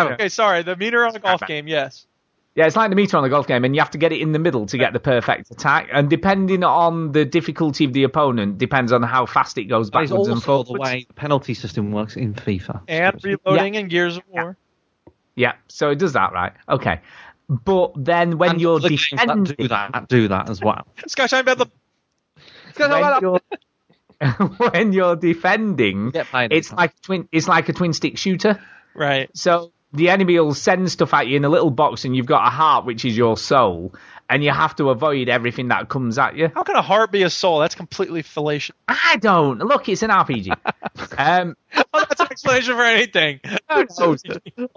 yeah. 0.00 0.12
okay. 0.12 0.28
Sorry, 0.28 0.62
the 0.62 0.76
meter 0.76 1.04
on 1.04 1.16
a 1.16 1.18
golf 1.18 1.42
game. 1.46 1.66
Yes. 1.66 2.06
Yeah, 2.54 2.66
it's 2.66 2.76
like 2.76 2.90
the 2.90 2.96
meter 2.96 3.16
on 3.16 3.22
the 3.22 3.30
golf 3.30 3.46
game, 3.46 3.64
and 3.64 3.74
you 3.74 3.80
have 3.80 3.92
to 3.92 3.98
get 3.98 4.12
it 4.12 4.20
in 4.20 4.32
the 4.32 4.38
middle 4.38 4.66
to 4.66 4.76
get 4.76 4.92
the 4.92 5.00
perfect 5.00 5.50
attack. 5.50 5.88
And 5.90 6.10
depending 6.10 6.62
on 6.64 7.12
the 7.12 7.24
difficulty 7.24 7.86
of 7.86 7.94
the 7.94 8.02
opponent, 8.02 8.58
depends 8.58 8.92
on 8.92 9.02
how 9.02 9.24
fast 9.24 9.56
it 9.56 9.64
goes 9.64 9.90
That 9.90 10.02
is 10.02 10.10
backwards 10.10 10.28
and 10.28 10.34
also 10.36 10.64
forwards. 10.64 10.68
the 10.68 10.78
way 10.78 11.04
the 11.08 11.14
penalty 11.14 11.54
system 11.54 11.92
works 11.92 12.16
in 12.16 12.34
FIFA. 12.34 12.82
And 12.88 13.18
reloading 13.24 13.76
in 13.76 13.88
Gears 13.88 14.18
of 14.18 14.24
War. 14.28 14.56
Yeah, 15.34 15.54
so 15.68 15.88
it 15.90 15.98
does 15.98 16.12
that, 16.12 16.34
right? 16.34 16.52
Okay. 16.68 17.00
But 17.48 17.92
then 17.96 18.36
when 18.36 18.50
And 18.50 18.60
you're 18.60 18.80
the 18.80 18.90
games 18.90 19.08
that 19.12 19.20
defending, 19.26 19.56
do 19.56 19.68
that 19.68 20.08
do 20.08 20.28
that 20.28 20.50
as 20.50 20.60
well. 20.60 20.86
Skyshine 21.08 21.44
Bedlam. 21.46 21.70
when 22.76 23.20
you're, 23.22 23.40
when 24.70 24.92
you're 24.92 25.16
defending, 25.16 26.12
it's 26.14 26.72
like 26.72 27.00
twin. 27.00 27.28
It's 27.32 27.48
like 27.48 27.68
a 27.68 27.72
twin 27.72 27.92
stick 27.92 28.18
shooter. 28.18 28.60
Right. 28.94 29.30
So 29.34 29.72
the 29.92 30.10
enemy 30.10 30.38
will 30.38 30.54
send 30.54 30.90
stuff 30.90 31.12
at 31.14 31.26
you 31.26 31.36
in 31.36 31.44
a 31.44 31.48
little 31.48 31.70
box, 31.70 32.04
and 32.04 32.16
you've 32.16 32.26
got 32.26 32.46
a 32.46 32.50
heart, 32.50 32.84
which 32.84 33.04
is 33.04 33.16
your 33.16 33.36
soul, 33.36 33.94
and 34.28 34.42
you 34.42 34.50
have 34.50 34.74
to 34.76 34.90
avoid 34.90 35.28
everything 35.28 35.68
that 35.68 35.88
comes 35.88 36.18
at 36.18 36.36
you. 36.36 36.50
How 36.54 36.62
can 36.62 36.76
a 36.76 36.82
heart 36.82 37.12
be 37.12 37.22
a 37.22 37.30
soul? 37.30 37.58
That's 37.58 37.74
completely 37.74 38.22
fallacious. 38.22 38.74
I 38.88 39.16
don't 39.20 39.58
look. 39.58 39.88
It's 39.88 40.02
an 40.02 40.10
RPG. 40.10 40.56
um, 41.18 41.56
Oh, 41.74 42.04
that's 42.08 42.20
an 42.20 42.28
explanation 42.30 42.74
for 42.76 42.82
anything. 42.84 43.40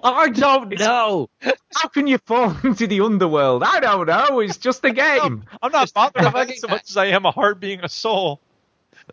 I 0.03 0.29
don't 0.29 0.77
know. 0.79 1.29
How 1.41 1.87
can 1.89 2.07
you 2.07 2.17
fall 2.19 2.55
into 2.63 2.87
the 2.87 3.01
underworld? 3.01 3.63
I 3.63 3.79
don't 3.79 4.07
know. 4.07 4.39
It's 4.39 4.57
just 4.57 4.83
a 4.85 4.91
game. 4.91 5.43
I'm 5.61 5.71
not 5.71 5.93
bothered 5.93 6.31
by 6.33 6.43
it 6.43 6.59
so 6.59 6.67
much 6.67 6.89
as 6.89 6.97
I 6.97 7.07
am 7.07 7.25
a 7.25 7.31
heart 7.31 7.59
being 7.59 7.81
a 7.83 7.89
soul. 7.89 8.39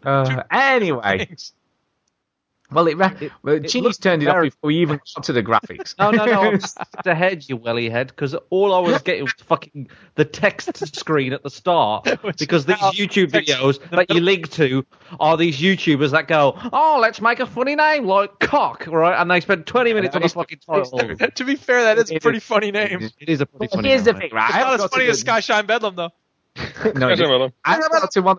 Uh, 0.03 0.43
anyway, 0.51 1.27
Thanks. 1.27 1.53
Well, 2.73 2.87
it, 2.89 2.97
ra- 2.97 3.13
well, 3.43 3.59
Chinny's 3.61 3.75
looks 3.77 3.99
turned 3.99 4.23
it 4.23 4.29
off 4.29 4.43
before 4.43 4.69
we 4.69 4.77
even 4.79 5.01
got 5.15 5.25
to 5.25 5.33
the 5.33 5.43
graphics. 5.43 5.95
No, 5.99 6.11
no, 6.11 6.25
no. 6.25 6.41
I'm 6.43 6.61
skipped 6.61 7.07
ahead, 7.07 7.45
you 7.49 7.57
welly 7.57 7.89
head, 7.89 8.09
because 8.09 8.35
all 8.51 8.75
I 8.75 8.79
was 8.81 9.01
getting 9.05 9.25
was 9.25 9.33
fucking 9.47 9.89
the 10.15 10.25
text 10.25 10.95
screen 10.97 11.33
at 11.33 11.43
the 11.43 11.51
start. 11.51 12.09
Because 12.39 12.65
these 12.67 12.77
YouTube 12.77 13.31
videos 13.31 13.79
that 13.91 14.11
you 14.13 14.21
link 14.21 14.49
to 14.53 14.85
are 15.21 15.37
these 15.37 15.59
YouTubers 15.61 16.11
that 16.13 16.29
go, 16.29 16.59
oh, 16.73 16.99
let's 17.01 17.21
make 17.21 17.41
a 17.41 17.47
funny 17.47 17.75
name 17.77 18.05
like 18.07 18.39
cock, 18.41 18.87
right? 18.87 19.21
And 19.21 19.31
they 19.31 19.41
spend 19.41 19.67
20 19.67 19.93
minutes 19.95 20.17
on 20.17 20.23
the 20.23 20.29
fucking 20.29 20.59
title. 20.59 20.99
to 21.35 21.45
be 21.45 21.57
fair, 21.57 21.83
that 21.85 21.99
is 21.99 22.11
a 22.11 22.19
pretty 22.21 22.39
is- 22.39 22.45
funny 22.45 22.71
name. 22.71 23.11
It 23.21 23.29
is 23.29 23.41
a 23.41 23.47
pretty 23.47 23.69
Well, 23.73 23.77
funny 23.83 23.89
here's 23.91 24.05
the 24.05 24.13
name, 24.13 24.21
thing, 24.23 24.31
right? 24.33 24.49
It's 24.49 24.57
I've 24.57 24.63
not 24.79 24.81
as 24.85 24.91
funny 24.91 25.05
go- 25.05 25.11
as 25.11 25.25
Skyshine 25.25 25.67
Bedlam, 25.67 25.95
though. 25.97 26.11
No, 26.57 26.63
it 26.65 26.95
Guys, 26.95 27.13
isn't. 27.21 27.29
Bedlam. 27.29 27.53
I've 27.65 27.81
got 27.91 28.11
to 28.11 28.21
one. 28.23 28.37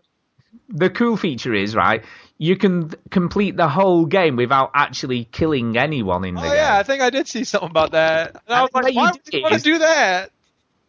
The 0.70 0.90
cool 0.90 1.18
feature 1.18 1.54
is 1.54 1.76
right. 1.76 2.04
You 2.40 2.58
can 2.58 2.92
complete 3.12 3.56
the 3.56 3.70
whole 3.70 4.06
game 4.06 4.36
without 4.36 4.72
actually 4.74 5.26
killing 5.26 5.78
anyone 5.78 6.26
in 6.26 6.36
the 6.36 6.42
Oh 6.42 6.44
game. 6.44 6.54
yeah, 6.56 6.78
I 6.78 6.84
think 6.84 7.02
I 7.02 7.10
did 7.10 7.28
see 7.28 7.44
something 7.44 7.70
about 7.70 7.92
that. 7.92 8.32
And 8.48 8.56
I 8.56 8.62
was 8.64 8.72
like, 8.74 8.84
why 8.84 8.90
you 8.90 9.02
would 9.02 9.16
you 9.26 9.32
did. 9.32 9.44
want 9.44 9.56
to 9.56 9.62
do 9.62 9.78
that? 9.80 10.32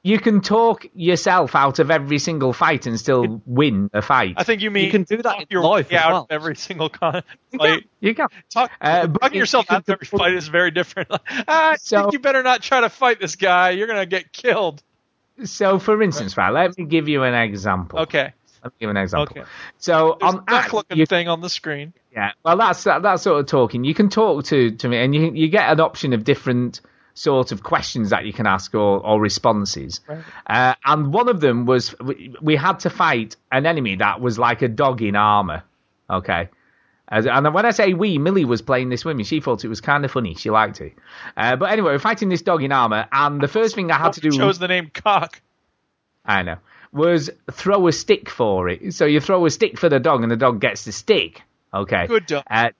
You 0.02 0.18
can 0.18 0.42
talk 0.42 0.86
yourself 0.94 1.54
out 1.54 1.78
of 1.78 1.90
every 1.90 2.18
single 2.18 2.52
fight 2.52 2.86
and 2.86 2.98
still 3.00 3.40
win 3.46 3.88
a 3.94 4.02
fight. 4.02 4.34
I 4.36 4.44
think 4.44 4.60
you 4.60 4.70
mean 4.70 4.84
You 4.86 4.90
can 4.90 5.04
do 5.04 5.16
that 5.18 5.22
talk 5.22 5.40
in 5.42 5.46
your 5.48 5.62
life 5.62 5.90
way 5.90 5.96
as 5.96 6.02
out 6.04 6.12
well. 6.12 6.22
of 6.24 6.26
every 6.30 6.56
single 6.56 6.88
con. 6.90 7.22
Like, 7.54 7.84
you 8.00 8.14
can. 8.14 8.26
talk, 8.50 8.70
Uh, 8.80 9.06
talking 9.06 9.38
yourself 9.38 9.66
you 9.70 9.76
out 9.76 9.82
of 9.88 9.88
every 9.90 10.06
fight 10.06 10.34
is 10.34 10.48
very 10.48 10.70
different. 10.72 11.08
Like, 11.10 11.22
ah, 11.48 11.70
I 11.72 11.76
So- 11.76 12.00
think 12.02 12.12
you 12.14 12.18
better 12.18 12.42
not 12.42 12.60
try 12.62 12.80
to 12.80 12.90
fight 12.90 13.18
this 13.20 13.36
guy. 13.36 13.70
You're 13.70 13.86
gonna 13.86 14.04
get 14.06 14.30
killed. 14.32 14.82
So, 15.44 15.78
for 15.78 16.00
instance, 16.02 16.36
right, 16.36 16.50
let 16.50 16.76
me 16.76 16.84
give 16.84 17.08
you 17.08 17.22
an 17.22 17.34
example. 17.34 18.00
Okay. 18.00 18.32
Let 18.64 18.72
me 18.72 18.76
give 18.80 18.90
an 18.90 18.96
example. 18.96 19.40
Okay. 19.40 19.48
So, 19.78 20.16
There's 20.18 20.34
on 20.34 20.40
a 20.40 20.44
duck 20.46 20.64
Act, 20.64 20.74
looking 20.74 20.96
you 20.96 21.06
thing 21.06 21.28
on 21.28 21.42
the 21.42 21.50
screen. 21.50 21.92
Yeah, 22.12 22.30
well, 22.42 22.56
that's 22.56 22.84
that, 22.84 23.02
that's 23.02 23.22
sort 23.22 23.40
of 23.40 23.46
talking. 23.46 23.84
You 23.84 23.94
can 23.94 24.08
talk 24.08 24.44
to 24.46 24.70
to 24.70 24.88
me, 24.88 24.98
and 24.98 25.14
you 25.14 25.32
you 25.32 25.48
get 25.48 25.70
an 25.70 25.80
option 25.80 26.14
of 26.14 26.24
different 26.24 26.80
sort 27.14 27.52
of 27.52 27.62
questions 27.62 28.10
that 28.10 28.24
you 28.24 28.32
can 28.32 28.46
ask 28.46 28.74
or, 28.74 29.04
or 29.04 29.20
responses. 29.20 30.00
Right. 30.08 30.24
Uh, 30.46 30.74
and 30.84 31.12
one 31.12 31.28
of 31.28 31.40
them 31.40 31.66
was 31.66 31.94
we, 32.00 32.34
we 32.40 32.56
had 32.56 32.80
to 32.80 32.90
fight 32.90 33.36
an 33.52 33.66
enemy 33.66 33.96
that 33.96 34.20
was 34.20 34.38
like 34.38 34.62
a 34.62 34.68
dog 34.68 35.00
in 35.02 35.14
armor. 35.14 35.62
Okay. 36.10 36.48
As, 37.06 37.26
and 37.26 37.52
when 37.52 37.66
I 37.66 37.70
say 37.70 37.92
we, 37.92 38.18
Millie 38.18 38.46
was 38.46 38.62
playing 38.62 38.88
this 38.88 39.04
with 39.04 39.16
me. 39.16 39.24
She 39.24 39.40
thought 39.40 39.64
it 39.64 39.68
was 39.68 39.80
kind 39.80 40.04
of 40.04 40.10
funny. 40.10 40.34
She 40.34 40.50
liked 40.50 40.80
it. 40.80 40.94
Uh, 41.36 41.54
but 41.56 41.70
anyway, 41.70 41.92
we're 41.92 41.98
fighting 41.98 42.30
this 42.30 42.42
dog 42.42 42.62
in 42.62 42.72
armor, 42.72 43.06
and 43.12 43.40
the 43.40 43.48
first 43.48 43.74
thing 43.74 43.90
I 43.90 43.98
had 43.98 44.14
to 44.14 44.20
do 44.20 44.28
was 44.28 44.36
chose 44.36 44.58
the 44.58 44.68
name 44.68 44.90
cock. 44.92 45.40
I 46.24 46.42
know. 46.42 46.56
Was 46.94 47.28
throw 47.50 47.88
a 47.88 47.92
stick 47.92 48.30
for 48.30 48.68
it. 48.68 48.94
So 48.94 49.04
you 49.04 49.20
throw 49.20 49.44
a 49.44 49.50
stick 49.50 49.78
for 49.78 49.88
the 49.88 50.00
dog, 50.00 50.22
and 50.22 50.30
the 50.30 50.36
dog 50.36 50.60
gets 50.60 50.84
the 50.84 50.92
stick. 50.92 51.42
Okay. 51.74 52.06
Good 52.06 52.26
dog. 52.26 52.44
Uh, 52.48 52.70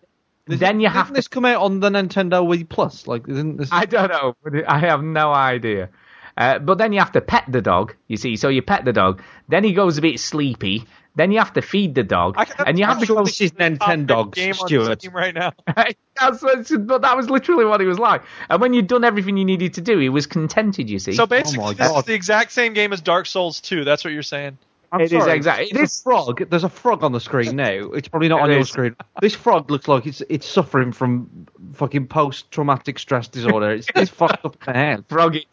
then 0.46 0.78
you 0.80 0.88
have 0.88 1.06
Didn't 1.06 1.16
this 1.16 1.28
come 1.28 1.44
out 1.44 1.62
on 1.62 1.80
the 1.80 1.90
Nintendo 1.90 2.46
Wii 2.46 2.68
Plus? 2.68 3.06
Like, 3.06 3.28
isn't 3.28 3.56
this? 3.56 3.70
I 3.72 3.86
don't 3.86 4.08
know. 4.10 4.34
I 4.68 4.78
have 4.78 5.02
no 5.02 5.32
idea. 5.32 5.90
Uh, 6.36 6.58
but 6.58 6.78
then 6.78 6.92
you 6.92 6.98
have 6.98 7.12
to 7.12 7.20
pet 7.20 7.44
the 7.48 7.60
dog, 7.60 7.94
you 8.08 8.16
see. 8.16 8.36
So 8.36 8.48
you 8.48 8.62
pet 8.62 8.84
the 8.84 8.92
dog. 8.92 9.22
Then 9.48 9.64
he 9.64 9.72
goes 9.72 9.98
a 9.98 10.02
bit 10.02 10.20
sleepy. 10.20 10.84
Then 11.16 11.30
you 11.30 11.38
have 11.38 11.52
to 11.52 11.62
feed 11.62 11.94
the 11.94 12.02
dog, 12.02 12.36
and 12.66 12.78
you 12.78 12.84
have 12.84 12.98
to 12.98 13.06
go. 13.06 13.24
This 13.24 13.40
is 13.40 13.52
Nintendogs, 13.52 14.32
game 14.34 14.54
on 14.60 14.66
Stuart. 14.66 15.06
Right 15.12 15.32
now. 15.34 15.52
That's 16.20 16.42
what- 16.42 16.86
but 16.86 17.02
that 17.02 17.16
was 17.16 17.30
literally 17.30 17.64
what 17.64 17.80
he 17.80 17.86
was 17.86 17.98
like. 17.98 18.22
And 18.50 18.60
when 18.60 18.74
you'd 18.74 18.86
done 18.88 19.04
everything 19.04 19.36
you 19.36 19.44
needed 19.44 19.74
to 19.74 19.80
do, 19.80 19.98
he 19.98 20.08
was 20.08 20.26
contented. 20.26 20.90
You 20.90 20.98
see. 20.98 21.12
So 21.12 21.22
oh 21.24 21.26
basically, 21.26 21.58
my 21.64 21.72
this 21.74 21.96
is 21.96 22.04
the 22.04 22.14
exact 22.14 22.52
same 22.52 22.72
game 22.72 22.92
as 22.92 23.00
Dark 23.00 23.26
Souls 23.26 23.60
2. 23.60 23.84
That's 23.84 24.04
what 24.04 24.12
you're 24.12 24.22
saying. 24.22 24.58
I'm 24.92 25.00
It 25.00 25.12
is 25.12 25.22
sorry, 25.22 25.36
exactly- 25.36 25.66
it 25.66 25.74
There's 25.74 26.00
a 26.00 26.02
frog. 26.02 26.50
There's 26.50 26.62
a 26.64 26.68
frog 26.68 27.02
on 27.02 27.10
the 27.12 27.20
screen 27.20 27.56
now. 27.56 27.90
It's 27.92 28.06
probably 28.08 28.28
not 28.28 28.42
on 28.42 28.50
It 28.50 28.54
your 28.54 28.64
screen. 28.64 28.94
This 29.20 29.34
frog 29.34 29.70
looks 29.70 29.88
like 29.88 30.06
it's 30.06 30.22
it's 30.28 30.46
suffering 30.46 30.92
from 30.92 31.46
fucking 31.74 32.06
post 32.06 32.50
traumatic 32.52 32.98
stress 33.00 33.26
disorder. 33.28 33.70
It's, 33.72 33.88
it's 33.94 34.10
fucked 34.20 34.44
up 34.44 34.56
in 34.66 34.72
the 34.72 34.78
head. 34.78 35.04
Froggy, 35.08 35.48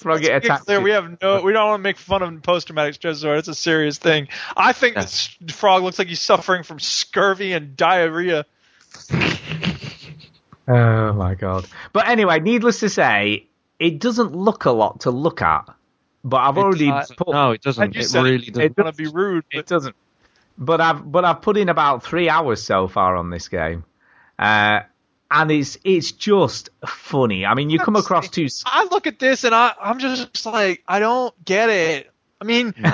Froggy 0.00 0.28
Let's 0.28 0.42
be 0.42 0.46
attacked. 0.48 0.64
clear, 0.66 0.80
we 0.80 0.90
have 0.90 1.20
no. 1.22 1.40
We 1.42 1.52
don't 1.52 1.68
want 1.68 1.80
to 1.80 1.82
make 1.82 1.98
fun 1.98 2.22
of 2.22 2.42
post-traumatic 2.42 2.94
stress 2.94 3.16
disorder. 3.16 3.38
It's 3.38 3.48
a 3.48 3.54
serious 3.54 3.98
thing. 3.98 4.28
I 4.56 4.72
think 4.72 4.94
this 4.96 5.28
frog 5.50 5.82
looks 5.82 5.98
like 5.98 6.08
he's 6.08 6.20
suffering 6.20 6.62
from 6.62 6.78
scurvy 6.80 7.52
and 7.52 7.76
diarrhea. 7.76 8.44
Oh 10.68 11.12
my 11.12 11.34
god! 11.34 11.66
But 11.92 12.08
anyway, 12.08 12.40
needless 12.40 12.80
to 12.80 12.88
say, 12.88 13.46
it 13.78 14.00
doesn't 14.00 14.34
look 14.34 14.64
a 14.64 14.72
lot 14.72 15.00
to 15.00 15.10
look 15.10 15.40
at. 15.42 15.64
But 16.24 16.38
I've 16.38 16.56
It 16.56 16.60
already 16.60 16.88
doesn't. 16.90 17.16
put. 17.16 17.28
No, 17.28 17.52
it 17.52 17.62
doesn't. 17.62 17.84
And 17.84 17.94
you 17.94 18.00
It 18.00 18.04
said 18.08 18.24
really 18.24 18.46
it 18.48 18.54
doesn't. 18.54 18.76
want 18.78 18.96
to 18.96 19.02
be 19.02 19.08
rude, 19.08 19.44
but 19.52 19.58
It 19.60 19.66
doesn't. 19.66 19.94
But 20.58 20.80
I've 20.80 21.10
but 21.12 21.24
I've 21.24 21.40
put 21.42 21.56
in 21.56 21.68
about 21.68 22.02
three 22.02 22.28
hours 22.28 22.62
so 22.62 22.88
far 22.88 23.14
on 23.14 23.30
this 23.30 23.48
game, 23.48 23.84
uh, 24.38 24.80
and 25.30 25.50
it's 25.50 25.78
it's 25.84 26.12
just 26.12 26.70
funny. 26.86 27.44
I 27.46 27.54
mean, 27.54 27.70
you 27.70 27.78
come 27.78 27.96
across 27.96 28.28
two. 28.28 28.48
I 28.64 28.84
look 28.90 29.06
at 29.06 29.18
this 29.18 29.44
and 29.44 29.54
I, 29.54 29.74
I'm 29.80 29.98
just 29.98 30.46
like, 30.46 30.82
I 30.86 30.98
don't 30.98 31.34
get 31.44 31.68
it. 31.70 32.10
I 32.40 32.44
mean, 32.44 32.74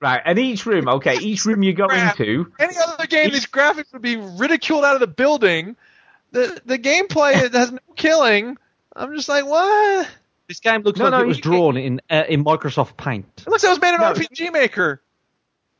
Right, 0.00 0.22
and 0.24 0.38
each 0.38 0.64
room, 0.64 0.88
okay, 0.88 1.16
each 1.16 1.44
room 1.44 1.64
you 1.64 1.72
go 1.72 1.88
Crap. 1.88 2.20
into, 2.20 2.52
any 2.60 2.76
other 2.76 3.08
game, 3.08 3.32
these 3.32 3.46
graphics 3.46 3.92
would 3.92 4.00
be 4.02 4.14
ridiculed 4.14 4.84
out 4.84 4.94
of 4.94 5.00
the 5.00 5.08
building. 5.08 5.74
The 6.30 6.60
the 6.64 6.78
gameplay 6.78 7.32
has 7.52 7.72
no 7.72 7.80
killing. 7.96 8.56
I'm 8.94 9.12
just 9.16 9.28
like, 9.28 9.44
what? 9.44 10.08
This 10.46 10.60
game 10.60 10.82
looks 10.82 11.00
No, 11.00 11.06
like 11.06 11.10
no, 11.12 11.22
it 11.22 11.26
was 11.26 11.38
drawn 11.38 11.76
in 11.76 12.00
uh, 12.08 12.22
in 12.28 12.44
Microsoft 12.44 12.96
Paint. 12.96 13.26
It 13.38 13.48
looks 13.48 13.64
like 13.64 13.70
it 13.70 13.72
was 13.72 13.80
made 13.80 13.94
in 13.94 14.00
No. 14.00 14.12
RPG 14.12 14.52
Maker. 14.52 15.02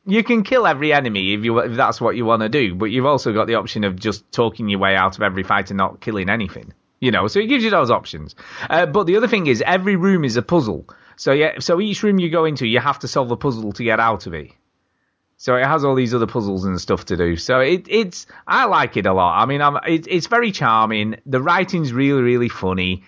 You 0.09 0.23
can 0.23 0.43
kill 0.43 0.67
every 0.67 0.93
enemy 0.93 1.33
if 1.33 1.43
you 1.43 1.59
if 1.59 1.75
that's 1.75 2.01
what 2.01 2.15
you 2.15 2.25
want 2.25 2.41
to 2.41 2.49
do, 2.49 2.75
but 2.75 2.85
you've 2.85 3.05
also 3.05 3.33
got 3.33 3.47
the 3.47 3.55
option 3.55 3.83
of 3.83 3.95
just 3.95 4.29
talking 4.31 4.67
your 4.69 4.79
way 4.79 4.95
out 4.95 5.15
of 5.15 5.23
every 5.23 5.43
fight 5.43 5.69
and 5.71 5.77
not 5.77 6.01
killing 6.01 6.29
anything. 6.29 6.73
You 6.99 7.11
know, 7.11 7.27
so 7.27 7.39
it 7.39 7.47
gives 7.47 7.63
you 7.63 7.69
those 7.69 7.89
options. 7.91 8.35
Uh, 8.69 8.85
but 8.85 9.05
the 9.05 9.15
other 9.15 9.27
thing 9.27 9.47
is, 9.47 9.63
every 9.65 9.95
room 9.95 10.25
is 10.25 10.35
a 10.35 10.41
puzzle. 10.41 10.85
So 11.15 11.31
yeah, 11.31 11.59
so 11.59 11.79
each 11.79 12.03
room 12.03 12.19
you 12.19 12.29
go 12.29 12.45
into, 12.45 12.67
you 12.67 12.79
have 12.79 12.99
to 12.99 13.07
solve 13.07 13.31
a 13.31 13.37
puzzle 13.37 13.71
to 13.73 13.83
get 13.83 13.99
out 13.99 14.27
of 14.27 14.33
it. 14.33 14.51
So 15.37 15.55
it 15.55 15.65
has 15.65 15.85
all 15.85 15.95
these 15.95 16.13
other 16.13 16.27
puzzles 16.27 16.65
and 16.65 16.79
stuff 16.81 17.05
to 17.05 17.15
do. 17.15 17.37
So 17.37 17.61
it, 17.61 17.85
it's 17.87 18.27
I 18.45 18.65
like 18.65 18.97
it 18.97 19.05
a 19.05 19.13
lot. 19.13 19.41
I 19.41 19.45
mean, 19.45 19.61
I'm, 19.61 19.77
it, 19.87 20.05
it's 20.07 20.27
very 20.27 20.51
charming. 20.51 21.15
The 21.25 21.41
writing's 21.41 21.93
really 21.93 22.21
really 22.21 22.49
funny. 22.49 23.03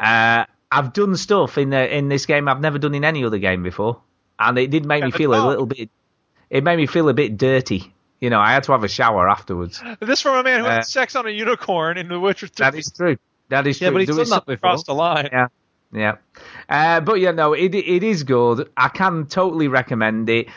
Uh, 0.00 0.46
I've 0.70 0.92
done 0.92 1.16
stuff 1.16 1.58
in 1.58 1.70
the 1.70 1.96
in 1.96 2.08
this 2.08 2.26
game 2.26 2.48
I've 2.48 2.60
never 2.60 2.78
done 2.78 2.94
in 2.94 3.04
any 3.04 3.24
other 3.24 3.38
game 3.38 3.62
before, 3.62 4.00
and 4.38 4.58
it 4.58 4.70
did 4.70 4.84
make 4.84 5.04
me 5.04 5.10
Yeah, 5.10 5.16
feel 5.16 5.34
a 5.34 5.46
little 5.48 5.66
bit. 5.66 5.90
It 6.50 6.64
made 6.64 6.76
me 6.76 6.86
feel 6.86 7.08
a 7.08 7.14
bit 7.14 7.36
dirty. 7.36 7.92
You 8.20 8.30
know, 8.30 8.40
I 8.40 8.52
had 8.52 8.62
to 8.64 8.72
have 8.72 8.82
a 8.84 8.88
shower 8.88 9.28
afterwards. 9.28 9.82
This 10.00 10.20
from 10.22 10.36
a 10.36 10.42
man 10.42 10.60
who 10.60 10.66
Uh, 10.66 10.76
had 10.76 10.84
sex 10.86 11.16
on 11.16 11.26
a 11.26 11.30
unicorn 11.30 11.98
in 11.98 12.08
The 12.08 12.18
Witcher 12.18 12.46
3. 12.46 12.64
That 12.64 12.74
is 12.74 12.90
true. 12.90 13.16
That 13.50 13.66
is 13.66 13.80
Yeah, 13.80 13.88
true. 13.88 13.94
but 13.94 13.98
he's 14.00 14.06
There 14.08 14.14
done 14.14 14.20
was 14.20 14.30
that 14.30 14.46
before. 14.46 14.70
Crossed 14.70 14.86
the 14.86 14.94
line. 14.94 15.28
Yeah, 15.32 15.48
yeah. 15.92 16.12
Uh, 16.68 17.00
but 17.00 17.20
yeah, 17.20 17.32
no, 17.32 17.52
it 17.52 17.74
it 17.74 18.02
is 18.02 18.22
good. 18.24 18.70
I 18.76 18.88
can 18.88 19.26
totally 19.26 19.68
recommend 19.68 20.28
it. 20.30 20.48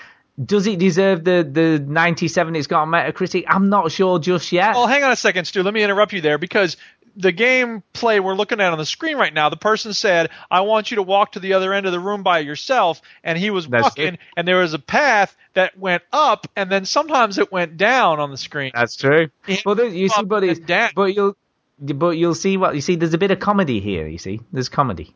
Does 0.44 0.68
it 0.68 0.80
deserve 0.80 1.26
the 1.26 1.48
the 1.52 1.80
97 1.86 2.56
it's 2.56 2.68
got 2.68 2.84
on 2.84 2.90
Metacritic? 2.90 3.44
I'm 3.48 3.68
not 3.70 3.92
sure 3.92 4.20
just 4.20 4.52
yet. 4.54 4.74
Well, 4.76 4.88
hang 4.88 5.04
on 5.04 5.12
a 5.12 5.16
second, 5.18 5.46
Stu. 5.46 5.62
Let 5.64 5.74
me 5.74 5.84
interrupt 5.84 6.14
you 6.14 6.22
there 6.22 6.38
because 6.38 6.78
the 7.20 7.34
gameplay 7.34 8.24
we're 8.24 8.34
looking 8.34 8.62
at 8.62 8.72
on 8.72 8.78
the 8.78 8.86
screen 8.86 9.18
right 9.18 9.34
now, 9.34 9.50
the 9.50 9.58
person 9.58 9.94
said, 9.94 10.30
"I 10.50 10.62
want 10.62 10.90
you 10.90 10.96
to 10.96 11.04
walk 11.04 11.34
to 11.34 11.40
the 11.40 11.54
other 11.54 11.74
end 11.74 11.86
of 11.86 11.92
the 11.92 12.00
room 12.00 12.24
by 12.24 12.40
yourself," 12.40 13.02
and 13.24 13.38
he 13.38 13.52
was 13.52 13.68
That's 13.68 13.84
walking, 13.84 14.14
it. 14.16 14.20
and 14.38 14.48
there 14.48 14.58
was 14.60 14.74
a 14.74 14.80
path 14.80 15.36
that 15.54 15.78
went 15.78 16.02
up, 16.14 16.48
and 16.56 16.72
then 16.72 16.86
sometimes 16.86 17.38
it 17.38 17.52
went 17.52 17.76
down 17.78 18.20
on 18.20 18.32
the 18.32 18.38
screen. 18.38 18.72
That's 18.74 18.96
true. 18.96 19.28
Yeah, 19.48 19.58
Well, 19.66 19.76
there, 19.76 19.88
you 19.88 20.08
see, 20.10 20.16
up 20.22 20.28
but 20.28 20.44
it's, 20.44 20.60
down. 20.62 20.92
but 20.96 21.14
you'll 21.14 21.36
but 21.82 22.12
you'll 22.18 22.36
see 22.36 22.58
what 22.58 22.74
you 22.76 22.82
see. 22.82 22.96
There's 22.96 23.14
a 23.14 23.18
bit 23.18 23.32
of 23.32 23.40
comedy 23.40 23.80
here. 23.80 24.08
You 24.08 24.18
see, 24.18 24.40
there's 24.54 24.70
comedy. 24.70 25.14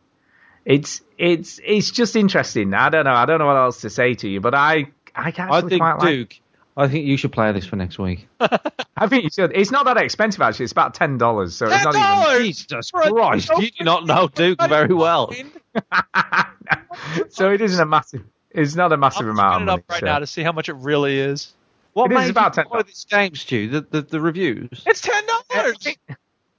It's 0.66 1.02
it's 1.18 1.60
it's 1.66 1.90
just 1.92 2.16
interesting. 2.16 2.74
I 2.74 2.90
don't 2.90 3.06
know. 3.06 3.14
I 3.14 3.26
don't 3.26 3.40
know 3.40 3.48
what 3.48 3.58
else 3.58 3.82
to 3.82 3.90
say 3.90 4.14
to 4.16 4.28
you, 4.30 4.40
but 4.42 4.54
I 4.54 4.88
I 5.16 5.30
actually 5.30 5.46
I 5.50 5.62
think 5.62 5.82
quite 5.82 6.00
like. 6.00 6.42
Duke. 6.76 6.86
I 6.86 6.88
think 6.92 7.06
you 7.06 7.18
should 7.18 7.32
play 7.32 7.52
this 7.52 7.66
for 7.66 7.76
next 7.76 8.00
week. 8.00 8.28
I 8.40 9.08
think 9.08 9.24
you 9.24 9.30
should. 9.30 9.52
It's 9.56 9.72
not 9.72 9.86
that 9.86 9.98
expensive 9.98 10.42
actually. 10.42 10.64
It's 10.64 10.72
about 10.72 10.94
ten 10.94 11.18
dollars. 11.18 11.56
So 11.56 11.68
it's 11.70 11.84
not 11.84 11.96
even. 11.96 12.46
Jesus 12.46 12.92
Christ, 12.92 13.50
you 13.60 13.72
do 13.72 13.84
not 13.84 14.06
know 14.06 14.28
Duke 14.28 14.62
very 14.68 14.94
well. 14.94 15.34
so 17.30 17.52
it 17.52 17.62
isn't 17.62 17.82
a 17.82 17.86
massive. 17.86 18.24
It's 18.52 18.76
not 18.76 18.94
a 18.94 18.98
massive 18.98 19.28
amount. 19.28 19.56
I'm 19.56 19.62
amount. 19.64 19.68
looking 19.68 19.70
of 19.70 19.80
it 19.80 19.84
up 19.84 19.92
right 19.92 20.00
so. 20.00 20.06
now 20.06 20.20
to 20.20 20.28
see 20.28 20.44
how 20.44 20.52
much 20.52 20.70
it 20.70 20.76
really 20.76 21.20
is. 21.20 21.54
What 21.94 22.12
It 22.12 22.16
is 22.16 22.22
made 22.22 22.30
about 22.32 22.58
you 22.58 22.64
$10. 22.64 22.70
buy 22.72 22.82
this 22.84 23.06
game, 23.06 23.36
Stu? 23.36 23.70
The, 23.70 23.82
the, 23.82 24.02
the 24.02 24.22
reviews? 24.22 24.84
It's 24.86 25.02
ten 25.02 25.24
dollars. 25.26 25.88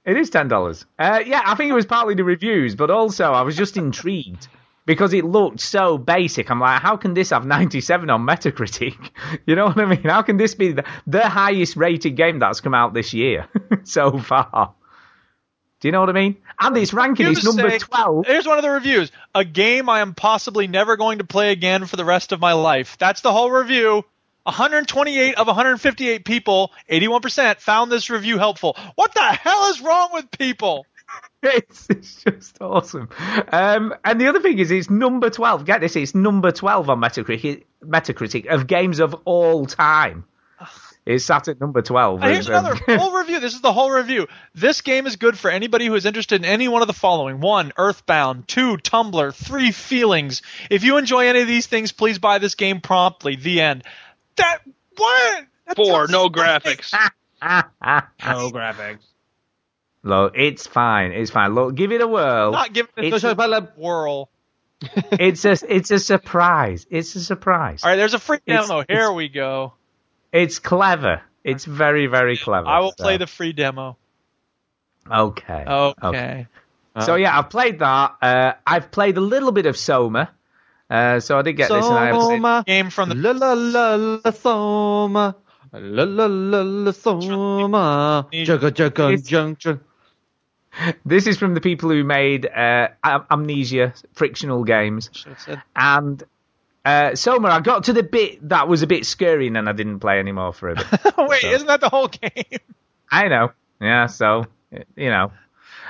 It 0.05 0.17
is 0.17 0.29
ten 0.29 0.47
dollars. 0.47 0.85
Uh, 0.99 1.23
yeah, 1.25 1.41
I 1.43 1.55
think 1.55 1.71
it 1.71 1.73
was 1.73 1.87
partly 1.87 2.13
the 2.13 2.23
reviews, 2.23 2.75
but 2.75 2.91
also 2.91 3.31
I 3.33 3.41
was 3.41 3.55
just 3.55 3.75
intrigued 3.75 4.47
because 4.85 5.13
it 5.13 5.25
looked 5.25 5.59
so 5.59 5.97
basic. 5.97 6.49
I'm 6.49 6.59
like, 6.59 6.81
how 6.81 6.97
can 6.97 7.13
this 7.13 7.31
have 7.31 7.45
97 7.45 8.09
on 8.09 8.25
Metacritic? 8.25 8.95
You 9.45 9.55
know 9.55 9.65
what 9.67 9.79
I 9.79 9.85
mean? 9.85 10.03
How 10.03 10.21
can 10.21 10.37
this 10.37 10.55
be 10.55 10.71
the, 10.71 10.85
the 11.07 11.27
highest 11.27 11.75
rated 11.75 12.15
game 12.15 12.39
that's 12.39 12.61
come 12.61 12.73
out 12.73 12.93
this 12.93 13.13
year 13.13 13.47
so 13.83 14.17
far? 14.17 14.73
Do 15.81 15.87
you 15.87 15.91
know 15.91 15.99
what 15.99 16.09
I 16.09 16.13
mean? 16.13 16.37
And 16.59 16.75
it's 16.77 16.93
ranking 16.93 17.27
is 17.27 17.43
number 17.43 17.69
say- 17.69 17.79
12. 17.79 18.25
Here's 18.25 18.47
one 18.47 18.57
of 18.57 18.63
the 18.63 18.69
reviews: 18.71 19.11
a 19.35 19.43
game 19.43 19.89
I 19.89 19.99
am 19.99 20.13
possibly 20.15 20.67
never 20.67 20.97
going 20.97 21.19
to 21.19 21.25
play 21.25 21.51
again 21.51 21.85
for 21.85 21.95
the 21.95 22.05
rest 22.05 22.31
of 22.31 22.39
my 22.39 22.53
life. 22.53 22.97
That's 22.97 23.21
the 23.21 23.31
whole 23.31 23.51
review. 23.51 24.03
128 24.43 25.35
of 25.35 25.47
158 25.47 26.23
people, 26.23 26.71
81%, 26.89 27.59
found 27.59 27.91
this 27.91 28.11
review 28.11 28.37
helpful. 28.37 28.77
What 28.93 29.13
the 29.15 29.21
hell 29.21 29.69
is 29.71 29.81
wrong 29.81 30.09
with 30.13 30.29
people? 30.29 30.85
It's, 31.47 31.87
it's 31.91 32.23
just 32.23 32.59
awesome. 32.59 33.07
Um, 33.51 33.93
and 34.03 34.19
the 34.19 34.27
other 34.29 34.39
thing 34.39 34.57
is, 34.57 34.71
it's 34.71 34.89
number 34.89 35.29
12. 35.29 35.63
Get 35.63 35.79
this, 35.79 35.95
it's 35.95 36.15
number 36.15 36.51
12 36.51 36.89
on 36.89 36.99
Metacritic, 36.99 37.65
Metacritic 37.83 38.47
of 38.47 38.65
games 38.65 38.99
of 38.99 39.15
all 39.25 39.67
time. 39.67 40.25
It's 41.05 41.25
sat 41.25 41.47
at 41.47 41.61
number 41.61 41.83
12. 41.83 42.23
And 42.23 42.31
here's 42.31 42.49
um, 42.49 42.65
another 42.65 42.75
whole 42.97 43.11
review. 43.11 43.39
This 43.39 43.53
is 43.53 43.61
the 43.61 43.71
whole 43.71 43.91
review. 43.91 44.27
This 44.55 44.81
game 44.81 45.05
is 45.05 45.17
good 45.17 45.37
for 45.37 45.51
anybody 45.51 45.85
who 45.85 45.93
is 45.93 46.05
interested 46.05 46.41
in 46.41 46.45
any 46.45 46.67
one 46.67 46.81
of 46.81 46.87
the 46.87 46.93
following: 46.93 47.41
one, 47.41 47.73
Earthbound; 47.77 48.47
two, 48.47 48.77
Tumblr; 48.77 49.33
three, 49.35 49.71
Feelings. 49.71 50.41
If 50.71 50.83
you 50.83 50.97
enjoy 50.97 51.27
any 51.27 51.41
of 51.41 51.47
these 51.47 51.67
things, 51.67 51.91
please 51.91 52.17
buy 52.17 52.39
this 52.39 52.55
game 52.55 52.81
promptly. 52.81 53.35
The 53.35 53.61
end. 53.61 53.83
That 54.37 54.59
what? 54.97 55.45
That 55.67 55.75
Four, 55.75 56.07
no 56.09 56.29
graphics. 56.29 56.91
No 57.43 58.49
graphics. 58.49 59.03
Look, 60.05 60.33
it's 60.37 60.67
fine. 60.67 61.13
It's 61.13 61.31
fine. 61.31 61.55
Look, 61.55 61.73
give 61.73 61.91
it 61.91 61.99
a 61.99 62.07
whirl. 62.07 62.51
Not 62.51 62.73
giving 62.73 62.91
it 62.95 63.11
It's 63.11 63.23
a 63.23 63.33
whirl. 63.75 64.29
it's 65.11 65.45
a 65.45 65.57
it's 65.67 65.89
a 65.89 65.97
surprise. 65.97 66.85
It's 66.91 67.15
a 67.15 67.23
surprise. 67.23 67.83
All 67.83 67.89
right, 67.89 67.95
there's 67.95 68.13
a 68.13 68.19
free 68.19 68.37
demo. 68.45 68.81
it's- 68.81 68.95
Here 68.95 69.11
we 69.11 69.29
go. 69.29 69.73
It's 70.31 70.59
clever. 70.59 71.23
It's 71.43 71.65
very 71.65 72.05
very 72.05 72.37
clever. 72.37 72.67
I 72.67 72.81
will 72.81 72.93
so- 72.95 73.03
play 73.03 73.17
the 73.17 73.25
free 73.25 73.51
demo. 73.53 73.97
Okay. 75.11 75.65
Okay. 76.03 76.47
So 77.01 77.15
yeah, 77.15 77.37
I've 77.37 77.49
played 77.49 77.79
that. 77.79 78.15
Uh, 78.21 78.53
I've 78.65 78.91
played 78.91 79.17
a 79.17 79.21
little 79.21 79.51
bit 79.51 79.65
of 79.65 79.75
Soma. 79.75 80.29
Uh, 80.87 81.19
so 81.19 81.39
I 81.39 81.41
did 81.41 81.53
get 81.53 81.69
this. 81.69 81.83
And 81.83 81.95
I 81.95 82.11
Soma. 82.11 82.63
Game 82.65 82.91
from 82.91 83.09
the 83.09 83.15
La 83.15 83.31
la 83.31 83.53
la 83.53 84.19
la 84.23 84.31
Soma. 84.31 85.35
La 85.73 86.03
la 86.03 86.25
la 86.27 86.61
la 86.61 86.91
Soma. 86.91 88.27
Jugga 88.31 88.69
jugga 88.71 89.13
It's- 89.13 89.31
jung 89.31 89.57
jung. 89.59 89.79
This 91.05 91.27
is 91.27 91.37
from 91.37 91.53
the 91.53 91.61
people 91.61 91.89
who 91.89 92.03
made 92.03 92.45
uh, 92.45 92.89
Amnesia 93.03 93.93
frictional 94.13 94.63
games. 94.63 95.09
And 95.75 96.23
uh, 96.83 97.15
Soma, 97.15 97.49
I 97.49 97.61
got 97.61 97.85
to 97.85 97.93
the 97.93 98.03
bit 98.03 98.47
that 98.49 98.67
was 98.67 98.81
a 98.83 98.87
bit 98.87 99.05
scary, 99.05 99.47
and 99.47 99.55
then 99.55 99.67
I 99.67 99.71
didn't 99.71 99.99
play 99.99 100.19
anymore 100.19 100.53
for 100.53 100.69
a 100.69 100.75
bit. 100.75 100.85
Wait, 101.17 101.41
So- 101.41 101.47
isn't 101.49 101.67
that 101.67 101.81
the 101.81 101.89
whole 101.89 102.07
game? 102.07 102.59
I 103.11 103.27
know. 103.27 103.51
Yeah, 103.79 104.07
so 104.07 104.45
you 104.95 105.09
know. 105.09 105.31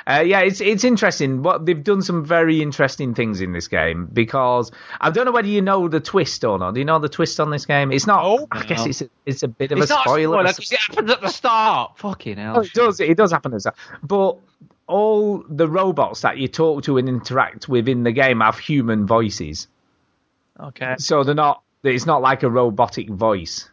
Uh, 0.07 0.21
yeah, 0.23 0.41
it's 0.41 0.61
it's 0.61 0.83
interesting. 0.83 1.41
What 1.41 1.65
they've 1.65 1.83
done 1.83 2.03
some 2.03 2.23
very 2.23 2.61
interesting 2.61 3.15
things 3.15 3.41
in 3.41 3.53
this 3.53 3.67
game 3.67 4.05
because 4.13 4.71
I 5.01 5.09
don't 5.09 5.25
know 5.25 5.31
whether 5.31 5.47
you 5.47 5.63
know 5.63 5.87
the 5.87 5.99
twist 5.99 6.43
or 6.45 6.59
not. 6.59 6.75
Do 6.75 6.79
you 6.79 6.85
know 6.85 6.99
the 6.99 7.09
twist 7.09 7.39
on 7.39 7.49
this 7.49 7.65
game? 7.65 7.91
It's 7.91 8.05
not. 8.05 8.23
Oh, 8.23 8.47
I 8.51 8.63
guess 8.65 8.85
it's 8.85 9.01
a, 9.01 9.09
it's 9.25 9.41
a 9.41 9.47
bit 9.47 9.71
of 9.71 9.79
It's 9.79 9.89
a 9.89 9.95
not 9.95 10.05
a 10.05 10.09
spoiler. 10.09 10.35
spoiler 10.37 10.53
'cause 10.53 10.71
it 10.71 10.79
happens 10.79 11.09
at 11.09 11.21
the 11.21 11.29
start. 11.29 11.97
Fucking 11.97 12.37
hell. 12.37 12.57
Oh, 12.57 12.61
it 12.61 12.73
does. 12.73 12.99
It 12.99 13.17
does 13.17 13.31
happen 13.31 13.55
as 13.55 13.63
that. 13.63 13.73
But 14.03 14.37
all 14.87 15.43
the 15.49 15.67
robots 15.67 16.21
that 16.21 16.37
you 16.37 16.47
talk 16.47 16.83
to 16.83 16.97
and 16.97 17.09
interact 17.09 17.67
with 17.67 17.87
in 17.87 18.03
the 18.03 18.11
game 18.11 18.41
have 18.41 18.59
human 18.59 19.07
voices. 19.07 19.67
Okay. 20.59 20.95
So 20.99 21.23
they're 21.23 21.35
not 21.35 21.61
it's 21.83 22.05
not 22.05 22.21
like 22.21 22.43
a 22.43 22.49
robotic 22.49 23.09
voice. 23.09 23.69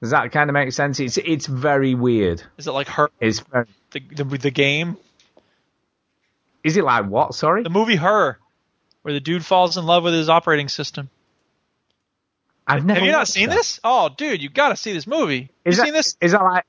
Does 0.00 0.10
that 0.10 0.32
kind 0.32 0.50
of 0.50 0.54
make 0.54 0.72
sense? 0.72 0.98
It's 0.98 1.16
it's 1.16 1.46
very 1.46 1.94
weird. 1.94 2.42
Is 2.58 2.66
it 2.66 2.72
like 2.72 2.88
her? 2.88 3.10
It's 3.20 3.40
very, 3.40 3.66
The, 3.92 4.00
the 4.00 4.24
the 4.24 4.50
game, 4.50 4.96
is 6.64 6.76
it 6.76 6.84
like 6.84 7.06
what? 7.06 7.34
Sorry, 7.34 7.62
the 7.62 7.70
movie 7.70 7.96
Her, 7.96 8.38
where 9.02 9.14
the 9.14 9.20
dude 9.20 9.44
falls 9.44 9.76
in 9.76 9.86
love 9.86 10.02
with 10.02 10.14
his 10.14 10.28
operating 10.28 10.68
system. 10.68 11.08
I've 12.66 12.84
never. 12.84 13.00
Have 13.00 13.06
you 13.06 13.12
not 13.12 13.28
seen 13.28 13.48
that. 13.48 13.56
this? 13.56 13.80
Oh, 13.84 14.08
dude, 14.08 14.42
you 14.42 14.48
got 14.48 14.70
to 14.70 14.76
see 14.76 14.92
this 14.92 15.06
movie. 15.06 15.50
Is 15.64 15.76
you 15.76 15.82
that, 15.82 15.84
seen 15.84 15.94
this? 15.94 16.16
Is 16.20 16.32
that 16.32 16.42
like? 16.42 16.64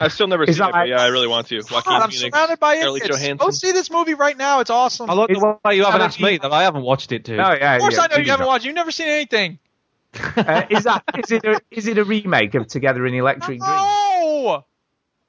I've 0.00 0.12
still 0.12 0.28
never 0.28 0.44
Is 0.44 0.56
seen 0.56 0.60
that 0.60 0.68
it, 0.68 0.72
but 0.72 0.88
yeah, 0.88 1.00
I 1.02 1.08
really 1.08 1.26
want 1.26 1.48
to. 1.48 1.56
Joaquin 1.56 1.80
God, 1.84 2.02
I'm 2.02 2.10
Phoenix, 2.10 2.34
surrounded 2.36 2.60
by 2.60 2.76
Scarlett 2.76 3.02
idiots. 3.02 3.20
Johansson. 3.20 3.46
Go 3.46 3.50
see 3.50 3.72
this 3.72 3.90
movie 3.90 4.14
right 4.14 4.36
now. 4.36 4.60
It's 4.60 4.70
awesome. 4.70 5.10
I 5.10 5.14
like 5.14 5.30
Is- 5.30 5.38
the 5.40 5.58
way 5.64 5.74
you 5.76 5.84
haven't 5.84 6.00
Is 6.02 6.06
asked 6.06 6.20
me 6.20 6.38
that 6.38 6.52
I 6.52 6.62
haven't 6.62 6.82
watched 6.82 7.10
it, 7.12 7.24
dude. 7.24 7.40
Oh 7.40 7.52
yeah, 7.52 7.74
of 7.74 7.80
course 7.80 7.94
yeah, 7.96 8.02
I 8.02 8.06
know 8.06 8.10
you 8.12 8.16
Jimmy 8.18 8.30
haven't 8.30 8.44
Dog. 8.44 8.48
watched. 8.48 8.64
You've 8.64 8.74
never 8.76 8.90
seen 8.92 9.08
anything. 9.08 9.58
Uh, 10.36 10.62
is 10.70 10.84
that 10.84 11.02
is 11.18 11.32
it 11.32 11.44
a, 11.44 11.60
is 11.70 11.86
it 11.86 11.98
a 11.98 12.04
remake 12.04 12.54
of 12.54 12.66
Together 12.68 13.04
in 13.06 13.14
Electric 13.14 13.58
Dream? 13.58 13.60
Oh, 13.62 14.64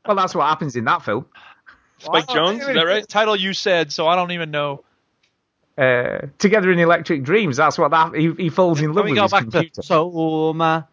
Well, 0.05 0.15
that's 0.15 0.33
what 0.35 0.45
happens 0.47 0.75
in 0.75 0.85
that 0.85 1.03
film. 1.03 1.25
Spike 1.97 2.27
Jonze, 2.27 2.61
is 2.61 2.67
that 2.67 2.85
right? 2.85 3.07
Title 3.07 3.35
you 3.35 3.53
said, 3.53 3.91
so 3.91 4.07
I 4.07 4.15
don't 4.15 4.31
even 4.31 4.51
know. 4.51 4.83
Uh, 5.77 6.27
Together 6.37 6.71
in 6.71 6.79
Electric 6.79 7.23
Dreams. 7.23 7.57
That's 7.57 7.77
what 7.77 7.91
that 7.91 8.15
he, 8.15 8.31
he 8.37 8.49
falls 8.49 8.79
in 8.79 8.87
Can 8.87 8.95
love 8.95 9.05
we 9.05 9.11
with 9.11 9.17
go 9.17 9.23
his 9.23 9.31
back 9.31 9.41
computer. 9.43 9.69
to 9.75 9.83
Soma? 9.83 10.87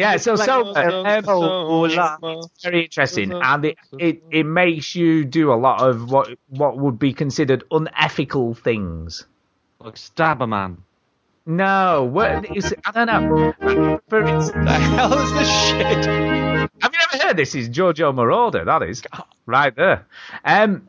Yeah, 0.00 0.16
so 0.16 0.34
so 0.36 0.68
uh, 0.70 1.22
so, 1.22 2.48
very 2.62 2.84
interesting, 2.84 3.32
and 3.32 3.64
it, 3.66 3.78
it 3.98 4.22
it 4.30 4.44
makes 4.44 4.94
you 4.94 5.24
do 5.24 5.52
a 5.52 5.58
lot 5.60 5.86
of 5.86 6.10
what 6.10 6.30
what 6.48 6.78
would 6.78 6.98
be 6.98 7.12
considered 7.12 7.64
unethical 7.70 8.54
things. 8.54 9.26
Like 9.78 9.98
stab 9.98 10.40
a 10.40 10.46
man. 10.46 10.78
No, 11.44 12.08
what 12.10 12.56
is 12.56 12.74
I 12.84 12.92
don't 12.92 13.06
know. 13.06 14.00
For 14.08 14.22
instance, 14.22 14.64
The 14.64 14.72
hell 14.72 15.12
is 15.12 15.32
this 15.32 15.50
shit? 15.50 16.06
Have 16.06 16.92
you 16.94 17.00
ever 17.12 17.24
heard 17.24 17.36
this? 17.36 17.54
Is 17.54 17.68
Giorgio 17.68 18.12
Moroder? 18.12 18.64
That 18.64 18.82
is 18.82 19.02
right 19.46 19.74
there. 19.76 20.06
Um, 20.44 20.88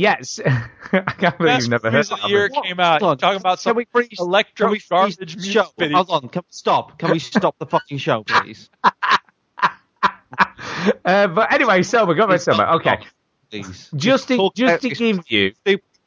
yes, 0.00 0.40
I 0.46 0.98
can't 1.18 1.38
believe 1.38 1.38
Best 1.54 1.62
you've 1.62 1.70
never 1.70 1.90
heard 1.90 2.00
of 2.00 2.08
that. 2.10 2.20
the 2.22 2.28
year 2.28 2.48
one. 2.52 2.62
came 2.64 2.80
out. 2.80 3.00
Hold 3.00 3.10
on. 3.12 3.18
Talking 3.18 3.40
about 3.40 3.58
Can 3.58 3.62
some 3.62 3.76
we 3.76 3.84
freeze- 3.92 4.18
electro 4.18 4.66
Can 4.66 4.72
we 4.72 4.78
freeze 4.78 4.88
garbage 4.88 5.16
the 5.16 5.26
music 5.26 5.52
show? 5.52 5.66
video. 5.78 5.96
Hold 6.02 6.10
on. 6.24 6.28
Can 6.30 6.42
we 6.42 6.46
stop? 6.50 6.98
Can 6.98 7.10
we 7.10 7.18
stop 7.32 7.58
the 7.58 7.66
fucking 7.66 7.98
show, 7.98 8.24
please? 8.24 8.68
Uh, 11.04 11.26
but 11.26 11.52
anyway, 11.52 11.82
Soma, 11.82 12.14
go 12.14 12.24
ahead, 12.24 12.40
Soma. 12.40 12.62
Okay, 12.76 12.98
Please. 13.50 13.90
just 13.94 14.28
to 14.28 14.36
Talk 14.36 14.54
just 14.54 14.82
to 14.82 14.88
give 14.90 15.20
you 15.28 15.52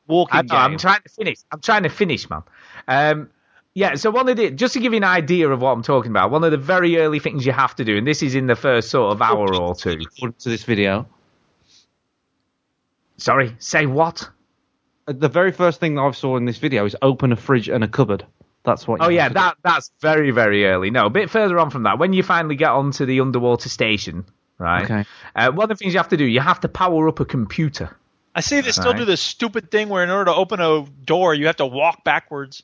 walking 0.07 0.39
I 0.39 0.41
know, 0.41 0.55
I'm 0.55 0.77
trying 0.77 1.01
to 1.01 1.09
finish. 1.09 1.37
I'm 1.51 1.59
trying 1.59 1.83
to 1.83 1.89
finish, 1.89 2.27
man. 2.29 2.41
Um, 2.87 3.29
yeah, 3.75 3.95
so 3.95 4.09
one 4.09 4.27
of 4.29 4.37
the 4.37 4.49
just 4.49 4.73
to 4.73 4.79
give 4.79 4.93
you 4.93 4.97
an 4.97 5.03
idea 5.03 5.49
of 5.49 5.61
what 5.61 5.71
I'm 5.71 5.83
talking 5.83 6.09
about, 6.11 6.31
one 6.31 6.43
of 6.43 6.51
the 6.51 6.57
very 6.57 6.97
early 6.97 7.19
things 7.19 7.45
you 7.45 7.51
have 7.51 7.75
to 7.75 7.85
do, 7.85 7.97
and 7.97 8.07
this 8.07 8.23
is 8.23 8.33
in 8.33 8.47
the 8.47 8.55
first 8.55 8.89
sort 8.89 9.11
of 9.13 9.21
hour 9.21 9.53
or 9.53 9.75
two. 9.75 9.91
According 10.01 10.35
to 10.39 10.49
this 10.49 10.63
video, 10.63 11.07
Sorry, 13.17 13.55
say 13.59 13.85
what? 13.85 14.29
Uh, 15.07 15.13
the 15.13 15.29
very 15.29 15.51
first 15.51 15.79
thing 15.79 15.95
that 15.95 16.01
I 16.01 16.11
saw 16.11 16.37
in 16.37 16.45
this 16.45 16.57
video 16.57 16.85
is 16.85 16.95
open 17.01 17.31
a 17.31 17.35
fridge 17.35 17.69
and 17.69 17.83
a 17.83 17.87
cupboard. 17.87 18.25
That's 18.63 18.87
what. 18.87 19.01
Oh 19.01 19.09
yeah, 19.09 19.23
have 19.23 19.31
to 19.31 19.35
that 19.35 19.57
that's 19.63 19.91
very 19.99 20.31
very 20.31 20.65
early. 20.65 20.89
No, 20.89 21.05
a 21.07 21.09
bit 21.09 21.29
further 21.29 21.59
on 21.59 21.69
from 21.69 21.83
that, 21.83 21.99
when 21.99 22.13
you 22.13 22.23
finally 22.23 22.55
get 22.55 22.71
onto 22.71 23.05
the 23.05 23.19
underwater 23.19 23.69
station, 23.69 24.25
right? 24.57 24.85
Okay. 24.85 25.05
Uh, 25.35 25.51
one 25.51 25.69
of 25.69 25.77
the 25.77 25.83
things 25.83 25.93
you 25.93 25.99
have 25.99 26.09
to 26.09 26.17
do, 26.17 26.25
you 26.25 26.39
have 26.39 26.61
to 26.61 26.69
power 26.69 27.07
up 27.09 27.19
a 27.19 27.25
computer. 27.25 27.95
I 28.35 28.41
see 28.41 28.61
they 28.61 28.71
still 28.71 28.93
Right. 28.93 28.99
do 28.99 29.05
this 29.05 29.21
stupid 29.21 29.69
thing 29.69 29.89
where 29.89 30.03
in 30.03 30.09
order 30.09 30.25
to 30.31 30.35
open 30.35 30.59
a 30.59 30.85
door, 31.05 31.35
you 31.35 31.45
have 31.47 31.57
to 31.57 31.65
walk 31.65 32.03
backwards. 32.03 32.63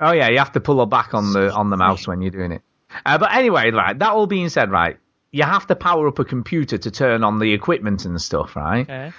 Oh 0.00 0.12
yeah, 0.12 0.28
you 0.28 0.38
have 0.38 0.52
to 0.52 0.60
pull 0.60 0.80
it 0.82 0.86
back 0.86 1.12
on 1.12 1.32
the 1.32 1.52
on 1.52 1.70
the 1.70 1.76
mouse 1.76 2.06
when 2.06 2.22
you're 2.22 2.30
doing 2.30 2.52
it. 2.52 2.62
Uh, 3.04 3.18
but 3.18 3.34
anyway, 3.34 3.70
right. 3.72 3.98
That 3.98 4.10
all 4.12 4.26
being 4.26 4.48
said, 4.48 4.70
right, 4.70 4.96
you 5.32 5.42
have 5.42 5.66
to 5.66 5.76
power 5.76 6.06
up 6.06 6.18
a 6.18 6.24
computer 6.24 6.78
to 6.78 6.90
turn 6.90 7.24
on 7.24 7.40
the 7.40 7.52
equipment 7.52 8.04
and 8.04 8.20
stuff, 8.22 8.54
right? 8.56 8.88
Okay. 8.88 9.12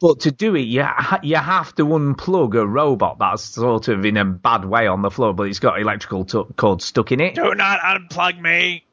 But 0.00 0.20
to 0.20 0.30
do 0.32 0.54
it, 0.54 0.62
you 0.62 0.82
ha- 0.82 1.20
you 1.22 1.36
have 1.36 1.74
to 1.74 1.84
unplug 1.84 2.54
a 2.54 2.66
robot 2.66 3.18
that's 3.18 3.42
sort 3.44 3.88
of 3.88 4.04
in 4.04 4.16
a 4.16 4.24
bad 4.24 4.64
way 4.64 4.86
on 4.86 5.02
the 5.02 5.10
floor, 5.10 5.34
but 5.34 5.44
it's 5.44 5.58
got 5.58 5.80
electrical 5.80 6.24
t- 6.24 6.42
cord 6.56 6.80
stuck 6.80 7.12
in 7.12 7.20
it. 7.20 7.34
Do 7.34 7.54
not 7.54 7.80
unplug 7.80 8.40
me. 8.40 8.84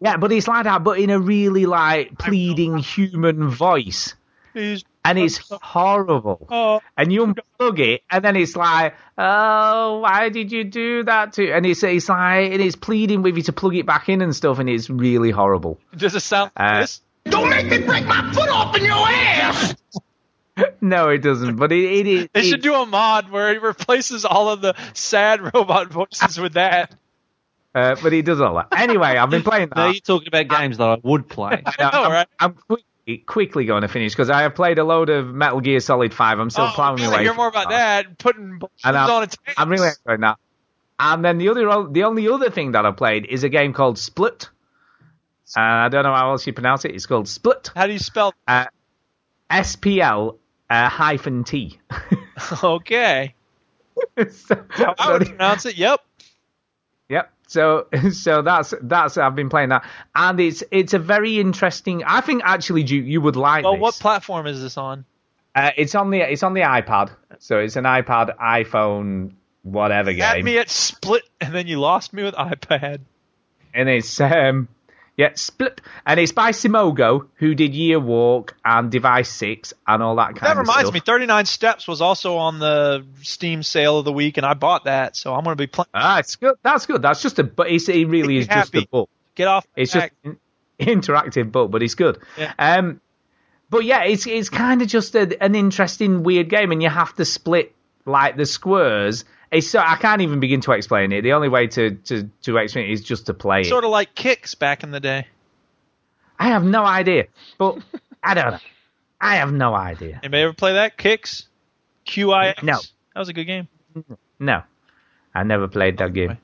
Yeah, 0.00 0.16
but 0.16 0.32
it's 0.32 0.48
like 0.48 0.64
that, 0.64 0.82
but 0.84 0.98
in 0.98 1.10
a 1.10 1.18
really 1.18 1.66
like 1.66 2.16
pleading 2.18 2.78
human 2.78 3.48
voice, 3.48 4.14
Please. 4.52 4.84
and 5.04 5.18
it's 5.18 5.38
horrible. 5.62 6.46
Oh, 6.50 6.80
And 6.96 7.12
you 7.12 7.26
unplug 7.26 7.78
it, 7.78 8.02
and 8.10 8.24
then 8.24 8.36
it's 8.36 8.56
like, 8.56 8.94
oh, 9.18 10.00
why 10.00 10.28
did 10.30 10.52
you 10.52 10.64
do 10.64 11.02
that 11.04 11.34
to? 11.34 11.50
And 11.52 11.64
it's 11.66 11.82
it's 11.82 12.08
like, 12.08 12.52
and 12.52 12.62
it's 12.62 12.76
pleading 12.76 13.22
with 13.22 13.36
you 13.36 13.42
to 13.44 13.52
plug 13.52 13.74
it 13.74 13.84
back 13.86 14.08
in 14.08 14.20
and 14.22 14.34
stuff, 14.36 14.58
and 14.58 14.68
it's 14.70 14.88
really 14.90 15.30
horrible. 15.30 15.78
does 15.96 16.14
it 16.14 16.20
sound 16.20 16.50
like 16.58 16.74
Uh, 16.76 16.80
this? 16.80 17.00
Don't 17.24 17.50
make 17.50 17.66
me 17.66 17.78
break 17.78 18.06
my 18.06 18.32
foot 18.32 18.48
off 18.48 18.76
in 18.76 18.84
your 18.84 18.94
ass! 18.96 19.74
No, 20.80 21.08
it 21.08 21.18
doesn't. 21.18 21.56
But 21.56 21.72
it 21.72 21.84
it 21.84 22.06
is. 22.06 22.28
They 22.32 22.40
it- 22.40 22.44
should 22.44 22.62
do 22.62 22.74
a 22.74 22.86
mod 22.86 23.30
where 23.30 23.52
it 23.52 23.62
replaces 23.62 24.24
all 24.24 24.48
of 24.48 24.60
the 24.60 24.74
sad 24.94 25.54
robot 25.54 25.88
voices 25.90 26.38
with 26.38 26.54
that. 26.54 26.94
uh, 27.74 27.96
but 28.02 28.12
he 28.12 28.22
does 28.22 28.40
all 28.40 28.54
that. 28.54 28.68
Anyway, 28.72 29.08
I've 29.08 29.30
been 29.30 29.42
playing 29.42 29.70
Now 29.74 29.90
you're 29.90 30.00
talking 30.00 30.28
about 30.28 30.48
games 30.48 30.78
that 30.78 30.88
I 30.88 30.98
would 31.02 31.28
play. 31.28 31.62
I 31.66 31.74
know, 31.78 31.90
know, 31.90 32.02
I'm, 32.04 32.12
right? 32.12 32.28
I'm 32.38 32.54
quickly, 32.54 33.18
quickly 33.18 33.64
going 33.64 33.82
to 33.82 33.88
finish 33.88 34.12
because 34.12 34.30
I 34.30 34.42
have 34.42 34.54
played 34.54 34.78
a 34.78 34.84
load 34.84 35.10
of 35.10 35.26
Metal 35.26 35.60
Gear 35.60 35.80
Solid 35.80 36.14
Five. 36.14 36.38
I'm 36.38 36.50
still 36.50 36.66
oh, 36.66 36.72
plowing 36.74 37.00
really? 37.00 37.14
away. 37.14 37.22
hear 37.22 37.30
from 37.30 37.36
more 37.38 37.48
about 37.48 37.70
that. 37.70 38.18
Putting 38.18 38.60
And 38.84 38.96
I'm, 38.96 39.10
on 39.10 39.22
a 39.24 39.26
tank. 39.26 39.56
I'm 39.58 39.68
really 39.68 39.88
enjoying 39.88 40.20
that. 40.20 40.38
And 40.98 41.24
then 41.24 41.38
the 41.38 41.50
other, 41.50 41.88
the 41.90 42.04
only 42.04 42.28
other 42.28 42.50
thing 42.50 42.72
that 42.72 42.86
I 42.86 42.92
played 42.92 43.26
is 43.26 43.44
a 43.44 43.50
game 43.50 43.72
called 43.74 43.98
Split. 43.98 44.48
Uh, 45.56 45.60
I 45.60 45.88
don't 45.88 46.04
know 46.04 46.14
how 46.14 46.30
else 46.30 46.46
you 46.46 46.52
pronounce 46.52 46.84
it. 46.84 46.94
It's 46.94 47.06
called 47.06 47.28
Split. 47.28 47.70
How 47.74 47.86
do 47.86 47.92
you 47.92 47.98
spell? 47.98 48.34
Uh, 48.48 48.66
S 49.50 49.76
P 49.76 50.00
L 50.00 50.38
uh, 50.70 50.88
hyphen 50.88 51.44
T. 51.44 51.78
Okay. 52.62 53.34
so, 54.30 54.64
I 54.98 55.12
would 55.12 55.26
pronounce 55.26 55.64
it. 55.64 55.76
Yep. 55.78 56.00
Yep. 57.08 57.32
So 57.48 57.86
so 58.12 58.42
that's 58.42 58.74
that's 58.82 59.16
I've 59.16 59.34
been 59.34 59.48
playing 59.48 59.70
that, 59.70 59.84
and 60.14 60.38
it's 60.38 60.62
it's 60.70 60.92
a 60.94 60.98
very 60.98 61.38
interesting. 61.38 62.04
I 62.04 62.20
think 62.20 62.42
actually 62.44 62.82
you 62.82 63.00
you 63.02 63.20
would 63.20 63.36
like 63.36 63.64
Well, 63.64 63.74
this. 63.74 63.80
what 63.80 63.94
platform 63.94 64.46
is 64.46 64.60
this 64.60 64.76
on? 64.76 65.04
Uh, 65.54 65.70
it's 65.76 65.94
on 65.94 66.10
the 66.10 66.20
it's 66.20 66.42
on 66.42 66.52
the 66.54 66.60
iPad, 66.62 67.10
so 67.38 67.58
it's 67.58 67.76
an 67.76 67.84
iPad, 67.84 68.36
iPhone, 68.36 69.32
whatever 69.62 70.10
Had 70.10 70.16
game, 70.16 70.24
Had 70.26 70.44
me 70.44 70.58
at 70.58 70.68
split, 70.68 71.22
and 71.40 71.54
then 71.54 71.66
you 71.66 71.80
lost 71.80 72.12
me 72.12 72.22
with 72.22 72.34
iPad. 72.34 73.00
and 73.72 73.88
it's 73.88 74.20
um 74.20 74.68
yeah 75.16 75.30
split, 75.34 75.80
and 76.04 76.20
it's 76.20 76.32
by 76.32 76.50
Simogo, 76.50 77.28
who 77.36 77.54
did 77.54 77.74
Year 77.74 77.98
Walk 77.98 78.54
and 78.64 78.90
Device 78.90 79.30
Six 79.30 79.72
and 79.86 80.02
all 80.02 80.16
that 80.16 80.36
kind. 80.36 80.42
That 80.42 80.52
of 80.52 80.58
reminds 80.58 80.82
stuff. 80.82 80.94
me, 80.94 81.00
39 81.00 81.46
Steps 81.46 81.88
was 81.88 82.00
also 82.00 82.36
on 82.36 82.58
the 82.58 83.04
Steam 83.22 83.62
sale 83.62 83.98
of 83.98 84.04
the 84.04 84.12
week, 84.12 84.36
and 84.36 84.46
I 84.46 84.54
bought 84.54 84.84
that, 84.84 85.16
so 85.16 85.34
I'm 85.34 85.44
going 85.44 85.56
to 85.56 85.62
be 85.62 85.66
playing. 85.66 85.88
Ah, 85.94 86.18
it's 86.18 86.36
good. 86.36 86.56
That's 86.62 86.86
good. 86.86 87.02
That's 87.02 87.22
just 87.22 87.38
a 87.38 87.44
but 87.44 87.70
it 87.70 87.88
really 88.08 88.38
is 88.38 88.46
just 88.46 88.74
a 88.74 88.86
book. 88.86 89.10
Get 89.34 89.48
off. 89.48 89.66
It's 89.74 89.92
just 89.92 90.10
an 90.24 90.38
interactive 90.80 91.50
book, 91.52 91.70
but 91.70 91.82
it's 91.82 91.94
good. 91.94 92.18
Yeah. 92.38 92.52
Um, 92.58 93.00
but 93.68 93.84
yeah, 93.84 94.04
it's 94.04 94.26
it's 94.26 94.48
kind 94.48 94.82
of 94.82 94.88
just 94.88 95.14
a, 95.14 95.42
an 95.42 95.54
interesting, 95.54 96.22
weird 96.22 96.48
game, 96.48 96.72
and 96.72 96.82
you 96.82 96.88
have 96.88 97.14
to 97.16 97.24
split 97.24 97.74
like 98.04 98.36
the 98.36 98.46
squares. 98.46 99.24
It's 99.56 99.68
so 99.68 99.78
I 99.78 99.96
can't 99.96 100.20
even 100.20 100.38
begin 100.40 100.60
to 100.62 100.72
explain 100.72 101.12
it. 101.12 101.22
The 101.22 101.32
only 101.32 101.48
way 101.48 101.66
to 101.68 101.92
to 101.94 102.28
to 102.42 102.56
explain 102.58 102.90
it 102.90 102.92
is 102.92 103.02
just 103.02 103.26
to 103.26 103.34
play 103.34 103.62
it. 103.62 103.66
sort 103.66 103.84
of 103.84 103.90
like 103.90 104.14
QIX 104.14 104.58
back 104.58 104.82
in 104.82 104.90
the 104.90 105.00
day. 105.00 105.26
I 106.38 106.48
have 106.48 106.62
no 106.64 106.84
idea, 106.84 107.28
but 107.56 107.78
I 108.22 108.34
don't 108.34 108.52
know. 108.52 108.58
I 109.20 109.36
have 109.36 109.52
no 109.52 109.74
idea. 109.74 110.20
Anybody 110.22 110.42
ever 110.42 110.52
play 110.52 110.74
that? 110.74 110.98
Kicks? 110.98 111.48
QIX? 112.06 112.62
No. 112.62 112.78
That 113.14 113.20
was 113.20 113.30
a 113.30 113.32
good 113.32 113.46
game. 113.46 113.68
No, 114.38 114.62
I 115.34 115.42
never 115.44 115.68
played 115.68 115.96
that 115.98 116.12
game. 116.12 116.36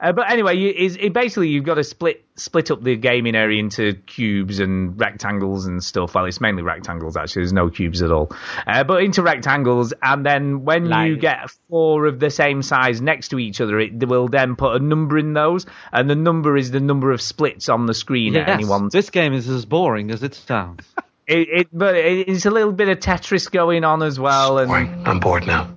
Uh, 0.00 0.12
but 0.12 0.30
anyway, 0.30 0.56
you, 0.56 0.72
it's, 0.76 0.96
it 0.96 1.12
basically 1.12 1.48
you've 1.48 1.64
got 1.64 1.74
to 1.74 1.84
split 1.84 2.24
split 2.38 2.70
up 2.70 2.82
the 2.82 2.96
gaming 2.96 3.34
area 3.34 3.58
into 3.58 3.94
cubes 3.94 4.60
and 4.60 5.00
rectangles 5.00 5.66
and 5.66 5.82
stuff. 5.82 6.14
Well, 6.14 6.26
it's 6.26 6.40
mainly 6.40 6.62
rectangles 6.62 7.16
actually. 7.16 7.42
There's 7.42 7.52
no 7.52 7.70
cubes 7.70 8.02
at 8.02 8.10
all, 8.10 8.30
uh, 8.66 8.84
but 8.84 9.02
into 9.02 9.22
rectangles. 9.22 9.94
And 10.02 10.24
then 10.24 10.64
when 10.64 10.86
you 11.06 11.16
get 11.16 11.50
four 11.68 12.06
of 12.06 12.20
the 12.20 12.30
same 12.30 12.62
size 12.62 13.00
next 13.00 13.28
to 13.28 13.38
each 13.38 13.60
other, 13.60 13.78
it 13.80 14.06
will 14.06 14.28
then 14.28 14.56
put 14.56 14.76
a 14.76 14.84
number 14.84 15.18
in 15.18 15.32
those, 15.32 15.66
and 15.92 16.10
the 16.10 16.16
number 16.16 16.56
is 16.56 16.70
the 16.70 16.80
number 16.80 17.12
of 17.12 17.20
splits 17.20 17.68
on 17.68 17.86
the 17.86 17.94
screen 17.94 18.36
at 18.36 18.48
any 18.48 18.64
one 18.64 18.88
this 18.92 19.10
game 19.10 19.32
is 19.34 19.48
as 19.48 19.64
boring 19.64 20.10
as 20.10 20.22
it 20.22 20.34
sounds. 20.34 20.86
It, 21.28 21.48
it, 21.50 21.68
but 21.72 21.96
it, 21.96 22.28
it's 22.28 22.46
a 22.46 22.52
little 22.52 22.70
bit 22.70 22.88
of 22.88 23.00
Tetris 23.00 23.50
going 23.50 23.82
on 23.82 24.00
as 24.04 24.16
well, 24.20 24.58
and 24.58 24.70
I'm 25.04 25.18
bored 25.18 25.44
now. 25.44 25.76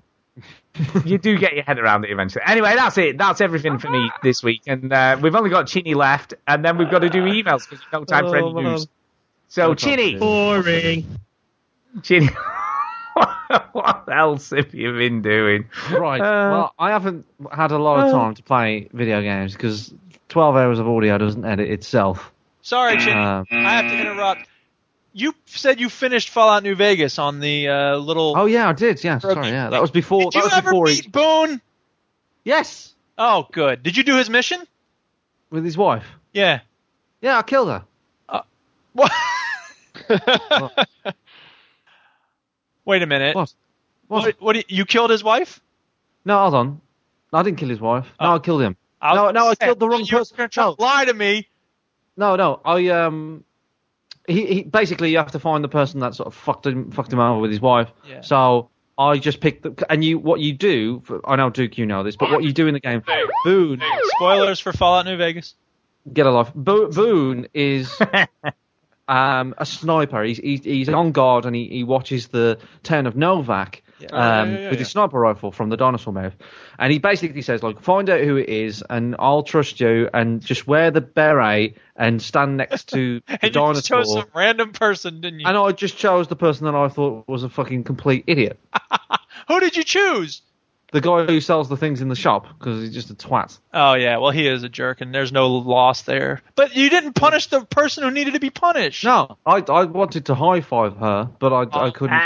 You 1.05 1.17
do 1.17 1.37
get 1.37 1.53
your 1.53 1.63
head 1.63 1.79
around 1.79 2.05
it 2.05 2.11
eventually. 2.11 2.43
Anyway, 2.45 2.73
that's 2.75 2.97
it. 2.97 3.17
That's 3.17 3.41
everything 3.41 3.79
for 3.79 3.89
me 3.89 4.09
this 4.23 4.43
week, 4.43 4.61
and 4.67 4.91
uh, 4.91 5.17
we've 5.21 5.35
only 5.35 5.49
got 5.49 5.67
Chinny 5.67 5.93
left, 5.93 6.33
and 6.47 6.63
then 6.63 6.77
we've 6.77 6.89
got 6.89 6.99
to 6.99 7.09
do 7.09 7.23
emails 7.23 7.69
because 7.69 7.79
we've 7.85 7.93
no 7.93 8.03
time 8.05 8.25
for 8.27 8.37
any 8.37 8.47
Oh, 8.47 8.59
news. 8.59 8.87
So, 9.47 9.69
That's 9.69 9.83
Chinny, 9.83 10.15
Boring. 10.17 11.05
Chinny, 12.03 12.29
what 13.71 14.03
else 14.11 14.51
have 14.51 14.73
you 14.73 14.93
been 14.93 15.21
doing? 15.21 15.65
Right. 15.91 16.21
Uh, 16.21 16.51
well, 16.51 16.73
I 16.77 16.91
haven't 16.91 17.25
had 17.51 17.71
a 17.71 17.77
lot 17.77 17.99
of 18.07 18.13
uh, 18.13 18.17
time 18.17 18.35
to 18.35 18.43
play 18.43 18.87
video 18.93 19.21
games 19.21 19.53
because 19.53 19.93
12 20.29 20.55
hours 20.55 20.79
of 20.79 20.87
audio 20.87 21.17
doesn't 21.17 21.43
edit 21.45 21.69
itself. 21.69 22.31
Sorry, 22.61 22.97
Chinny. 22.97 23.13
Um, 23.13 23.45
I 23.51 23.81
have 23.81 23.91
to 23.91 23.99
interrupt. 23.99 24.47
You 25.11 25.33
said 25.45 25.79
you 25.79 25.89
finished 25.89 26.29
Fallout 26.29 26.63
New 26.63 26.75
Vegas 26.75 27.17
on 27.17 27.39
the 27.39 27.67
uh, 27.67 27.97
little. 27.97 28.33
Oh 28.37 28.45
yeah, 28.45 28.69
I 28.69 28.73
did. 28.73 29.03
Yeah, 29.03 29.17
sorry. 29.17 29.47
Yeah, 29.49 29.69
that 29.69 29.81
was 29.81 29.91
before. 29.91 30.31
Did 30.31 30.33
that 30.33 30.37
you 30.39 30.43
was 30.43 30.53
ever 30.53 30.69
before 30.69 30.85
meet 30.85 31.03
he, 31.05 31.09
Boone? 31.09 31.61
Yes, 32.43 32.93
Oh, 33.21 33.45
good. 33.51 33.83
Did 33.83 33.97
you 33.97 34.03
do 34.03 34.15
his 34.15 34.29
mission? 34.29 34.65
with 35.51 35.65
his 35.65 35.77
wife. 35.77 36.05
Yeah. 36.31 36.61
Yeah, 37.21 37.37
I 37.37 37.41
killed 37.41 37.67
her. 37.69 37.83
What? 38.93 39.11
Wait 42.85 43.01
a 43.01 43.05
minute. 43.05 43.35
What? 43.35 43.53
What? 44.07 44.23
What? 44.23 44.35
what 44.41 44.55
you, 44.55 44.63
you 44.67 44.85
killed 44.85 45.09
his 45.09 45.23
wife? 45.23 45.59
No, 46.23 46.37
hold 46.39 46.55
on. 46.55 46.81
I 47.33 47.43
didn't 47.43 47.57
kill 47.59 47.69
his 47.69 47.81
wife. 47.81 48.07
No, 48.21 48.35
I 48.35 48.39
killed 48.39 48.61
him. 48.61 48.77
I 49.01 49.15
no, 49.15 49.31
no, 49.31 49.49
I 49.49 49.55
killed 49.55 49.79
the 49.79 49.89
wrong 49.89 50.05
person. 50.05 50.49
No, 50.57 50.75
lie 50.79 51.05
to 51.05 51.13
me. 51.13 51.47
no, 52.15 52.35
no. 52.35 52.61
I 52.63 52.87
um, 52.87 53.43
he, 54.29 54.45
he 54.45 54.63
basically 54.63 55.11
you 55.11 55.17
have 55.17 55.31
to 55.31 55.39
find 55.39 55.63
the 55.63 55.69
person 55.69 55.99
that 56.01 56.15
sort 56.15 56.27
of 56.27 56.33
fucked 56.35 56.65
him 56.65 56.91
fucked 56.91 57.11
him 57.11 57.19
over 57.19 57.39
with 57.41 57.51
his 57.51 57.59
wife. 57.61 57.89
Yeah. 58.07 58.21
So 58.21 58.69
I 58.97 59.17
just 59.17 59.39
picked 59.41 59.63
the 59.63 59.85
and 59.89 60.03
you 60.03 60.19
what 60.19 60.39
you 60.39 60.53
do. 60.53 61.01
For, 61.05 61.21
I 61.29 61.35
know 61.35 61.49
Duke, 61.49 61.77
you 61.77 61.85
know 61.85 62.03
this, 62.03 62.15
but 62.15 62.31
what 62.31 62.43
you 62.43 62.53
do 62.53 62.67
in 62.67 62.73
the 62.73 62.79
game, 62.79 63.03
Boone, 63.43 63.81
Spoilers 64.15 64.59
for 64.59 64.71
Fallout 64.73 65.05
New 65.05 65.17
Vegas. 65.17 65.55
get 66.11 66.25
a 66.25 66.31
life. 66.31 66.51
Bo- 66.53 66.89
Boone 66.89 67.47
is 67.53 67.91
um, 69.07 69.55
a 69.57 69.65
sniper. 69.65 70.23
He's, 70.23 70.37
he's 70.37 70.63
he's 70.63 70.89
on 70.89 71.11
guard 71.11 71.45
and 71.45 71.55
he, 71.55 71.67
he 71.67 71.83
watches 71.83 72.27
the 72.27 72.59
town 72.83 73.07
of 73.07 73.15
Novac 73.15 73.81
Yeah. 73.99 74.07
um, 74.11 74.49
Oh, 74.49 74.51
yeah, 74.51 74.59
yeah, 74.59 74.69
with 74.69 74.79
his 74.79 74.89
sniper 74.89 75.19
rifle 75.19 75.51
from 75.51 75.69
the 75.69 75.77
dinosaur 75.77 76.13
mouth. 76.13 76.33
And 76.77 76.91
he 76.91 76.99
basically 76.99 77.41
says 77.41 77.63
like, 77.63 77.81
find 77.81 78.09
out 78.09 78.21
who 78.21 78.37
it 78.37 78.49
is, 78.49 78.83
and 78.89 79.15
I'll 79.19 79.43
trust 79.43 79.79
you, 79.79 80.09
and 80.13 80.41
just 80.41 80.67
wear 80.67 80.91
the 80.91 81.01
beret 81.01 81.77
and 81.95 82.21
stand 82.21 82.57
next 82.57 82.89
to 82.89 83.19
the 83.27 83.39
And 83.41 83.55
you 83.55 83.73
just 83.73 83.87
chose 83.87 84.13
some 84.13 84.29
random 84.33 84.71
person, 84.71 85.21
didn't 85.21 85.41
you? 85.41 85.47
And 85.47 85.57
I 85.57 85.71
just 85.71 85.97
chose 85.97 86.27
the 86.27 86.35
person 86.35 86.65
that 86.65 86.75
I 86.75 86.87
thought 86.87 87.27
was 87.27 87.43
a 87.43 87.49
fucking 87.49 87.83
complete 87.83 88.23
idiot. 88.27 88.59
Who 89.47 89.59
did 89.59 89.75
you 89.75 89.83
choose? 89.83 90.41
The 90.91 91.01
guy 91.01 91.25
who 91.25 91.39
sells 91.39 91.69
the 91.69 91.77
things 91.77 92.01
in 92.01 92.07
the 92.09 92.15
shop 92.15 92.47
because 92.57 92.81
he's 92.81 92.93
just 92.93 93.11
a 93.11 93.13
twat. 93.15 93.59
Oh 93.73 93.93
yeah, 93.93 94.17
well 94.17 94.31
he 94.31 94.47
is 94.47 94.63
a 94.63 94.69
jerk, 94.69 95.01
and 95.01 95.13
there's 95.13 95.31
no 95.31 95.47
loss 95.49 96.01
there. 96.01 96.41
But 96.55 96.75
you 96.75 96.89
didn't 96.89 97.13
punish 97.13 97.47
the 97.47 97.63
person 97.65 98.03
who 98.03 98.11
needed 98.11 98.33
to 98.33 98.39
be 98.39 98.49
punished. 98.49 99.03
No, 99.03 99.37
I 99.45 99.63
I 99.69 99.83
wanted 99.85 100.25
to 100.25 100.35
high 100.35 100.61
five 100.61 100.97
her, 100.97 101.29
but 101.39 101.53
I 101.53 101.85
I 101.85 101.89
couldn't. 101.91 102.19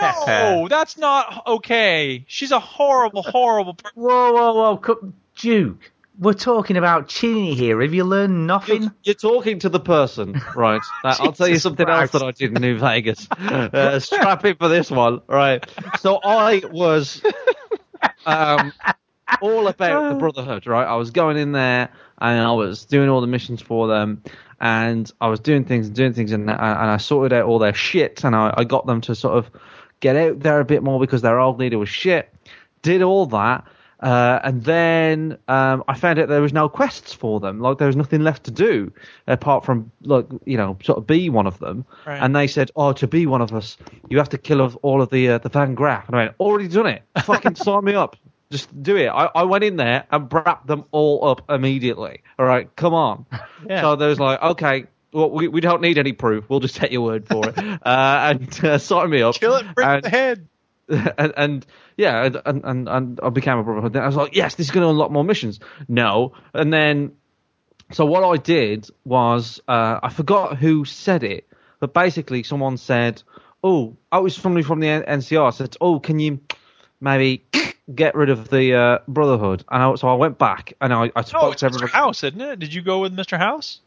No, 0.00 0.66
that's 0.68 0.98
not 0.98 1.46
okay. 1.46 2.24
She's 2.28 2.52
a 2.52 2.60
horrible, 2.60 3.22
horrible 3.22 3.74
person. 3.74 4.02
Whoa, 4.02 4.32
whoa, 4.32 4.54
whoa, 4.54 4.76
co- 4.78 5.12
Duke. 5.36 5.92
We're 6.18 6.32
talking 6.32 6.78
about 6.78 7.08
Chinny 7.08 7.54
here. 7.54 7.82
Have 7.82 7.92
you 7.92 8.04
learned 8.04 8.46
nothing? 8.46 8.84
You're, 8.84 8.94
you're 9.02 9.14
talking 9.14 9.58
to 9.58 9.68
the 9.68 9.80
person, 9.80 10.40
right? 10.54 10.80
Now, 11.04 11.14
I'll 11.20 11.32
tell 11.32 11.46
you 11.48 11.58
something 11.58 11.84
Christ. 11.84 12.14
else 12.14 12.22
that 12.22 12.26
I 12.26 12.30
did 12.30 12.56
in 12.56 12.62
New 12.62 12.78
Vegas. 12.78 13.28
Uh, 13.30 14.00
strap 14.00 14.42
in 14.46 14.56
for 14.56 14.68
this 14.68 14.90
one, 14.90 15.20
right? 15.28 15.62
So 16.00 16.18
I 16.24 16.62
was 16.70 17.20
um, 18.26 18.72
all 19.40 19.68
about 19.68 20.12
the 20.12 20.18
Brotherhood, 20.18 20.66
right? 20.66 20.86
I 20.86 20.96
was 20.96 21.10
going 21.10 21.36
in 21.36 21.52
there 21.52 21.88
and 22.18 22.40
I 22.40 22.52
was 22.52 22.84
doing 22.84 23.08
all 23.08 23.20
the 23.20 23.26
missions 23.26 23.60
for 23.62 23.86
them, 23.88 24.22
and 24.60 25.10
I 25.20 25.28
was 25.28 25.40
doing 25.40 25.64
things 25.64 25.86
and 25.86 25.96
doing 25.96 26.12
things, 26.12 26.32
and, 26.32 26.48
and 26.48 26.60
I 26.60 26.96
sorted 26.96 27.32
out 27.32 27.44
all 27.46 27.58
their 27.58 27.74
shit, 27.74 28.24
and 28.24 28.34
I, 28.34 28.54
I 28.56 28.64
got 28.64 28.86
them 28.86 29.00
to 29.02 29.14
sort 29.14 29.36
of 29.36 29.50
get 30.00 30.16
out 30.16 30.40
there 30.40 30.60
a 30.60 30.64
bit 30.64 30.82
more 30.82 30.98
because 30.98 31.22
their 31.22 31.38
old 31.38 31.58
leader 31.58 31.78
was 31.78 31.88
shit. 31.88 32.32
Did 32.82 33.02
all 33.02 33.26
that. 33.26 33.64
Uh, 34.00 34.40
and 34.44 34.62
then 34.62 35.38
um, 35.48 35.82
I 35.88 35.94
found 35.94 36.18
out 36.18 36.28
there 36.28 36.42
was 36.42 36.52
no 36.52 36.68
quests 36.68 37.14
for 37.14 37.40
them. 37.40 37.60
Like 37.60 37.78
there 37.78 37.86
was 37.86 37.96
nothing 37.96 38.22
left 38.22 38.44
to 38.44 38.50
do 38.50 38.92
apart 39.26 39.64
from 39.64 39.90
like 40.02 40.26
you 40.44 40.58
know 40.58 40.76
sort 40.82 40.98
of 40.98 41.06
be 41.06 41.30
one 41.30 41.46
of 41.46 41.58
them. 41.58 41.86
Right. 42.06 42.18
And 42.18 42.36
they 42.36 42.46
said, 42.46 42.70
"Oh, 42.76 42.92
to 42.92 43.06
be 43.06 43.26
one 43.26 43.40
of 43.40 43.52
us, 43.54 43.78
you 44.08 44.18
have 44.18 44.28
to 44.30 44.38
kill 44.38 44.60
off 44.60 44.76
all 44.82 45.00
of 45.00 45.08
the 45.10 45.30
uh, 45.30 45.38
the 45.38 45.48
Van 45.48 45.74
Graff." 45.74 46.08
And 46.08 46.16
I 46.16 46.24
went, 46.24 46.34
"Already 46.38 46.68
done 46.68 46.86
it. 46.86 47.02
Fucking 47.24 47.54
sign 47.56 47.84
me 47.84 47.94
up. 47.94 48.16
Just 48.50 48.82
do 48.82 48.96
it." 48.96 49.08
I, 49.08 49.30
I 49.34 49.44
went 49.44 49.64
in 49.64 49.76
there 49.76 50.06
and 50.10 50.30
wrapped 50.30 50.66
them 50.66 50.84
all 50.90 51.26
up 51.28 51.50
immediately. 51.50 52.22
All 52.38 52.46
right, 52.46 52.74
come 52.76 52.94
on. 52.94 53.26
Yeah. 53.68 53.80
So 53.80 53.96
there 53.96 54.10
was 54.10 54.20
like, 54.20 54.40
okay. 54.40 54.84
Well, 55.12 55.30
we, 55.30 55.48
we 55.48 55.60
don't 55.60 55.80
need 55.80 55.98
any 55.98 56.12
proof. 56.12 56.48
We'll 56.48 56.60
just 56.60 56.76
take 56.76 56.92
your 56.92 57.00
word 57.00 57.26
for 57.26 57.48
it. 57.48 57.58
uh, 57.58 57.78
and 57.84 58.64
uh, 58.64 58.78
sign 58.78 59.10
me 59.10 59.22
up. 59.22 59.34
Kill 59.36 59.56
it, 59.56 59.74
bring 59.74 59.88
and, 59.88 60.04
the 60.04 60.10
head. 60.10 60.46
and, 61.18 61.32
and 61.36 61.66
yeah, 61.96 62.24
and, 62.24 62.62
and 62.64 62.88
and 62.88 63.20
I 63.22 63.30
became 63.30 63.58
a 63.58 63.64
brotherhood. 63.64 63.92
Then 63.92 64.02
I 64.02 64.06
was 64.06 64.16
like, 64.16 64.34
yes, 64.34 64.54
this 64.54 64.66
is 64.66 64.70
going 64.70 64.84
to 64.84 64.90
unlock 64.90 65.10
more 65.10 65.24
missions. 65.24 65.60
No, 65.88 66.32
and 66.54 66.72
then 66.72 67.12
so 67.92 68.04
what 68.04 68.24
I 68.24 68.36
did 68.36 68.88
was 69.04 69.60
uh, 69.68 70.00
I 70.02 70.08
forgot 70.10 70.56
who 70.56 70.84
said 70.84 71.22
it, 71.22 71.48
but 71.80 71.94
basically 71.94 72.42
someone 72.42 72.76
said, 72.76 73.22
oh, 73.62 73.96
I 74.10 74.18
was 74.18 74.34
somebody 74.34 74.64
from 74.64 74.80
the 74.80 74.86
NCR 74.86 75.52
said, 75.54 75.76
oh, 75.80 76.00
can 76.00 76.18
you 76.18 76.40
maybe 77.00 77.44
get 77.94 78.14
rid 78.14 78.30
of 78.30 78.48
the 78.48 78.74
uh, 78.74 78.98
brotherhood? 79.06 79.64
And 79.70 79.82
I, 79.82 79.94
so 79.94 80.08
I 80.08 80.14
went 80.14 80.38
back 80.38 80.74
and 80.80 80.92
I, 80.92 81.10
I 81.14 81.22
spoke 81.22 81.42
No, 81.42 81.50
it's 81.52 81.60
to 81.60 81.66
Mr. 81.66 81.74
everybody. 81.74 81.92
House, 81.92 82.24
isn't 82.24 82.40
it? 82.40 82.58
Did 82.58 82.74
you 82.74 82.82
go 82.82 83.00
with 83.00 83.14
Mr. 83.14 83.38
House? 83.38 83.80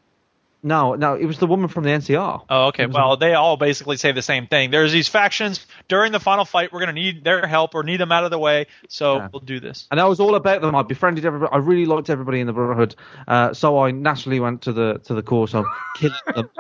No, 0.62 0.96
no, 0.96 1.16
it 1.16 1.26
was 1.26 1.38
the 1.40 1.48
woman 1.48 1.70
from 1.70 1.86
the 1.86 1.90
NCR. 1.92 2.44
Oh, 2.50 2.68
okay. 2.68 2.86
Well, 2.86 3.16
they 3.16 3.34
all 3.34 3.56
basically 3.56 3.96
say 3.96 4.12
the 4.12 4.22
same 4.22 4.46
thing. 4.48 4.72
There's 4.72 4.92
these 4.92 5.08
factions 5.08 5.66
during 5.88 6.12
the 6.12 6.20
final 6.20 6.44
fight. 6.44 6.74
We're 6.74 6.82
gonna 6.82 6.92
need 6.94 7.24
their 7.24 7.48
help 7.48 7.76
or 7.76 7.84
need 7.84 8.02
them 8.02 8.12
out 8.12 8.26
of 8.26 8.32
the 8.32 8.40
way. 8.40 8.68
So 8.90 9.30
we'll 9.32 9.40
do 9.40 9.62
this. 9.62 9.88
And 9.90 10.02
I 10.02 10.06
was 10.06 10.20
all 10.20 10.36
about 10.36 10.62
them. 10.62 10.76
I 10.76 10.84
befriended 10.84 11.26
everybody. 11.26 11.52
I 11.54 11.58
really 11.58 11.86
liked 11.86 12.10
everybody 12.10 12.42
in 12.42 12.48
the 12.48 12.54
Brotherhood. 12.54 12.96
Uh, 13.28 13.54
so 13.54 13.80
I 13.80 13.92
naturally 13.92 14.42
went 14.42 14.64
to 14.64 14.74
the 14.74 15.00
to 15.06 15.14
the 15.14 15.24
course 15.24 15.56
of 15.56 15.66
killing 15.96 16.16
them. 16.36 16.50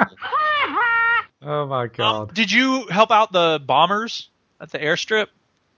Oh 1.41 1.65
my 1.67 1.87
god. 1.87 2.33
Did 2.33 2.51
you 2.51 2.87
help 2.87 3.11
out 3.11 3.31
the 3.31 3.61
bombers 3.65 4.29
at 4.59 4.71
the 4.71 4.77
airstrip? 4.77 5.27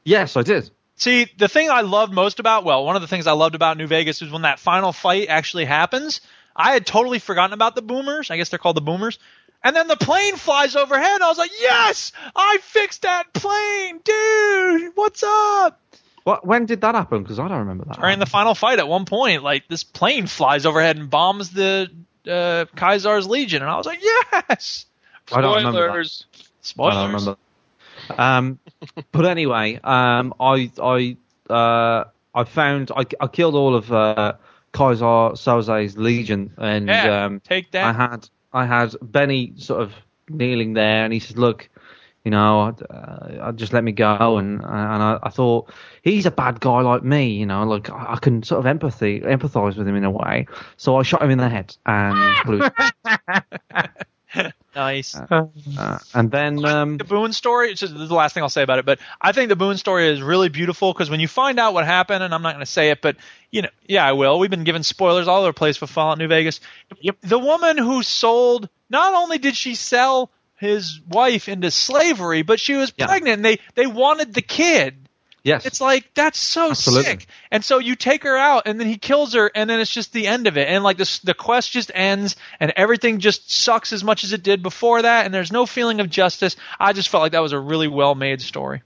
Yes, 0.04 0.36
I 0.36 0.42
did. 0.42 0.72
See, 0.96 1.28
the 1.38 1.48
thing 1.48 1.70
I 1.70 1.82
loved 1.82 2.14
most 2.14 2.40
about, 2.40 2.64
well, 2.64 2.84
one 2.86 2.96
of 2.96 3.02
the 3.02 3.08
things 3.08 3.28
I 3.28 3.32
loved 3.34 3.56
about 3.56 3.78
New 3.78 3.88
Vegas 3.88 4.22
is 4.22 4.32
when 4.32 4.42
that 4.44 4.60
final 4.60 4.92
fight 4.92 5.28
actually 5.30 5.66
happens. 5.66 6.22
I 6.56 6.74
had 6.74 6.86
totally 6.86 7.20
forgotten 7.20 7.54
about 7.54 7.76
the 7.76 7.82
boomers. 7.82 8.32
I 8.32 8.38
guess 8.38 8.50
they're 8.50 8.60
called 8.60 8.78
the 8.78 8.82
boomers. 8.82 9.20
And 9.64 9.76
then 9.76 9.88
the 9.88 9.96
plane 9.96 10.38
flies 10.38 10.76
overhead. 10.76 11.22
I 11.22 11.28
was 11.28 11.38
like, 11.38 11.52
yes, 11.60 12.12
I 12.36 12.58
fixed 12.62 13.04
that 13.04 13.32
plane, 13.34 14.00
dude. 14.04 14.92
What's 14.96 15.24
up? 15.24 15.80
What? 16.24 16.46
When 16.46 16.66
did 16.66 16.82
that 16.82 16.96
happen? 16.96 17.24
Because 17.24 17.40
I 17.40 17.48
don't 17.48 17.60
remember 17.60 17.86
that. 17.86 18.00
During 18.00 18.20
the 18.20 18.26
final 18.26 18.56
fight, 18.56 18.80
at 18.80 18.88
one 18.88 19.06
point, 19.06 19.44
like 19.44 19.68
this 19.68 19.84
plane 19.84 20.28
flies 20.28 20.66
overhead 20.66 20.98
and 20.98 21.10
bombs 21.10 21.52
the 21.52 21.92
uh, 22.28 22.66
Caesar's 22.78 23.28
Legion, 23.28 23.62
and 23.62 23.72
I 23.72 23.78
was 23.78 23.86
like, 23.86 24.02
yes. 24.02 24.86
I 25.32 25.42
don't 25.42 25.58
remember 25.58 25.80
that. 25.80 25.88
Spoilers. 25.88 26.26
Spoilers. 26.62 26.96
I 26.96 27.02
don't 27.02 27.14
remember. 27.14 27.38
Um, 28.18 28.60
but 29.12 29.26
anyway, 29.26 29.80
um, 29.84 30.34
I 30.40 30.72
I 30.82 31.18
uh, 31.52 32.06
I 32.34 32.44
found 32.46 32.92
I, 32.96 33.06
I 33.20 33.28
killed 33.28 33.56
all 33.56 33.76
of 33.76 33.92
uh, 33.92 34.34
Kaiser 34.74 35.36
Soze's 35.36 35.98
legion, 35.98 36.54
and 36.58 36.88
Yeah, 36.88 37.26
um, 37.26 37.40
take 37.42 37.72
that. 37.72 37.86
I 37.86 37.94
had 37.94 38.30
I 38.54 38.66
had 38.66 38.96
Benny 39.02 39.54
sort 39.58 39.82
of 39.82 39.94
kneeling 40.30 40.74
there, 40.74 41.04
and 41.04 41.14
he 41.14 41.20
said, 41.20 41.38
"Look, 41.38 41.70
you 42.24 42.32
know, 42.32 42.76
uh, 42.90 43.52
just 43.54 43.74
let 43.74 43.84
me 43.84 43.92
go." 43.92 44.38
And 44.38 44.62
and 44.62 45.04
I, 45.04 45.20
I 45.24 45.30
thought 45.30 45.72
he's 46.02 46.26
a 46.26 46.32
bad 46.32 46.60
guy 46.60 46.82
like 46.82 47.04
me, 47.04 47.30
you 47.32 47.46
know, 47.46 47.64
like 47.64 47.90
I 47.90 48.14
I 48.14 48.18
can 48.18 48.44
sort 48.44 48.60
of 48.60 48.66
empathy 48.66 49.22
empathize 49.22 49.78
with 49.78 49.88
him 49.88 49.96
in 49.96 50.04
a 50.04 50.12
way. 50.12 50.48
So 50.78 50.96
I 50.98 51.04
shot 51.04 51.24
him 51.24 51.32
in 51.32 51.38
the 51.38 51.50
head 51.50 51.76
and. 51.86 52.74
Nice. 54.76 55.16
uh, 55.16 56.00
and 56.14 56.32
then 56.32 56.64
um, 56.66 56.98
the 56.98 57.04
Boone 57.04 57.34
story. 57.34 57.72
It's 57.72 57.82
just, 57.82 57.94
this 57.94 58.04
is 58.04 58.10
the 58.10 58.16
last 58.16 58.34
thing 58.34 58.44
I'll 58.44 58.50
say 58.50 58.64
about 58.64 58.80
it, 58.80 58.86
but 58.86 59.00
I 59.20 59.34
think 59.34 59.50
the 59.50 59.56
Boone 59.56 59.78
story 59.78 60.08
is 60.08 60.22
really 60.22 60.50
beautiful 60.50 60.94
because 60.94 61.10
when 61.10 61.20
you 61.20 61.28
find 61.28 61.60
out 61.60 61.74
what 61.74 61.86
happened, 61.86 62.24
and 62.24 62.34
I'm 62.34 62.42
not 62.42 62.54
going 62.54 62.66
to 62.66 62.72
say 62.72 62.90
it, 62.90 63.02
but 63.02 63.18
you 63.52 63.64
know, 63.64 63.70
yeah, 63.86 64.06
I 64.06 64.14
will. 64.14 64.40
We've 64.40 64.50
been 64.50 64.64
given 64.64 64.84
spoilers 64.84 65.28
all 65.28 65.42
over 65.42 65.50
the 65.50 65.54
place 65.54 65.78
for 65.78 65.88
Fallout 65.88 66.18
New 66.18 66.28
Vegas. 66.28 66.62
Yep. 67.02 67.18
The 67.22 67.40
woman 67.40 67.78
who 67.78 68.02
sold, 68.02 68.70
not 68.90 69.14
only 69.14 69.40
did 69.40 69.56
she 69.58 69.76
sell 69.76 70.32
his 70.56 71.02
wife 71.10 71.50
into 71.50 71.72
slavery, 71.72 72.44
but 72.44 72.60
she 72.60 72.76
was 72.76 72.92
pregnant. 72.92 73.38
And 73.38 73.46
they 73.46 73.60
they 73.76 73.88
wanted 73.88 74.34
the 74.34 74.42
kid. 74.42 74.96
Yes. 75.44 75.66
It's 75.66 75.82
like 75.82 76.14
that's 76.14 76.40
so 76.40 76.72
Absolutely. 76.72 77.12
sick. 77.12 77.28
And 77.50 77.66
so 77.66 77.80
you 77.80 77.96
take 77.96 78.24
her 78.24 78.38
out, 78.38 78.64
and 78.68 78.80
then 78.80 78.88
he 78.88 78.98
kills 78.98 79.34
her, 79.34 79.50
and 79.54 79.70
then 79.70 79.80
it's 79.80 79.92
just 79.92 80.14
the 80.14 80.28
end 80.28 80.48
of 80.48 80.58
it. 80.58 80.68
And 80.68 80.84
like 80.84 80.98
this, 80.98 81.20
the 81.20 81.34
quest 81.34 81.72
just 81.72 81.92
ends, 81.94 82.36
and 82.60 82.72
everything 82.76 83.20
just 83.20 83.52
sucks 83.52 83.92
as 83.92 84.04
much 84.04 84.24
as 84.24 84.34
it 84.34 84.44
did 84.44 84.62
before 84.62 85.02
that. 85.02 85.26
And 85.26 85.34
there's 85.34 85.52
no 85.52 85.66
feeling 85.66 86.00
of 86.00 86.10
justice. 86.10 86.56
I 86.80 86.94
just 86.94 87.10
felt 87.10 87.22
like 87.22 87.32
that 87.32 87.42
was 87.42 87.54
a 87.54 87.60
really 87.60 87.88
well 87.88 88.14
made 88.14 88.42
story. 88.42 88.84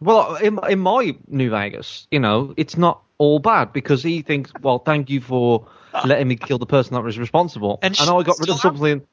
Well, 0.00 0.36
in, 0.36 0.58
in 0.68 0.80
my 0.80 1.16
New 1.28 1.50
Vegas, 1.50 2.06
you 2.10 2.20
know, 2.20 2.52
it's 2.58 2.76
not 2.76 3.02
all 3.16 3.38
bad 3.38 3.72
because 3.72 4.02
he 4.02 4.20
thinks, 4.20 4.52
well, 4.60 4.78
thank 4.78 5.08
you 5.08 5.22
for 5.22 5.68
letting 6.04 6.28
me 6.28 6.36
kill 6.36 6.58
the 6.58 6.66
person 6.66 6.94
that 6.94 7.02
was 7.02 7.18
responsible, 7.18 7.78
And 7.82 7.96
I 7.98 8.22
got 8.22 8.38
rid 8.38 8.50
of 8.50 8.60
something. 8.60 9.06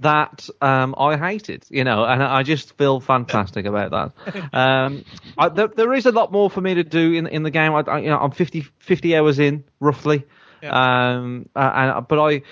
That 0.00 0.48
um, 0.60 0.94
I 0.98 1.16
hated, 1.16 1.64
you 1.70 1.84
know, 1.84 2.04
and 2.04 2.22
I 2.22 2.42
just 2.42 2.76
feel 2.76 3.00
fantastic 3.00 3.66
about 3.72 3.90
that. 3.90 4.54
Um, 4.54 5.04
I, 5.38 5.48
there, 5.48 5.68
there 5.68 5.92
is 5.94 6.06
a 6.06 6.12
lot 6.12 6.32
more 6.32 6.50
for 6.50 6.60
me 6.60 6.74
to 6.74 6.84
do 6.84 7.14
in 7.14 7.26
in 7.26 7.42
the 7.42 7.50
game. 7.50 7.72
I, 7.74 7.80
I, 7.80 7.98
you 7.98 8.10
know, 8.10 8.18
I'm 8.18 8.30
50, 8.30 8.60
50 8.78 9.16
hours 9.16 9.38
in 9.38 9.64
roughly, 9.80 10.24
um, 10.70 11.48
uh, 11.54 11.72
and 11.74 12.08
but 12.08 12.18
I. 12.18 12.42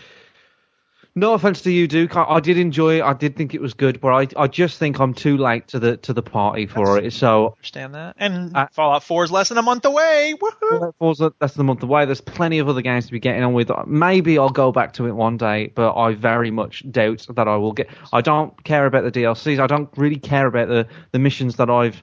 No 1.17 1.35
offense 1.35 1.63
to 1.63 1.71
you, 1.71 1.87
Duke. 1.87 2.17
I, 2.17 2.25
I 2.25 2.41
did 2.41 2.59
enjoy 2.59 2.99
it. 2.99 3.03
I 3.03 3.13
did 3.13 3.37
think 3.37 3.55
it 3.55 3.61
was 3.61 3.73
good, 3.73 4.01
but 4.01 4.09
I, 4.09 4.43
I 4.43 4.49
just 4.49 4.79
think 4.79 4.99
I'm 4.99 5.15
too 5.15 5.37
late 5.37 5.69
to 5.69 5.79
the 5.79 5.97
to 5.99 6.13
the 6.13 6.23
party 6.23 6.67
for 6.67 6.99
it. 6.99 7.13
So 7.13 7.51
Understand 7.59 7.95
that? 7.95 8.17
And 8.19 8.57
uh, 8.57 8.67
Fallout 8.73 9.05
4 9.05 9.25
is 9.25 9.31
less 9.31 9.49
than 9.49 9.59
a 9.59 9.63
month 9.63 9.85
away. 9.85 10.35
Woohoo! 10.41 10.93
Falls 10.99 11.21
less 11.21 11.55
than 11.55 11.61
a 11.61 11.65
month 11.65 11.85
away. 11.85 12.05
There's 12.05 12.21
plenty 12.21 12.59
of 12.59 12.69
other 12.69 12.83
games 12.83 13.07
to 13.07 13.13
be 13.13 13.21
getting 13.21 13.45
on 13.45 13.53
with. 13.53 13.71
Maybe 13.87 14.39
I'll 14.39 14.49
go 14.51 14.73
back 14.73 14.95
to 14.95 15.07
it 15.07 15.13
one 15.13 15.37
day, 15.37 15.71
but 15.75 15.95
I 15.95 16.15
very 16.15 16.51
much 16.51 16.83
doubt 16.91 17.27
that 17.31 17.47
I 17.47 17.57
will 17.57 17.73
get. 17.73 17.89
I 18.13 18.21
don't 18.21 18.65
care 18.65 18.87
about 18.87 19.05
the 19.05 19.13
DLCs. 19.13 19.61
I 19.61 19.69
don't 19.69 19.89
really 19.97 20.19
care 20.19 20.49
about 20.49 20.67
the, 20.67 20.89
the 21.13 21.21
missions 21.21 21.57
that 21.57 21.71
I've 21.71 22.03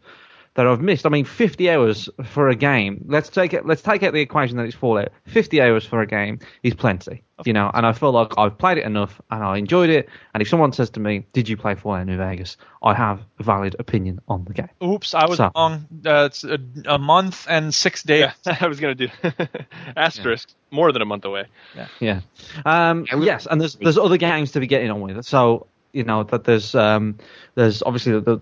that 0.56 0.68
I've 0.68 0.82
missed. 0.82 1.06
I 1.06 1.10
mean, 1.10 1.23
50 1.23 1.69
hours 1.69 2.10
for 2.26 2.49
a 2.49 2.56
game. 2.56 3.06
Let's 3.07 3.30
take 3.30 3.53
it. 3.53 3.65
Let's 3.65 3.82
take 3.82 4.03
out 4.03 4.11
the 4.14 4.19
equation 4.19 4.57
that 4.57 4.65
it's 4.65 4.76
Fallout. 4.76 5.10
50 5.28 5.61
hours 5.61 5.86
for 5.86 6.02
a 6.02 6.06
game 6.07 6.40
is 6.61 6.73
plenty, 6.73 7.23
you 7.45 7.53
know. 7.53 7.72
And 7.73 7.86
I 7.86 7.94
feel 7.94 8.11
like 8.11 8.34
I've 8.38 8.57
played 8.57 8.78
it 8.78 8.84
enough 8.86 9.22
and 9.32 9.41
I 9.44 9.57
enjoyed 9.57 9.90
it. 9.90 10.10
And 10.34 10.41
if 10.41 10.49
someone 10.49 10.73
says 10.73 10.90
to 10.91 10.99
me, 10.99 11.26
"Did 11.32 11.48
you 11.48 11.56
play 11.56 11.76
Fallout 11.76 12.06
New 12.06 12.18
Vegas?" 12.18 12.57
I 12.84 12.94
have 12.94 13.22
a 13.40 13.44
valid 13.44 13.78
opinion 13.80 14.19
on 14.28 14.44
the 14.44 14.53
game. 14.53 14.69
Oops, 14.84 15.14
I 15.14 15.26
was 15.26 15.38
So- 15.38 15.52
wrong. 15.56 15.86
Uh, 16.06 16.26
it's 16.26 16.44
a, 16.44 16.60
a 16.86 16.99
month 16.99 17.45
and 17.49 17.73
six 17.73 18.03
days. 18.03 18.26
Yeah, 18.45 18.57
I 18.61 18.68
was 18.68 18.80
gonna 18.82 18.95
do 18.95 19.07
asterisk. 19.95 20.49
More 20.69 20.91
than 20.91 21.02
a 21.02 21.06
month 21.06 21.26
away. 21.26 21.45
Yeah. 21.76 21.88
Yeah. 21.99 22.22
Um, 22.65 23.06
yes, 23.19 23.45
and 23.49 23.60
there's 23.60 23.76
there's 23.76 23.98
other 23.98 24.18
games 24.18 24.52
to 24.53 24.60
be 24.60 24.68
getting 24.68 24.90
on 24.91 25.02
with. 25.02 25.26
So 25.26 25.68
you 25.94 26.03
know 26.03 26.23
that 26.23 26.44
there's 26.45 26.76
um, 26.76 27.18
there's 27.56 27.84
obviously 27.84 28.14
the, 28.14 28.22
the 28.22 28.41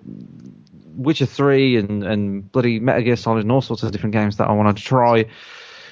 Witcher 0.95 1.25
three 1.25 1.77
and 1.77 2.03
and 2.03 2.51
bloody 2.51 2.79
Metal 2.79 3.01
Gear 3.03 3.15
Solid 3.15 3.41
and 3.43 3.51
all 3.51 3.61
sorts 3.61 3.83
of 3.83 3.91
different 3.91 4.13
games 4.13 4.37
that 4.37 4.47
I 4.49 4.53
wanted 4.53 4.77
to 4.77 4.83
try. 4.83 5.25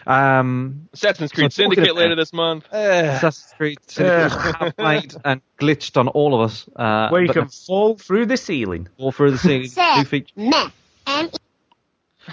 Um, 0.05 0.87
Assassin's 0.93 1.33
Creed 1.33 1.51
so 1.51 1.63
Syndicate 1.63 1.93
later 1.95 2.15
this 2.15 2.31
month. 2.31 2.65
Assassin's 2.71 3.53
Creed 3.57 3.77
Syndicate 3.87 4.31
which 4.45 4.55
I 4.55 4.63
have 4.65 4.77
played 4.77 5.13
and 5.25 5.41
glitched 5.59 5.97
on 5.97 6.07
all 6.07 6.33
of 6.33 6.49
us. 6.49 6.65
Uh, 6.75 7.09
Where 7.09 7.21
you 7.21 7.27
but 7.27 7.33
can 7.33 7.47
fall 7.49 7.97
through 7.97 8.25
the 8.27 8.37
ceiling. 8.37 8.87
fall 8.97 9.11
through 9.11 9.31
the 9.31 9.37
ceiling. 9.37 9.69
New 9.97 10.05
feature. 10.05 10.71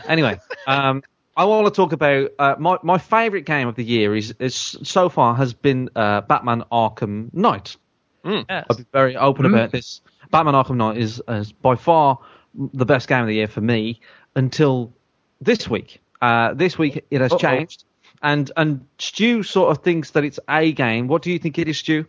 Anyway, 0.08 0.40
um, 0.66 1.02
I 1.36 1.44
want 1.44 1.66
to 1.66 1.70
talk 1.72 1.92
about 1.92 2.30
uh, 2.38 2.54
my 2.58 2.78
my 2.82 2.98
favourite 2.98 3.44
game 3.44 3.68
of 3.68 3.74
the 3.76 3.84
year 3.84 4.14
is, 4.14 4.34
is 4.38 4.54
so 4.54 5.08
far 5.08 5.34
has 5.34 5.52
been 5.54 5.88
uh, 5.94 6.20
Batman 6.22 6.64
Arkham 6.72 7.32
Knight. 7.32 7.76
Yes. 8.24 8.44
I'll 8.48 8.76
be 8.76 8.86
very 8.92 9.16
open 9.16 9.46
Mm. 9.46 9.54
about 9.54 9.70
this. 9.72 10.00
Batman 10.30 10.54
Arkham 10.54 10.76
Knight 10.76 10.96
is, 10.96 11.22
is 11.28 11.52
by 11.52 11.76
far 11.76 12.18
the 12.54 12.86
best 12.86 13.08
game 13.08 13.20
of 13.22 13.26
the 13.26 13.34
year 13.34 13.48
for 13.48 13.60
me 13.60 14.00
until 14.34 14.92
this 15.40 15.68
week. 15.68 16.00
Uh, 16.20 16.54
this 16.54 16.78
week 16.78 17.04
it 17.10 17.20
has 17.20 17.32
Uh-oh. 17.32 17.38
changed, 17.38 17.84
and 18.22 18.50
and 18.56 18.86
Stu 18.98 19.42
sort 19.42 19.70
of 19.76 19.82
thinks 19.82 20.12
that 20.12 20.24
it's 20.24 20.40
a 20.48 20.72
game. 20.72 21.08
What 21.08 21.22
do 21.22 21.30
you 21.30 21.38
think 21.38 21.58
it 21.58 21.68
is, 21.68 21.78
Stu? 21.78 22.06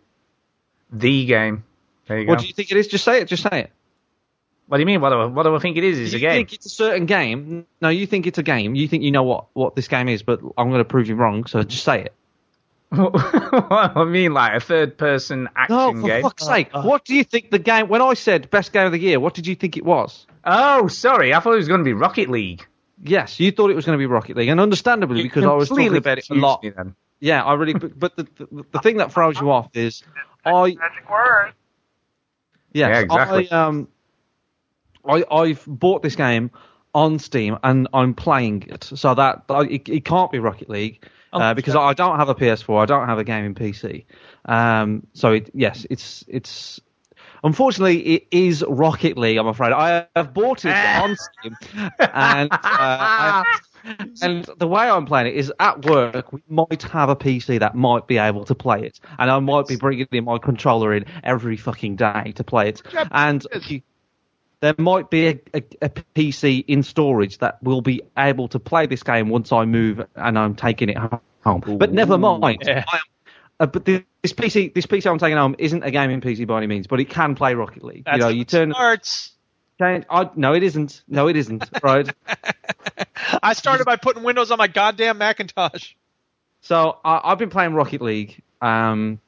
The 0.91 1.25
game. 1.25 1.63
There 2.07 2.19
you 2.19 2.27
What 2.27 2.35
go. 2.37 2.41
do 2.41 2.47
you 2.47 2.53
think 2.53 2.71
it 2.71 2.77
is? 2.77 2.87
Just 2.87 3.03
say 3.03 3.21
it. 3.21 3.27
Just 3.27 3.43
say 3.43 3.61
it. 3.61 3.71
What 4.67 4.77
do 4.77 4.81
you 4.81 4.85
mean? 4.85 5.01
What 5.01 5.09
do 5.09 5.15
I, 5.19 5.25
what 5.25 5.43
do 5.43 5.55
I 5.55 5.59
think 5.59 5.77
it 5.77 5.83
is? 5.83 5.99
Is 5.99 6.13
a 6.13 6.19
game. 6.19 6.33
think 6.37 6.53
it's 6.53 6.65
a 6.65 6.69
certain 6.69 7.05
game? 7.05 7.65
No, 7.81 7.89
you 7.89 8.07
think 8.07 8.25
it's 8.25 8.37
a 8.37 8.43
game. 8.43 8.73
You 8.75 8.87
think 8.87 9.03
you 9.03 9.11
know 9.11 9.23
what, 9.23 9.45
what 9.53 9.75
this 9.75 9.87
game 9.87 10.07
is, 10.09 10.23
but 10.23 10.39
I'm 10.57 10.69
going 10.69 10.79
to 10.79 10.85
prove 10.85 11.07
you 11.07 11.15
wrong. 11.15 11.45
So 11.45 11.61
just 11.63 11.83
say 11.83 12.01
it. 12.03 12.13
I 12.91 14.05
mean, 14.07 14.33
like 14.33 14.53
a 14.55 14.59
third-person 14.59 15.49
action 15.55 15.75
game. 15.75 15.95
No, 15.95 16.01
for 16.01 16.07
game. 16.07 16.21
fuck's 16.23 16.45
sake! 16.45 16.69
what 16.73 17.05
do 17.05 17.15
you 17.15 17.23
think 17.23 17.51
the 17.51 17.59
game? 17.59 17.87
When 17.87 18.01
I 18.01 18.13
said 18.13 18.49
best 18.49 18.71
game 18.73 18.85
of 18.85 18.91
the 18.91 18.99
year, 18.99 19.19
what 19.19 19.33
did 19.33 19.47
you 19.47 19.55
think 19.55 19.77
it 19.77 19.83
was? 19.83 20.25
Oh, 20.43 20.87
sorry. 20.87 21.33
I 21.33 21.39
thought 21.39 21.53
it 21.53 21.57
was 21.57 21.67
going 21.67 21.79
to 21.79 21.85
be 21.85 21.93
Rocket 21.93 22.29
League. 22.29 22.65
Yes, 23.03 23.39
you 23.39 23.51
thought 23.51 23.71
it 23.71 23.75
was 23.75 23.85
going 23.85 23.97
to 23.97 24.01
be 24.01 24.05
Rocket 24.05 24.37
League, 24.37 24.49
and 24.49 24.59
understandably 24.59 25.23
because 25.23 25.43
I 25.43 25.53
was 25.53 25.69
talking 25.69 25.85
completely 25.85 25.97
about 25.97 26.17
it 26.19 26.29
a 26.29 26.35
lot. 26.35 26.63
me 26.63 26.69
then. 26.69 26.95
Yeah, 27.19 27.43
I 27.43 27.53
really. 27.53 27.73
But, 27.73 27.99
but 27.99 28.15
the, 28.15 28.27
the 28.37 28.65
the 28.71 28.79
thing 28.79 28.97
that 28.97 29.11
throws 29.11 29.39
you 29.39 29.51
off 29.51 29.69
is 29.75 30.03
I. 30.45 30.75
Magic 30.79 31.09
word. 31.09 31.53
Yes, 32.71 32.89
Yeah, 32.89 32.99
exactly. 32.99 33.51
I 33.51 33.65
um, 33.65 33.87
I 35.07 35.23
I've 35.29 35.63
bought 35.65 36.03
this 36.03 36.15
game 36.15 36.51
on 36.93 37.19
Steam 37.19 37.57
and 37.63 37.87
I'm 37.93 38.13
playing 38.13 38.63
it, 38.69 38.83
so 38.83 39.13
that 39.13 39.43
I, 39.49 39.61
it, 39.63 39.89
it 39.89 40.05
can't 40.05 40.31
be 40.31 40.39
Rocket 40.39 40.69
League 40.69 41.03
uh, 41.41 41.53
because 41.53 41.75
I 41.75 41.93
don't 41.93 42.17
have 42.17 42.29
a 42.29 42.35
PS4, 42.35 42.81
I 42.81 42.85
don't 42.85 43.07
have 43.07 43.19
a 43.19 43.23
gaming 43.23 43.53
PC. 43.55 44.05
Um, 44.45 45.05
so 45.13 45.33
it, 45.33 45.49
yes, 45.53 45.85
it's 45.89 46.23
it's. 46.27 46.79
Unfortunately, 47.43 47.99
it 48.01 48.27
is 48.31 48.63
Rocket 48.67 49.17
League. 49.19 49.37
I'm 49.37 49.45
afraid 49.47 49.71
I 49.71 50.07
have 50.15 50.33
bought 50.33 50.65
it 50.65 50.69
on 51.01 51.15
Steam, 51.15 51.55
and 51.99 52.51
uh, 52.51 52.57
I- 52.57 53.59
and 54.23 54.49
the 54.57 54.67
way 54.67 54.89
I'm 54.89 55.05
playing 55.05 55.27
it 55.27 55.35
is 55.35 55.53
at 55.59 55.85
work. 55.85 56.33
We 56.33 56.41
might 56.49 56.81
have 56.81 57.09
a 57.09 57.15
PC 57.15 57.59
that 57.59 57.75
might 57.75 58.07
be 58.07 58.17
able 58.17 58.43
to 58.45 58.55
play 58.55 58.81
it, 58.83 58.99
and 59.19 59.29
I 59.29 59.37
might 59.39 59.67
be 59.67 59.75
bringing 59.75 60.07
my 60.23 60.39
controller 60.39 60.91
in 60.93 61.05
every 61.23 61.55
fucking 61.55 61.97
day 61.97 62.33
to 62.35 62.43
play 62.43 62.69
it. 62.69 62.81
And 63.11 63.45
you- 63.67 63.81
there 64.61 64.75
might 64.77 65.09
be 65.09 65.27
a, 65.27 65.39
a, 65.53 65.63
a 65.81 65.89
PC 65.89 66.65
in 66.67 66.83
storage 66.83 67.37
that 67.39 67.61
will 67.61 67.81
be 67.81 68.01
able 68.17 68.47
to 68.49 68.59
play 68.59 68.85
this 68.85 69.03
game 69.03 69.29
once 69.29 69.51
I 69.51 69.65
move 69.65 70.05
and 70.15 70.39
I'm 70.39 70.55
taking 70.55 70.89
it 70.89 70.97
home. 70.97 71.77
But 71.77 71.93
never 71.93 72.17
mind. 72.17 72.63
I 72.67 72.71
am, 72.71 72.83
uh, 73.59 73.65
but 73.67 73.85
this, 73.85 74.01
this 74.21 74.33
PC, 74.33 74.73
this 74.73 74.85
PC 74.85 75.09
I'm 75.09 75.19
taking 75.19 75.37
home 75.37 75.55
isn't 75.57 75.83
a 75.83 75.91
gaming 75.91 76.21
PC 76.21 76.45
by 76.47 76.57
any 76.57 76.67
means, 76.67 76.87
but 76.87 76.99
it 76.99 77.09
can 77.09 77.35
play 77.35 77.53
Rocket 77.53 77.83
League. 77.83 78.05
That's 78.05 78.17
you 78.17 78.23
know, 78.23 78.29
you 78.29 78.45
turn. 78.45 78.71
starts. 78.71 79.31
Change, 79.79 80.05
I, 80.09 80.29
no, 80.35 80.53
it 80.53 80.63
isn't. 80.63 81.03
No, 81.07 81.27
it 81.27 81.35
isn't. 81.35 81.69
Right. 81.83 82.09
I 83.43 83.53
started 83.53 83.85
by 83.85 83.97
putting 83.97 84.23
Windows 84.23 84.51
on 84.51 84.57
my 84.57 84.67
goddamn 84.67 85.17
Macintosh. 85.17 85.93
So 86.61 86.97
I, 87.03 87.21
I've 87.23 87.37
been 87.37 87.49
playing 87.49 87.73
Rocket 87.73 88.01
League, 88.01 88.41
um, 88.61 89.19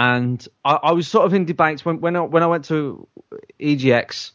and 0.00 0.48
I, 0.64 0.76
I 0.76 0.92
was 0.92 1.06
sort 1.06 1.26
of 1.26 1.34
in 1.34 1.44
debates 1.44 1.84
when 1.84 2.00
when 2.00 2.16
I, 2.16 2.20
when 2.20 2.42
I 2.42 2.46
went 2.46 2.64
to 2.66 3.06
EGX. 3.60 4.32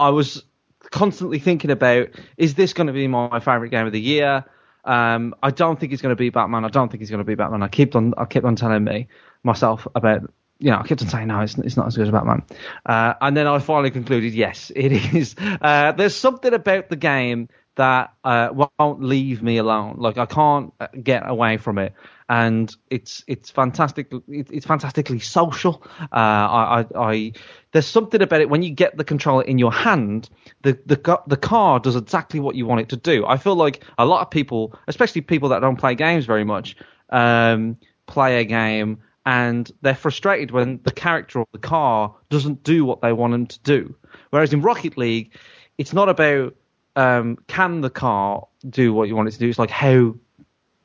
I 0.00 0.08
was 0.08 0.42
constantly 0.90 1.38
thinking 1.38 1.70
about 1.70 2.08
is 2.36 2.54
this 2.54 2.72
going 2.72 2.88
to 2.88 2.92
be 2.92 3.06
my 3.06 3.38
favorite 3.38 3.68
game 3.68 3.86
of 3.86 3.92
the 3.92 4.00
year? 4.00 4.44
Um, 4.84 5.36
I 5.44 5.52
don't 5.52 5.78
think 5.78 5.92
it's 5.92 6.02
going 6.02 6.10
to 6.10 6.18
be 6.18 6.30
Batman. 6.30 6.64
I 6.64 6.68
don't 6.68 6.90
think 6.90 7.02
it's 7.02 7.10
going 7.10 7.18
to 7.20 7.24
be 7.24 7.36
Batman. 7.36 7.62
I 7.62 7.68
kept 7.68 7.94
on 7.94 8.14
I 8.18 8.24
kept 8.24 8.44
on 8.44 8.56
telling 8.56 8.82
me 8.82 9.06
myself 9.44 9.86
about 9.94 10.22
you 10.58 10.72
know 10.72 10.78
I 10.78 10.82
kept 10.82 11.02
on 11.02 11.08
saying 11.08 11.28
no, 11.28 11.38
it's 11.38 11.56
it's 11.56 11.76
not 11.76 11.86
as 11.86 11.96
good 11.96 12.08
as 12.08 12.12
Batman. 12.12 12.42
Uh, 12.84 13.14
and 13.20 13.36
then 13.36 13.46
I 13.46 13.60
finally 13.60 13.92
concluded 13.92 14.34
yes, 14.34 14.72
it 14.74 14.90
is. 14.90 15.36
Uh, 15.38 15.92
there's 15.92 16.16
something 16.16 16.52
about 16.52 16.88
the 16.88 16.96
game 16.96 17.48
that 17.76 18.12
uh, 18.24 18.66
won't 18.78 19.02
leave 19.02 19.40
me 19.40 19.58
alone. 19.58 19.96
Like 19.98 20.18
I 20.18 20.26
can't 20.26 20.74
uh, 20.80 20.88
get 21.00 21.28
away 21.28 21.58
from 21.58 21.78
it, 21.78 21.94
and 22.30 22.76
it's 22.90 23.24
it's 23.26 23.50
fantastic. 23.50 24.06
It's 24.28 24.64
fantastically 24.64 25.18
social. 25.18 25.82
Uh, 26.00 26.06
I, 26.14 26.86
I, 26.94 27.32
there's 27.72 27.88
something 27.88 28.22
about 28.22 28.40
it 28.40 28.48
when 28.48 28.62
you 28.62 28.70
get 28.70 28.96
the 28.96 29.02
controller 29.02 29.42
in 29.42 29.58
your 29.58 29.72
hand. 29.72 30.30
The 30.62 30.78
the 30.86 31.20
the 31.26 31.36
car 31.36 31.80
does 31.80 31.96
exactly 31.96 32.38
what 32.38 32.54
you 32.54 32.66
want 32.66 32.82
it 32.82 32.88
to 32.90 32.96
do. 32.96 33.26
I 33.26 33.36
feel 33.36 33.56
like 33.56 33.82
a 33.98 34.06
lot 34.06 34.22
of 34.22 34.30
people, 34.30 34.78
especially 34.86 35.22
people 35.22 35.48
that 35.48 35.58
don't 35.58 35.74
play 35.74 35.96
games 35.96 36.24
very 36.24 36.44
much, 36.44 36.76
um, 37.08 37.76
play 38.06 38.40
a 38.40 38.44
game 38.44 38.98
and 39.26 39.70
they're 39.82 39.96
frustrated 39.96 40.52
when 40.52 40.80
the 40.84 40.92
character 40.92 41.40
of 41.40 41.48
the 41.50 41.58
car 41.58 42.14
doesn't 42.30 42.62
do 42.62 42.84
what 42.84 43.02
they 43.02 43.12
want 43.12 43.32
them 43.32 43.46
to 43.46 43.58
do. 43.60 43.94
Whereas 44.30 44.52
in 44.52 44.62
Rocket 44.62 44.96
League, 44.96 45.34
it's 45.78 45.92
not 45.92 46.08
about 46.08 46.54
um, 46.94 47.38
can 47.48 47.80
the 47.80 47.90
car 47.90 48.46
do 48.68 48.94
what 48.94 49.08
you 49.08 49.16
want 49.16 49.28
it 49.28 49.32
to 49.32 49.38
do. 49.40 49.48
It's 49.48 49.58
like 49.58 49.70
how 49.70 50.14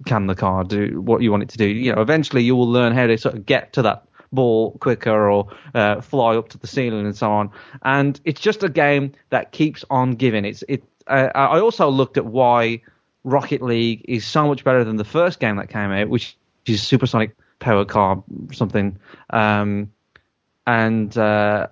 can 0.06 0.28
the 0.28 0.36
car 0.36 0.64
do 0.64 1.02
what 1.02 1.22
you 1.22 1.32
want 1.32 1.44
it 1.44 1.50
to 1.50 1.58
do. 1.58 1.66
You 1.66 1.96
know, 1.96 2.02
eventually 2.02 2.44
you 2.44 2.56
will 2.56 2.68
learn 2.68 2.94
how 2.94 3.08
to 3.08 3.18
sort 3.18 3.36
of 3.36 3.46
get 3.46 3.74
to 3.74 3.82
that 3.84 4.06
ball 4.32 4.72
quicker 4.80 5.30
or 5.30 5.48
uh, 5.74 6.02
fly 6.02 6.36
up 6.36 6.50
to 6.50 6.58
the 6.58 6.68
ceiling 6.68 7.06
and 7.06 7.16
so 7.16 7.32
on. 7.32 7.52
And 7.84 8.20
it's 8.26 8.42
just 8.42 8.64
a 8.64 8.70
game 8.70 9.14
that 9.30 9.52
keeps 9.52 9.86
on 9.90 10.12
giving. 10.12 10.46
It's 10.46 10.64
it. 10.68 10.84
Uh, 11.08 11.30
I 11.36 11.60
also 11.60 11.90
looked 11.90 12.18
at 12.18 12.26
why 12.26 12.82
Rocket 13.24 13.62
League 13.62 14.04
is 14.08 14.26
so 14.26 14.48
much 14.48 14.64
better 14.64 14.84
than 14.84 14.98
the 14.98 15.06
first 15.06 15.40
game 15.40 15.56
that 15.58 15.70
came 15.70 15.92
out, 15.92 16.10
which 16.10 16.38
is 16.66 16.82
Supersonic 16.82 17.36
Power 17.60 17.86
Car 17.86 18.24
something. 18.52 18.98
Um, 19.30 19.92
and 20.68 21.16
uh, 21.18 21.68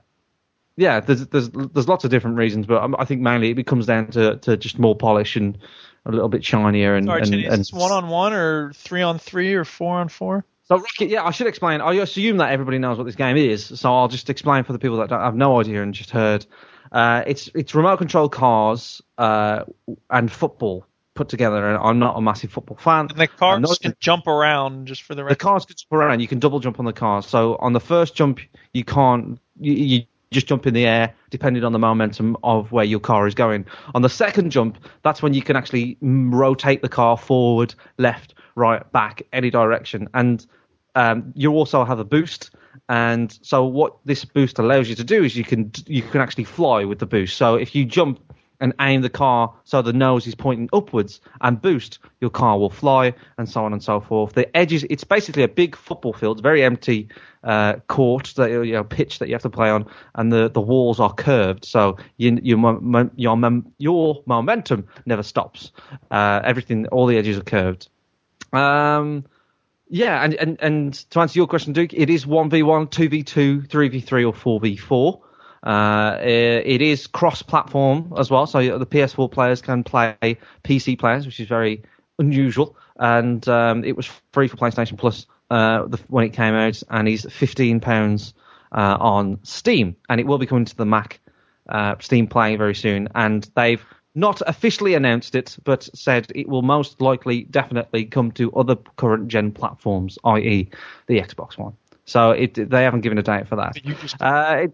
yeah, 0.75 0.99
there's 0.99 1.27
there's 1.27 1.49
there's 1.49 1.87
lots 1.87 2.03
of 2.03 2.11
different 2.11 2.37
reasons, 2.37 2.65
but 2.65 2.93
I 2.99 3.05
think 3.05 3.21
mainly 3.21 3.51
it 3.51 3.67
comes 3.67 3.85
down 3.85 4.07
to, 4.11 4.37
to 4.37 4.57
just 4.57 4.79
more 4.79 4.95
polish 4.95 5.35
and 5.35 5.57
a 6.05 6.11
little 6.11 6.29
bit 6.29 6.43
shinier 6.43 6.95
and 6.95 7.07
Sorry, 7.07 7.21
and, 7.21 7.33
and 7.33 7.59
this 7.59 7.71
one 7.71 7.91
on 7.91 8.07
one 8.07 8.33
or 8.33 8.73
three 8.73 9.01
on 9.01 9.19
three 9.19 9.53
or 9.53 9.65
four 9.65 9.99
on 9.99 10.09
four? 10.09 10.45
so 10.65 10.77
Rocket, 10.77 11.09
yeah, 11.09 11.23
I 11.23 11.31
should 11.31 11.47
explain. 11.47 11.81
I 11.81 11.93
assume 11.95 12.37
that 12.37 12.51
everybody 12.51 12.79
knows 12.79 12.97
what 12.97 13.05
this 13.05 13.15
game 13.15 13.37
is, 13.37 13.65
so 13.79 13.93
I'll 13.93 14.07
just 14.07 14.29
explain 14.29 14.63
for 14.63 14.73
the 14.73 14.79
people 14.79 14.97
that 14.97 15.09
don't, 15.09 15.21
have 15.21 15.35
no 15.35 15.59
idea 15.59 15.81
and 15.81 15.93
just 15.93 16.11
heard. 16.11 16.45
Uh, 16.91 17.23
it's 17.25 17.49
it's 17.55 17.73
remote 17.73 17.97
control 17.97 18.29
cars 18.29 19.01
uh, 19.17 19.63
and 20.09 20.31
football. 20.31 20.85
put 21.15 21.29
together, 21.29 21.69
and 21.69 21.77
I'm 21.77 21.99
not 21.99 22.17
a 22.17 22.21
massive 22.21 22.51
football 22.51 22.77
fan. 22.77 23.07
And 23.09 23.19
the 23.19 23.27
cars 23.27 23.77
can 23.79 23.95
jump 23.99 24.27
around 24.27 24.87
just 24.87 25.03
for 25.03 25.15
the 25.15 25.23
The 25.23 25.35
cars 25.35 25.65
can 25.65 25.75
jump 25.75 25.91
around. 25.91 26.19
You 26.19 26.27
can 26.27 26.39
double 26.39 26.59
jump 26.59 26.79
on 26.79 26.85
the 26.85 26.93
cars. 26.93 27.25
So 27.27 27.55
on 27.55 27.73
the 27.73 27.79
first 27.79 28.15
jump, 28.15 28.39
you 28.73 28.83
can't. 28.83 29.39
You, 29.59 29.73
you 29.73 30.03
just 30.33 30.47
jump 30.47 30.67
in 30.67 30.73
the 30.73 30.85
air, 30.85 31.13
depending 31.29 31.63
on 31.63 31.71
the 31.71 31.79
momentum 31.79 32.35
of 32.43 32.71
where 32.71 32.83
your 32.83 32.99
car 32.99 33.27
is 33.27 33.35
going. 33.35 33.65
On 33.95 34.01
the 34.01 34.09
second 34.09 34.51
jump, 34.51 34.77
that's 35.03 35.21
when 35.21 35.33
you 35.33 35.41
can 35.41 35.55
actually 35.55 35.97
rotate 36.01 36.81
the 36.81 36.89
car 36.89 37.17
forward, 37.17 37.73
left, 37.97 38.33
right, 38.55 38.89
back, 38.91 39.21
any 39.31 39.49
direction. 39.49 40.09
And 40.13 40.45
um, 40.95 41.31
you 41.35 41.51
also 41.51 41.85
have 41.85 41.99
a 41.99 42.03
boost. 42.03 42.51
And 42.89 43.37
so 43.41 43.63
what 43.65 43.97
this 44.05 44.25
boost 44.25 44.59
allows 44.59 44.89
you 44.89 44.95
to 44.95 45.03
do 45.03 45.23
is 45.23 45.35
you 45.35 45.43
can 45.43 45.71
you 45.85 46.01
can 46.01 46.21
actually 46.21 46.43
fly 46.43 46.83
with 46.83 46.99
the 46.99 47.05
boost. 47.05 47.37
So 47.37 47.55
if 47.55 47.75
you 47.75 47.85
jump 47.85 48.32
and 48.63 48.73
aim 48.79 49.01
the 49.01 49.09
car 49.09 49.53
so 49.65 49.81
the 49.81 49.91
nose 49.91 50.25
is 50.25 50.35
pointing 50.35 50.69
upwards 50.71 51.19
and 51.41 51.61
boost, 51.61 51.99
your 52.21 52.29
car 52.29 52.57
will 52.57 52.69
fly 52.69 53.13
and 53.37 53.49
so 53.49 53.65
on 53.65 53.73
and 53.73 53.83
so 53.83 53.99
forth. 53.99 54.33
The 54.33 54.55
edges, 54.55 54.85
it's 54.89 55.03
basically 55.03 55.43
a 55.43 55.49
big 55.49 55.75
football 55.75 56.13
field, 56.13 56.41
very 56.41 56.63
empty 56.63 57.09
uh, 57.43 57.73
court, 57.87 58.33
that, 58.37 58.49
you 58.49 58.71
know, 58.71 58.85
pitch 58.85 59.19
that 59.19 59.27
you 59.27 59.35
have 59.35 59.41
to 59.41 59.49
play 59.49 59.69
on, 59.69 59.85
and 60.15 60.31
the, 60.31 60.49
the 60.49 60.61
walls 60.61 61.01
are 61.01 61.13
curved, 61.13 61.65
so 61.65 61.97
you, 62.15 62.55
mo- 62.55 63.11
your 63.17 63.63
your 63.79 64.23
momentum 64.25 64.87
never 65.05 65.23
stops. 65.23 65.73
Uh, 66.09 66.39
everything, 66.45 66.87
all 66.87 67.05
the 67.05 67.17
edges 67.17 67.37
are 67.37 67.43
curved. 67.43 67.89
Um, 68.53 69.25
yeah, 69.89 70.23
and, 70.23 70.35
and, 70.35 70.57
and 70.61 70.93
to 71.09 71.19
answer 71.19 71.37
your 71.37 71.47
question, 71.47 71.73
Duke, 71.73 71.93
it 71.93 72.09
is 72.09 72.25
1v1, 72.25 72.89
2v2, 72.91 73.67
3v3, 73.67 74.25
or 74.25 74.61
4v4. 74.61 75.19
Uh, 75.63 76.17
it 76.21 76.81
is 76.81 77.07
cross-platform 77.07 78.13
as 78.17 78.29
well, 78.29 78.45
so 78.45 78.77
the 78.77 78.85
PS4 78.85 79.31
players 79.31 79.61
can 79.61 79.83
play 79.83 80.37
PC 80.63 80.99
players, 80.99 81.25
which 81.25 81.39
is 81.39 81.47
very 81.47 81.81
unusual. 82.19 82.75
And 82.97 83.47
um, 83.47 83.83
it 83.83 83.95
was 83.95 84.09
free 84.33 84.47
for 84.47 84.57
PlayStation 84.57 84.97
Plus 84.97 85.25
uh, 85.49 85.85
the, 85.85 85.99
when 86.07 86.25
it 86.25 86.33
came 86.33 86.53
out, 86.53 86.81
and 86.89 87.07
is 87.07 87.25
fifteen 87.29 87.79
pounds 87.79 88.33
uh, 88.71 88.97
on 88.99 89.39
Steam, 89.43 89.95
and 90.09 90.19
it 90.19 90.27
will 90.27 90.37
be 90.37 90.45
coming 90.45 90.65
to 90.65 90.75
the 90.75 90.85
Mac 90.85 91.19
uh, 91.69 91.95
Steam 91.99 92.27
Play 92.27 92.55
very 92.55 92.75
soon. 92.75 93.07
And 93.15 93.49
they've 93.55 93.83
not 94.15 94.41
officially 94.45 94.93
announced 94.93 95.33
it, 95.33 95.57
but 95.63 95.83
said 95.95 96.31
it 96.35 96.47
will 96.47 96.61
most 96.61 97.01
likely, 97.01 97.43
definitely 97.45 98.05
come 98.05 98.31
to 98.33 98.51
other 98.53 98.75
current 98.97 99.27
gen 99.27 99.51
platforms, 99.51 100.19
i.e., 100.25 100.69
the 101.07 101.19
Xbox 101.19 101.57
One. 101.57 101.73
So 102.05 102.31
it, 102.31 102.53
they 102.55 102.83
haven't 102.83 103.01
given 103.01 103.17
a 103.17 103.23
date 103.23 103.47
for 103.47 103.55
that. 103.55 103.77
Uh, 104.19 104.63
it, 104.63 104.73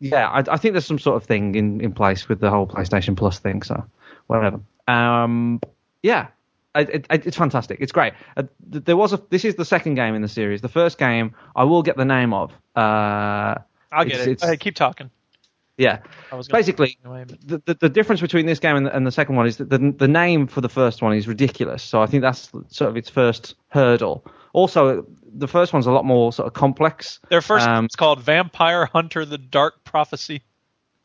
yeah, 0.00 0.28
I, 0.28 0.44
I 0.48 0.56
think 0.56 0.72
there's 0.74 0.86
some 0.86 0.98
sort 0.98 1.16
of 1.16 1.24
thing 1.24 1.54
in, 1.54 1.80
in 1.80 1.92
place 1.92 2.28
with 2.28 2.40
the 2.40 2.50
whole 2.50 2.66
PlayStation 2.66 3.16
Plus 3.16 3.38
thing. 3.38 3.62
So 3.62 3.84
whatever. 4.26 4.60
Um, 4.86 5.60
yeah, 6.02 6.28
it, 6.74 7.06
it, 7.10 7.26
it's 7.26 7.36
fantastic. 7.36 7.78
It's 7.80 7.92
great. 7.92 8.12
Uh, 8.36 8.44
there 8.68 8.96
was 8.96 9.12
a. 9.12 9.22
This 9.30 9.44
is 9.44 9.56
the 9.56 9.64
second 9.64 9.94
game 9.94 10.14
in 10.14 10.22
the 10.22 10.28
series. 10.28 10.60
The 10.60 10.68
first 10.68 10.98
game 10.98 11.34
I 11.56 11.64
will 11.64 11.82
get 11.82 11.96
the 11.96 12.04
name 12.04 12.32
of. 12.32 12.52
Uh, 12.76 13.54
I'll 13.90 14.04
get 14.04 14.26
it. 14.26 14.40
Hey, 14.42 14.56
keep 14.56 14.74
talking. 14.76 15.10
yeah. 15.78 16.00
I 16.30 16.34
was 16.36 16.46
gonna- 16.46 16.58
Basically, 16.60 16.98
anyway, 17.04 17.24
but- 17.26 17.40
the, 17.48 17.62
the, 17.64 17.74
the 17.80 17.88
difference 17.88 18.20
between 18.20 18.46
this 18.46 18.58
game 18.58 18.76
and 18.76 18.86
the, 18.86 18.94
and 18.94 19.06
the 19.06 19.12
second 19.12 19.36
one 19.36 19.46
is 19.46 19.56
that 19.56 19.70
the, 19.70 19.78
the 19.96 20.08
name 20.08 20.46
for 20.46 20.60
the 20.60 20.68
first 20.68 21.02
one 21.02 21.14
is 21.14 21.26
ridiculous. 21.26 21.82
So 21.82 22.02
I 22.02 22.06
think 22.06 22.20
that's 22.22 22.50
sort 22.68 22.90
of 22.90 22.96
its 22.96 23.08
first 23.08 23.54
hurdle. 23.68 24.24
Also, 24.58 25.06
the 25.32 25.46
first 25.46 25.72
one's 25.72 25.86
a 25.86 25.92
lot 25.92 26.04
more 26.04 26.32
sort 26.32 26.48
of 26.48 26.52
complex. 26.52 27.20
Their 27.30 27.40
first 27.40 27.64
Um, 27.68 27.84
it's 27.84 27.94
called 27.94 28.18
Vampire 28.20 28.86
Hunter: 28.86 29.24
The 29.24 29.38
Dark 29.38 29.84
Prophecy. 29.84 30.42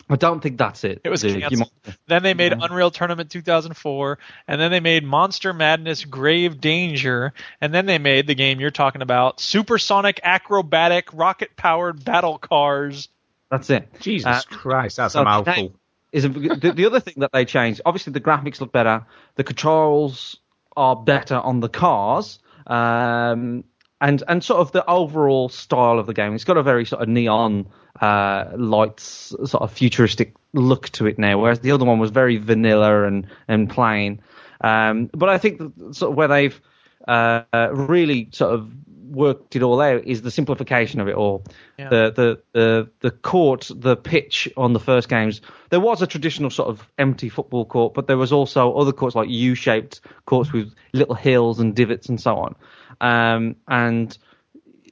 I 0.10 0.16
don't 0.16 0.42
think 0.42 0.58
that's 0.58 0.84
it. 0.84 1.02
It 1.04 1.10
was 1.10 1.22
Duke. 1.22 1.36
You 1.36 1.42
canceled. 1.42 1.72
might- 1.86 1.96
Then 2.08 2.24
they 2.24 2.34
made 2.34 2.52
Unreal 2.52 2.90
Tournament 2.90 3.30
2004, 3.30 4.18
and 4.48 4.60
then 4.60 4.72
they 4.72 4.80
made 4.80 5.04
Monster 5.06 5.54
Madness 5.54 6.04
Grave 6.04 6.60
Danger, 6.60 7.32
and 7.62 7.72
then 7.74 7.86
they 7.86 8.00
made 8.00 8.26
the 8.26 8.34
game 8.36 8.60
you're 8.60 8.72
talking 8.72 9.04
about, 9.04 9.40
Supersonic 9.40 10.20
Acrobatic 10.24 11.10
Rocket 11.14 11.56
Powered 11.56 12.04
Battle 12.04 12.40
Cars. 12.40 13.08
That's 13.52 13.70
it. 13.70 13.88
Jesus 14.02 14.26
Uh, 14.28 14.42
Christ, 14.50 14.98
that's 14.98 15.14
so 15.14 15.22
a 15.22 15.26
mouthful. 15.26 15.54
name 15.54 15.74
Is 16.12 16.24
the, 16.24 16.74
the 16.76 16.86
other 16.88 17.00
thing 17.00 17.16
that 17.18 17.32
they 17.32 17.46
changed? 17.46 17.82
Obviously, 17.86 18.14
the 18.14 18.20
graphics 18.22 18.60
look 18.60 18.72
better. 18.72 19.06
The 19.36 19.44
controls 19.44 20.38
are 20.76 20.96
better 20.96 21.36
on 21.36 21.60
the 21.60 21.70
cars, 21.70 22.40
um, 22.68 23.64
and 24.02 24.24
and 24.28 24.44
sort 24.44 24.60
of 24.60 24.72
the 24.72 24.86
overall 24.90 25.50
style 25.50 26.00
of 26.00 26.08
the 26.08 26.14
game. 26.14 26.36
It's 26.36 26.44
got 26.44 26.58
a 26.58 26.64
very 26.64 26.86
sort 26.86 27.02
of 27.02 27.10
neon 27.10 27.68
uh, 28.02 28.52
lights, 28.56 29.34
sort 29.46 29.64
of 29.64 29.72
futuristic 29.72 30.36
look 30.54 30.90
to 30.90 31.08
it 31.08 31.18
now, 31.18 31.40
whereas 31.40 31.60
the 31.62 31.72
other 31.72 31.86
one 31.86 32.00
was 32.00 32.12
very 32.12 32.38
vanilla 32.38 33.06
and 33.06 33.28
and 33.48 33.70
plain. 33.70 34.22
Um, 34.62 35.10
but 35.14 35.30
I 35.30 35.38
think 35.38 35.62
sort 35.92 36.12
of 36.12 36.16
where 36.18 36.28
they've 36.28 36.62
uh, 37.08 37.44
really 37.72 38.30
sort 38.32 38.54
of 38.54 38.72
worked 39.14 39.56
it 39.56 39.62
all 39.62 39.80
out 39.80 40.06
is 40.06 40.22
the 40.22 40.32
simplification 40.32 41.00
of 41.00 41.08
it 41.08 41.16
all. 41.16 41.44
Yeah. 41.78 41.90
The, 41.90 42.12
the 42.12 42.42
the 42.52 42.90
the 43.00 43.12
court, 43.12 43.70
the 43.74 43.96
pitch 43.96 44.50
on 44.58 44.74
the 44.74 44.80
first 44.80 45.10
games, 45.10 45.42
there 45.70 45.80
was 45.80 46.02
a 46.02 46.08
traditional 46.08 46.50
sort 46.50 46.70
of 46.70 46.88
empty 46.98 47.30
football 47.30 47.66
court, 47.66 47.94
but 47.94 48.08
there 48.08 48.18
was 48.18 48.32
also 48.32 48.74
other 48.74 48.92
courts 48.92 49.16
like 49.16 49.30
U-shaped 49.30 50.02
courts 50.26 50.52
with 50.52 50.74
little 50.94 51.16
hills 51.16 51.60
and 51.60 51.76
divots 51.76 52.10
and 52.10 52.20
so 52.20 52.38
on. 52.38 52.56
Um, 53.00 53.56
and 53.68 54.18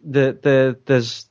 the 0.04 0.38
the 0.42 0.80
there's 0.86 1.28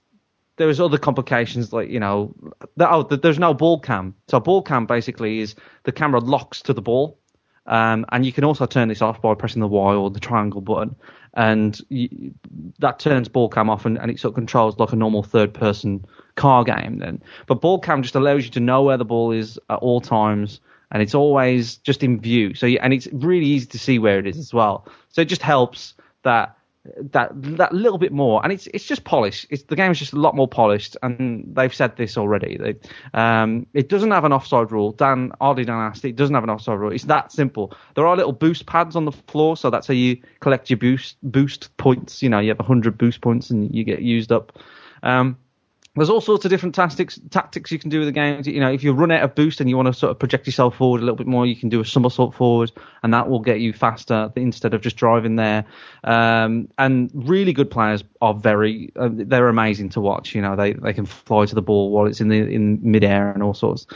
there 0.56 0.66
was 0.66 0.80
other 0.80 0.98
complications 0.98 1.72
like 1.72 1.88
you 1.88 2.00
know 2.00 2.34
the, 2.76 2.90
oh 2.90 3.02
the, 3.04 3.16
there's 3.16 3.38
no 3.38 3.54
ball 3.54 3.80
cam. 3.80 4.14
So 4.28 4.40
ball 4.40 4.62
cam 4.62 4.86
basically 4.86 5.40
is 5.40 5.54
the 5.84 5.92
camera 5.92 6.20
locks 6.20 6.62
to 6.62 6.74
the 6.74 6.82
ball. 6.82 7.18
Um, 7.66 8.04
and 8.10 8.26
you 8.26 8.32
can 8.32 8.42
also 8.42 8.66
turn 8.66 8.88
this 8.88 9.00
off 9.02 9.22
by 9.22 9.34
pressing 9.34 9.60
the 9.60 9.68
Y 9.68 9.94
or 9.94 10.10
the 10.10 10.18
triangle 10.18 10.60
button, 10.60 10.96
and 11.34 11.80
you, 11.88 12.34
that 12.78 12.98
turns 12.98 13.28
ball 13.28 13.48
cam 13.48 13.70
off, 13.70 13.84
and, 13.84 13.98
and 13.98 14.10
it 14.10 14.18
sort 14.18 14.32
of 14.32 14.36
controls 14.36 14.78
like 14.78 14.92
a 14.92 14.96
normal 14.96 15.22
third 15.22 15.54
person 15.54 16.04
car 16.36 16.64
game. 16.64 16.98
Then, 16.98 17.22
but 17.46 17.60
ball 17.60 17.78
cam 17.78 18.02
just 18.02 18.14
allows 18.14 18.44
you 18.44 18.50
to 18.52 18.60
know 18.60 18.82
where 18.82 18.96
the 18.96 19.04
ball 19.04 19.32
is 19.32 19.58
at 19.68 19.78
all 19.78 20.00
times, 20.00 20.60
and 20.90 21.02
it's 21.02 21.14
always 21.14 21.76
just 21.76 22.02
in 22.02 22.20
view. 22.20 22.54
So, 22.54 22.66
you, 22.66 22.78
and 22.82 22.92
it's 22.92 23.08
really 23.12 23.46
easy 23.46 23.66
to 23.66 23.78
see 23.78 23.98
where 23.98 24.18
it 24.18 24.26
is 24.26 24.38
as 24.38 24.52
well. 24.52 24.86
So 25.10 25.20
it 25.22 25.26
just 25.26 25.42
helps 25.42 25.94
that 26.22 26.56
that 26.84 27.30
that 27.34 27.74
little 27.74 27.98
bit 27.98 28.12
more, 28.12 28.42
and 28.42 28.52
it's 28.52 28.66
it's 28.68 28.84
just 28.84 29.04
polished. 29.04 29.46
It's 29.50 29.64
the 29.64 29.90
is 29.90 29.98
just 29.98 30.14
a 30.14 30.18
lot 30.18 30.34
more 30.34 30.48
polished, 30.48 30.96
and 31.02 31.44
they've 31.54 31.74
said 31.74 31.96
this 31.96 32.16
already. 32.16 32.56
They, 32.56 32.74
um, 33.12 33.66
it 33.74 33.88
doesn't 33.88 34.10
have 34.10 34.24
an 34.24 34.32
offside 34.32 34.72
rule. 34.72 34.92
Dan 34.92 35.32
Harley 35.40 35.64
Dan 35.64 35.76
asked, 35.76 36.04
it 36.04 36.16
doesn't 36.16 36.34
have 36.34 36.44
an 36.44 36.50
offside 36.50 36.78
rule. 36.78 36.92
It's 36.92 37.04
that 37.04 37.32
simple. 37.32 37.74
There 37.96 38.06
are 38.06 38.16
little 38.16 38.32
boost 38.32 38.66
pads 38.66 38.96
on 38.96 39.04
the 39.04 39.12
floor, 39.12 39.56
so 39.56 39.68
that's 39.68 39.86
how 39.86 39.94
you 39.94 40.22
collect 40.40 40.70
your 40.70 40.78
boost 40.78 41.16
boost 41.22 41.76
points. 41.76 42.22
You 42.22 42.30
know, 42.30 42.38
you 42.38 42.48
have 42.48 42.58
hundred 42.58 42.96
boost 42.96 43.20
points, 43.20 43.50
and 43.50 43.74
you 43.74 43.84
get 43.84 44.00
used 44.00 44.32
up. 44.32 44.58
Um, 45.02 45.36
there's 45.96 46.08
all 46.08 46.20
sorts 46.20 46.44
of 46.44 46.50
different 46.50 46.74
tactics 46.74 47.18
tactics 47.30 47.72
you 47.72 47.78
can 47.78 47.90
do 47.90 47.98
with 47.98 48.06
the 48.06 48.12
game. 48.12 48.40
You 48.44 48.60
know, 48.60 48.70
if 48.70 48.84
you 48.84 48.92
run 48.92 49.10
out 49.10 49.24
of 49.24 49.34
boost 49.34 49.60
and 49.60 49.68
you 49.68 49.76
want 49.76 49.86
to 49.86 49.92
sort 49.92 50.12
of 50.12 50.20
project 50.20 50.46
yourself 50.46 50.76
forward 50.76 51.00
a 51.00 51.04
little 51.04 51.16
bit 51.16 51.26
more, 51.26 51.44
you 51.46 51.56
can 51.56 51.68
do 51.68 51.80
a 51.80 51.84
somersault 51.84 52.34
forward, 52.34 52.70
and 53.02 53.12
that 53.12 53.28
will 53.28 53.40
get 53.40 53.58
you 53.58 53.72
faster 53.72 54.32
instead 54.36 54.72
of 54.72 54.82
just 54.82 54.96
driving 54.96 55.34
there. 55.34 55.64
Um, 56.04 56.68
and 56.78 57.10
really 57.12 57.52
good 57.52 57.70
players 57.72 58.04
are 58.20 58.34
very 58.34 58.92
uh, 58.94 59.08
they're 59.10 59.48
amazing 59.48 59.88
to 59.90 60.00
watch. 60.00 60.32
You 60.32 60.42
know, 60.42 60.54
they 60.54 60.74
they 60.74 60.92
can 60.92 61.06
fly 61.06 61.46
to 61.46 61.54
the 61.56 61.62
ball 61.62 61.90
while 61.90 62.06
it's 62.06 62.20
in 62.20 62.28
the 62.28 62.38
in 62.38 62.78
midair 62.82 63.32
and 63.32 63.42
all 63.42 63.54
sorts. 63.54 63.86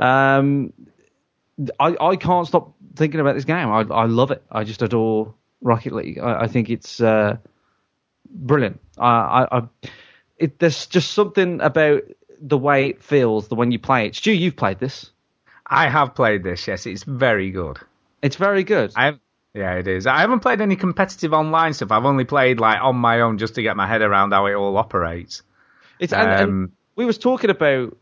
Um, 0.00 0.72
I 1.78 1.96
I 2.00 2.16
can't 2.16 2.48
stop 2.48 2.74
thinking 2.96 3.20
about 3.20 3.36
this 3.36 3.44
game. 3.44 3.68
I 3.68 3.82
I 3.82 4.06
love 4.06 4.32
it. 4.32 4.42
I 4.50 4.64
just 4.64 4.82
adore 4.82 5.34
Rocket 5.60 5.92
League. 5.92 6.18
I, 6.18 6.42
I 6.42 6.46
think 6.48 6.68
it's 6.68 7.00
uh, 7.00 7.36
brilliant. 8.28 8.80
I 8.98 9.08
I. 9.08 9.58
I 9.58 9.62
it, 10.38 10.58
there's 10.58 10.86
just 10.86 11.12
something 11.12 11.60
about 11.60 12.02
the 12.40 12.58
way 12.58 12.88
it 12.88 13.02
feels 13.02 13.48
the 13.48 13.54
when 13.54 13.70
you 13.72 13.78
play 13.78 14.06
it. 14.06 14.16
Stu, 14.16 14.32
you've 14.32 14.56
played 14.56 14.78
this. 14.78 15.10
I 15.66 15.88
have 15.88 16.14
played 16.14 16.42
this. 16.42 16.66
Yes, 16.68 16.86
it's 16.86 17.04
very 17.04 17.50
good. 17.50 17.78
It's 18.22 18.36
very 18.36 18.64
good. 18.64 18.92
I 18.96 19.18
yeah, 19.54 19.74
it 19.74 19.86
is. 19.86 20.06
I 20.06 20.18
haven't 20.18 20.40
played 20.40 20.60
any 20.60 20.76
competitive 20.76 21.32
online 21.32 21.74
stuff. 21.74 21.92
I've 21.92 22.04
only 22.04 22.24
played 22.24 22.58
like 22.58 22.80
on 22.82 22.96
my 22.96 23.20
own 23.20 23.38
just 23.38 23.54
to 23.54 23.62
get 23.62 23.76
my 23.76 23.86
head 23.86 24.02
around 24.02 24.32
how 24.32 24.46
it 24.46 24.54
all 24.54 24.76
operates. 24.76 25.42
It's 26.00 26.12
and, 26.12 26.30
and 26.30 26.50
Um, 26.50 26.72
we 26.96 27.04
was 27.04 27.18
talking 27.18 27.50
about 27.50 27.96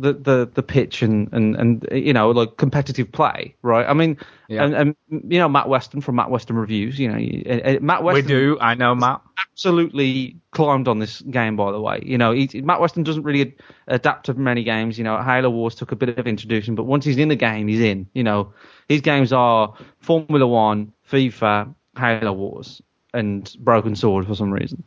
the, 0.00 0.12
the, 0.14 0.50
the 0.54 0.62
pitch 0.62 1.02
and, 1.02 1.28
and, 1.32 1.56
and 1.56 1.88
you 1.92 2.12
know 2.12 2.30
like 2.30 2.56
competitive 2.56 3.10
play, 3.12 3.54
right? 3.62 3.86
I 3.86 3.92
mean, 3.92 4.16
Yeah. 4.48 4.64
and, 4.64 4.74
and 4.74 4.96
you 5.32 5.38
know 5.38 5.48
Matt 5.48 5.68
Weston 5.68 6.00
from 6.00 6.16
Matt 6.16 6.30
Weston 6.30 6.56
Reviews, 6.56 6.98
you 6.98 7.08
know, 7.10 7.16
you- 7.18 7.44
uh, 7.48 7.78
uh, 7.92 8.12
we 8.12 8.22
do. 8.22 8.58
I 8.60 8.74
know, 8.74 8.94
Matt. 8.94 9.20
absolutely 9.50 10.36
climbed 10.52 10.88
on 10.88 10.98
this 10.98 11.20
game, 11.22 11.56
by 11.56 11.70
the 11.72 11.80
way. 11.80 12.00
You 12.04 12.18
know, 12.18 12.32
he, 12.32 12.48
Matt 12.62 12.80
Weston 12.80 13.02
doesn't 13.02 13.22
really 13.22 13.54
adapt 13.86 14.26
to 14.26 14.34
many 14.34 14.64
games. 14.64 14.98
You 14.98 15.04
know, 15.04 15.22
Halo 15.22 15.50
Wars 15.50 15.74
took 15.74 15.92
a 15.92 15.96
bit 15.96 16.18
of 16.18 16.26
introduction, 16.26 16.74
but 16.74 16.84
once 16.84 17.04
he's 17.04 17.18
in 17.18 17.28
the 17.28 17.36
game, 17.36 17.68
he's 17.68 17.80
in. 17.80 18.06
You 18.14 18.24
know, 18.24 18.52
his 18.88 19.00
games 19.02 19.32
are 19.32 19.74
Formula 20.00 20.46
One, 20.46 20.92
FIFA, 21.10 21.74
Halo 21.96 22.32
Wars, 22.32 22.80
and 23.12 23.54
Broken 23.60 23.94
Sword 23.96 24.26
for 24.26 24.34
some 24.34 24.50
reason. 24.52 24.82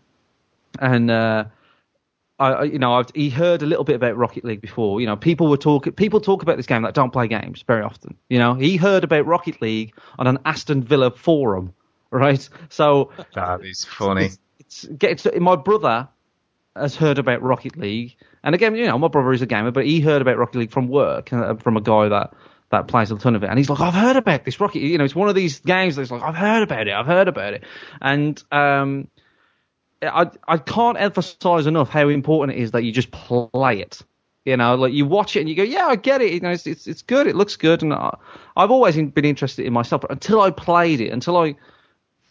And 0.80 1.12
uh, 1.12 1.46
I, 2.40 2.64
you 2.64 2.80
know, 2.80 2.94
I've, 2.96 3.08
he 3.14 3.30
heard 3.30 3.62
a 3.62 3.66
little 3.66 3.84
bit 3.84 3.96
about 3.96 4.18
Rocket 4.18 4.44
League 4.44 4.62
before. 4.62 5.00
You 5.00 5.08
know, 5.08 5.16
people 5.16 5.48
were 5.50 5.58
talking. 5.58 5.94
People 5.94 6.20
talk 6.20 6.42
about 6.42 6.58
this 6.58 6.66
game 6.66 6.82
that 6.82 6.94
don't 6.94 7.12
play 7.12 7.28
games 7.28 7.64
very 7.68 7.84
often. 7.84 8.18
You 8.30 8.40
know, 8.40 8.56
he 8.56 8.76
heard 8.76 9.04
about 9.04 9.26
Rocket 9.26 9.62
League 9.62 9.94
on 10.18 10.28
an 10.28 10.40
Aston 10.44 10.84
Villa 10.84 11.12
forum, 11.12 11.74
right? 12.10 12.48
So 12.70 13.12
That 13.36 13.64
is 13.64 13.86
funny. 13.86 14.32
it's, 14.60 14.88
it's, 15.00 15.28
my 15.40 15.56
brother 15.56 16.10
has 16.76 16.96
heard 16.96 17.20
about 17.20 17.44
Rocket 17.44 17.78
League, 17.78 18.16
and 18.44 18.56
again, 18.56 18.76
you 18.76 18.88
know, 18.88 18.98
my 18.98 19.10
brother 19.10 19.32
is 19.32 19.44
a 19.44 19.46
gamer, 19.46 19.72
but 19.72 19.86
he 19.86 20.00
heard 20.00 20.22
about 20.22 20.38
Rocket 20.38 20.58
League 20.58 20.72
from 20.72 20.88
work 20.88 21.32
uh, 21.32 21.56
from 21.56 21.78
a 21.78 21.82
guy 21.82 22.10
that 22.10 22.34
that 22.72 22.88
plays 22.88 23.12
a 23.12 23.18
ton 23.18 23.36
of 23.36 23.44
it, 23.44 23.50
and 23.52 23.60
he's 23.60 23.70
like, 23.70 23.80
I've 23.80 23.94
heard 23.94 24.16
about 24.16 24.44
this 24.44 24.60
Rocket. 24.60 24.80
You 24.80 24.98
know, 24.98 25.04
it's 25.04 25.14
one 25.14 25.30
of 25.30 25.36
these 25.36 25.60
games 25.60 25.96
that's 25.96 26.10
like, 26.10 26.24
I've 26.24 26.36
heard 26.36 26.64
about 26.64 26.88
it, 26.88 26.94
I've 26.94 27.06
heard 27.06 27.28
about 27.28 27.54
it, 27.54 27.64
and 28.02 28.44
um, 28.52 29.08
I 30.08 30.30
I 30.48 30.58
can't 30.58 31.00
emphasize 31.00 31.68
enough 31.68 31.90
how 31.90 32.10
important 32.10 32.58
it 32.58 32.62
is 32.62 32.72
that 32.72 32.84
you 32.84 32.92
just 32.92 33.12
play 33.12 33.80
it. 33.80 34.02
You 34.46 34.58
know, 34.58 34.76
like 34.76 34.92
you 34.92 35.06
watch 35.06 35.38
it 35.38 35.40
and 35.40 35.50
you 35.50 35.56
go, 35.56 35.64
yeah, 35.64 35.86
I 35.86 35.96
get 35.96 36.22
it. 36.22 36.34
You 36.34 36.42
know, 36.42 36.52
it's 36.52 36.68
it's, 36.68 36.86
it's 36.86 37.02
good. 37.02 37.28
It 37.28 37.36
looks 37.36 37.56
good, 37.56 37.82
and 37.82 37.94
I, 37.94 38.18
I've 38.58 38.72
always 38.72 38.96
been 38.96 39.26
interested 39.26 39.66
in 39.66 39.72
myself, 39.72 40.02
but 40.02 40.12
until 40.12 40.42
I 40.42 40.52
played 40.52 41.00
it, 41.00 41.12
until 41.12 41.38
I 41.38 41.56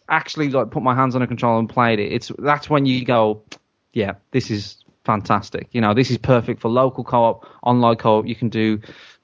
actually 0.09 0.49
like 0.49 0.69
put 0.69 0.83
my 0.83 0.93
hands 0.93 1.15
on 1.15 1.21
a 1.21 1.27
controller 1.27 1.59
and 1.59 1.69
played 1.69 1.99
it, 1.99 2.11
it's 2.11 2.31
that's 2.37 2.69
when 2.69 2.85
you 2.85 3.03
go, 3.03 3.41
yeah, 3.93 4.13
this 4.31 4.51
is 4.51 4.83
fantastic. 5.05 5.67
You 5.71 5.81
know, 5.81 5.93
this 5.93 6.11
is 6.11 6.17
perfect 6.17 6.61
for 6.61 6.69
local 6.69 7.03
co-op, 7.03 7.45
online 7.63 7.95
co-op. 7.95 8.27
You 8.27 8.35
can 8.35 8.49
do, 8.49 8.79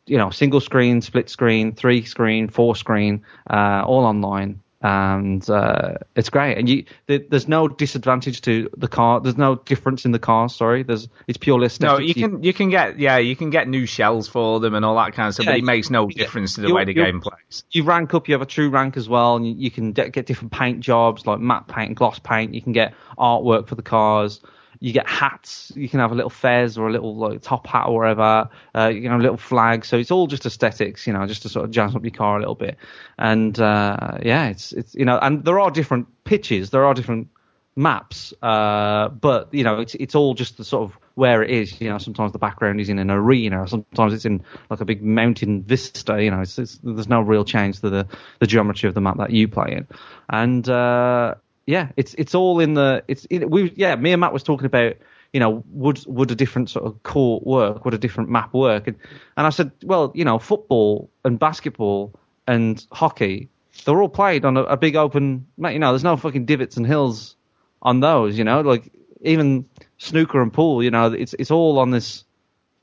you 0.07 0.17
know, 0.17 0.30
single 0.31 0.59
screen, 0.59 1.01
split 1.01 1.30
screen, 1.30 1.73
three 1.73 2.03
screen, 2.03 2.49
four 2.49 2.76
screen, 2.76 3.23
uh, 3.49 3.84
all 3.85 4.03
online. 4.03 4.61
And 4.81 5.47
uh, 5.49 5.95
it's 6.15 6.30
great, 6.30 6.57
and 6.57 6.69
you 6.69 6.85
there, 7.07 7.19
there's 7.30 7.49
no 7.49 7.68
disadvantage 7.68 8.39
to 8.41 8.69
the 8.77 8.88
car. 8.88 9.19
There's 9.19 9.38
no 9.38 9.56
difference 9.56 10.06
in 10.06 10.14
the 10.14 10.19
car. 10.19 10.47
Sorry, 10.47 10.84
there's 10.84 11.10
it's 11.27 11.38
purely 11.38 11.68
No, 11.81 11.99
you 11.99 12.14
can 12.14 12.43
you 12.43 12.53
can 12.53 12.69
get 12.69 12.97
yeah 12.97 13.18
you 13.18 13.35
can 13.35 13.49
get 13.49 13.68
new 13.68 13.85
shells 13.85 14.30
for 14.30 14.61
them 14.61 14.76
and 14.76 14.85
all 14.85 14.95
that 14.95 15.11
kind 15.11 15.27
of 15.27 15.34
stuff, 15.34 15.47
Yeah, 15.47 15.51
but 15.53 15.60
it 15.60 15.64
makes 15.65 15.89
no 15.89 16.07
difference 16.07 16.56
to 16.56 16.61
the 16.61 16.73
way 16.73 16.85
the 16.85 16.93
game 16.93 17.19
plays. 17.19 17.65
you 17.72 17.84
rank 17.84 18.14
up, 18.14 18.30
you 18.30 18.34
have 18.35 18.41
a 18.41 18.45
true 18.45 18.69
rank 18.69 18.95
as 18.95 19.10
well, 19.10 19.35
and 19.35 19.45
you, 19.45 19.53
you 19.53 19.69
can 19.69 19.91
get, 19.91 20.14
get 20.14 20.26
different 20.26 20.53
paint 20.53 20.80
jobs 20.80 21.27
like 21.27 21.41
matte 21.41 21.68
paint 21.68 21.95
gloss 21.95 22.19
paint. 22.19 22.53
You 22.53 22.61
can 22.61 22.72
get 22.72 22.93
artwork 23.18 23.68
for 23.68 23.76
the 23.76 23.81
cars. 23.81 24.39
You 24.80 24.93
get 24.93 25.07
hats. 25.07 25.72
You 25.76 25.89
can 25.89 25.99
have 25.99 26.11
a 26.11 26.15
little 26.15 26.30
fez 26.30 26.77
or 26.77 26.88
a 26.88 26.91
little 26.91 27.15
like 27.15 27.41
top 27.41 27.68
hat 27.68 27.88
or 27.88 27.99
whatever. 27.99 28.49
Uh, 28.73 28.88
you 28.88 29.11
a 29.11 29.18
little 29.18 29.38
flag. 29.38 29.84
So 29.84 29.97
it's 29.97 30.11
all 30.11 30.27
just 30.27 30.45
aesthetics, 30.45 31.06
you 31.06 31.14
know, 31.14 31.26
just 31.27 31.41
to 31.41 31.49
sort 31.49 31.65
of 31.65 31.72
jazz 31.72 31.95
up 31.95 32.03
your 32.03 32.11
car 32.11 32.38
a 32.38 32.39
little 32.39 32.56
bit. 32.56 32.77
And 33.18 33.60
uh, 33.60 34.19
yeah, 34.23 34.47
it's 34.49 34.72
it's 34.72 34.95
you 34.95 35.06
know, 35.06 35.19
and 35.22 35.43
there 35.43 35.60
are 35.60 35.72
different 35.72 36.07
pitches. 36.23 36.69
There 36.69 36.85
are 36.85 36.93
different 36.93 37.27
maps, 37.76 38.34
uh, 38.41 39.10
but 39.10 39.53
you 39.53 39.64
know, 39.64 39.80
it's 39.80 39.95
it's 39.95 40.15
all 40.15 40.34
just 40.34 40.57
the 40.57 40.64
sort 40.64 40.84
of 40.84 40.97
where 41.15 41.41
it 41.41 41.49
is. 41.49 41.80
You 41.81 41.89
know, 41.89 41.97
sometimes 41.97 42.34
the 42.34 42.39
background 42.39 42.80
is 42.80 42.89
in 42.89 42.99
an 42.99 43.10
arena, 43.10 43.68
sometimes 43.68 44.14
it's 44.14 44.26
in 44.26 44.43
like 44.69 44.81
a 44.81 44.85
big 44.85 45.01
mountain 45.01 45.64
vista. 45.64 46.22
You 46.23 46.31
know, 46.31 46.41
it's, 46.41 46.60
it's 46.60 46.80
there's 46.84 47.07
no 47.07 47.22
real 47.22 47.45
change 47.45 47.80
to 47.81 47.89
the 47.89 48.07
the 48.39 48.47
geometry 48.47 48.88
of 48.88 48.95
the 48.95 49.01
map 49.01 49.18
that 49.18 49.31
you 49.31 49.47
play 49.47 49.73
in, 49.77 49.88
and 50.30 50.68
uh, 50.69 51.35
yeah, 51.69 51.91
it's 51.97 52.15
it's 52.15 52.33
all 52.33 52.59
in 52.59 52.73
the 52.73 53.03
it's 53.07 53.27
it, 53.29 53.47
we 53.49 53.71
yeah 53.75 53.95
me 53.95 54.11
and 54.11 54.19
Matt 54.19 54.33
was 54.33 54.43
talking 54.43 54.65
about. 54.65 54.95
You 55.31 55.39
know, 55.39 55.63
would 55.69 56.03
would 56.07 56.31
a 56.31 56.35
different 56.35 56.71
sort 56.71 56.87
of 56.87 57.03
court 57.03 57.45
work? 57.45 57.85
Would 57.85 57.93
a 57.93 57.99
different 57.99 58.31
map 58.31 58.51
work? 58.51 58.87
And, 58.87 58.97
and 59.37 59.45
I 59.45 59.51
said, 59.51 59.71
well, 59.83 60.11
you 60.15 60.25
know, 60.25 60.39
football 60.39 61.11
and 61.23 61.37
basketball 61.37 62.11
and 62.47 62.83
hockey, 62.91 63.47
they're 63.85 64.01
all 64.01 64.09
played 64.09 64.43
on 64.43 64.57
a, 64.57 64.63
a 64.63 64.75
big 64.75 64.95
open. 64.95 65.45
You 65.59 65.77
know, 65.77 65.91
there's 65.91 66.03
no 66.03 66.17
fucking 66.17 66.45
divots 66.45 66.77
and 66.77 66.87
hills 66.87 67.35
on 67.83 67.99
those. 67.99 68.39
You 68.39 68.43
know, 68.43 68.61
like 68.61 68.91
even 69.21 69.69
snooker 69.99 70.41
and 70.41 70.51
pool. 70.51 70.81
You 70.81 70.89
know, 70.89 71.13
it's 71.13 71.35
it's 71.37 71.51
all 71.51 71.77
on 71.77 71.91
this 71.91 72.23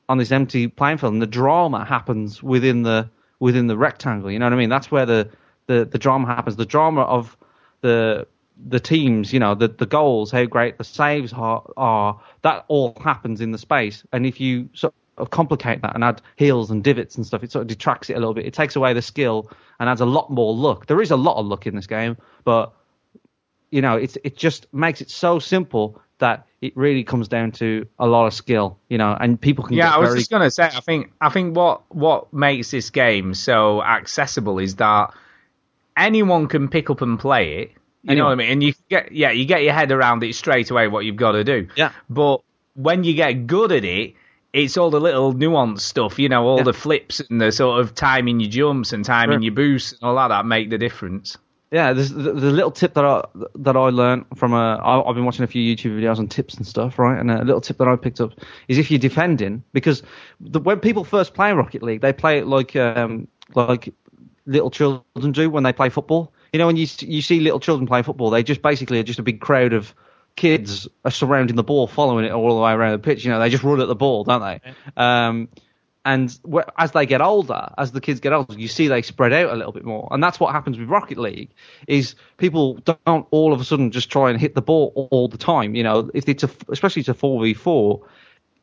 on 0.08 0.18
this 0.18 0.30
empty 0.30 0.68
playing 0.68 0.98
field, 0.98 1.14
and 1.14 1.22
the 1.22 1.26
drama 1.26 1.84
happens 1.84 2.44
within 2.44 2.84
the 2.84 3.10
within 3.40 3.66
the 3.66 3.76
rectangle. 3.76 4.30
You 4.30 4.38
know 4.38 4.46
what 4.46 4.52
I 4.52 4.56
mean? 4.56 4.70
That's 4.70 4.92
where 4.92 5.06
the 5.06 5.30
the, 5.66 5.84
the 5.84 5.98
drama 5.98 6.28
happens. 6.28 6.54
The 6.54 6.64
drama 6.64 7.02
of 7.02 7.36
the 7.80 8.28
the 8.68 8.80
teams, 8.80 9.32
you 9.32 9.40
know, 9.40 9.54
the 9.54 9.68
the 9.68 9.86
goals, 9.86 10.30
how 10.30 10.44
great 10.44 10.78
the 10.78 10.84
saves 10.84 11.32
are, 11.32 11.62
are 11.76 12.20
that 12.42 12.64
all 12.68 12.96
happens 13.02 13.40
in 13.40 13.52
the 13.52 13.58
space. 13.58 14.04
And 14.12 14.26
if 14.26 14.40
you 14.40 14.68
sort 14.72 14.94
of 15.18 15.30
complicate 15.30 15.82
that 15.82 15.94
and 15.94 16.04
add 16.04 16.22
heels 16.36 16.70
and 16.70 16.82
divots 16.82 17.16
and 17.16 17.26
stuff, 17.26 17.42
it 17.42 17.52
sort 17.52 17.62
of 17.62 17.68
detracts 17.68 18.10
it 18.10 18.14
a 18.14 18.18
little 18.18 18.34
bit. 18.34 18.46
It 18.46 18.54
takes 18.54 18.76
away 18.76 18.92
the 18.92 19.02
skill 19.02 19.50
and 19.78 19.88
adds 19.88 20.00
a 20.00 20.06
lot 20.06 20.30
more 20.30 20.54
luck. 20.54 20.86
There 20.86 21.00
is 21.00 21.10
a 21.10 21.16
lot 21.16 21.36
of 21.36 21.46
luck 21.46 21.66
in 21.66 21.74
this 21.74 21.86
game, 21.86 22.16
but 22.44 22.72
you 23.70 23.82
know, 23.82 23.96
it's 23.96 24.16
it 24.24 24.36
just 24.36 24.72
makes 24.72 25.00
it 25.00 25.10
so 25.10 25.38
simple 25.38 26.00
that 26.18 26.46
it 26.62 26.74
really 26.76 27.04
comes 27.04 27.28
down 27.28 27.52
to 27.52 27.86
a 27.98 28.06
lot 28.06 28.26
of 28.26 28.32
skill, 28.32 28.78
you 28.88 28.96
know, 28.96 29.16
and 29.20 29.38
people 29.40 29.64
can 29.64 29.76
Yeah, 29.76 29.94
I 29.94 29.98
was 29.98 30.10
very 30.10 30.20
just 30.20 30.30
gonna 30.30 30.50
say. 30.50 30.64
I 30.64 30.80
think 30.80 31.12
I 31.20 31.28
think 31.28 31.56
what 31.56 31.82
what 31.94 32.32
makes 32.32 32.70
this 32.70 32.90
game 32.90 33.34
so 33.34 33.82
accessible 33.82 34.58
is 34.58 34.76
that 34.76 35.12
anyone 35.96 36.48
can 36.48 36.68
pick 36.68 36.90
up 36.90 37.02
and 37.02 37.18
play 37.18 37.58
it. 37.58 37.72
You 38.08 38.16
know 38.16 38.24
what 38.26 38.32
I 38.32 38.34
mean? 38.36 38.50
And 38.50 38.62
you 38.62 38.74
get 38.88 39.12
yeah, 39.12 39.30
you 39.30 39.44
get 39.44 39.62
your 39.62 39.72
head 39.72 39.90
around 39.92 40.22
it 40.22 40.34
straight 40.34 40.70
away 40.70 40.88
what 40.88 41.04
you've 41.04 41.16
got 41.16 41.32
to 41.32 41.44
do. 41.44 41.68
Yeah. 41.76 41.92
But 42.08 42.42
when 42.74 43.04
you 43.04 43.14
get 43.14 43.46
good 43.46 43.72
at 43.72 43.84
it, 43.84 44.14
it's 44.52 44.76
all 44.76 44.90
the 44.90 45.00
little 45.00 45.34
nuanced 45.34 45.80
stuff, 45.80 46.18
you 46.18 46.28
know, 46.28 46.46
all 46.46 46.62
the 46.62 46.72
flips 46.72 47.20
and 47.20 47.40
the 47.40 47.52
sort 47.52 47.80
of 47.80 47.94
timing 47.94 48.40
your 48.40 48.50
jumps 48.50 48.92
and 48.92 49.04
timing 49.04 49.38
Sure. 49.38 49.44
your 49.44 49.54
boosts 49.54 49.92
and 49.92 50.02
all 50.02 50.14
that 50.16 50.28
that 50.28 50.46
make 50.46 50.70
the 50.70 50.78
difference. 50.78 51.36
Yeah, 51.72 51.92
there's 51.92 52.10
the, 52.10 52.32
the 52.32 52.52
little 52.52 52.70
tip 52.70 52.94
that 52.94 53.04
I 53.04 53.24
that 53.56 53.76
I 53.76 53.88
learned 53.88 54.26
from 54.36 54.52
a. 54.52 54.76
I, 54.76 55.08
I've 55.08 55.16
been 55.16 55.24
watching 55.24 55.42
a 55.42 55.48
few 55.48 55.60
YouTube 55.62 56.00
videos 56.00 56.18
on 56.18 56.28
tips 56.28 56.54
and 56.54 56.66
stuff, 56.66 56.98
right? 56.98 57.18
And 57.18 57.30
a 57.30 57.42
little 57.42 57.60
tip 57.60 57.78
that 57.78 57.88
I 57.88 57.96
picked 57.96 58.20
up 58.20 58.32
is 58.68 58.78
if 58.78 58.88
you're 58.90 59.00
defending, 59.00 59.64
because 59.72 60.02
the, 60.40 60.60
when 60.60 60.78
people 60.78 61.02
first 61.02 61.34
play 61.34 61.52
Rocket 61.52 61.82
League, 61.82 62.02
they 62.02 62.12
play 62.12 62.38
it 62.38 62.46
like 62.46 62.76
um 62.76 63.26
like 63.54 63.92
little 64.46 64.70
children 64.70 65.32
do 65.32 65.50
when 65.50 65.64
they 65.64 65.72
play 65.72 65.88
football. 65.88 66.32
You 66.52 66.58
know, 66.58 66.66
when 66.66 66.76
you 66.76 66.86
you 67.00 67.22
see 67.22 67.40
little 67.40 67.60
children 67.60 67.86
playing 67.86 68.04
football, 68.04 68.30
they 68.30 68.42
just 68.42 68.62
basically 68.62 68.98
are 68.98 69.04
just 69.04 69.18
a 69.18 69.22
big 69.22 69.40
crowd 69.40 69.72
of 69.72 69.94
kids 70.36 70.86
are 71.04 71.10
surrounding 71.10 71.56
the 71.56 71.64
ball, 71.64 71.86
following 71.86 72.24
it 72.24 72.32
all 72.32 72.54
the 72.54 72.62
way 72.62 72.72
around 72.72 72.92
the 72.92 72.98
pitch. 72.98 73.24
You 73.24 73.30
know, 73.30 73.40
they 73.40 73.48
just 73.48 73.64
run 73.64 73.80
at 73.80 73.88
the 73.88 73.94
ball, 73.94 74.24
don't 74.24 74.42
they? 74.42 74.72
Um, 74.96 75.48
and 76.04 76.38
as 76.78 76.92
they 76.92 77.04
get 77.04 77.20
older, 77.20 77.68
as 77.76 77.90
the 77.90 78.00
kids 78.00 78.20
get 78.20 78.32
older, 78.32 78.54
you 78.54 78.68
see 78.68 78.86
they 78.86 79.02
spread 79.02 79.32
out 79.32 79.52
a 79.52 79.56
little 79.56 79.72
bit 79.72 79.84
more, 79.84 80.06
and 80.12 80.22
that's 80.22 80.38
what 80.38 80.52
happens 80.52 80.78
with 80.78 80.88
Rocket 80.88 81.18
League. 81.18 81.50
Is 81.88 82.14
people 82.36 82.74
don't 82.74 83.26
all 83.32 83.52
of 83.52 83.60
a 83.60 83.64
sudden 83.64 83.90
just 83.90 84.08
try 84.08 84.30
and 84.30 84.40
hit 84.40 84.54
the 84.54 84.62
ball 84.62 84.92
all, 84.94 85.08
all 85.10 85.28
the 85.28 85.36
time. 85.36 85.74
You 85.74 85.82
know, 85.82 86.08
if 86.14 86.28
it's 86.28 86.44
a, 86.44 86.50
especially 86.68 87.02
to 87.04 87.14
four 87.14 87.42
v 87.42 87.54
four, 87.54 88.06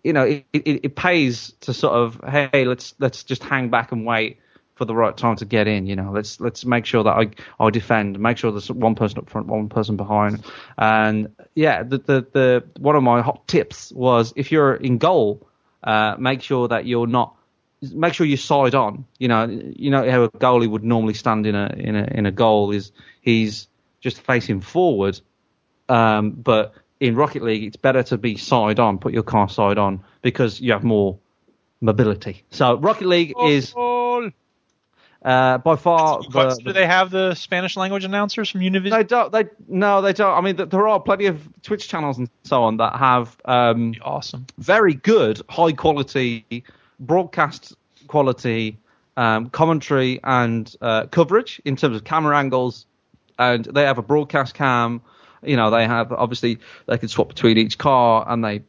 you 0.06 0.14
know, 0.14 0.24
it, 0.24 0.46
it, 0.54 0.86
it 0.86 0.96
pays 0.96 1.52
to 1.62 1.74
sort 1.74 1.96
of 1.96 2.22
hey, 2.26 2.64
let's 2.64 2.96
let's 3.00 3.26
just 3.26 3.44
hang 3.44 3.70
back 3.70 3.92
and 3.92 4.06
wait 4.06 4.38
for 4.76 4.86
the 4.86 4.96
right 4.96 5.16
time 5.16 5.36
to 5.38 5.46
get 5.46 5.68
in. 5.68 5.86
You 5.86 5.96
know, 5.96 6.12
let's 6.12 6.40
let's 6.40 6.66
make 6.66 6.86
sure 6.86 7.04
that 7.04 7.12
I 7.12 7.30
I 7.60 7.70
defend, 7.70 8.20
make 8.20 8.38
sure 8.38 8.52
there's 8.52 8.72
one 8.72 8.96
person 8.96 9.20
up 9.20 9.30
front, 9.30 9.48
one 9.48 9.70
person 9.70 9.98
behind, 9.98 10.44
and 10.78 11.36
yeah, 11.56 11.84
the 11.84 11.98
the, 11.98 12.28
the 12.32 12.64
one 12.80 12.96
of 12.96 13.04
my 13.04 13.22
hot 13.22 13.48
tips 13.48 13.92
was 13.92 14.34
if 14.36 14.52
you're 14.52 14.76
in 14.76 14.98
goal, 14.98 15.48
uh, 15.84 16.16
make 16.18 16.42
sure 16.42 16.68
that 16.68 16.86
you're 16.86 17.08
not. 17.08 17.36
Make 17.82 18.14
sure 18.14 18.26
you 18.26 18.38
side 18.38 18.76
on. 18.76 19.06
You 19.18 19.28
know, 19.28 19.46
you 19.46 19.92
know 19.92 20.10
how 20.10 20.24
a 20.24 20.30
goalie 20.30 20.70
would 20.70 20.86
normally 20.86 21.16
stand 21.16 21.46
in 21.46 21.56
a 21.56 21.68
in 21.78 21.96
a 21.96 22.04
in 22.06 22.26
a 22.26 22.32
goal 22.32 22.72
is 22.72 22.92
he's 23.22 23.68
just 24.00 24.22
facing 24.22 24.62
forward, 24.62 25.20
um, 25.90 26.32
but 26.32 26.74
in 27.00 27.16
Rocket 27.16 27.44
League, 27.44 27.64
it's 27.64 27.76
better 27.76 28.02
to 28.04 28.18
be 28.18 28.38
side 28.38 28.80
on, 28.80 28.98
put 28.98 29.14
your 29.14 29.24
car 29.24 29.50
side 29.50 29.78
on, 29.78 30.02
because 30.22 30.62
you 30.62 30.72
have 30.72 30.86
more 30.86 31.20
mobility. 31.82 32.44
So 32.50 32.78
Rocket 32.78 33.08
League 33.08 33.34
is 33.44 33.74
uh, 35.24 35.58
by 35.60 35.76
far 35.76 36.22
the, 36.22 36.62
Do 36.64 36.74
they 36.74 36.86
have 36.86 37.10
the 37.10 37.34
Spanish 37.34 37.78
language 37.78 38.04
announcers 38.04 38.50
from 38.50 38.62
Univision? 38.62 38.92
they 38.92 39.04
don't. 39.04 39.32
They 39.32 39.46
no, 39.68 40.02
they 40.02 40.12
don't. 40.12 40.38
I 40.38 40.42
mean, 40.42 40.58
th- 40.58 40.70
there 40.70 40.88
are 40.88 41.00
plenty 41.00 41.28
of 41.28 41.42
Twitch 41.62 41.88
channels 41.88 42.18
and 42.18 42.30
so 42.44 42.64
on 42.64 42.78
that 42.78 42.98
have 42.98 43.38
um, 43.46 43.96
awesome, 44.02 44.46
very 44.58 44.94
good, 44.94 45.42
high 45.50 45.72
quality 45.72 46.64
broadcast 47.00 47.76
quality 48.08 48.78
um, 49.16 49.50
commentary 49.50 50.20
and 50.24 50.76
uh, 50.82 51.06
coverage 51.08 51.62
in 51.64 51.76
terms 51.76 51.96
of 51.96 52.04
camera 52.04 52.38
angles, 52.38 52.86
and 53.40 53.66
they 53.66 53.84
have 53.84 53.98
a 53.98 54.04
broadcast 54.04 54.54
cam. 54.54 55.02
You 55.42 55.56
know, 55.56 55.70
they 55.70 55.86
have 55.86 56.12
obviously 56.12 56.60
they 56.88 56.98
can 56.98 57.08
swap 57.08 57.30
between 57.30 57.58
each 57.58 57.78
car, 57.78 58.26
and 58.28 58.44
they 58.44 58.62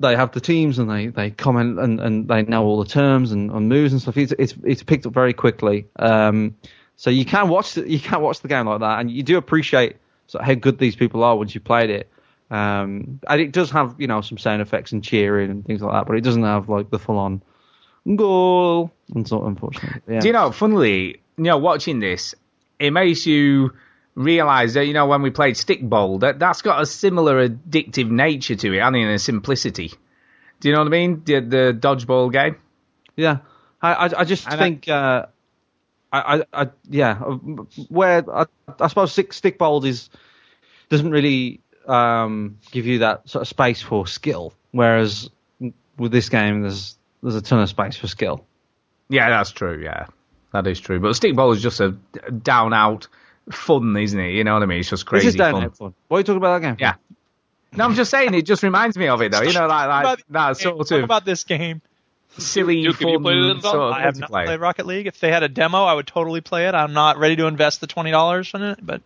they 0.00 0.16
have 0.16 0.32
the 0.32 0.40
teams 0.40 0.78
and 0.78 0.90
they, 0.90 1.08
they 1.08 1.30
comment 1.30 1.78
and, 1.78 2.00
and 2.00 2.26
they 2.26 2.42
know 2.42 2.64
all 2.64 2.82
the 2.82 2.88
terms 2.88 3.32
and, 3.32 3.50
and 3.50 3.68
moves 3.68 3.92
and 3.92 4.00
stuff. 4.00 4.16
It's, 4.16 4.32
it's 4.38 4.54
it's 4.64 4.82
picked 4.82 5.06
up 5.06 5.12
very 5.12 5.32
quickly. 5.32 5.86
Um, 5.96 6.56
so 6.96 7.10
you 7.10 7.24
can 7.24 7.48
watch 7.48 7.74
the, 7.74 7.88
you 7.88 8.00
can 8.00 8.20
watch 8.20 8.40
the 8.40 8.48
game 8.48 8.66
like 8.66 8.80
that, 8.80 9.00
and 9.00 9.10
you 9.10 9.22
do 9.22 9.36
appreciate 9.36 9.96
sort 10.26 10.42
of 10.42 10.46
how 10.46 10.54
good 10.54 10.78
these 10.78 10.96
people 10.96 11.22
are 11.22 11.36
once 11.36 11.54
you 11.54 11.60
played 11.60 11.90
it. 11.90 12.10
Um, 12.50 13.20
and 13.28 13.40
it 13.40 13.52
does 13.52 13.70
have 13.70 13.94
you 13.98 14.08
know 14.08 14.22
some 14.22 14.38
sound 14.38 14.62
effects 14.62 14.90
and 14.90 15.04
cheering 15.04 15.50
and 15.50 15.64
things 15.64 15.82
like 15.82 15.92
that, 15.92 16.06
but 16.06 16.16
it 16.16 16.22
doesn't 16.22 16.42
have 16.42 16.68
like 16.68 16.90
the 16.90 16.98
full 16.98 17.18
on 17.18 17.42
goal 18.16 18.90
and 19.14 19.28
so 19.28 19.44
unfortunately. 19.44 20.00
Yeah. 20.08 20.20
Do 20.20 20.26
you 20.28 20.32
know, 20.32 20.50
funnily, 20.52 21.20
you 21.36 21.44
know, 21.44 21.58
watching 21.58 22.00
this, 22.00 22.34
it 22.78 22.92
makes 22.92 23.26
you 23.26 23.72
realised 24.22 24.76
that 24.76 24.86
you 24.86 24.92
know 24.92 25.06
when 25.06 25.22
we 25.22 25.30
played 25.30 25.54
Stikbold 25.56 26.20
that 26.20 26.38
that's 26.38 26.62
got 26.62 26.80
a 26.82 26.86
similar 26.86 27.48
addictive 27.48 28.10
nature 28.10 28.54
to 28.56 28.72
it, 28.72 28.78
and 28.80 28.96
in 28.96 29.08
a 29.08 29.18
simplicity. 29.18 29.92
Do 30.60 30.68
you 30.68 30.74
know 30.74 30.80
what 30.80 30.88
I 30.88 30.90
mean? 30.90 31.22
The, 31.24 31.40
the 31.40 31.78
dodgeball 31.78 32.32
game. 32.32 32.56
Yeah, 33.16 33.38
I 33.80 33.92
I, 33.94 34.20
I 34.20 34.24
just 34.24 34.46
And 34.46 34.54
I- 34.54 34.58
think 34.64 34.88
uh, 34.88 35.26
I, 36.12 36.42
I 36.52 36.62
I 36.62 36.68
yeah 36.88 37.14
where 37.88 38.24
I, 38.30 38.46
I 38.78 38.88
suppose 38.88 39.12
stick 39.12 39.30
stickball 39.32 39.84
is 39.84 40.10
doesn't 40.88 41.10
really 41.10 41.60
um, 41.86 42.58
give 42.72 42.86
you 42.86 42.98
that 43.00 43.28
sort 43.28 43.42
of 43.42 43.48
space 43.48 43.80
for 43.80 44.06
skill, 44.06 44.52
whereas 44.72 45.30
with 45.96 46.12
this 46.12 46.28
game 46.28 46.62
there's 46.62 46.96
there's 47.22 47.36
a 47.36 47.42
ton 47.42 47.60
of 47.60 47.68
space 47.68 47.96
for 47.96 48.06
skill. 48.08 48.44
Yeah, 49.08 49.28
that's 49.30 49.50
true. 49.50 49.80
Yeah, 49.82 50.06
that 50.52 50.66
is 50.66 50.78
true. 50.80 51.00
But 51.00 51.12
Stikbold 51.12 51.56
is 51.56 51.62
just 51.62 51.80
a 51.80 51.90
down 51.90 52.72
out 52.74 53.08
fun, 53.50 53.96
isn't 53.96 54.18
it? 54.20 54.30
You 54.32 54.44
know 54.44 54.54
what 54.54 54.62
I 54.62 54.66
mean? 54.66 54.80
It's 54.80 54.90
just 54.90 55.06
crazy 55.06 55.26
This 55.26 55.34
is 55.34 55.40
fun. 55.40 55.70
fun. 55.70 55.94
What 56.08 56.16
are 56.16 56.20
you 56.20 56.24
talking 56.24 56.36
about 56.38 56.60
that 56.60 56.66
game? 56.68 56.76
Yeah. 56.78 56.94
No, 57.72 57.84
I'm 57.84 57.94
just 57.94 58.10
saying 58.10 58.34
it 58.34 58.42
just 58.42 58.62
reminds 58.62 58.96
me 58.96 59.08
of 59.08 59.22
it 59.22 59.30
though. 59.32 59.42
You 59.42 59.52
know, 59.52 59.66
like, 59.66 59.88
like 59.88 60.00
About- 60.02 60.18
that 60.30 60.56
sort 60.56 60.88
Talk 60.88 60.98
of 60.98 61.04
about 61.04 61.24
this 61.24 61.44
game. 61.44 61.80
silly 62.38 62.82
Duke, 62.82 62.98
have 63.00 63.08
you 63.08 63.14
fun 63.16 63.22
played 63.22 63.36
it 63.38 63.50
at 63.58 63.64
all? 63.64 63.72
sort 63.72 63.76
of 63.76 63.92
I 63.92 64.00
have 64.02 64.18
not 64.18 64.30
multiplayer. 64.30 64.44
played 64.46 64.60
Rocket 64.60 64.86
League. 64.86 65.06
If 65.06 65.20
they 65.20 65.30
had 65.30 65.42
a 65.42 65.48
demo, 65.48 65.84
I 65.84 65.94
would 65.94 66.06
totally 66.06 66.40
play 66.40 66.66
it. 66.68 66.74
I'm 66.74 66.92
not 66.92 67.18
ready 67.18 67.36
to 67.36 67.46
invest 67.46 67.80
the 67.80 67.86
twenty 67.86 68.10
dollars 68.10 68.50
in 68.54 68.62
it, 68.62 68.78
but 68.84 69.02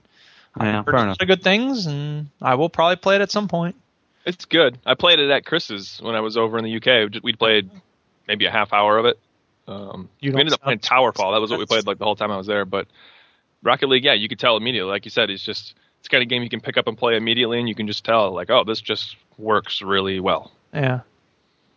Yeah, 0.61 0.78
I've 0.78 0.86
heard 0.86 0.93
fair 0.94 1.02
enough. 1.02 1.16
such 1.16 1.23
a 1.23 1.27
good 1.27 1.43
things, 1.43 1.86
and 1.86 2.28
I 2.40 2.55
will 2.55 2.69
probably 2.70 2.97
play 2.97 3.16
it 3.16 3.20
at 3.23 3.31
some 3.31 3.48
point. 3.48 3.77
It's 4.27 4.47
good. 4.47 4.78
I 4.86 4.94
played 4.94 5.19
it 5.19 5.28
at 5.31 5.44
Chris's 5.44 5.98
when 6.02 6.15
I 6.15 6.20
was 6.20 6.36
over 6.39 6.56
in 6.59 6.65
the 6.65 6.77
UK. 6.77 7.23
We 7.23 7.35
played 7.35 7.70
maybe 8.27 8.47
a 8.47 8.51
half 8.51 8.73
hour 8.73 8.97
of 8.97 9.05
it. 9.05 9.19
Um, 9.69 10.09
You 10.20 10.32
we 10.32 10.40
ended 10.40 10.55
up 10.55 10.62
playing 10.62 10.78
Towerfall. 10.78 11.35
That 11.35 11.40
was 11.43 11.51
what 11.51 11.59
we 11.59 11.66
played 11.66 11.86
like 11.86 11.98
the 11.98 12.05
whole 12.06 12.16
time 12.16 12.31
I 12.31 12.36
was 12.39 12.47
there. 12.47 12.65
But 12.65 12.86
Rocket 13.65 13.89
League, 13.89 14.05
yeah, 14.05 14.12
you 14.12 14.28
could 14.28 14.39
tell 14.39 14.57
immediately. 14.57 14.91
Like 14.91 15.05
you 15.05 15.11
said, 15.11 15.31
it's 15.31 15.43
just 15.43 15.74
it's 16.01 16.09
kind 16.09 16.23
of 16.23 16.28
game 16.28 16.43
you 16.43 16.51
can 16.51 16.61
pick 16.61 16.77
up 16.77 16.86
and 16.86 16.97
play 16.97 17.16
immediately, 17.16 17.59
and 17.59 17.69
you 17.69 17.74
can 17.74 17.86
just 17.86 18.05
tell 18.05 18.32
like, 18.32 18.51
oh, 18.51 18.62
this 18.65 18.81
just 18.81 19.16
works 19.39 19.82
really 19.82 20.20
well. 20.20 20.53
Yeah. 20.73 21.01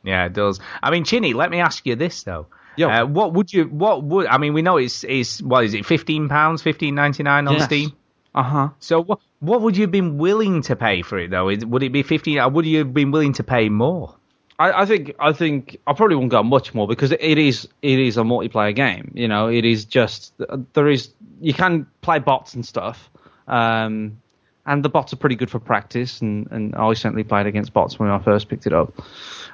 Yeah, 0.03 0.25
it 0.25 0.33
does. 0.33 0.59
I 0.83 0.91
mean, 0.91 1.03
Chinny, 1.05 1.33
let 1.33 1.49
me 1.49 1.59
ask 1.59 1.85
you 1.85 1.95
this 1.95 2.23
though. 2.23 2.47
Yeah. 2.75 3.01
Uh, 3.01 3.05
what 3.07 3.33
would 3.33 3.51
you? 3.51 3.63
What 3.65 4.03
would? 4.03 4.27
I 4.27 4.37
mean, 4.37 4.53
we 4.53 4.61
know 4.61 4.77
it's 4.77 5.03
it's 5.03 5.41
what 5.41 5.63
is 5.63 5.73
it? 5.73 5.85
Fifteen 5.85 6.29
pounds, 6.29 6.61
fifteen 6.61 6.93
ninety 6.93 7.23
nine 7.23 7.47
on 7.47 7.55
Yes. 7.55 7.65
Steam. 7.65 7.93
Uh 8.35 8.43
huh. 8.43 8.69
So 8.79 9.01
what? 9.01 9.19
What 9.39 9.61
would 9.61 9.77
you 9.77 9.81
have 9.83 9.91
been 9.91 10.17
willing 10.17 10.61
to 10.63 10.75
pay 10.75 11.01
for 11.01 11.17
it 11.19 11.31
though? 11.31 11.45
Would 11.45 11.83
it 11.83 11.91
be 11.91 12.03
fifteen? 12.03 12.39
Or 12.39 12.49
would 12.49 12.65
you 12.65 12.79
have 12.79 12.93
been 12.93 13.11
willing 13.11 13.33
to 13.33 13.43
pay 13.43 13.69
more? 13.69 14.15
I, 14.59 14.81
I 14.81 14.85
think 14.85 15.15
I 15.19 15.33
think 15.33 15.77
I 15.85 15.93
probably 15.93 16.15
won't 16.15 16.31
go 16.31 16.41
much 16.41 16.73
more 16.73 16.87
because 16.87 17.11
it 17.11 17.21
is 17.37 17.67
it 17.81 17.99
is 17.99 18.17
a 18.17 18.21
multiplayer 18.21 18.75
game. 18.75 19.11
You 19.13 19.27
know, 19.27 19.49
it 19.49 19.65
is 19.65 19.85
just 19.85 20.33
there 20.73 20.87
is 20.87 21.09
you 21.41 21.53
can 21.53 21.85
play 22.01 22.19
bots 22.19 22.55
and 22.55 22.65
stuff, 22.65 23.09
um, 23.47 24.19
and 24.65 24.83
the 24.83 24.89
bots 24.89 25.13
are 25.13 25.17
pretty 25.17 25.35
good 25.35 25.51
for 25.51 25.59
practice. 25.59 26.21
And, 26.21 26.47
and 26.51 26.75
I 26.75 26.91
certainly 26.93 27.23
played 27.23 27.45
against 27.45 27.71
bots 27.71 27.99
when 27.99 28.09
I 28.09 28.19
first 28.19 28.49
picked 28.49 28.65
it 28.65 28.73
up. 28.73 28.99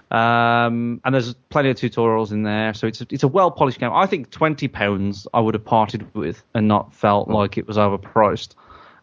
Um, 0.09 1.01
and 1.03 1.13
there's 1.13 1.33
plenty 1.49 1.69
of 1.69 1.75
tutorials 1.75 2.31
in 2.31 2.43
there, 2.43 2.73
so 2.73 2.87
it's 2.87 3.01
a, 3.01 3.07
it's 3.09 3.23
a 3.23 3.27
well 3.27 3.51
polished 3.51 3.79
game. 3.79 3.91
I 3.91 4.05
think 4.05 4.29
twenty 4.29 4.69
pounds 4.69 5.27
I 5.33 5.41
would 5.41 5.55
have 5.55 5.65
parted 5.65 6.13
with 6.15 6.41
and 6.53 6.67
not 6.67 6.93
felt 6.93 7.27
like 7.29 7.57
it 7.57 7.67
was 7.67 7.77
overpriced. 7.77 8.55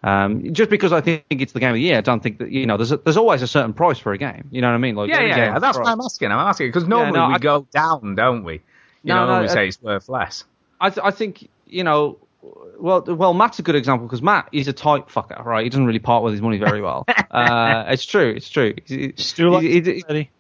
Um, 0.03 0.55
just 0.55 0.71
because 0.71 0.93
I 0.93 1.01
think 1.03 1.25
it's 1.29 1.53
the 1.53 1.61
game 1.61 1.71
of 1.71 1.75
the 1.75 1.81
year, 1.83 1.99
I 1.99 2.01
don't 2.01 2.23
think 2.23 2.39
that 2.39 2.51
you 2.51 2.65
know 2.67 2.77
there's 2.79 2.93
a, 2.93 2.97
there's 2.97 3.17
always 3.19 3.43
a 3.43 3.47
certain 3.47 3.75
price 3.75 3.99
for 3.99 4.13
a 4.13 4.19
game. 4.19 4.49
You 4.51 4.63
know 4.63 4.69
what 4.69 4.75
I 4.75 4.79
mean? 4.79 4.95
Like, 4.95 5.11
yeah, 5.11 5.21
yeah, 5.21 5.37
yeah. 5.37 5.59
That's 5.59 5.77
price. 5.77 5.85
what 5.85 5.93
I'm 5.93 6.01
asking. 6.01 6.33
I'm 6.33 6.39
asking 6.39 6.69
because 6.69 6.87
normally 6.89 7.19
no, 7.19 7.29
we 7.29 7.35
I- 7.35 7.39
go 7.39 7.67
down, 7.71 8.15
don't 8.15 8.45
we? 8.45 8.55
You 8.55 8.61
No, 9.05 9.15
know, 9.17 9.27
no, 9.27 9.33
when 9.35 9.43
we 9.43 9.49
I- 9.49 9.53
say 9.53 9.69
it's 9.69 9.83
worth 9.83 10.09
less. 10.09 10.45
I, 10.81 10.91
th- 10.91 11.05
I 11.05 11.11
think 11.11 11.49
you 11.67 11.85
know. 11.85 12.19
Well, 12.79 13.03
well, 13.03 13.35
Matt's 13.35 13.59
a 13.59 13.63
good 13.63 13.75
example 13.75 14.07
because 14.07 14.23
Matt 14.23 14.49
is 14.53 14.67
a 14.67 14.73
tight 14.73 15.09
fucker, 15.09 15.45
right? 15.45 15.63
He 15.65 15.69
doesn't 15.69 15.85
really 15.85 15.99
part 15.99 16.23
with 16.25 16.33
his 16.33 16.41
money 16.41 16.57
very 16.57 16.81
well. 16.81 17.05
uh, 17.31 17.85
it's 17.89 18.07
true. 18.07 18.31
It's 18.35 18.49
true. 18.49 18.73
It's- 18.89 19.27
Stu 19.27 19.51
likes 19.51 19.67
it- 19.67 19.87
it- 19.87 20.05
Eddie. 20.09 20.31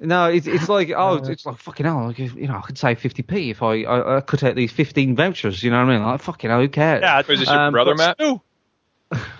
no, 0.00 0.24
it's, 0.26 0.48
it's 0.48 0.68
like 0.76 0.90
oh, 0.96 1.14
it's, 1.18 1.28
it's 1.28 1.46
like 1.46 1.58
fucking 1.58 1.86
hell. 1.86 2.08
Like, 2.08 2.18
you 2.18 2.48
know, 2.48 2.56
I 2.56 2.62
could 2.62 2.76
save 2.76 2.98
50p 2.98 3.52
if 3.52 3.62
I, 3.62 3.82
I, 3.84 4.16
I 4.16 4.20
cut 4.22 4.42
out 4.42 4.56
these 4.56 4.72
15 4.72 5.14
vouchers. 5.14 5.62
You 5.62 5.70
know 5.70 5.78
what 5.84 5.92
I 5.92 5.96
mean? 5.98 6.04
Like 6.04 6.20
fucking 6.20 6.50
hell, 6.50 6.58
who 6.60 6.68
cares? 6.68 7.02
Yeah, 7.02 7.20
Is 7.20 7.26
this 7.26 7.48
your 7.48 7.56
Um, 7.56 7.72
brother, 7.72 7.94
but- 7.94 8.18
Matt? 8.18 8.40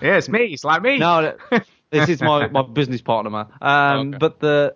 Yeah, 0.01 0.17
it's 0.17 0.29
me. 0.29 0.45
It's 0.45 0.63
like 0.63 0.81
me. 0.81 0.97
No, 0.97 1.35
this 1.91 2.09
is 2.09 2.21
my, 2.21 2.47
my 2.47 2.61
business 2.63 3.01
partner, 3.01 3.29
man. 3.29 3.47
Um, 3.61 4.09
Okay. 4.09 4.17
But 4.17 4.39
the 4.39 4.75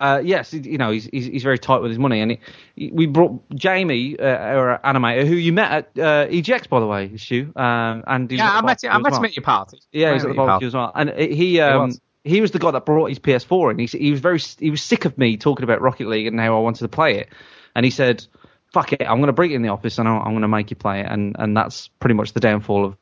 uh, 0.00 0.20
yes, 0.24 0.52
you 0.52 0.78
know 0.78 0.92
he's, 0.92 1.06
he's 1.06 1.26
he's 1.26 1.42
very 1.42 1.58
tight 1.58 1.78
with 1.82 1.90
his 1.90 1.98
money, 1.98 2.20
and 2.20 2.38
he, 2.76 2.90
we 2.92 3.06
brought 3.06 3.42
Jamie, 3.54 4.16
uh, 4.18 4.24
our 4.24 4.80
animator, 4.84 5.26
who 5.26 5.34
you 5.34 5.52
met 5.52 5.72
at 5.72 5.84
uh, 5.98 6.28
EGX, 6.28 6.68
by 6.68 6.78
the 6.78 6.86
way, 6.86 7.16
Stu. 7.16 7.52
Um, 7.56 8.04
and 8.06 8.30
yeah, 8.30 8.48
I 8.58 8.60
met 8.62 8.84
him. 8.84 8.92
I 8.92 8.98
met 8.98 9.14
him 9.14 9.24
at 9.24 9.34
your 9.34 9.42
party. 9.42 9.80
Yeah, 9.90 10.12
he's 10.12 10.24
at 10.24 10.28
the 10.28 10.34
barbecue 10.34 10.68
as 10.68 10.74
well, 10.74 10.92
and 10.94 11.10
he 11.10 11.60
um, 11.60 11.88
was. 11.88 12.00
he 12.22 12.40
was 12.40 12.52
the 12.52 12.60
guy 12.60 12.70
that 12.70 12.86
brought 12.86 13.08
his 13.08 13.18
PS4 13.18 13.72
in. 13.72 13.78
He 13.80 13.86
he 13.86 14.10
was 14.12 14.20
very 14.20 14.38
he 14.38 14.70
was 14.70 14.82
sick 14.82 15.04
of 15.04 15.18
me 15.18 15.36
talking 15.36 15.64
about 15.64 15.80
Rocket 15.80 16.06
League 16.06 16.28
and 16.28 16.38
how 16.38 16.56
I 16.56 16.60
wanted 16.60 16.80
to 16.84 16.88
play 16.88 17.18
it, 17.18 17.28
and 17.74 17.84
he 17.84 17.90
said, 17.90 18.24
"Fuck 18.72 18.92
it, 18.92 19.02
I'm 19.02 19.16
going 19.18 19.26
to 19.26 19.32
bring 19.32 19.50
it 19.50 19.56
in 19.56 19.62
the 19.62 19.70
office 19.70 19.98
and 19.98 20.08
I'm, 20.08 20.18
I'm 20.18 20.30
going 20.30 20.42
to 20.42 20.48
make 20.48 20.70
you 20.70 20.76
play 20.76 21.00
it," 21.00 21.06
and 21.10 21.34
and 21.40 21.56
that's 21.56 21.88
pretty 21.98 22.14
much 22.14 22.34
the 22.34 22.40
downfall 22.40 22.84
of 22.84 22.96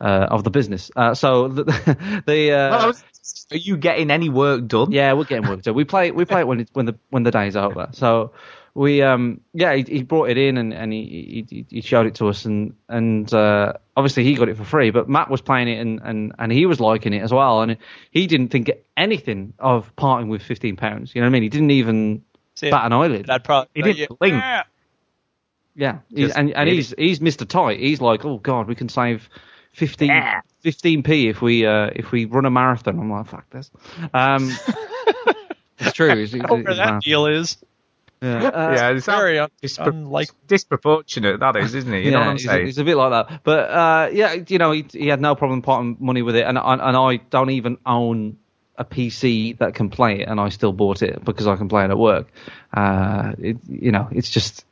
of 0.00 0.44
the 0.44 0.50
business. 0.50 0.90
Uh, 0.94 1.14
so 1.14 1.48
the, 1.48 1.64
the 2.26 2.52
uh, 2.52 2.70
Well, 2.70 2.86
was, 2.88 3.04
are 3.50 3.56
you 3.56 3.76
getting 3.76 4.10
any 4.10 4.28
work 4.28 4.66
done? 4.66 4.92
yeah, 4.92 5.12
we're 5.12 5.24
getting 5.24 5.48
work 5.48 5.62
done. 5.62 5.74
We 5.74 5.84
play 5.84 6.10
we 6.10 6.24
play 6.24 6.40
it 6.40 6.46
when 6.46 6.60
it, 6.60 6.70
when 6.72 6.86
the 6.86 6.98
when 7.10 7.22
the 7.22 7.30
day's 7.30 7.56
over. 7.56 7.88
So 7.92 8.32
we 8.74 9.02
um 9.02 9.40
yeah 9.54 9.74
he, 9.74 9.82
he 9.82 10.02
brought 10.02 10.30
it 10.30 10.38
in 10.38 10.56
and, 10.56 10.72
and 10.72 10.92
he, 10.92 11.44
he 11.48 11.66
he 11.68 11.80
showed 11.80 12.06
it 12.06 12.16
to 12.16 12.28
us 12.28 12.44
and 12.44 12.74
and 12.88 13.32
uh, 13.32 13.72
obviously 13.96 14.24
he 14.24 14.34
got 14.34 14.48
it 14.48 14.56
for 14.56 14.64
free. 14.64 14.90
But 14.90 15.08
Matt 15.08 15.30
was 15.30 15.40
playing 15.40 15.68
it 15.68 15.80
and, 15.80 16.00
and, 16.02 16.32
and 16.38 16.52
he 16.52 16.66
was 16.66 16.80
liking 16.80 17.12
it 17.12 17.22
as 17.22 17.32
well. 17.32 17.62
And 17.62 17.78
he 18.10 18.26
didn't 18.26 18.48
think 18.48 18.70
anything 18.96 19.54
of 19.58 19.94
parting 19.96 20.28
with 20.28 20.42
fifteen 20.42 20.76
pounds. 20.76 21.14
You 21.14 21.20
know 21.20 21.26
what 21.26 21.30
I 21.30 21.32
mean? 21.32 21.42
He 21.42 21.48
didn't 21.48 21.70
even 21.72 22.22
See, 22.54 22.70
bat 22.70 22.86
an 22.86 22.92
eyelid. 22.92 23.28
I'd. 23.30 23.66
He 23.74 23.82
didn't 23.82 24.18
blink. 24.18 24.34
Yeah. 24.34 24.62
Yeah, 25.78 25.98
he's, 26.12 26.32
and 26.32 26.50
and 26.50 26.68
he's 26.68 26.92
he's 26.98 27.20
Mr. 27.20 27.46
Tight. 27.46 27.78
He's 27.78 28.00
like, 28.00 28.24
oh 28.24 28.38
god, 28.38 28.66
we 28.66 28.74
can 28.74 28.88
save 28.88 29.28
15 29.72 30.08
Yeah. 30.08 30.40
p 31.02 31.28
if 31.28 31.40
we 31.40 31.66
uh, 31.66 31.90
if 31.94 32.10
we 32.12 32.24
run 32.24 32.44
a 32.44 32.50
marathon. 32.50 32.98
I'm 32.98 33.10
like, 33.10 33.26
fuck 33.26 33.48
this. 33.50 33.70
Um, 34.12 34.50
it's 35.78 35.92
true. 35.92 36.10
It's, 36.10 36.34
it's, 36.34 36.42
Whatever 36.42 36.68
it's 36.70 36.78
that 36.78 36.92
mad. 36.94 37.02
deal 37.02 37.26
is. 37.26 37.58
Yeah, 38.20 38.48
uh, 38.48 38.72
yeah, 38.74 38.90
it's 38.90 39.06
Very 39.06 39.38
un- 39.38 39.48
dispro- 39.62 39.86
unlike. 39.90 40.30
disproportionate. 40.48 41.38
That 41.38 41.54
is, 41.54 41.72
isn't 41.76 41.94
it? 41.94 42.04
You 42.04 42.10
know 42.10 42.18
what 42.18 42.26
I'm 42.28 42.34
it's, 42.34 42.44
saying? 42.44 42.66
it's 42.66 42.78
a 42.78 42.82
bit 42.84 42.96
like 42.96 43.10
that. 43.28 43.44
But 43.44 43.70
uh, 43.70 44.10
yeah, 44.12 44.34
you 44.48 44.58
know, 44.58 44.72
he, 44.72 44.84
he 44.92 45.06
had 45.06 45.20
no 45.20 45.36
problem 45.36 45.62
parting 45.62 45.96
money 46.00 46.22
with 46.22 46.34
it, 46.34 46.44
and 46.44 46.58
and, 46.58 46.80
and 46.80 46.96
I 46.96 47.18
don't 47.30 47.50
even 47.50 47.78
own 47.86 48.36
a 48.76 48.84
PC 48.84 49.58
that 49.58 49.74
can 49.76 49.88
play 49.90 50.20
it, 50.20 50.28
and 50.28 50.40
I 50.40 50.48
still 50.48 50.72
bought 50.72 51.02
it 51.02 51.24
because 51.24 51.46
I 51.46 51.54
can 51.54 51.68
play 51.68 51.84
it 51.84 51.90
at 51.90 51.98
work. 51.98 52.26
Uh, 52.74 53.34
it, 53.38 53.58
you 53.68 53.92
know, 53.92 54.08
it's 54.10 54.30
just 54.30 54.64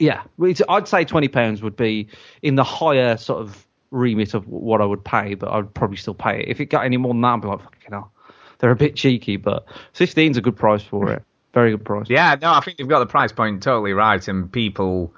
yeah. 0.00 0.22
It's, 0.40 0.60
I'd 0.68 0.88
say 0.88 1.04
twenty 1.04 1.28
pounds 1.28 1.62
would 1.62 1.76
be 1.76 2.08
in 2.42 2.56
the 2.56 2.64
higher 2.64 3.18
sort 3.18 3.42
of 3.42 3.66
remit 3.90 4.34
of 4.34 4.46
what 4.46 4.80
I 4.80 4.84
would 4.84 5.04
pay, 5.04 5.34
but 5.34 5.50
I'd 5.50 5.72
probably 5.72 5.96
still 5.96 6.14
pay 6.14 6.40
it. 6.40 6.48
If 6.48 6.60
it 6.60 6.66
got 6.66 6.84
any 6.84 6.96
more 6.96 7.12
than 7.12 7.20
that, 7.22 7.28
I'd 7.28 7.42
be 7.42 7.48
like, 7.48 7.62
fucking 7.62 7.90
hell. 7.90 8.12
They're 8.58 8.70
a 8.70 8.76
bit 8.76 8.96
cheeky, 8.96 9.36
but 9.36 9.66
15's 9.94 10.36
a 10.36 10.40
good 10.40 10.56
price 10.56 10.82
for 10.82 11.12
it. 11.12 11.22
Very 11.54 11.70
good 11.70 11.84
price. 11.84 12.06
Yeah, 12.08 12.36
no, 12.40 12.52
I 12.52 12.60
think 12.60 12.78
they've 12.78 12.88
got 12.88 12.98
the 13.00 13.06
price 13.06 13.32
point 13.32 13.62
totally 13.62 13.92
right, 13.92 14.26
and 14.28 14.50
people 14.52 15.14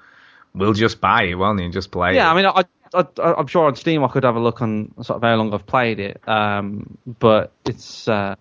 will 0.53 0.73
just 0.73 1.01
buy 1.01 1.23
it, 1.23 1.35
won't 1.35 1.57
they? 1.57 1.65
And 1.65 1.73
just 1.73 1.91
play. 1.91 2.15
Yeah, 2.15 2.29
it. 2.29 2.31
I 2.31 2.35
mean, 2.35 2.45
I, 2.45 2.63
I, 2.93 3.33
I'm 3.33 3.47
sure 3.47 3.65
on 3.65 3.75
Steam 3.75 4.03
I 4.03 4.07
could 4.07 4.23
have 4.23 4.35
a 4.35 4.39
look 4.39 4.61
on 4.61 4.93
sort 5.01 5.17
of 5.17 5.23
how 5.23 5.35
long 5.35 5.53
I've 5.53 5.65
played 5.65 5.99
it. 5.99 6.27
Um, 6.27 6.97
but 7.05 7.51
it's 7.65 8.07
uh, 8.07 8.35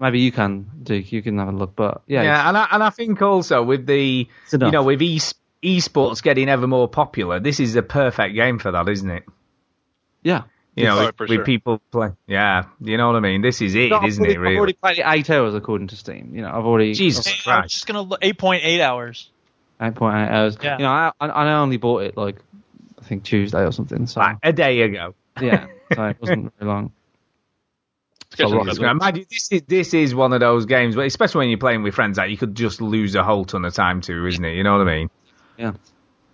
maybe 0.00 0.20
you 0.20 0.32
can, 0.32 0.68
Duke. 0.82 1.12
You 1.12 1.22
can 1.22 1.38
have 1.38 1.48
a 1.48 1.52
look. 1.52 1.76
But 1.76 2.02
yeah, 2.06 2.22
yeah, 2.22 2.48
and 2.48 2.58
I, 2.58 2.68
and 2.72 2.82
I 2.82 2.90
think 2.90 3.22
also 3.22 3.62
with 3.62 3.86
the 3.86 4.28
you 4.52 4.70
know 4.70 4.82
with 4.82 5.02
e 5.02 5.20
esports 5.62 6.22
getting 6.22 6.48
ever 6.48 6.66
more 6.66 6.88
popular, 6.88 7.40
this 7.40 7.60
is 7.60 7.76
a 7.76 7.82
perfect 7.82 8.34
game 8.34 8.58
for 8.58 8.72
that, 8.72 8.88
isn't 8.88 9.10
it? 9.10 9.24
Yeah. 10.22 10.42
You 10.74 10.84
know, 10.84 11.00
Oh, 11.00 11.06
with, 11.06 11.20
with 11.20 11.28
sure. 11.30 11.44
people 11.44 11.82
play. 11.90 12.08
Yeah, 12.26 12.64
you 12.80 12.96
know 12.96 13.08
what 13.08 13.16
I 13.16 13.20
mean. 13.20 13.42
This 13.42 13.60
is 13.60 13.74
it, 13.74 13.90
No, 13.90 13.98
I've 13.98 14.08
isn't 14.08 14.24
already, 14.24 14.40
it? 14.40 14.52
I've 14.52 14.56
already 14.56 14.72
played 14.72 14.98
it 15.00 15.04
eight 15.06 15.28
hours 15.28 15.54
according 15.54 15.88
to 15.88 15.96
Steam. 15.96 16.32
You 16.34 16.40
know, 16.40 16.48
I've 16.48 16.64
already 16.64 16.94
Jesus 16.94 17.26
Hey, 17.26 17.34
I'm 17.50 17.58
Christ! 17.60 17.74
just 17.74 17.86
gonna 17.86 18.00
look. 18.00 18.20
Eight 18.22 18.38
point 18.38 18.62
eight 18.64 18.80
hours. 18.80 19.30
eight 19.82 19.94
point 19.94 20.16
eight 20.16 20.32
hours. 20.34 20.56
Yeah. 20.62 20.78
You 20.78 20.84
know, 20.84 20.90
I, 20.90 21.12
I 21.20 21.26
I 21.26 21.52
only 21.60 21.76
bought 21.76 22.04
it 22.04 22.16
like 22.16 22.36
I 22.98 23.04
think 23.04 23.24
Tuesday 23.24 23.62
or 23.66 23.72
something. 23.72 24.06
So 24.06 24.20
Like 24.20 24.38
a 24.42 24.52
day 24.54 24.80
ago. 24.80 25.14
yeah, 25.42 25.66
so 25.94 26.04
it 26.06 26.16
wasn't 26.20 26.52
very 26.58 26.70
long. 26.70 26.92
So 28.34 28.48
got 28.48 28.66
what- 28.66 28.74
some- 28.76 28.84
Now, 28.86 28.94
mind 28.94 29.18
you, 29.18 29.26
this 29.28 29.48
is 29.52 29.62
this 29.68 29.92
is 29.92 30.14
one 30.14 30.32
of 30.32 30.40
those 30.40 30.64
games, 30.64 30.94
but 30.94 31.04
especially 31.04 31.40
when 31.40 31.48
you're 31.50 31.58
playing 31.58 31.82
with 31.82 31.94
friends, 31.94 32.16
that 32.16 32.30
you 32.30 32.38
could 32.38 32.54
just 32.54 32.80
lose 32.80 33.14
a 33.14 33.22
whole 33.22 33.44
ton 33.44 33.66
of 33.66 33.74
time 33.74 34.00
to, 34.02 34.26
isn't 34.26 34.42
it? 34.42 34.54
You 34.54 34.62
know 34.62 34.78
what 34.78 34.88
I 34.88 34.96
mean? 34.96 35.10
Yeah, 35.58 35.72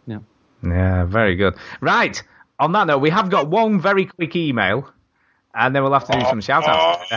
yeah. 0.06 0.18
Yeah, 0.62 1.04
very 1.06 1.34
good. 1.34 1.54
Right. 1.80 2.22
On 2.60 2.72
that 2.72 2.88
note, 2.88 2.98
we 2.98 3.10
have 3.10 3.30
got 3.30 3.46
one 3.48 3.80
very 3.80 4.06
quick 4.06 4.34
email, 4.34 4.92
and 5.54 5.74
then 5.74 5.84
we'll 5.84 5.92
have 5.92 6.08
to 6.08 6.18
do 6.18 6.24
some 6.26 6.40
shout 6.40 6.64
outs. 6.66 7.08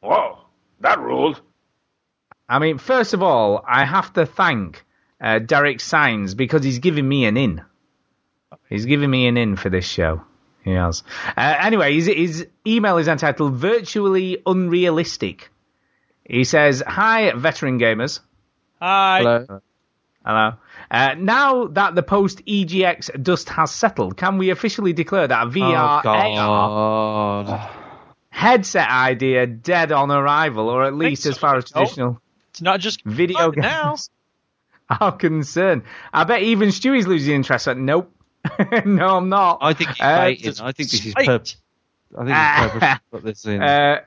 Whoa, 0.00 0.38
that 0.80 0.98
ruled. 1.00 1.42
I 2.48 2.58
mean, 2.58 2.78
first 2.78 3.12
of 3.12 3.22
all, 3.22 3.62
I 3.68 3.84
have 3.84 4.14
to 4.14 4.24
thank 4.24 4.86
uh, 5.20 5.38
Derek 5.38 5.80
Signs 5.80 6.34
because 6.34 6.64
he's 6.64 6.78
giving 6.78 7.06
me 7.06 7.26
an 7.26 7.36
in. 7.36 7.62
He's 8.70 8.86
giving 8.86 9.10
me 9.10 9.26
an 9.26 9.36
in 9.36 9.56
for 9.56 9.68
this 9.68 9.86
show. 9.86 10.22
He 10.62 10.72
has. 10.72 11.02
Uh, 11.36 11.56
anyway, 11.60 11.94
his, 11.94 12.06
his 12.06 12.46
email 12.66 12.98
is 12.98 13.08
entitled 13.08 13.54
Virtually 13.54 14.42
Unrealistic. 14.46 15.50
He 16.24 16.44
says, 16.44 16.82
Hi, 16.86 17.32
veteran 17.34 17.78
gamers. 17.78 18.20
Hi. 18.80 19.18
Hello. 19.18 19.60
Hello. 20.24 20.52
Uh, 20.90 21.14
now 21.18 21.66
that 21.68 21.94
the 21.94 22.02
post 22.02 22.44
EGX 22.46 23.22
dust 23.22 23.48
has 23.48 23.72
settled, 23.72 24.16
can 24.16 24.38
we 24.38 24.50
officially 24.50 24.92
declare 24.92 25.26
that 25.26 25.48
VR 25.48 26.02
oh 26.04 26.08
AR 26.08 27.44
God. 27.44 27.70
headset 28.30 28.88
idea 28.88 29.46
dead 29.46 29.90
on 29.90 30.10
arrival, 30.12 30.68
or 30.68 30.84
at 30.84 30.94
least 30.94 31.26
as 31.26 31.38
far 31.38 31.56
as 31.56 31.70
traditional 31.70 32.20
It's 32.50 32.62
not 32.62 32.78
just 32.78 33.02
video 33.04 33.50
games 33.50 33.64
now. 33.64 33.96
are 35.00 35.12
concerned? 35.12 35.82
I 36.12 36.24
bet 36.24 36.42
even 36.42 36.68
Stewie's 36.68 37.06
losing 37.06 37.34
interest. 37.34 37.66
Like, 37.66 37.78
nope. 37.78 38.12
no, 38.84 39.16
I'm 39.18 39.28
not. 39.28 39.58
I 39.60 39.72
think 39.72 39.90
he's 39.90 40.00
Uh, 40.00 40.20
baiting. 40.20 40.52
I 40.60 40.72
think 40.72 40.90
this 40.90 41.04
is 41.06 41.12
Spite. 41.12 41.26
purpose. 41.26 41.56
I 42.18 42.24
think 42.24 42.36
it's 42.36 42.72
purpose 42.72 42.88
to 42.94 43.00
put 43.10 43.24
this 43.24 43.44
in. 43.46 43.62
Uh, 43.62 44.00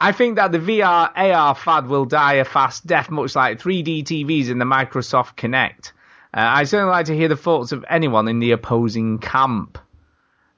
I 0.00 0.12
think 0.12 0.36
that 0.36 0.50
the 0.52 0.58
VR 0.58 1.10
AR 1.14 1.54
fad 1.54 1.86
will 1.86 2.04
die 2.06 2.34
a 2.34 2.44
fast 2.44 2.86
death, 2.86 3.10
much 3.10 3.34
like 3.36 3.60
3D 3.60 4.02
TVs 4.04 4.48
in 4.50 4.58
the 4.58 4.64
Microsoft 4.64 5.36
Kinect. 5.36 5.92
Uh, 6.32 6.40
I 6.40 6.64
certainly 6.64 6.90
like 6.92 7.06
to 7.06 7.16
hear 7.16 7.28
the 7.28 7.36
thoughts 7.36 7.72
of 7.72 7.84
anyone 7.88 8.28
in 8.28 8.38
the 8.38 8.52
opposing 8.52 9.18
camp. 9.18 9.78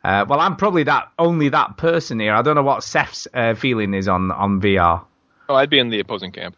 Uh, 0.05 0.25
well, 0.29 0.41
I'm 0.41 0.57
probably 0.57 0.83
that 0.85 1.09
only 1.19 1.49
that 1.51 1.77
person 1.77 2.19
here. 2.21 2.35
I 2.35 2.43
don't 2.43 2.57
know 2.57 2.63
what 2.63 2.83
Seth's 2.85 3.29
uh, 3.35 3.55
feeling 3.55 3.95
is 3.95 4.09
on 4.09 4.31
on 4.33 4.61
VR. 4.61 5.05
Oh, 5.49 5.55
I'd 5.55 5.71
be 5.71 5.79
in 5.79 5.91
the 5.91 6.01
opposing 6.01 6.33
camp. 6.33 6.57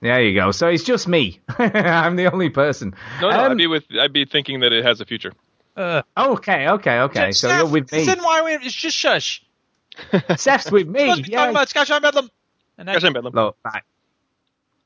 There 0.00 0.20
you 0.22 0.34
go. 0.38 0.50
So 0.50 0.68
it's 0.68 0.82
just 0.84 1.08
me. 1.08 1.40
I'm 1.58 2.16
the 2.16 2.30
only 2.32 2.50
person. 2.50 2.94
No, 3.20 3.30
no, 3.30 3.44
Um, 3.44 3.52
I'd 3.52 3.56
be 3.58 3.66
with. 3.66 3.84
I'd 3.98 4.12
be 4.12 4.24
thinking 4.24 4.60
that 4.60 4.72
it 4.72 4.84
has 4.84 5.00
a 5.00 5.04
future. 5.06 5.32
Uh, 5.76 6.02
Okay, 6.16 6.68
okay, 6.68 7.00
okay. 7.00 7.32
So 7.32 7.48
Steph, 7.48 7.58
you're 7.58 7.68
with 7.68 7.92
me. 7.92 8.04
Then 8.04 8.22
why 8.22 8.42
we? 8.42 8.52
It's 8.54 8.74
just 8.74 8.96
shush. 8.96 9.44
Seth's 10.36 10.70
with 10.70 10.88
me. 10.88 11.00
Supposed 11.00 11.16
to 11.18 11.22
be 11.24 11.32
yeah. 11.32 11.38
talking 11.38 11.50
about 11.56 11.68
Skyshine's 11.68 12.00
Bedlam. 12.00 12.30
And 12.78 12.88
Gosh, 12.88 13.04
I'm 13.04 13.12
Bedlam. 13.12 13.32
Look, 13.34 13.56
right. 13.64 13.82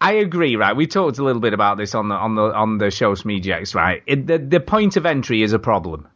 I 0.01 0.12
agree, 0.15 0.56
right? 0.56 0.77
We 0.77 0.86
talked 0.86 1.19
a 1.19 1.24
little 1.24 1.40
bit 1.40 1.55
about 1.55 1.77
this 1.77 1.94
on 1.94 2.09
the 2.09 2.15
on 2.15 2.35
the 2.35 2.43
on 2.43 2.78
the 2.78 2.90
show 2.90 3.15
Smeejex, 3.15 3.74
right? 3.74 4.02
It, 4.06 4.27
the 4.27 4.39
the 4.39 4.60
point 4.60 4.97
of 4.97 5.06
entry 5.06 5.43
is 5.43 5.52
a 5.52 5.59
problem. 5.59 6.09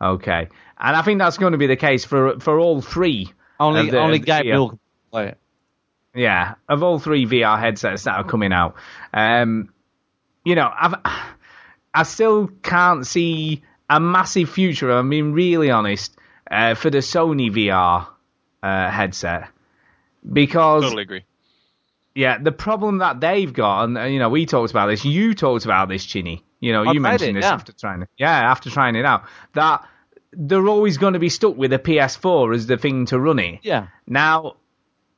Okay, 0.00 0.48
and 0.78 0.96
I 0.96 1.02
think 1.02 1.18
that's 1.18 1.38
going 1.38 1.52
to 1.52 1.58
be 1.58 1.66
the 1.66 1.76
case 1.76 2.04
for 2.04 2.38
for 2.40 2.58
all 2.60 2.80
three. 2.82 3.32
only 3.58 3.90
the- 3.90 3.98
only 3.98 4.18
of 4.18 4.26
the- 4.26 4.42
can 4.42 4.78
play 5.10 5.28
it. 5.28 5.38
Yeah, 6.14 6.54
of 6.68 6.82
all 6.82 6.98
three 6.98 7.26
VR 7.26 7.58
headsets 7.58 8.04
that 8.04 8.16
are 8.16 8.24
coming 8.24 8.52
out, 8.52 8.74
um, 9.12 9.72
you 10.44 10.54
know, 10.54 10.70
I've 10.74 10.94
I 11.94 12.02
still 12.02 12.48
can't 12.62 13.06
see 13.06 13.62
a 13.88 14.00
massive 14.00 14.50
future. 14.50 14.90
I'm 14.90 15.10
being 15.10 15.32
really 15.32 15.70
honest 15.70 16.16
uh, 16.50 16.74
for 16.74 16.90
the 16.90 16.98
Sony 16.98 17.50
VR 17.50 18.06
uh, 18.62 18.90
headset 18.90 19.48
because 20.30 20.82
Totally 20.82 21.02
agree. 21.02 21.24
yeah, 22.14 22.38
the 22.38 22.52
problem 22.52 22.98
that 22.98 23.20
they've 23.20 23.52
got, 23.52 23.84
and 23.84 23.98
uh, 23.98 24.04
you 24.04 24.18
know, 24.18 24.28
we 24.28 24.46
talked 24.46 24.70
about 24.70 24.86
this. 24.88 25.04
You 25.04 25.34
talked 25.34 25.64
about 25.64 25.88
this, 25.88 26.04
Chinny. 26.04 26.44
You 26.60 26.72
know, 26.72 26.84
I 26.84 26.92
you 26.92 27.00
mentioned 27.00 27.30
it, 27.30 27.34
this 27.34 27.44
yeah. 27.44 27.52
after 27.52 27.72
trying 27.72 28.02
it. 28.02 28.08
Yeah, 28.16 28.50
after 28.50 28.70
trying 28.70 28.96
it 28.96 29.04
out, 29.04 29.24
that 29.54 29.86
they're 30.32 30.66
always 30.66 30.98
going 30.98 31.14
to 31.14 31.18
be 31.18 31.28
stuck 31.28 31.56
with 31.56 31.72
a 31.72 31.78
PS4 31.78 32.54
as 32.54 32.66
the 32.66 32.76
thing 32.76 33.06
to 33.06 33.18
run 33.18 33.38
it. 33.38 33.60
Yeah. 33.62 33.88
Now, 34.06 34.56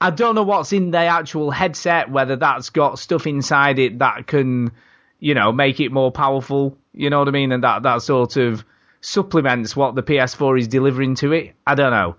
I 0.00 0.10
don't 0.10 0.34
know 0.34 0.42
what's 0.42 0.72
in 0.72 0.90
the 0.90 0.98
actual 0.98 1.50
headset, 1.50 2.10
whether 2.10 2.36
that's 2.36 2.70
got 2.70 2.98
stuff 2.98 3.26
inside 3.26 3.78
it 3.78 3.98
that 3.98 4.26
can, 4.26 4.72
you 5.18 5.34
know, 5.34 5.52
make 5.52 5.80
it 5.80 5.90
more 5.90 6.12
powerful. 6.12 6.76
You 6.92 7.10
know 7.10 7.18
what 7.18 7.28
I 7.28 7.32
mean? 7.32 7.52
And 7.52 7.64
that 7.64 7.82
that 7.84 8.02
sort 8.02 8.36
of 8.36 8.64
supplements 9.00 9.74
what 9.74 9.94
the 9.94 10.02
PS4 10.02 10.58
is 10.58 10.68
delivering 10.68 11.14
to 11.16 11.32
it. 11.32 11.54
I 11.66 11.74
don't 11.74 11.90
know 11.90 12.16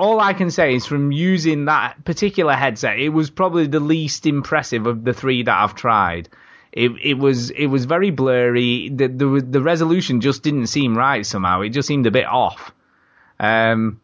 all 0.00 0.18
I 0.18 0.32
can 0.32 0.50
say 0.50 0.74
is 0.74 0.86
from 0.86 1.12
using 1.12 1.66
that 1.66 2.04
particular 2.06 2.54
headset, 2.54 2.98
it 2.98 3.10
was 3.10 3.28
probably 3.28 3.66
the 3.66 3.80
least 3.80 4.24
impressive 4.24 4.86
of 4.86 5.04
the 5.04 5.12
three 5.12 5.42
that 5.42 5.54
I've 5.54 5.74
tried. 5.74 6.30
It 6.72 6.92
it 7.02 7.18
was 7.18 7.50
it 7.50 7.66
was 7.66 7.84
very 7.84 8.10
blurry. 8.10 8.88
The 8.88 9.08
the 9.08 9.46
the 9.46 9.60
resolution 9.60 10.22
just 10.22 10.42
didn't 10.42 10.68
seem 10.68 10.96
right 10.96 11.26
somehow. 11.26 11.60
It 11.60 11.70
just 11.70 11.86
seemed 11.86 12.06
a 12.06 12.10
bit 12.10 12.24
off. 12.24 12.72
Um, 13.38 14.00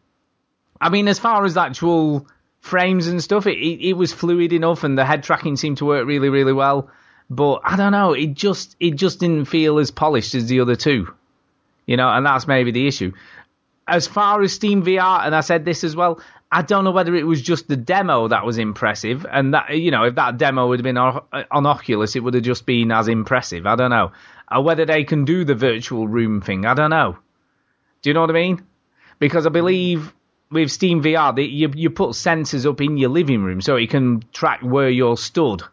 I 0.79 0.89
mean, 0.89 1.07
as 1.07 1.17
far 1.17 1.45
as 1.45 1.57
actual 1.57 2.27
frames 2.59 3.07
and 3.07 3.23
stuff, 3.23 3.47
it, 3.47 3.57
it 3.57 3.89
it 3.89 3.93
was 3.93 4.13
fluid 4.13 4.53
enough, 4.53 4.83
and 4.83 4.97
the 4.97 5.05
head 5.05 5.23
tracking 5.23 5.55
seemed 5.55 5.77
to 5.77 5.85
work 5.85 6.05
really 6.05 6.29
really 6.29 6.53
well. 6.53 6.91
But 7.29 7.61
I 7.63 7.75
don't 7.75 7.91
know, 7.91 8.13
it 8.13 8.33
just 8.33 8.75
it 8.79 8.95
just 8.95 9.19
didn't 9.19 9.45
feel 9.45 9.79
as 9.79 9.91
polished 9.91 10.33
as 10.35 10.47
the 10.47 10.61
other 10.61 10.75
two. 10.75 11.13
You 11.85 11.97
know, 11.97 12.09
and 12.09 12.25
that's 12.25 12.47
maybe 12.47 12.71
the 12.71 12.87
issue 12.87 13.13
as 13.87 14.05
far 14.05 14.41
as 14.41 14.53
Steam 14.53 14.83
VR, 14.83 15.25
and 15.25 15.33
I 15.33 15.41
said 15.41 15.63
this 15.63 15.83
as 15.83 15.95
well, 15.95 16.19
I 16.51 16.61
don't 16.61 16.83
know 16.83 16.91
whether 16.91 17.15
it 17.15 17.25
was 17.25 17.41
just 17.41 17.67
the 17.67 17.75
demo 17.75 18.27
that 18.27 18.45
was 18.45 18.57
impressive, 18.57 19.25
and 19.29 19.53
that 19.53 19.77
you 19.77 19.91
know 19.91 20.03
if 20.03 20.15
that 20.15 20.37
demo 20.37 20.67
would 20.67 20.79
have 20.79 20.83
been 20.83 20.97
on, 20.97 21.23
Oculus, 21.65 22.15
it 22.15 22.21
would 22.21 22.33
have 22.33 22.43
just 22.43 22.65
been 22.65 22.91
as 22.91 23.07
impressive. 23.07 23.65
I 23.65 23.75
don't 23.75 23.89
know, 23.89 24.11
or 24.51 24.63
whether 24.63 24.85
they 24.85 25.03
can 25.03 25.25
do 25.25 25.43
the 25.43 25.55
virtual 25.55 26.07
room 26.07 26.41
thing. 26.41 26.65
I 26.65 26.73
don't 26.73 26.89
know. 26.89 27.17
Do 28.01 28.09
you 28.09 28.13
know 28.13 28.21
what 28.21 28.29
I 28.29 28.33
mean? 28.33 28.63
Because 29.19 29.45
I 29.45 29.49
believe 29.49 30.13
with 30.49 30.71
Steam 30.71 31.03
VR, 31.03 31.37
you 31.37 31.71
you 31.75 31.89
put 31.89 32.11
sensors 32.11 32.69
up 32.69 32.79
in 32.81 32.97
your 32.97 33.09
living 33.09 33.41
room 33.43 33.61
so 33.61 33.75
it 33.75 33.89
can 33.89 34.23
track 34.31 34.61
where 34.61 34.89
you're 34.89 35.17
stood. 35.17 35.63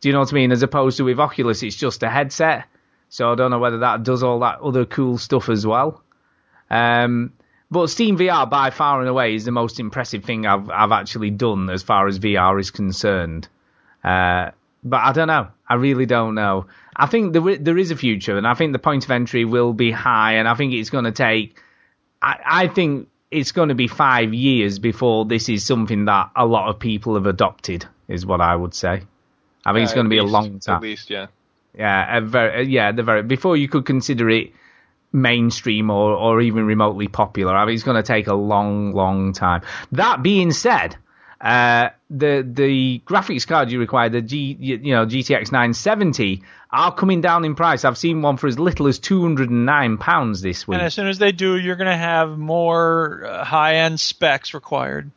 Do 0.00 0.08
you 0.08 0.12
know 0.12 0.20
what 0.20 0.32
I 0.32 0.34
mean? 0.34 0.52
As 0.52 0.62
opposed 0.62 0.96
to 0.96 1.04
with 1.04 1.20
Oculus, 1.20 1.62
it's 1.62 1.76
just 1.76 2.02
a 2.02 2.08
headset. 2.08 2.64
So 3.08 3.32
I 3.32 3.34
don't 3.34 3.50
know 3.50 3.58
whether 3.58 3.78
that 3.78 4.02
does 4.02 4.22
all 4.22 4.38
that 4.40 4.60
other 4.60 4.84
cool 4.84 5.18
stuff 5.18 5.48
as 5.48 5.66
well. 5.66 6.02
Um, 6.70 7.32
but 7.70 7.88
Steam 7.88 8.16
VR 8.18 8.48
by 8.48 8.70
far 8.70 9.00
and 9.00 9.08
away 9.08 9.34
is 9.34 9.44
the 9.44 9.52
most 9.52 9.78
impressive 9.78 10.24
thing 10.24 10.46
I've 10.46 10.70
I've 10.70 10.92
actually 10.92 11.30
done 11.30 11.70
as 11.70 11.82
far 11.82 12.06
as 12.08 12.18
VR 12.18 12.58
is 12.58 12.70
concerned. 12.70 13.48
Uh, 14.02 14.50
but 14.82 14.98
I 14.98 15.12
don't 15.12 15.28
know. 15.28 15.48
I 15.68 15.74
really 15.74 16.06
don't 16.06 16.34
know. 16.34 16.66
I 16.96 17.06
think 17.06 17.32
there 17.32 17.56
there 17.56 17.78
is 17.78 17.90
a 17.90 17.96
future, 17.96 18.36
and 18.36 18.46
I 18.46 18.54
think 18.54 18.72
the 18.72 18.78
point 18.78 19.04
of 19.04 19.10
entry 19.10 19.44
will 19.44 19.72
be 19.72 19.90
high, 19.90 20.34
and 20.34 20.48
I 20.48 20.54
think 20.54 20.72
it's 20.72 20.90
going 20.90 21.04
to 21.04 21.12
take. 21.12 21.60
I, 22.22 22.38
I 22.44 22.68
think 22.68 23.08
it's 23.30 23.52
going 23.52 23.68
to 23.68 23.74
be 23.74 23.86
five 23.86 24.34
years 24.34 24.78
before 24.78 25.24
this 25.24 25.48
is 25.48 25.64
something 25.64 26.06
that 26.06 26.30
a 26.34 26.46
lot 26.46 26.68
of 26.68 26.78
people 26.78 27.14
have 27.14 27.26
adopted. 27.26 27.86
Is 28.08 28.26
what 28.26 28.40
I 28.40 28.56
would 28.56 28.74
say. 28.74 29.02
I 29.64 29.72
think 29.72 29.84
it's 29.84 29.92
Uh, 29.92 29.96
going 29.96 30.10
to 30.10 30.16
at 30.16 30.22
be 30.22 30.28
a 30.28 30.30
long 30.30 30.58
time. 30.60 30.76
At 30.76 30.82
least, 30.82 31.10
yeah. 31.10 31.26
Yeah, 31.76 32.16
a 32.16 32.20
very, 32.20 32.66
yeah, 32.68 32.92
the 32.92 33.02
very 33.02 33.22
before 33.22 33.56
you 33.56 33.68
could 33.68 33.84
consider 33.84 34.28
it 34.30 34.52
mainstream 35.12 35.90
or, 35.90 36.12
or 36.14 36.40
even 36.40 36.66
remotely 36.66 37.08
popular. 37.08 37.54
I 37.54 37.64
mean, 37.64 37.74
it's 37.74 37.84
going 37.84 37.96
to 37.96 38.02
take 38.02 38.26
a 38.26 38.34
long, 38.34 38.92
long 38.92 39.32
time. 39.32 39.62
That 39.92 40.22
being 40.22 40.52
said, 40.52 40.96
uh, 41.40 41.90
the 42.10 42.46
the 42.48 43.00
graphics 43.06 43.46
card 43.46 43.70
you 43.70 43.78
require, 43.78 44.08
the 44.08 44.20
G, 44.20 44.56
you 44.58 44.76
you 44.82 44.94
know 44.94 45.06
GTX 45.06 45.52
970, 45.52 46.42
are 46.70 46.92
coming 46.94 47.20
down 47.20 47.44
in 47.44 47.54
price. 47.54 47.84
I've 47.84 47.98
seen 47.98 48.20
one 48.22 48.36
for 48.36 48.46
as 48.46 48.58
little 48.58 48.86
as 48.88 48.98
209 48.98 49.98
pounds 49.98 50.42
this 50.42 50.66
week. 50.68 50.78
And 50.78 50.86
as 50.86 50.94
soon 50.94 51.06
as 51.08 51.18
they 51.18 51.32
do, 51.32 51.56
you're 51.56 51.76
going 51.76 51.90
to 51.90 51.96
have 51.96 52.36
more 52.36 53.24
uh, 53.26 53.44
high-end 53.44 53.98
specs 54.00 54.54
required. 54.54 55.10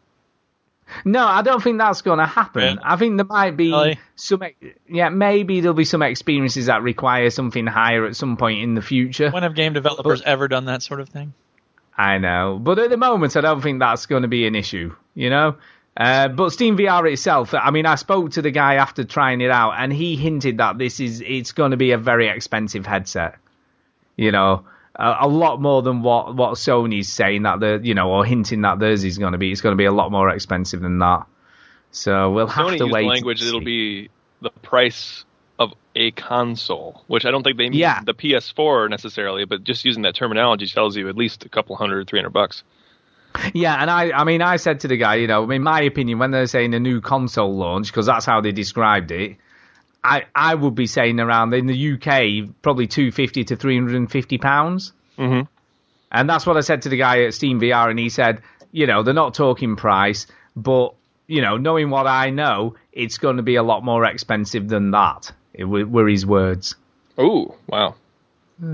No, 1.05 1.25
I 1.25 1.41
don't 1.41 1.61
think 1.61 1.77
that's 1.77 2.01
going 2.01 2.19
to 2.19 2.25
happen. 2.25 2.63
Really? 2.63 2.79
I 2.83 2.95
think 2.95 3.17
there 3.17 3.25
might 3.25 3.57
be 3.57 3.71
Really? 3.71 3.99
some, 4.15 4.41
yeah, 4.87 5.09
maybe 5.09 5.61
there'll 5.61 5.73
be 5.75 5.85
some 5.85 6.01
experiences 6.01 6.67
that 6.67 6.81
require 6.83 7.29
something 7.29 7.65
higher 7.67 8.05
at 8.05 8.15
some 8.15 8.37
point 8.37 8.61
in 8.61 8.75
the 8.75 8.81
future. 8.81 9.29
When 9.31 9.43
have 9.43 9.55
game 9.55 9.73
developers 9.73 10.21
ever 10.21 10.47
done 10.47 10.65
that 10.65 10.83
sort 10.83 10.99
of 10.99 11.09
thing? 11.09 11.33
I 11.97 12.17
know, 12.17 12.59
but 12.61 12.79
at 12.79 12.89
the 12.89 12.97
moment, 12.97 13.37
I 13.37 13.41
don't 13.41 13.61
think 13.61 13.79
that's 13.79 14.07
going 14.07 14.23
to 14.23 14.27
be 14.27 14.47
an 14.47 14.55
issue. 14.55 14.95
You 15.13 15.29
know, 15.29 15.57
uh, 15.95 16.27
but 16.27 16.49
Steam 16.51 16.75
VR 16.75 17.11
itself. 17.11 17.53
I 17.53 17.69
mean, 17.69 17.85
I 17.85 17.95
spoke 17.95 18.31
to 18.31 18.41
the 18.41 18.49
guy 18.49 18.75
after 18.75 19.03
trying 19.03 19.41
it 19.41 19.51
out, 19.51 19.73
and 19.77 19.93
he 19.93 20.15
hinted 20.15 20.57
that 20.57 20.79
this 20.79 20.99
is 20.99 21.21
it's 21.21 21.51
going 21.51 21.71
to 21.71 21.77
be 21.77 21.91
a 21.91 21.97
very 21.99 22.27
expensive 22.29 22.85
headset. 22.87 23.35
You 24.15 24.31
know, 24.31 24.65
a, 24.95 25.15
a 25.21 25.27
lot 25.27 25.61
more 25.61 25.81
than 25.81 26.01
what 26.03 26.35
what 26.35 26.53
Sony's 26.53 27.09
saying 27.09 27.43
that 27.43 27.59
the 27.59 27.79
you 27.83 27.93
know 27.93 28.11
or 28.11 28.25
hinting 28.25 28.61
that 28.61 28.79
theirs 28.79 29.03
is 29.03 29.17
going 29.17 29.31
to 29.33 29.37
be. 29.37 29.51
It's 29.51 29.61
going 29.61 29.73
to 29.73 29.77
be 29.77 29.85
a 29.85 29.91
lot 29.91 30.11
more 30.11 30.29
expensive 30.29 30.81
than 30.81 30.99
that. 30.99 31.25
So 31.91 32.31
we'll 32.31 32.47
have 32.47 32.67
Sony 32.67 32.77
to 32.79 32.87
wait. 32.87 33.05
language. 33.05 33.41
It'll 33.43 33.61
be 33.61 34.09
the 34.41 34.49
price 34.61 35.25
of 35.59 35.73
a 35.95 36.09
console, 36.11 37.03
which 37.07 37.25
I 37.25 37.31
don't 37.31 37.43
think 37.43 37.57
they 37.57 37.69
mean 37.69 37.79
Yeah. 37.79 38.01
the 38.03 38.15
PS4 38.15 38.89
necessarily, 38.89 39.45
but 39.45 39.63
just 39.63 39.85
using 39.85 40.01
that 40.01 40.15
terminology 40.15 40.65
tells 40.65 40.97
you 40.97 41.07
at 41.09 41.15
least 41.15 41.45
a 41.45 41.49
couple 41.49 41.75
hundred, 41.75 42.07
three 42.07 42.19
hundred 42.19 42.33
bucks. 42.33 42.63
Yeah, 43.53 43.75
and 43.79 43.89
I, 43.89 44.11
I 44.11 44.23
mean, 44.25 44.41
I 44.43 44.57
said 44.57 44.81
to 44.81 44.87
the 44.87 44.97
guy, 44.97 45.15
you 45.15 45.25
know, 45.27 45.49
in 45.49 45.63
my 45.63 45.81
opinion, 45.81 46.19
when 46.19 46.29
they're 46.31 46.45
saying 46.47 46.73
a 46.75 46.79
new 46.79 47.01
console 47.01 47.55
launch, 47.55 47.87
because 47.87 48.05
that's 48.05 48.25
how 48.25 48.41
they 48.41 48.51
described 48.51 49.11
it, 49.11 49.37
I, 50.03 50.23
I 50.35 50.53
would 50.55 50.75
be 50.75 50.85
saying 50.87 51.19
around 51.19 51.53
in 51.53 51.65
the 51.67 51.93
UK 51.93 52.53
probably 52.61 52.87
two 52.87 53.11
fifty 53.11 53.43
to 53.45 53.55
three 53.55 53.75
hundred 53.75 53.95
and 53.95 54.11
fifty 54.11 54.37
pounds, 54.37 54.93
Mm-hmm. 55.17 55.41
and 56.11 56.29
that's 56.29 56.45
what 56.45 56.57
I 56.57 56.61
said 56.61 56.81
to 56.83 56.89
the 56.89 56.97
guy 56.97 57.23
at 57.23 57.33
Steam 57.33 57.59
VR, 57.59 57.89
and 57.89 57.99
he 57.99 58.09
said, 58.09 58.41
you 58.71 58.87
know, 58.87 59.03
they're 59.03 59.13
not 59.13 59.33
talking 59.35 59.75
price, 59.75 60.27
but 60.55 60.93
you 61.27 61.41
know, 61.41 61.57
knowing 61.57 61.89
what 61.89 62.05
I 62.07 62.31
know, 62.31 62.75
it's 62.91 63.17
going 63.17 63.37
to 63.37 63.43
be 63.43 63.55
a 63.55 63.63
lot 63.63 63.83
more 63.83 64.03
expensive 64.05 64.67
than 64.67 64.91
that. 64.91 65.31
It 65.53 65.63
were, 65.65 65.85
were 65.85 66.07
his 66.09 66.25
words. 66.25 66.75
Ooh, 67.19 67.53
wow. 67.67 67.95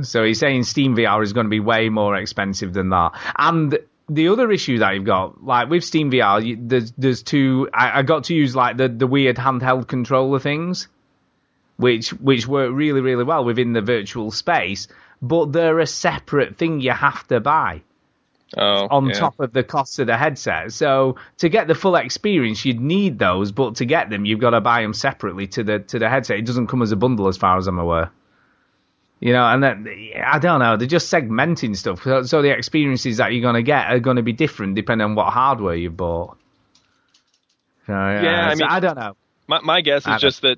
So 0.01 0.23
he's 0.23 0.39
saying 0.39 0.63
Steam 0.63 0.95
VR 0.95 1.21
is 1.23 1.33
going 1.33 1.45
to 1.45 1.49
be 1.49 1.59
way 1.59 1.89
more 1.89 2.15
expensive 2.15 2.73
than 2.73 2.89
that. 2.89 3.11
And 3.37 3.77
the 4.09 4.29
other 4.29 4.49
issue 4.51 4.79
that 4.79 4.95
you've 4.95 5.05
got, 5.05 5.43
like 5.43 5.69
with 5.69 5.83
Steam 5.83 6.09
VR, 6.11 6.43
you, 6.45 6.57
there's 6.59 6.91
there's 6.97 7.21
two. 7.23 7.69
I, 7.73 7.99
I 7.99 8.01
got 8.03 8.25
to 8.25 8.33
use 8.33 8.55
like 8.55 8.77
the 8.77 8.87
the 8.87 9.07
weird 9.07 9.35
handheld 9.37 9.87
controller 9.87 10.39
things, 10.39 10.87
which 11.79 12.09
which 12.11 12.45
work 12.47 12.71
really 12.73 13.01
really 13.01 13.23
well 13.23 13.43
within 13.43 13.73
the 13.73 13.81
virtual 13.81 14.29
space, 14.31 14.87
but 15.21 15.51
they're 15.53 15.79
a 15.79 15.87
separate 15.87 16.57
thing 16.57 16.81
you 16.81 16.91
have 16.91 17.27
to 17.29 17.39
buy 17.39 17.81
Oh, 18.57 18.87
on 18.89 19.05
yeah. 19.09 19.13
top 19.13 19.39
of 19.39 19.53
the 19.53 19.63
cost 19.63 19.99
of 19.99 20.07
the 20.07 20.17
headset. 20.17 20.73
So 20.73 21.17
to 21.37 21.49
get 21.49 21.67
the 21.67 21.75
full 21.75 21.95
experience, 21.95 22.65
you'd 22.65 22.79
need 22.81 23.19
those, 23.19 23.51
but 23.51 23.75
to 23.75 23.85
get 23.85 24.09
them, 24.09 24.25
you've 24.25 24.39
got 24.39 24.49
to 24.51 24.59
buy 24.61 24.81
them 24.81 24.93
separately 24.93 25.45
to 25.47 25.63
the 25.63 25.79
to 25.79 25.99
the 25.99 26.09
headset. 26.09 26.39
It 26.39 26.45
doesn't 26.47 26.65
come 26.67 26.81
as 26.81 26.91
a 26.91 26.95
bundle, 26.95 27.27
as 27.27 27.37
far 27.37 27.57
as 27.57 27.67
I'm 27.67 27.77
aware. 27.79 28.09
You 29.19 29.33
know, 29.33 29.45
and 29.45 29.61
then 29.61 29.87
I 30.25 30.39
don't 30.39 30.59
know. 30.61 30.77
They're 30.77 30.87
just 30.87 31.13
segmenting 31.13 31.75
stuff, 31.77 32.01
so, 32.03 32.23
so 32.23 32.41
the 32.41 32.49
experiences 32.49 33.17
that 33.17 33.33
you're 33.33 33.41
going 33.43 33.53
to 33.55 33.61
get 33.61 33.85
are 33.91 33.99
going 33.99 34.15
to 34.17 34.23
be 34.23 34.33
different 34.33 34.75
depending 34.75 35.05
on 35.05 35.13
what 35.13 35.31
hardware 35.31 35.75
you 35.75 35.89
bought. 35.91 36.35
So, 37.85 37.93
yeah, 37.93 38.21
Yeah, 38.23 38.49
I 38.49 38.53
so 38.55 38.59
mean- 38.65 38.69
I 38.71 38.79
don't 38.79 38.97
know. 38.97 39.15
My 39.47 39.59
my 39.61 39.81
guess 39.81 40.07
is 40.07 40.21
just 40.21 40.41
that 40.41 40.57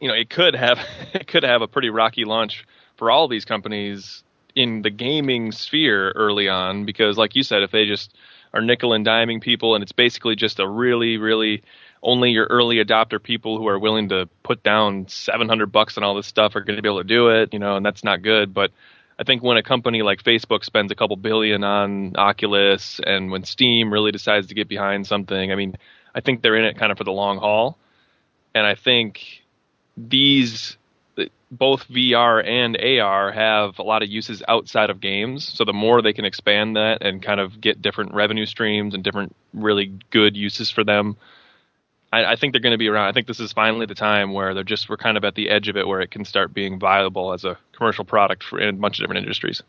you 0.00 0.08
know 0.08 0.14
it 0.14 0.30
could 0.30 0.54
have 0.54 0.78
it 1.14 1.26
could 1.26 1.42
have 1.42 1.62
a 1.62 1.68
pretty 1.68 1.90
rocky 1.90 2.24
launch 2.24 2.64
for 2.96 3.10
all 3.10 3.28
these 3.28 3.44
companies 3.44 4.22
in 4.54 4.82
the 4.82 4.90
gaming 4.90 5.52
sphere 5.52 6.12
early 6.12 6.48
on 6.48 6.84
because 6.84 7.18
like 7.18 7.36
you 7.36 7.42
said 7.42 7.62
if 7.62 7.70
they 7.70 7.84
just 7.84 8.14
are 8.54 8.62
nickel 8.62 8.92
and 8.92 9.04
diming 9.04 9.40
people 9.40 9.74
and 9.74 9.82
it's 9.82 9.92
basically 9.92 10.34
just 10.34 10.60
a 10.60 10.68
really 10.68 11.18
really 11.18 11.62
only 12.02 12.30
your 12.30 12.46
early 12.46 12.76
adopter 12.76 13.22
people 13.22 13.58
who 13.58 13.68
are 13.68 13.78
willing 13.78 14.08
to 14.08 14.28
put 14.42 14.62
down 14.62 15.06
700 15.08 15.70
bucks 15.72 15.98
on 15.98 16.04
all 16.04 16.14
this 16.14 16.26
stuff 16.26 16.56
are 16.56 16.62
going 16.62 16.76
to 16.76 16.82
be 16.82 16.88
able 16.88 16.98
to 16.98 17.04
do 17.04 17.28
it 17.28 17.52
you 17.52 17.58
know 17.58 17.76
and 17.76 17.84
that's 17.84 18.04
not 18.04 18.22
good 18.22 18.54
but 18.54 18.70
I 19.18 19.24
think 19.24 19.42
when 19.42 19.56
a 19.56 19.62
company 19.62 20.02
like 20.02 20.22
Facebook 20.22 20.62
spends 20.62 20.92
a 20.92 20.94
couple 20.94 21.16
billion 21.16 21.64
on 21.64 22.16
Oculus 22.16 23.00
and 23.04 23.30
when 23.30 23.44
Steam 23.44 23.90
really 23.90 24.12
decides 24.12 24.48
to 24.48 24.54
get 24.54 24.68
behind 24.68 25.06
something, 25.06 25.50
I 25.50 25.54
mean, 25.54 25.76
I 26.14 26.20
think 26.20 26.42
they're 26.42 26.56
in 26.56 26.66
it 26.66 26.76
kind 26.76 26.92
of 26.92 26.98
for 26.98 27.04
the 27.04 27.12
long 27.12 27.38
haul. 27.38 27.78
And 28.54 28.66
I 28.66 28.74
think 28.74 29.42
these, 29.96 30.76
both 31.50 31.88
VR 31.88 32.46
and 32.46 32.76
AR, 32.76 33.32
have 33.32 33.78
a 33.78 33.82
lot 33.82 34.02
of 34.02 34.08
uses 34.08 34.42
outside 34.46 34.90
of 34.90 35.00
games. 35.00 35.46
So 35.46 35.64
the 35.64 35.72
more 35.72 36.02
they 36.02 36.12
can 36.12 36.24
expand 36.24 36.76
that 36.76 37.02
and 37.02 37.22
kind 37.22 37.40
of 37.40 37.60
get 37.60 37.80
different 37.80 38.14
revenue 38.14 38.46
streams 38.46 38.94
and 38.94 39.02
different 39.02 39.34
really 39.52 39.92
good 40.10 40.36
uses 40.36 40.70
for 40.70 40.84
them, 40.84 41.16
I, 42.12 42.32
I 42.32 42.36
think 42.36 42.52
they're 42.52 42.60
going 42.60 42.72
to 42.72 42.78
be 42.78 42.88
around. 42.88 43.08
I 43.08 43.12
think 43.12 43.26
this 43.26 43.40
is 43.40 43.52
finally 43.52 43.86
the 43.86 43.94
time 43.94 44.32
where 44.32 44.54
they're 44.54 44.64
just 44.64 44.88
we're 44.88 44.96
kind 44.96 45.16
of 45.16 45.24
at 45.24 45.34
the 45.34 45.50
edge 45.50 45.68
of 45.68 45.76
it, 45.76 45.86
where 45.86 46.00
it 46.00 46.10
can 46.10 46.24
start 46.24 46.54
being 46.54 46.78
viable 46.78 47.32
as 47.32 47.44
a 47.44 47.58
commercial 47.72 48.04
product 48.04 48.42
for 48.42 48.60
in 48.60 48.68
a 48.68 48.72
bunch 48.72 48.98
of 48.98 49.02
different 49.02 49.22
industries. 49.22 49.62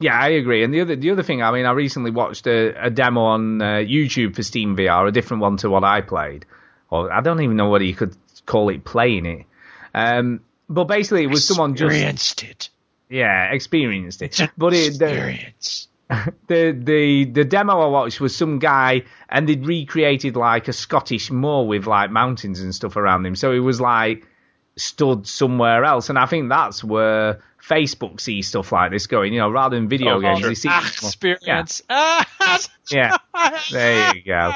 Yeah, 0.00 0.18
I 0.18 0.28
agree. 0.28 0.62
And 0.62 0.72
the 0.72 0.82
other 0.82 0.96
the 0.96 1.10
other 1.10 1.22
thing, 1.22 1.42
I 1.42 1.50
mean, 1.50 1.66
I 1.66 1.72
recently 1.72 2.10
watched 2.10 2.46
a, 2.46 2.86
a 2.86 2.90
demo 2.90 3.22
on 3.22 3.60
uh, 3.60 3.64
YouTube 3.76 4.36
for 4.36 4.42
Steam 4.42 4.76
VR, 4.76 5.08
a 5.08 5.12
different 5.12 5.40
one 5.40 5.56
to 5.58 5.70
what 5.70 5.82
I 5.82 6.00
played, 6.00 6.46
or 6.90 7.12
I 7.12 7.20
don't 7.20 7.40
even 7.42 7.56
know 7.56 7.68
what 7.68 7.82
you 7.82 7.94
could 7.94 8.16
call 8.46 8.68
it 8.68 8.84
playing 8.84 9.26
it. 9.26 9.46
Um, 9.94 10.40
but 10.68 10.84
basically, 10.84 11.24
it 11.24 11.28
was 11.30 11.46
someone 11.46 11.74
just 11.74 11.90
Experienced 11.94 12.42
it. 12.44 12.68
yeah 13.08 13.52
experienced 13.52 14.22
it. 14.22 14.40
But 14.56 14.74
it, 14.74 14.98
the, 14.98 15.06
Experience. 15.06 15.88
the 16.48 16.72
the 16.72 17.24
the 17.26 17.44
demo 17.44 17.80
I 17.80 17.86
watched 17.86 18.20
was 18.20 18.34
some 18.34 18.58
guy 18.58 19.02
and 19.28 19.48
they'd 19.48 19.66
recreated 19.66 20.36
like 20.36 20.68
a 20.68 20.72
Scottish 20.72 21.30
moor 21.30 21.66
with 21.66 21.86
like 21.86 22.10
mountains 22.10 22.60
and 22.60 22.74
stuff 22.74 22.96
around 22.96 23.26
him. 23.26 23.36
So 23.36 23.52
he 23.52 23.60
was 23.60 23.80
like 23.80 24.26
stood 24.76 25.26
somewhere 25.26 25.84
else, 25.84 26.08
and 26.08 26.18
I 26.18 26.26
think 26.26 26.48
that's 26.48 26.84
where 26.84 27.40
Facebook 27.62 28.20
sees 28.20 28.46
stuff 28.46 28.72
like 28.72 28.90
this 28.92 29.06
going. 29.06 29.32
You 29.34 29.40
know, 29.40 29.50
rather 29.50 29.76
than 29.76 29.88
video 29.88 30.16
Oh, 30.16 30.20
games, 30.20 30.42
they 30.42 30.54
see 30.54 30.68
Ah, 30.70 30.86
experience. 30.86 31.82
Ah, 31.90 32.26
Yeah, 32.90 33.16
there 33.70 34.14
you 34.16 34.22
go. 34.22 34.52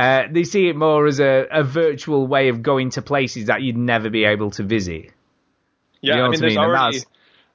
Uh, 0.00 0.28
they 0.30 0.44
see 0.44 0.68
it 0.68 0.76
more 0.76 1.06
as 1.06 1.20
a, 1.20 1.46
a 1.50 1.62
virtual 1.62 2.26
way 2.26 2.48
of 2.48 2.62
going 2.62 2.88
to 2.88 3.02
places 3.02 3.46
that 3.46 3.60
you'd 3.60 3.76
never 3.76 4.08
be 4.08 4.24
able 4.24 4.50
to 4.50 4.62
visit. 4.62 5.10
Yeah, 6.00 6.14
You 6.14 6.20
know 6.20 6.24
I 6.24 6.28
mean, 6.30 6.38
I 6.38 6.40
there's 6.40 6.54
mean? 6.54 6.58
Already 6.58 7.00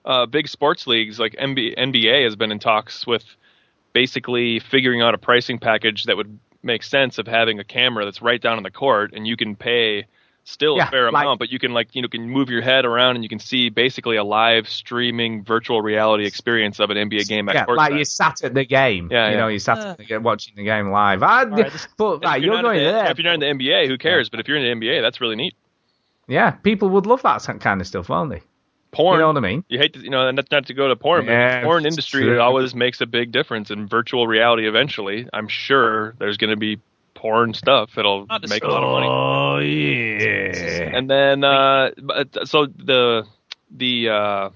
uh, 0.05 0.25
big 0.27 0.47
sports 0.47 0.85
leagues 0.85 1.19
like 1.19 1.33
NBA, 1.33 1.75
NBA 1.75 2.23
has 2.23 2.35
been 2.35 2.51
in 2.51 2.59
talks 2.59 3.07
with 3.07 3.23
basically 3.93 4.59
figuring 4.59 5.01
out 5.01 5.15
a 5.15 5.17
pricing 5.17 5.57
package 5.57 6.03
that 6.03 6.17
would 6.17 6.37
make 6.61 6.83
sense 6.83 7.17
of 7.17 7.25
having 7.25 7.59
a 7.59 7.63
camera 7.63 8.05
that's 8.05 8.21
right 8.21 8.39
down 8.41 8.57
on 8.57 8.63
the 8.63 8.69
court, 8.69 9.13
and 9.13 9.25
you 9.25 9.35
can 9.35 9.55
pay 9.55 10.05
still 10.45 10.77
Yeah, 10.77 10.87
a 10.87 10.91
fair 10.91 11.11
like- 11.11 11.23
amount, 11.23 11.39
but 11.39 11.51
you 11.51 11.59
can 11.59 11.73
like 11.73 11.93
you 11.93 12.01
know 12.01 12.07
can 12.07 12.29
move 12.29 12.49
your 12.49 12.61
head 12.61 12.85
around 12.85 13.15
and 13.15 13.23
you 13.23 13.29
can 13.29 13.39
see 13.39 13.69
basically 13.69 14.15
a 14.15 14.23
live 14.23 14.69
streaming 14.69 15.43
virtual 15.43 15.81
reality 15.81 16.25
experience 16.25 16.79
of 16.79 16.89
an 16.91 16.97
NBA 16.97 17.27
game 17.27 17.49
at 17.49 17.55
Yeah, 17.55 17.65
courtside. 17.65 17.75
like 17.77 17.93
you 17.95 18.05
sat 18.05 18.43
at 18.43 18.53
the 18.53 18.63
game. 18.63 19.09
Yeah, 19.11 19.25
you 19.27 19.31
yeah. 19.33 19.37
know, 19.39 19.47
you 19.49 19.59
sat 19.59 19.79
at 19.79 19.97
the 19.97 20.17
watching 20.19 20.53
the 20.55 20.63
game 20.63 20.89
live. 20.91 21.21
I, 21.23 21.43
right, 21.43 21.71
this- 21.73 21.87
but 21.97 22.17
If 22.17 22.21
you're 22.23 22.37
you're 22.37 22.53
not 22.53 22.59
in 22.59 22.63
going 22.65 22.77
the- 22.79 22.91
there. 22.91 23.11
If 23.11 23.17
you're 23.17 23.25
not 23.37 23.43
in 23.43 23.57
the 23.57 23.65
NBA, 23.65 23.87
who 23.87 23.97
cares? 23.97 24.29
But 24.29 24.39
if 24.39 24.47
you're 24.47 24.57
in 24.57 24.79
the 24.79 24.85
NBA, 24.87 25.01
that's 25.01 25.19
really 25.19 25.35
neat. 25.35 25.55
Yeah, 26.27 26.51
people 26.51 26.89
would 26.89 27.05
love 27.05 27.21
that 27.23 27.43
kind 27.59 27.81
of 27.81 27.87
stuff, 27.87 28.09
won't 28.09 28.29
they? 28.31 28.41
Porn. 28.91 29.15
You 29.15 29.21
know 29.21 29.27
what 29.27 29.37
I 29.37 29.41
mean? 29.41 29.65
You 29.67 29.77
hate 29.77 29.93
to, 29.93 29.99
you 29.99 30.09
know, 30.09 30.27
and 30.27 30.37
that's 30.37 30.49
not 30.51 30.67
to 30.67 30.73
go 30.73 30.87
to 30.87 30.95
porn, 30.95 31.25
Yeah, 31.25 31.55
but 31.55 31.59
the 31.61 31.65
porn 31.65 31.85
industry 31.85 32.23
true. 32.23 32.33
it 32.35 32.39
always 32.39 32.73
makes 32.73 33.01
a 33.01 33.05
big 33.05 33.31
difference 33.33 33.69
in 33.69 33.87
virtual 33.87 34.25
reality. 34.25 34.67
Eventually, 34.67 35.27
I'm 35.33 35.47
sure 35.49 36.13
there's 36.17 36.37
going 36.37 36.51
to 36.51 36.55
be 36.55 36.79
porn 37.25 37.53
stuff 37.55 37.97
It'll 37.97 38.27
Not 38.27 38.47
make 38.47 38.63
a 38.63 38.67
lot 38.67 38.83
of 38.83 38.91
money. 38.91 39.07
Oh 39.09 39.57
yeah. 39.57 40.97
And 40.97 41.09
then, 41.09 41.43
uh, 41.43 41.89
so 42.43 42.67
the 42.67 43.25
the 43.71 44.09
uh, 44.09 44.49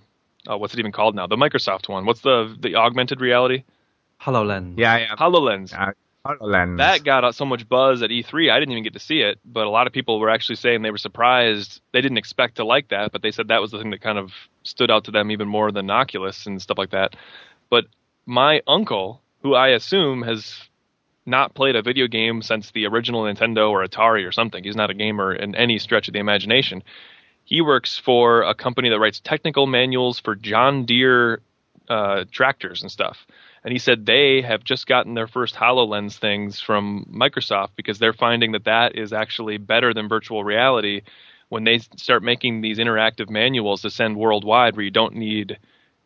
oh, 0.48 0.58
what's 0.58 0.74
it 0.74 0.80
even 0.80 0.92
called 0.92 1.16
now? 1.16 1.26
The 1.26 1.36
Microsoft 1.36 1.90
one. 1.90 2.06
What's 2.06 2.22
the 2.22 2.56
the 2.60 2.76
augmented 2.76 3.22
reality? 3.22 3.64
HoloLens. 4.22 4.78
Yeah, 4.78 4.98
yeah. 4.98 5.16
Hololens. 5.16 5.74
Uh, 5.74 5.94
HoloLens. 6.26 6.78
That 6.78 7.04
got 7.04 7.34
so 7.34 7.46
much 7.46 7.68
buzz 7.68 8.04
at 8.04 8.12
E3. 8.12 8.52
I 8.52 8.60
didn't 8.60 8.74
even 8.74 8.84
get 8.84 8.94
to 8.94 9.00
see 9.00 9.22
it, 9.22 9.40
but 9.46 9.66
a 9.66 9.70
lot 9.70 9.88
of 9.88 9.94
people 9.94 10.20
were 10.20 10.30
actually 10.30 10.58
saying 10.58 10.82
they 10.82 10.92
were 10.92 10.98
surprised. 10.98 11.82
They 11.94 12.02
didn't 12.02 12.18
expect 12.18 12.58
to 12.58 12.66
like 12.66 12.90
that, 12.90 13.12
but 13.12 13.24
they 13.24 13.32
said 13.32 13.48
that 13.48 13.62
was 13.62 13.72
the 13.72 13.80
thing 13.80 13.92
that 13.92 14.02
kind 14.02 14.18
of 14.18 14.32
stood 14.64 14.92
out 14.92 15.06
to 15.06 15.12
them 15.12 15.32
even 15.32 15.48
more 15.48 15.72
than 15.72 15.90
Oculus 15.90 16.46
and 16.46 16.62
stuff 16.62 16.78
like 16.78 16.92
that. 16.92 17.16
But 17.70 17.86
my 18.26 18.62
uncle, 18.68 19.22
who 19.42 19.56
I 19.56 19.70
assume 19.70 20.22
has 20.22 20.69
not 21.30 21.54
played 21.54 21.76
a 21.76 21.82
video 21.82 22.08
game 22.08 22.42
since 22.42 22.72
the 22.72 22.86
original 22.88 23.24
Nintendo 23.24 23.70
or 23.70 23.86
Atari 23.86 24.28
or 24.28 24.32
something, 24.32 24.64
he's 24.64 24.76
not 24.76 24.90
a 24.90 24.94
gamer 24.94 25.34
in 25.34 25.56
any 25.56 25.80
stretch 25.80 26.08
of 26.08 26.14
the 26.14 26.20
imagination. 26.20 26.84
He 27.46 27.62
works 27.62 27.98
for 27.98 28.42
a 28.42 28.54
company 28.54 28.90
that 28.90 29.00
writes 29.00 29.20
technical 29.20 29.66
manuals 29.66 30.20
for 30.20 30.36
John 30.36 30.86
Deere 30.86 31.42
uh, 31.90 32.26
tractors 32.32 32.82
and 32.82 32.92
stuff. 32.92 33.26
And 33.64 33.72
he 33.72 33.80
said 33.80 34.06
they 34.06 34.42
have 34.42 34.64
just 34.64 34.88
gotten 34.88 35.16
their 35.16 35.28
first 35.28 35.56
HoloLens 35.56 36.18
things 36.18 36.62
from 36.62 37.06
Microsoft 37.12 37.70
because 37.76 38.00
they're 38.00 38.14
finding 38.14 38.54
that 38.54 38.66
that 38.66 38.96
is 38.96 39.12
actually 39.12 39.58
better 39.58 39.94
than 39.94 40.08
virtual 40.08 40.44
reality 40.44 41.02
when 41.50 41.64
they 41.64 41.80
start 41.98 42.24
making 42.24 42.62
these 42.62 42.78
interactive 42.78 43.30
manuals 43.30 43.82
to 43.82 43.90
send 43.90 44.16
worldwide 44.16 44.76
where 44.76 44.86
you 44.86 44.92
don't 44.92 45.16
need 45.16 45.58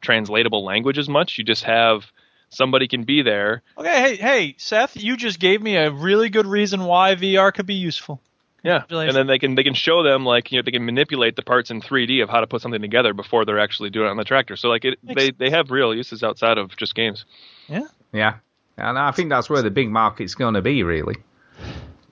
translatable 0.01 0.63
language 0.63 0.97
as 0.97 1.09
much. 1.09 1.37
You 1.37 1.43
just 1.43 1.65
have 1.65 2.05
somebody 2.53 2.87
can 2.87 3.03
be 3.03 3.21
there. 3.21 3.61
Okay, 3.77 4.01
hey, 4.01 4.15
hey, 4.15 4.55
Seth, 4.57 4.95
you 4.95 5.17
just 5.17 5.39
gave 5.39 5.61
me 5.61 5.75
a 5.75 5.91
really 5.91 6.29
good 6.29 6.45
reason 6.45 6.83
why 6.85 7.15
VR 7.15 7.53
could 7.53 7.65
be 7.65 7.73
useful. 7.75 8.21
Yeah, 8.63 8.83
and 8.89 9.13
then 9.13 9.27
they 9.27 9.39
can 9.39 9.55
they 9.55 9.63
can 9.63 9.73
show 9.73 10.03
them 10.03 10.23
like 10.25 10.51
you 10.53 10.57
know 10.57 10.61
they 10.63 10.71
can 10.71 10.85
manipulate 10.85 11.35
the 11.35 11.41
parts 11.41 11.69
in 11.69 11.81
3D 11.81 12.23
of 12.23 12.29
how 12.29 12.39
to 12.39 12.47
put 12.47 12.61
something 12.61 12.81
together 12.81 13.13
before 13.13 13.43
they're 13.43 13.59
actually 13.59 13.89
doing 13.89 14.07
it 14.07 14.11
on 14.11 14.15
the 14.17 14.23
tractor. 14.23 14.55
So 14.55 14.69
like 14.69 14.85
it, 14.85 14.99
they 15.03 15.31
they 15.31 15.49
have 15.49 15.69
real 15.69 15.93
uses 15.93 16.23
outside 16.23 16.57
of 16.57 16.75
just 16.77 16.95
games. 16.95 17.25
Yeah. 17.67 17.87
Yeah. 18.13 18.35
And 18.77 18.97
I 18.97 19.11
think 19.11 19.29
that's 19.29 19.49
where 19.49 19.61
the 19.61 19.69
big 19.69 19.89
market's 19.91 20.33
going 20.35 20.53
to 20.53 20.61
be, 20.61 20.81
really. 20.83 21.15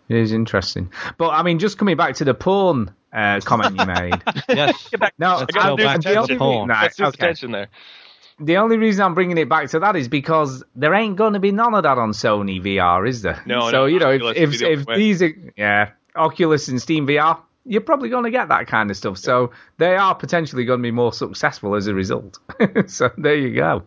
It 0.09 0.17
is 0.17 0.33
interesting. 0.33 0.91
But, 1.17 1.29
I 1.29 1.41
mean, 1.41 1.57
just 1.57 1.77
coming 1.77 1.95
back 1.95 2.15
to 2.15 2.25
the 2.25 2.33
porn 2.33 2.91
uh, 3.13 3.39
comment 3.45 3.79
you 3.79 3.85
made. 3.85 4.21
Yes. 4.49 4.89
no, 5.17 5.37
Let's 5.37 5.55
I- 5.55 5.69
go 5.69 5.77
back 5.77 5.97
the 5.97 6.09
to 6.09 6.15
only- 6.17 6.33
the 6.33 6.37
porn. 6.37 6.69
Right, 6.69 6.81
That's 6.95 6.99
okay. 6.99 7.07
attention 7.25 7.51
there. 7.51 7.69
The 8.41 8.57
only 8.57 8.77
reason 8.77 9.03
I'm 9.05 9.13
bringing 9.13 9.37
it 9.37 9.47
back 9.47 9.69
to 9.69 9.79
that 9.79 9.95
is 9.95 10.07
because 10.07 10.63
there 10.75 10.93
ain't 10.93 11.15
going 11.15 11.33
to 11.33 11.39
be 11.39 11.51
none 11.51 11.73
of 11.73 11.83
that 11.83 11.97
on 11.97 12.11
Sony 12.11 12.61
VR, 12.61 13.07
is 13.07 13.21
there? 13.21 13.41
No, 13.45 13.69
So 13.69 13.71
no, 13.71 13.85
you 13.85 13.99
know, 13.99 14.09
if 14.09 14.21
Oculus 14.21 14.59
be 14.59 14.65
if, 14.65 14.85
the 14.85 14.91
if 14.91 14.97
these 14.97 15.21
are 15.21 15.33
yeah, 15.55 15.91
Oculus 16.15 16.67
and 16.67 16.81
Steam 16.81 17.07
VR, 17.07 17.39
you're 17.65 17.81
probably 17.81 18.09
going 18.09 18.23
to 18.23 18.31
get 18.31 18.49
that 18.49 18.67
kind 18.67 18.89
of 18.89 18.97
stuff. 18.97 19.17
So 19.17 19.51
they 19.77 19.95
are 19.95 20.15
potentially 20.15 20.65
going 20.65 20.79
to 20.79 20.83
be 20.83 20.91
more 20.91 21.13
successful 21.13 21.75
as 21.75 21.87
a 21.87 21.93
result. 21.93 22.39
so 22.87 23.11
there 23.17 23.35
you 23.35 23.55
go. 23.55 23.83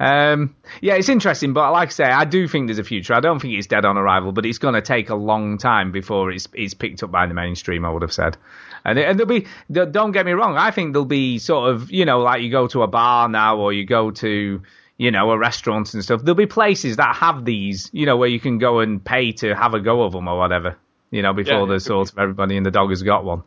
Um, 0.00 0.54
yeah, 0.80 0.94
it's 0.94 1.08
interesting, 1.08 1.52
but 1.52 1.72
like 1.72 1.88
I 1.88 1.90
say, 1.90 2.04
I 2.04 2.24
do 2.24 2.46
think 2.46 2.68
there's 2.68 2.78
a 2.78 2.84
future. 2.84 3.14
I 3.14 3.20
don't 3.20 3.40
think 3.40 3.54
it's 3.54 3.66
dead 3.66 3.84
on 3.84 3.98
arrival, 3.98 4.30
but 4.32 4.46
it's 4.46 4.58
going 4.58 4.74
to 4.74 4.82
take 4.82 5.10
a 5.10 5.16
long 5.16 5.58
time 5.58 5.90
before 5.90 6.30
it's 6.30 6.46
it's 6.54 6.74
picked 6.74 7.02
up 7.02 7.10
by 7.10 7.26
the 7.26 7.34
mainstream. 7.34 7.84
I 7.84 7.90
would 7.90 8.02
have 8.02 8.12
said, 8.12 8.36
and 8.84 8.98
and 8.98 9.18
there'll 9.18 9.28
be 9.28 9.46
don't 9.70 10.12
get 10.12 10.26
me 10.26 10.32
wrong. 10.32 10.56
I 10.56 10.70
think 10.70 10.92
there'll 10.92 11.04
be 11.06 11.38
sort 11.38 11.70
of 11.70 11.90
you 11.90 12.04
know 12.04 12.20
like 12.20 12.42
you 12.42 12.50
go 12.50 12.66
to 12.68 12.82
a 12.82 12.86
bar 12.86 13.28
now 13.28 13.58
or 13.58 13.72
you 13.72 13.86
go 13.86 14.10
to 14.12 14.62
you 15.00 15.12
know, 15.12 15.30
a 15.30 15.38
restaurant 15.38 15.94
and 15.94 16.02
stuff. 16.02 16.22
There'll 16.22 16.34
be 16.34 16.46
places 16.46 16.96
that 16.96 17.14
have 17.16 17.44
these, 17.44 17.88
you 17.92 18.04
know, 18.04 18.16
where 18.16 18.28
you 18.28 18.40
can 18.40 18.58
go 18.58 18.80
and 18.80 19.02
pay 19.02 19.30
to 19.32 19.54
have 19.54 19.72
a 19.72 19.80
go 19.80 20.02
of 20.02 20.12
them 20.12 20.26
or 20.26 20.36
whatever, 20.36 20.76
you 21.12 21.22
know, 21.22 21.32
before 21.32 21.68
Yeah, 21.68 21.74
the 21.74 21.78
sort 21.78 22.10
of 22.10 22.18
everybody 22.18 22.56
and 22.56 22.66
the 22.66 22.72
dog 22.72 22.90
has 22.90 23.02
got 23.04 23.24
one. 23.24 23.44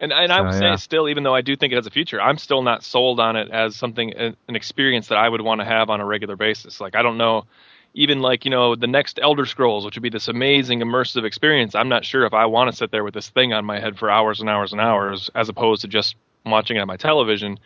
And 0.00 0.12
and 0.12 0.32
I 0.32 0.40
would 0.42 0.52
So, 0.52 0.58
say 0.58 0.66
yeah. 0.66 0.76
still, 0.76 1.08
even 1.08 1.24
though 1.24 1.34
I 1.34 1.40
do 1.40 1.56
think 1.56 1.72
it 1.72 1.76
has 1.76 1.86
a 1.86 1.90
future, 1.90 2.20
I'm 2.20 2.38
still 2.38 2.62
not 2.62 2.84
sold 2.84 3.18
on 3.18 3.36
it 3.36 3.50
as 3.50 3.76
something 3.76 4.12
an 4.14 4.36
experience 4.54 5.08
that 5.08 5.18
I 5.18 5.28
would 5.28 5.40
want 5.40 5.60
to 5.60 5.64
have 5.64 5.90
on 5.90 6.00
a 6.00 6.04
regular 6.06 6.36
basis. 6.36 6.80
Like 6.80 6.94
I 6.94 7.02
don't 7.02 7.18
know, 7.18 7.46
even 7.94 8.20
like 8.20 8.44
you 8.44 8.50
know 8.50 8.76
the 8.76 8.86
next 8.86 9.18
Elder 9.20 9.46
Scrolls, 9.46 9.84
which 9.84 9.96
would 9.96 10.02
be 10.02 10.10
this 10.10 10.28
amazing 10.28 10.80
immersive 10.80 11.24
experience. 11.24 11.74
I'm 11.74 11.88
not 11.88 12.04
sure 12.04 12.24
if 12.26 12.34
I 12.34 12.46
want 12.46 12.70
to 12.70 12.76
sit 12.76 12.90
there 12.90 13.04
with 13.04 13.14
this 13.14 13.28
thing 13.30 13.52
on 13.52 13.64
my 13.64 13.80
head 13.80 13.98
for 13.98 14.10
hours 14.10 14.40
and 14.40 14.48
hours 14.48 14.72
and 14.72 14.80
hours, 14.80 15.30
as 15.34 15.48
opposed 15.48 15.82
to 15.82 15.88
just 15.88 16.16
watching 16.46 16.76
it 16.76 16.80
on 16.80 16.86
my 16.86 16.96
television. 16.96 17.58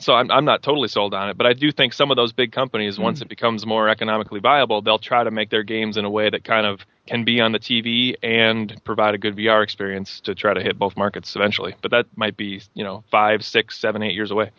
So 0.00 0.14
I'm 0.14 0.30
I'm 0.30 0.44
not 0.44 0.62
totally 0.62 0.88
sold 0.88 1.12
on 1.14 1.30
it, 1.30 1.36
but 1.36 1.46
I 1.46 1.54
do 1.54 1.72
think 1.72 1.92
some 1.92 2.10
of 2.10 2.16
those 2.16 2.32
big 2.32 2.52
companies, 2.52 2.96
hmm. 2.96 3.02
once 3.02 3.20
it 3.20 3.28
becomes 3.28 3.66
more 3.66 3.88
economically 3.88 4.40
viable, 4.40 4.80
they'll 4.80 4.98
try 4.98 5.24
to 5.24 5.30
make 5.30 5.50
their 5.50 5.64
games 5.64 5.96
in 5.96 6.04
a 6.04 6.10
way 6.10 6.30
that 6.30 6.44
kind 6.44 6.66
of 6.66 6.86
can 7.06 7.24
be 7.24 7.40
on 7.40 7.52
the 7.52 7.58
TV 7.58 8.14
and 8.22 8.80
provide 8.84 9.14
a 9.14 9.18
good 9.18 9.34
VR 9.34 9.64
experience 9.64 10.20
to 10.20 10.34
try 10.34 10.54
to 10.54 10.60
hit 10.60 10.78
both 10.78 10.96
markets 10.96 11.34
eventually. 11.34 11.74
But 11.82 11.90
that 11.90 12.06
might 12.16 12.36
be 12.36 12.62
you 12.74 12.84
know 12.84 13.02
five, 13.10 13.44
six, 13.44 13.78
seven, 13.78 14.02
eight 14.02 14.14
years 14.14 14.30
away. 14.30 14.52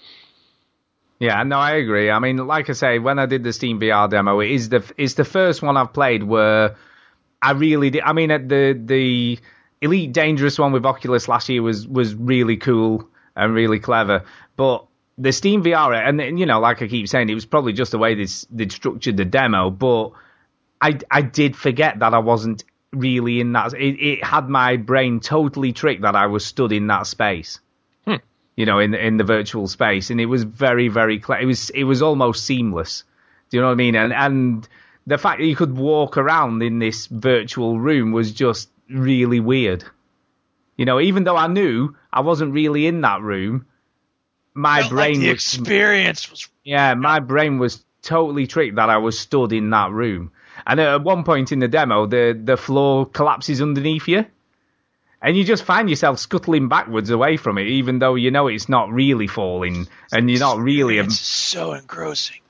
Yeah, 1.19 1.43
no, 1.43 1.57
I 1.57 1.71
agree. 1.71 2.09
I 2.09 2.19
mean, 2.19 2.37
like 2.37 2.69
I 2.69 2.73
say, 2.73 2.97
when 2.99 3.19
I 3.19 3.25
did 3.25 3.43
the 3.43 3.51
Steam 3.51 3.79
VR 3.79 4.09
demo, 4.09 4.39
it 4.39 4.51
is 4.51 4.69
the 4.69 4.89
it's 4.97 5.15
the 5.15 5.25
first 5.25 5.61
one 5.61 5.75
I've 5.75 5.91
played 5.91 6.23
where 6.23 6.77
I 7.41 7.51
really 7.51 7.89
did. 7.89 8.03
I 8.03 8.13
mean, 8.13 8.29
the 8.29 8.79
the 8.81 9.39
Elite 9.81 10.13
Dangerous 10.13 10.57
one 10.57 10.71
with 10.71 10.85
Oculus 10.85 11.27
last 11.27 11.49
year 11.49 11.61
was 11.61 11.85
was 11.85 12.15
really 12.15 12.55
cool 12.55 13.09
and 13.35 13.53
really 13.53 13.79
clever, 13.79 14.23
but 14.55 14.85
the 15.17 15.33
Steam 15.33 15.61
VR 15.61 15.93
and 15.93 16.21
and, 16.21 16.39
you 16.39 16.45
know, 16.45 16.61
like 16.61 16.81
I 16.81 16.87
keep 16.87 17.09
saying, 17.09 17.29
it 17.29 17.35
was 17.35 17.45
probably 17.45 17.73
just 17.73 17.91
the 17.91 17.97
way 17.97 18.15
they 18.15 18.27
they'd 18.51 18.71
structured 18.71 19.17
the 19.17 19.25
demo, 19.25 19.69
but 19.69 20.11
I 20.81 20.99
I 21.11 21.21
did 21.21 21.57
forget 21.57 21.99
that 21.99 22.13
I 22.13 22.19
wasn't 22.19 22.63
really 22.93 23.41
in 23.41 23.51
that. 23.53 23.73
It, 23.73 23.99
it 23.99 24.23
had 24.23 24.47
my 24.47 24.77
brain 24.77 25.19
totally 25.19 25.73
tricked 25.73 26.03
that 26.03 26.15
I 26.15 26.27
was 26.27 26.45
stood 26.45 26.71
in 26.71 26.87
that 26.87 27.07
space 27.07 27.59
you 28.59 28.65
know, 28.65 28.79
in 28.79 28.93
in 28.93 29.15
the 29.15 29.23
virtual 29.23 29.69
space, 29.69 30.09
and 30.09 30.19
it 30.19 30.25
was 30.25 30.43
very, 30.43 30.89
very 30.89 31.17
clear. 31.17 31.39
It 31.39 31.45
was 31.45 31.69
it 31.69 31.85
was 31.85 32.01
almost 32.01 32.45
seamless. 32.45 33.05
Do 33.49 33.55
you 33.55 33.61
know 33.61 33.67
what 33.67 33.73
I 33.73 33.75
mean? 33.75 33.95
And 33.95 34.11
and 34.11 34.67
the 35.07 35.17
fact 35.17 35.39
that 35.39 35.45
you 35.45 35.55
could 35.55 35.77
walk 35.77 36.17
around 36.17 36.61
in 36.61 36.77
this 36.77 37.05
virtual 37.05 37.79
room 37.79 38.11
was 38.11 38.33
just 38.33 38.69
really 38.89 39.39
weird. 39.39 39.85
You 40.75 40.83
know, 40.83 40.99
even 40.99 41.23
though 41.23 41.37
I 41.37 41.47
knew 41.47 41.95
I 42.11 42.19
wasn't 42.19 42.53
really 42.53 42.85
in 42.85 42.99
that 42.99 43.21
room, 43.21 43.65
my 44.53 44.81
Felt 44.81 44.91
brain 44.91 45.13
like 45.13 45.21
the 45.21 45.29
was 45.29 45.35
experience 45.35 46.29
was 46.29 46.49
yeah, 46.65 46.95
my 46.95 47.21
brain 47.21 47.59
was 47.59 47.85
totally 48.01 48.45
tricked 48.45 48.75
that 48.75 48.89
I 48.89 48.97
was 48.97 49.17
stood 49.17 49.53
in 49.53 49.69
that 49.69 49.91
room. 49.91 50.33
And 50.67 50.81
at 50.81 51.01
one 51.01 51.23
point 51.23 51.53
in 51.53 51.59
the 51.59 51.69
demo, 51.69 52.07
the 52.07 52.37
the 52.43 52.57
floor 52.57 53.05
collapses 53.05 53.61
underneath 53.61 54.09
you, 54.09 54.25
and 55.21 55.35
you 55.37 55.43
just 55.43 55.63
find 55.63 55.89
yourself 55.89 56.19
scuttling 56.19 56.67
backwards 56.69 57.09
away 57.09 57.37
from 57.37 57.57
it, 57.57 57.67
even 57.67 57.99
though 57.99 58.15
you 58.15 58.31
know 58.31 58.47
it's 58.47 58.69
not 58.69 58.91
really 58.91 59.27
falling, 59.27 59.87
and 60.11 60.29
you're 60.29 60.39
not 60.39 60.59
really. 60.59 60.97
A, 60.99 61.03
it's 61.03 61.19
so 61.19 61.73
engrossing. 61.73 62.41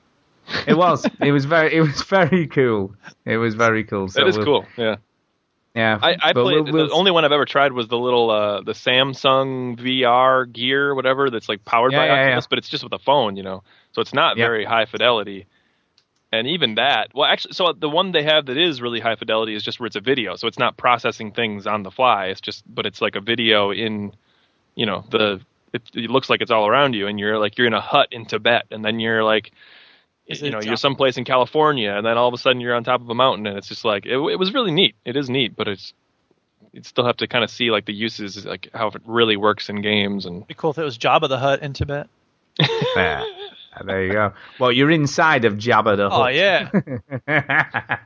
it 0.66 0.74
was. 0.76 1.06
It 1.20 1.32
was 1.32 1.44
very. 1.44 1.74
It 1.74 1.80
was 1.80 2.02
very 2.02 2.46
cool. 2.46 2.94
It 3.24 3.36
was 3.38 3.54
very 3.54 3.84
cool. 3.84 4.08
So 4.08 4.20
That 4.20 4.28
is 4.28 4.36
we'll- 4.36 4.44
cool. 4.46 4.64
Yeah. 4.76 4.96
Yeah, 5.72 6.00
I, 6.02 6.16
I 6.20 6.32
played 6.32 6.44
we'll- 6.64 6.64
we'll- 6.72 6.88
the 6.88 6.92
only 6.92 7.12
one 7.12 7.24
I've 7.24 7.30
ever 7.30 7.44
tried 7.44 7.72
was 7.72 7.86
the 7.86 7.96
little 7.96 8.28
uh 8.30 8.60
the 8.62 8.72
Samsung 8.72 9.78
VR 9.78 10.50
gear, 10.52 10.94
whatever, 10.96 11.30
that's 11.30 11.48
like 11.48 11.64
powered 11.64 11.92
Yeah, 11.92 11.98
by 11.98 12.06
yeah, 12.06 12.12
Oculus, 12.26 12.44
yeah. 12.44 12.46
but 12.50 12.58
it's 12.58 12.68
just 12.68 12.82
with 12.82 12.92
a 12.92 12.98
phone, 12.98 13.36
you 13.36 13.44
know. 13.44 13.62
So 13.92 14.02
it's 14.02 14.12
not 14.12 14.36
Yeah. 14.36 14.46
very 14.46 14.64
high 14.64 14.86
fidelity. 14.86 15.46
And 16.32 16.46
even 16.46 16.76
that, 16.76 17.08
well, 17.12 17.28
actually, 17.28 17.54
so 17.54 17.72
the 17.72 17.88
one 17.88 18.12
they 18.12 18.22
have 18.22 18.46
that 18.46 18.56
is 18.56 18.80
really 18.80 19.00
high 19.00 19.16
fidelity 19.16 19.54
is 19.54 19.64
just 19.64 19.80
where 19.80 19.88
it's 19.88 19.96
a 19.96 20.00
video, 20.00 20.36
so 20.36 20.46
it's 20.46 20.58
not 20.58 20.76
processing 20.76 21.32
things 21.32 21.66
on 21.66 21.82
the 21.82 21.90
fly. 21.90 22.26
It's 22.26 22.40
just, 22.40 22.62
but 22.72 22.86
it's 22.86 23.02
like 23.02 23.16
a 23.16 23.20
video 23.20 23.72
in, 23.72 24.12
you 24.76 24.86
know, 24.86 25.04
the 25.10 25.40
it, 25.72 25.82
it 25.94 26.10
looks 26.10 26.30
like 26.30 26.40
it's 26.40 26.50
all 26.50 26.66
around 26.66 26.94
you, 26.94 27.06
and 27.06 27.18
you're 27.18 27.38
like 27.38 27.58
you're 27.58 27.66
in 27.66 27.74
a 27.74 27.80
hut 27.80 28.08
in 28.12 28.26
Tibet, 28.26 28.66
and 28.70 28.84
then 28.84 29.00
you're 29.00 29.24
like, 29.24 29.52
Is 30.26 30.40
you 30.40 30.50
know, 30.50 30.58
uh, 30.58 30.62
you're 30.62 30.76
someplace 30.76 31.16
in 31.16 31.24
California, 31.24 31.92
and 31.92 32.06
then 32.06 32.16
all 32.16 32.28
of 32.28 32.34
a 32.34 32.38
sudden 32.38 32.60
you're 32.60 32.74
on 32.74 32.84
top 32.84 33.00
of 33.00 33.08
a 33.08 33.14
mountain, 33.14 33.46
and 33.46 33.58
it's 33.58 33.68
just 33.68 33.84
like 33.84 34.06
it, 34.06 34.16
it 34.16 34.38
was 34.38 34.54
really 34.54 34.70
neat. 34.72 34.94
It 35.04 35.16
is 35.16 35.28
neat, 35.28 35.56
but 35.56 35.68
it's 35.68 35.92
you 36.72 36.82
still 36.84 37.04
have 37.06 37.16
to 37.18 37.26
kind 37.26 37.42
of 37.42 37.50
see 37.50 37.70
like 37.70 37.86
the 37.86 37.94
uses, 37.94 38.44
like 38.44 38.68
how 38.72 38.88
it 38.88 39.02
really 39.04 39.36
works 39.36 39.68
in 39.68 39.82
games, 39.82 40.26
and 40.26 40.36
It'd 40.36 40.48
Be 40.48 40.54
cool 40.54 40.70
if 40.70 40.78
it 40.78 40.84
was 40.84 40.98
Jabba 40.98 41.28
the 41.28 41.38
Hutt 41.38 41.62
in 41.62 41.72
Tibet. 41.72 42.08
Yeah. 43.80 43.86
There 43.86 44.04
you 44.04 44.12
go. 44.12 44.32
Well, 44.58 44.72
you're 44.72 44.90
inside 44.90 45.44
of 45.44 45.54
Jabba 45.54 45.96
the 45.96 46.10
Hutt. 46.10 46.20
Oh 46.20 46.28
yeah. 46.28 47.98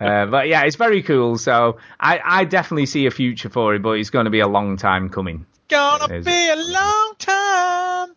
Uh, 0.00 0.26
but 0.26 0.46
yeah, 0.46 0.62
it's 0.62 0.76
very 0.76 1.02
cool. 1.02 1.36
So 1.38 1.78
I, 1.98 2.20
I 2.24 2.44
definitely 2.44 2.86
see 2.86 3.06
a 3.06 3.10
future 3.10 3.48
for 3.48 3.74
it, 3.74 3.82
but 3.82 3.92
it's 3.92 4.10
going 4.10 4.26
to 4.26 4.30
be 4.30 4.38
a 4.40 4.46
long 4.46 4.76
time 4.76 5.08
coming. 5.08 5.44
Gonna 5.68 6.14
Is 6.14 6.24
be 6.24 6.48
a 6.48 6.56
long 6.56 7.14
time. 7.18 8.14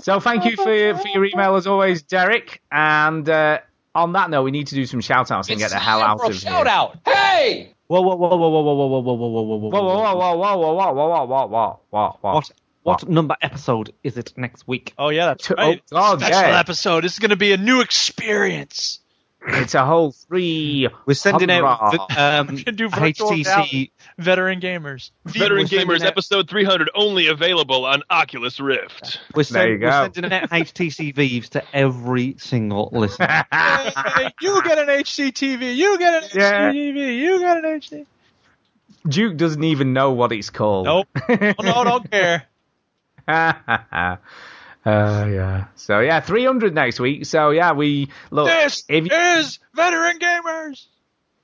So 0.00 0.20
thank 0.20 0.44
you 0.44 0.56
for 0.56 0.72
your, 0.72 0.96
for 0.96 1.08
your 1.08 1.24
email 1.24 1.56
as 1.56 1.66
always, 1.66 2.02
Derek. 2.02 2.62
And 2.70 3.28
uh, 3.28 3.58
on 3.94 4.12
that 4.12 4.30
note, 4.30 4.44
we 4.44 4.52
need 4.52 4.68
to 4.68 4.74
do 4.74 4.86
some 4.86 5.00
shout 5.00 5.30
outs 5.30 5.50
and 5.50 5.58
get 5.58 5.70
the 5.70 5.78
hell 5.78 6.00
out 6.00 6.20
of 6.20 6.26
here. 6.26 6.34
Shout 6.34 6.66
out. 6.66 6.98
Hey! 7.04 7.74
Whoa, 7.88 8.00
whoa, 8.02 8.14
whoa, 8.14 8.28
whoa, 8.28 8.48
whoa, 8.48 8.62
whoa, 8.62 8.62
whoa, 8.62 9.00
whoa, 9.00 9.00
whoa, 9.00 9.16
whoa, 9.16 9.42
whoa, 9.42 9.56
whoa, 9.58 9.70
Whoa, 9.70 9.82
whoa, 9.82 10.14
whoa, 10.14 10.36
whoa, 10.36 10.56
whoa, 10.56 10.74
whoa, 10.74 10.94
whoa, 10.94 10.94
whoa, 10.94 11.16
whoa, 11.16 11.26
whoa, 11.26 11.80
whoa, 11.90 12.18
whoa. 12.20 12.32
What 12.34 12.50
what 12.82 13.08
number 13.08 13.36
episode 13.42 13.92
is 14.02 14.16
it 14.16 14.32
next 14.36 14.66
week? 14.66 14.94
Oh 14.98 15.08
yeah, 15.10 15.26
that's 15.26 15.50
Oh, 15.50 15.54
right. 15.56 15.82
God, 15.90 16.20
Special 16.20 16.40
yeah. 16.40 16.58
episode. 16.60 17.04
This 17.04 17.12
is 17.14 17.18
gonna 17.18 17.36
be 17.36 17.52
a 17.52 17.56
new 17.56 17.80
experience. 17.80 19.00
It's 19.42 19.74
a 19.74 19.86
whole 19.86 20.12
three. 20.12 20.86
We're 21.06 21.14
sending 21.14 21.50
out 21.50 21.80
um, 22.18 22.56
do 22.56 22.88
HTC. 22.90 23.90
Veteran 24.18 24.60
gamers. 24.60 25.12
Veteran 25.24 25.60
we're 25.62 25.78
Gamers 25.78 26.02
out- 26.02 26.08
episode 26.08 26.50
300 26.50 26.90
only 26.94 27.28
available 27.28 27.86
on 27.86 28.02
Oculus 28.10 28.60
Rift. 28.60 29.18
We're, 29.34 29.44
There 29.44 29.68
you 29.72 29.80
send, 29.80 29.82
we're 29.82 30.12
sending 30.14 30.32
out 30.34 30.50
HTC 30.50 31.14
Vives 31.14 31.48
to 31.50 31.62
every 31.74 32.36
single 32.38 32.90
listener. 32.92 33.46
Hey, 33.50 34.30
you 34.42 34.62
get 34.62 34.78
an 34.78 34.88
HDTV. 34.88 35.74
You 35.74 35.98
get 35.98 36.22
an 36.24 36.28
Yeah. 36.34 36.70
HDTV. 36.72 37.16
You 37.18 37.38
get 37.40 37.56
an 37.56 37.64
HD. 37.80 38.06
Duke 39.08 39.38
doesn't 39.38 39.64
even 39.64 39.94
know 39.94 40.12
what 40.12 40.32
it's 40.32 40.50
called. 40.50 40.84
Nope. 40.84 41.08
Oh, 41.30 41.62
no, 41.62 41.84
don't 41.84 42.10
care. 42.10 42.44
uh, 43.92 44.16
yeah. 44.84 45.66
So 45.74 46.00
yeah, 46.00 46.20
300 46.20 46.74
next 46.74 47.00
week. 47.00 47.26
So 47.26 47.50
yeah, 47.50 47.72
we 47.72 48.08
look. 48.30 48.48
This 48.48 48.84
if 48.88 49.06
you, 49.06 49.16
is 49.16 49.58
veteran 49.74 50.18
gamers. 50.18 50.86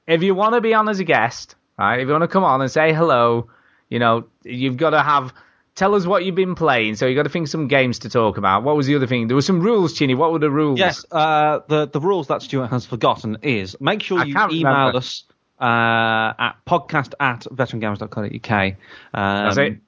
if 0.07 0.23
you 0.23 0.35
want 0.35 0.55
to 0.55 0.61
be 0.61 0.75
on 0.75 0.89
as 0.89 1.01
a 1.01 1.05
guest, 1.05 1.55
right? 1.79 2.01
If 2.01 2.07
you 2.07 2.13
want 2.13 2.23
to 2.23 2.29
come 2.29 2.45
on 2.45 2.61
and 2.61 2.71
say 2.71 2.93
hello, 2.93 3.49
you 3.89 3.99
know, 3.99 4.27
you've 4.45 4.77
got 4.77 4.91
to 4.91 5.03
have. 5.03 5.33
Tell 5.75 5.95
us 5.95 6.07
what 6.07 6.25
you've 6.25 6.35
been 6.35 6.55
playing. 6.55 6.97
So 6.97 7.07
you 7.07 7.15
got 7.15 7.25
to 7.25 7.29
think 7.29 7.49
some 7.49 7.69
games 7.69 7.99
to 7.99 8.09
talk 8.09 8.39
about. 8.39 8.63
What 8.63 8.77
was 8.79 8.87
the 8.87 8.97
other 8.97 9.07
thing? 9.07 9.27
There 9.29 9.35
were 9.35 9.43
some 9.43 9.61
rules, 9.61 9.93
Chinny. 9.93 10.15
What 10.15 10.33
were 10.33 10.39
the 10.39 10.51
rules? 10.51 10.79
Yes, 10.79 11.05
uh, 11.11 11.61
the 11.69 11.87
the 11.87 12.01
rules 12.01 12.29
that 12.29 12.41
Stuart 12.41 12.69
has 12.69 12.87
forgotten 12.87 13.39
is 13.43 13.77
make 13.79 14.03
sure 14.03 14.25
you 14.25 14.35
email 14.35 14.73
remember. 14.73 14.97
us 14.97 15.25
uh, 15.61 16.33
at 16.39 16.57
podcast 16.67 17.15
at 17.21 17.41
veterangamers.co.uk. 17.45 18.51
Um, 18.53 18.75
That's 19.13 19.57
it. 19.59 19.79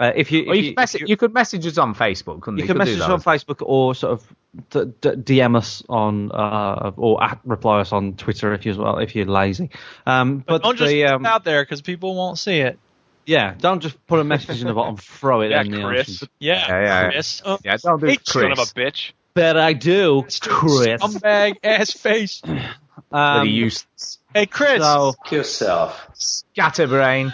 Uh, 0.00 0.12
if 0.14 0.30
you, 0.30 0.52
if 0.52 0.56
you, 0.64 0.70
could 0.70 0.76
message, 0.76 1.02
you 1.08 1.16
could 1.16 1.34
message 1.34 1.66
us 1.66 1.76
on 1.78 1.94
Facebook, 1.94 2.40
couldn't 2.40 2.58
you 2.58 2.62
you? 2.62 2.66
can 2.68 2.74
Could 2.76 2.86
message 2.86 3.00
us 3.00 3.08
on 3.08 3.20
Facebook 3.20 3.56
or 3.66 3.94
sort 3.96 4.12
of 4.12 4.34
d- 4.70 4.92
d- 5.00 5.38
DM 5.40 5.56
us 5.56 5.82
on 5.88 6.30
uh, 6.30 6.92
or 6.96 7.22
at, 7.22 7.40
reply 7.44 7.80
us 7.80 7.92
on 7.92 8.14
Twitter 8.14 8.52
if 8.54 8.64
you 8.64 8.76
well 8.76 8.98
if 8.98 9.16
you're 9.16 9.26
lazy. 9.26 9.70
Um, 10.06 10.38
But, 10.38 10.46
but 10.46 10.62
don't 10.62 10.76
just 10.78 10.88
the, 10.88 11.02
put 11.02 11.12
um, 11.12 11.24
it 11.26 11.28
out 11.28 11.44
there 11.44 11.62
because 11.64 11.82
people 11.82 12.14
won't 12.14 12.38
see 12.38 12.58
it. 12.60 12.78
yeah, 13.26 13.54
don't 13.58 13.80
just 13.80 14.04
put 14.06 14.20
a 14.20 14.24
message 14.24 14.60
in 14.60 14.68
the 14.68 14.74
bottom, 14.74 14.96
throw 14.98 15.40
it 15.40 15.50
Yeah, 15.50 15.62
in 15.62 15.72
the 15.72 15.82
Chris. 15.82 16.08
ocean. 16.08 16.28
Yeah, 16.38 16.66
Yeah, 16.68 16.82
yeah. 16.84 17.10
Chris. 17.10 17.42
Oh, 17.44 17.58
Yeah, 17.64 17.76
don't 17.82 18.00
do 18.00 18.06
Chris. 18.06 18.22
Son 18.28 18.52
of 18.52 18.58
a 18.60 18.62
bitch. 18.62 19.12
Bet 19.34 19.56
I 19.56 19.72
do, 19.72 20.22
Chris. 20.40 21.02
Scumbag 21.02 21.56
ass 21.64 21.90
face. 21.92 22.40
Bloody 22.40 22.68
Um, 23.12 23.48
useless. 23.48 24.18
Hey, 24.34 24.46
Chris. 24.46 24.82
so 24.82 25.14
yourself. 25.30 26.08
Scatterbrain. 26.14 27.32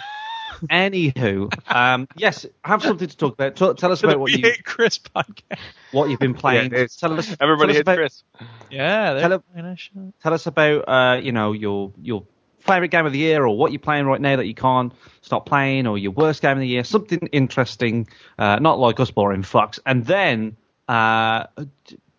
Anywho, 0.69 1.51
um, 1.73 2.07
yes, 2.15 2.45
have 2.63 2.81
something 2.81 3.07
to 3.07 3.17
talk 3.17 3.33
about. 3.33 3.55
T- 3.55 3.73
tell 3.73 3.91
us 3.91 4.03
about 4.03 4.19
what 4.19 4.31
We 4.31 4.37
you 4.37 4.43
Hate 4.43 4.63
Chris 4.63 4.99
podcast. 4.99 5.59
what 5.91 6.09
you've 6.09 6.19
been 6.19 6.33
playing. 6.33 6.71
Yeah, 6.73 6.87
tell 6.97 7.17
us, 7.17 7.35
Everybody 7.39 7.73
tell 7.73 7.77
us 7.79 7.81
about, 7.81 7.95
Chris. 7.97 8.23
Yeah, 8.69 9.19
Tell 9.19 9.29
they're 9.29 9.39
playing. 9.39 10.13
Tell 10.21 10.33
us 10.33 10.47
about 10.47 10.87
uh, 10.87 11.19
you 11.21 11.31
know 11.31 11.51
your 11.53 11.91
your 12.01 12.25
favorite 12.59 12.89
game 12.89 13.05
of 13.05 13.13
the 13.13 13.19
year 13.19 13.45
or 13.45 13.57
what 13.57 13.71
you're 13.71 13.79
playing 13.79 14.05
right 14.05 14.19
now 14.19 14.35
that 14.35 14.47
you 14.47 14.55
can't 14.55 14.91
stop 15.21 15.45
playing 15.45 15.87
or 15.87 15.97
your 15.97 16.11
worst 16.11 16.41
game 16.41 16.53
of 16.53 16.59
the 16.59 16.67
year. 16.67 16.83
Something 16.83 17.29
interesting, 17.31 18.07
uh, 18.39 18.57
not 18.57 18.79
like 18.79 18.99
us 18.99 19.11
boring 19.11 19.43
fucks. 19.43 19.79
And 19.85 20.05
then 20.05 20.57
uh, 20.87 21.45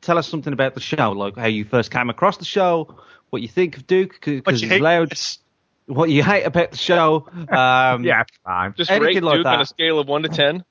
tell 0.00 0.18
us 0.18 0.28
something 0.28 0.52
about 0.52 0.74
the 0.74 0.80
show, 0.80 1.12
like 1.12 1.36
how 1.36 1.46
you 1.46 1.64
first 1.64 1.90
came 1.90 2.10
across 2.10 2.36
the 2.36 2.44
show, 2.44 2.94
what 3.30 3.42
you 3.42 3.48
think 3.48 3.76
of 3.76 3.86
Duke, 3.86 4.20
because 4.22 4.62
you 4.62 4.68
he's 4.68 4.80
loud. 4.80 5.08
Chris. 5.08 5.38
What 5.86 6.10
you 6.10 6.22
hate 6.22 6.44
about 6.44 6.72
the 6.72 6.76
show. 6.76 7.28
Um, 7.48 8.04
Yeah, 8.04 8.24
fine. 8.44 8.74
Just 8.76 8.90
Anything 8.90 9.14
rate 9.16 9.22
like 9.22 9.36
Duke 9.38 9.46
on 9.46 9.60
a 9.60 9.66
scale 9.66 9.98
of 9.98 10.08
1 10.08 10.22
to 10.24 10.28
10. 10.28 10.64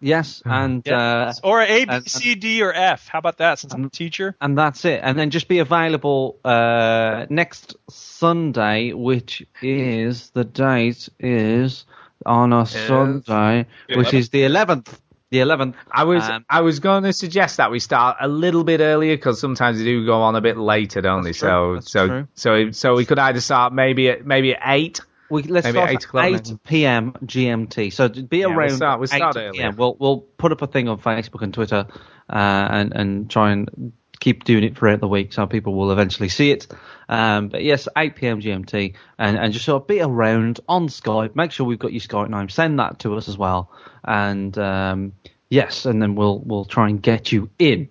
Yes, 0.00 0.42
and 0.44 0.86
uh, 0.86 1.32
or 1.42 1.62
A, 1.62 1.84
B, 1.86 1.90
and- 1.90 2.06
C, 2.10 2.34
D, 2.34 2.62
or 2.62 2.74
F. 2.74 3.08
How 3.08 3.18
about 3.20 3.38
that? 3.38 3.58
Since 3.58 3.72
I'm 3.72 3.84
a 3.84 3.88
teacher. 3.90 4.36
and 4.38 4.58
that's 4.58 4.84
it. 4.84 5.00
And 5.02 5.18
then 5.18 5.30
just 5.30 5.48
be 5.48 5.60
available 5.60 6.38
uh, 6.44 7.24
next 7.30 7.76
Sunday, 7.88 8.92
which 8.92 9.46
is 9.62 10.28
the 10.30 10.44
date 10.44 11.08
is 11.18 11.86
on 12.26 12.52
a 12.52 12.66
Sunday, 12.66 13.66
which 13.94 14.12
is 14.12 14.28
the 14.28 14.42
11th. 14.42 14.88
The 15.34 15.40
11th. 15.40 15.74
I 15.90 16.04
was 16.04 16.22
Um, 16.28 16.44
I 16.48 16.60
was 16.60 16.78
going 16.78 17.02
to 17.02 17.12
suggest 17.12 17.56
that 17.56 17.72
we 17.72 17.80
start 17.80 18.18
a 18.20 18.28
little 18.28 18.62
bit 18.62 18.80
earlier 18.80 19.16
because 19.16 19.40
sometimes 19.40 19.78
they 19.78 19.84
do 19.84 20.06
go 20.06 20.22
on 20.22 20.36
a 20.36 20.40
bit 20.40 20.56
later, 20.56 21.00
don't 21.00 21.24
they? 21.24 21.32
So 21.32 21.80
so 21.80 22.06
true. 22.06 22.28
so 22.34 22.70
so 22.70 22.94
we 22.94 23.04
could 23.04 23.18
either 23.18 23.40
start 23.40 23.72
maybe 23.72 24.10
at 24.10 24.24
maybe 24.24 24.54
at 24.54 24.62
eight. 24.64 25.00
We, 25.30 25.42
let's 25.42 25.64
maybe 25.64 25.76
start 25.76 25.88
at 25.88 25.94
at 25.94 25.96
eight 25.96 26.04
o'clock. 26.04 26.24
8 26.24 26.44
then. 26.44 26.58
p.m. 26.64 27.12
GMT. 27.24 27.92
So 27.92 28.08
be 28.08 28.38
Yeah, 28.38 28.46
we'll 28.46 28.58
around 28.58 28.70
start- 28.76 29.00
we'll 29.00 29.08
8 29.12 29.16
start 29.16 29.36
earlier. 29.36 29.52
PM. 29.54 29.76
We'll 29.76 29.96
we'll 29.98 30.18
put 30.18 30.52
up 30.52 30.62
a 30.62 30.68
thing 30.68 30.88
on 30.88 30.98
Facebook 31.00 31.42
and 31.42 31.52
Twitter, 31.52 31.86
uh, 32.30 32.32
and 32.70 32.92
and 32.92 33.28
try 33.28 33.50
and 33.50 33.92
keep 34.24 34.44
doing 34.44 34.64
it 34.64 34.76
throughout 34.76 35.00
the 35.00 35.06
week 35.08 35.32
so 35.34 35.46
people 35.46 35.74
will 35.74 35.92
eventually 35.92 36.30
see 36.30 36.50
it. 36.50 36.66
Um, 37.10 37.48
but 37.48 37.62
yes, 37.62 37.86
8 37.96 38.16
p.m. 38.16 38.40
GMT, 38.40 38.94
and 39.18 39.36
and 39.36 39.52
just 39.52 39.66
sort 39.66 39.82
of 39.82 39.86
be 39.86 40.00
around 40.00 40.60
on 40.68 40.88
Skype. 40.88 41.36
Make 41.36 41.52
sure 41.52 41.66
we've 41.66 41.78
got 41.78 41.92
your 41.92 42.00
Skype 42.00 42.30
name. 42.30 42.48
Send 42.48 42.78
that 42.78 43.00
to 43.00 43.14
us 43.16 43.28
as 43.28 43.36
well, 43.36 43.70
and 44.02 44.56
um, 44.56 45.12
yes, 45.50 45.84
and 45.84 46.00
then 46.00 46.14
we'll 46.14 46.38
we'll 46.38 46.64
try 46.64 46.88
and 46.88 47.02
get 47.02 47.30
you 47.30 47.50
in 47.58 47.88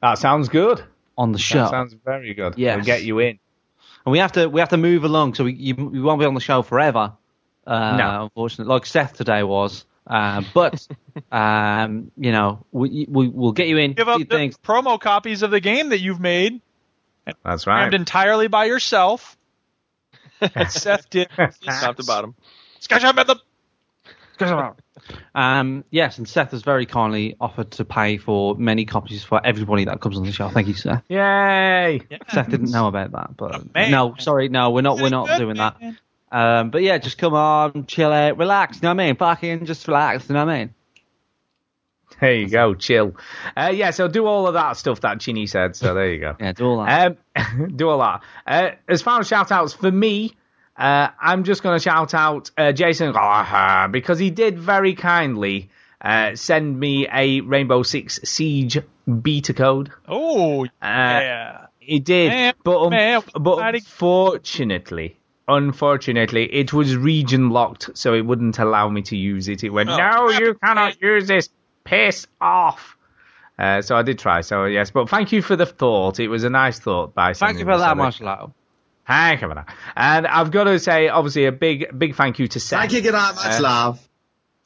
That 0.00 0.18
sounds 0.18 0.48
good. 0.48 0.82
on 1.18 1.32
the 1.32 1.38
show. 1.38 1.58
That 1.64 1.70
sounds 1.70 1.94
very 2.04 2.34
good. 2.34 2.54
Yeah, 2.56 2.76
We'll 2.76 2.84
get 2.84 3.02
you 3.02 3.18
in. 3.18 3.38
And 4.04 4.12
we 4.12 4.18
have 4.18 4.32
to 4.32 4.48
we 4.48 4.60
have 4.60 4.68
to 4.70 4.76
move 4.76 5.02
along, 5.04 5.34
so 5.34 5.44
we 5.44 5.54
you, 5.54 5.74
we 5.74 6.00
won't 6.00 6.20
be 6.20 6.26
on 6.26 6.34
the 6.34 6.40
show 6.40 6.62
forever. 6.62 7.14
Uh, 7.66 7.96
No. 7.96 8.22
unfortunately, 8.24 8.72
like 8.72 8.86
Seth 8.86 9.14
today 9.16 9.42
was. 9.42 9.84
Uh, 10.06 10.42
but 10.54 10.86
um, 11.32 12.10
you 12.16 12.32
know, 12.32 12.64
we 12.72 13.06
we 13.08 13.28
will 13.28 13.52
get 13.52 13.68
you 13.68 13.78
in. 13.78 13.94
Give 13.94 14.08
up 14.08 14.18
the 14.20 14.24
things. 14.24 14.56
promo 14.58 15.00
copies 15.00 15.42
of 15.42 15.50
the 15.50 15.60
game 15.60 15.88
that 15.88 16.00
you've 16.00 16.20
made, 16.20 16.60
That's 17.44 17.66
right. 17.66 17.78
crammed 17.78 17.94
entirely 17.94 18.48
by 18.48 18.66
yourself. 18.66 19.36
Seth 20.68 21.10
did. 21.10 21.28
Top 21.64 21.96
to 21.96 22.04
bottom. 22.04 22.34
Sketchup 22.80 23.16
at 23.18 23.26
the 23.26 24.74
Um, 25.34 25.84
yes, 25.90 26.18
and 26.18 26.28
Seth 26.28 26.52
has 26.52 26.62
very 26.62 26.86
kindly 26.86 27.36
offered 27.40 27.72
to 27.72 27.84
pay 27.84 28.18
for 28.18 28.54
many 28.54 28.84
copies 28.84 29.24
for 29.24 29.44
everybody 29.44 29.86
that 29.86 30.00
comes 30.00 30.16
on 30.16 30.24
the 30.24 30.32
show. 30.32 30.50
Thank 30.50 30.68
you, 30.68 30.74
Seth. 30.74 31.02
Yay! 31.08 32.02
Seth 32.32 32.48
didn't 32.48 32.70
know 32.70 32.86
about 32.86 33.12
that, 33.12 33.36
but 33.36 33.74
no, 33.74 34.14
sorry, 34.18 34.48
no, 34.48 34.70
we're 34.70 34.82
not, 34.82 34.98
we're 34.98 35.08
not 35.08 35.38
doing 35.38 35.56
that. 35.56 35.76
Um, 36.32 36.70
but 36.70 36.82
yeah, 36.82 36.98
just 36.98 37.18
come 37.18 37.34
on, 37.34 37.86
chill 37.86 38.12
out, 38.12 38.36
relax. 38.38 38.76
You 38.78 38.82
know 38.82 38.94
what 38.94 39.02
I 39.02 39.06
mean? 39.06 39.16
Fucking 39.16 39.66
just 39.66 39.86
relax. 39.86 40.28
You 40.28 40.34
know 40.34 40.44
what 40.44 40.52
I 40.54 40.58
mean? 40.58 40.74
There 42.20 42.32
you 42.34 42.48
go, 42.48 42.74
chill. 42.74 43.14
Uh, 43.56 43.72
yeah, 43.74 43.90
so 43.90 44.08
do 44.08 44.26
all 44.26 44.46
of 44.46 44.54
that 44.54 44.76
stuff 44.76 45.00
that 45.02 45.20
Chinny 45.20 45.46
said. 45.46 45.76
So 45.76 45.92
there 45.94 46.12
you 46.12 46.20
go. 46.20 46.36
Yeah, 46.40 46.52
do 46.52 46.64
all 46.66 46.84
that. 46.84 47.16
Um, 47.36 47.72
do 47.76 47.88
all 47.88 47.98
that. 47.98 48.22
Uh, 48.46 48.70
as 48.88 49.02
far 49.02 49.20
as 49.20 49.28
shout 49.28 49.52
outs 49.52 49.74
for 49.74 49.90
me, 49.90 50.32
uh, 50.76 51.08
I'm 51.20 51.44
just 51.44 51.62
going 51.62 51.76
to 51.78 51.82
shout 51.82 52.14
out 52.14 52.50
uh, 52.56 52.72
Jason 52.72 53.12
because 53.92 54.18
he 54.18 54.30
did 54.30 54.58
very 54.58 54.94
kindly 54.94 55.70
uh, 56.00 56.36
send 56.36 56.78
me 56.78 57.06
a 57.12 57.40
Rainbow 57.40 57.82
Six 57.82 58.20
Siege 58.24 58.78
beta 59.22 59.52
code. 59.52 59.90
Oh, 60.08 60.64
Uh, 60.64 60.68
yeah. 60.80 61.66
He 61.78 62.00
did, 62.00 62.28
Man, 62.30 62.54
but 62.64 62.82
un- 62.82 62.90
man, 62.90 63.22
but 63.38 63.58
mighty- 63.58 63.78
unfortunately, 63.78 65.16
unfortunately, 65.48 66.44
it 66.54 66.72
was 66.72 66.96
region 66.96 67.50
locked, 67.50 67.90
so 67.94 68.14
it 68.14 68.22
wouldn't 68.22 68.58
allow 68.58 68.88
me 68.88 69.02
to 69.02 69.16
use 69.16 69.48
it. 69.48 69.64
It 69.64 69.70
went, 69.70 69.88
Oh, 69.90 69.96
no, 69.96 70.30
you 70.30 70.54
cannot 70.62 71.00
use 71.00 71.26
this. 71.28 71.48
Piss 71.84 72.26
off. 72.40 72.96
Uh, 73.58 73.80
so 73.80 73.96
I 73.96 74.02
did 74.02 74.18
try. 74.18 74.40
So 74.42 74.64
yes, 74.66 74.90
but 74.90 75.08
thank 75.08 75.32
you 75.32 75.40
for 75.40 75.56
the 75.56 75.64
thought. 75.66 76.20
It 76.20 76.28
was 76.28 76.44
a 76.44 76.50
nice 76.50 76.78
thought 76.78 77.14
by. 77.14 77.32
Thank 77.32 77.58
you 77.58 77.64
for 77.64 77.78
that, 77.78 77.78
that. 77.78 77.96
Marshall. 77.96 78.54
Thank 79.06 79.40
you 79.40 79.48
for 79.48 79.54
that. 79.54 79.68
And 79.94 80.26
I've 80.26 80.50
got 80.50 80.64
to 80.64 80.78
say, 80.80 81.08
obviously, 81.08 81.46
a 81.46 81.52
big, 81.52 81.96
big 81.96 82.16
thank 82.16 82.38
you 82.40 82.48
to 82.48 82.60
Seth. 82.60 82.80
Thank 82.80 82.92
you, 82.92 83.00
good 83.02 83.12
night, 83.12 83.34
much 83.36 83.60
Uh, 83.60 83.62
love. 83.62 84.08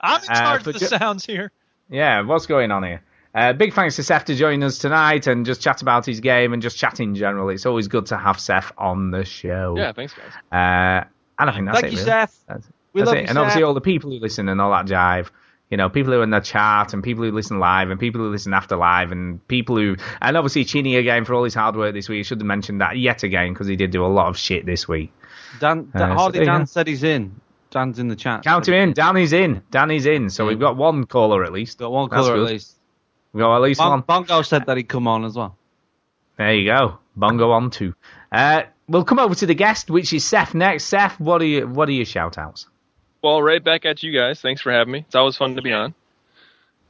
I'm 0.00 0.23
in 0.23 0.31
Uh, 0.31 0.34
charge 0.34 0.62
for 0.62 0.70
of 0.70 0.75
the 0.75 0.78
ju- 0.81 0.86
sounds 0.86 1.26
here. 1.26 1.52
Yeah, 1.91 2.23
what's 2.23 2.47
going 2.47 2.70
on 2.70 2.83
here? 2.84 3.02
Uh, 3.34 3.52
big 3.52 3.73
thanks 3.75 3.97
to 3.97 4.02
Seth 4.02 4.25
to 4.25 4.34
join 4.34 4.62
us 4.65 4.78
tonight 4.78 5.26
and 5.28 5.47
just 5.47 5.60
chat 5.60 5.83
about 5.83 6.05
his 6.05 6.18
game 6.20 6.52
and 6.52 6.60
just 6.60 6.76
chat 6.76 6.99
in 6.99 7.15
general. 7.15 7.49
It's 7.49 7.65
always 7.67 7.86
good 7.89 8.07
to 8.07 8.17
have 8.18 8.41
Seth 8.41 8.73
on 8.76 9.10
the 9.12 9.25
show. 9.25 9.75
Yeah, 9.76 9.92
thanks, 9.92 10.15
guys. 10.15 10.33
Uh, 10.50 11.09
and 11.39 11.49
I 11.49 11.52
think 11.55 11.67
that's 11.67 11.81
Thank 11.81 11.92
it. 11.92 11.97
you, 11.97 11.99
really. 11.99 12.10
Seth. 12.10 12.44
That's, 12.49 12.67
We 12.92 13.00
that's 13.02 13.07
love 13.09 13.17
it. 13.17 13.20
you, 13.23 13.26
and 13.28 13.39
obviously 13.39 13.62
all 13.62 13.75
the 13.75 13.81
people 13.81 14.10
who 14.10 14.18
listen 14.18 14.49
and 14.49 14.60
all 14.60 14.73
that 14.73 14.86
jive. 14.86 15.31
You 15.70 15.76
know, 15.76 15.89
people 15.89 16.12
who 16.12 16.18
are 16.18 16.25
in 16.25 16.31
the 16.31 16.41
chat 16.41 16.92
and 16.94 17.00
people 17.05 17.23
who 17.23 17.31
listen 17.31 17.60
live 17.60 17.91
and 17.91 18.00
people 18.00 18.20
who 18.20 18.28
listen 18.28 18.52
after 18.52 18.75
live 18.76 19.12
and 19.12 19.47
people 19.47 19.76
who 19.76 19.94
and 20.20 20.36
obviously 20.36 20.65
Chinny 20.65 20.97
again 20.97 21.25
for 21.25 21.34
all 21.34 21.44
his 21.44 21.55
hard 21.55 21.76
work 21.76 21.94
this 21.94 22.09
week. 22.09 22.18
I 22.18 22.23
should 22.25 22.41
have 22.41 22.47
mentioned 22.47 22.81
that 22.81 22.99
yet 22.99 23.23
again 23.23 23.52
because 23.52 23.68
he 23.68 23.76
did 23.76 23.92
do 23.92 24.05
a 24.05 24.09
lot 24.09 24.26
of 24.26 24.36
shit 24.36 24.67
this 24.67 24.89
week. 24.89 25.12
Dan, 25.60 25.89
Uh, 25.94 25.99
Dan 26.00 26.10
so 26.10 26.15
Hardy 26.18 26.39
there 26.39 26.42
you 26.42 26.50
Dan 26.50 26.60
go. 26.62 26.65
said 26.65 26.89
he's 26.89 27.05
in. 27.05 27.41
Dan's 27.70 28.00
in 28.00 28.09
the 28.09 28.17
chat. 28.17 28.42
Count 28.42 28.67
him 28.67 28.75
in. 28.75 28.92
Danny's 28.94 29.33
in. 29.33 29.62
Danny's 29.70 30.07
in. 30.07 30.28
So 30.31 30.44
we've 30.44 30.59
got 30.59 30.76
one 30.76 31.05
caller 31.07 31.44
at 31.44 31.52
least. 31.52 31.78
Got 31.78 31.92
one 31.92 32.09
caller 32.09 32.34
at 32.34 32.41
least. 32.50 32.76
We've 33.33 33.42
got 33.42 33.57
at 33.57 33.62
least 33.62 33.78
Bon- 33.78 33.91
one. 33.91 34.00
Bongo 34.02 34.42
said 34.42 34.67
that 34.67 34.76
he'd 34.76 34.89
come 34.89 35.07
on 35.07 35.25
as 35.25 35.36
well. 35.36 35.57
There 36.36 36.55
you 36.55 36.67
go. 36.70 36.99
Bongo 37.17 37.50
on 37.50 37.70
too. 37.70 37.94
Uh, 38.33 38.62
we'll 38.89 39.05
come 39.05 39.18
over 39.18 39.34
to 39.34 39.47
the 39.47 39.55
guest, 39.55 39.91
which 39.91 40.12
is 40.12 40.25
Seth 40.25 40.55
next. 40.55 40.84
Seth, 40.84 41.20
what 41.20 41.42
are 41.42 41.47
you, 41.47 41.67
what 41.67 41.89
are 41.89 41.92
your 41.92 42.05
shout 42.07 42.39
outs? 42.39 42.67
Well, 43.23 43.42
right 43.42 43.62
back 43.62 43.84
at 43.84 44.02
you 44.02 44.12
guys. 44.12 44.41
Thanks 44.41 44.62
for 44.62 44.73
having 44.73 44.92
me. 44.92 45.00
It's 45.00 45.15
always 45.15 45.36
fun 45.36 45.57
to 45.57 45.62
be 45.62 45.73
on. 45.73 45.94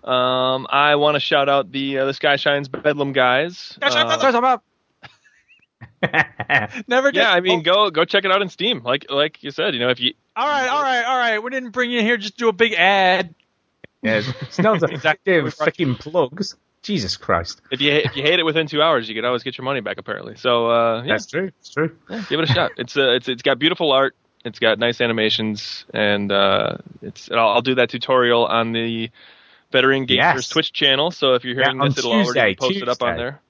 Um, 0.04 0.66
I 0.70 0.94
want 0.96 1.16
to 1.16 1.20
shout 1.20 1.48
out 1.48 1.70
the 1.72 1.98
uh, 1.98 2.04
the 2.06 2.12
Skyshine's 2.12 2.68
Bedlam 2.68 3.12
guys. 3.12 3.76
Uh, 3.82 4.58
Never 6.88 7.12
get. 7.12 7.20
yeah, 7.20 7.32
I 7.32 7.40
mean, 7.40 7.62
go 7.62 7.90
go 7.90 8.04
check 8.04 8.24
it 8.24 8.32
out 8.32 8.40
in 8.40 8.48
Steam. 8.48 8.82
Like 8.82 9.10
like 9.10 9.42
you 9.42 9.50
said, 9.50 9.74
you 9.74 9.80
know, 9.80 9.90
if 9.90 10.00
you 10.00 10.14
All 10.36 10.46
right, 10.46 10.68
all 10.68 10.82
right, 10.82 11.04
all 11.04 11.18
right. 11.18 11.38
We 11.42 11.50
didn't 11.50 11.70
bring 11.70 11.90
you 11.90 11.98
in 11.98 12.06
here 12.06 12.16
just 12.16 12.38
to 12.38 12.44
do 12.44 12.48
a 12.48 12.52
big 12.52 12.72
ad. 12.72 13.34
Yes. 14.02 14.32
It's 14.40 14.58
not 14.58 14.82
a 14.82 14.86
Exactly. 14.86 15.34
freaking 15.34 15.98
plugs. 15.98 16.56
Jesus 16.82 17.18
Christ. 17.18 17.60
if 17.70 17.82
you 17.82 17.92
if 17.92 18.16
you 18.16 18.22
hate 18.22 18.38
it 18.38 18.42
within 18.44 18.66
two 18.66 18.80
hours, 18.80 19.06
you 19.06 19.14
could 19.14 19.26
always 19.26 19.42
get 19.42 19.58
your 19.58 19.66
money 19.66 19.80
back. 19.80 19.98
Apparently, 19.98 20.36
so 20.36 20.70
uh, 20.70 21.02
yeah, 21.02 21.12
That's 21.12 21.26
true. 21.26 21.50
It's 21.60 21.68
true. 21.74 21.94
yeah, 22.08 22.24
give 22.28 22.40
it 22.40 22.48
a 22.48 22.52
shot. 22.52 22.70
It's 22.78 22.96
uh, 22.96 23.10
it's 23.10 23.28
it's 23.28 23.42
got 23.42 23.58
beautiful 23.58 23.92
art. 23.92 24.14
It's 24.46 24.58
got 24.58 24.78
nice 24.78 25.02
animations, 25.02 25.84
and 25.92 26.32
uh, 26.32 26.78
it's. 27.02 27.28
and 27.28 27.38
I'll, 27.38 27.48
I'll 27.50 27.60
do 27.62 27.74
that 27.74 27.90
tutorial 27.90 28.46
on 28.46 28.72
the 28.72 29.10
Veteran 29.70 30.06
Gamers 30.06 30.16
Yes. 30.16 30.48
Twitch 30.48 30.72
channel. 30.72 31.10
So 31.10 31.34
if 31.34 31.44
you're 31.44 31.54
hearing 31.54 31.78
on 31.82 31.88
this, 31.90 31.98
it'll 31.98 32.12
already 32.12 32.52
be 32.52 32.56
posted 32.56 32.88
up 32.88 33.02
on 33.02 33.18
there. 33.18 33.40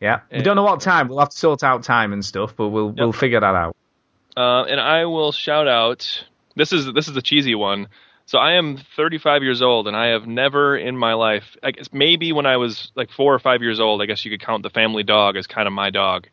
Yeah. 0.00 0.20
We 0.32 0.42
don't 0.42 0.56
know 0.56 0.64
what 0.64 0.80
time. 0.80 1.06
We'll 1.06 1.20
have 1.20 1.28
to 1.28 1.38
sort 1.38 1.62
out 1.62 1.84
time 1.84 2.12
and 2.12 2.24
stuff, 2.24 2.56
but 2.56 2.70
we'll 2.70 2.88
we'll 2.90 3.12
figure 3.12 3.38
that 3.38 3.54
out. 3.54 3.76
Uh, 4.36 4.64
and 4.64 4.80
I 4.80 5.04
will 5.04 5.30
shout 5.30 5.68
out. 5.68 6.24
This 6.56 6.72
is 6.72 6.92
this 6.92 7.06
is 7.06 7.16
a 7.16 7.22
cheesy 7.22 7.54
one. 7.54 7.86
So 8.30 8.38
I 8.38 8.52
am 8.52 8.76
35 8.76 9.42
years 9.42 9.60
old, 9.60 9.88
and 9.88 9.96
I 9.96 10.10
have 10.10 10.24
never 10.24 10.76
in 10.76 10.96
my 10.96 11.14
life. 11.14 11.56
I 11.64 11.72
guess 11.72 11.88
maybe 11.92 12.30
when 12.30 12.46
I 12.46 12.58
was 12.58 12.92
like 12.94 13.10
four 13.10 13.34
or 13.34 13.40
five 13.40 13.60
years 13.60 13.80
old, 13.80 14.00
I 14.00 14.06
guess 14.06 14.24
you 14.24 14.30
could 14.30 14.40
count 14.40 14.62
the 14.62 14.70
family 14.70 15.02
dog 15.02 15.34
as 15.34 15.48
kind 15.48 15.66
of 15.66 15.72
my 15.72 15.90
dog. 15.90 16.28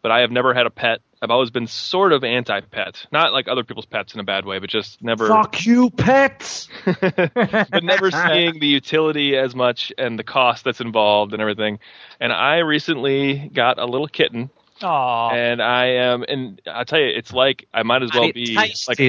But 0.00 0.12
I 0.12 0.20
have 0.20 0.30
never 0.30 0.54
had 0.54 0.66
a 0.66 0.70
pet. 0.70 1.00
I've 1.20 1.32
always 1.32 1.50
been 1.50 1.66
sort 1.66 2.12
of 2.12 2.22
anti-pet, 2.22 3.04
not 3.10 3.32
like 3.32 3.48
other 3.48 3.64
people's 3.64 3.84
pets 3.84 4.14
in 4.14 4.20
a 4.20 4.22
bad 4.22 4.44
way, 4.44 4.60
but 4.60 4.70
just 4.70 5.02
never. 5.02 5.26
Fuck 5.26 5.66
you, 5.66 5.90
pets. 5.90 6.68
but 6.84 7.82
never 7.82 8.12
seeing 8.12 8.60
the 8.60 8.68
utility 8.68 9.36
as 9.36 9.52
much 9.52 9.92
and 9.98 10.16
the 10.16 10.24
cost 10.24 10.62
that's 10.62 10.80
involved 10.80 11.32
and 11.32 11.42
everything. 11.42 11.80
And 12.20 12.32
I 12.32 12.58
recently 12.58 13.50
got 13.52 13.80
a 13.80 13.86
little 13.86 14.06
kitten, 14.06 14.50
Aw. 14.82 15.30
and 15.30 15.60
I 15.60 15.86
am, 15.86 16.24
and 16.28 16.62
I 16.64 16.84
tell 16.84 17.00
you, 17.00 17.08
it's 17.08 17.32
like 17.32 17.66
I 17.74 17.82
might 17.82 18.04
as 18.04 18.14
well 18.14 18.30
be 18.32 18.54
like 18.54 19.00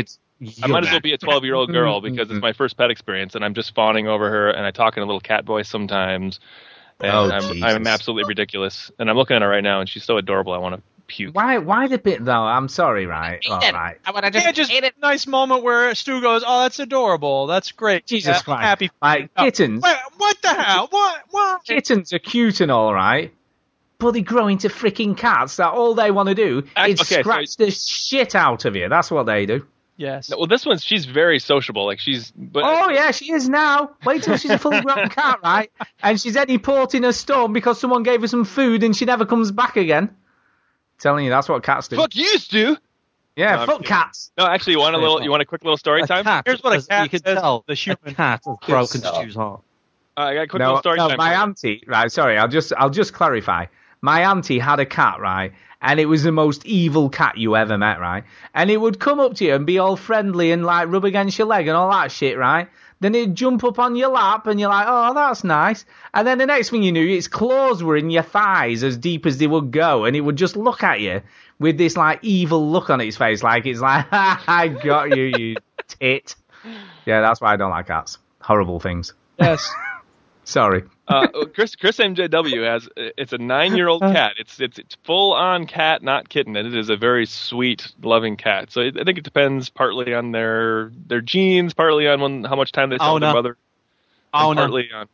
I 0.63 0.67
might 0.67 0.83
as 0.85 0.91
well 0.91 0.99
be 0.99 1.13
a 1.13 1.17
12 1.17 1.43
year 1.43 1.55
old 1.55 1.71
girl 1.71 2.01
because 2.01 2.29
it's 2.31 2.41
my 2.41 2.53
first 2.53 2.77
pet 2.77 2.89
experience, 2.91 3.35
and 3.35 3.43
I'm 3.45 3.53
just 3.53 3.73
fawning 3.75 4.07
over 4.07 4.29
her, 4.29 4.49
and 4.49 4.65
I 4.65 4.71
talk 4.71 4.97
in 4.97 5.03
a 5.03 5.05
little 5.05 5.19
cat 5.21 5.45
voice 5.45 5.69
sometimes. 5.69 6.39
And 6.99 7.11
Oh, 7.11 7.31
I'm, 7.31 7.41
Jesus. 7.41 7.63
I'm 7.63 7.87
absolutely 7.87 8.25
ridiculous, 8.27 8.91
and 8.99 9.09
I'm 9.09 9.15
looking 9.17 9.35
at 9.35 9.41
her 9.41 9.47
right 9.49 9.63
now, 9.63 9.79
and 9.79 9.89
she's 9.89 10.03
so 10.03 10.17
adorable. 10.17 10.53
I 10.53 10.57
want 10.59 10.75
to 10.75 10.81
puke. 11.07 11.35
Why 11.35 11.57
why 11.57 11.87
the 11.87 11.97
bit 11.97 12.23
though? 12.23 12.31
I'm 12.31 12.67
sorry, 12.67 13.05
right? 13.07 13.39
All 13.49 13.59
right. 13.59 13.97
I 14.05 14.11
want 14.11 14.25
to 14.25 14.31
just, 14.31 14.45
yeah, 14.45 14.51
just 14.51 14.71
a 14.71 14.91
nice 15.01 15.25
moment 15.27 15.63
where 15.63 15.93
Stu 15.95 16.21
goes, 16.21 16.43
"Oh, 16.45 16.61
that's 16.61 16.79
adorable. 16.79 17.47
That's 17.47 17.71
great. 17.71 18.05
Jesus 18.05 18.37
Yeah, 18.37 18.41
Christ. 18.41 18.61
happy." 18.61 18.91
Like 19.01 19.31
Oh, 19.35 19.43
kittens. 19.45 19.81
wait, 19.81 19.95
what 20.17 20.41
the 20.41 20.49
hell? 20.53 20.87
What? 20.89 21.21
What? 21.31 21.65
Kittens 21.65 22.13
are 22.13 22.19
cute 22.19 22.61
and 22.61 22.71
all 22.71 22.93
right. 22.93 23.33
But 23.97 24.11
they 24.11 24.21
grow 24.21 24.47
into 24.47 24.67
freaking 24.69 25.15
cats 25.17 25.57
that 25.57 25.73
all 25.73 25.93
they 25.93 26.09
want 26.11 26.29
to 26.29 26.35
do 26.35 26.59
is 26.59 27.01
okay, 27.01 27.15
so- 27.15 27.21
scratch 27.21 27.55
the 27.57 27.71
shit 27.71 28.35
out 28.35 28.65
of 28.65 28.75
you. 28.75 28.89
That's 28.89 29.11
what 29.11 29.25
they 29.25 29.45
do. 29.45 29.65
Yes. 30.01 30.29
No, 30.31 30.37
well, 30.37 30.47
this 30.47 30.65
one's 30.65 30.83
she's 30.83 31.05
very 31.05 31.37
sociable. 31.37 31.85
Like 31.85 31.99
she's, 31.99 32.31
but 32.31 32.63
Oh 32.65 32.89
yeah, 32.89 33.11
she 33.11 33.31
is 33.31 33.47
now. 33.47 33.91
Wait 34.03 34.23
till 34.23 34.35
she's 34.37 34.49
a 34.49 34.57
fully 34.57 34.81
grown 34.81 35.09
cat, 35.19 35.39
right? 35.43 35.71
And 36.01 36.19
she's 36.19 36.35
any 36.35 36.57
port 36.57 36.95
in 36.95 37.03
a 37.05 37.13
storm 37.13 37.53
because 37.53 37.79
someone 37.79 38.01
gave 38.01 38.21
her 38.21 38.27
some 38.27 38.43
food 38.43 38.81
and 38.83 38.95
she 38.95 39.05
never 39.05 39.25
comes 39.27 39.51
back 39.51 39.77
again. 39.77 40.15
Telling 40.97 41.23
you 41.25 41.29
that's 41.29 41.47
what 41.47 41.61
cats 41.63 41.87
do. 41.87 41.97
fuck 41.97 42.15
you, 42.15 42.37
Stu. 42.39 42.77
Yeah, 43.35 43.57
No, 43.57 43.65
fuck 43.67 43.83
cats. 43.85 44.31
No, 44.37 44.45
actually, 44.47 44.73
you 44.73 44.79
want 44.79 44.95
a 44.95 44.97
little? 44.97 45.21
You 45.21 45.29
want 45.29 45.41
a 45.41 45.45
quick 45.45 45.63
little 45.63 45.77
story 45.77 46.01
A 46.01 46.07
time? 46.07 46.23
cat, 46.23 46.43
Here's 46.47 46.61
what 46.63 46.77
a 46.77 46.85
cat 46.85 47.03
you 47.03 47.09
can 47.09 47.23
says 47.23 47.37
tell, 47.39 47.63
the 47.67 47.75
human. 47.75 47.99
A 48.05 48.13
cat 48.13 48.41
has 48.45 48.57
broken 48.67 49.01
stuff. 49.01 49.15
Stu's 49.21 49.35
heart. 49.35 49.61
Uh, 50.17 50.21
I 50.21 50.33
got 50.33 50.41
a 50.41 50.47
quick 50.47 50.59
No, 50.59 50.65
little 50.67 50.79
story 50.81 50.97
no, 50.97 51.07
time. 51.09 51.17
my 51.17 51.33
auntie. 51.35 51.83
Right, 51.87 52.11
sorry, 52.11 52.37
I'll 52.37 52.47
just 52.49 52.73
I'll 52.75 52.89
just 52.89 53.13
clarify. 53.13 53.67
My 54.01 54.21
auntie 54.29 54.57
had 54.59 54.79
a 54.79 54.85
cat, 54.85 55.19
right, 55.19 55.53
and 55.81 55.99
it 55.99 56.05
was 56.05 56.23
the 56.23 56.31
most 56.31 56.65
evil 56.65 57.09
cat 57.09 57.37
you 57.37 57.55
ever 57.55 57.77
met, 57.77 57.99
right. 57.99 58.23
And 58.53 58.69
it 58.69 58.77
would 58.77 58.99
come 58.99 59.19
up 59.19 59.35
to 59.35 59.45
you 59.45 59.55
and 59.55 59.65
be 59.65 59.79
all 59.79 59.95
friendly 59.95 60.51
and 60.51 60.65
like 60.65 60.89
rub 60.89 61.05
against 61.05 61.37
your 61.37 61.47
leg 61.47 61.67
and 61.67 61.75
all 61.75 61.91
that 61.91 62.11
shit, 62.11 62.37
right. 62.37 62.69
Then 62.99 63.15
it'd 63.15 63.33
jump 63.33 63.63
up 63.63 63.79
on 63.79 63.95
your 63.95 64.09
lap 64.09 64.45
and 64.45 64.59
you're 64.59 64.69
like, 64.69 64.85
oh, 64.87 65.13
that's 65.15 65.43
nice. 65.43 65.85
And 66.13 66.27
then 66.27 66.37
the 66.37 66.45
next 66.45 66.69
thing 66.69 66.83
you 66.83 66.91
knew, 66.91 67.07
its 67.07 67.27
claws 67.27 67.81
were 67.81 67.97
in 67.97 68.11
your 68.11 68.21
thighs 68.21 68.83
as 68.83 68.95
deep 68.95 69.25
as 69.25 69.39
they 69.39 69.47
would 69.47 69.71
go, 69.71 70.05
and 70.05 70.15
it 70.15 70.21
would 70.21 70.35
just 70.35 70.55
look 70.55 70.83
at 70.83 70.99
you 70.99 71.21
with 71.57 71.77
this 71.77 71.97
like 71.97 72.19
evil 72.21 72.69
look 72.69 72.89
on 72.89 73.01
its 73.01 73.17
face, 73.17 73.41
like 73.41 73.65
it's 73.65 73.81
like, 73.81 74.05
I 74.11 74.67
got 74.67 75.15
you, 75.15 75.23
you 75.23 75.55
tit. 75.87 76.35
Yeah, 77.05 77.21
that's 77.21 77.41
why 77.41 77.53
I 77.53 77.55
don't 77.55 77.71
like 77.71 77.87
cats. 77.87 78.19
Horrible 78.39 78.79
things. 78.79 79.13
Yes. 79.39 79.71
Sorry. 80.43 80.83
uh, 81.07 81.27
Chris 81.53 81.75
Chris 81.75 81.97
MJW 81.97 82.65
has 82.65 82.89
it's 82.95 83.31
a 83.33 83.37
nine 83.37 83.75
year 83.75 83.87
old 83.87 84.01
cat. 84.01 84.33
It's 84.37 84.59
it's 84.59 84.79
it's 84.79 84.95
full 85.03 85.33
on 85.33 85.67
cat, 85.67 86.01
not 86.03 86.29
kitten, 86.29 86.55
and 86.55 86.67
it 86.67 86.75
is 86.75 86.89
a 86.89 86.97
very 86.97 87.25
sweet, 87.25 87.91
loving 88.01 88.37
cat. 88.37 88.71
So 88.71 88.81
I 88.81 88.91
think 89.03 89.17
it 89.17 89.23
depends 89.23 89.69
partly 89.69 90.13
on 90.13 90.31
their 90.31 90.91
their 91.07 91.21
genes, 91.21 91.73
partly 91.73 92.07
on 92.07 92.21
when, 92.21 92.43
how 92.43 92.55
much 92.55 92.71
time 92.71 92.89
they 92.89 92.97
spend 92.97 93.13
with 93.13 93.21
their 93.23 93.33
mother, 93.33 93.57
Oh, 94.33 94.49
and 94.51 94.55
no. 94.57 94.61
partly 94.63 94.89
on 94.93 95.07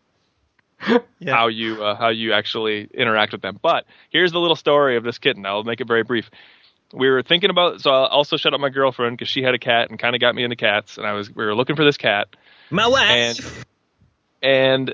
how 1.27 1.47
you 1.47 1.83
uh, 1.83 1.95
how 1.95 2.09
you 2.09 2.33
actually 2.33 2.87
interact 2.93 3.31
with 3.33 3.41
them. 3.41 3.59
But 3.61 3.85
here's 4.09 4.31
the 4.31 4.39
little 4.39 4.55
story 4.55 4.95
of 4.97 5.03
this 5.03 5.17
kitten. 5.17 5.45
I'll 5.45 5.63
make 5.63 5.81
it 5.81 5.87
very 5.87 6.03
brief. 6.03 6.29
We 6.93 7.09
were 7.09 7.21
thinking 7.21 7.49
about 7.49 7.81
so 7.81 7.91
I 7.91 8.07
also 8.07 8.37
shut 8.37 8.53
up 8.53 8.59
my 8.61 8.69
girlfriend 8.69 9.17
because 9.17 9.29
she 9.29 9.43
had 9.43 9.53
a 9.53 9.59
cat 9.59 9.89
and 9.89 9.99
kind 9.99 10.15
of 10.15 10.21
got 10.21 10.35
me 10.35 10.43
into 10.43 10.55
cats, 10.55 10.97
and 10.97 11.05
I 11.05 11.13
was 11.13 11.29
we 11.33 11.43
were 11.45 11.53
looking 11.55 11.75
for 11.75 11.83
this 11.83 11.97
cat 11.97 12.27
My 12.69 12.87
wife. 12.87 13.09
and 13.09 13.65
and 14.41 14.93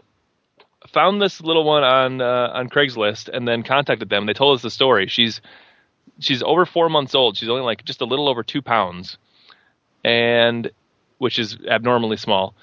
found 0.93 1.21
this 1.21 1.41
little 1.41 1.63
one 1.63 1.83
on 1.83 2.21
uh, 2.21 2.51
on 2.53 2.69
Craigslist 2.69 3.29
and 3.29 3.47
then 3.47 3.63
contacted 3.63 4.09
them. 4.09 4.25
They 4.25 4.33
told 4.33 4.55
us 4.55 4.61
the 4.61 4.69
story. 4.69 5.07
She's 5.07 5.41
she's 6.19 6.43
over 6.43 6.65
four 6.65 6.89
months 6.89 7.15
old. 7.15 7.37
She's 7.37 7.49
only 7.49 7.63
like 7.63 7.83
just 7.83 8.01
a 8.01 8.05
little 8.05 8.29
over 8.29 8.43
two 8.43 8.61
pounds, 8.61 9.17
and 10.03 10.71
which 11.17 11.39
is 11.39 11.57
abnormally 11.67 12.17
small. 12.17 12.55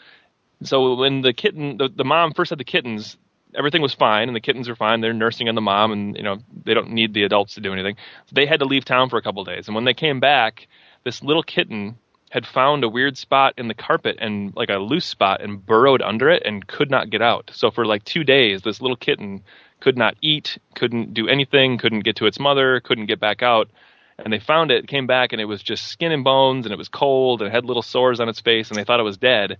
So 0.62 0.94
when 0.94 1.22
the 1.22 1.32
kitten, 1.32 1.78
the, 1.78 1.88
the 1.88 2.04
mom 2.04 2.34
first 2.34 2.50
had 2.50 2.58
the 2.58 2.64
kittens, 2.64 3.16
everything 3.54 3.80
was 3.80 3.94
fine, 3.94 4.28
and 4.28 4.36
the 4.36 4.40
kittens 4.40 4.68
were 4.68 4.76
fine. 4.76 5.00
They're 5.00 5.12
nursing 5.12 5.48
on 5.48 5.54
the 5.54 5.60
mom, 5.60 5.92
and 5.92 6.16
you 6.16 6.22
know 6.22 6.38
they 6.64 6.74
don't 6.74 6.92
need 6.92 7.14
the 7.14 7.24
adults 7.24 7.54
to 7.54 7.60
do 7.60 7.72
anything. 7.72 7.96
So 8.26 8.32
they 8.34 8.46
had 8.46 8.60
to 8.60 8.66
leave 8.66 8.84
town 8.84 9.10
for 9.10 9.16
a 9.16 9.22
couple 9.22 9.44
days, 9.44 9.68
and 9.68 9.74
when 9.74 9.84
they 9.84 9.94
came 9.94 10.20
back, 10.20 10.68
this 11.04 11.22
little 11.22 11.42
kitten 11.42 11.96
had 12.30 12.46
found 12.46 12.84
a 12.84 12.88
weird 12.88 13.18
spot 13.18 13.54
in 13.58 13.68
the 13.68 13.74
carpet 13.74 14.16
and 14.20 14.54
like 14.54 14.70
a 14.70 14.78
loose 14.78 15.04
spot 15.04 15.42
and 15.42 15.64
burrowed 15.66 16.00
under 16.00 16.30
it 16.30 16.42
and 16.44 16.66
could 16.66 16.90
not 16.90 17.10
get 17.10 17.20
out. 17.20 17.50
So 17.52 17.70
for 17.70 17.84
like 17.84 18.04
two 18.04 18.24
days, 18.24 18.62
this 18.62 18.80
little 18.80 18.96
kitten 18.96 19.42
could 19.80 19.98
not 19.98 20.14
eat, 20.22 20.58
couldn't 20.74 21.12
do 21.12 21.28
anything, 21.28 21.76
couldn't 21.76 22.04
get 22.04 22.16
to 22.16 22.26
its 22.26 22.38
mother, 22.38 22.80
couldn't 22.80 23.06
get 23.06 23.18
back 23.18 23.42
out. 23.42 23.68
And 24.16 24.32
they 24.32 24.38
found 24.38 24.70
it, 24.70 24.86
came 24.86 25.06
back, 25.06 25.32
and 25.32 25.40
it 25.40 25.46
was 25.46 25.62
just 25.62 25.88
skin 25.88 26.12
and 26.12 26.22
bones, 26.22 26.66
and 26.66 26.72
it 26.72 26.76
was 26.76 26.88
cold, 26.88 27.40
and 27.40 27.48
it 27.48 27.54
had 27.54 27.64
little 27.64 27.82
sores 27.82 28.20
on 28.20 28.28
its 28.28 28.40
face, 28.40 28.68
and 28.68 28.78
they 28.78 28.84
thought 28.84 29.00
it 29.00 29.04
was 29.04 29.16
dead. 29.16 29.56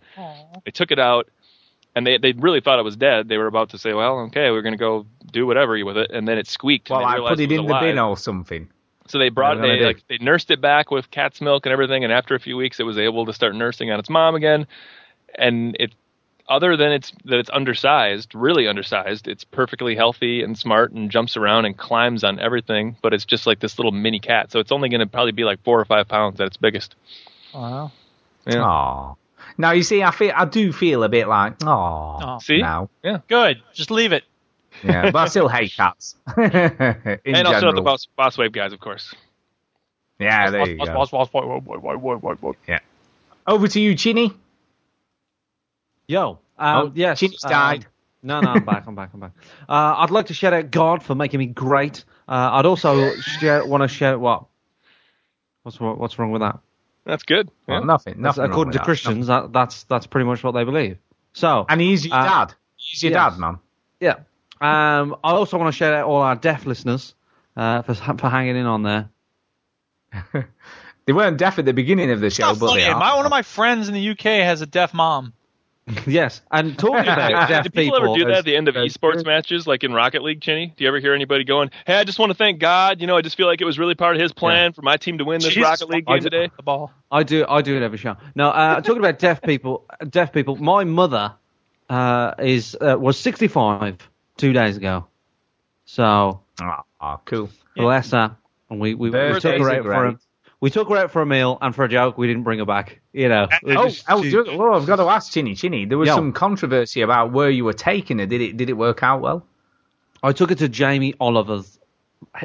They 0.65 0.71
took 0.71 0.91
it 0.91 0.99
out, 0.99 1.29
and 1.97 2.07
they 2.07 2.19
they 2.19 2.33
really 2.33 2.61
thought 2.61 2.79
it 2.79 2.83
was 2.85 2.97
dead. 2.97 3.27
They 3.27 3.39
were 3.39 3.47
about 3.47 3.71
to 3.71 3.79
say, 3.79 3.95
"Well, 3.95 4.19
okay, 4.27 4.51
we're 4.51 4.61
gonna 4.61 4.77
go 4.77 5.07
do 5.33 5.47
whatever 5.47 5.83
with 5.83 5.97
it," 5.97 6.11
and 6.11 6.29
then 6.29 6.37
it 6.37 6.47
squeaked. 6.47 6.91
Well, 6.91 7.01
they 7.01 7.07
I 7.07 7.17
put 7.17 7.41
it 7.41 7.49
was 7.49 7.59
in 7.59 7.67
the 7.67 7.79
bin 7.81 7.99
or 7.99 8.19
something. 8.19 8.69
So 9.11 9.19
they 9.19 9.29
brought 9.29 9.59
What 9.59 9.63
they 9.63 9.79
they 9.79 9.85
like 9.85 10.07
they 10.09 10.19
nursed 10.19 10.51
it 10.51 10.61
back 10.61 10.91
with 10.91 11.11
cat's 11.11 11.41
milk 11.41 11.67
and 11.67 11.73
everything, 11.73 12.05
and 12.05 12.13
after 12.13 12.35
a 12.35 12.41
few 12.41 12.57
weeks, 12.57 12.79
it 12.79 12.85
was 12.85 12.97
able 12.97 13.27
to 13.27 13.33
start 13.33 13.55
nursing 13.55 13.91
on 13.91 13.99
its 13.99 14.09
mom 14.09 14.37
again. 14.37 14.69
And 15.35 15.77
it, 15.81 15.95
other 16.49 16.77
than 16.77 16.93
it's 16.93 17.13
that 17.25 17.39
it's 17.39 17.51
undersized, 17.51 18.35
really 18.35 18.69
undersized, 18.69 19.27
it's 19.27 19.43
perfectly 19.43 19.97
healthy 19.97 20.43
and 20.43 20.57
smart 20.57 20.93
and 20.93 21.11
jumps 21.11 21.37
around 21.37 21.65
and 21.65 21.77
climbs 21.77 22.23
on 22.23 22.39
everything. 22.39 22.97
But 23.03 23.13
it's 23.13 23.25
just 23.25 23.47
like 23.47 23.59
this 23.59 23.79
little 23.79 23.93
mini 23.93 24.21
cat, 24.21 24.53
so 24.53 24.61
it's 24.61 24.71
only 24.71 24.89
going 24.89 25.01
to 25.01 25.07
probably 25.07 25.33
be 25.33 25.45
like 25.45 25.63
four 25.65 25.81
or 25.81 25.85
five 25.85 26.07
pounds 26.07 26.41
at 26.41 26.47
its 26.47 26.57
biggest. 26.57 26.95
Wow. 27.53 27.91
Yeah. 28.47 28.63
Aw. 28.63 29.15
Now 29.59 29.73
you 29.73 29.83
see, 29.83 30.03
I 30.03 30.13
feel 30.13 30.33
I 30.35 30.45
do 30.45 30.73
feel 30.73 31.03
a 31.03 31.09
bit 31.09 31.27
like, 31.27 31.55
oh, 31.65 32.39
See? 32.43 32.63
now. 32.63 32.89
Yeah. 33.03 33.19
Good. 33.29 33.63
Just 33.75 33.91
leave 33.91 34.13
it 34.13 34.23
yeah, 34.83 35.11
but 35.11 35.17
I 35.17 35.27
still 35.27 35.49
hate 35.49 35.73
cats. 35.75 36.17
and 36.37 36.53
general. 36.53 37.55
also 37.55 37.73
the 37.73 37.83
boss, 37.83 38.09
Bosswave 38.19 38.53
guys, 38.53 38.73
of 38.73 38.81
course. 38.81 39.15
Yeah, 40.19 40.51
there 40.51 40.69
you 40.69 40.77
go. 40.77 40.85
Yeah. 42.69 42.81
Over 43.47 43.69
to 43.69 43.81
you, 43.81 43.95
Chinny. 43.95 44.33
Yo. 46.07 46.39
Um, 46.59 46.77
oh, 46.77 46.93
yes. 46.95 47.19
Chinny's 47.19 47.45
uh, 47.45 47.49
died. 47.49 47.87
No, 48.23 48.41
no, 48.41 48.51
I'm 48.51 48.65
back. 48.65 48.87
I'm 48.87 48.95
back. 48.95 49.11
I'm 49.15 49.21
back. 49.21 49.33
Uh, 49.69 49.95
I'd 49.99 50.11
like 50.11 50.27
to 50.27 50.35
shout 50.35 50.53
out 50.53 50.71
God 50.71 51.03
for 51.03 51.15
making 51.15 51.39
me 51.39 51.47
great. 51.47 52.05
Uh, 52.29 52.51
I'd 52.53 52.67
also 52.67 53.15
share, 53.15 53.65
want 53.65 53.83
to 53.83 53.89
shout 53.89 54.19
what? 54.19 54.47
What's 55.63 55.79
what's 55.79 56.19
wrong 56.19 56.33
with 56.33 56.43
that? 56.43 56.59
That's 57.05 57.23
good. 57.23 57.51
Yeah. 57.69 57.75
Well, 57.75 57.85
nothing. 57.85 58.21
nothing 58.21 58.45
according 58.45 58.73
to 58.73 58.79
that. 58.79 58.85
Christians, 58.85 59.29
that, 59.29 59.53
that's 59.53 59.85
that's 59.85 60.07
pretty 60.07 60.27
much 60.27 60.43
what 60.43 60.53
they 60.53 60.65
believe. 60.65 60.99
So. 61.33 61.67
And 61.69 61.81
he's 61.81 62.05
your 62.05 62.17
uh, 62.17 62.25
dad. 62.25 62.55
He's 62.77 63.03
your 63.03 63.13
yes. 63.13 63.33
dad, 63.33 63.39
man. 63.39 63.59
Yeah. 64.01 64.17
Um, 64.61 65.17
I 65.25 65.33
also 65.33 65.59
want 65.59 65.73
to 65.73 65.77
shout 65.77 65.95
out 65.95 66.07
all 66.07 66.21
our 66.23 66.37
deaf 66.37 66.67
listeners 66.67 67.15
uh, 67.57 67.83
for 67.83 67.95
for 67.95 68.29
hanging 68.29 68.57
in 68.57 68.67
on 68.67 68.83
there. 68.83 69.09
They 71.07 71.15
weren't 71.15 71.39
deaf 71.39 71.59
at 71.59 71.65
the 71.65 71.73
beginning 71.73 72.11
of 72.13 72.21
the 72.21 72.31
show, 72.31 72.55
but 72.55 72.69
funny. 72.69 72.83
they 72.83 72.89
are. 72.89 72.97
My, 72.97 73.17
one 73.17 73.25
of 73.27 73.31
my 73.31 73.43
friends 73.43 73.89
in 73.89 73.95
the 73.95 74.11
UK 74.11 74.45
has 74.45 74.61
a 74.61 74.67
deaf 74.67 74.95
mom. 74.95 75.33
yes, 76.07 76.41
and 76.53 76.79
talking 76.79 77.01
about 77.01 77.31
deaf 77.49 77.65
Do 77.65 77.71
people, 77.71 77.97
ever 77.97 78.15
do 78.17 78.25
that 78.27 78.33
as- 78.33 78.39
at 78.41 78.45
the 78.45 78.55
end 78.55 78.69
of 78.69 78.77
as- 78.77 78.97
esports 78.97 79.25
matches, 79.27 79.67
like 79.67 79.83
in 79.83 79.93
Rocket 79.93 80.23
League, 80.23 80.41
Chinny? 80.41 80.73
Do 80.77 80.85
you 80.85 80.89
ever 80.89 81.01
hear 81.01 81.15
anybody 81.15 81.43
going, 81.43 81.71
"Hey, 81.85 81.95
I 81.95 82.05
just 82.05 82.21
want 82.21 82.31
to 82.31 82.37
thank 82.37 82.61
God. 82.61 83.01
You 83.01 83.09
know, 83.09 83.17
I 83.17 83.23
just 83.23 83.37
feel 83.37 83.47
like 83.49 83.61
it 83.61 83.65
was 83.65 83.77
really 83.77 83.97
part 83.97 84.15
of 84.15 84.23
His 84.23 84.33
plan 84.33 84.73
for 84.73 84.83
my 84.83 84.99
team 84.99 85.19
to 85.19 85.25
win 85.25 85.41
this 85.41 85.49
Jesus, 85.55 85.63
Rocket 85.69 85.89
League 85.89 86.05
I 86.07 86.13
game 86.13 86.23
do- 86.23 86.31
today." 86.31 86.51
The 86.57 86.63
ball. 86.63 86.93
I 87.11 87.25
do. 87.25 87.45
I 87.49 87.63
do 87.63 87.77
it 87.77 87.83
every 87.83 87.99
show. 87.99 88.17
Now, 88.37 88.51
uh, 88.51 88.81
talking 88.81 88.99
about 88.99 89.19
deaf 89.19 89.43
people. 89.43 89.87
Deaf 90.09 90.33
people. 90.33 90.55
My 90.57 90.85
mother 90.85 91.35
uh, 91.89 92.35
is 92.39 92.77
uh, 92.81 92.97
was 93.01 93.19
65 93.19 94.09
two 94.41 94.53
days 94.53 94.77
ago. 94.77 95.07
So 95.85 96.41
Oh, 97.01 97.21
cool. 97.25 97.51
bless 97.77 98.11
her. 98.13 98.37
And 98.69 98.81
we 98.81 98.95
we, 98.95 99.11
we 99.11 99.41
took 99.41 99.59
her 99.59 99.71
out 99.71 99.83
for 99.83 100.07
a, 100.07 100.19
we 100.61 100.71
took 100.71 100.89
her 100.91 100.97
out 100.97 101.11
for 101.11 101.23
a 101.23 101.27
meal 101.27 101.59
and 101.61 101.75
for 101.75 101.85
a 101.85 101.89
joke 101.89 102.17
we 102.19 102.27
didn't 102.27 102.43
bring 102.45 102.59
her 102.59 102.65
back. 102.65 103.01
You 103.13 103.29
know. 103.29 103.49
We 103.63 103.77
Oh, 103.77 103.85
just- 103.89 104.05
oh, 104.09 104.23
she- 104.23 104.37
well, 104.57 104.75
I've 104.75 104.87
got 104.87 104.97
to 104.97 105.05
ask 105.05 105.33
Chinny. 105.33 105.55
Chinny, 105.55 105.85
there 105.87 105.99
was 105.99 106.09
Yo. 106.09 106.15
some 106.15 106.33
controversy 106.33 107.01
about 107.03 107.33
where 107.33 107.51
you 107.51 107.65
were 107.65 107.73
taking 107.73 108.19
her. 108.19 108.27
Did 108.27 108.41
it? 108.41 108.57
Did 108.57 108.69
it 108.71 108.75
work 108.75 109.03
out 109.03 109.21
well? 109.21 109.45
I 110.23 110.33
took 110.33 110.51
her 110.51 110.57
to 110.57 110.69
Jamie 110.69 111.15
Oliver's 111.19 111.79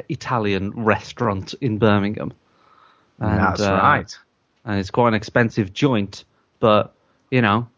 Italian 0.08 0.70
restaurant 0.70 1.54
in 1.60 1.78
Birmingham. 1.78 2.32
And, 3.20 3.38
That's 3.40 3.60
uh, 3.60 3.72
right. 3.72 4.18
and 4.64 4.78
it's 4.80 4.90
quite 4.90 5.08
an 5.08 5.14
expensive 5.14 5.72
joint, 5.72 6.24
but 6.60 6.94
you 7.30 7.40
know, 7.42 7.68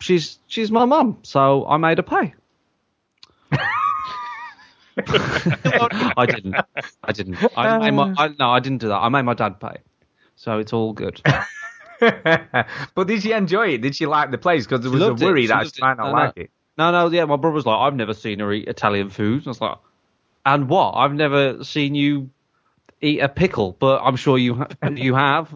she's 0.00 0.38
she's 0.46 0.70
my 0.70 0.84
mum, 0.86 1.18
so 1.22 1.66
I 1.66 1.76
made 1.76 1.98
her 1.98 2.02
pay. 2.02 2.34
I 6.16 6.26
didn't. 6.26 6.54
I 7.04 7.12
didn't. 7.12 7.38
I 7.56 7.78
made 7.78 7.90
my, 7.92 8.10
uh. 8.10 8.14
I, 8.18 8.28
no, 8.38 8.50
I 8.50 8.60
didn't 8.60 8.78
do 8.78 8.88
that. 8.88 8.96
I 8.96 9.08
made 9.08 9.22
my 9.22 9.34
dad 9.34 9.60
pay, 9.60 9.76
so 10.36 10.58
it's 10.58 10.72
all 10.72 10.92
good. 10.92 11.20
but 12.00 13.06
did 13.06 13.22
she 13.22 13.32
enjoy 13.32 13.68
it? 13.68 13.78
Did 13.78 13.94
she 13.94 14.06
like 14.06 14.30
the 14.30 14.38
place? 14.38 14.66
Because 14.66 14.82
there 14.82 14.90
was 14.90 15.02
a 15.02 15.08
loved 15.08 15.22
it. 15.22 15.26
worry 15.26 15.42
She 15.42 15.48
that 15.48 15.74
she 15.74 15.80
might 15.80 15.96
not 15.96 16.06
No, 16.06 16.12
like 16.12 16.36
no. 16.36 16.42
it. 16.42 16.50
No, 16.76 16.90
no, 16.92 17.08
yeah, 17.10 17.24
my 17.24 17.36
brother 17.36 17.54
was 17.54 17.66
like, 17.66 17.76
I've 17.78 17.94
never 17.96 18.14
seen 18.14 18.38
her 18.38 18.52
eat 18.52 18.68
Italian 18.68 19.10
food. 19.10 19.42
I 19.46 19.50
was 19.50 19.60
like, 19.60 19.78
and 20.46 20.68
what? 20.68 20.92
I've 20.92 21.12
never 21.12 21.64
seen 21.64 21.94
you 21.94 22.30
eat 23.00 23.20
a 23.20 23.28
pickle, 23.28 23.76
but 23.78 24.00
I'm 24.02 24.16
sure 24.16 24.38
you 24.38 24.54
ha- 24.54 24.68
you 24.90 25.14
have. 25.14 25.54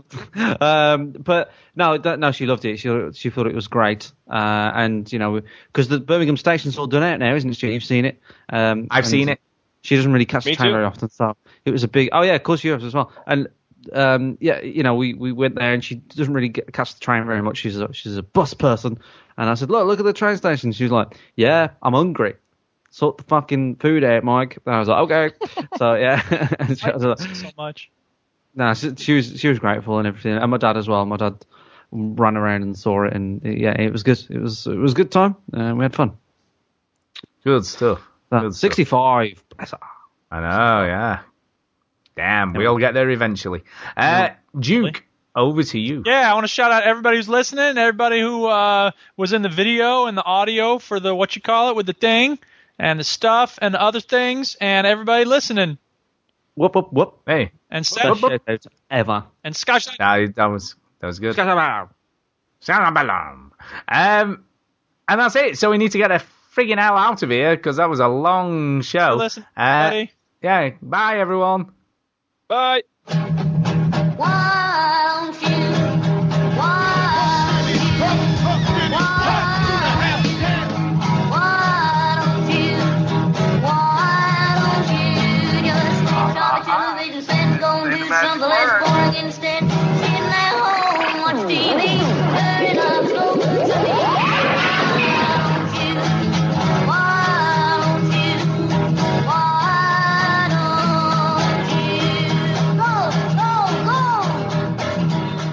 um, 0.61 1.11
but 1.13 1.53
no, 1.75 1.99
that, 1.99 2.19
no, 2.19 2.33
she 2.33 2.47
loved 2.47 2.65
it. 2.65 2.79
She 2.79 3.11
she 3.15 3.31
thought 3.31 3.47
it 3.47 3.55
was 3.55 3.69
great. 3.69 4.13
Uh, 4.29 4.73
and 4.75 5.13
you 5.13 5.19
know, 5.19 5.41
because 5.67 5.89
the 5.89 5.99
Birmingham 5.99 6.37
station's 6.37 6.79
all 6.79 6.87
done 6.87 7.03
out 7.03 7.19
now, 7.19 7.35
isn't 7.35 7.51
it? 7.51 7.63
You've 7.63 7.85
seen 7.85 8.05
it. 8.05 8.21
Um, 8.49 8.89
I've 8.91 9.07
seen 9.07 9.29
it. 9.29 9.41
She 9.83 9.97
doesn't 9.97 10.13
really 10.13 10.27
catch 10.27 10.47
Me 10.47 10.53
the 10.53 10.57
train 10.57 10.73
very 10.73 10.85
often, 10.85 11.09
so 11.11 11.37
it 11.65 11.73
was 11.73 11.83
a 11.83 11.89
big. 11.89 12.11
Oh 12.13 12.23
yeah, 12.23 12.35
of 12.35 12.43
course 12.43 12.63
you 12.63 12.71
have 12.73 12.85
as 12.85 12.95
well. 12.95 13.11
And 13.27 13.49
um, 13.93 14.39
yeah, 14.41 14.61
you 14.61 14.83
know, 14.83 14.95
we, 14.95 15.15
we 15.15 15.33
went 15.33 15.57
there 15.57 15.73
and 15.73 15.85
she 15.85 15.97
doesn't 15.97 16.33
really 16.33 16.49
get, 16.49 16.73
catch 16.73 16.95
the 16.95 17.01
train 17.01 17.27
very 17.27 17.43
much. 17.43 17.59
She's 17.59 17.79
a, 17.79 17.93
she's 17.93 18.17
a 18.17 18.23
bus 18.23 18.55
person. 18.55 18.99
And 19.37 19.49
I 19.49 19.55
said, 19.55 19.71
look, 19.71 19.87
look 19.87 19.99
at 19.99 20.05
the 20.05 20.13
train 20.13 20.37
station. 20.37 20.73
She 20.73 20.85
was 20.85 20.93
like, 20.93 21.17
yeah, 21.37 21.71
I'm 21.83 21.95
hungry. 21.95 22.35
Sort 22.93 23.17
the 23.17 23.25
fucking 23.25 23.77
food 23.77 24.05
out, 24.05 24.23
Mike. 24.23 24.59
And 24.67 24.75
I 24.75 24.79
was 24.79 24.87
like, 24.87 25.11
okay. 25.11 25.67
so 25.79 25.95
yeah, 25.95 26.23
and 26.59 26.79
she 26.79 26.91
was 26.91 27.03
like, 27.03 27.19
so 27.19 27.49
much. 27.57 27.91
no, 28.55 28.75
she, 28.75 28.95
she 28.97 29.15
was 29.15 29.41
she 29.41 29.49
was 29.49 29.59
grateful 29.59 29.99
and 29.99 30.07
everything. 30.07 30.35
And 30.35 30.51
my 30.51 30.59
dad 30.59 30.77
as 30.77 30.87
well. 30.87 31.07
My 31.07 31.17
dad 31.17 31.45
ran 31.91 32.37
around 32.37 32.63
and 32.63 32.79
saw 32.79 33.05
it, 33.07 33.15
and 33.15 33.41
yeah, 33.45 33.81
it 33.81 33.91
was 33.93 34.03
good. 34.03 34.23
It 34.29 34.39
was 34.39 34.67
it 34.67 34.77
was 34.77 34.93
a 34.93 34.95
good 34.95 35.11
time. 35.11 35.37
Uh, 35.55 35.75
we 35.75 35.85
had 35.85 35.95
fun. 35.95 36.19
Good 37.45 37.65
stuff. 37.65 38.07
Uh, 38.31 38.41
Good 38.41 38.55
stuff. 38.55 38.73
65. 38.73 39.43
Bless 39.57 39.71
her. 39.71 39.79
I 40.31 40.41
know, 40.41 40.87
yeah. 40.87 41.21
Damn, 42.15 42.53
we 42.53 42.67
all 42.67 42.79
get 42.79 42.93
there 42.93 43.09
eventually. 43.09 43.63
Uh, 43.97 44.31
Duke, 44.59 45.03
over 45.35 45.63
to 45.63 45.79
you. 45.79 46.03
Yeah, 46.05 46.31
I 46.31 46.35
want 46.35 46.45
to 46.45 46.49
shout 46.49 46.73
out 46.73 46.83
everybody 46.83 47.17
who's 47.17 47.29
listening, 47.29 47.79
everybody 47.79 48.21
who 48.21 48.45
uh, 48.47 48.91
was 49.17 49.33
in 49.33 49.41
the 49.41 49.49
video 49.49 50.07
and 50.07 50.17
the 50.17 50.25
audio 50.25 50.79
for 50.79 51.01
the 51.01 51.15
what 51.15 51.35
you 51.37 51.43
call 51.43 51.71
it 51.71 51.77
with 51.77 51.87
the 51.87 51.95
thing 51.95 52.39
and 52.79 52.99
the 53.01 53.05
stuff 53.05 53.59
and 53.63 53.75
the 53.75 53.81
other 53.81 54.01
things, 54.01 54.57
and 54.61 54.87
everybody 54.87 55.25
listening. 55.25 55.79
Whoop 56.55 56.75
whoop 56.75 56.93
whoop. 56.93 57.21
Hey, 57.27 57.53
And 57.71 57.83
Best 57.83 57.95
Scotch 57.95 58.19
shout 58.21 58.33
out 58.49 58.67
ever. 58.91 59.25
and 59.45 59.57
Scotch. 59.57 59.87
Nah, 59.99 60.27
that 60.37 60.47
was 60.47 60.75
that 61.01 61.07
was 61.07 61.19
good. 61.19 61.35
Shalom. 62.61 63.53
Um, 63.89 64.45
and 65.09 65.21
that's 65.21 65.37
it. 65.37 65.59
So 65.59 65.71
we 65.71 65.79
need 65.79 65.93
to 65.93 65.99
get 65.99 66.11
a 66.11 66.23
frigging 66.55 66.79
hell 66.79 66.97
out 66.97 67.23
of 67.23 67.31
here 67.31 67.57
because 67.57 67.77
that 67.79 67.89
was 67.89 68.01
a 68.01 68.09
long 68.09 68.83
show. 68.83 69.15
Listen, 69.19 69.47
Uh, 69.57 69.91
buddy. 69.91 70.13
yeah. 70.43 70.71
Bye, 70.83 71.19
everyone. 71.19 71.73
Bye. 72.49 72.83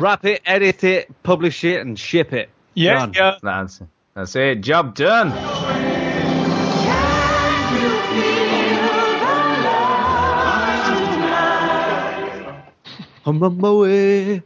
Wrap 0.10 0.26
it, 0.26 0.42
edit 0.44 0.84
it, 0.84 1.22
publish 1.22 1.64
it, 1.64 1.82
and 1.82 2.00
ship 2.00 2.34
it. 2.34 2.50
Yeah, 2.74 2.96
Done. 2.96 3.14
yeah. 3.16 3.36
That's 3.44 3.80
that's 4.16 4.36
it. 4.36 4.62
Job 4.62 4.96
done. 4.96 5.32
I'm 13.24 13.44
on 13.44 13.58
my 13.60 13.72
way. 13.72 14.42